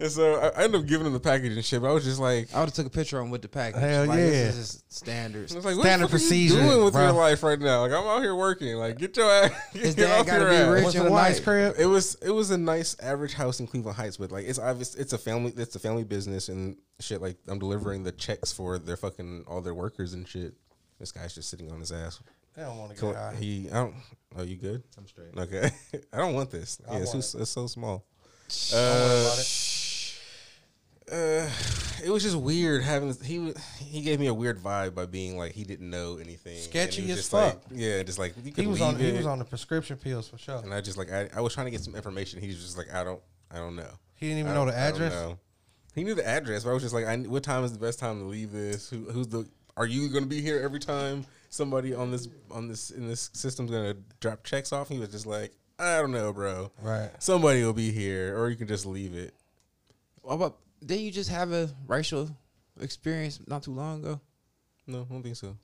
And 0.00 0.10
so 0.10 0.34
I, 0.36 0.48
I 0.60 0.64
ended 0.64 0.80
up 0.80 0.86
giving 0.86 1.06
him 1.06 1.12
the 1.12 1.20
package 1.20 1.52
and 1.52 1.64
shit. 1.64 1.80
But 1.82 1.90
I 1.90 1.92
was 1.92 2.04
just 2.04 2.18
like, 2.18 2.52
I 2.54 2.58
would 2.60 2.66
have 2.68 2.74
took 2.74 2.86
a 2.86 2.90
picture 2.90 3.18
of 3.18 3.24
him 3.26 3.30
with 3.30 3.42
the 3.42 3.48
package. 3.48 3.80
Hell 3.80 4.06
like, 4.06 4.18
yeah. 4.18 4.24
This 4.24 4.56
is 4.56 4.84
standards. 4.88 5.52
I 5.52 5.56
was 5.56 5.64
like, 5.64 5.76
what 5.76 5.84
Standard 5.84 6.06
the 6.06 6.08
fuck 6.08 6.20
procedure, 6.20 6.54
are 6.54 6.62
you 6.62 6.68
doing 6.70 6.84
with 6.84 6.94
bro. 6.94 7.02
your 7.04 7.12
life 7.12 7.42
right 7.42 7.58
now? 7.60 7.82
Like, 7.82 7.92
I'm 7.92 8.06
out 8.06 8.22
here 8.22 8.34
working. 8.34 8.76
Like, 8.76 8.98
get 8.98 9.16
your 9.16 9.30
ass. 9.30 9.50
His 9.72 9.94
get 9.94 10.06
dad 10.08 10.20
off 10.20 10.26
gotta 10.26 10.40
your 10.40 10.50
be 10.50 10.56
ass. 10.56 10.68
rich 10.72 10.84
Was 10.86 10.94
it 10.94 10.98
and 11.00 11.08
a 11.08 11.10
nice 11.12 11.40
crib? 11.40 11.74
It 11.78 11.86
was 11.86 12.14
it 12.16 12.30
was 12.30 12.50
a 12.50 12.58
nice 12.58 12.96
average 13.00 13.34
house 13.34 13.60
in 13.60 13.66
Cleveland 13.66 13.96
Heights, 13.96 14.16
but 14.16 14.32
like 14.32 14.46
it's 14.46 14.58
obvious 14.58 14.94
it's 14.94 15.12
a 15.12 15.18
family 15.18 15.52
it's 15.56 15.76
a 15.76 15.80
family 15.80 16.04
business 16.04 16.48
and 16.48 16.76
shit. 16.98 17.20
Like 17.20 17.36
I'm 17.48 17.58
delivering 17.58 18.02
the 18.04 18.12
checks 18.12 18.52
for 18.52 18.78
their 18.78 18.96
fucking 18.96 19.44
all 19.46 19.60
their 19.60 19.74
workers 19.74 20.14
and 20.14 20.26
shit. 20.26 20.54
This 20.98 21.12
guy's 21.12 21.34
just 21.34 21.48
sitting 21.50 21.70
on 21.70 21.80
his 21.80 21.92
ass. 21.92 22.20
They 22.56 22.62
don't 22.62 22.78
want 22.78 22.92
to 22.92 22.98
Cool. 23.00 23.12
get 23.12 23.18
high. 23.20 23.34
He 23.36 23.68
I 23.70 23.74
don't. 23.74 23.94
Oh, 24.36 24.42
you 24.42 24.56
good? 24.56 24.82
I'm 24.98 25.06
straight. 25.06 25.36
Okay. 25.36 25.70
I 26.12 26.16
don't 26.18 26.34
want 26.34 26.50
this. 26.50 26.78
I 26.88 26.94
Yeah, 26.96 27.02
it's, 27.02 27.14
want 27.14 27.24
too, 27.30 27.38
it's 27.38 27.50
so 27.50 27.66
small. 27.68 28.04
Don't 28.70 28.72
worry 28.80 28.88
Uh, 28.90 29.20
about 29.26 29.38
it. 29.38 29.46
Uh, 31.12 31.48
it 32.04 32.10
was 32.10 32.22
just 32.22 32.36
weird 32.36 32.82
having 32.82 33.14
he 33.22 33.52
he 33.78 34.00
gave 34.02 34.20
me 34.20 34.26
a 34.28 34.34
weird 34.34 34.58
vibe 34.58 34.94
by 34.94 35.06
being 35.06 35.36
like 35.36 35.52
he 35.52 35.64
didn't 35.64 35.90
know 35.90 36.18
anything. 36.18 36.56
Sketchy 36.56 37.10
as 37.10 37.16
just 37.18 37.32
like- 37.32 37.52
fuck. 37.54 37.62
yeah, 37.72 38.02
just 38.02 38.18
like 38.18 38.34
He 38.56 38.66
was 38.66 38.80
on. 38.80 38.96
He 38.96 39.12
was 39.12 39.26
on 39.26 39.38
the 39.38 39.44
prescription 39.44 39.96
pills 39.96 40.28
for 40.28 40.38
sure. 40.38 40.58
and 40.58 40.72
I 40.72 40.80
just 40.80 40.96
like 40.98 41.12
I, 41.12 41.28
I 41.34 41.40
was 41.40 41.54
trying 41.54 41.66
to 41.66 41.70
get 41.70 41.80
some 41.82 41.94
information. 41.94 42.40
He 42.40 42.48
was 42.48 42.56
just 42.62 42.78
like 42.78 42.92
I 42.94 43.04
don't 43.04 43.20
I 43.50 43.56
don't 43.58 43.76
know. 43.76 43.90
He 44.14 44.26
didn't 44.28 44.40
even 44.40 44.54
know 44.54 44.66
the 44.66 44.76
address. 44.76 45.12
know. 45.12 45.38
He 45.94 46.04
knew 46.04 46.14
the 46.14 46.26
address, 46.26 46.62
but 46.64 46.70
I 46.70 46.74
was 46.74 46.82
just 46.82 46.94
like, 46.94 47.06
I, 47.06 47.16
what 47.16 47.42
time 47.42 47.64
is 47.64 47.72
the 47.72 47.78
best 47.78 47.98
time 47.98 48.20
to 48.20 48.24
leave 48.26 48.52
this? 48.52 48.88
Who, 48.90 48.98
who's 49.10 49.26
the? 49.26 49.48
Are 49.76 49.86
you 49.86 50.08
going 50.08 50.22
to 50.22 50.28
be 50.28 50.40
here 50.40 50.60
every 50.62 50.78
time 50.78 51.24
somebody 51.48 51.94
on 51.94 52.10
this 52.12 52.28
on 52.50 52.68
this 52.68 52.90
in 52.90 53.08
this 53.08 53.30
system's 53.32 53.70
going 53.72 53.94
to 53.94 54.00
drop 54.20 54.44
checks 54.44 54.72
off? 54.72 54.88
He 54.88 54.98
was 54.98 55.08
just 55.08 55.26
like, 55.26 55.52
I 55.80 55.98
don't 55.98 56.12
know, 56.12 56.32
bro. 56.32 56.70
Right. 56.80 57.10
Somebody 57.18 57.64
will 57.64 57.72
be 57.72 57.90
here, 57.90 58.38
or 58.38 58.50
you 58.50 58.56
can 58.56 58.68
just 58.68 58.86
leave 58.86 59.14
it. 59.14 59.34
What 60.22 60.34
about? 60.34 60.58
Didn't 60.84 61.04
you 61.04 61.10
just 61.10 61.30
have 61.30 61.52
a 61.52 61.70
racial 61.86 62.30
experience 62.80 63.40
not 63.46 63.62
too 63.62 63.72
long 63.72 64.00
ago? 64.00 64.20
No, 64.86 65.06
I 65.08 65.12
don't 65.12 65.22
think 65.22 65.36
so. 65.36 65.56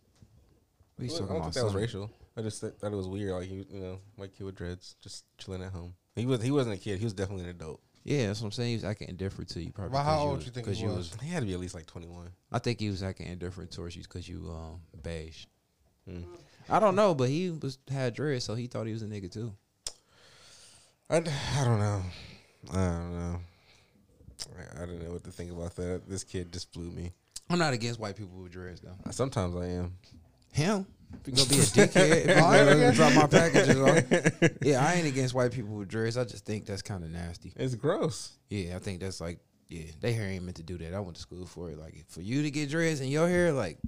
What 0.97 1.05
you 1.09 1.13
Well, 1.13 1.25
I 1.25 1.33
don't 1.35 1.43
think 1.43 1.55
that 1.55 1.65
was 1.65 1.75
racial. 1.75 2.11
I 2.37 2.43
just 2.43 2.61
th- 2.61 2.75
thought 2.75 2.93
it 2.93 2.97
was 2.97 3.09
weird. 3.09 3.33
Like 3.33 3.49
he, 3.49 3.67
you 3.71 3.81
know, 3.81 3.99
white 4.17 4.37
kid 4.37 4.45
with 4.45 4.55
dreads, 4.57 4.97
just 5.01 5.25
chilling 5.39 5.63
at 5.63 5.73
home. 5.73 5.95
He 6.15 6.27
was 6.27 6.43
he 6.43 6.51
wasn't 6.51 6.77
a 6.77 6.79
kid. 6.79 6.99
He 6.99 7.05
was 7.05 7.13
definitely 7.13 7.45
an 7.45 7.51
adult. 7.51 7.81
Yeah, 8.05 8.29
that's 8.29 8.41
what 8.41 8.47
I'm 8.47 8.53
saying. 8.53 8.69
He 8.71 8.77
was 8.77 8.85
acting 8.85 9.09
indifferent 9.09 9.51
to 9.51 9.61
you. 9.63 9.73
Probably. 9.73 9.95
Well, 9.95 10.05
how 10.05 10.19
old 10.21 10.37
was- 10.37 10.47
you 10.47 10.53
think 10.53 10.69
he 10.69 10.87
was? 10.87 11.13
He 11.23 11.29
had 11.29 11.41
to 11.41 11.47
be 11.47 11.55
at 11.55 11.61
least 11.61 11.75
like 11.75 11.87
twenty 11.87 12.07
one. 12.07 12.31
I 12.53 12.59
think 12.59 12.79
he 12.81 12.89
was 12.89 13.03
acting 13.03 13.27
indifferent 13.27 13.73
towards 13.73 13.97
you 13.97 14.03
because 14.03 14.29
you 14.29 14.49
um 14.51 14.81
beige. 15.03 15.47
Mm. 16.09 16.25
I 16.69 16.79
don't 16.79 16.95
know, 16.95 17.15
but 17.15 17.29
he 17.29 17.51
was 17.51 17.79
had 17.91 18.15
dreads, 18.15 18.45
so 18.45 18.55
he 18.55 18.67
thought 18.67 18.87
he 18.87 18.93
was 18.93 19.03
a 19.03 19.07
nigga 19.07 19.31
too. 19.31 19.53
I, 21.11 21.17
I 21.17 21.65
don't 21.65 21.79
know. 21.79 22.03
I 22.73 22.75
don't 22.75 23.19
know. 23.19 23.41
I, 24.59 24.83
I 24.83 24.87
don't 24.87 25.03
know 25.03 25.13
what 25.13 25.25
to 25.25 25.31
think 25.31 25.51
about 25.53 25.75
that. 25.77 26.03
This 26.09 26.25
kid 26.25 26.53
just 26.53 26.73
blew 26.73 26.91
me. 26.91 27.13
I'm 27.49 27.59
not 27.59 27.73
against 27.73 28.01
white 28.01 28.17
people 28.17 28.39
with 28.43 28.53
dreads 28.53 28.81
though. 28.81 28.97
Sometimes 29.11 29.55
I 29.57 29.67
am. 29.67 29.93
Him? 30.53 30.87
If 31.25 31.29
you're 31.29 31.37
gonna 31.37 31.49
be 31.49 31.61
a 31.61 31.87
dickhead, 31.87 32.27
if 32.37 32.43
I 32.43 32.59
ain't 32.59 32.81
gonna 32.81 32.93
drop 32.93 33.15
my 33.15 33.27
packages 33.29 33.79
off. 33.79 34.51
Yeah, 34.63 34.85
I 34.85 34.95
ain't 34.95 35.07
against 35.07 35.35
white 35.35 35.53
people 35.53 35.77
with 35.77 35.87
dreads. 35.89 36.17
I 36.19 36.25
just 36.25 36.45
think 36.45 36.67
that's 36.67 36.83
kind 36.83 37.05
of 37.05 37.11
nasty. 37.11 37.53
It's 37.55 37.77
gross. 37.77 38.33
Yeah, 38.51 38.75
I 38.75 38.81
think 38.81 38.99
that's 39.01 39.21
like, 39.21 39.39
yeah, 39.69 39.85
they 40.01 40.13
hair 40.13 40.27
ain't 40.27 40.43
meant 40.43 40.57
to 40.57 40.65
do 40.65 40.77
that. 40.79 40.95
I 40.95 40.99
went 40.99 41.15
to 41.15 41.23
school 41.23 41.47
for 41.47 41.71
it. 41.71 41.79
Like, 41.79 42.07
for 42.09 42.23
you 42.23 42.43
to 42.43 42.51
get 42.51 42.71
dreads 42.71 43.01
in 43.01 43.07
your 43.09 43.29
hair, 43.29 43.53
like, 43.53 43.79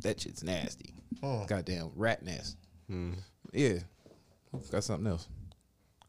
that 0.00 0.20
shit's 0.20 0.42
nasty. 0.42 0.94
Hmm. 1.22 1.44
Goddamn 1.46 1.90
rat 1.96 2.22
nest. 2.22 2.56
Hmm. 2.88 3.12
Yeah. 3.52 3.80
Got 4.70 4.84
something 4.84 5.06
else 5.06 5.28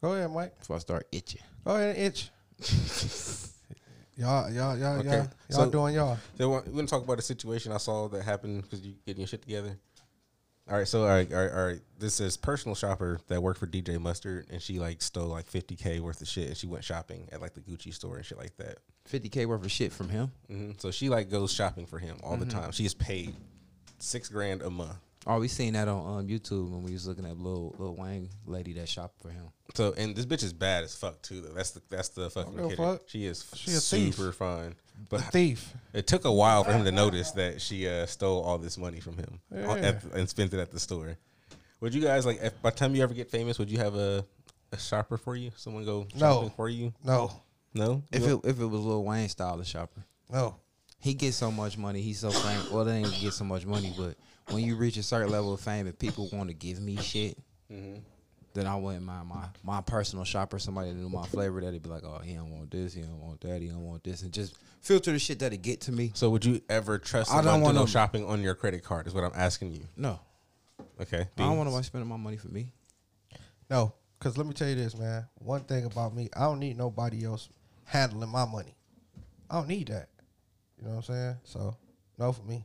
Go 0.00 0.14
ahead, 0.14 0.30
Mike. 0.30 0.58
before 0.58 0.76
I 0.76 0.78
start 0.78 1.06
itching. 1.12 1.42
Go 1.66 1.76
ahead 1.76 1.96
and 1.96 2.06
itch. 2.06 2.30
y'all, 4.16 4.50
y'all, 4.50 4.76
y'all, 4.78 4.98
Okay, 4.98 5.08
y'all, 5.08 5.16
y'all 5.50 5.64
so- 5.64 5.70
doing 5.70 5.94
y'all. 5.94 6.18
So 6.36 6.50
we're 6.50 6.60
gonna 6.62 6.86
talk 6.86 7.02
about 7.04 7.18
a 7.18 7.22
situation 7.22 7.72
I 7.72 7.78
saw 7.78 8.08
that 8.08 8.22
happened 8.24 8.62
because 8.62 8.80
you 8.84 8.94
getting 9.06 9.20
your 9.20 9.28
shit 9.28 9.42
together. 9.42 9.78
All 10.70 10.76
right, 10.76 10.86
so 10.86 11.02
all 11.02 11.08
right, 11.08 11.32
all 11.32 11.38
right, 11.40 11.52
all 11.52 11.66
right. 11.66 11.80
This 11.98 12.20
is 12.20 12.36
personal 12.36 12.74
shopper 12.74 13.20
that 13.28 13.42
worked 13.42 13.58
for 13.58 13.66
DJ 13.66 13.98
Mustard, 13.98 14.46
and 14.50 14.60
she 14.60 14.78
like 14.78 15.00
stole 15.00 15.28
like 15.28 15.46
fifty 15.46 15.76
k 15.76 15.98
worth 16.00 16.20
of 16.20 16.28
shit, 16.28 16.48
and 16.48 16.56
she 16.56 16.66
went 16.66 16.84
shopping 16.84 17.26
at 17.32 17.40
like 17.40 17.54
the 17.54 17.60
Gucci 17.60 17.94
store 17.94 18.16
and 18.16 18.24
shit 18.26 18.36
like 18.38 18.54
that. 18.58 18.78
50K 19.10 19.46
worth 19.46 19.64
of 19.64 19.70
shit 19.70 19.90
from 19.90 20.10
him. 20.10 20.30
hmm 20.48 20.72
So 20.76 20.90
she 20.90 21.08
like 21.08 21.30
goes 21.30 21.50
shopping 21.50 21.86
for 21.86 21.98
him 21.98 22.18
all 22.22 22.36
the 22.36 22.44
time. 22.44 22.72
She 22.72 22.84
is 22.84 22.92
paid 22.92 23.34
six 23.98 24.28
grand 24.28 24.60
a 24.60 24.68
month. 24.68 24.98
Oh, 25.30 25.38
we 25.40 25.48
seen 25.48 25.74
that 25.74 25.88
on 25.88 26.20
um, 26.20 26.26
YouTube 26.26 26.70
when 26.70 26.82
we 26.82 26.92
was 26.92 27.06
looking 27.06 27.26
at 27.26 27.36
Lil, 27.38 27.74
Lil 27.78 27.94
Wayne 27.96 28.30
lady 28.46 28.72
that 28.74 28.88
shopped 28.88 29.20
for 29.20 29.28
him. 29.28 29.44
So 29.74 29.92
and 29.98 30.16
this 30.16 30.24
bitch 30.24 30.42
is 30.42 30.54
bad 30.54 30.84
as 30.84 30.94
fuck 30.96 31.20
too. 31.20 31.42
Though 31.42 31.52
that's 31.52 31.72
the 31.72 31.82
that's 31.90 32.08
the 32.08 32.30
fucking 32.30 32.56
give 32.56 32.72
a 32.72 32.76
fuck. 32.76 33.02
She 33.06 33.26
is 33.26 33.44
She 33.54 33.70
a 33.72 33.74
thief. 33.74 34.14
super 34.14 34.32
fun, 34.32 34.74
A 34.96 35.00
but 35.10 35.20
thief. 35.24 35.74
it 35.92 36.06
took 36.06 36.24
a 36.24 36.32
while 36.32 36.64
for 36.64 36.72
him 36.72 36.84
to 36.84 36.92
notice 36.92 37.32
that 37.32 37.60
she 37.60 37.86
uh, 37.86 38.06
stole 38.06 38.42
all 38.42 38.56
this 38.56 38.78
money 38.78 39.00
from 39.00 39.18
him 39.18 39.40
Yeah. 39.54 39.74
at 39.74 40.04
and 40.14 40.28
spent 40.28 40.54
it 40.54 40.60
at 40.60 40.70
the 40.70 40.80
store. 40.80 41.18
Would 41.80 41.94
you 41.94 42.00
guys 42.00 42.24
like 42.24 42.40
if 42.42 42.60
by 42.62 42.70
the 42.70 42.76
time 42.76 42.94
you 42.94 43.02
ever 43.02 43.12
get 43.14 43.30
famous, 43.30 43.58
would 43.58 43.70
you 43.70 43.78
have 43.78 43.94
a 43.96 44.24
a 44.72 44.78
shopper 44.78 45.18
for 45.18 45.36
you? 45.36 45.50
Someone 45.56 45.84
go 45.84 46.06
No. 46.16 46.50
for 46.56 46.68
you? 46.70 46.92
No, 47.04 47.30
No. 47.74 48.02
If 48.10 48.22
You- 48.22 48.40
it 48.44 48.48
if 48.48 48.60
it 48.60 48.66
was 48.66 48.80
Lil 48.80 49.04
Wayne 49.04 49.28
style 49.28 49.60
of 49.60 49.66
shopper, 49.66 50.04
no. 50.32 50.56
he 50.98 51.12
gets 51.12 51.36
so 51.36 51.50
much 51.50 51.76
money. 51.76 52.00
He's 52.00 52.20
so 52.20 52.30
famous. 52.30 52.70
Well, 52.70 52.86
they 52.86 52.96
ain't 52.96 53.12
get 53.20 53.34
so 53.34 53.44
much 53.44 53.66
money, 53.66 53.92
but 53.96 54.16
when 54.50 54.64
you 54.64 54.76
reach 54.76 54.96
a 54.96 55.02
certain 55.02 55.30
level 55.30 55.52
of 55.52 55.60
fame 55.60 55.86
and 55.86 55.98
people 55.98 56.28
want 56.32 56.48
to 56.48 56.54
give 56.54 56.80
me 56.80 56.96
shit, 56.96 57.38
Mhm. 57.70 58.00
then 58.54 58.66
I 58.66 58.76
wouldn't 58.76 59.04
mind 59.04 59.28
my 59.28 59.48
my 59.62 59.80
personal 59.80 60.24
shopper, 60.24 60.58
somebody 60.58 60.88
that 60.90 60.96
knew 60.96 61.08
my 61.08 61.26
flavor, 61.26 61.60
that'd 61.60 61.82
be 61.82 61.88
like, 61.88 62.04
oh, 62.04 62.18
he 62.18 62.34
don't 62.34 62.50
want 62.50 62.70
this, 62.70 62.94
he 62.94 63.02
don't 63.02 63.20
want 63.20 63.40
that, 63.42 63.60
he 63.60 63.68
don't 63.68 63.84
want 63.84 64.02
this, 64.04 64.22
and 64.22 64.32
just 64.32 64.54
filter 64.80 65.12
the 65.12 65.18
shit 65.18 65.38
that'd 65.40 65.60
get 65.62 65.80
to 65.82 65.92
me. 65.92 66.12
So 66.14 66.30
would 66.30 66.44
you 66.44 66.60
ever 66.68 66.98
trust 66.98 67.32
I 67.32 67.42
don't 67.42 67.60
want 67.60 67.74
no 67.74 67.86
shopping 67.86 68.24
on 68.24 68.42
your 68.42 68.54
credit 68.54 68.82
card? 68.84 69.06
Is 69.06 69.14
what 69.14 69.24
I'm 69.24 69.32
asking 69.34 69.72
you. 69.72 69.86
No, 69.96 70.20
Okay. 71.00 71.20
I 71.20 71.24
don't 71.36 71.56
want 71.56 71.66
Beans? 71.66 71.72
nobody 71.72 71.84
spending 71.84 72.08
my 72.08 72.16
money 72.16 72.36
for 72.36 72.48
me. 72.48 72.72
No, 73.70 73.92
because 74.18 74.36
let 74.38 74.46
me 74.46 74.54
tell 74.54 74.68
you 74.68 74.74
this, 74.76 74.96
man. 74.96 75.26
One 75.38 75.60
thing 75.64 75.84
about 75.84 76.14
me, 76.14 76.28
I 76.34 76.40
don't 76.44 76.58
need 76.58 76.76
nobody 76.76 77.24
else 77.24 77.48
handling 77.84 78.30
my 78.30 78.44
money. 78.46 78.74
I 79.50 79.56
don't 79.56 79.68
need 79.68 79.88
that. 79.88 80.08
You 80.78 80.84
know 80.84 80.90
what 80.90 80.96
I'm 80.96 81.02
saying? 81.14 81.36
So, 81.44 81.76
no 82.18 82.32
for 82.32 82.42
me. 82.42 82.64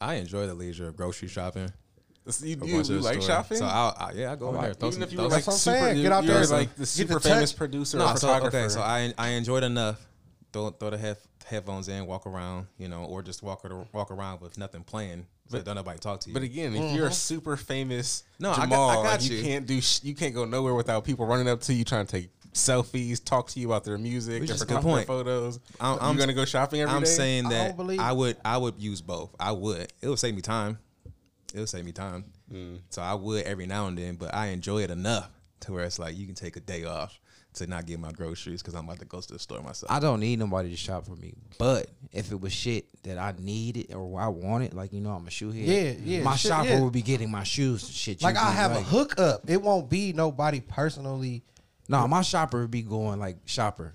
I 0.00 0.14
enjoy 0.14 0.46
the 0.46 0.54
leisure 0.54 0.88
of 0.88 0.96
grocery 0.96 1.28
shopping. 1.28 1.72
You, 2.42 2.56
you, 2.62 2.82
you 2.82 2.82
like 3.00 3.14
stores. 3.14 3.24
shopping? 3.26 3.56
So 3.58 3.64
I'll, 3.64 3.96
I, 3.98 4.12
yeah, 4.12 4.32
I 4.32 4.36
go 4.36 4.46
oh, 4.46 4.48
over 4.50 4.60
there. 4.60 4.74
Throw 4.74 4.88
Even 4.88 4.92
some- 5.00 5.02
if 5.04 5.12
you 5.12 5.16
throw 5.16 5.24
were 5.24 5.30
like 5.30 5.44
That's 5.44 5.46
what 5.46 5.52
I'm 5.54 5.58
super, 5.76 5.78
saying. 5.86 5.96
you- 5.96 6.02
Get 6.02 6.12
out 6.12 6.24
you're 6.24 6.34
there, 6.34 6.46
like 6.46 6.74
the 6.74 6.84
super 6.86 7.14
the 7.14 7.20
famous 7.20 7.50
touch. 7.52 7.58
producer 7.58 7.98
no, 7.98 8.04
or 8.04 8.16
so 8.16 8.26
photographer. 8.26 8.56
okay, 8.58 8.68
so 8.68 8.80
I 8.82 9.14
I 9.16 9.28
enjoyed 9.30 9.62
enough. 9.64 10.04
Throw 10.52 10.70
throw 10.70 10.90
the 10.90 10.98
head, 10.98 11.16
headphones 11.46 11.88
in, 11.88 12.06
walk 12.06 12.26
around, 12.26 12.66
you 12.76 12.88
know, 12.88 13.04
or 13.04 13.22
just 13.22 13.42
walk 13.42 13.64
ar- 13.64 13.86
walk 13.92 14.10
around 14.10 14.42
with 14.42 14.58
nothing 14.58 14.82
playing, 14.84 15.26
so 15.48 15.56
But- 15.56 15.64
don't 15.64 15.76
nobody 15.76 15.98
talk 15.98 16.20
to 16.20 16.28
you. 16.28 16.34
But 16.34 16.42
again, 16.42 16.74
if 16.74 16.94
you're 16.94 17.06
a 17.06 17.08
mm-hmm. 17.08 17.14
super 17.14 17.56
famous 17.56 18.24
No, 18.38 18.50
I 18.50 18.56
got- 18.56 18.62
Jamal, 18.64 18.90
I 18.90 18.94
got 18.94 19.02
like, 19.04 19.30
you. 19.30 19.36
you. 19.38 19.42
can't 19.42 19.66
do 19.66 19.80
sh- 19.80 20.00
you 20.02 20.14
can't 20.14 20.34
go 20.34 20.44
nowhere 20.44 20.74
without 20.74 21.04
people 21.04 21.24
running 21.24 21.48
up 21.48 21.62
to 21.62 21.72
you 21.74 21.84
trying 21.84 22.04
to 22.06 22.12
take 22.12 22.28
selfies, 22.52 23.22
talk 23.24 23.48
to 23.50 23.60
you 23.60 23.66
about 23.68 23.84
their 23.84 23.98
music, 23.98 24.40
Which 24.40 24.48
their 24.48 24.56
is 24.56 24.62
a 24.62 24.66
good 24.66 24.80
point. 24.82 25.06
photos. 25.06 25.58
I'm- 25.80 25.94
I'm, 25.98 26.02
I'm- 26.06 26.16
gonna 26.16 26.32
go 26.34 26.44
shopping 26.44 26.80
every 26.80 26.94
I'm 26.94 27.02
day? 27.02 27.08
saying 27.08 27.48
that 27.50 27.68
don't 27.68 27.76
believe- 27.76 28.00
I 28.00 28.12
would 28.12 28.36
I 28.44 28.56
would 28.58 28.74
use 28.78 29.00
both. 29.00 29.30
I 29.38 29.52
would. 29.52 29.92
It 30.00 30.08
would 30.08 30.18
save 30.18 30.34
me 30.34 30.42
time. 30.42 30.78
It 31.54 31.60
would 31.60 31.68
save 31.68 31.84
me 31.84 31.92
time. 31.92 32.24
Mm. 32.52 32.80
So 32.90 33.02
I 33.02 33.14
would 33.14 33.44
every 33.44 33.66
now 33.66 33.86
and 33.86 33.96
then, 33.96 34.16
but 34.16 34.34
I 34.34 34.46
enjoy 34.48 34.82
it 34.82 34.90
enough 34.90 35.30
to 35.60 35.72
where 35.72 35.84
it's 35.84 35.98
like 35.98 36.16
you 36.16 36.26
can 36.26 36.34
take 36.34 36.56
a 36.56 36.60
day 36.60 36.84
off 36.84 37.18
to 37.54 37.66
not 37.66 37.86
get 37.86 37.98
my 37.98 38.12
groceries 38.12 38.62
because 38.62 38.74
I'm 38.74 38.84
about 38.84 38.98
to 39.00 39.06
go 39.06 39.20
to 39.20 39.32
the 39.32 39.38
store 39.38 39.60
myself. 39.62 39.90
I 39.90 39.98
don't 39.98 40.20
need 40.20 40.38
nobody 40.38 40.70
to 40.70 40.76
shop 40.76 41.06
for 41.06 41.16
me. 41.16 41.34
But 41.58 41.88
if 42.12 42.30
it 42.30 42.40
was 42.40 42.52
shit 42.52 42.86
that 43.02 43.18
I 43.18 43.34
needed 43.38 43.92
or 43.94 44.20
I 44.20 44.28
wanted, 44.28 44.74
like 44.74 44.92
you 44.92 45.00
know, 45.00 45.10
I'm 45.10 45.26
a 45.26 45.30
shoe 45.30 45.50
head. 45.50 45.64
Yeah, 45.66 46.18
yeah, 46.18 46.22
My 46.22 46.36
shit, 46.36 46.50
shopper 46.50 46.68
yeah. 46.68 46.80
would 46.80 46.92
be 46.92 47.02
getting 47.02 47.30
my 47.30 47.44
shoes 47.44 47.82
and 47.84 47.92
shit. 47.92 48.22
Like 48.22 48.36
I 48.36 48.50
do, 48.50 48.56
have 48.56 48.72
a 48.72 48.82
hookup. 48.82 49.48
It 49.48 49.60
won't 49.62 49.88
be 49.88 50.12
nobody 50.12 50.60
personally. 50.60 51.42
No, 51.88 52.06
my 52.06 52.22
shopper 52.22 52.60
would 52.62 52.70
be 52.70 52.82
going 52.82 53.18
like 53.18 53.38
shopper. 53.46 53.94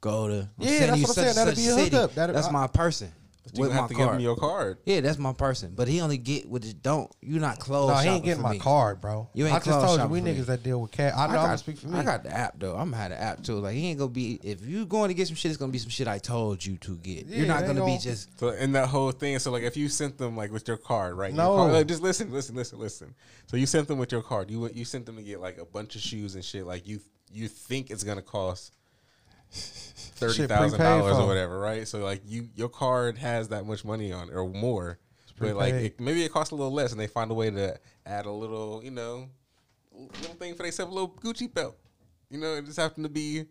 Go 0.00 0.28
to 0.28 0.34
I'm 0.34 0.48
Yeah, 0.58 0.86
that's 0.86 0.98
you 0.98 1.06
what 1.06 1.18
I'm 1.18 1.24
saying. 1.24 1.34
That'd 1.34 1.56
be 1.56 1.68
a 1.68 1.74
hookup. 1.76 2.14
That'd- 2.14 2.36
That's 2.36 2.46
I- 2.48 2.50
my 2.52 2.66
person 2.66 3.10
you 3.52 3.60
with 3.60 3.68
gonna 3.70 3.74
my 3.74 3.80
have 3.82 3.88
to 3.90 3.94
give 3.94 4.04
card. 4.06 4.16
him 4.16 4.22
your 4.22 4.36
card. 4.36 4.78
yeah, 4.86 5.00
that's 5.00 5.18
my 5.18 5.32
person. 5.34 5.72
But 5.76 5.86
he 5.86 6.00
only 6.00 6.16
get 6.16 6.48
with 6.48 6.62
his 6.64 6.72
don't. 6.74 7.10
You 7.20 7.38
not 7.38 7.58
close. 7.58 7.88
No, 7.90 7.96
he 7.96 8.08
ain't 8.08 8.24
getting 8.24 8.42
my 8.42 8.52
me. 8.52 8.58
card, 8.58 9.00
bro. 9.02 9.28
You 9.34 9.46
ain't 9.46 9.62
close. 9.62 9.76
I 9.76 9.80
just 9.80 9.86
told 9.86 10.00
you 10.00 10.06
we 10.08 10.20
for 10.20 10.24
me. 10.24 10.34
niggas 10.34 10.46
that 10.46 10.62
deal 10.62 10.80
with 10.80 10.90
cash. 10.92 11.12
I 11.14 11.26
know 11.26 11.32
I 11.32 11.36
got, 11.36 11.44
gonna 11.46 11.58
speak 11.58 11.76
for 11.78 11.88
me. 11.88 11.98
I 11.98 12.04
got 12.04 12.22
the 12.24 12.30
app 12.30 12.54
though. 12.58 12.72
I'm 12.76 12.90
gonna 12.90 12.96
have 12.96 13.10
the 13.10 13.20
app 13.20 13.42
too. 13.42 13.56
Like 13.58 13.74
he 13.74 13.88
ain't 13.88 13.98
gonna 13.98 14.10
be 14.10 14.40
if 14.42 14.64
you 14.64 14.86
going 14.86 15.08
to 15.08 15.14
get 15.14 15.26
some 15.26 15.36
shit, 15.36 15.50
it's 15.50 15.58
gonna 15.58 15.72
be 15.72 15.78
some 15.78 15.90
shit 15.90 16.08
I 16.08 16.18
told 16.18 16.64
you 16.64 16.76
to 16.78 16.96
get. 16.96 17.26
Yeah, 17.26 17.38
You're 17.38 17.46
not 17.46 17.60
they 17.60 17.66
gonna 17.66 17.84
be 17.84 17.98
just 17.98 18.38
So 18.38 18.48
in 18.48 18.72
that 18.72 18.88
whole 18.88 19.12
thing, 19.12 19.38
so 19.38 19.50
like 19.50 19.62
if 19.64 19.76
you 19.76 19.88
sent 19.90 20.16
them 20.16 20.36
like 20.36 20.50
with 20.50 20.66
your 20.66 20.78
card, 20.78 21.16
right? 21.18 21.32
your 21.32 21.36
No. 21.44 21.56
card- 21.56 21.72
like, 21.72 21.86
just 21.86 22.02
listen, 22.02 22.32
listen, 22.32 22.54
listen, 22.56 22.78
listen. 22.78 23.14
So 23.46 23.56
you 23.58 23.66
sent 23.66 23.88
them 23.88 23.98
with 23.98 24.10
your 24.10 24.22
card. 24.22 24.50
You 24.50 24.70
you 24.72 24.84
sent 24.84 25.04
them 25.06 25.16
to 25.16 25.22
get 25.22 25.40
like 25.40 25.58
a 25.58 25.64
bunch 25.66 25.96
of 25.96 26.00
shoes 26.00 26.34
and 26.34 26.44
shit. 26.44 26.64
Like 26.66 26.86
you 26.88 27.00
you 27.30 27.48
think 27.48 27.90
it's 27.90 28.04
gonna 28.04 28.22
cost 28.22 28.72
thirty 29.54 30.46
thousand 30.46 30.78
dollars 30.80 31.16
or 31.16 31.26
whatever, 31.26 31.58
right? 31.58 31.86
So 31.86 31.98
like 32.00 32.22
you 32.26 32.48
your 32.54 32.68
card 32.68 33.18
has 33.18 33.48
that 33.48 33.66
much 33.66 33.84
money 33.84 34.12
on 34.12 34.28
it 34.28 34.34
or 34.34 34.48
more, 34.48 34.98
but 35.38 35.54
like 35.56 35.74
it, 35.74 36.00
maybe 36.00 36.22
it 36.24 36.32
costs 36.32 36.52
a 36.52 36.54
little 36.56 36.72
less, 36.72 36.92
and 36.92 37.00
they 37.00 37.06
find 37.06 37.30
a 37.30 37.34
way 37.34 37.50
to 37.50 37.78
add 38.06 38.26
a 38.26 38.30
little, 38.32 38.80
you 38.84 38.90
know, 38.90 39.28
little 39.92 40.34
thing 40.36 40.54
for 40.54 40.62
themselves, 40.62 40.90
a 40.90 40.94
little 40.94 41.10
Gucci 41.10 41.52
belt. 41.52 41.76
You 42.30 42.38
know, 42.38 42.54
it 42.54 42.64
just 42.66 42.78
happened 42.78 43.04
to 43.04 43.10
be 43.10 43.44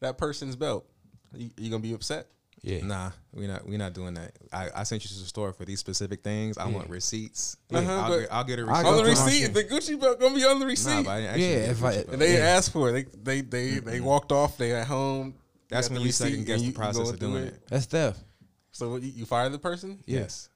that 0.00 0.18
person's 0.18 0.56
belt. 0.56 0.86
You, 1.34 1.50
you 1.56 1.70
gonna 1.70 1.82
be 1.82 1.92
upset? 1.92 2.26
yeah. 2.62 2.84
Nah, 2.84 3.10
we 3.32 3.46
not 3.46 3.66
we 3.66 3.76
not 3.76 3.92
doing 3.92 4.14
that. 4.14 4.32
I, 4.52 4.68
I 4.76 4.82
sent 4.82 5.04
you 5.04 5.08
to 5.08 5.20
the 5.20 5.26
store 5.26 5.52
for 5.52 5.64
these 5.64 5.78
specific 5.78 6.22
things. 6.24 6.58
I 6.58 6.66
want 6.66 6.88
receipts. 6.90 7.56
Uh-huh, 7.72 7.92
I'll, 7.92 8.18
get, 8.20 8.28
I'll 8.32 8.44
get 8.44 8.58
a 8.58 8.62
I 8.62 8.80
receipt. 8.80 8.86
On 8.88 8.96
the 8.96 9.04
receipt, 9.04 9.46
the 9.54 9.64
Gucci 9.64 10.00
belt 10.00 10.18
gonna 10.20 10.34
be 10.34 10.44
on 10.44 10.58
the 10.58 10.66
receipt. 10.66 10.90
Nah, 10.90 11.02
but 11.04 11.10
I 11.10 11.20
didn't 11.20 11.40
Yeah, 11.40 11.70
if 11.70 11.84
I- 11.84 11.92
And 11.92 12.20
they 12.20 12.34
Yeah. 12.34 12.40
asked 12.40 12.72
for 12.72 12.88
it. 12.94 13.24
They 13.24 13.40
they 13.40 13.40
they 13.42 13.78
they 13.78 14.00
walked 14.00 14.32
off. 14.32 14.58
They 14.58 14.72
at 14.72 14.86
home. 14.88 15.34
That's 15.68 15.90
when 15.90 16.00
the 16.00 16.06
you 16.06 16.12
second 16.12 16.46
guess 16.46 16.54
and 16.56 16.60
the 16.60 16.64
you- 16.64 16.68
you 16.70 16.74
process 16.74 17.10
of 17.10 17.18
doing 17.18 17.44
it. 17.44 17.66
That's 17.68 17.86
theft. 17.86 18.20
So 18.72 18.90
what, 18.90 19.02
you, 19.02 19.12
you 19.14 19.26
fired 19.26 19.52
the 19.52 19.58
person? 19.58 19.98
Yes. 20.06 20.48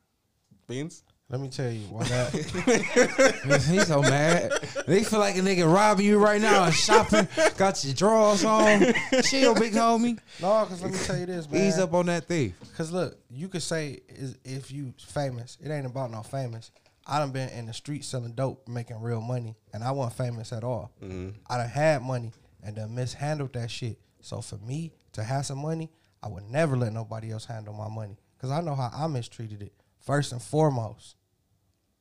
Beans. 0.68 1.02
Let 1.28 1.40
me 1.40 1.48
tell 1.48 1.70
you 1.70 1.80
why 1.86 2.04
that. 2.04 3.64
He's 3.70 3.86
so 3.86 4.02
mad. 4.02 4.52
They 4.86 5.02
feel 5.02 5.18
like 5.18 5.36
a 5.36 5.40
nigga 5.40 5.72
robbing 5.72 6.04
you 6.04 6.18
right 6.18 6.40
now 6.40 6.64
and 6.64 6.74
shopping. 6.74 7.26
Got 7.56 7.82
your 7.84 7.94
drawers 7.94 8.44
on. 8.44 8.80
Chill, 9.22 9.54
big 9.54 9.72
homie. 9.72 10.18
no, 10.42 10.64
because 10.66 10.82
let 10.82 10.92
me 10.92 10.98
tell 10.98 11.16
you 11.16 11.24
this, 11.26 11.50
man. 11.50 11.66
Ease 11.66 11.78
up 11.78 11.94
on 11.94 12.04
that 12.06 12.28
thief. 12.28 12.54
Cause 12.76 12.92
look, 12.92 13.16
you 13.30 13.48
could 13.48 13.62
say 13.62 14.00
is 14.10 14.36
if 14.44 14.70
you 14.70 14.92
famous, 14.98 15.56
it 15.64 15.70
ain't 15.70 15.86
about 15.86 16.10
no 16.10 16.20
famous. 16.22 16.70
I 17.06 17.18
done 17.18 17.32
been 17.32 17.48
in 17.48 17.64
the 17.66 17.72
street 17.72 18.04
selling 18.04 18.32
dope, 18.34 18.68
making 18.68 19.00
real 19.00 19.22
money, 19.22 19.56
and 19.72 19.82
I 19.82 19.90
wasn't 19.92 20.18
famous 20.18 20.52
at 20.52 20.64
all. 20.64 20.92
Mm-hmm. 21.02 21.30
I 21.48 21.56
done 21.56 21.68
had 21.68 22.02
money 22.02 22.32
and 22.62 22.76
done 22.76 22.94
mishandled 22.94 23.54
that 23.54 23.70
shit. 23.70 23.98
So 24.22 24.40
for 24.40 24.56
me 24.56 24.92
to 25.12 25.22
have 25.22 25.44
some 25.46 25.58
money, 25.58 25.90
I 26.22 26.28
would 26.28 26.50
never 26.50 26.76
let 26.76 26.92
nobody 26.92 27.30
else 27.32 27.44
handle 27.44 27.74
my 27.74 27.88
money, 27.88 28.16
cause 28.40 28.50
I 28.50 28.60
know 28.62 28.74
how 28.74 28.90
I 28.94 29.06
mistreated 29.08 29.60
it 29.62 29.72
first 30.00 30.32
and 30.32 30.40
foremost. 30.40 31.16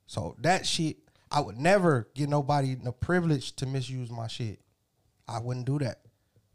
So 0.07 0.35
that 0.39 0.65
shit, 0.65 0.97
I 1.31 1.41
would 1.41 1.57
never 1.57 2.07
give 2.13 2.29
nobody 2.29 2.75
the 2.75 2.91
privilege 2.91 3.55
to 3.57 3.65
misuse 3.65 4.09
my 4.09 4.27
shit. 4.27 4.59
I 5.27 5.39
wouldn't 5.39 5.65
do 5.65 5.79
that. 5.79 5.99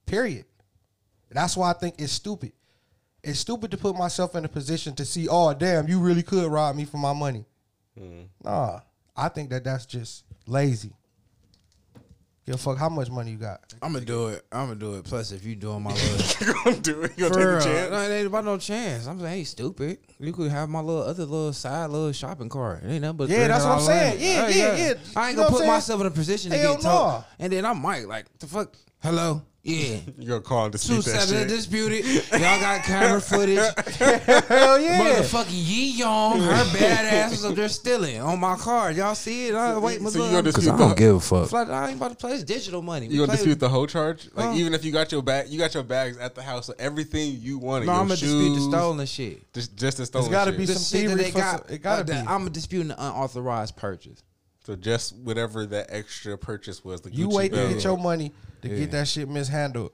Period. 0.06 0.44
That's 1.30 1.56
why 1.56 1.70
I 1.70 1.72
think 1.74 1.96
it's 1.98 2.12
stupid. 2.12 2.52
it's 3.22 3.40
stupid 3.40 3.72
to 3.72 3.76
put 3.76 3.96
myself 3.96 4.36
in 4.36 4.44
a 4.44 4.48
position 4.48 4.94
to 4.94 5.04
see, 5.04 5.26
oh 5.28 5.52
damn, 5.52 5.88
you 5.88 5.98
really 5.98 6.22
could 6.22 6.46
rob 6.50 6.76
me 6.76 6.84
for 6.84 6.98
my 6.98 7.12
money. 7.12 7.44
Mm. 7.98 8.28
Nah, 8.44 8.80
I 9.16 9.28
think 9.28 9.50
that 9.50 9.64
that's 9.64 9.84
just 9.84 10.24
lazy. 10.46 10.92
Give 12.46 12.60
fuck 12.60 12.78
how 12.78 12.88
much 12.88 13.10
money 13.10 13.32
you 13.32 13.38
got. 13.38 13.74
I'm 13.82 13.92
gonna 13.92 14.04
do 14.04 14.28
it. 14.28 14.44
I'm 14.52 14.68
gonna 14.68 14.78
do 14.78 14.94
it. 14.94 15.04
Plus, 15.04 15.32
if 15.32 15.44
you 15.44 15.56
doing 15.56 15.82
my 15.82 15.90
little 15.94 16.46
you 16.46 16.54
gonna 16.64 16.76
do 16.76 17.02
it? 17.02 17.12
You 17.16 17.28
gonna 17.28 17.34
take 17.34 17.66
a 17.66 17.72
chance? 17.74 17.90
No, 17.90 18.00
it 18.02 18.14
ain't 18.14 18.26
about 18.28 18.44
no 18.44 18.56
chance. 18.56 19.08
I'm 19.08 19.18
saying, 19.18 19.38
hey, 19.38 19.42
stupid. 19.44 19.98
You 20.20 20.32
could 20.32 20.52
have 20.52 20.68
my 20.68 20.78
little 20.78 21.02
other 21.02 21.24
little 21.24 21.52
side 21.52 21.90
little 21.90 22.12
shopping 22.12 22.48
cart. 22.48 22.84
It 22.84 22.88
ain't 22.88 23.02
nothing 23.02 23.16
but 23.16 23.28
Yeah, 23.30 23.48
that's 23.48 23.64
what 23.64 23.72
I'm 23.72 23.80
saying. 23.80 24.20
Yeah, 24.20 24.46
Hey, 24.46 24.58
yeah, 24.58 24.76
yeah. 24.76 24.94
I 25.16 25.28
ain't 25.30 25.36
know 25.36 25.48
gonna 25.48 25.56
put 25.56 25.66
myself 25.66 26.00
in 26.00 26.06
a 26.06 26.10
position 26.12 26.52
to 26.52 26.56
Hell 26.56 26.74
get 26.74 26.82
told. 26.82 27.24
And 27.40 27.52
then 27.52 27.64
I 27.64 27.72
might 27.72 28.06
like 28.06 28.26
the 28.38 28.46
fuck. 28.46 28.76
Hello. 29.02 29.42
Yeah. 29.66 29.96
You 30.18 30.28
gonna 30.28 30.40
call 30.40 30.64
and 30.66 30.72
Two 30.72 30.78
dispute 30.78 31.04
that 31.12 31.22
seven 31.28 31.48
shit? 31.48 31.48
disputed. 31.48 32.04
Y'all 32.04 32.60
got 32.60 32.82
camera 32.84 33.20
footage. 33.20 33.58
Hell 33.98 34.78
yeah. 34.78 35.00
Motherfucking 35.20 35.46
Yee 35.50 35.98
Young, 35.98 36.40
her 36.40 36.64
badass 36.76 37.30
was 37.30 37.44
up 37.44 37.54
there 37.54 37.68
stealing 37.68 38.20
on 38.20 38.38
my 38.40 38.56
card. 38.56 38.96
Y'all 38.96 39.14
see 39.14 39.48
it? 39.48 39.54
I 39.54 39.76
wait, 39.78 40.00
so 40.00 40.24
you 40.24 40.30
gonna 40.30 40.42
dispute 40.42 40.72
I 40.72 40.76
don't 40.78 40.88
the- 40.90 40.94
give 40.94 41.16
a 41.16 41.20
fuck. 41.20 41.52
I 41.68 41.88
ain't 41.88 41.96
about 41.96 42.10
to 42.12 42.16
play 42.16 42.32
this 42.32 42.44
digital 42.44 42.80
money. 42.82 43.08
We 43.08 43.14
You 43.14 43.20
gonna 43.20 43.28
play- 43.28 43.36
dispute 43.36 43.60
the 43.60 43.68
whole 43.68 43.86
charge? 43.86 44.28
Like 44.34 44.46
Huh? 44.46 44.52
even 44.56 44.74
if 44.74 44.84
you 44.84 44.92
got 44.92 45.10
your 45.12 45.22
bag, 45.22 45.48
you 45.48 45.58
got 45.58 45.74
your 45.74 45.82
bags 45.82 46.16
at 46.18 46.34
the 46.34 46.42
house, 46.42 46.66
so 46.66 46.74
everything 46.78 47.38
you 47.40 47.58
wanted. 47.58 47.86
No, 47.86 47.92
your 47.92 48.00
I'm 48.02 48.08
gonna 48.08 48.20
dispute 48.20 48.54
the 48.54 48.60
stolen 48.60 49.06
shit. 49.06 49.52
Just, 49.52 49.76
just 49.76 49.96
the 49.98 50.06
stolen. 50.06 50.26
Shit. 50.26 50.32
It's 50.32 50.38
gotta 50.38 50.50
shit. 50.52 50.58
be 50.58 50.66
The 50.66 50.74
some 50.74 50.82
shit 51.00 51.08
that 51.08 51.16
thievery 51.16 51.24
they 51.24 51.30
for 51.32 51.38
got. 51.38 51.66
some- 51.66 51.74
it 51.74 51.82
gotta 51.82 52.02
uh, 52.14 52.22
be. 52.22 52.28
I'm 52.28 52.50
disputing 52.52 52.88
the 52.88 52.94
unauthorized 53.02 53.76
purchase. 53.76 54.22
So 54.64 54.74
just 54.74 55.14
whatever 55.18 55.64
that 55.66 55.86
extra 55.90 56.36
purchase 56.36 56.84
was. 56.84 57.00
The 57.00 57.10
You 57.12 57.28
Gucci 57.28 57.32
wait 57.34 57.48
to 57.52 57.56
belt. 57.56 57.72
get 57.74 57.84
your 57.84 57.96
money 57.98 58.32
to 58.68 58.72
Yeah. 58.74 58.80
get 58.80 58.90
that 58.92 59.08
shit 59.08 59.28
mishandled, 59.28 59.92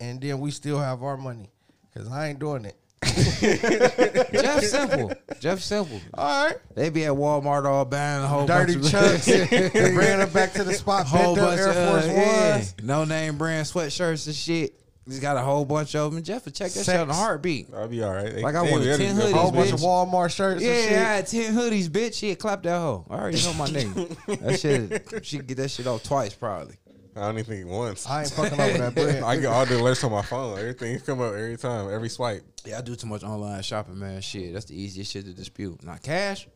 and 0.00 0.20
then 0.20 0.40
we 0.40 0.50
still 0.50 0.78
have 0.78 1.02
our 1.02 1.16
money. 1.16 1.50
Cause 1.94 2.08
I 2.10 2.28
ain't 2.28 2.38
doing 2.38 2.64
it. 2.64 2.76
Jeff 4.32 4.62
Simple. 4.62 5.12
Jeff 5.40 5.60
Simple. 5.60 6.00
All 6.14 6.46
right. 6.46 6.56
They 6.74 6.88
be 6.88 7.04
at 7.04 7.12
Walmart 7.12 7.64
all 7.64 7.84
buying 7.84 8.22
a 8.22 8.26
whole 8.28 8.46
Dirty 8.46 8.74
bunch 8.76 8.86
of 8.86 8.90
chucks. 8.92 9.26
They 9.26 9.68
bringing 9.70 10.18
them 10.18 10.30
back 10.30 10.52
to 10.54 10.64
the 10.64 10.72
spot. 10.74 11.06
whole 11.06 11.34
Bent 11.34 11.38
up 11.46 11.48
bunch 11.50 11.60
Air 11.60 11.68
of 11.68 11.74
Force 11.90 12.04
uh, 12.04 12.12
yeah, 12.12 12.50
Ones. 12.56 12.74
no 12.82 13.04
name 13.04 13.36
brand 13.38 13.66
sweatshirts 13.66 14.26
and 14.26 14.34
shit. 14.36 14.78
He's 15.04 15.18
got 15.18 15.36
a 15.36 15.40
whole 15.40 15.64
bunch 15.64 15.96
of 15.96 16.14
them. 16.14 16.22
Jeff 16.22 16.44
will 16.44 16.52
check 16.52 16.70
that 16.72 16.84
shit 16.84 16.94
on 16.96 17.10
a 17.10 17.14
heartbeat. 17.14 17.66
I'll 17.74 17.88
be 17.88 18.02
all 18.04 18.12
right. 18.12 18.36
Like, 18.38 18.54
I 18.54 18.64
They- 18.64 18.70
wanted 18.72 18.96
10 18.98 19.16
be 19.16 19.20
good. 19.22 19.34
hoodies, 19.34 19.38
Whole 19.40 19.50
bunch 19.50 19.72
of 19.72 19.80
Walmart 19.80 20.30
shirts 20.30 20.62
Yeah, 20.62 20.70
and 20.72 20.94
I 21.06 21.14
had 21.16 21.26
ten 21.26 21.54
hoodies, 21.54 21.88
bitch. 21.88 22.14
She 22.14 22.28
had 22.28 22.38
clapped 22.38 22.62
that 22.62 22.78
hoe. 22.78 23.04
I 23.10 23.14
already 23.18 23.42
know 23.42 23.52
my 23.54 23.66
name. 23.70 23.92
that 24.28 24.60
shit, 24.60 25.24
she 25.26 25.38
get 25.38 25.56
that 25.56 25.70
shit 25.72 25.88
off 25.88 26.04
twice 26.04 26.34
probably. 26.34 26.76
I 27.14 27.20
don't 27.20 27.38
even 27.38 27.44
think 27.44 27.66
once. 27.68 28.06
I 28.06 28.22
ain't 28.22 28.30
fucking 28.30 28.58
over 28.60 28.78
that 28.78 28.94
bread. 28.96 29.22
I 29.22 29.36
get 29.36 29.46
all 29.46 29.66
the 29.66 29.74
alerts 29.74 30.02
on 30.04 30.12
my 30.12 30.22
phone. 30.22 30.58
Everything 30.58 30.98
come 31.00 31.20
up 31.20 31.34
every 31.34 31.56
time, 31.58 31.92
every 31.92 32.08
swipe. 32.08 32.42
Yeah, 32.64 32.78
I 32.78 32.80
do 32.80 32.94
too 32.96 33.06
much 33.06 33.22
online 33.22 33.62
shopping, 33.62 33.98
man. 33.98 34.20
Shit, 34.22 34.52
that's 34.54 34.64
the 34.64 34.80
easiest 34.80 35.12
shit 35.12 35.24
to 35.26 35.32
dispute. 35.34 35.82
Not 35.84 36.02
cash. 36.02 36.48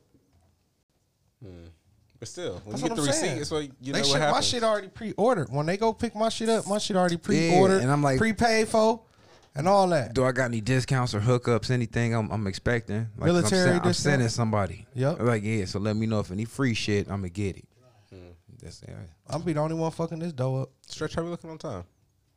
Hmm. 1.45 1.67
But 2.19 2.29
still, 2.29 2.63
when 2.65 2.71
That's 2.71 2.83
you 2.83 2.89
get 2.89 2.95
the 2.97 3.03
I'm 3.03 3.07
receipt, 3.09 3.21
saying. 3.27 3.41
it's 3.43 3.51
like 3.53 3.71
you 3.83 3.93
they 3.93 3.99
know 4.01 4.05
shit, 4.07 4.21
what 4.21 4.31
my 4.31 4.41
shit 4.41 4.63
already 4.65 4.89
pre-ordered. 4.89 5.49
When 5.51 5.67
they 5.67 5.77
go 5.77 5.93
pick 5.93 6.15
my 6.17 6.31
shit 6.31 6.49
up, 6.49 6.67
my 6.67 6.79
shit 6.79 6.97
already 6.97 7.19
pre-ordered. 7.19 7.83
and 7.83 7.91
I'm 7.93 8.03
like- 8.03 8.17
prepaid 8.19 8.69
for, 8.69 9.03
and 9.55 9.69
all 9.69 9.87
that. 9.89 10.15
Do 10.15 10.25
I 10.25 10.33
got 10.33 10.47
any 10.47 10.63
discounts 10.63 11.15
or 11.15 11.21
hookups? 11.21 11.71
Anything 11.71 12.15
I'm, 12.15 12.31
I'm 12.31 12.47
expecting? 12.47 12.97
Like, 12.97 13.09
'cause 13.19 13.27
Military 13.27 13.61
I'm, 13.61 13.67
sen- 13.67 13.73
I'm 13.77 13.83
discount? 13.83 13.97
sending 13.97 14.29
somebody. 14.31 14.87
Yep. 14.95 15.21
Like 15.21 15.43
yeah, 15.43 15.67
so 15.67 15.79
let 15.79 15.95
me 15.95 16.07
know 16.07 16.21
if 16.21 16.31
any 16.31 16.47
free 16.47 16.73
shit 16.73 17.07
I'm 17.09 17.17
gonna 17.19 17.29
get 17.29 17.59
it. 17.59 17.65
That's 18.67 18.83
yeah, 18.89 18.95
I'm 19.29 19.43
be 19.43 19.53
the 19.53 19.61
only 19.61 19.77
one 19.77 19.93
fucking 19.93 20.19
this 20.19 20.33
dough 20.33 20.63
up. 20.63 20.71
Stretch, 20.89 21.15
how 21.15 21.23
we 21.23 21.31
looking 21.31 21.51
on 21.51 21.59
time? 21.59 21.85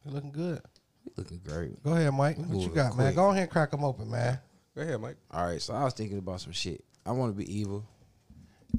You 0.06 0.12
looking 0.12 0.32
good. 0.32 0.62
You 1.04 1.12
looking 1.18 1.40
great. 1.44 1.82
Go 1.82 1.94
ahead, 1.94 2.14
Mike. 2.14 2.38
What 2.38 2.50
you 2.50 2.54
Moving 2.54 2.74
got, 2.76 2.96
man? 2.96 3.16
Go 3.16 3.32
ahead 3.32 3.42
and 3.42 3.52
crack 3.52 3.72
them 3.72 3.84
open, 3.84 4.12
man. 4.12 4.38
Go 4.76 4.84
ahead, 4.84 5.02
Mike. 5.02 5.18
All 5.32 5.48
right, 5.48 5.60
so 5.60 5.74
I 5.74 5.84
was 5.84 5.96
thinking 5.96 6.20
about 6.20 6.40
some 6.40 6.52
shit. 6.52 6.84
I 7.04 7.14
want 7.14 7.32
to 7.32 7.36
be 7.36 7.52
evil, 7.52 7.84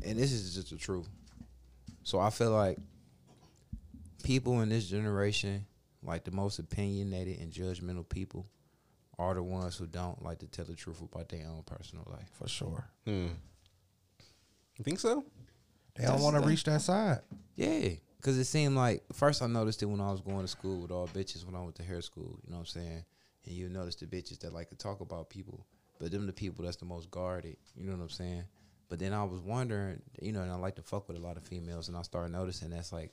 and 0.05 0.17
this 0.17 0.31
is 0.31 0.55
just 0.55 0.71
the 0.71 0.77
truth. 0.77 1.09
So 2.05 2.21
I 2.21 2.31
feel 2.31 2.53
like 2.53 2.79
people 4.23 4.61
in 4.61 4.69
this 4.69 4.87
generation, 4.87 5.67
like 6.05 6.23
the 6.23 6.31
most 6.31 6.61
opinionated 6.61 7.41
and 7.41 7.51
judgmental 7.51 8.09
people, 8.09 8.47
are 9.19 9.35
the 9.35 9.43
ones 9.43 9.77
who 9.77 9.89
don't 9.89 10.23
like 10.23 10.39
to 10.39 10.47
tell 10.47 10.67
the 10.67 10.77
truth 10.77 11.03
about 11.03 11.29
their 11.29 11.49
own 11.49 11.65
personal 11.67 12.07
life. 12.13 12.31
For 12.35 12.47
sure. 12.47 12.85
Hmm. 13.05 13.27
You 14.77 14.85
think 14.85 15.01
so? 15.01 15.25
They 16.01 16.07
don't 16.07 16.23
want 16.23 16.37
to 16.37 16.43
reach 16.43 16.65
that 16.65 16.83
side. 16.83 17.21
Yeah, 17.57 17.91
because 18.17 18.39
it 18.39 18.45
seemed 18.45 18.77
like 18.77 19.03
first 19.13 19.43
I 19.43 19.47
noticed 19.47 19.83
it 19.83 19.87
when 19.87 20.01
I 20.01 20.11
was 20.11 20.21
going 20.21 20.43
to 20.43 20.49
school 20.49 20.81
with 20.83 20.91
all 20.91 21.09
bitches 21.09 21.45
when 21.45 21.55
I 21.55 21.63
went 21.63 21.75
to 21.77 21.83
hair 21.83 22.01
school. 22.01 22.39
You 22.45 22.51
know 22.51 22.57
what 22.57 22.61
I'm 22.61 22.67
saying? 22.67 23.05
And 23.47 23.55
you 23.55 23.69
notice 23.69 23.97
the 23.97 24.07
bitches 24.07 24.39
that 24.41 24.53
like 24.53 24.71
to 24.71 24.77
talk 24.77 25.01
about 25.01 25.31
people, 25.31 25.67
but 25.99 26.11
them 26.11 26.27
the 26.27 26.33
people 26.33 26.65
that's 26.65 26.77
the 26.77 26.85
most 26.85 27.11
guarded. 27.11 27.57
You 27.75 27.87
know 27.87 27.97
what 27.97 28.03
I'm 28.03 28.09
saying? 28.11 28.45
But 28.89 28.99
then 28.99 29.13
I 29.13 29.23
was 29.25 29.41
wondering, 29.41 30.03
you 30.21 30.33
know, 30.33 30.43
and 30.43 30.51
I 30.51 30.57
like 30.57 30.77
to 30.77 30.83
fuck 30.83 31.07
with 31.07 31.17
a 31.17 31.21
lot 31.21 31.37
of 31.37 31.45
females, 31.45 31.89
and 31.89 31.97
I 31.97 32.03
started 32.03 32.33
noticing 32.33 32.71
that's 32.71 32.93
like 32.93 33.13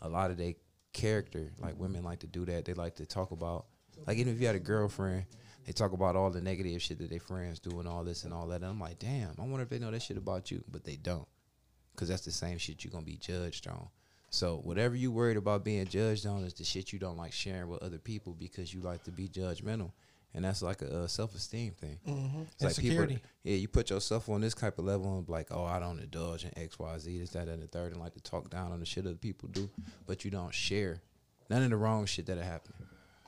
a 0.00 0.08
lot 0.08 0.30
of 0.30 0.38
their 0.38 0.54
character. 0.92 1.50
Like 1.58 1.78
women 1.78 2.02
like 2.02 2.20
to 2.20 2.26
do 2.26 2.44
that. 2.46 2.64
They 2.64 2.74
like 2.74 2.96
to 2.96 3.06
talk 3.06 3.30
about, 3.30 3.66
like 4.06 4.16
even 4.18 4.32
if 4.32 4.40
you 4.40 4.46
had 4.46 4.56
a 4.56 4.60
girlfriend, 4.60 5.26
they 5.66 5.72
talk 5.72 5.92
about 5.92 6.16
all 6.16 6.30
the 6.30 6.40
negative 6.40 6.80
shit 6.80 6.98
that 6.98 7.10
their 7.10 7.20
friends 7.20 7.58
do 7.58 7.78
and 7.78 7.88
all 7.88 8.04
this 8.04 8.24
and 8.24 8.32
all 8.32 8.46
that. 8.46 8.62
And 8.62 8.66
I'm 8.66 8.80
like, 8.80 8.98
damn, 8.98 9.34
I 9.38 9.42
wonder 9.42 9.62
if 9.62 9.68
they 9.68 9.78
know 9.78 9.90
that 9.90 10.02
shit 10.02 10.16
about 10.16 10.50
you, 10.50 10.64
but 10.70 10.84
they 10.84 10.96
don't 10.96 11.28
because 11.98 12.08
that's 12.08 12.24
the 12.24 12.30
same 12.30 12.58
shit 12.58 12.84
you're 12.84 12.92
gonna 12.92 13.04
be 13.04 13.16
judged 13.16 13.66
on. 13.66 13.88
So 14.30 14.60
whatever 14.62 14.94
you 14.94 15.10
worried 15.10 15.36
about 15.36 15.64
being 15.64 15.84
judged 15.86 16.26
on 16.26 16.44
is 16.44 16.54
the 16.54 16.62
shit 16.62 16.92
you 16.92 16.98
don't 17.00 17.16
like 17.16 17.32
sharing 17.32 17.68
with 17.68 17.82
other 17.82 17.98
people 17.98 18.36
because 18.38 18.72
you 18.72 18.80
like 18.80 19.02
to 19.04 19.10
be 19.10 19.26
judgmental, 19.26 19.90
and 20.32 20.44
that's 20.44 20.62
like 20.62 20.80
a, 20.82 21.04
uh 21.04 21.06
self 21.08 21.34
esteem 21.34 21.72
thing. 21.72 21.98
It's 22.52 22.62
like 22.62 22.76
people, 22.76 23.06
yeah, 23.42 23.56
you 23.56 23.66
put 23.66 23.90
yourself 23.90 24.28
on 24.28 24.40
this 24.42 24.54
type 24.54 24.78
of 24.78 24.84
level 24.84 25.16
and 25.16 25.26
be 25.26 25.32
like, 25.32 25.48
oh, 25.50 25.64
I 25.64 25.80
don't 25.80 25.98
indulge 25.98 26.44
in 26.44 26.56
X, 26.56 26.78
Y, 26.78 26.98
Z, 26.98 27.18
this, 27.18 27.30
that, 27.30 27.48
and 27.48 27.60
the 27.62 27.66
third, 27.66 27.92
and 27.92 28.00
like 28.00 28.14
to 28.14 28.20
talk 28.20 28.48
down 28.48 28.70
on 28.70 28.78
the 28.78 28.86
shit 28.86 29.04
other 29.06 29.16
people 29.16 29.48
do, 29.48 29.68
but 30.06 30.24
you 30.24 30.30
don't 30.30 30.54
share 30.54 31.00
none 31.50 31.64
of 31.64 31.70
the 31.70 31.76
wrong 31.76 32.06
shit 32.06 32.26
that 32.26 32.38
happen. 32.38 32.74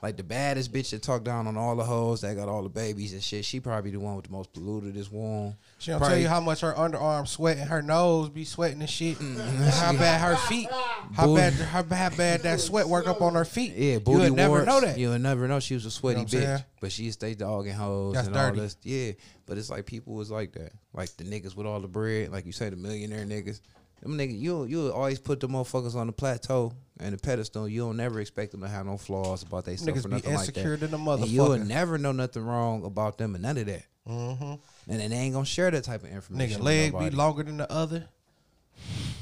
Like 0.02 0.16
the 0.16 0.22
baddest 0.22 0.72
bitch 0.72 0.90
that 0.93 1.02
talk 1.02 1.24
down 1.24 1.47
on 1.47 1.59
all 1.59 1.77
the 1.77 1.85
hoes 1.85 2.22
that 2.22 2.35
got 2.35 2.48
all 2.48 2.62
the 2.62 2.70
babies 2.70 3.12
and 3.12 3.22
shit, 3.22 3.44
she 3.44 3.60
probably 3.60 3.90
the 3.90 4.01
one 4.01 4.16
with 4.16 4.24
the 4.24 4.32
most 4.32 4.51
polluted 4.55 4.94
this 4.94 5.12
womb. 5.12 5.56
She 5.78 5.90
don't 5.90 5.98
Probably- 5.98 6.14
tell 6.16 6.22
you 6.22 6.28
how 6.28 6.40
much 6.40 6.62
her 6.62 6.72
underarm 6.72 7.28
sweating, 7.28 7.66
her 7.66 7.82
nose 7.82 8.31
be 8.31 8.44
sweating 8.47 8.81
and 8.81 8.89
shit. 8.89 9.18
Mm. 9.18 9.36
how 9.78 9.93
bad 9.98 10.20
her 10.22 10.36
feet, 10.36 10.68
how 11.14 11.27
Booty. 11.27 11.40
bad 11.43 11.52
how 11.52 11.82
bad, 11.82 12.16
bad 12.16 12.40
that 12.44 12.60
sweat 12.60 12.86
work 12.89 13.06
up 13.06 13.20
on 13.20 13.35
her 13.35 13.44
feet. 13.44 13.74
Yeah, 13.77 13.98
booty 13.98 14.12
you 14.24 14.31
would 14.31 14.32
never 14.36 14.64
know 14.64 14.81
that. 14.81 14.97
You 14.97 15.10
would 15.10 15.20
never 15.20 15.47
know 15.47 15.60
she 15.60 15.74
was 15.74 15.85
a 15.85 15.90
sweaty 15.90 16.22
I'm 16.22 16.28
saying? 16.28 16.47
bitch, 16.47 16.64
but 16.81 16.93
she 16.93 17.10
stay 17.10 17.35
dogging 17.35 17.74
hoes 17.74 18.14
That's 18.14 18.27
and 18.28 18.35
dirty. 18.35 18.59
all 18.59 18.62
this. 18.64 18.77
Yeah, 18.82 19.12
but 19.44 19.59
it's 19.59 19.68
like 19.68 19.85
people 19.85 20.14
was 20.14 20.31
like 20.31 20.52
that, 20.52 20.72
like 20.94 21.10
the 21.18 21.24
niggas 21.24 21.55
with 21.55 21.66
all 21.66 21.78
the 21.81 21.89
bread, 21.89 22.31
like 22.32 22.47
you 22.47 22.52
say, 22.52 22.70
the 22.70 22.77
millionaire 22.77 23.27
niggas. 23.27 23.60
Them 24.02 24.16
nigga, 24.16 24.39
you 24.39 24.64
you 24.64 24.90
always 24.93 25.18
put 25.18 25.40
the 25.40 25.48
motherfuckers 25.48 25.94
on 25.94 26.06
the 26.06 26.12
plateau 26.12 26.72
and 26.98 27.12
the 27.12 27.18
pedestal. 27.18 27.68
You 27.68 27.82
don't 27.82 27.97
never 27.97 28.20
expect 28.20 28.52
them 28.52 28.62
to 28.62 28.68
have 28.68 28.86
no 28.86 28.97
flaws 28.97 29.43
about 29.43 29.66
Niggas 29.82 30.06
or 30.06 30.09
nothing 30.09 30.32
like 30.35 30.48
insecure 30.48 30.77
that. 30.77 30.90
than 30.90 30.94
a 30.94 31.12
And 31.22 31.31
you'll 31.31 31.59
never 31.59 31.98
know 31.98 32.12
nothing 32.12 32.44
wrong 32.44 32.85
about 32.85 33.18
them 33.18 33.35
and 33.35 33.43
none 33.43 33.59
of 33.59 33.66
that. 33.66 33.85
Mm-hmm. 34.09 34.55
And 34.90 35.01
then 35.01 35.10
they 35.10 35.16
ain't 35.16 35.35
gonna 35.35 35.44
share 35.44 35.70
that 35.70 35.85
type 35.85 36.02
of 36.02 36.10
information. 36.10 36.60
Nigga 36.60 36.64
leg 36.64 36.98
be 36.98 37.10
longer 37.10 37.43
than 37.43 37.59
the 37.59 37.70
other. 37.70 38.09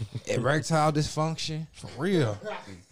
Erectile 0.26 0.92
dysfunction. 0.92 1.66
For 1.72 1.88
real. 2.00 2.38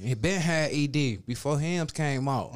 He 0.01 0.15
been 0.15 0.41
had 0.41 0.71
ED 0.73 1.27
before 1.27 1.59
Hims 1.59 1.93
came 1.93 2.29
out. 2.29 2.53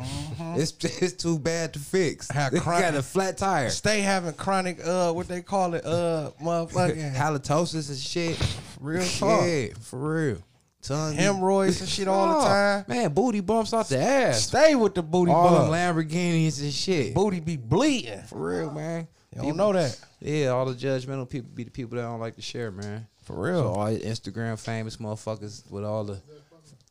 It's 0.57 0.73
it's 1.01 1.13
too 1.15 1.39
bad 1.39 1.73
to 1.75 1.79
fix. 1.79 2.31
Had 2.31 2.53
chronic- 2.55 2.85
got 2.85 2.95
a 2.95 3.03
flat 3.03 3.39
tire. 3.39 3.71
Stay 3.71 4.01
having 4.01 4.33
chronic 4.35 4.79
uh 4.85 5.13
what 5.13 5.29
they 5.29 5.43
call 5.43 5.75
it 5.75 5.85
uh 5.85 6.31
motherfucking 6.43 7.15
halitosis 7.15 7.89
and 7.89 7.99
shit. 7.99 8.39
real 8.81 9.07
talk. 9.07 9.43
Yeah, 9.45 9.67
for 9.81 9.99
real. 9.99 10.39
Tongue 10.83 11.13
Hemorrhoids 11.15 11.81
and 11.81 11.89
shit 11.91 12.09
all 12.09 12.41
the 12.41 12.47
time. 12.47 12.85
Man, 12.89 13.13
booty 13.13 13.41
bumps 13.41 13.75
out 13.75 13.89
the 13.89 13.99
ass. 13.99 14.47
Stay 14.47 14.75
with 14.75 14.95
the 14.95 15.03
booty 15.03 15.31
All 15.31 15.51
them 15.51 15.69
bump. 15.69 15.73
Lamborghinis 15.73 16.63
and 16.63 16.73
shit. 16.73 17.15
Booty 17.15 17.41
be 17.41 17.59
bleeding. 17.59 18.23
For 18.23 18.39
real, 18.61 18.71
man. 18.71 19.07
You 19.37 19.43
don't 19.43 19.57
know 19.59 19.73
that. 19.75 19.99
Yeah, 20.21 20.49
all 20.49 20.65
the 20.67 20.75
judgmental 20.75 21.29
people 21.29 21.51
be 21.55 21.65
the 21.65 21.71
people 21.71 21.97
that 21.97 22.03
don't 22.03 22.19
like 22.19 22.35
to 22.37 22.43
share, 22.43 22.71
man. 22.71 23.07
For 23.23 23.35
So 23.35 23.41
real. 23.41 23.67
all 23.69 23.87
the 23.87 24.01
Instagram 24.01 24.59
famous 24.59 24.97
motherfuckers 24.97 25.71
with 25.71 25.85
all 25.85 26.05
the 26.05 26.21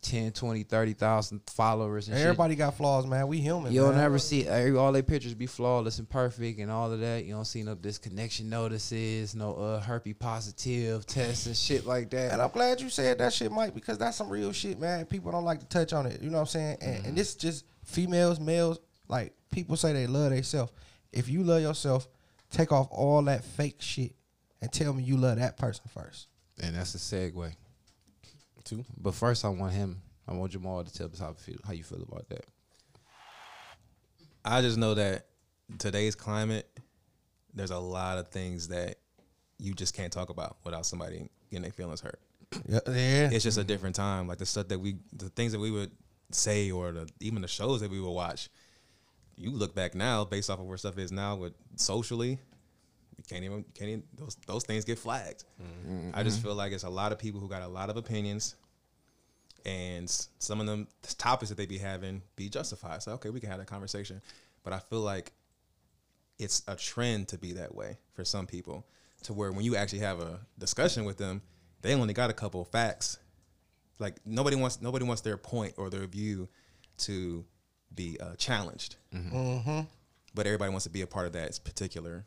10, 0.01 0.31
20, 0.31 0.63
30,000 0.63 1.41
followers 1.47 2.07
and 2.07 2.15
shit. 2.15 2.23
Everybody 2.25 2.55
got 2.55 2.75
flaws, 2.77 3.05
man. 3.05 3.27
We 3.27 3.39
human. 3.39 3.73
You'll 3.73 3.91
man. 3.91 3.99
ever 3.99 4.17
see 4.17 4.47
all 4.77 4.93
their 4.93 5.03
pictures 5.03 5.33
be 5.33 5.45
flawless 5.45 5.99
and 5.99 6.09
perfect 6.09 6.59
and 6.59 6.71
all 6.71 6.89
of 6.91 7.01
that. 7.01 7.25
You 7.25 7.33
don't 7.33 7.43
see 7.45 7.63
no 7.63 7.75
disconnection 7.75 8.49
notices, 8.49 9.35
no 9.35 9.55
uh 9.55 9.81
herpes 9.81 10.15
positive 10.17 11.05
tests 11.05 11.47
and 11.47 11.55
shit 11.57 11.85
like 11.85 12.09
that. 12.11 12.31
And 12.31 12.41
I'm 12.41 12.49
glad 12.51 12.79
you 12.79 12.89
said 12.89 13.17
that 13.17 13.33
shit, 13.33 13.51
Mike, 13.51 13.73
because 13.75 13.97
that's 13.97 14.15
some 14.15 14.29
real 14.29 14.53
shit, 14.53 14.79
man. 14.79 15.05
People 15.05 15.31
don't 15.33 15.43
like 15.43 15.59
to 15.59 15.67
touch 15.67 15.91
on 15.91 16.05
it. 16.05 16.21
You 16.21 16.29
know 16.29 16.35
what 16.37 16.41
I'm 16.41 16.47
saying? 16.47 16.77
And, 16.81 16.95
Mm-hmm. 16.99 17.07
and 17.09 17.17
this 17.17 17.29
is 17.31 17.35
just 17.35 17.65
females, 17.83 18.39
males. 18.39 18.79
Like 19.09 19.33
people 19.51 19.75
say 19.75 19.91
they 19.91 20.07
love 20.07 20.31
themselves. 20.31 20.71
If 21.11 21.27
you 21.27 21.43
love 21.43 21.61
yourself, 21.61 22.07
take 22.51 22.71
off 22.71 22.87
all 22.89 23.21
that 23.23 23.43
fake 23.43 23.77
shit 23.81 24.15
and 24.61 24.71
tell 24.71 24.93
me 24.93 25.03
you 25.03 25.17
love 25.17 25.37
that 25.39 25.57
person 25.57 25.85
first. 25.93 26.27
And 26.61 26.75
that's 26.75 26.95
a 26.95 26.97
segue. 26.97 27.53
Two. 28.63 28.83
But 28.97 29.15
first, 29.15 29.45
I 29.45 29.49
want 29.49 29.73
him. 29.73 30.01
I 30.27 30.33
want 30.33 30.51
Jamal 30.51 30.83
to 30.83 30.93
tell 30.93 31.07
us 31.07 31.19
how, 31.19 31.33
feel, 31.33 31.57
how 31.65 31.73
you 31.73 31.83
feel 31.83 32.03
about 32.03 32.29
that. 32.29 32.45
I 34.43 34.61
just 34.61 34.77
know 34.77 34.93
that 34.93 35.25
today's 35.77 36.15
climate, 36.15 36.67
there's 37.53 37.71
a 37.71 37.79
lot 37.79 38.17
of 38.17 38.29
things 38.29 38.67
that 38.67 38.97
you 39.57 39.73
just 39.73 39.95
can't 39.95 40.11
talk 40.13 40.29
about 40.29 40.57
without 40.63 40.85
somebody 40.85 41.29
getting 41.49 41.63
their 41.63 41.71
feelings 41.71 42.01
hurt. 42.01 42.19
Yeah, 42.67 42.79
yeah. 42.87 43.29
It's 43.31 43.43
just 43.43 43.57
a 43.57 43.63
different 43.63 43.95
time. 43.95 44.27
Like 44.27 44.37
the 44.37 44.45
stuff 44.45 44.67
that 44.69 44.79
we, 44.79 44.97
the 45.13 45.29
things 45.29 45.51
that 45.51 45.59
we 45.59 45.71
would 45.71 45.91
say, 46.31 46.71
or 46.71 46.91
the 46.91 47.09
even 47.19 47.41
the 47.41 47.47
shows 47.47 47.81
that 47.81 47.91
we 47.91 47.99
would 47.99 48.11
watch. 48.11 48.49
You 49.35 49.51
look 49.51 49.73
back 49.73 49.95
now, 49.95 50.25
based 50.25 50.49
off 50.49 50.59
of 50.59 50.65
where 50.65 50.77
stuff 50.77 50.97
is 50.97 51.11
now, 51.11 51.35
with 51.35 51.53
socially, 51.75 52.39
you 53.19 53.23
can't 53.29 53.43
even 53.43 53.63
can't 53.75 53.89
even, 53.89 54.03
those 54.17 54.35
those 54.47 54.63
things 54.63 54.85
get 54.85 54.97
flagged. 54.97 55.43
I 56.13 56.23
just 56.23 56.41
feel 56.41 56.55
like 56.55 56.71
it's 56.71 56.83
a 56.85 56.89
lot 56.89 57.11
of 57.11 57.19
people 57.19 57.39
who 57.41 57.49
got 57.49 57.61
a 57.61 57.67
lot 57.67 57.89
of 57.89 57.97
opinions, 57.97 58.55
and 59.65 60.09
some 60.39 60.59
of 60.59 60.65
them 60.67 60.87
the 61.01 61.13
topics 61.15 61.49
that 61.49 61.57
they 61.57 61.65
be 61.65 61.77
having 61.77 62.21
be 62.35 62.49
justified. 62.49 63.03
So 63.03 63.13
okay, 63.13 63.29
we 63.29 63.39
can 63.39 63.49
have 63.49 63.59
that 63.59 63.67
conversation, 63.67 64.21
but 64.63 64.73
I 64.73 64.79
feel 64.79 65.01
like 65.01 65.31
it's 66.37 66.63
a 66.67 66.75
trend 66.75 67.27
to 67.29 67.37
be 67.37 67.53
that 67.53 67.75
way 67.75 67.97
for 68.13 68.23
some 68.23 68.47
people, 68.47 68.85
to 69.23 69.33
where 69.33 69.51
when 69.51 69.65
you 69.65 69.75
actually 69.75 69.99
have 69.99 70.21
a 70.21 70.39
discussion 70.57 71.03
with 71.03 71.17
them, 71.17 71.41
they 71.81 71.93
only 71.93 72.13
got 72.13 72.29
a 72.29 72.33
couple 72.33 72.61
of 72.61 72.69
facts. 72.69 73.17
Like 73.99 74.15
nobody 74.25 74.55
wants 74.55 74.81
nobody 74.81 75.03
wants 75.05 75.21
their 75.21 75.35
point 75.37 75.73
or 75.77 75.89
their 75.89 76.07
view 76.07 76.47
to 76.99 77.43
be 77.93 78.17
uh, 78.19 78.35
challenged, 78.37 78.95
Mm-hmm. 79.13 79.81
but 80.35 80.45
everybody 80.45 80.69
wants 80.69 80.83
to 80.85 80.89
be 80.89 81.01
a 81.01 81.07
part 81.07 81.25
of 81.27 81.33
that 81.33 81.59
particular 81.65 82.25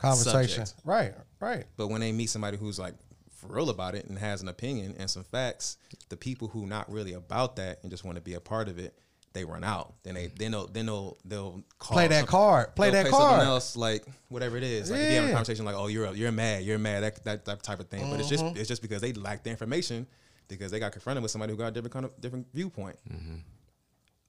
Conversation. 0.00 0.66
subject. 0.66 0.86
Right, 0.86 1.12
right. 1.40 1.64
But 1.76 1.88
when 1.88 2.00
they 2.00 2.12
meet 2.12 2.30
somebody 2.30 2.56
who's 2.56 2.78
like 2.78 2.94
for 3.36 3.48
real 3.54 3.70
about 3.70 3.94
it 3.94 4.06
and 4.06 4.18
has 4.18 4.42
an 4.42 4.48
opinion 4.48 4.94
and 4.98 5.08
some 5.10 5.24
facts, 5.24 5.76
the 6.08 6.16
people 6.16 6.48
who 6.48 6.66
not 6.66 6.90
really 6.90 7.12
about 7.14 7.56
that 7.56 7.78
and 7.82 7.90
just 7.90 8.04
want 8.04 8.16
to 8.16 8.22
be 8.22 8.34
a 8.34 8.40
part 8.40 8.68
of 8.68 8.78
it, 8.78 8.94
they 9.32 9.44
run 9.44 9.62
out. 9.64 9.94
Then 10.02 10.14
they 10.14 10.26
then 10.26 10.50
they'll 10.52 10.66
then 10.66 10.86
they'll 10.86 11.16
they'll 11.24 11.62
call 11.78 11.94
Play 11.96 12.08
that 12.08 12.26
card. 12.26 12.74
Play 12.74 12.90
that 12.90 13.06
something 13.06 13.18
card. 13.18 13.42
else 13.46 13.76
like 13.76 14.04
whatever 14.28 14.56
it 14.56 14.62
is. 14.64 14.90
Like 14.90 15.00
if 15.00 15.08
you 15.10 15.14
have 15.16 15.24
a 15.24 15.28
Yeah. 15.28 15.32
conversation 15.34 15.64
like, 15.64 15.76
oh 15.76 15.86
you're 15.86 16.12
you're 16.14 16.32
mad, 16.32 16.64
you're 16.64 16.78
mad, 16.78 17.02
that 17.04 17.24
that, 17.24 17.44
that 17.44 17.62
type 17.62 17.78
of 17.80 17.88
thing. 17.88 18.10
But 18.10 18.20
it's 18.20 18.28
just 18.28 18.44
Mm-hmm. 18.44 18.56
it's 18.56 18.68
just 18.68 18.82
because 18.82 19.00
they 19.00 19.12
lack 19.12 19.44
the 19.44 19.50
information 19.50 20.06
because 20.48 20.70
they 20.72 20.80
got 20.80 20.90
confronted 20.92 21.22
with 21.22 21.30
somebody 21.30 21.52
who 21.52 21.56
got 21.58 21.68
a 21.68 21.70
different 21.70 21.92
kind 21.92 22.04
of 22.06 22.20
different 22.20 22.46
viewpoint. 22.52 22.96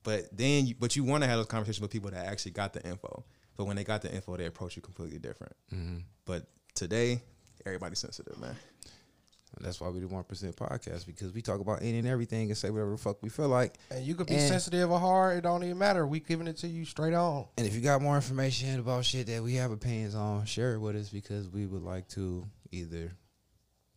But 0.03 0.35
then, 0.35 0.65
you, 0.65 0.75
but 0.79 0.95
you 0.95 1.03
want 1.03 1.23
to 1.23 1.27
have 1.29 1.37
those 1.37 1.45
conversations 1.45 1.81
with 1.81 1.91
people 1.91 2.09
that 2.11 2.25
actually 2.25 2.51
got 2.53 2.73
the 2.73 2.83
info. 2.87 3.23
But 3.57 3.65
when 3.65 3.75
they 3.75 3.83
got 3.83 4.01
the 4.01 4.13
info, 4.13 4.37
they 4.37 4.45
approach 4.45 4.75
you 4.75 4.81
completely 4.81 5.19
different. 5.19 5.53
Mm-hmm. 5.73 5.97
But 6.25 6.47
today, 6.73 7.21
everybody's 7.65 7.99
sensitive, 7.99 8.39
man. 8.39 8.55
That's 9.59 9.81
why 9.81 9.89
we 9.89 9.99
do 9.99 10.07
one 10.07 10.23
percent 10.23 10.55
podcast 10.55 11.05
because 11.05 11.33
we 11.33 11.41
talk 11.41 11.59
about 11.59 11.81
any 11.81 11.99
and 11.99 12.07
everything 12.07 12.47
and 12.47 12.57
say 12.57 12.69
whatever 12.69 12.91
the 12.91 12.97
fuck 12.97 13.21
we 13.21 13.27
feel 13.27 13.49
like. 13.49 13.75
And 13.91 14.03
you 14.05 14.15
could 14.15 14.27
be 14.27 14.35
And- 14.35 14.47
sensitive 14.47 14.89
or 14.89 14.97
hard. 14.99 15.37
It 15.37 15.41
don't 15.41 15.63
even 15.63 15.77
matter. 15.77 16.07
We 16.07 16.21
giving 16.21 16.47
it 16.47 16.55
to 16.59 16.67
you 16.67 16.85
straight 16.85 17.13
on. 17.13 17.47
And 17.57 17.67
if 17.67 17.75
you 17.75 17.81
got 17.81 18.01
more 18.01 18.15
information 18.15 18.79
about 18.79 19.03
shit 19.03 19.27
that 19.27 19.43
we 19.43 19.55
have 19.55 19.71
opinions 19.71 20.15
on, 20.15 20.45
share 20.45 20.73
it 20.75 20.79
with 20.79 20.95
us 20.95 21.09
because 21.09 21.49
we 21.49 21.65
would 21.65 21.83
like 21.83 22.07
to 22.09 22.45
either 22.71 23.11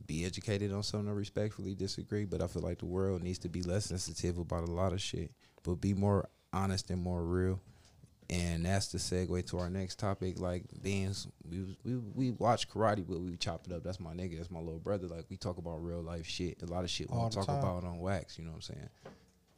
be 0.05 0.25
educated 0.25 0.73
on 0.73 0.83
something 0.83 1.09
or 1.09 1.15
respectfully 1.15 1.77
disagree. 1.77 2.25
But 2.25 2.43
I 2.43 2.49
feel 2.49 2.63
like 2.63 2.81
the 2.81 2.87
world 2.87 3.23
needs 3.23 3.39
to 3.39 3.49
be 3.49 3.63
less 3.63 3.87
sensitive 3.87 4.39
about 4.39 4.65
a 4.69 4.73
lot 4.73 4.93
of 4.93 5.01
shit, 5.01 5.31
but 5.63 5.77
be 5.77 5.95
more 5.95 6.29
honest 6.53 6.91
and 6.91 7.01
more 7.01 7.23
real. 7.25 7.61
And 8.35 8.67
that's 8.67 8.89
the 8.89 8.99
segue 8.99 9.47
to 9.51 9.59
our 9.59 9.71
next 9.71 9.99
topic. 9.99 10.41
Like 10.41 10.65
being, 10.83 11.15
we 11.49 11.77
we 11.85 11.97
we 12.15 12.31
watch 12.33 12.69
karate, 12.69 13.05
but 13.07 13.21
we 13.21 13.37
chop 13.37 13.67
it 13.67 13.73
up. 13.73 13.85
That's 13.85 14.01
my 14.01 14.13
nigga. 14.13 14.39
That's 14.39 14.51
my 14.51 14.59
little 14.59 14.81
brother. 14.81 15.07
Like 15.07 15.27
we 15.31 15.37
talk 15.37 15.59
about 15.59 15.85
real 15.85 16.03
life 16.03 16.27
shit. 16.27 16.63
A 16.63 16.67
lot 16.67 16.85
of 16.85 16.91
shit 16.91 17.11
we 17.11 17.17
don't 17.17 17.33
talk 17.33 17.47
time. 17.47 17.59
about 17.59 17.85
on 17.85 18.01
wax. 18.01 18.39
You 18.39 18.45
know 18.45 18.51
what 18.51 18.57
I'm 18.57 18.63
saying? 18.63 18.89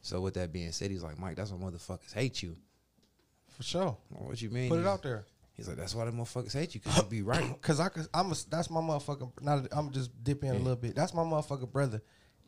So 0.01 0.21
with 0.21 0.35
that 0.35 0.53
being 0.53 0.71
said, 0.71 0.91
he's 0.91 1.03
like, 1.03 1.19
Mike, 1.19 1.37
that's 1.37 1.51
why 1.51 1.69
motherfuckers 1.69 2.13
hate 2.13 2.43
you. 2.43 2.55
For 3.49 3.63
sure. 3.63 3.97
What 4.09 4.41
you 4.41 4.51
mean? 4.51 4.69
Put 4.69 4.79
it 4.79 4.85
out 4.85 5.01
there. 5.01 5.25
He's 5.55 5.67
like, 5.67 5.77
that's 5.77 5.95
why 5.95 6.05
the 6.05 6.11
motherfuckers 6.11 6.53
hate 6.53 6.75
you 6.75 6.81
because 6.81 6.97
you 6.97 7.03
be 7.03 7.21
right. 7.23 7.59
Cause 7.61 7.79
I 7.79 7.89
could, 7.89 8.07
I'm 8.13 8.31
a, 8.31 8.35
that's 8.49 8.69
my 8.69 8.79
motherfucking. 8.79 9.41
Now 9.41 9.63
I'm 9.71 9.91
just 9.91 10.11
dip 10.23 10.43
in 10.43 10.51
a 10.51 10.59
little 10.59 10.75
bit. 10.75 10.95
That's 10.95 11.15
my 11.15 11.23
motherfucking 11.23 11.71
brother, 11.71 11.99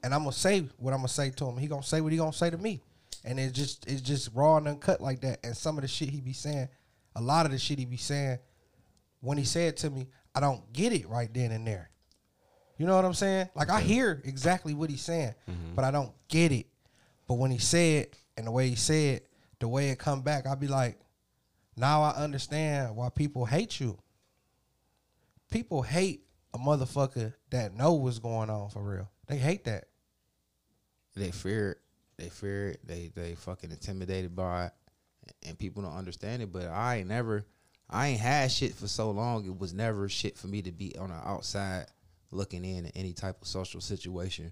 and 0.03 0.13
I'm 0.13 0.21
gonna 0.21 0.31
say 0.31 0.67
what 0.77 0.93
I'm 0.93 0.99
gonna 0.99 1.07
say 1.07 1.31
to 1.31 1.45
him. 1.47 1.57
He 1.57 1.65
gonna 1.65 1.81
say 1.81 2.01
what 2.01 2.11
he 2.11 2.19
gonna 2.19 2.31
say 2.31 2.51
to 2.51 2.57
me, 2.57 2.83
and 3.23 3.39
it 3.39 3.53
just 3.53 3.87
it's 3.87 4.01
just 4.01 4.29
raw 4.33 4.57
and 4.57 4.67
uncut 4.67 5.01
like 5.01 5.21
that. 5.21 5.39
And 5.43 5.55
some 5.55 5.77
of 5.77 5.81
the 5.81 5.87
shit 5.87 6.09
he 6.09 6.21
be 6.21 6.33
saying, 6.33 6.69
a 7.15 7.21
lot 7.21 7.45
of 7.45 7.51
the 7.51 7.57
shit 7.57 7.79
he 7.79 7.85
be 7.85 7.97
saying, 7.97 8.39
when 9.21 9.37
he 9.37 9.43
said 9.43 9.77
to 9.77 9.89
me, 9.89 10.07
I 10.33 10.39
don't 10.39 10.71
get 10.73 10.93
it 10.93 11.07
right 11.07 11.33
then 11.33 11.51
and 11.51 11.65
there. 11.65 11.89
You 12.77 12.85
know 12.85 12.95
what 12.95 13.05
I'm 13.05 13.13
saying? 13.13 13.49
Like 13.55 13.69
I 13.69 13.81
hear 13.81 14.21
exactly 14.23 14.73
what 14.73 14.89
he's 14.89 15.01
saying, 15.01 15.35
mm-hmm. 15.49 15.75
but 15.75 15.83
I 15.85 15.91
don't 15.91 16.13
get 16.27 16.51
it. 16.51 16.67
But 17.27 17.35
when 17.35 17.51
he 17.51 17.57
said 17.57 18.07
and 18.37 18.47
the 18.47 18.51
way 18.51 18.69
he 18.69 18.75
said, 18.75 19.21
the 19.59 19.67
way 19.67 19.89
it 19.89 19.99
come 19.99 20.21
back, 20.21 20.47
I'll 20.47 20.55
be 20.55 20.67
like, 20.67 20.99
now 21.75 22.01
I 22.01 22.11
understand 22.11 22.95
why 22.95 23.09
people 23.09 23.45
hate 23.45 23.79
you 23.79 23.97
people 25.49 25.81
hate 25.81 26.23
a 26.53 26.57
motherfucker 26.57 27.33
that 27.51 27.75
know 27.75 27.93
what's 27.93 28.19
going 28.19 28.49
on 28.49 28.69
for 28.69 28.81
real. 28.81 29.09
They 29.27 29.37
hate 29.37 29.65
that. 29.65 29.85
they 31.15 31.31
fear 31.31 31.71
it. 31.71 31.77
They 32.19 32.29
fear 32.29 32.69
it. 32.69 32.79
They 32.85 33.11
they 33.15 33.35
fucking 33.35 33.71
intimidated 33.71 34.35
by 34.35 34.65
it, 34.65 34.71
and 35.47 35.57
people 35.57 35.81
don't 35.81 35.95
understand 35.95 36.41
it. 36.41 36.51
But 36.51 36.67
I 36.67 36.97
ain't 36.97 37.07
never, 37.07 37.45
I 37.89 38.07
ain't 38.07 38.19
had 38.19 38.51
shit 38.51 38.75
for 38.75 38.87
so 38.87 39.11
long. 39.11 39.45
It 39.45 39.57
was 39.57 39.73
never 39.73 40.09
shit 40.09 40.37
for 40.37 40.47
me 40.47 40.61
to 40.63 40.71
be 40.71 40.95
on 40.97 41.09
the 41.09 41.15
outside 41.15 41.85
looking 42.31 42.65
in 42.65 42.85
at 42.87 42.91
any 42.95 43.13
type 43.13 43.41
of 43.41 43.47
social 43.47 43.81
situation. 43.81 44.51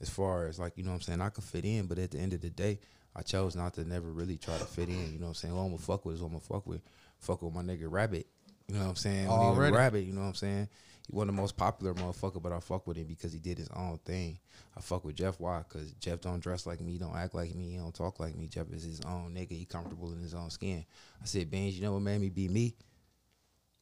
As 0.00 0.10
far 0.10 0.46
as 0.46 0.58
like 0.58 0.76
you 0.76 0.84
know 0.84 0.90
what 0.90 0.96
I'm 0.96 1.02
saying, 1.02 1.20
I 1.22 1.30
could 1.30 1.44
fit 1.44 1.64
in, 1.64 1.86
but 1.86 1.98
at 1.98 2.10
the 2.10 2.18
end 2.18 2.34
of 2.34 2.42
the 2.42 2.50
day, 2.50 2.80
I 3.14 3.22
chose 3.22 3.56
not 3.56 3.72
to 3.74 3.84
never 3.84 4.12
really 4.12 4.36
try 4.36 4.58
to 4.58 4.64
fit 4.66 4.90
in. 4.90 5.12
You 5.12 5.18
know 5.18 5.26
what 5.26 5.28
I'm 5.28 5.34
saying? 5.34 5.54
Who 5.54 5.60
I'm 5.60 5.68
gonna 5.68 5.78
fuck 5.78 6.04
with 6.04 6.16
is 6.16 6.20
who 6.20 6.26
I'm 6.26 6.32
gonna 6.32 6.40
fuck 6.40 6.66
with. 6.66 6.82
Fuck 7.18 7.40
with 7.40 7.54
my 7.54 7.62
nigga 7.62 7.90
Rabbit. 7.90 8.26
You 8.68 8.74
know 8.74 8.82
what 8.82 8.90
I'm 8.90 8.96
saying? 8.96 9.28
When 9.28 9.40
he 9.40 9.46
was 9.46 9.56
Already. 9.56 9.76
Rabbit. 9.76 10.04
You 10.04 10.12
know 10.12 10.20
what 10.20 10.26
I'm 10.28 10.34
saying? 10.34 10.68
He 11.06 11.14
wasn't 11.14 11.36
the 11.36 11.40
most 11.40 11.56
popular 11.56 11.94
motherfucker, 11.94 12.42
but 12.42 12.52
I 12.52 12.58
fuck 12.58 12.86
with 12.86 12.96
him 12.96 13.06
because 13.06 13.32
he 13.32 13.38
did 13.38 13.58
his 13.58 13.68
own 13.68 13.98
thing. 14.04 14.38
I 14.76 14.80
fuck 14.80 15.04
with 15.04 15.14
Jeff 15.14 15.38
why? 15.38 15.62
Cause 15.68 15.92
Jeff 16.00 16.20
don't 16.20 16.40
dress 16.40 16.66
like 16.66 16.80
me, 16.80 16.98
don't 16.98 17.16
act 17.16 17.34
like 17.34 17.54
me, 17.54 17.70
he 17.70 17.76
don't 17.76 17.94
talk 17.94 18.18
like 18.18 18.36
me. 18.36 18.48
Jeff 18.48 18.72
is 18.72 18.82
his 18.82 19.00
own 19.02 19.32
nigga. 19.34 19.52
He 19.52 19.64
comfortable 19.64 20.12
in 20.12 20.20
his 20.20 20.34
own 20.34 20.50
skin. 20.50 20.84
I 21.22 21.26
said, 21.26 21.50
Beans, 21.50 21.76
you 21.76 21.82
know 21.82 21.92
what 21.92 22.02
made 22.02 22.20
me 22.20 22.28
be 22.28 22.48
me? 22.48 22.74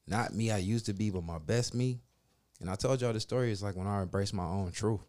Not 0.07 0.35
me 0.35 0.51
I 0.51 0.59
used 0.59 0.87
to 0.87 0.93
be, 0.93 1.11
but 1.11 1.25
my 1.25 1.39
best 1.39 1.75
me. 1.75 2.01
And 2.61 2.69
I 2.71 2.75
told 2.75 3.01
y'all 3.01 3.13
the 3.13 3.21
story 3.21 3.51
is 3.51 3.63
like 3.63 3.77
when 3.77 3.87
I 3.87 4.03
embraced 4.03 4.35
my 4.35 4.45
own 4.45 4.71
truth. 4.71 5.01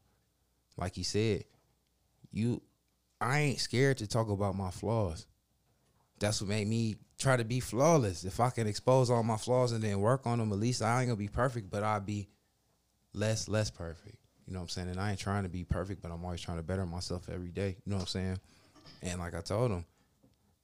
Like 0.77 0.95
he 0.95 1.03
said, 1.03 1.43
you 2.31 2.61
I 3.19 3.39
ain't 3.39 3.59
scared 3.59 3.97
to 3.99 4.07
talk 4.07 4.29
about 4.29 4.55
my 4.55 4.71
flaws. 4.71 5.25
That's 6.26 6.41
what 6.41 6.49
made 6.49 6.68
me 6.68 6.95
try 7.19 7.38
to 7.38 7.43
be 7.45 7.60
flawless. 7.60 8.23
If 8.23 8.39
I 8.39 8.49
can 8.49 8.65
expose 8.68 9.10
all 9.11 9.22
my 9.23 9.38
flaws 9.38 9.72
and 9.72 9.84
then 9.84 9.99
work 9.99 10.26
on 10.26 10.39
them, 10.39 10.52
at 10.52 10.60
least 10.60 10.81
I 10.81 11.02
ain't 11.02 11.07
gonna 11.10 11.18
be 11.18 11.27
perfect, 11.27 11.69
but 11.69 11.84
I'll 11.84 11.99
be 11.99 12.27
less, 13.14 13.47
less 13.47 13.69
perfect. 13.69 14.18
You 14.47 14.53
know 14.53 14.60
what 14.60 14.64
I'm 14.64 14.69
saying? 14.69 14.89
And 14.89 14.99
I 14.99 15.11
ain't 15.11 15.19
trying 15.19 15.43
to 15.43 15.49
be 15.49 15.64
perfect, 15.64 16.02
but 16.02 16.11
I'm 16.11 16.23
always 16.26 16.41
trying 16.41 16.57
to 16.57 16.64
better 16.64 16.85
myself 16.85 17.30
every 17.31 17.52
day. 17.52 17.77
You 17.85 17.91
know 17.91 17.97
what 17.97 18.02
I'm 18.03 18.07
saying? 18.07 18.39
And 19.03 19.19
like 19.19 19.35
I 19.35 19.41
told 19.41 19.72
him, 19.72 19.85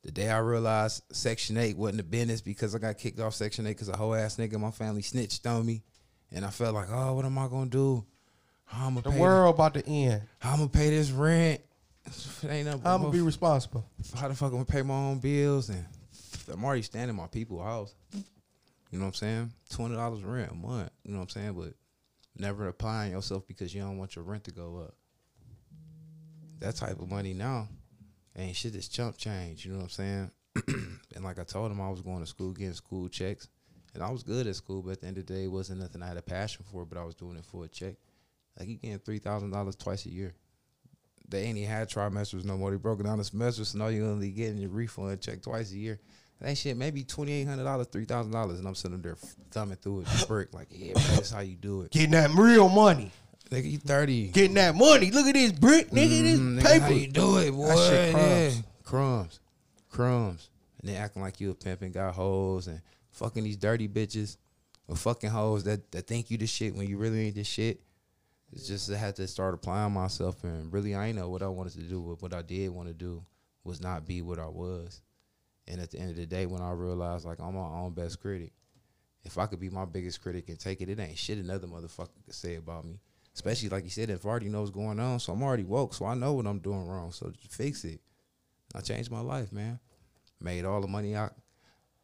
the 0.03 0.11
day 0.11 0.29
I 0.29 0.39
realized 0.39 1.03
Section 1.11 1.57
8 1.57 1.77
wasn't 1.77 1.97
the 1.97 2.03
business 2.03 2.41
because 2.41 2.73
I 2.73 2.79
got 2.79 2.97
kicked 2.97 3.19
off 3.19 3.35
Section 3.35 3.67
8 3.67 3.69
because 3.69 3.89
a 3.89 3.95
whole 3.97 4.15
ass 4.15 4.37
nigga 4.37 4.53
in 4.53 4.61
my 4.61 4.71
family 4.71 5.03
snitched 5.03 5.45
on 5.45 5.63
me. 5.65 5.83
And 6.31 6.43
I 6.43 6.49
felt 6.49 6.73
like, 6.73 6.87
oh, 6.91 7.13
what 7.13 7.25
am 7.25 7.37
I 7.37 7.47
gonna 7.47 7.69
do? 7.69 8.03
How 8.65 8.87
I'm 8.87 8.95
The 8.95 9.01
gonna 9.01 9.15
pay 9.15 9.21
world 9.21 9.55
about 9.55 9.73
to 9.75 9.85
end. 9.87 10.23
how 10.39 10.53
I'm 10.53 10.57
gonna 10.57 10.69
pay 10.69 10.89
this 10.89 11.11
rent? 11.11 11.61
Ain't 12.47 12.67
I'm 12.67 12.81
gonna 12.81 13.09
be 13.09 13.21
responsible. 13.21 13.85
how 14.15 14.27
the 14.27 14.33
fuck 14.35 14.47
I'm 14.47 14.53
gonna 14.53 14.65
pay 14.65 14.81
my 14.81 14.93
own 14.95 15.19
bills 15.19 15.69
and 15.69 15.85
I'm 16.51 16.63
already 16.63 16.81
standing 16.81 17.09
in 17.09 17.15
my 17.15 17.27
people's 17.27 17.63
house. 17.63 17.95
You 18.13 18.99
know 18.99 19.05
what 19.05 19.09
I'm 19.09 19.13
saying? 19.13 19.51
Twenty 19.69 19.95
dollars 19.95 20.23
rent 20.23 20.51
a 20.51 20.55
month. 20.55 20.89
You 21.03 21.13
know 21.13 21.19
what 21.19 21.23
I'm 21.23 21.29
saying? 21.29 21.53
But 21.53 21.73
never 22.37 22.67
applying 22.67 23.11
yourself 23.11 23.47
because 23.47 23.73
you 23.73 23.81
don't 23.81 23.97
want 23.97 24.15
your 24.15 24.25
rent 24.25 24.43
to 24.45 24.51
go 24.51 24.77
up. 24.85 24.95
That 26.59 26.75
type 26.75 26.99
of 26.99 27.09
money 27.09 27.33
now 27.33 27.67
ain't 28.35 28.55
shit 28.55 28.75
is 28.75 28.87
chump 28.87 29.17
change. 29.17 29.65
You 29.65 29.73
know 29.73 29.79
what 29.79 29.83
I'm 29.83 29.89
saying? 29.89 30.31
and 31.15 31.23
like 31.23 31.39
I 31.39 31.43
told 31.43 31.71
him, 31.71 31.79
I 31.79 31.89
was 31.89 32.01
going 32.01 32.19
to 32.19 32.27
school 32.27 32.51
getting 32.51 32.73
school 32.73 33.07
checks, 33.07 33.47
and 33.93 34.03
I 34.03 34.09
was 34.09 34.23
good 34.23 34.47
at 34.47 34.55
school. 34.55 34.81
But 34.81 34.91
at 34.91 35.01
the 35.01 35.07
end 35.07 35.17
of 35.17 35.25
the 35.25 35.33
day, 35.33 35.43
it 35.45 35.51
wasn't 35.51 35.79
nothing 35.79 36.03
I 36.03 36.07
had 36.07 36.17
a 36.17 36.21
passion 36.21 36.65
for. 36.69 36.85
But 36.85 36.97
I 36.97 37.03
was 37.03 37.15
doing 37.15 37.37
it 37.37 37.45
for 37.45 37.63
a 37.65 37.67
check. 37.67 37.95
Like 38.59 38.67
you 38.67 38.77
getting 38.77 38.99
three 38.99 39.19
thousand 39.19 39.51
dollars 39.51 39.75
twice 39.75 40.05
a 40.05 40.11
year 40.11 40.33
they 41.31 41.43
ain't 41.43 41.57
even 41.57 41.69
had 41.69 41.89
trimesters 41.89 42.45
no 42.45 42.57
more. 42.57 42.71
They 42.71 42.77
broke 42.77 42.99
it 42.99 43.03
down 43.03 43.17
the 43.17 43.23
semesters, 43.23 43.69
so 43.69 43.77
now 43.79 43.87
you're 43.87 44.05
only 44.05 44.29
getting 44.31 44.57
your 44.57 44.69
refund 44.69 45.21
check 45.21 45.41
twice 45.41 45.71
a 45.71 45.77
year. 45.77 45.99
That 46.39 46.57
shit 46.57 46.75
maybe 46.77 47.03
twenty 47.03 47.31
eight 47.33 47.47
hundred 47.47 47.63
dollars, 47.65 47.87
three 47.87 48.05
thousand 48.05 48.31
dollars, 48.31 48.59
and 48.59 48.67
I'm 48.67 48.75
sitting 48.75 49.01
there 49.01 49.15
thumbing 49.51 49.77
through 49.77 50.01
it, 50.01 50.27
brick 50.27 50.53
like, 50.53 50.67
yeah, 50.71 50.93
man, 50.95 51.03
that's 51.15 51.31
how 51.31 51.41
you 51.41 51.55
do 51.55 51.81
it. 51.81 51.91
Getting 51.91 52.11
that 52.11 52.31
real 52.31 52.67
money. 52.69 53.11
Nigga, 53.51 53.69
you 53.71 53.77
thirty. 53.77 54.27
Getting 54.29 54.55
that 54.55 54.75
money. 54.75 55.11
Look 55.11 55.27
at 55.27 55.33
this 55.33 55.51
brick, 55.51 55.89
nigga. 55.91 56.09
Mm, 56.09 56.23
This 56.23 56.39
nigga, 56.39 56.63
paper. 56.65 56.85
How 56.85 56.91
you 56.91 57.07
do 57.07 57.37
it, 57.37 57.51
boy? 57.51 57.67
That 57.67 57.89
shit 57.89 58.13
Yeah. 58.13 58.49
crumbs. 58.51 58.63
crumbs, 58.83 59.39
crumbs, 59.89 60.49
and 60.79 60.89
then 60.89 60.95
acting 61.01 61.21
like 61.21 61.39
you 61.39 61.51
a 61.51 61.53
pimp 61.53 61.81
and 61.81 61.93
got 61.93 62.15
hoes 62.15 62.67
and 62.67 62.81
fucking 63.11 63.43
these 63.43 63.57
dirty 63.57 63.87
bitches 63.87 64.37
or 64.87 64.95
fucking 64.95 65.29
hoes 65.29 65.63
that 65.65 65.91
that 65.91 66.07
think 66.07 66.31
you 66.31 66.37
the 66.37 66.47
shit 66.47 66.75
when 66.75 66.87
you 66.87 66.97
really 66.97 67.27
ain't 67.27 67.35
the 67.35 67.43
shit. 67.43 67.81
It's 68.53 68.67
just 68.67 68.91
I 68.91 68.97
had 68.97 69.15
to 69.15 69.27
start 69.27 69.53
applying 69.53 69.93
myself 69.93 70.43
and 70.43 70.71
really 70.73 70.93
I 70.93 71.07
ain't 71.07 71.17
know 71.17 71.29
what 71.29 71.41
I 71.41 71.47
wanted 71.47 71.73
to 71.73 71.83
do, 71.83 72.01
but 72.01 72.21
what 72.21 72.33
I 72.33 72.41
did 72.41 72.69
want 72.69 72.89
to 72.89 72.93
do 72.93 73.23
was 73.63 73.81
not 73.81 74.05
be 74.05 74.21
what 74.21 74.39
I 74.39 74.47
was. 74.47 75.01
And 75.67 75.79
at 75.79 75.91
the 75.91 75.99
end 75.99 76.09
of 76.09 76.17
the 76.17 76.25
day, 76.25 76.45
when 76.45 76.61
I 76.61 76.71
realized 76.71 77.25
like 77.25 77.39
I'm 77.39 77.55
my 77.55 77.61
own 77.61 77.93
best 77.93 78.19
critic, 78.19 78.51
if 79.23 79.37
I 79.37 79.45
could 79.45 79.59
be 79.59 79.69
my 79.69 79.85
biggest 79.85 80.21
critic 80.21 80.49
and 80.49 80.59
take 80.59 80.81
it, 80.81 80.89
it 80.89 80.99
ain't 80.99 81.17
shit 81.17 81.37
another 81.37 81.67
motherfucker 81.67 82.09
could 82.25 82.33
say 82.33 82.55
about 82.55 82.85
me. 82.85 82.99
Especially 83.33 83.69
like 83.69 83.85
you 83.85 83.89
said, 83.89 84.09
if 84.09 84.25
I 84.25 84.29
already 84.29 84.49
know 84.49 84.59
what's 84.59 84.71
going 84.71 84.99
on, 84.99 85.19
so 85.19 85.31
I'm 85.31 85.43
already 85.43 85.63
woke, 85.63 85.93
so 85.93 86.05
I 86.05 86.15
know 86.15 86.33
what 86.33 86.47
I'm 86.47 86.59
doing 86.59 86.85
wrong. 86.85 87.11
So 87.11 87.31
fix 87.49 87.85
it. 87.85 88.01
I 88.75 88.81
changed 88.81 89.11
my 89.11 89.21
life, 89.21 89.53
man. 89.53 89.79
Made 90.41 90.65
all 90.65 90.81
the 90.81 90.87
money 90.87 91.15
I 91.15 91.29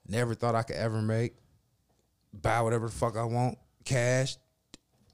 never 0.07 0.33
thought 0.33 0.55
I 0.55 0.63
could 0.63 0.77
ever 0.77 1.01
make. 1.01 1.35
Buy 2.33 2.61
whatever 2.61 2.85
the 2.85 2.93
fuck 2.93 3.17
I 3.17 3.23
want, 3.23 3.57
cash, 3.83 4.37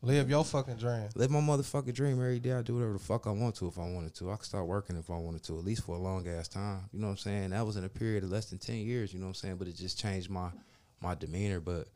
Live 0.06 0.30
your 0.30 0.44
fucking 0.44 0.76
dream. 0.76 1.08
live 1.16 1.32
my 1.32 1.40
motherfucking 1.40 1.94
dream 1.94 2.20
every 2.20 2.38
day. 2.38 2.52
I 2.52 2.62
do 2.62 2.76
whatever 2.76 2.92
the 2.92 3.00
fuck 3.00 3.26
I 3.26 3.32
want 3.32 3.56
to 3.56 3.68
if 3.68 3.80
I 3.80 3.90
wanted 3.90 4.14
to. 4.16 4.32
I 4.32 4.36
could 4.36 4.46
start 4.46 4.68
working 4.68 4.98
if 4.98 5.10
I 5.10 5.16
wanted 5.16 5.44
to, 5.44 5.58
at 5.58 5.64
least 5.64 5.86
for 5.86 5.96
a 5.96 5.98
long 5.98 6.28
ass 6.28 6.50
time. 6.50 6.82
You 6.92 7.00
know 7.00 7.08
what 7.08 7.12
I'm 7.12 7.18
saying? 7.20 7.52
That 7.52 7.66
was 7.66 7.78
in 7.78 7.86
a 7.86 7.90
period 7.90 8.26
of 8.26 8.30
less 8.30 8.50
than 8.50 8.60
ten 8.60 8.80
years. 8.80 9.14
You 9.14 9.20
know 9.20 9.28
what 9.28 9.30
I'm 9.30 9.36
saying? 9.36 9.56
But 9.56 9.70
it 9.70 9.78
just 9.78 9.98
changed 9.98 10.30
my 10.30 10.50
my 11.00 11.16
demeanor. 11.16 11.62
But 11.62 11.88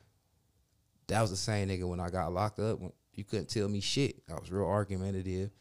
that 1.08 1.20
was 1.20 1.32
the 1.32 1.36
same 1.36 1.68
nigga 1.68 1.84
when 1.84 2.00
I 2.00 2.10
got 2.10 2.32
locked 2.32 2.60
up. 2.60 2.80
You 3.14 3.26
couldn't 3.26 3.50
tell 3.50 3.68
me 3.68 3.82
shit. 3.82 4.24
I 4.32 4.36
was 4.36 4.54
real 4.54 4.68
argumentative. 4.68 5.52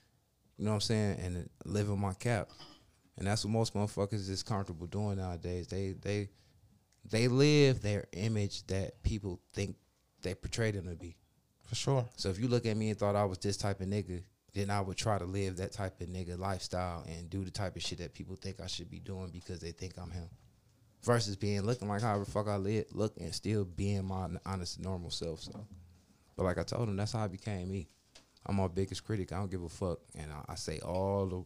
You 0.56 0.64
know 0.64 0.70
what 0.70 0.74
I'm 0.76 0.80
saying? 0.82 1.18
And 1.18 1.50
living 1.64 1.98
my 1.98 2.12
cap. 2.12 2.50
And 3.18 3.26
that's 3.26 3.44
what 3.44 3.50
most 3.50 3.74
motherfuckers 3.74 4.30
is 4.30 4.44
comfortable 4.44 4.86
doing 4.86 5.16
nowadays. 5.16 5.66
They 5.66 5.96
they 6.00 6.28
they 7.10 7.26
live 7.26 7.82
their 7.82 8.06
image 8.12 8.68
that 8.68 9.02
people 9.02 9.40
think 9.52 9.74
they 10.22 10.36
portray 10.36 10.70
them 10.70 10.88
to 10.88 10.94
be. 10.94 11.16
For 11.66 11.74
sure. 11.74 12.08
So 12.16 12.28
if 12.30 12.38
you 12.38 12.48
look 12.48 12.64
at 12.66 12.76
me 12.76 12.90
and 12.90 12.98
thought 12.98 13.16
I 13.16 13.24
was 13.24 13.38
this 13.38 13.56
type 13.56 13.80
of 13.80 13.88
nigga, 13.88 14.22
then 14.54 14.70
I 14.70 14.80
would 14.80 14.96
try 14.96 15.18
to 15.18 15.24
live 15.24 15.56
that 15.56 15.72
type 15.72 16.00
of 16.00 16.08
nigga 16.08 16.38
lifestyle 16.38 17.04
and 17.06 17.28
do 17.28 17.44
the 17.44 17.50
type 17.50 17.76
of 17.76 17.82
shit 17.82 17.98
that 17.98 18.14
people 18.14 18.36
think 18.36 18.60
I 18.60 18.66
should 18.66 18.90
be 18.90 19.00
doing 19.00 19.30
because 19.30 19.60
they 19.60 19.72
think 19.72 19.94
I'm 19.98 20.10
him. 20.10 20.28
Versus 21.02 21.36
being 21.36 21.62
looking 21.62 21.88
like 21.88 22.02
however 22.02 22.24
fuck 22.24 22.48
I 22.48 22.56
live, 22.56 22.86
look 22.92 23.16
and 23.18 23.34
still 23.34 23.64
being 23.64 24.06
my 24.06 24.28
honest 24.46 24.80
normal 24.80 25.10
self. 25.10 25.42
So, 25.42 25.66
but 26.36 26.44
like 26.44 26.58
I 26.58 26.62
told 26.62 26.88
him, 26.88 26.96
that's 26.96 27.12
how 27.12 27.24
I 27.24 27.28
became 27.28 27.70
me. 27.70 27.88
I'm 28.46 28.56
my 28.56 28.68
biggest 28.68 29.04
critic. 29.04 29.32
I 29.32 29.36
don't 29.36 29.50
give 29.50 29.62
a 29.62 29.68
fuck, 29.68 29.98
and 30.14 30.32
I, 30.32 30.52
I 30.52 30.54
say 30.54 30.78
all 30.78 31.26
the. 31.26 31.44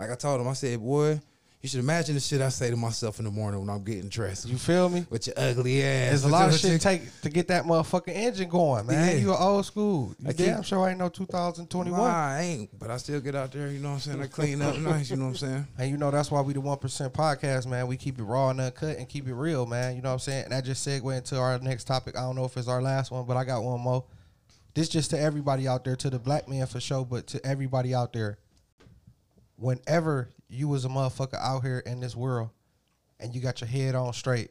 Like 0.00 0.10
I 0.10 0.14
told 0.14 0.40
him, 0.40 0.48
I 0.48 0.52
said, 0.52 0.80
boy, 0.80 1.20
you 1.62 1.68
should 1.68 1.78
imagine 1.78 2.16
the 2.16 2.20
shit 2.20 2.40
I 2.40 2.48
say 2.48 2.70
to 2.70 2.76
myself 2.76 3.20
in 3.20 3.24
the 3.24 3.30
morning 3.30 3.60
when 3.60 3.70
I'm 3.70 3.84
getting 3.84 4.08
dressed. 4.08 4.48
You 4.48 4.58
feel 4.58 4.88
me? 4.88 5.06
with 5.10 5.28
your 5.28 5.34
ugly 5.38 5.80
ass. 5.84 6.08
There's 6.08 6.24
a 6.24 6.28
lot 6.28 6.48
of 6.48 6.58
shit 6.58 6.80
take 6.80 7.02
to 7.20 7.30
get 7.30 7.46
that 7.48 7.64
motherfucking 7.66 8.08
engine 8.12 8.48
going, 8.48 8.84
man. 8.84 9.16
Yeah. 9.16 9.22
You 9.22 9.32
old 9.32 9.64
school. 9.64 10.12
You 10.18 10.30
I 10.30 10.32
keep- 10.32 10.46
damn 10.46 10.62
sure 10.64 10.84
I 10.84 10.90
ain't 10.90 10.98
no 10.98 11.08
2021. 11.08 12.00
Nah, 12.00 12.08
I 12.08 12.40
ain't, 12.40 12.76
but 12.76 12.90
I 12.90 12.96
still 12.96 13.20
get 13.20 13.36
out 13.36 13.52
there. 13.52 13.68
You 13.68 13.78
know 13.78 13.90
what 13.90 13.94
I'm 13.94 14.00
saying? 14.00 14.22
I 14.22 14.26
clean 14.26 14.60
up 14.60 14.76
nice. 14.78 15.08
You 15.08 15.16
know 15.18 15.26
what 15.26 15.30
I'm 15.30 15.36
saying? 15.36 15.66
And 15.78 15.88
you 15.88 15.98
know 15.98 16.10
that's 16.10 16.32
why 16.32 16.40
we 16.40 16.52
the 16.52 16.60
one 16.60 16.78
percent 16.78 17.12
podcast, 17.12 17.68
man. 17.68 17.86
We 17.86 17.96
keep 17.96 18.18
it 18.18 18.24
raw 18.24 18.50
and 18.50 18.60
uncut 18.60 18.98
and 18.98 19.08
keep 19.08 19.28
it 19.28 19.34
real, 19.34 19.64
man. 19.64 19.94
You 19.94 20.02
know 20.02 20.08
what 20.08 20.14
I'm 20.14 20.18
saying? 20.18 20.44
And 20.44 20.52
that 20.52 20.64
just 20.64 20.84
segue 20.84 21.16
into 21.16 21.38
our 21.38 21.60
next 21.60 21.84
topic. 21.84 22.16
I 22.18 22.22
don't 22.22 22.34
know 22.34 22.44
if 22.44 22.56
it's 22.56 22.66
our 22.66 22.82
last 22.82 23.12
one, 23.12 23.24
but 23.24 23.36
I 23.36 23.44
got 23.44 23.62
one 23.62 23.80
more. 23.80 24.04
This 24.74 24.88
just 24.88 25.10
to 25.10 25.20
everybody 25.20 25.68
out 25.68 25.84
there, 25.84 25.94
to 25.94 26.10
the 26.10 26.18
black 26.18 26.48
man 26.48 26.66
for 26.66 26.80
sure, 26.80 27.04
but 27.04 27.28
to 27.28 27.46
everybody 27.46 27.94
out 27.94 28.12
there. 28.12 28.38
Whenever 29.56 30.28
you 30.52 30.68
was 30.68 30.84
a 30.84 30.88
motherfucker 30.88 31.38
out 31.40 31.62
here 31.62 31.82
in 31.86 32.00
this 32.00 32.14
world 32.14 32.50
and 33.18 33.34
you 33.34 33.40
got 33.40 33.60
your 33.60 33.68
head 33.68 33.94
on 33.94 34.12
straight, 34.12 34.50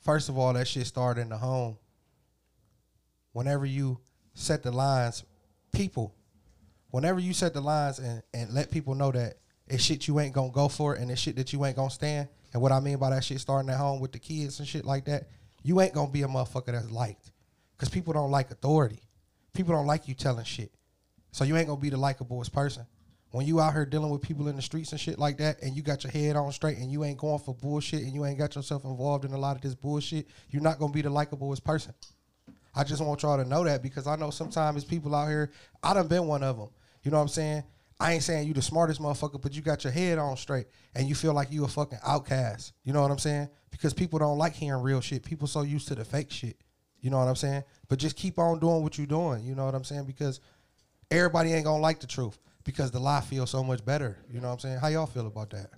first 0.00 0.28
of 0.28 0.36
all, 0.36 0.52
that 0.52 0.68
shit 0.68 0.86
started 0.86 1.22
in 1.22 1.28
the 1.30 1.38
home. 1.38 1.78
Whenever 3.32 3.64
you 3.64 3.98
set 4.34 4.62
the 4.62 4.70
lines, 4.70 5.24
people, 5.72 6.14
whenever 6.90 7.18
you 7.20 7.32
set 7.32 7.54
the 7.54 7.60
lines 7.60 7.98
and, 7.98 8.22
and 8.34 8.52
let 8.52 8.70
people 8.70 8.94
know 8.94 9.10
that 9.12 9.34
it's 9.66 9.82
shit 9.82 10.06
you 10.06 10.18
ain't 10.20 10.34
gonna 10.34 10.50
go 10.50 10.68
for 10.68 10.94
and 10.94 11.10
it's 11.10 11.20
shit 11.20 11.36
that 11.36 11.52
you 11.52 11.64
ain't 11.64 11.76
gonna 11.76 11.90
stand. 11.90 12.28
And 12.52 12.60
what 12.62 12.72
I 12.72 12.80
mean 12.80 12.98
by 12.98 13.10
that 13.10 13.24
shit 13.24 13.40
starting 13.40 13.70
at 13.70 13.76
home 13.76 14.00
with 14.00 14.12
the 14.12 14.18
kids 14.18 14.58
and 14.58 14.68
shit 14.68 14.84
like 14.84 15.04
that, 15.06 15.28
you 15.62 15.80
ain't 15.80 15.94
gonna 15.94 16.10
be 16.10 16.22
a 16.22 16.28
motherfucker 16.28 16.72
that's 16.72 16.90
liked. 16.90 17.30
Cause 17.78 17.88
people 17.88 18.12
don't 18.12 18.30
like 18.30 18.50
authority. 18.50 19.02
People 19.54 19.74
don't 19.74 19.86
like 19.86 20.08
you 20.08 20.14
telling 20.14 20.44
shit. 20.44 20.72
So 21.30 21.44
you 21.44 21.56
ain't 21.56 21.68
gonna 21.68 21.80
be 21.80 21.90
the 21.90 21.96
likablest 21.96 22.52
person. 22.52 22.86
When 23.30 23.46
you 23.46 23.60
out 23.60 23.74
here 23.74 23.84
dealing 23.84 24.10
with 24.10 24.22
people 24.22 24.48
in 24.48 24.56
the 24.56 24.62
streets 24.62 24.92
and 24.92 25.00
shit 25.00 25.18
like 25.18 25.36
that, 25.38 25.62
and 25.62 25.76
you 25.76 25.82
got 25.82 26.02
your 26.02 26.10
head 26.10 26.34
on 26.34 26.50
straight 26.50 26.78
and 26.78 26.90
you 26.90 27.04
ain't 27.04 27.18
going 27.18 27.38
for 27.38 27.54
bullshit 27.54 28.02
and 28.02 28.14
you 28.14 28.24
ain't 28.24 28.38
got 28.38 28.56
yourself 28.56 28.84
involved 28.84 29.26
in 29.26 29.32
a 29.32 29.38
lot 29.38 29.54
of 29.54 29.62
this 29.62 29.74
bullshit, 29.74 30.28
you're 30.48 30.62
not 30.62 30.78
gonna 30.78 30.92
be 30.92 31.02
the 31.02 31.10
likablest 31.10 31.62
person. 31.62 31.92
I 32.74 32.84
just 32.84 33.02
want 33.02 33.22
y'all 33.22 33.36
to 33.36 33.44
know 33.44 33.64
that 33.64 33.82
because 33.82 34.06
I 34.06 34.16
know 34.16 34.30
sometimes 34.30 34.84
people 34.84 35.14
out 35.14 35.28
here, 35.28 35.50
I 35.82 35.92
done 35.92 36.08
been 36.08 36.26
one 36.26 36.42
of 36.42 36.56
them. 36.56 36.68
You 37.02 37.10
know 37.10 37.18
what 37.18 37.24
I'm 37.24 37.28
saying? 37.28 37.64
I 38.00 38.12
ain't 38.12 38.22
saying 38.22 38.46
you 38.46 38.54
the 38.54 38.62
smartest 38.62 39.00
motherfucker, 39.00 39.42
but 39.42 39.54
you 39.54 39.60
got 39.60 39.84
your 39.84 39.92
head 39.92 40.18
on 40.18 40.36
straight 40.36 40.66
and 40.94 41.08
you 41.08 41.14
feel 41.14 41.34
like 41.34 41.50
you 41.50 41.64
a 41.64 41.68
fucking 41.68 41.98
outcast. 42.06 42.72
You 42.84 42.92
know 42.92 43.02
what 43.02 43.10
I'm 43.10 43.18
saying? 43.18 43.48
Because 43.70 43.92
people 43.92 44.18
don't 44.20 44.38
like 44.38 44.54
hearing 44.54 44.82
real 44.82 45.00
shit. 45.00 45.24
People 45.24 45.48
so 45.48 45.62
used 45.62 45.88
to 45.88 45.94
the 45.94 46.04
fake 46.04 46.30
shit. 46.30 46.56
You 47.00 47.10
know 47.10 47.18
what 47.18 47.28
I'm 47.28 47.36
saying? 47.36 47.64
But 47.88 47.98
just 47.98 48.16
keep 48.16 48.38
on 48.38 48.58
doing 48.58 48.82
what 48.82 48.96
you're 48.96 49.06
doing. 49.06 49.42
You 49.44 49.54
know 49.54 49.66
what 49.66 49.74
I'm 49.74 49.84
saying? 49.84 50.04
Because 50.04 50.40
everybody 51.10 51.52
ain't 51.52 51.64
gonna 51.64 51.82
like 51.82 52.00
the 52.00 52.06
truth 52.06 52.38
because 52.68 52.90
the 52.90 53.00
lie 53.00 53.22
feels 53.22 53.48
so 53.48 53.64
much 53.64 53.82
better. 53.82 54.18
You 54.30 54.42
know 54.42 54.48
what 54.48 54.52
I'm 54.52 54.58
saying? 54.58 54.78
How 54.78 54.88
y'all 54.88 55.06
feel 55.06 55.26
about 55.26 55.48
that? 55.50 55.70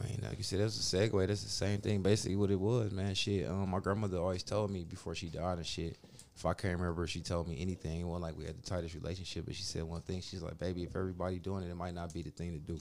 I 0.00 0.04
mean, 0.04 0.20
like 0.22 0.38
you 0.38 0.44
said, 0.44 0.60
that's 0.60 0.78
a 0.78 0.96
segue. 0.96 1.26
That's 1.26 1.42
the 1.42 1.50
same 1.50 1.80
thing, 1.80 2.00
basically 2.00 2.36
what 2.36 2.52
it 2.52 2.60
was, 2.60 2.92
man. 2.92 3.12
Shit, 3.16 3.48
um, 3.48 3.70
my 3.70 3.80
grandmother 3.80 4.18
always 4.18 4.44
told 4.44 4.70
me 4.70 4.84
before 4.84 5.16
she 5.16 5.26
died 5.26 5.58
and 5.58 5.66
shit. 5.66 5.98
If 6.36 6.46
I 6.46 6.54
can't 6.54 6.78
remember, 6.78 7.08
she 7.08 7.22
told 7.22 7.48
me 7.48 7.60
anything. 7.60 8.02
It 8.02 8.04
wasn't 8.04 8.22
like 8.22 8.38
we 8.38 8.44
had 8.44 8.56
the 8.56 8.62
tightest 8.62 8.94
relationship, 8.94 9.46
but 9.46 9.56
she 9.56 9.64
said 9.64 9.82
one 9.82 10.00
thing. 10.00 10.20
She's 10.20 10.42
like, 10.42 10.58
"Baby, 10.58 10.84
if 10.84 10.94
everybody 10.94 11.40
doing 11.40 11.64
it, 11.64 11.70
it 11.70 11.74
might 11.74 11.94
not 11.94 12.14
be 12.14 12.22
the 12.22 12.30
thing 12.30 12.52
to 12.52 12.60
do." 12.60 12.78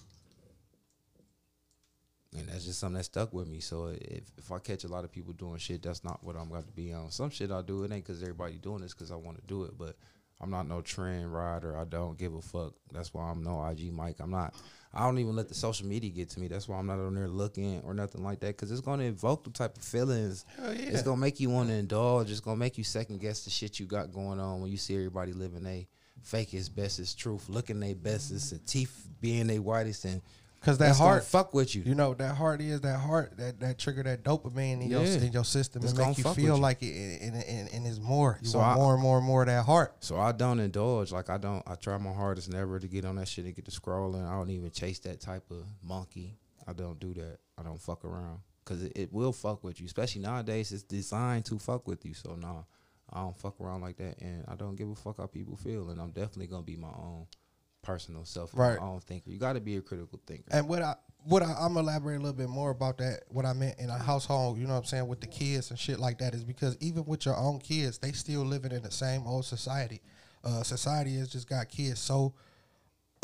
And 2.38 2.48
that's 2.48 2.66
just 2.66 2.80
something 2.80 2.98
that 2.98 3.06
stuck 3.06 3.34
with 3.34 3.48
me. 3.48 3.60
So 3.60 3.88
if 3.88 4.22
if 4.38 4.52
I 4.52 4.60
catch 4.60 4.84
a 4.84 4.88
lot 4.88 5.04
of 5.04 5.12
people 5.12 5.34
doing 5.34 5.58
shit, 5.58 5.82
that's 5.82 6.04
not 6.04 6.24
what 6.24 6.36
I'm 6.36 6.50
going 6.50 6.62
to 6.62 6.72
be 6.74 6.94
on. 6.94 7.10
Some 7.10 7.32
shit 7.32 7.50
I 7.50 7.64
do, 7.64 7.86
it 7.86 7.92
ain't 7.92 8.06
because 8.06 8.22
everybody 8.22 8.60
doing 8.60 8.82
this 8.82 8.94
because 8.94 9.12
I 9.12 9.16
want 9.16 9.38
to 9.38 9.48
do 9.48 9.64
it, 9.64 9.72
but 9.80 9.96
I'm 10.42 10.50
not 10.50 10.68
no 10.68 10.82
trend 10.82 11.34
rider. 11.34 11.78
I 11.78 11.84
don't 11.86 12.18
give 12.18 12.34
a 12.34 12.42
fuck. 12.42 12.74
That's 12.92 13.14
why 13.14 13.30
I'm 13.30 13.44
no 13.44 13.64
IG 13.66 13.94
Mike. 13.94 14.18
I'm 14.20 14.32
not. 14.32 14.56
I 14.94 15.06
don't 15.06 15.20
even 15.20 15.36
let 15.36 15.48
the 15.48 15.54
social 15.54 15.88
media 15.88 16.10
get 16.10 16.30
to 16.32 16.40
me. 16.40 16.48
That's 16.48 16.68
why 16.68 16.78
I'm 16.78 16.88
not 16.88 17.00
on 17.00 17.16
there 17.16 17.28
looking 17.28 17.82
or 17.86 17.94
nothing 17.94 18.24
like 18.24 18.42
that 18.42 18.48
because 18.48 18.72
it's 18.72 18.82
gonna 18.82 19.04
evoke 19.04 19.44
the 19.44 19.52
type 19.52 19.78
of 19.78 19.84
feelings. 19.84 20.44
It's 20.60 21.04
gonna 21.04 21.22
make 21.22 21.40
you 21.40 21.50
want 21.50 21.70
to 21.70 21.76
indulge. 21.76 22.30
It's 22.30 22.42
gonna 22.42 22.58
make 22.58 22.78
you 22.78 22.84
second 22.84 23.22
guess 23.22 23.44
the 23.46 23.50
shit 23.50 23.80
you 23.80 23.86
got 23.86 24.12
going 24.12 24.40
on 24.40 24.62
when 24.62 24.72
you 24.72 24.78
see 24.78 24.96
everybody 24.96 25.32
living 25.32 25.64
they 25.64 25.88
fakest, 26.28 26.76
bestest 26.76 27.18
truth, 27.20 27.48
looking 27.48 27.80
they 27.80 27.94
bestest, 27.94 28.52
and 28.52 28.66
teeth 28.68 29.08
being 29.22 29.48
they 29.48 29.60
whitest, 29.60 30.06
and 30.06 30.22
Because 30.62 30.78
that 30.78 30.86
that's 30.86 31.00
heart, 31.00 31.24
fuck 31.26 31.54
with 31.56 31.74
you. 31.76 31.82
you 31.84 31.96
know, 31.96 32.14
that 32.14 32.36
heart 32.36 32.62
is 32.62 32.82
that 32.82 33.00
heart 33.00 33.36
that 33.38 33.60
that 33.62 33.80
trigger 33.80 34.04
that 34.04 34.24
dopamine 34.24 34.84
in 34.84 34.90
your 34.92 35.02
in 35.02 35.32
your 35.34 35.44
system 35.44 35.82
It's 35.82 35.94
and 35.94 36.08
make 36.08 36.18
you 36.20 36.24
feel 36.24 36.56
you. 36.56 36.62
like 36.62 36.84
it 36.84 37.20
and, 37.22 37.36
and, 37.36 37.74
and 37.74 37.88
it's 37.88 38.00
more. 38.00 38.38
You 38.44 38.48
So 38.48 38.60
I- 38.60 38.76
more 38.76 38.94
and 38.94 39.02
more 39.02 39.18
and 39.18 39.26
more 39.26 39.42
of 39.42 39.48
that 39.48 39.66
heart. 39.66 39.96
So 40.02 40.20
I 40.20 40.32
don't 40.32 40.60
indulge. 40.60 41.12
Like 41.12 41.32
I 41.32 41.38
don't. 41.40 41.64
I 41.68 41.74
try 41.76 41.98
my 41.98 42.14
hardest 42.14 42.50
never 42.52 42.80
to 42.80 42.88
get 42.88 43.06
on 43.06 43.16
that 43.16 43.28
shit 43.28 43.46
and 43.46 43.56
get 43.56 43.66
to 43.66 43.72
scrolling. 43.72 44.24
I 44.24 44.34
don't 44.38 44.52
even 44.52 44.70
chase 44.70 45.00
that 45.00 45.20
type 45.20 45.50
of 45.50 45.66
monkey. 45.84 46.38
I 46.68 46.74
don't 46.74 47.00
do 47.00 47.14
that. 47.16 47.40
I 47.58 47.64
don't 47.64 47.82
fuck 47.82 48.06
around 48.06 48.42
because 48.64 48.84
it, 48.84 48.92
it 48.96 49.12
will 49.12 49.34
fuck 49.34 49.64
with 49.64 49.80
you. 49.80 49.88
Especially 49.88 50.22
nowadays, 50.22 50.72
it's 50.72 50.84
designed 50.84 51.46
to 51.46 51.58
fuck 51.58 51.88
with 51.88 52.06
you. 52.06 52.14
So 52.14 52.36
nah, 52.36 52.62
I 53.12 53.22
don't 53.22 53.36
fuck 53.36 53.60
around 53.60 53.82
like 53.82 53.98
that, 53.98 54.22
and 54.22 54.46
I 54.48 54.54
don't 54.56 54.76
give 54.76 54.90
a 54.92 54.96
fuck 54.96 55.18
how 55.18 55.26
people 55.26 55.58
feel. 55.58 55.90
And 55.90 56.00
I'm 56.00 56.12
definitely 56.12 56.48
gonna 56.48 56.62
be 56.62 56.78
my 56.78 56.90
own 56.90 57.26
personal 57.82 58.26
self, 58.26 58.52
Right. 58.54 58.80
my 58.80 58.86
own 58.86 59.00
thinker. 59.02 59.30
You 59.30 59.38
got 59.38 59.54
to 59.54 59.60
be 59.62 59.76
a 59.78 59.82
critical 59.82 60.20
thinker. 60.26 60.46
And 60.52 60.68
what 60.68 60.82
I 60.82 60.96
what 61.24 61.44
I, 61.44 61.54
I'm 61.54 61.76
gonna 61.76 61.82
elaborate 61.82 62.16
a 62.16 62.20
little 62.20 62.34
bit 62.34 62.50
more 62.50 62.72
about 62.72 62.98
that. 62.98 63.22
What 63.30 63.46
I 63.46 63.54
meant 63.54 63.78
in 63.80 63.90
a 63.90 63.98
household, 63.98 64.58
you 64.58 64.66
know 64.66 64.74
what 64.74 64.80
I'm 64.80 64.86
saying, 64.86 65.08
with 65.08 65.22
the 65.22 65.28
kids 65.28 65.70
and 65.70 65.78
shit 65.78 66.00
like 66.00 66.18
that, 66.18 66.34
is 66.34 66.44
because 66.44 66.76
even 66.80 67.06
with 67.06 67.26
your 67.28 67.38
own 67.38 67.60
kids, 67.60 68.00
they 68.00 68.12
still 68.12 68.42
living 68.44 68.72
in 68.72 68.82
the 68.82 68.90
same 68.92 69.28
old 69.28 69.46
society. 69.46 70.02
Uh, 70.44 70.64
society 70.64 71.16
has 71.18 71.30
just 71.30 71.48
got 71.48 71.70
kids 71.70 72.00
so 72.00 72.34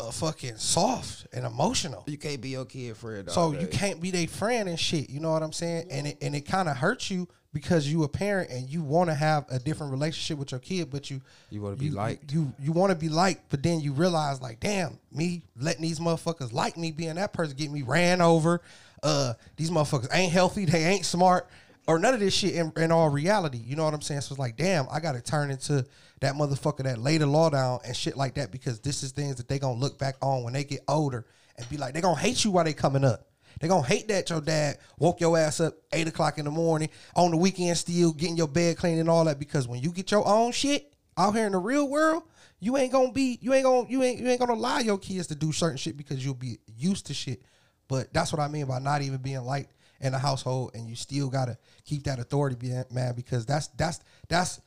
uh, 0.00 0.12
fucking 0.12 0.56
soft 0.56 1.26
and 1.32 1.44
emotional. 1.44 2.04
You 2.06 2.18
can't 2.18 2.40
be 2.40 2.50
your 2.50 2.64
kid 2.64 2.96
friend. 2.96 3.28
So 3.30 3.52
you 3.52 3.66
can't 3.66 4.00
be 4.00 4.12
their 4.12 4.28
friend 4.28 4.68
and 4.68 4.78
shit. 4.78 5.10
You 5.10 5.18
know 5.18 5.32
what 5.32 5.42
I'm 5.42 5.52
saying? 5.52 5.88
And 5.90 6.06
it 6.06 6.18
and 6.22 6.36
it 6.36 6.42
kind 6.42 6.68
of 6.68 6.76
hurts 6.76 7.10
you 7.10 7.26
because 7.52 7.88
you 7.88 8.04
a 8.04 8.08
parent 8.08 8.50
and 8.50 8.70
you 8.70 8.82
want 8.82 9.10
to 9.10 9.14
have 9.14 9.46
a 9.50 9.58
different 9.58 9.90
relationship 9.90 10.38
with 10.38 10.52
your 10.52 10.60
kid, 10.60 10.88
but 10.90 11.10
you 11.10 11.20
You 11.50 11.60
wanna 11.60 11.74
be 11.74 11.90
liked. 11.90 12.32
You 12.32 12.52
you 12.60 12.70
want 12.70 12.92
to 12.92 12.96
be 12.96 13.08
liked, 13.08 13.50
but 13.50 13.62
then 13.64 13.80
you 13.80 13.92
realize 13.92 14.40
like, 14.40 14.60
damn, 14.60 15.00
me 15.10 15.42
letting 15.58 15.82
these 15.82 15.98
motherfuckers 15.98 16.52
like 16.52 16.76
me, 16.76 16.92
being 16.92 17.16
that 17.16 17.32
person, 17.32 17.56
get 17.56 17.70
me 17.72 17.82
ran 17.82 18.20
over. 18.20 18.60
Uh, 19.02 19.32
these 19.56 19.70
motherfuckers 19.70 20.08
ain't 20.12 20.32
healthy. 20.32 20.64
They 20.64 20.84
ain't 20.84 21.06
smart. 21.06 21.48
Or 21.88 21.98
none 21.98 22.12
of 22.12 22.20
this 22.20 22.34
shit 22.34 22.54
in, 22.54 22.70
in 22.76 22.92
all 22.92 23.08
reality. 23.08 23.56
You 23.64 23.74
know 23.74 23.84
what 23.84 23.94
I'm 23.94 24.02
saying? 24.02 24.20
So 24.20 24.34
it's 24.34 24.38
like, 24.38 24.58
damn, 24.58 24.86
I 24.92 25.00
gotta 25.00 25.22
turn 25.22 25.50
into 25.50 25.86
that 26.20 26.34
motherfucker 26.34 26.84
that 26.84 26.98
laid 26.98 27.22
the 27.22 27.26
law 27.26 27.48
down 27.48 27.78
and 27.82 27.96
shit 27.96 28.14
like 28.14 28.34
that 28.34 28.52
because 28.52 28.78
this 28.80 29.02
is 29.02 29.10
things 29.10 29.36
that 29.36 29.48
they 29.48 29.58
gonna 29.58 29.80
look 29.80 29.98
back 29.98 30.16
on 30.20 30.44
when 30.44 30.52
they 30.52 30.64
get 30.64 30.80
older 30.86 31.24
and 31.56 31.66
be 31.70 31.78
like, 31.78 31.94
they 31.94 32.02
gonna 32.02 32.20
hate 32.20 32.44
you 32.44 32.50
while 32.50 32.64
they 32.64 32.74
coming 32.74 33.04
up. 33.04 33.26
They 33.58 33.68
gonna 33.68 33.86
hate 33.86 34.06
that 34.08 34.28
your 34.28 34.42
dad 34.42 34.76
woke 34.98 35.18
your 35.22 35.38
ass 35.38 35.60
up 35.60 35.76
eight 35.94 36.06
o'clock 36.06 36.36
in 36.36 36.44
the 36.44 36.50
morning 36.50 36.90
on 37.16 37.30
the 37.30 37.38
weekend, 37.38 37.78
still 37.78 38.12
getting 38.12 38.36
your 38.36 38.48
bed 38.48 38.76
clean 38.76 38.98
and 38.98 39.08
all 39.08 39.24
that. 39.24 39.38
Because 39.38 39.66
when 39.66 39.80
you 39.80 39.90
get 39.90 40.10
your 40.10 40.28
own 40.28 40.52
shit 40.52 40.92
out 41.16 41.34
here 41.34 41.46
in 41.46 41.52
the 41.52 41.58
real 41.58 41.88
world, 41.88 42.24
you 42.60 42.76
ain't 42.76 42.92
gonna 42.92 43.12
be, 43.12 43.38
you 43.40 43.54
ain't 43.54 43.64
gonna, 43.64 43.88
you 43.88 44.02
ain't, 44.02 44.20
you 44.20 44.28
ain't 44.28 44.40
gonna 44.40 44.52
allow 44.52 44.78
your 44.80 44.98
kids 44.98 45.28
to 45.28 45.34
do 45.34 45.52
certain 45.52 45.78
shit 45.78 45.96
because 45.96 46.22
you'll 46.22 46.34
be 46.34 46.58
used 46.76 47.06
to 47.06 47.14
shit. 47.14 47.40
But 47.88 48.12
that's 48.12 48.30
what 48.30 48.40
I 48.40 48.48
mean 48.48 48.66
by 48.66 48.78
not 48.78 49.00
even 49.00 49.22
being 49.22 49.40
liked 49.40 49.72
in 50.00 50.12
the 50.12 50.18
household, 50.18 50.72
and 50.74 50.88
you 50.88 50.94
still 50.94 51.28
gotta 51.28 51.58
keep 51.84 52.04
that 52.04 52.18
authority, 52.18 52.56
man, 52.90 53.14
because 53.14 53.46
that's 53.46 53.68
that's 53.68 54.00
that's 54.28 54.60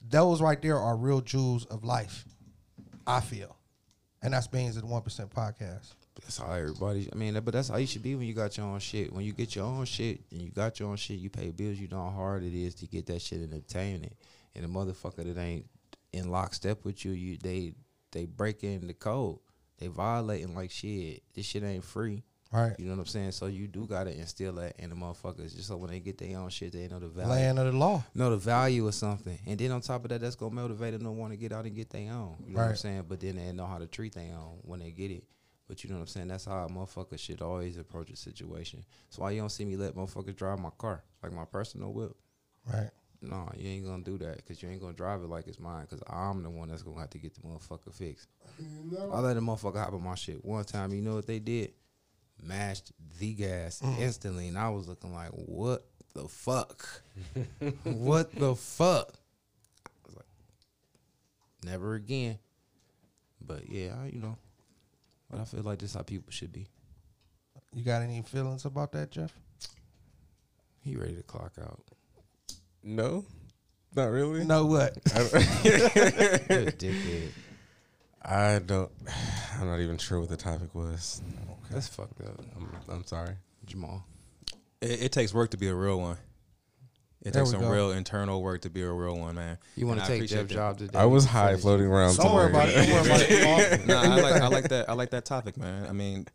those 0.00 0.40
right 0.40 0.60
there 0.60 0.78
are 0.78 0.96
real 0.96 1.20
jewels 1.20 1.64
of 1.66 1.84
life. 1.84 2.24
I 3.06 3.20
feel, 3.20 3.56
and 4.22 4.32
that's 4.32 4.46
Beans 4.46 4.76
at 4.76 4.82
the 4.84 4.88
One 4.88 5.02
Percent 5.02 5.30
Podcast. 5.30 5.94
That's 6.20 6.38
how 6.38 6.52
everybody. 6.52 7.08
I 7.12 7.16
mean, 7.16 7.38
but 7.40 7.52
that's 7.52 7.68
how 7.68 7.76
you 7.76 7.86
should 7.86 8.02
be 8.02 8.14
when 8.14 8.26
you 8.26 8.34
got 8.34 8.56
your 8.56 8.66
own 8.66 8.78
shit. 8.78 9.12
When 9.12 9.24
you 9.24 9.32
get 9.32 9.56
your 9.56 9.64
own 9.64 9.84
shit 9.86 10.20
and 10.30 10.42
you 10.42 10.50
got 10.50 10.78
your 10.78 10.90
own 10.90 10.96
shit, 10.96 11.18
you 11.18 11.30
pay 11.30 11.50
bills. 11.50 11.78
You 11.78 11.88
know 11.88 12.04
how 12.04 12.10
hard 12.10 12.44
it 12.44 12.54
is 12.54 12.74
to 12.76 12.86
get 12.86 13.06
that 13.06 13.22
shit 13.22 13.40
and 13.40 13.52
obtain 13.54 14.04
it. 14.04 14.16
And 14.54 14.64
the 14.64 14.68
motherfucker 14.68 15.24
that 15.24 15.38
ain't 15.38 15.66
in 16.12 16.30
lockstep 16.30 16.84
with 16.84 17.04
you, 17.04 17.12
you 17.12 17.38
they 17.42 17.74
they 18.12 18.26
breaking 18.26 18.86
the 18.86 18.94
code. 18.94 19.38
They 19.78 19.88
violating 19.88 20.54
like 20.54 20.70
shit. 20.70 21.22
This 21.34 21.46
shit 21.46 21.64
ain't 21.64 21.84
free. 21.84 22.22
Right. 22.52 22.74
You 22.78 22.84
know 22.84 22.92
what 22.92 23.00
I'm 23.00 23.06
saying? 23.06 23.32
So 23.32 23.46
you 23.46 23.66
do 23.66 23.86
gotta 23.86 24.14
instill 24.14 24.52
that 24.54 24.74
in 24.78 24.90
the 24.90 24.96
motherfuckers, 24.96 25.56
just 25.56 25.68
so 25.68 25.76
when 25.78 25.90
they 25.90 26.00
get 26.00 26.18
their 26.18 26.38
own 26.38 26.50
shit, 26.50 26.72
they 26.72 26.86
know 26.86 26.98
the 26.98 27.08
value. 27.08 27.30
Land 27.30 27.58
of 27.58 27.72
the 27.72 27.78
law. 27.78 28.04
know 28.14 28.30
the 28.30 28.36
value 28.36 28.86
of 28.86 28.94
something. 28.94 29.38
And 29.46 29.58
then 29.58 29.72
on 29.72 29.80
top 29.80 30.04
of 30.04 30.10
that, 30.10 30.20
that's 30.20 30.36
gonna 30.36 30.54
motivate 30.54 30.92
them 30.92 31.04
to 31.04 31.10
want 31.10 31.32
to 31.32 31.38
get 31.38 31.52
out 31.52 31.64
and 31.64 31.74
get 31.74 31.88
their 31.88 32.12
own. 32.12 32.36
You 32.46 32.54
know 32.54 32.60
what 32.62 32.70
I'm 32.70 32.76
saying? 32.76 33.04
But 33.08 33.20
then 33.20 33.36
they 33.36 33.52
know 33.52 33.66
how 33.66 33.78
to 33.78 33.86
treat 33.86 34.14
their 34.14 34.34
own 34.34 34.58
when 34.62 34.80
they 34.80 34.90
get 34.90 35.10
it. 35.10 35.24
But 35.66 35.82
you 35.82 35.88
know 35.88 35.96
what 35.96 36.02
I'm 36.02 36.06
saying? 36.08 36.28
That's 36.28 36.44
how 36.44 36.66
a 36.66 36.68
motherfucker 36.68 37.18
should 37.18 37.40
always 37.40 37.78
approach 37.78 38.10
a 38.10 38.16
situation. 38.16 38.84
That's 39.08 39.18
why 39.18 39.30
you 39.30 39.40
don't 39.40 39.48
see 39.48 39.64
me 39.64 39.76
let 39.76 39.94
motherfuckers 39.94 40.36
drive 40.36 40.58
my 40.58 40.70
car, 40.76 41.02
like 41.22 41.32
my 41.32 41.46
personal 41.46 41.92
whip. 41.94 42.14
Right. 42.70 42.90
No, 43.22 43.48
you 43.56 43.70
ain't 43.70 43.86
gonna 43.86 44.02
do 44.02 44.18
that 44.18 44.36
because 44.36 44.62
you 44.62 44.68
ain't 44.68 44.80
gonna 44.80 44.92
drive 44.92 45.22
it 45.22 45.28
like 45.28 45.46
it's 45.46 45.60
mine 45.60 45.86
because 45.88 46.02
I'm 46.10 46.42
the 46.42 46.50
one 46.50 46.68
that's 46.68 46.82
gonna 46.82 47.00
have 47.00 47.10
to 47.10 47.18
get 47.18 47.34
the 47.34 47.40
motherfucker 47.40 47.94
fixed. 47.94 48.28
I 49.12 49.20
let 49.20 49.34
the 49.34 49.40
motherfucker 49.40 49.76
hop 49.76 49.94
on 49.94 50.02
my 50.02 50.16
shit 50.16 50.44
one 50.44 50.64
time. 50.64 50.92
You 50.92 51.00
know 51.00 51.14
what 51.14 51.26
they 51.26 51.38
did? 51.38 51.72
Mashed 52.42 52.92
the 53.18 53.34
gas 53.34 53.80
mm. 53.80 53.98
instantly, 54.00 54.48
and 54.48 54.58
I 54.58 54.70
was 54.70 54.88
looking 54.88 55.14
like, 55.14 55.30
"What 55.30 55.84
the 56.14 56.28
fuck? 56.28 57.02
what 57.84 58.34
the 58.34 58.54
fuck?" 58.56 59.14
I 59.86 59.90
was 60.06 60.16
like, 60.16 60.26
"Never 61.64 61.94
again." 61.94 62.38
But 63.40 63.68
yeah, 63.68 63.94
I, 64.02 64.06
you 64.06 64.20
know, 64.20 64.36
but 65.30 65.40
I 65.40 65.44
feel 65.44 65.62
like 65.62 65.78
this 65.78 65.94
how 65.94 66.02
people 66.02 66.32
should 66.32 66.52
be. 66.52 66.66
You 67.74 67.84
got 67.84 68.02
any 68.02 68.20
feelings 68.22 68.64
about 68.64 68.92
that, 68.92 69.10
Jeff? 69.10 69.32
He 70.80 70.96
ready 70.96 71.14
to 71.14 71.22
clock 71.22 71.52
out. 71.60 71.80
No, 72.82 73.24
not 73.94 74.06
really. 74.06 74.44
No 74.44 74.66
what? 74.66 74.98
You're 75.14 75.26
a 75.26 76.72
dickhead. 76.72 77.30
I 78.22 78.58
don't. 78.58 78.90
I'm 79.60 79.66
not 79.66 79.80
even 79.80 79.98
sure 79.98 80.20
what 80.20 80.28
the 80.28 80.36
topic 80.36 80.74
was. 80.74 81.22
That's 81.72 81.88
fucked 81.88 82.20
up, 82.22 82.40
I'm, 82.56 82.68
I'm 82.88 83.04
sorry. 83.04 83.34
Jamal. 83.66 84.04
It, 84.80 85.04
it 85.04 85.12
takes 85.12 85.32
work 85.32 85.50
to 85.50 85.56
be 85.56 85.68
a 85.68 85.74
real 85.74 86.00
one. 86.00 86.16
It 87.24 87.32
There 87.32 87.42
takes 87.42 87.52
some 87.52 87.60
go. 87.60 87.70
real 87.70 87.92
internal 87.92 88.42
work 88.42 88.62
to 88.62 88.70
be 88.70 88.82
a 88.82 88.90
real 88.90 89.16
one, 89.16 89.36
man. 89.36 89.56
You 89.76 89.86
want 89.86 90.00
to 90.00 90.06
take 90.06 90.16
appreciate 90.18 90.38
Jeff's 90.38 90.48
that. 90.48 90.54
job 90.54 90.78
today? 90.78 90.98
I 90.98 91.04
was 91.04 91.24
high 91.24 91.56
floating 91.56 91.86
around. 91.86 92.16
Don't 92.16 92.34
worry 92.34 92.50
about 92.50 92.68
it. 92.68 92.74
Don't 92.74 92.90
worry 92.90 93.06
about 93.06 93.20
it. 93.20 93.86
no, 93.86 93.96
I 93.96 94.06
like 94.20 94.42
I 94.42 94.46
like 94.48 94.68
that. 94.70 94.90
I 94.90 94.92
like 94.94 95.10
that 95.10 95.24
topic, 95.24 95.56
man. 95.56 95.86
I 95.88 95.92
mean, 95.92 96.26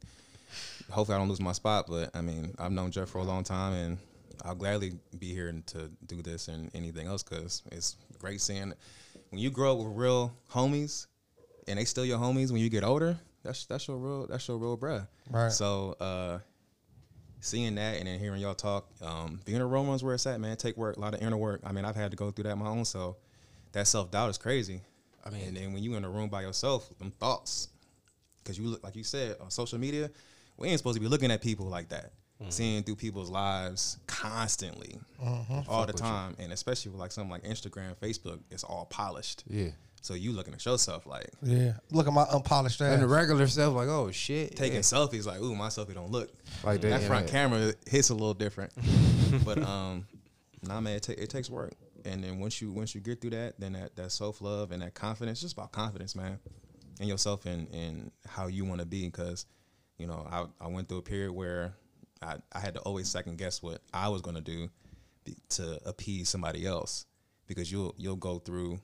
hopefully 0.89 1.15
I 1.15 1.19
don't 1.19 1.27
lose 1.27 1.41
my 1.41 1.51
spot, 1.51 1.87
but 1.89 2.15
I 2.15 2.21
mean, 2.21 2.55
I've 2.57 2.71
known 2.71 2.91
Jeff 2.91 3.09
for 3.09 3.17
a 3.17 3.23
long 3.23 3.43
time, 3.43 3.73
and 3.73 3.97
I'll 4.45 4.55
gladly 4.55 4.93
be 5.19 5.33
here 5.33 5.51
to 5.67 5.91
do 6.05 6.21
this 6.21 6.47
and 6.47 6.71
anything 6.73 7.05
else 7.07 7.21
because 7.21 7.63
it's 7.73 7.97
great 8.17 8.39
seeing 8.39 8.71
when 9.29 9.41
you 9.41 9.49
grow 9.49 9.73
up 9.73 9.79
with 9.79 9.93
real 9.97 10.33
homies, 10.49 11.07
and 11.67 11.77
they 11.77 11.83
still 11.83 12.05
your 12.05 12.17
homies 12.17 12.49
when 12.49 12.61
you 12.61 12.69
get 12.69 12.85
older. 12.85 13.19
That's 13.47 13.65
that's 13.65 13.87
your 13.87 13.97
real 13.97 14.27
that's 14.27 14.47
your 14.47 14.57
real 14.57 14.77
bruh. 14.77 15.07
Right. 15.31 15.51
So 15.51 15.95
uh, 15.99 16.39
seeing 17.39 17.75
that 17.75 17.97
and 17.97 18.07
then 18.07 18.19
hearing 18.19 18.41
y'all 18.41 18.53
talk, 18.53 18.89
um, 19.01 19.39
being 19.45 19.61
a 19.61 19.65
Rome 19.65 19.89
is 19.89 20.03
where 20.03 20.13
it's 20.13 20.25
at, 20.25 20.39
man. 20.41 20.57
Take 20.57 20.75
work, 20.75 20.97
a 20.97 20.99
lot 20.99 21.13
of 21.13 21.21
inner 21.21 21.37
work. 21.37 21.61
I 21.63 21.71
mean, 21.71 21.85
I've 21.85 21.95
had 21.95 22.11
to 22.11 22.17
go 22.17 22.29
through 22.29 22.43
that 22.43 22.57
my 22.57 22.67
own 22.67 22.83
So 22.83 23.15
That 23.71 23.87
self 23.87 24.11
doubt 24.11 24.29
is 24.29 24.37
crazy. 24.37 24.81
I 25.25 25.29
mean, 25.29 25.47
and 25.47 25.57
then 25.57 25.73
when 25.73 25.81
you 25.81 25.95
in 25.95 26.03
a 26.03 26.09
room 26.09 26.29
by 26.29 26.41
yourself, 26.41 26.89
them 26.99 27.11
thoughts, 27.11 27.69
because 28.43 28.59
you 28.59 28.67
look 28.67 28.83
like 28.83 28.95
you 28.95 29.03
said 29.03 29.37
on 29.41 29.49
social 29.49 29.79
media, 29.79 30.11
we 30.57 30.67
ain't 30.67 30.77
supposed 30.77 30.95
to 30.95 31.01
be 31.01 31.07
looking 31.07 31.31
at 31.31 31.41
people 31.41 31.67
like 31.67 31.89
that, 31.89 32.11
seeing 32.49 32.83
through 32.83 32.95
people's 32.95 33.29
lives 33.29 33.97
constantly, 34.07 34.99
all 35.67 35.85
the 35.85 35.93
time, 35.93 36.35
and 36.39 36.51
especially 36.51 36.91
with 36.91 36.99
like 36.99 37.11
something 37.11 37.31
like 37.31 37.43
Instagram, 37.43 37.95
Facebook, 37.97 38.39
it's 38.51 38.63
all 38.63 38.85
polished. 38.85 39.43
Yeah. 39.47 39.69
So 40.01 40.13
you 40.13 40.31
looking 40.31 40.53
at 40.53 40.65
yourself 40.65 41.05
like 41.05 41.29
Yeah. 41.41 41.73
Look 41.91 42.07
at 42.07 42.13
my 42.13 42.23
unpolished 42.23 42.81
ass. 42.81 42.93
And 42.93 43.03
the 43.03 43.07
regular 43.07 43.47
self, 43.47 43.75
like, 43.75 43.87
oh 43.87 44.11
shit. 44.11 44.55
taking 44.55 44.75
yeah. 44.75 44.81
selfies, 44.81 45.25
like, 45.25 45.41
ooh, 45.41 45.55
my 45.55 45.67
selfie 45.67 45.93
don't 45.93 46.11
look 46.11 46.31
Like 46.63 46.81
that 46.81 46.89
that, 46.89 47.01
front 47.03 47.25
yeah. 47.27 47.31
camera 47.31 47.73
hits 47.85 48.09
a 48.09 48.13
little 48.13 48.33
different. 48.33 48.71
but 49.45 49.61
um, 49.61 50.05
nah, 50.63 50.79
man, 50.79 50.97
it, 50.97 51.03
ta- 51.03 51.13
it 51.17 51.29
takes 51.29 51.49
work. 51.49 51.73
And 52.05 52.23
then 52.23 52.39
once 52.39 52.61
you 52.61 52.71
once 52.71 52.95
you 52.95 53.01
get 53.01 53.19
through 53.19 53.31
that, 53.31 53.59
then 53.59 53.73
that, 53.73 53.95
that 53.95 54.11
self 54.11 54.41
love 54.41 54.71
and 54.71 54.81
that 54.81 54.93
confidence, 54.93 55.41
just 55.41 55.53
about 55.53 55.71
confidence, 55.71 56.15
man, 56.15 56.39
in 57.01 57.07
yourself 57.07 57.45
and 57.45 57.67
and 57.73 58.11
how 58.25 58.47
you 58.47 58.63
want 58.63 58.79
to 58.79 58.85
be. 58.85 59.05
Because 59.05 59.45
you 59.97 60.07
know, 60.07 60.25
I 60.31 60.45
I 60.63 60.67
went 60.67 60.87
through 60.87 60.99
a 60.99 61.03
period 61.03 61.33
where 61.33 61.73
I 62.21 62.35
I 62.53 62.59
had 62.59 62.75
to 62.75 62.79
always 62.81 63.09
second 63.09 63.37
guess 63.37 63.61
what 63.61 63.81
I 63.93 64.07
was 64.07 64.21
gonna 64.21 64.41
do 64.41 64.69
to 65.49 65.79
appease 65.85 66.29
somebody 66.29 66.65
else. 66.65 67.05
Because 67.45 67.69
you'll 67.69 67.93
you'll 67.97 68.15
go 68.15 68.39
through 68.39 68.79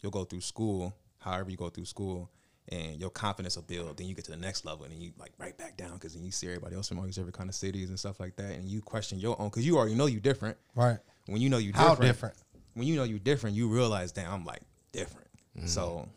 you'll 0.00 0.12
go 0.12 0.24
through 0.24 0.40
school, 0.40 0.94
however 1.18 1.50
you 1.50 1.56
go 1.56 1.68
through 1.68 1.84
school, 1.84 2.30
and 2.68 3.00
your 3.00 3.10
confidence 3.10 3.56
will 3.56 3.62
build. 3.62 3.96
Then 3.96 4.06
you 4.06 4.14
get 4.14 4.24
to 4.24 4.30
the 4.30 4.36
next 4.36 4.64
level, 4.64 4.84
and 4.84 4.92
then 4.92 5.00
you 5.00 5.12
like 5.18 5.32
right 5.38 5.56
back 5.56 5.76
down 5.76 5.94
because 5.94 6.14
then 6.14 6.24
you 6.24 6.32
see 6.32 6.46
everybody 6.48 6.74
else 6.74 6.88
from 6.88 6.98
all 6.98 7.04
these 7.04 7.14
different 7.14 7.36
kind 7.36 7.48
of 7.48 7.54
cities 7.54 7.88
and 7.90 7.98
stuff 7.98 8.18
like 8.20 8.36
that, 8.36 8.52
and 8.52 8.68
you 8.68 8.80
question 8.80 9.18
your 9.18 9.40
own 9.40 9.48
because 9.48 9.66
you 9.66 9.76
already 9.76 9.94
know 9.94 10.06
you 10.06 10.20
different. 10.20 10.56
Right. 10.74 10.98
When 11.26 11.40
you 11.40 11.48
know 11.48 11.58
you 11.58 11.72
How 11.74 11.90
different, 11.90 12.08
different? 12.08 12.34
When 12.74 12.86
you 12.86 12.96
know 12.96 13.04
you 13.04 13.18
different, 13.18 13.56
you 13.56 13.68
realize, 13.68 14.12
damn, 14.12 14.32
I'm 14.32 14.44
like 14.44 14.62
different. 14.92 15.28
Mm-hmm. 15.56 15.66
So 15.66 16.08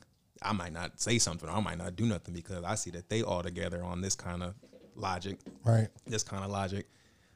I 0.41 0.53
might 0.53 0.73
not 0.73 0.99
say 0.99 1.19
something, 1.19 1.47
or 1.47 1.51
I 1.51 1.59
might 1.59 1.77
not 1.77 1.95
do 1.95 2.05
nothing 2.05 2.33
because 2.33 2.63
I 2.63 2.75
see 2.75 2.91
that 2.91 3.09
they 3.09 3.21
all 3.21 3.43
together 3.43 3.83
on 3.83 4.01
this 4.01 4.15
kind 4.15 4.43
of 4.43 4.55
logic, 4.95 5.37
Right. 5.63 5.87
this 6.05 6.23
kind 6.23 6.43
of 6.43 6.49
logic. 6.51 6.87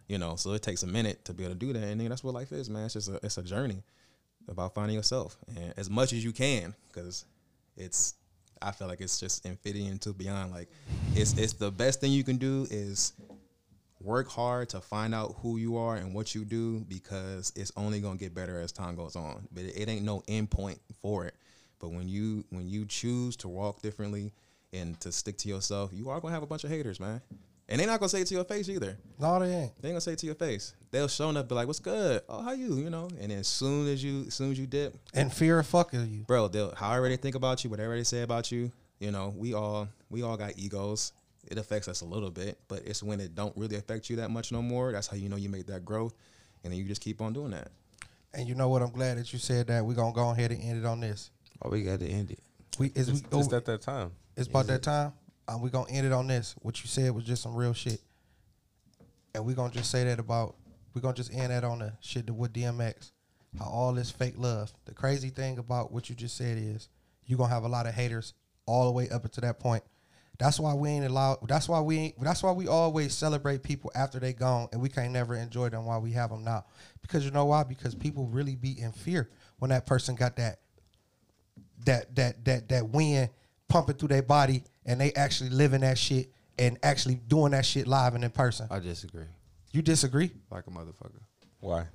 You 0.07 0.17
know, 0.17 0.35
so 0.35 0.51
it 0.51 0.61
takes 0.61 0.83
a 0.83 0.87
minute 0.87 1.23
to 1.25 1.33
be 1.33 1.43
able 1.43 1.55
to 1.55 1.59
do 1.59 1.73
that, 1.73 1.83
and 1.83 1.99
then 1.99 2.09
that's 2.09 2.23
what 2.23 2.33
life 2.33 2.51
is, 2.51 2.69
man. 2.69 2.85
It's 2.85 2.93
just 2.93 3.09
a, 3.09 3.19
it's 3.23 3.37
a 3.37 3.41
journey 3.41 3.83
about 4.47 4.73
finding 4.73 4.95
yourself, 4.95 5.37
and 5.55 5.73
as 5.77 5.89
much 5.89 6.13
as 6.13 6.23
you 6.23 6.31
can, 6.31 6.73
because 6.87 7.25
it's 7.77 8.15
I 8.61 8.71
feel 8.71 8.87
like 8.87 9.01
it's 9.01 9.19
just 9.19 9.45
infinity 9.45 9.97
to 9.99 10.13
beyond. 10.13 10.51
Like 10.51 10.69
it's 11.15 11.33
it's 11.37 11.53
the 11.53 11.71
best 11.71 12.01
thing 12.01 12.11
you 12.11 12.23
can 12.23 12.37
do 12.37 12.65
is 12.71 13.13
work 14.01 14.27
hard 14.29 14.69
to 14.69 14.81
find 14.81 15.15
out 15.15 15.35
who 15.41 15.57
you 15.57 15.77
are 15.77 15.95
and 15.95 16.13
what 16.13 16.35
you 16.35 16.43
do 16.45 16.81
because 16.81 17.53
it's 17.55 17.71
only 17.77 17.99
gonna 17.99 18.17
get 18.17 18.33
better 18.33 18.59
as 18.59 18.71
time 18.71 18.95
goes 18.95 19.15
on. 19.15 19.47
But 19.51 19.63
it, 19.63 19.77
it 19.77 19.89
ain't 19.89 20.05
no 20.05 20.23
end 20.27 20.49
point 20.49 20.79
for 21.01 21.25
it. 21.25 21.35
But 21.79 21.89
when 21.91 22.07
you 22.07 22.45
when 22.49 22.67
you 22.67 22.85
choose 22.85 23.35
to 23.37 23.47
walk 23.47 23.81
differently 23.81 24.33
and 24.71 24.99
to 25.01 25.11
stick 25.11 25.37
to 25.39 25.49
yourself, 25.49 25.91
you 25.93 26.09
are 26.09 26.19
gonna 26.19 26.33
have 26.33 26.43
a 26.43 26.47
bunch 26.47 26.63
of 26.63 26.69
haters, 26.69 26.99
man. 26.99 27.21
And 27.69 27.79
they're 27.79 27.87
not 27.87 27.99
gonna 27.99 28.09
say 28.09 28.21
it 28.21 28.27
to 28.27 28.33
your 28.35 28.43
face 28.43 28.67
either. 28.69 28.97
No, 29.19 29.39
they 29.39 29.45
ain't. 29.53 29.81
They 29.81 29.89
ain't 29.89 29.93
gonna 29.93 30.01
say 30.01 30.13
it 30.13 30.19
to 30.19 30.25
your 30.25 30.35
face. 30.35 30.73
They'll 30.91 31.07
show 31.07 31.29
up, 31.29 31.47
be 31.47 31.55
like, 31.55 31.65
"What's 31.67 31.79
good? 31.79 32.21
Oh, 32.27 32.41
how 32.41 32.51
you? 32.51 32.75
You 32.75 32.89
know." 32.89 33.07
And 33.19 33.31
then 33.31 33.39
as 33.39 33.47
soon 33.47 33.87
as 33.87 34.03
you, 34.03 34.25
as 34.27 34.33
soon 34.33 34.51
as 34.51 34.59
you 34.59 34.67
dip, 34.67 34.95
And 35.13 35.31
fear 35.33 35.59
of 35.59 35.67
fucking 35.67 36.07
you. 36.11 36.23
bro, 36.23 36.49
they'll 36.49 36.75
however 36.75 37.07
they 37.07 37.15
think 37.17 37.35
about 37.35 37.63
you, 37.63 37.69
whatever 37.69 37.95
they 37.95 38.03
say 38.03 38.21
about 38.21 38.51
you, 38.51 38.71
you 38.99 39.11
know, 39.11 39.33
we 39.37 39.53
all 39.53 39.87
we 40.09 40.23
all 40.23 40.35
got 40.37 40.57
egos. 40.57 41.13
It 41.49 41.57
affects 41.57 41.87
us 41.87 42.01
a 42.01 42.05
little 42.05 42.29
bit, 42.31 42.57
but 42.67 42.83
it's 42.85 43.01
when 43.03 43.19
it 43.19 43.33
don't 43.35 43.55
really 43.57 43.75
affect 43.77 44.09
you 44.09 44.17
that 44.17 44.29
much 44.29 44.51
no 44.51 44.61
more. 44.61 44.91
That's 44.91 45.07
how 45.07 45.17
you 45.17 45.29
know 45.29 45.35
you 45.35 45.49
made 45.49 45.67
that 45.67 45.83
growth, 45.85 46.13
and 46.63 46.71
then 46.71 46.79
you 46.79 46.85
just 46.85 47.01
keep 47.01 47.21
on 47.21 47.33
doing 47.33 47.51
that. 47.51 47.69
And 48.33 48.47
you 48.47 48.55
know 48.55 48.67
what? 48.69 48.81
I'm 48.81 48.91
glad 48.91 49.17
that 49.17 49.31
you 49.31 49.39
said 49.39 49.67
that. 49.67 49.85
We're 49.85 49.93
gonna 49.93 50.13
go 50.13 50.29
ahead 50.31 50.51
and 50.51 50.61
end 50.61 50.79
it 50.79 50.85
on 50.85 50.99
this. 50.99 51.31
Oh, 51.61 51.69
we 51.69 51.83
got 51.83 51.99
to 51.99 52.07
end 52.07 52.31
it. 52.31 52.39
We 52.77 52.87
is 52.95 53.07
It's, 53.09 53.21
we 53.31 53.39
it's 53.39 53.53
oh, 53.53 53.55
at 53.57 53.65
that 53.65 53.81
time. 53.81 54.11
it's 54.35 54.47
about 54.47 54.67
that 54.67 54.83
time. 54.83 55.13
Um, 55.47 55.61
we're 55.61 55.69
gonna 55.69 55.91
end 55.91 56.05
it 56.05 56.13
on 56.13 56.27
this. 56.27 56.55
What 56.61 56.81
you 56.81 56.87
said 56.87 57.13
was 57.13 57.23
just 57.25 57.41
some 57.41 57.55
real 57.55 57.73
shit. 57.73 58.01
And 59.35 59.45
we're 59.45 59.55
gonna 59.55 59.73
just 59.73 59.91
say 59.91 60.03
that 60.05 60.19
about 60.19 60.55
we're 60.93 61.01
gonna 61.01 61.15
just 61.15 61.33
end 61.33 61.51
that 61.51 61.63
on 61.63 61.79
the 61.79 61.93
shit 61.99 62.27
that 62.27 62.33
with 62.33 62.53
DMX. 62.53 63.11
How 63.59 63.65
all 63.65 63.93
this 63.93 64.09
fake 64.09 64.35
love. 64.37 64.73
The 64.85 64.93
crazy 64.93 65.29
thing 65.29 65.57
about 65.59 65.91
what 65.91 66.09
you 66.09 66.15
just 66.15 66.37
said 66.37 66.57
is 66.57 66.89
you're 67.25 67.37
gonna 67.37 67.53
have 67.53 67.63
a 67.63 67.67
lot 67.69 67.85
of 67.85 67.93
haters 67.93 68.33
all 68.65 68.85
the 68.85 68.91
way 68.91 69.09
up 69.09 69.25
until 69.25 69.41
that 69.41 69.59
point. 69.59 69.83
That's 70.39 70.59
why 70.59 70.73
we 70.73 70.89
ain't 70.89 71.05
allowed 71.05 71.47
that's 71.47 71.69
why 71.69 71.79
we 71.81 71.97
ain't 71.97 72.21
that's 72.21 72.41
why 72.41 72.51
we 72.51 72.67
always 72.67 73.13
celebrate 73.13 73.63
people 73.63 73.91
after 73.95 74.19
they 74.19 74.33
gone 74.33 74.67
and 74.71 74.81
we 74.81 74.89
can't 74.89 75.11
never 75.11 75.35
enjoy 75.35 75.69
them 75.69 75.85
while 75.85 76.01
we 76.01 76.11
have 76.13 76.31
them 76.31 76.43
now. 76.43 76.65
Because 77.01 77.23
you 77.23 77.31
know 77.31 77.45
why? 77.45 77.63
Because 77.63 77.93
people 77.93 78.25
really 78.25 78.55
be 78.55 78.79
in 78.79 78.91
fear 78.91 79.29
when 79.59 79.69
that 79.69 79.85
person 79.85 80.15
got 80.15 80.37
that 80.37 80.59
that 81.85 82.15
that 82.15 82.45
that 82.45 82.69
that 82.69 82.89
wind 82.89 83.29
pumping 83.67 83.95
through 83.95 84.07
their 84.07 84.23
body 84.23 84.63
and 84.85 84.99
they 84.99 85.11
actually 85.13 85.49
living 85.49 85.81
that 85.81 85.97
shit 85.97 86.31
and 86.57 86.77
actually 86.83 87.15
doing 87.15 87.51
that 87.51 87.65
shit 87.65 87.87
live 87.87 88.15
and 88.15 88.23
in 88.23 88.31
person. 88.31 88.67
I 88.69 88.79
disagree. 88.79 89.25
You 89.71 89.81
disagree? 89.81 90.31
Like 90.51 90.67
a 90.67 90.69
motherfucker. 90.71 91.21
Why? 91.59 91.85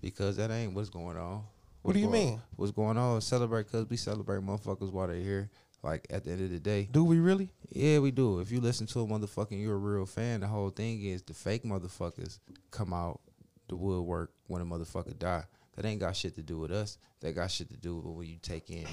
Because 0.00 0.36
that 0.36 0.50
ain't 0.50 0.72
what's 0.74 0.88
going 0.90 1.16
on. 1.16 1.44
What 1.82 1.92
do 1.94 2.00
you 2.00 2.06
going- 2.06 2.26
mean? 2.30 2.42
What's 2.56 2.72
going 2.72 2.98
on? 2.98 3.20
Celebrate 3.20 3.64
because 3.66 3.88
we 3.88 3.96
celebrate 3.96 4.40
motherfuckers 4.42 4.90
while 4.92 5.06
they're 5.06 5.16
here. 5.16 5.50
Like 5.82 6.06
at 6.10 6.24
the 6.24 6.32
end 6.32 6.42
of 6.42 6.50
the 6.50 6.58
day, 6.58 6.88
Do 6.90 7.04
we 7.04 7.20
really? 7.20 7.50
yeah, 7.70 8.00
we 8.00 8.10
do. 8.10 8.40
If 8.40 8.50
you 8.50 8.60
listen 8.60 8.88
to 8.88 9.00
a 9.02 9.06
motherfucking, 9.06 9.60
you're 9.62 9.76
a 9.76 9.78
real 9.78 10.06
fan. 10.06 10.40
The 10.40 10.48
whole 10.48 10.70
thing 10.70 11.04
is 11.04 11.22
the 11.22 11.34
fake 11.34 11.62
motherfuckers 11.62 12.40
come 12.72 12.92
out 12.92 13.20
the 13.68 13.76
woodwork 13.76 14.32
when 14.48 14.60
a 14.60 14.64
motherfucker 14.64 15.16
die. 15.16 15.44
That 15.78 15.86
ain't 15.86 16.00
got 16.00 16.16
shit 16.16 16.34
to 16.34 16.42
do 16.42 16.58
with 16.58 16.72
us. 16.72 16.98
That 17.20 17.36
got 17.36 17.52
shit 17.52 17.70
to 17.70 17.76
do 17.76 17.98
with 17.98 18.06
what 18.06 18.26
you 18.26 18.36
take 18.42 18.68
in, 18.68 18.84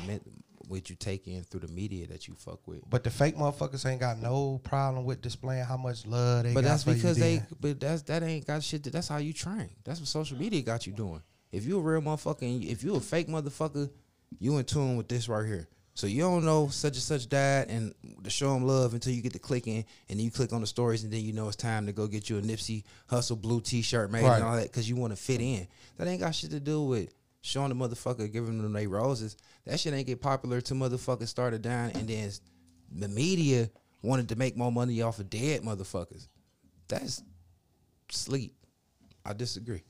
what 0.67 0.87
you 0.87 0.95
take 0.95 1.27
in 1.27 1.41
through 1.41 1.61
the 1.61 1.67
media 1.67 2.05
that 2.05 2.27
you 2.27 2.35
fuck 2.35 2.59
with. 2.67 2.87
But 2.87 3.03
the 3.03 3.09
fake 3.09 3.35
motherfuckers 3.35 3.89
ain't 3.89 3.99
got 3.99 4.19
no 4.19 4.61
problem 4.63 5.03
with 5.03 5.19
displaying 5.19 5.65
how 5.65 5.77
much 5.77 6.05
love 6.05 6.43
they 6.43 6.53
But 6.53 6.61
got 6.61 6.69
that's 6.69 6.83
for 6.83 6.91
you 6.91 6.97
because 6.97 7.17
they. 7.17 7.41
But 7.59 7.79
that's 7.79 8.03
that 8.03 8.21
ain't 8.21 8.45
got 8.45 8.61
shit. 8.61 8.83
To, 8.83 8.91
that's 8.91 9.07
how 9.07 9.17
you 9.17 9.33
train. 9.33 9.71
That's 9.83 9.99
what 9.99 10.07
social 10.09 10.37
media 10.37 10.61
got 10.61 10.85
you 10.85 10.93
doing. 10.93 11.23
If 11.51 11.65
you 11.65 11.79
a 11.79 11.81
real 11.81 12.01
motherfucker, 12.01 12.43
and 12.43 12.63
if 12.63 12.83
you 12.83 12.95
a 12.95 12.99
fake 12.99 13.29
motherfucker, 13.29 13.89
you 14.37 14.55
in 14.59 14.65
tune 14.65 14.95
with 14.95 15.07
this 15.07 15.27
right 15.27 15.47
here. 15.47 15.67
So 15.95 16.07
you 16.07 16.21
don't 16.21 16.43
know 16.43 16.67
such 16.67 16.95
and 16.95 17.01
such 17.01 17.29
died, 17.29 17.69
and 17.69 17.93
to 18.23 18.29
show 18.29 18.53
them 18.53 18.67
love 18.67 18.93
until 18.93 19.13
you 19.13 19.21
get 19.21 19.31
to 19.33 19.39
clicking, 19.39 19.85
and 20.09 20.19
then 20.19 20.25
you 20.25 20.29
click 20.29 20.51
on 20.51 20.59
the 20.61 20.67
stories, 20.67 21.03
and 21.05 21.11
then 21.11 21.21
you 21.21 21.31
know 21.31 21.47
it's 21.47 21.55
time 21.55 21.85
to 21.85 21.93
go 21.93 22.05
get 22.05 22.29
you 22.29 22.37
a 22.37 22.41
Nipsey 22.41 22.83
Hussle 23.09 23.41
blue 23.41 23.61
T-shirt 23.61 24.11
made 24.11 24.23
Right. 24.23 24.35
and 24.35 24.43
all 24.43 24.57
that 24.57 24.63
because 24.63 24.89
you 24.89 24.97
want 24.97 25.15
to 25.15 25.17
fit 25.21 25.39
in. 25.39 25.65
That 25.97 26.07
ain't 26.07 26.19
got 26.19 26.35
shit 26.35 26.51
to 26.51 26.59
do 26.59 26.83
with 26.83 27.13
showing 27.41 27.69
the 27.69 27.75
motherfucker 27.75 28.29
giving 28.31 28.61
them 28.61 28.73
they 28.73 28.87
roses. 28.87 29.37
That 29.65 29.79
shit 29.79 29.93
ain't 29.93 30.05
get 30.07 30.19
popular 30.19 30.59
till 30.59 30.75
motherfuckers 30.77 31.29
started 31.29 31.61
dying, 31.61 31.95
and 31.95 32.09
then 32.09 32.29
the 32.91 33.07
media 33.07 33.69
wanted 34.01 34.27
to 34.29 34.35
make 34.35 34.57
more 34.57 34.73
money 34.73 35.01
off 35.01 35.19
of 35.19 35.29
dead 35.29 35.61
motherfuckers. 35.61 36.27
That's 36.89 37.23
sleep. 38.09 38.53
I 39.25 39.31
disagree. 39.31 39.83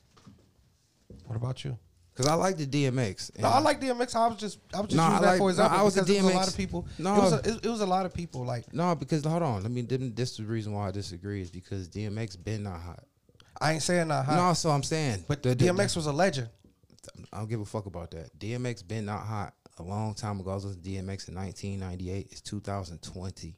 What 1.26 1.36
about 1.36 1.64
you? 1.66 1.80
Cause 2.16 2.28
I 2.28 2.34
like 2.36 2.56
the 2.58 2.66
DMX. 2.66 3.38
No, 3.40 3.50
I 3.50 3.60
like 3.60 3.82
DMX. 3.82 4.16
I 4.16 4.28
was 4.28 4.38
just, 4.38 4.60
I 4.74 4.80
was 4.80 4.88
just 4.90 4.96
No, 4.96 5.04
I 5.04 5.08
using 5.10 5.22
that 5.22 5.28
like- 5.32 5.38
for 5.38 5.44
no, 5.44 5.48
example 5.50 5.78
I 5.80 5.84
was 5.84 5.98
a 5.98 6.02
because 6.04 6.16
it 6.18 6.24
was 6.24 6.32
a 6.34 6.38
lot 6.38 6.48
of 6.48 6.58
people. 6.58 6.88
No. 6.98 7.16
it 7.16 7.20
was, 7.20 7.34
a, 7.34 7.38
it, 7.40 7.66
it 7.66 7.70
was 7.70 7.82
a 7.82 7.86
lot 7.86 8.06
of 8.06 8.14
people. 8.14 8.46
Like 8.46 8.74
no, 8.74 8.96
because 8.96 9.26
hold 9.26 9.44
on. 9.44 9.62
Let 9.64 9.72
me. 9.72 9.82
This 9.82 10.32
is 10.32 10.38
the 10.38 10.44
reason 10.46 10.72
why 10.74 10.88
I 10.88 10.92
disagree 10.92 11.42
is 11.42 11.52
because 11.52 11.90
DMX 11.90 12.42
been 12.42 12.64
not 12.64 12.80
hot. 12.80 13.04
I 13.60 13.74
ain't 13.74 13.84
saying 13.84 14.08
not 14.08 14.26
hot, 14.26 14.36
No, 14.36 14.54
so 14.54 14.70
I'm 14.70 14.84
saying, 14.84 15.26
but 15.28 15.44
the, 15.44 15.56
the- 15.56 15.66
DMX 15.66 15.96
was 15.98 16.06
a 16.08 16.12
legend. 16.14 16.50
I 17.34 17.38
don't 17.38 17.50
give 17.50 17.60
a 17.62 17.66
fuck 17.66 17.86
about 17.86 18.12
that. 18.12 18.38
DMX 18.40 18.88
been 18.88 19.06
not 19.06 19.26
hot 19.26 19.54
a 19.78 19.84
long 19.84 20.14
time 20.14 20.40
ago. 20.40 20.52
I 20.52 20.56
was 20.56 20.66
listening 20.66 20.84
to 20.84 20.90
DMX 21.12 21.28
in 21.28 21.36
1998. 21.36 22.28
It's 22.32 22.42
2020. 22.42 23.56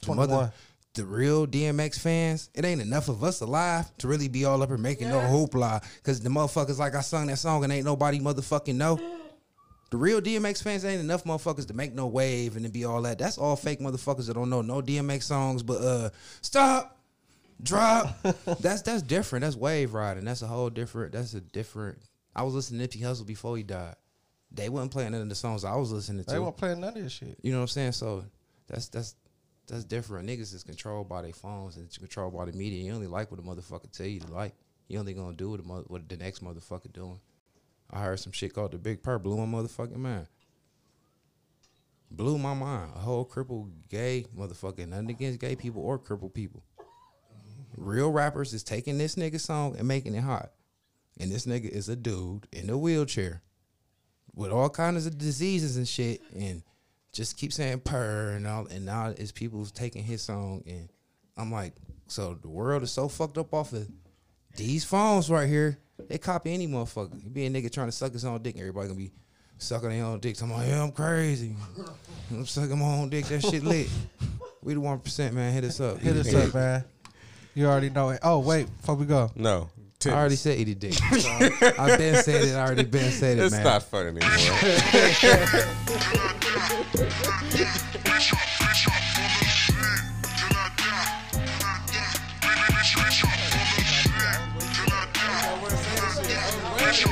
The 0.00 0.06
21. 0.06 0.52
The 0.94 1.04
real 1.04 1.46
DMX 1.46 1.98
fans, 1.98 2.50
it 2.54 2.64
ain't 2.64 2.80
enough 2.80 3.08
of 3.08 3.22
us 3.24 3.40
alive 3.40 3.90
to 3.98 4.08
really 4.08 4.28
be 4.28 4.44
all 4.44 4.62
up 4.62 4.70
and 4.70 4.82
making 4.82 5.08
no 5.08 5.18
hoopla. 5.18 5.84
Cause 6.04 6.20
the 6.20 6.28
motherfuckers 6.28 6.78
like 6.78 6.94
I 6.94 7.00
sung 7.00 7.26
that 7.26 7.38
song 7.38 7.64
and 7.64 7.72
ain't 7.72 7.84
nobody 7.84 8.20
motherfucking 8.20 8.76
know. 8.76 9.00
The 9.90 9.98
real 9.98 10.20
DMX 10.20 10.60
fans 10.60 10.84
ain't 10.84 11.00
enough 11.00 11.22
motherfuckers 11.22 11.68
to 11.68 11.74
make 11.74 11.94
no 11.94 12.08
wave 12.08 12.56
and 12.56 12.64
to 12.64 12.72
be 12.72 12.84
all 12.84 13.00
that. 13.02 13.16
That's 13.16 13.38
all 13.38 13.54
fake 13.54 13.78
motherfuckers 13.78 14.26
that 14.26 14.34
don't 14.34 14.50
know 14.50 14.60
no 14.60 14.82
DMX 14.82 15.22
songs, 15.22 15.62
but 15.62 15.80
uh 15.80 16.10
stop, 16.40 16.98
drop. 17.62 18.16
that's 18.58 18.82
that's 18.82 19.02
different. 19.02 19.44
That's 19.44 19.54
wave 19.54 19.94
riding. 19.94 20.24
That's 20.24 20.42
a 20.42 20.48
whole 20.48 20.68
different. 20.68 21.12
That's 21.12 21.34
a 21.34 21.40
different. 21.40 21.98
I 22.34 22.42
was 22.42 22.54
listening 22.54 22.84
to 22.84 22.98
Nipsey 22.98 23.02
Hussle 23.02 23.24
before 23.24 23.56
he 23.56 23.62
died. 23.62 23.94
They 24.50 24.68
wasn't 24.68 24.90
playing 24.90 25.12
none 25.12 25.20
of 25.22 25.28
the 25.28 25.34
songs 25.36 25.64
I 25.64 25.76
was 25.76 25.92
listening 25.92 26.24
to. 26.24 26.30
They 26.30 26.40
weren't 26.40 26.56
playing 26.56 26.80
none 26.80 26.96
of 26.96 27.02
this 27.02 27.12
shit. 27.12 27.38
You 27.42 27.52
know 27.52 27.58
what 27.58 27.64
I'm 27.64 27.68
saying? 27.68 27.92
So 27.92 28.24
that's 28.66 28.88
that's 28.88 29.14
that's 29.66 29.84
different. 29.84 30.28
Niggas 30.28 30.54
is 30.54 30.62
controlled 30.62 31.08
by 31.08 31.22
their 31.22 31.32
phones 31.32 31.76
and 31.76 31.86
it's 31.86 31.98
controlled 31.98 32.36
by 32.36 32.44
the 32.44 32.52
media. 32.52 32.84
You 32.84 32.92
only 32.92 33.06
like 33.06 33.30
what 33.30 33.40
a 33.40 33.42
motherfucker 33.42 33.90
tell 33.90 34.06
you 34.06 34.20
to 34.20 34.32
like. 34.32 34.54
You 34.88 34.98
only 34.98 35.14
gonna 35.14 35.34
do 35.34 35.50
what, 35.50 35.60
the 35.60 35.66
mo- 35.66 35.84
what 35.86 36.08
the 36.08 36.16
next 36.16 36.44
motherfucker 36.44 36.92
doing. 36.92 37.20
I 37.90 38.02
heard 38.02 38.20
some 38.20 38.32
shit 38.32 38.54
called 38.54 38.72
the 38.72 38.78
Big 38.78 39.02
Purr 39.02 39.18
blew 39.18 39.44
my 39.44 39.58
motherfucking 39.58 39.96
mind. 39.96 40.26
Blew 42.10 42.38
my 42.38 42.54
mind. 42.54 42.92
A 42.94 42.98
whole 42.98 43.24
crippled 43.24 43.88
gay 43.88 44.26
motherfucker. 44.36 44.86
Nothing 44.86 45.10
against 45.10 45.40
gay 45.40 45.56
people 45.56 45.82
or 45.82 45.98
crippled 45.98 46.34
people. 46.34 46.62
Real 47.76 48.10
rappers 48.10 48.54
is 48.54 48.62
taking 48.62 48.98
this 48.98 49.16
nigga 49.16 49.40
song 49.40 49.76
and 49.78 49.88
making 49.88 50.14
it 50.14 50.22
hot. 50.22 50.52
And 51.18 51.30
this 51.30 51.46
nigga 51.46 51.68
is 51.68 51.88
a 51.88 51.96
dude 51.96 52.46
in 52.52 52.70
a 52.70 52.78
wheelchair 52.78 53.42
with 54.34 54.50
all 54.50 54.68
kinds 54.68 55.06
of 55.06 55.16
diseases 55.16 55.76
and 55.76 55.86
shit, 55.86 56.20
and 56.34 56.62
just 57.14 57.38
keep 57.38 57.52
saying 57.52 57.80
purr 57.80 58.32
and 58.32 58.46
all. 58.46 58.66
And 58.66 58.84
now 58.84 59.14
it's 59.16 59.32
people 59.32 59.64
taking 59.66 60.02
his 60.04 60.20
song, 60.20 60.62
and 60.66 60.90
I'm 61.36 61.50
like, 61.50 61.72
so 62.08 62.34
the 62.42 62.48
world 62.48 62.82
is 62.82 62.90
so 62.92 63.08
fucked 63.08 63.38
up 63.38 63.54
off 63.54 63.72
of 63.72 63.88
these 64.56 64.84
phones 64.84 65.30
right 65.30 65.48
here. 65.48 65.78
They 66.08 66.18
copy 66.18 66.52
any 66.52 66.66
motherfucker. 66.68 67.22
You 67.22 67.30
be 67.30 67.46
a 67.46 67.50
nigga 67.50 67.72
trying 67.72 67.86
to 67.88 67.92
suck 67.92 68.12
his 68.12 68.24
own 68.24 68.42
dick, 68.42 68.56
everybody 68.58 68.88
gonna 68.88 68.98
be 68.98 69.12
sucking 69.58 69.88
their 69.88 70.04
own 70.04 70.18
dick. 70.18 70.40
I'm 70.42 70.50
like, 70.50 70.66
yeah, 70.68 70.82
I'm 70.82 70.92
crazy. 70.92 71.54
I'm 72.30 72.44
sucking 72.44 72.78
my 72.78 72.84
own 72.84 73.08
dick. 73.08 73.26
That 73.26 73.40
shit 73.42 73.62
lit. 73.64 73.88
We 74.62 74.74
the 74.74 74.80
one 74.80 74.98
percent, 74.98 75.34
man. 75.34 75.52
Hit 75.52 75.64
us 75.64 75.80
up. 75.80 75.98
Hit 75.98 76.16
us 76.16 76.34
up, 76.34 76.52
man. 76.52 76.84
You 77.54 77.66
already 77.66 77.90
know 77.90 78.10
it. 78.10 78.18
Oh 78.22 78.40
wait, 78.40 78.66
before 78.76 78.96
we 78.96 79.06
go, 79.06 79.30
No. 79.36 79.70
I 80.06 80.10
already 80.10 80.36
said 80.36 80.58
eat 80.58 80.68
a 80.68 80.74
dick. 80.74 80.92
So 80.92 81.30
I 81.30 81.96
been 81.96 82.22
said 82.22 82.44
it. 82.44 82.54
I 82.54 82.60
already 82.66 82.84
been 82.84 83.10
said 83.10 83.38
it, 83.38 83.44
It's 83.44 83.52
man. 83.54 83.64
not 83.64 83.82
fun 83.84 84.08
anymore. 84.08 84.28
Fresh 86.54 88.32
off, 88.32 88.38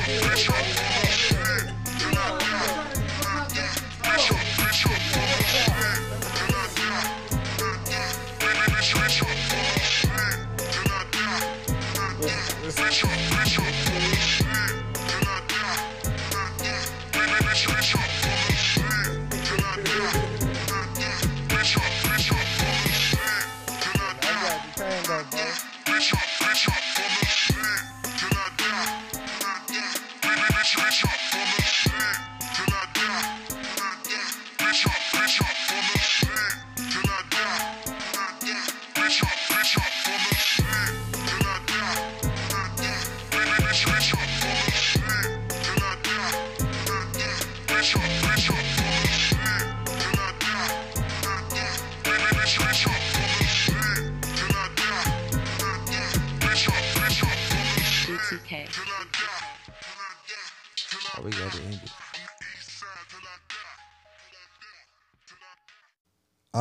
fresh 0.07 0.49
off. 0.49 0.72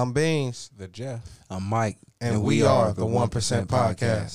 I'm 0.02 0.12
Beans, 0.12 0.68
The 0.76 0.88
Jeff. 0.88 1.20
I'm 1.48 1.62
Mike, 1.62 1.96
and, 2.20 2.42
we, 2.42 2.64
are 2.64 2.92
the 2.92 3.06
One 3.06 3.28
Percent 3.28 3.68
Podcast. 3.68 4.30